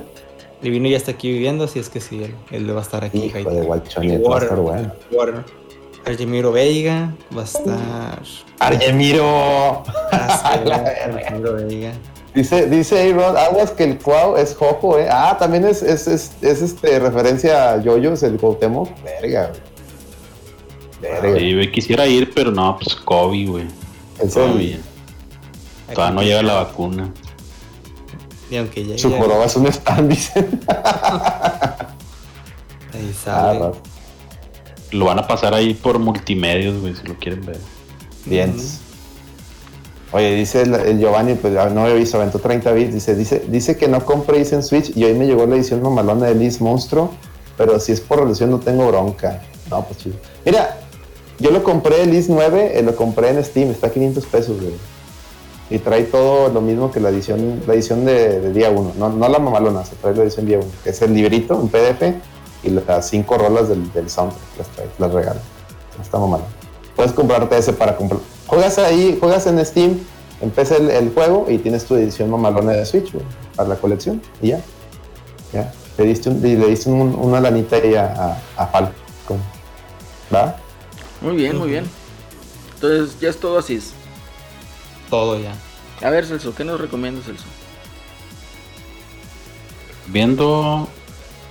Divino 0.63 0.89
ya 0.89 0.97
está 0.97 1.11
aquí 1.13 1.33
viviendo, 1.33 1.65
así 1.65 1.81
es 1.81 1.89
que 1.89 2.01
sí, 2.01 2.23
él, 2.23 2.35
él 2.51 2.75
va 2.75 2.81
a 2.81 2.83
estar 2.83 3.05
aquí. 3.05 3.25
Hijo 3.25 3.39
de 3.51 3.67
va 3.67 3.75
a 3.75 4.39
estar 4.39 4.61
bueno. 4.61 4.93
Warner. 5.11 5.45
Argemiro 6.05 6.53
Veiga 6.53 7.13
va 7.37 7.43
a 7.43 7.45
estar. 7.45 8.23
¡Argemiro! 8.59 9.83
Argemiro 10.13 11.55
Veiga. 11.55 11.93
Dice, 12.35 12.67
dice 12.67 13.11
Aaron, 13.11 13.37
aguas 13.37 13.73
que 13.73 13.83
el 13.85 13.99
Cuau 13.99 14.37
es 14.37 14.55
Jojo, 14.55 14.99
eh. 14.99 15.09
Ah, 15.11 15.37
también 15.39 15.65
es, 15.65 15.83
es, 15.83 16.07
es, 16.07 16.31
es, 16.41 16.63
este 16.63 16.99
referencia 17.01 17.73
a 17.73 17.83
Yoyos, 17.83 18.23
el 18.23 18.37
Cuauhtémoc. 18.39 18.89
Verga, 19.03 19.49
güey. 19.49 19.61
Verga. 21.01 21.39
Sí, 21.39 21.55
güey, 21.55 21.73
quisiera 21.73 22.07
ir, 22.07 22.33
pero 22.33 22.53
no, 22.53 22.77
pues 22.79 22.95
COVID, 22.95 23.51
güey. 23.51 23.67
Es 24.23 24.35
Todavía. 24.35 24.77
el, 25.89 25.95
Todavía 25.95 26.15
no 26.15 26.23
llega 26.23 26.43
la 26.43 26.55
vacuna. 26.55 27.13
Y 28.49 28.57
aunque 28.57 28.85
llegue, 28.85 28.99
su 28.99 29.11
joroba 29.11 29.47
es 29.47 29.57
un 29.57 29.67
stand, 29.67 30.11
dice. 30.11 30.33
ahí 32.95 33.13
Ah, 33.13 33.25
sale. 33.25 33.71
Lo 34.93 35.05
van 35.07 35.19
a 35.19 35.27
pasar 35.27 35.55
ahí 35.55 35.75
por 35.75 35.99
multimedios, 35.99 36.81
güey, 36.81 36.95
si 36.95 37.07
lo 37.07 37.15
quieren 37.17 37.45
ver. 37.45 37.59
Bien. 38.25 38.55
Oye, 40.13 40.35
dice 40.35 40.63
el, 40.63 40.99
Giovanni, 40.99 41.35
pues 41.35 41.55
ya 41.55 41.69
no 41.71 41.83
había 41.83 41.95
visto, 41.95 42.17
aventó 42.17 42.41
30 42.41 42.73
bits. 42.73 42.95
Dice, 42.95 43.15
dice, 43.15 43.45
dice 43.47 43.77
que 43.77 43.87
no 43.87 44.05
compre 44.05 44.41
Is 44.41 44.53
en 44.53 44.63
Switch 44.63 44.97
y 44.97 45.05
hoy 45.05 45.15
me 45.15 45.27
llegó 45.27 45.47
la 45.47 45.55
edición 45.55 45.83
mamalona 45.83 46.27
de 46.27 46.35
Liz 46.35 46.61
Monstruo, 46.61 47.13
pero 47.57 47.79
si 47.79 47.93
es 47.93 48.01
por 48.01 48.19
relación 48.19 48.51
no 48.51 48.59
tengo 48.59 48.89
bronca. 48.89 49.41
No, 49.71 49.85
pues 49.85 49.99
chido. 49.99 50.17
Mira, 50.45 50.79
yo 51.39 51.51
lo 51.53 51.63
compré 51.63 52.03
el 52.03 52.15
Is 52.15 52.29
9, 52.29 52.79
eh, 52.79 52.83
lo 52.83 52.97
compré 52.97 53.31
en 53.31 53.45
Steam, 53.45 53.71
está 53.71 53.87
a 53.87 53.91
500 53.91 54.27
pesos, 54.27 54.61
güey. 54.61 54.75
Y 55.71 55.79
trae 55.79 56.03
todo 56.03 56.49
lo 56.49 56.61
mismo 56.61 56.91
que 56.91 56.99
la 56.99 57.11
edición, 57.11 57.63
la 57.69 57.75
edición 57.75 58.05
de, 58.05 58.53
día 58.53 58.71
1. 58.71 58.95
No, 58.99 59.11
no 59.11 59.29
la 59.29 59.39
mamalona, 59.39 59.85
se 59.85 59.95
trae 59.95 60.15
la 60.17 60.25
edición 60.25 60.47
día 60.47 60.59
1, 60.59 60.67
que 60.83 60.91
es 60.91 61.01
el 61.03 61.15
librito, 61.15 61.57
un 61.57 61.69
PDF, 61.69 62.03
y 62.65 62.71
las 62.71 63.09
cinco 63.09 63.39
rolas 63.39 63.69
del, 63.69 63.93
del 63.93 64.11
soundtrack, 64.11 64.59
las 64.59 64.69
trae, 64.69 64.89
las 64.99 65.13
regala. 65.13 65.41
Está 66.03 66.19
mamalona. 66.19 66.51
Puedes 66.97 67.13
comprarte 67.13 67.57
ese 67.57 67.73
para 67.73 67.97
comprar. 67.97 68.21
Juegas 68.51 68.79
ahí, 68.79 69.17
juegas 69.21 69.47
en 69.47 69.65
Steam, 69.65 69.99
empieza 70.41 70.77
el, 70.77 70.91
el 70.91 71.15
juego 71.15 71.47
y 71.49 71.59
tienes 71.59 71.85
tu 71.85 71.95
edición 71.95 72.31
mamalona 72.31 72.73
de 72.73 72.85
Switch, 72.85 73.13
güey, 73.13 73.25
para 73.55 73.69
la 73.69 73.77
colección, 73.77 74.21
y 74.43 74.49
ya. 74.49 74.61
Ya. 75.53 75.73
Le 75.97 76.05
diste, 76.07 76.31
un- 76.31 76.45
y 76.45 76.57
le 76.57 76.67
diste 76.67 76.91
un- 76.91 77.15
una 77.15 77.41
lanita 77.41 77.77
ahí 77.77 77.95
a, 77.95 78.07
a, 78.57 78.63
a 78.63 78.67
Falcon. 78.67 79.39
¿Va? 80.35 80.57
Muy 81.21 81.37
bien, 81.37 81.57
muy 81.59 81.69
bien. 81.71 81.85
Entonces, 82.75 83.19
ya 83.21 83.29
es 83.29 83.39
todo 83.39 83.59
así. 83.59 83.81
Todo 85.11 85.39
ya. 85.39 85.53
A 86.03 86.11
ver, 86.11 86.27
Celso, 86.27 86.55
¿qué 86.55 86.65
nos 86.65 86.81
recomiendas, 86.81 87.27
Celso? 87.27 87.45
Viendo. 90.09 90.89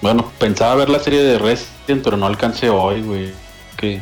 Bueno, 0.01 0.31
pensaba 0.39 0.75
ver 0.75 0.89
la 0.89 0.99
serie 0.99 1.21
de 1.21 1.37
Resident, 1.37 2.03
pero 2.03 2.17
no 2.17 2.25
alcancé 2.25 2.69
hoy, 2.69 3.01
güey. 3.03 3.33
Que 3.77 4.01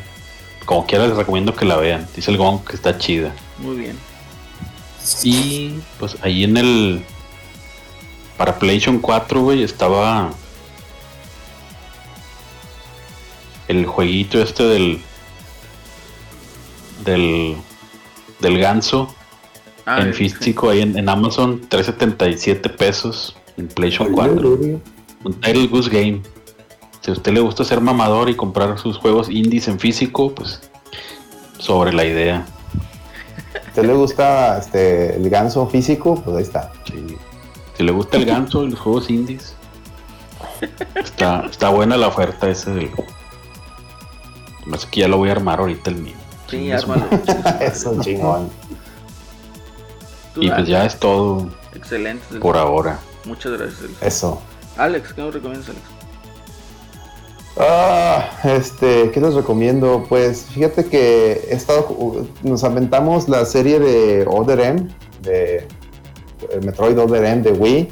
como 0.68 0.86
quiera 0.86 1.08
les 1.08 1.18
recomiendo 1.18 1.56
que 1.56 1.66
la 1.66 1.78
vean. 1.78 2.08
Dice 2.16 2.30
el 2.30 2.38
Gong 2.38 2.64
que 2.64 2.76
está 2.76 3.00
chida. 3.00 3.34
Muy 3.58 3.78
bien. 3.78 3.98
Y 5.24 5.80
pues 5.98 6.18
ahí 6.22 6.44
en 6.44 6.58
el. 6.58 7.04
Para 8.38 8.60
PlayStation 8.60 9.00
4, 9.00 9.42
güey, 9.42 9.64
estaba. 9.64 10.30
El 13.68 13.88
jueguito 13.88 14.40
este 14.40 14.64
del. 14.64 15.02
Del. 17.04 17.56
Del 18.40 18.60
ganso 18.60 19.16
Ah, 19.90 20.02
en 20.02 20.14
físico 20.14 20.70
ahí 20.70 20.82
en, 20.82 20.98
en 20.98 21.08
Amazon, 21.08 21.62
377 21.70 22.68
pesos 22.72 23.38
en 23.56 23.70
PlayStation 23.70 24.12
4. 24.12 24.60
Un 25.24 25.34
Title 25.40 25.68
Goose 25.68 25.90
Game. 25.90 26.22
Si 27.08 27.12
a 27.12 27.14
usted 27.14 27.32
le 27.32 27.40
gusta 27.40 27.64
ser 27.64 27.80
mamador 27.80 28.30
y 28.30 28.36
comprar 28.36 28.78
sus 28.78 28.98
juegos 28.98 29.30
indies 29.30 29.70
en 29.70 29.80
físico, 29.80 30.36
pues 30.36 30.60
sobre 31.58 31.94
la 31.94 32.04
idea. 32.04 32.46
¿A 33.56 33.68
usted 33.70 33.86
le 33.86 33.94
gusta 33.94 34.58
este, 34.58 35.16
el 35.16 35.30
ganso 35.30 35.66
físico? 35.68 36.22
Pues 36.22 36.36
ahí 36.36 36.44
está. 36.44 36.74
Sí. 36.84 37.18
Si 37.78 37.84
le 37.84 37.94
gusta 37.94 38.18
el 38.18 38.26
ganso 38.26 38.66
y 38.66 38.72
los 38.72 38.80
juegos 38.82 39.10
indies, 39.10 39.56
está, 40.96 41.46
está 41.50 41.70
buena 41.70 41.96
la 41.96 42.10
oferta 42.10 42.50
ese 42.50 42.72
del. 42.72 42.92
Más 44.66 44.86
que 44.86 45.00
ya 45.00 45.08
lo 45.08 45.16
voy 45.16 45.30
a 45.30 45.32
armar 45.32 45.62
ahorita 45.62 45.90
el 45.92 45.96
mío. 45.96 46.18
Sí, 46.50 46.74
ármalo. 46.74 47.06
Eso 47.62 48.02
chingón. 48.02 48.50
Y 50.36 50.48
pues 50.48 50.52
Alex. 50.52 50.68
ya 50.68 50.86
es 50.86 51.00
todo 51.00 51.50
Excelente. 51.74 52.38
Por 52.42 52.58
ahora. 52.58 53.00
Muchas 53.24 53.54
gracias. 53.54 53.92
Eso. 54.02 54.42
Alex, 54.76 55.14
¿qué 55.14 55.22
nos 55.22 55.34
recomiendas, 55.34 55.70
Alex? 55.70 55.97
Ah, 57.60 58.30
este, 58.44 59.10
¿qué 59.12 59.20
les 59.20 59.34
recomiendo? 59.34 60.06
Pues 60.08 60.44
fíjate 60.44 60.86
que 60.86 61.48
he 61.50 61.56
estado, 61.56 62.28
nos 62.44 62.64
aventamos 62.64 63.28
la 63.28 63.46
serie 63.46 63.80
de 63.80 64.26
Other 64.28 64.60
M, 64.60 64.88
de 65.24 65.68
el 66.52 66.64
Metroid 66.64 67.00
Other 67.00 67.26
M 67.26 67.42
de 67.42 67.52
Wii, 67.52 67.90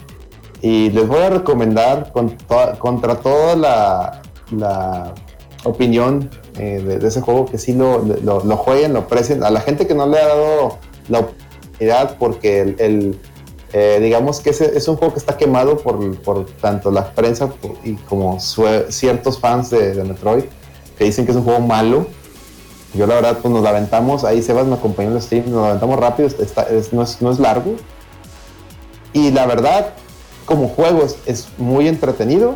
y 0.61 0.91
les 0.91 1.07
voy 1.07 1.19
a 1.19 1.31
recomendar 1.31 2.11
contra 2.11 3.15
toda 3.15 3.55
la, 3.55 4.21
la 4.51 5.13
opinión 5.63 6.29
eh, 6.59 6.81
de, 6.81 7.07
ese 7.07 7.21
juego 7.21 7.45
que 7.45 7.57
sí 7.57 7.73
lo, 7.73 8.03
lo, 8.23 8.43
lo 8.43 8.57
jueguen, 8.57 8.93
lo 8.93 8.99
aprecien. 8.99 9.43
A 9.43 9.49
la 9.49 9.61
gente 9.61 9.87
que 9.87 9.95
no 9.95 10.05
le 10.07 10.19
ha 10.19 10.27
dado 10.27 10.77
la 11.09 11.19
oportunidad 11.19 12.17
porque 12.17 12.61
el, 12.61 13.19
eh, 13.73 13.99
digamos 14.01 14.39
que 14.39 14.51
ese 14.51 14.77
es 14.77 14.87
un 14.87 14.95
juego 14.95 15.13
que 15.13 15.19
está 15.19 15.37
quemado 15.37 15.77
por, 15.77 16.15
por 16.21 16.45
tanto 16.45 16.91
la 16.91 17.11
prensa 17.11 17.49
y 17.83 17.93
como 17.95 18.39
ciertos 18.39 19.39
fans 19.39 19.69
de, 19.71 20.01
Metroid 20.03 20.45
que 20.97 21.03
dicen 21.03 21.25
que 21.25 21.31
es 21.31 21.37
un 21.37 21.43
juego 21.43 21.59
malo. 21.59 22.07
Yo 22.93 23.05
la 23.07 23.15
verdad 23.15 23.39
pues 23.41 23.53
nos 23.53 23.61
la 23.63 23.71
aventamos, 23.71 24.23
ahí 24.23 24.41
Sebas 24.41 24.65
me 24.67 24.75
acompañó 24.75 25.09
en 25.09 25.15
el 25.17 25.21
stream, 25.21 25.45
nos 25.51 25.61
la 25.63 25.67
aventamos 25.69 25.99
rápido, 25.99 26.29
es- 26.29 26.93
no, 26.93 27.01
es, 27.03 27.21
no 27.21 27.31
es 27.31 27.39
largo. 27.39 27.75
Y 29.11 29.31
la 29.31 29.45
verdad, 29.45 29.93
como 30.45 30.69
juegos 30.69 31.17
es 31.25 31.47
muy 31.57 31.87
entretenido, 31.87 32.55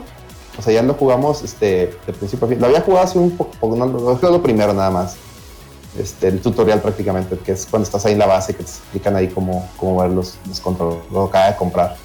O 0.57 0.61
sea, 0.61 0.73
ya 0.73 0.81
lo 0.83 0.93
jugamos 0.93 1.41
este, 1.43 1.93
de 2.05 2.13
principio 2.13 2.45
a 2.45 2.49
fin. 2.49 2.59
Lo 2.59 2.65
había 2.67 2.81
jugado 2.81 3.05
hace 3.05 3.17
un 3.17 3.31
poco, 3.31 3.75
no, 3.77 3.85
lo 3.85 4.13
lo 4.31 4.41
primero 4.43 4.73
nada 4.73 4.89
más. 4.89 5.15
Este, 5.97 6.27
el 6.27 6.39
tutorial 6.39 6.81
prácticamente, 6.81 7.37
que 7.37 7.53
es 7.53 7.65
cuando 7.65 7.85
estás 7.85 8.05
ahí 8.05 8.13
en 8.13 8.19
la 8.19 8.27
base, 8.27 8.53
que 8.53 8.63
te 8.63 8.69
explican 8.69 9.15
ahí 9.15 9.27
cómo, 9.27 9.67
cómo 9.77 10.01
ver 10.01 10.11
los, 10.11 10.37
controles. 10.61 10.99
Lo 11.11 11.23
acabé 11.23 11.51
de 11.51 11.57
comprar. 11.57 11.95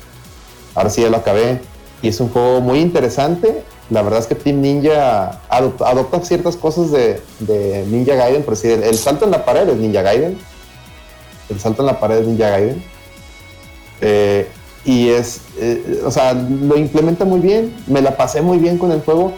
Ahora 0.75 0.91
sí 0.91 1.03
ya 1.03 1.11
lo 1.11 1.19
acabé. 1.19 1.61
Y 2.03 2.09
es 2.09 2.21
un 2.21 2.29
juego 2.31 2.61
muy 2.61 2.81
interesante. 2.81 3.63
La 3.91 4.03
verdad 4.03 4.21
es 4.21 4.27
que 4.27 4.35
Team 4.35 4.61
Ninja 4.61 5.41
adopta, 5.49 6.21
ciertas 6.23 6.57
cosas 6.57 6.91
de, 6.91 7.85
Ninja 7.89 8.15
Gaiden. 8.15 8.43
Por 8.43 8.55
decir, 8.55 8.73
el, 8.73 8.83
el 8.83 8.99
salto 8.99 9.27
en 9.27 9.31
la 9.31 9.45
pared 9.45 9.69
es 9.69 9.77
Ninja 9.77 10.03
Gaiden. 10.03 10.39
El 11.51 11.61
salto 11.61 11.83
en 11.83 11.87
la 11.87 12.01
pared 12.01 12.19
es 12.19 12.27
Ninja 12.27 12.51
Gaiden. 12.51 12.85
Eh, 14.01 14.49
y 14.85 15.09
es, 15.09 15.41
eh, 15.59 16.03
o 16.05 16.11
sea, 16.11 16.35
lo 16.35 16.77
implementa 16.77 17.25
muy 17.25 17.41
bien. 17.41 17.75
Me 17.87 18.03
la 18.03 18.17
pasé 18.17 18.43
muy 18.43 18.59
bien 18.59 18.79
con 18.79 18.93
el 18.93 19.01
juego. 19.01 19.35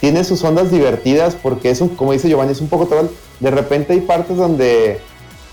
Tiene 0.00 0.22
sus 0.24 0.42
ondas 0.44 0.70
divertidas 0.70 1.34
porque 1.34 1.70
es 1.70 1.80
un, 1.80 1.88
como 1.90 2.12
dice 2.12 2.28
Giovanni, 2.28 2.52
es 2.52 2.60
un 2.60 2.68
poco 2.68 2.86
todo. 2.86 3.08
De 3.40 3.50
repente 3.50 3.92
hay 3.92 4.00
partes 4.00 4.36
donde, 4.36 5.00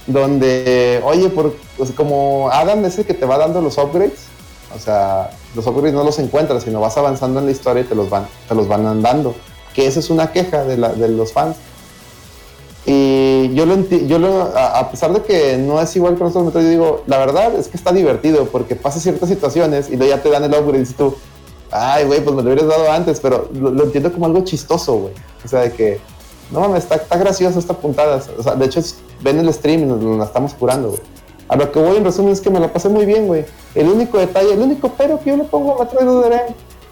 donde, 0.06 1.02
oye, 1.04 1.30
por, 1.30 1.56
sea, 1.84 1.96
como 1.96 2.50
Adam 2.52 2.86
es 2.86 2.98
el 3.00 3.06
que 3.06 3.14
te 3.14 3.26
va 3.26 3.38
dando 3.38 3.62
los 3.62 3.78
upgrades. 3.78 4.28
O 4.76 4.80
sea, 4.80 5.32
los 5.56 5.66
upgrades 5.66 5.94
no 5.94 6.04
los 6.04 6.20
encuentras, 6.20 6.64
sino 6.64 6.80
vas 6.80 6.98
avanzando 6.98 7.40
en 7.40 7.46
la 7.46 7.52
historia 7.52 7.82
y 7.82 7.86
te 7.86 7.96
los 7.96 8.10
van, 8.10 8.28
te 8.48 8.54
los 8.54 8.68
van 8.68 9.02
dando. 9.02 9.34
Que 9.74 9.88
esa 9.88 10.00
es 10.00 10.10
una 10.10 10.32
queja 10.32 10.64
de, 10.64 10.78
la, 10.78 10.90
de 10.90 11.08
los 11.08 11.34
fans. 11.34 11.56
Y 12.86 13.52
yo 13.56 13.66
lo, 13.66 13.90
yo 13.90 14.20
lo 14.20 14.44
a, 14.56 14.92
pesar 14.92 15.12
de 15.12 15.24
que 15.24 15.58
no 15.58 15.82
es 15.82 15.96
igual 15.96 16.18
con 16.18 16.28
otros 16.28 16.54
yo 16.54 16.70
digo, 16.70 17.04
la 17.08 17.18
verdad 17.18 17.56
es 17.56 17.68
que 17.68 17.78
está 17.78 17.92
divertido 17.92 18.46
porque 18.46 18.76
pasa 18.76 19.00
ciertas 19.00 19.28
situaciones 19.28 19.90
y 19.90 19.98
ya 19.98 20.22
te 20.22 20.30
dan 20.30 20.44
el 20.44 20.54
upgrade 20.54 20.84
y 20.84 20.94
tú, 20.94 21.16
ay, 21.76 22.06
güey, 22.06 22.24
pues 22.24 22.36
me 22.36 22.42
lo 22.42 22.50
hubieras 22.50 22.68
dado 22.68 22.92
antes, 22.92 23.20
pero 23.20 23.50
lo, 23.54 23.84
entiendo 23.84 24.12
como 24.12 24.26
algo 24.26 24.44
chistoso, 24.44 24.94
güey. 24.96 25.14
O 25.44 25.48
sea, 25.48 25.62
de 25.62 25.72
que, 25.74 26.00
no 26.52 26.60
mames, 26.62 26.84
está, 26.84 26.96
está 26.96 27.18
gracioso 27.18 27.60
esta 27.60 27.74
puntada. 27.74 28.22
O 28.38 28.44
sea, 28.44 28.56
de 28.56 28.66
hecho, 28.66 28.82
ven 29.22 29.40
el 29.40 29.54
stream 29.54 29.82
y 29.82 29.86
nos, 29.86 30.00
nos 30.02 30.18
la 30.18 30.26
estamos 30.26 30.54
curando, 30.54 30.90
güey. 30.90 31.02
A 31.48 31.56
lo 31.56 31.72
que 31.72 31.80
voy 31.80 31.98
en 31.98 32.04
resumen 32.06 32.34
es 32.34 32.42
que 32.42 32.50
me 32.50 32.60
la 32.60 32.72
pasé 32.74 32.90
muy 32.90 33.06
bien, 33.06 33.28
güey. 33.28 33.46
El 33.76 33.88
único 33.90 34.18
detalle, 34.18 34.54
el 34.54 34.60
único 34.60 34.92
pero 34.98 35.20
que 35.20 35.30
yo 35.30 35.38
le 35.38 35.44
pongo 35.44 35.80
a 35.80 35.84
Metroid 35.86 36.26
M 36.32 36.42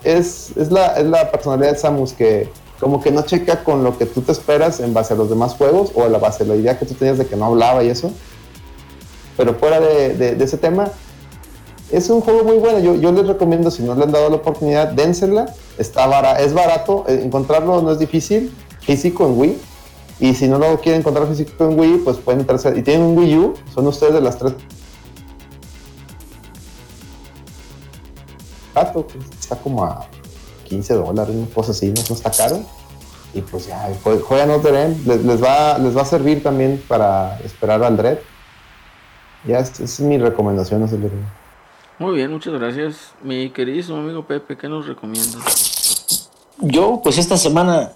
es, 0.03 0.51
es, 0.57 0.71
la, 0.71 0.87
es 0.97 1.05
la 1.05 1.31
personalidad 1.31 1.71
de 1.71 1.77
Samus 1.77 2.13
que 2.13 2.49
como 2.79 3.01
que 3.01 3.09
no 3.11 3.21
checa 3.23 3.63
con 3.63 3.83
lo 3.83 3.97
que 3.97 4.05
tú 4.05 4.21
te 4.21 4.31
esperas 4.33 4.79
en 4.81 4.93
base 4.93 5.13
a 5.13 5.17
los 5.17 5.29
demás 5.29 5.55
juegos 5.55 5.91
o 5.95 6.03
a 6.03 6.09
la 6.09 6.17
base 6.19 6.45
la 6.45 6.55
idea 6.55 6.77
que 6.77 6.85
tú 6.85 6.93
tenías 6.93 7.17
de 7.17 7.25
que 7.25 7.35
no 7.35 7.45
hablaba 7.45 7.83
y 7.83 7.89
eso. 7.89 8.11
Pero 9.37 9.55
fuera 9.55 9.79
de- 9.79 10.35
de 10.35 10.43
ese 10.43 10.57
tema, 10.57 10.89
es 11.93 12.09
un 12.09 12.21
juego 12.21 12.43
muy 12.43 12.57
bueno. 12.57 12.79
Yo, 12.79 12.95
les 13.11 13.27
recomiendo, 13.27 13.69
si 13.71 13.83
no 13.83 13.95
le 13.95 14.03
han 14.03 14.11
dado 14.11 14.29
la 14.29 14.35
oportunidad, 14.37 14.87
dénsela. 14.89 15.53
Está 15.77 16.07
bara- 16.07 16.39
es 16.39 16.53
barato, 16.53 17.05
eh, 17.07 17.21
encontrarlo 17.23 17.81
no 17.81 17.91
es 17.91 17.99
difícil, 17.99 18.53
físico 18.81 19.25
en 19.27 19.39
Wii. 19.39 19.57
Y 20.19 20.33
si 20.35 20.47
no 20.47 20.59
lo 20.59 20.79
quieren 20.79 21.01
encontrar 21.01 21.27
físico 21.27 21.63
en 21.65 21.79
Wii, 21.79 21.97
pues 21.99 22.17
pueden 22.17 22.41
entrarse. 22.41 22.73
Y 22.77 22.81
tienen 22.81 23.05
un 23.07 23.17
Wii 23.17 23.37
U, 23.37 23.53
son 23.73 23.87
ustedes 23.87 24.13
de 24.13 24.21
las 24.21 24.37
tres. 24.37 24.53
Pues, 28.73 29.05
está 29.39 29.55
como 29.57 29.83
a 29.83 30.07
15 30.65 30.93
dólares, 30.95 31.35
una 31.35 31.47
cosa 31.53 31.71
así, 31.71 31.87
no, 31.91 32.01
está 32.15 32.31
caro. 32.31 32.59
Y 33.33 33.41
pues 33.41 33.67
ya, 33.67 33.89
jue- 34.03 34.21
juegan 34.21 34.51
Other 34.51 34.73
M, 34.75 34.95
les, 35.05 35.23
les 35.23 35.43
va, 35.43 35.77
les 35.79 35.95
va 35.95 36.01
a 36.01 36.05
servir 36.05 36.41
también 36.43 36.81
para 36.87 37.39
esperar 37.43 37.83
al 37.83 37.97
Dread. 37.97 38.17
Ya, 39.47 39.59
es, 39.59 39.99
mi 39.99 40.17
recomendación, 40.17 40.83
libro. 40.97 41.42
Muy 41.99 42.15
bien, 42.15 42.31
muchas 42.31 42.53
gracias. 42.53 43.13
Mi 43.21 43.49
queridísimo 43.49 43.97
amigo 43.97 44.25
Pepe, 44.25 44.57
¿qué 44.57 44.67
nos 44.67 44.87
recomiendas? 44.87 46.29
Yo, 46.57 47.01
pues 47.03 47.17
esta 47.17 47.37
semana 47.37 47.93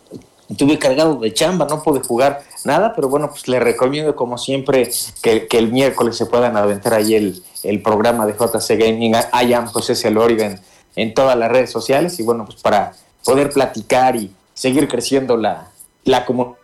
estuve 0.49 0.77
cargado 0.77 1.15
de 1.15 1.33
chamba, 1.33 1.65
no 1.69 1.81
pude 1.83 2.01
jugar 2.01 2.41
nada, 2.63 2.93
pero 2.95 3.09
bueno, 3.09 3.29
pues 3.29 3.47
le 3.47 3.59
recomiendo 3.59 4.15
como 4.15 4.37
siempre 4.37 4.89
que, 5.21 5.47
que 5.47 5.57
el 5.57 5.71
miércoles 5.71 6.15
se 6.15 6.25
puedan 6.25 6.55
aventar 6.57 6.93
ahí 6.93 7.15
el, 7.15 7.43
el 7.63 7.81
programa 7.81 8.25
de 8.25 8.33
JC 8.33 8.77
Gaming, 8.77 9.15
I 9.33 9.53
am 9.53 9.67
José 9.67 9.95
Celoriga 9.95 10.45
en, 10.45 10.59
en 10.95 11.13
todas 11.13 11.37
las 11.37 11.51
redes 11.51 11.71
sociales 11.71 12.19
y 12.19 12.23
bueno, 12.23 12.45
pues 12.45 12.61
para 12.61 12.93
poder 13.23 13.51
platicar 13.51 14.15
y 14.15 14.31
seguir 14.53 14.87
creciendo 14.87 15.37
la, 15.37 15.69
la 16.03 16.25
comunidad. 16.25 16.57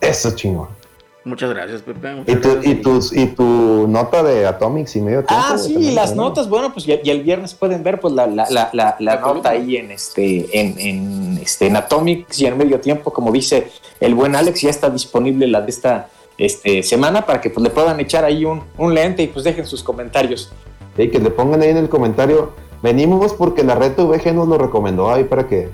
Eso 0.00 0.34
chingón. 0.34 0.79
Muchas 1.24 1.50
gracias, 1.50 1.82
Pepe. 1.82 2.14
muchas 2.14 2.34
Y 2.34 2.40
tu, 2.40 2.48
gracias. 2.48 2.72
y, 2.72 2.74
tus, 2.76 3.12
y 3.16 3.26
tu 3.26 3.86
nota 3.88 4.22
de 4.22 4.46
Atomics 4.46 4.96
y 4.96 5.00
medio 5.02 5.22
tiempo. 5.24 5.44
Ah, 5.48 5.58
sí, 5.58 5.74
también, 5.74 5.94
las 5.94 6.14
¿no? 6.16 6.22
notas, 6.24 6.48
bueno, 6.48 6.72
pues 6.72 6.88
y, 6.88 6.98
y 7.04 7.10
el 7.10 7.22
viernes 7.22 7.52
pueden 7.54 7.82
ver 7.82 8.00
pues 8.00 8.14
la, 8.14 8.26
la, 8.26 8.46
la, 8.50 8.70
la, 8.72 8.96
la 8.98 9.14
La 9.16 9.20
columna. 9.20 9.36
nota 9.38 9.50
ahí 9.50 9.76
en 9.76 9.90
este, 9.90 10.48
en, 10.58 10.78
en, 10.78 11.38
este, 11.42 11.66
en 11.66 11.76
Atomics 11.76 12.40
y 12.40 12.46
en 12.46 12.56
medio 12.56 12.80
tiempo, 12.80 13.12
como 13.12 13.30
dice 13.32 13.70
el 14.00 14.14
buen 14.14 14.34
Alex, 14.34 14.62
ya 14.62 14.70
está 14.70 14.88
disponible 14.88 15.46
la 15.46 15.60
de 15.60 15.70
esta 15.70 16.08
este, 16.38 16.82
semana 16.82 17.26
para 17.26 17.40
que 17.40 17.50
pues 17.50 17.62
le 17.64 17.70
puedan 17.70 18.00
echar 18.00 18.24
ahí 18.24 18.46
un, 18.46 18.62
un 18.78 18.94
lente 18.94 19.22
y 19.22 19.26
pues 19.26 19.44
dejen 19.44 19.66
sus 19.66 19.82
comentarios. 19.82 20.50
Sí, 20.96 21.08
que 21.10 21.18
le 21.18 21.30
pongan 21.30 21.60
ahí 21.60 21.68
en 21.68 21.76
el 21.76 21.88
comentario. 21.90 22.52
Venimos 22.82 23.34
porque 23.34 23.62
la 23.62 23.74
red 23.74 23.92
VG 23.94 24.32
nos 24.34 24.48
lo 24.48 24.56
recomendó 24.56 25.10
ahí 25.10 25.24
para 25.24 25.46
que. 25.46 25.68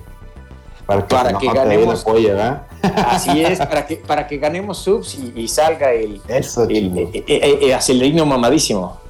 Para 0.87 1.07
que, 1.07 1.15
Para 1.17 1.39
que 1.39 1.47
ganemos. 1.53 1.95
el 1.95 2.01
apoyo, 2.01 2.29
¿verdad? 2.29 2.67
Así 3.09 3.43
es, 3.43 3.59
para 3.67 3.87
que, 3.87 3.97
para 3.97 4.27
que 4.27 4.39
ganemos 4.39 4.79
subs 4.79 5.17
y, 5.17 5.33
y 5.35 5.49
salga 5.49 5.93
el, 5.93 6.21
Eso 6.29 6.63
el, 6.65 6.69
chingón. 6.69 7.11
eh, 7.13 7.25
eh, 7.27 7.59
eh, 7.63 7.75
acelerino 7.75 8.25
mamadísimo. 8.25 9.01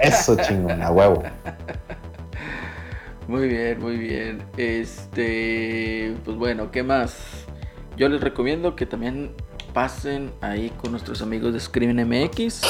Eso 0.00 0.36
chingón, 0.36 0.82
a 0.82 0.90
huevo. 0.90 1.22
Muy 3.28 3.48
bien, 3.48 3.80
muy 3.80 3.96
bien. 3.96 4.42
Este, 4.56 6.14
pues 6.24 6.36
bueno, 6.36 6.70
¿qué 6.70 6.82
más? 6.82 7.14
Yo 7.96 8.08
les 8.08 8.20
recomiendo 8.20 8.76
que 8.76 8.86
también 8.86 9.32
pasen 9.72 10.30
ahí 10.40 10.70
con 10.80 10.92
nuestros 10.92 11.20
amigos 11.22 11.52
de 11.52 11.60
Screen 11.60 11.96
MX. 12.08 12.62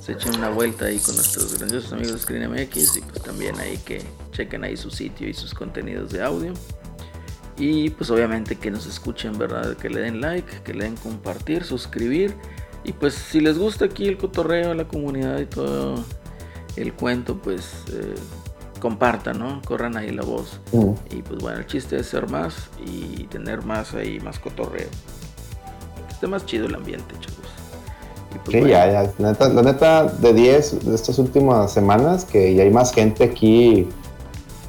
Se 0.00 0.12
echen 0.12 0.36
una 0.36 0.50
vuelta 0.50 0.86
ahí 0.86 0.98
con 0.98 1.14
nuestros 1.16 1.58
grandiosos 1.58 1.92
amigos 1.92 2.12
de 2.12 2.18
Screen 2.20 2.50
MX 2.50 2.96
y 2.96 3.00
pues 3.02 3.22
también 3.22 3.58
ahí 3.58 3.76
que 3.78 4.02
chequen 4.32 4.64
ahí 4.64 4.76
su 4.76 4.90
sitio 4.90 5.28
y 5.28 5.34
sus 5.34 5.52
contenidos 5.52 6.12
de 6.12 6.22
audio. 6.22 6.54
Y 7.58 7.90
pues 7.90 8.10
obviamente 8.10 8.56
que 8.56 8.70
nos 8.70 8.86
escuchen, 8.86 9.36
¿verdad? 9.36 9.76
Que 9.76 9.90
le 9.90 10.00
den 10.00 10.20
like, 10.20 10.62
que 10.62 10.74
le 10.74 10.84
den 10.84 10.96
compartir, 10.96 11.64
suscribir. 11.64 12.34
Y 12.84 12.92
pues 12.92 13.14
si 13.14 13.40
les 13.40 13.58
gusta 13.58 13.86
aquí 13.86 14.06
el 14.06 14.16
cotorreo, 14.16 14.74
la 14.74 14.86
comunidad 14.86 15.38
y 15.40 15.46
todo 15.46 15.96
el 16.76 16.92
cuento, 16.94 17.36
pues 17.38 17.84
eh, 17.92 18.14
compartan, 18.78 19.40
¿no? 19.40 19.60
Corran 19.64 19.96
ahí 19.96 20.10
la 20.10 20.22
voz. 20.22 20.60
Mm. 20.72 20.92
Y 21.10 21.22
pues 21.22 21.40
bueno, 21.40 21.58
el 21.58 21.66
chiste 21.66 21.96
es 21.98 22.06
ser 22.06 22.28
más 22.30 22.68
y 22.84 23.24
tener 23.24 23.64
más 23.64 23.94
ahí, 23.94 24.20
más 24.20 24.38
cotorreo. 24.38 24.88
Que 26.06 26.14
esté 26.14 26.26
más 26.28 26.46
chido 26.46 26.66
el 26.66 26.74
ambiente, 26.76 27.14
chavos. 27.20 27.38
Pues 28.30 28.42
Sí, 28.46 28.60
bueno, 28.60 28.68
ya, 28.68 28.86
ya. 28.86 29.12
La 29.18 29.32
neta, 29.32 29.48
la 29.48 29.62
neta, 29.62 30.04
de 30.04 30.32
10 30.32 30.86
de 30.86 30.94
estas 30.94 31.18
últimas 31.18 31.72
semanas, 31.72 32.24
que 32.24 32.54
ya 32.54 32.62
hay 32.62 32.70
más 32.70 32.92
gente 32.92 33.24
aquí, 33.24 33.88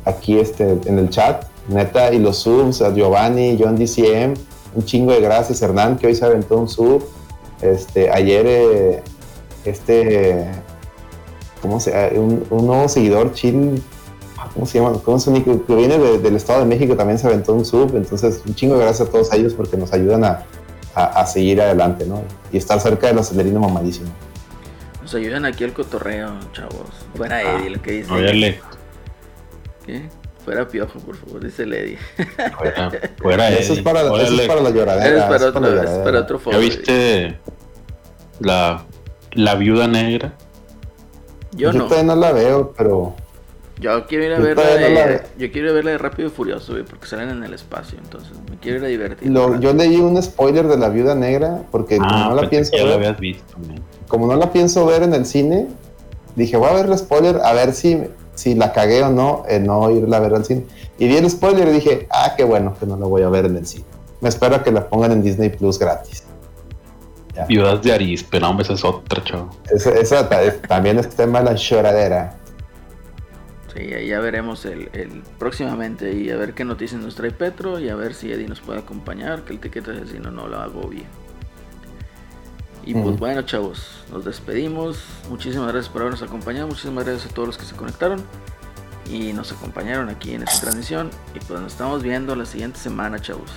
aquí 0.05 0.39
este, 0.39 0.71
en 0.85 0.97
el 0.97 1.09
chat. 1.09 1.45
Neta, 1.69 2.11
y 2.13 2.19
los 2.19 2.37
subs, 2.37 2.81
a 2.81 2.93
Giovanni, 2.93 3.57
John 3.61 3.75
DCM, 3.77 4.33
un 4.75 4.83
chingo 4.85 5.11
de 5.13 5.21
gracias. 5.21 5.61
Hernán, 5.61 5.97
que 5.97 6.07
hoy 6.07 6.15
se 6.15 6.25
aventó 6.25 6.57
un 6.57 6.67
sub. 6.67 7.03
Este, 7.61 8.09
ayer, 8.11 8.45
eh, 8.47 9.03
este, 9.65 10.45
¿cómo 11.61 11.79
se 11.79 11.91
llama? 11.91 12.19
Un, 12.19 12.45
un 12.49 12.67
nuevo 12.67 12.87
seguidor, 12.89 13.33
Chill. 13.33 13.81
¿Cómo 14.53 14.65
se 14.65 14.79
llama? 14.79 14.99
¿Cómo 15.03 15.19
se 15.19 15.31
llama? 15.31 15.43
Que 15.67 15.75
viene 15.75 15.97
de- 15.97 16.17
del 16.19 16.35
Estado 16.35 16.59
de 16.61 16.65
México 16.65 16.95
también 16.95 17.19
se 17.19 17.27
aventó 17.27 17.53
un 17.53 17.65
sub. 17.65 17.95
Entonces, 17.95 18.41
un 18.47 18.55
chingo 18.55 18.75
de 18.77 18.85
gracias 18.85 19.07
a 19.07 19.11
todos 19.11 19.31
ellos 19.33 19.53
porque 19.53 19.77
nos 19.77 19.91
ayudan 19.93 20.23
a, 20.23 20.45
a, 20.95 21.03
a 21.21 21.25
seguir 21.27 21.61
adelante, 21.61 22.05
¿no? 22.05 22.23
Y 22.51 22.57
estar 22.57 22.79
cerca 22.79 23.07
del 23.07 23.19
acelerino 23.19 23.59
mamadísimo. 23.59 24.09
nos 25.01 25.13
ayudan 25.13 25.45
aquí 25.45 25.63
el 25.65 25.73
cotorreo, 25.73 26.31
chavos. 26.53 26.87
Fuera 27.15 27.41
Eddie, 27.43 27.69
lo 27.71 27.81
que 27.81 27.91
dice. 27.91 28.11
Óyale, 28.11 28.59
¿Qué? 29.85 30.09
Fuera 30.49 30.67
piojo, 30.67 30.97
por 31.01 31.15
favor, 31.15 31.43
dice 31.43 31.61
Eddie. 31.61 31.99
fuera, 32.57 32.89
fuera 33.21 33.49
Eso 33.51 33.73
es, 33.73 33.81
para, 33.81 34.01
eso 34.01 34.33
es 34.41 34.47
para 34.47 34.61
la 34.61 34.71
lloradera. 34.71 35.05
Es 35.19 35.23
para 35.25 35.35
eso 35.35 35.47
es 35.47 35.99
para 36.03 36.19
otro 36.21 36.37
¿Ya 36.39 36.43
foro. 36.43 36.57
viste 36.59 37.37
la, 38.39 38.83
la 39.33 39.53
viuda 39.53 39.87
negra? 39.87 40.33
Yo 41.51 41.71
Yo 41.71 41.77
no. 41.77 41.83
todavía 41.85 42.15
no 42.15 42.19
la 42.19 42.31
veo, 42.31 42.73
pero 42.75 43.15
Yo 43.79 44.07
quiero 44.07 44.23
ir 44.25 44.33
a 44.33 44.37
Yo 44.37 44.41
ver 44.43 44.57
la 44.57 44.63
todavía 44.63 44.89
no 44.89 44.95
de, 44.95 45.05
la 45.17 45.21
yo 45.37 45.51
quiero 45.51 45.67
ir 45.67 45.69
a 45.69 45.73
ver 45.75 45.85
la 45.85 45.91
de 45.91 45.97
Rápido 45.99 46.29
y 46.29 46.31
Furioso, 46.31 46.71
güey, 46.71 46.83
porque 46.83 47.05
salen 47.05 47.29
en 47.29 47.43
el 47.43 47.53
espacio, 47.53 47.99
entonces 48.03 48.31
me 48.49 48.57
quiero 48.57 48.79
ir 48.79 48.85
a 48.85 48.87
divertir. 48.87 49.29
lo- 49.31 49.59
yo 49.59 49.71
leí 49.73 49.97
un 49.97 50.19
spoiler 50.23 50.67
de 50.67 50.77
la 50.79 50.89
viuda 50.89 51.13
negra 51.13 51.61
porque 51.69 51.97
como 51.99 52.09
no 52.11 52.33
la 52.41 52.49
pienso 52.49 52.71
que 52.71 52.77
ya 52.79 52.85
ver, 52.85 52.93
habías 52.95 53.19
visto. 53.19 53.55
man. 53.67 53.79
como 54.07 54.25
no 54.25 54.35
la 54.35 54.51
pienso 54.51 54.83
ver 54.87 55.03
en 55.03 55.13
el 55.13 55.27
cine, 55.27 55.67
dije 56.35 56.57
voy 56.57 56.69
a 56.69 56.73
ver 56.73 56.87
el 56.87 56.97
spoiler 56.97 57.37
a 57.43 57.53
ver 57.53 57.71
si, 57.73 58.01
si 58.39 58.55
la 58.55 58.71
cagué 58.71 59.03
o 59.03 59.09
no 59.09 59.43
en 59.49 59.65
no 59.65 59.89
irla 59.91 60.17
a 60.17 60.19
ver 60.21 60.33
al 60.33 60.45
cine. 60.45 60.65
Y 60.97 61.07
vi 61.07 61.17
el 61.17 61.29
spoiler 61.29 61.67
y 61.67 61.71
dije, 61.71 62.07
ah, 62.11 62.33
qué 62.37 62.43
bueno 62.45 62.73
que 62.79 62.85
no 62.85 62.95
la 62.97 63.05
voy 63.05 63.21
a 63.23 63.29
ver 63.29 63.45
en 63.45 63.57
el 63.57 63.65
cine. 63.65 63.85
Me 64.21 64.29
espero 64.29 64.55
a 64.55 64.63
que 64.63 64.71
la 64.71 64.87
pongan 64.87 65.11
en 65.11 65.21
Disney 65.21 65.49
Plus 65.49 65.77
gratis. 65.77 66.23
Viudas 67.47 67.81
de 67.83 67.93
Arispe, 67.93 68.39
no, 68.39 68.49
hombre, 68.49 68.63
esa 68.65 68.73
es 68.73 68.83
otra, 68.83 69.23
chavo. 69.23 69.49
Esa, 69.73 69.91
esa 69.91 70.27
ta- 70.27 70.41
es- 70.41 70.61
también 70.63 70.99
es 70.99 71.07
tema 71.09 71.39
de 71.39 71.45
la 71.45 71.55
lloradera. 71.55 72.35
Sí, 73.73 73.93
ahí 73.93 74.07
ya 74.07 74.19
veremos 74.19 74.65
el, 74.65 74.89
el- 74.93 75.21
próximamente 75.37 76.11
y 76.13 76.29
a 76.31 76.35
ver 76.37 76.53
qué 76.53 76.65
noticias 76.65 76.99
nos 77.01 77.15
trae 77.15 77.31
Petro 77.31 77.79
y 77.79 77.87
a 77.87 77.95
ver 77.95 78.13
si 78.13 78.31
Eddie 78.31 78.47
nos 78.47 78.59
puede 78.59 78.79
acompañar, 78.79 79.43
que 79.43 79.53
el 79.53 79.59
tiquete 79.59 79.91
asesino 79.91 80.31
no 80.31 80.47
lo 80.47 80.57
hago 80.59 80.87
bien. 80.89 81.05
Y 82.89 82.93
pues 82.95 83.19
bueno, 83.19 83.43
chavos, 83.43 83.81
nos 84.11 84.25
despedimos. 84.25 84.97
Muchísimas 85.29 85.67
gracias 85.67 85.89
por 85.89 86.01
habernos 86.01 86.23
acompañado. 86.23 86.65
Muchísimas 86.65 87.05
gracias 87.05 87.31
a 87.31 87.35
todos 87.35 87.49
los 87.49 87.57
que 87.59 87.63
se 87.63 87.75
conectaron 87.75 88.23
y 89.07 89.31
nos 89.31 89.51
acompañaron 89.51 90.09
aquí 90.09 90.33
en 90.33 90.41
esta 90.41 90.61
transmisión. 90.61 91.11
Y 91.35 91.39
pues 91.39 91.61
nos 91.61 91.73
estamos 91.73 92.01
viendo 92.01 92.35
la 92.35 92.47
siguiente 92.47 92.79
semana, 92.79 93.21
chavos. 93.21 93.51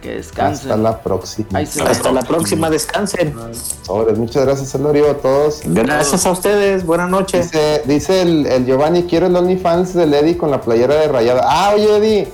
Que 0.00 0.14
descansen. 0.14 0.70
Hasta 0.70 0.80
la 0.80 1.02
próxima. 1.02 1.48
Ahí 1.54 1.66
se 1.66 1.82
va. 1.82 1.90
Hasta 1.90 2.12
la 2.12 2.22
próxima, 2.22 2.70
descansen. 2.70 3.34
Sobres. 3.82 4.16
Muchas 4.16 4.44
gracias, 4.44 4.72
Elorio, 4.76 5.10
a 5.10 5.14
todos. 5.14 5.62
Gracias 5.64 6.24
a 6.24 6.30
ustedes, 6.30 6.86
buenas 6.86 7.10
noches. 7.10 7.50
Dice, 7.50 7.82
dice 7.86 8.22
el, 8.22 8.46
el 8.46 8.66
Giovanni, 8.66 9.02
quiero 9.02 9.26
el 9.26 9.34
OnlyFans 9.34 9.94
del 9.94 10.14
Eddie 10.14 10.38
con 10.38 10.52
la 10.52 10.60
playera 10.60 10.94
de 10.94 11.08
rayada. 11.08 11.42
Ah, 11.44 11.72
oye, 11.74 11.96
Eddie. 11.96 12.32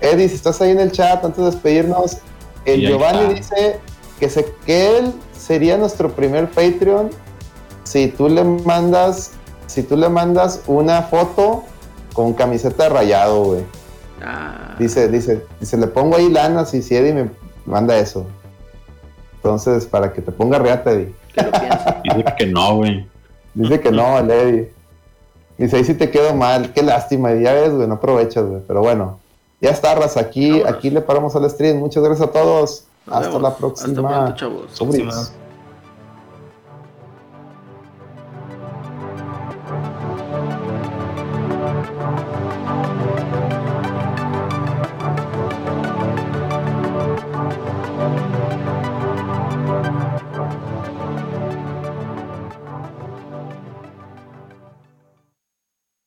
Eddie, 0.00 0.28
si 0.28 0.34
estás 0.34 0.60
ahí 0.60 0.72
en 0.72 0.80
el 0.80 0.90
chat, 0.90 1.24
antes 1.24 1.38
de 1.38 1.52
despedirnos, 1.52 2.16
el 2.64 2.80
Giovanni 2.80 3.34
está. 3.34 3.54
dice 3.54 3.87
que, 4.18 4.28
se, 4.28 4.44
que 4.66 4.98
él 4.98 5.14
sería 5.32 5.76
nuestro 5.76 6.10
primer 6.12 6.48
Patreon 6.50 7.10
si 7.84 8.08
tú 8.08 8.28
le 8.28 8.44
mandas, 8.44 9.32
si 9.66 9.82
tú 9.82 9.96
le 9.96 10.08
mandas 10.08 10.62
una 10.66 11.02
foto 11.02 11.64
con 12.12 12.34
camiseta 12.34 12.84
de 12.84 12.88
rayado, 12.90 13.44
güey. 13.44 13.62
Ah, 14.22 14.74
Dice, 14.78 15.08
dice, 15.08 15.44
dice, 15.60 15.76
le 15.76 15.86
pongo 15.86 16.16
ahí 16.16 16.28
lana 16.28 16.64
si, 16.64 16.82
si 16.82 16.96
Eddie 16.96 17.14
me 17.14 17.30
manda 17.64 17.96
eso. 17.96 18.26
Entonces, 19.36 19.86
para 19.86 20.12
que 20.12 20.20
te 20.20 20.32
ponga 20.32 20.58
reata, 20.58 20.90
Eddie. 20.90 21.14
que 21.32 21.42
lo. 21.42 21.50
Dice 22.16 22.34
que 22.36 22.46
no, 22.46 22.76
güey. 22.76 23.08
Dice 23.54 23.80
que 23.80 23.90
no, 23.90 24.18
el 24.18 24.30
Eddie. 24.30 24.72
Dice, 25.56 25.76
ahí 25.76 25.84
sí 25.84 25.94
te 25.94 26.10
quedo 26.10 26.34
mal. 26.34 26.72
Qué 26.72 26.82
lástima. 26.82 27.32
Y 27.34 27.42
ya 27.44 27.52
ves, 27.52 27.72
güey, 27.72 27.86
no 27.86 27.94
aprovechas, 27.94 28.44
güey. 28.44 28.60
Pero 28.66 28.80
bueno, 28.80 29.20
ya 29.60 29.70
está, 29.70 29.94
raza. 29.94 30.20
Aquí, 30.20 30.62
aquí 30.62 30.90
le 30.90 31.00
paramos 31.00 31.34
al 31.36 31.48
stream. 31.48 31.78
Muchas 31.78 32.02
gracias 32.02 32.28
a 32.28 32.32
todos. 32.32 32.87
Hasta 33.16 33.28
vemos. 33.28 33.42
la 33.42 33.48
Hasta 33.48 33.58
próxima. 33.60 34.08
pronto, 34.08 34.36
chavos. 34.36 34.70
Sobres. 34.72 35.02
Próxima. 35.02 35.47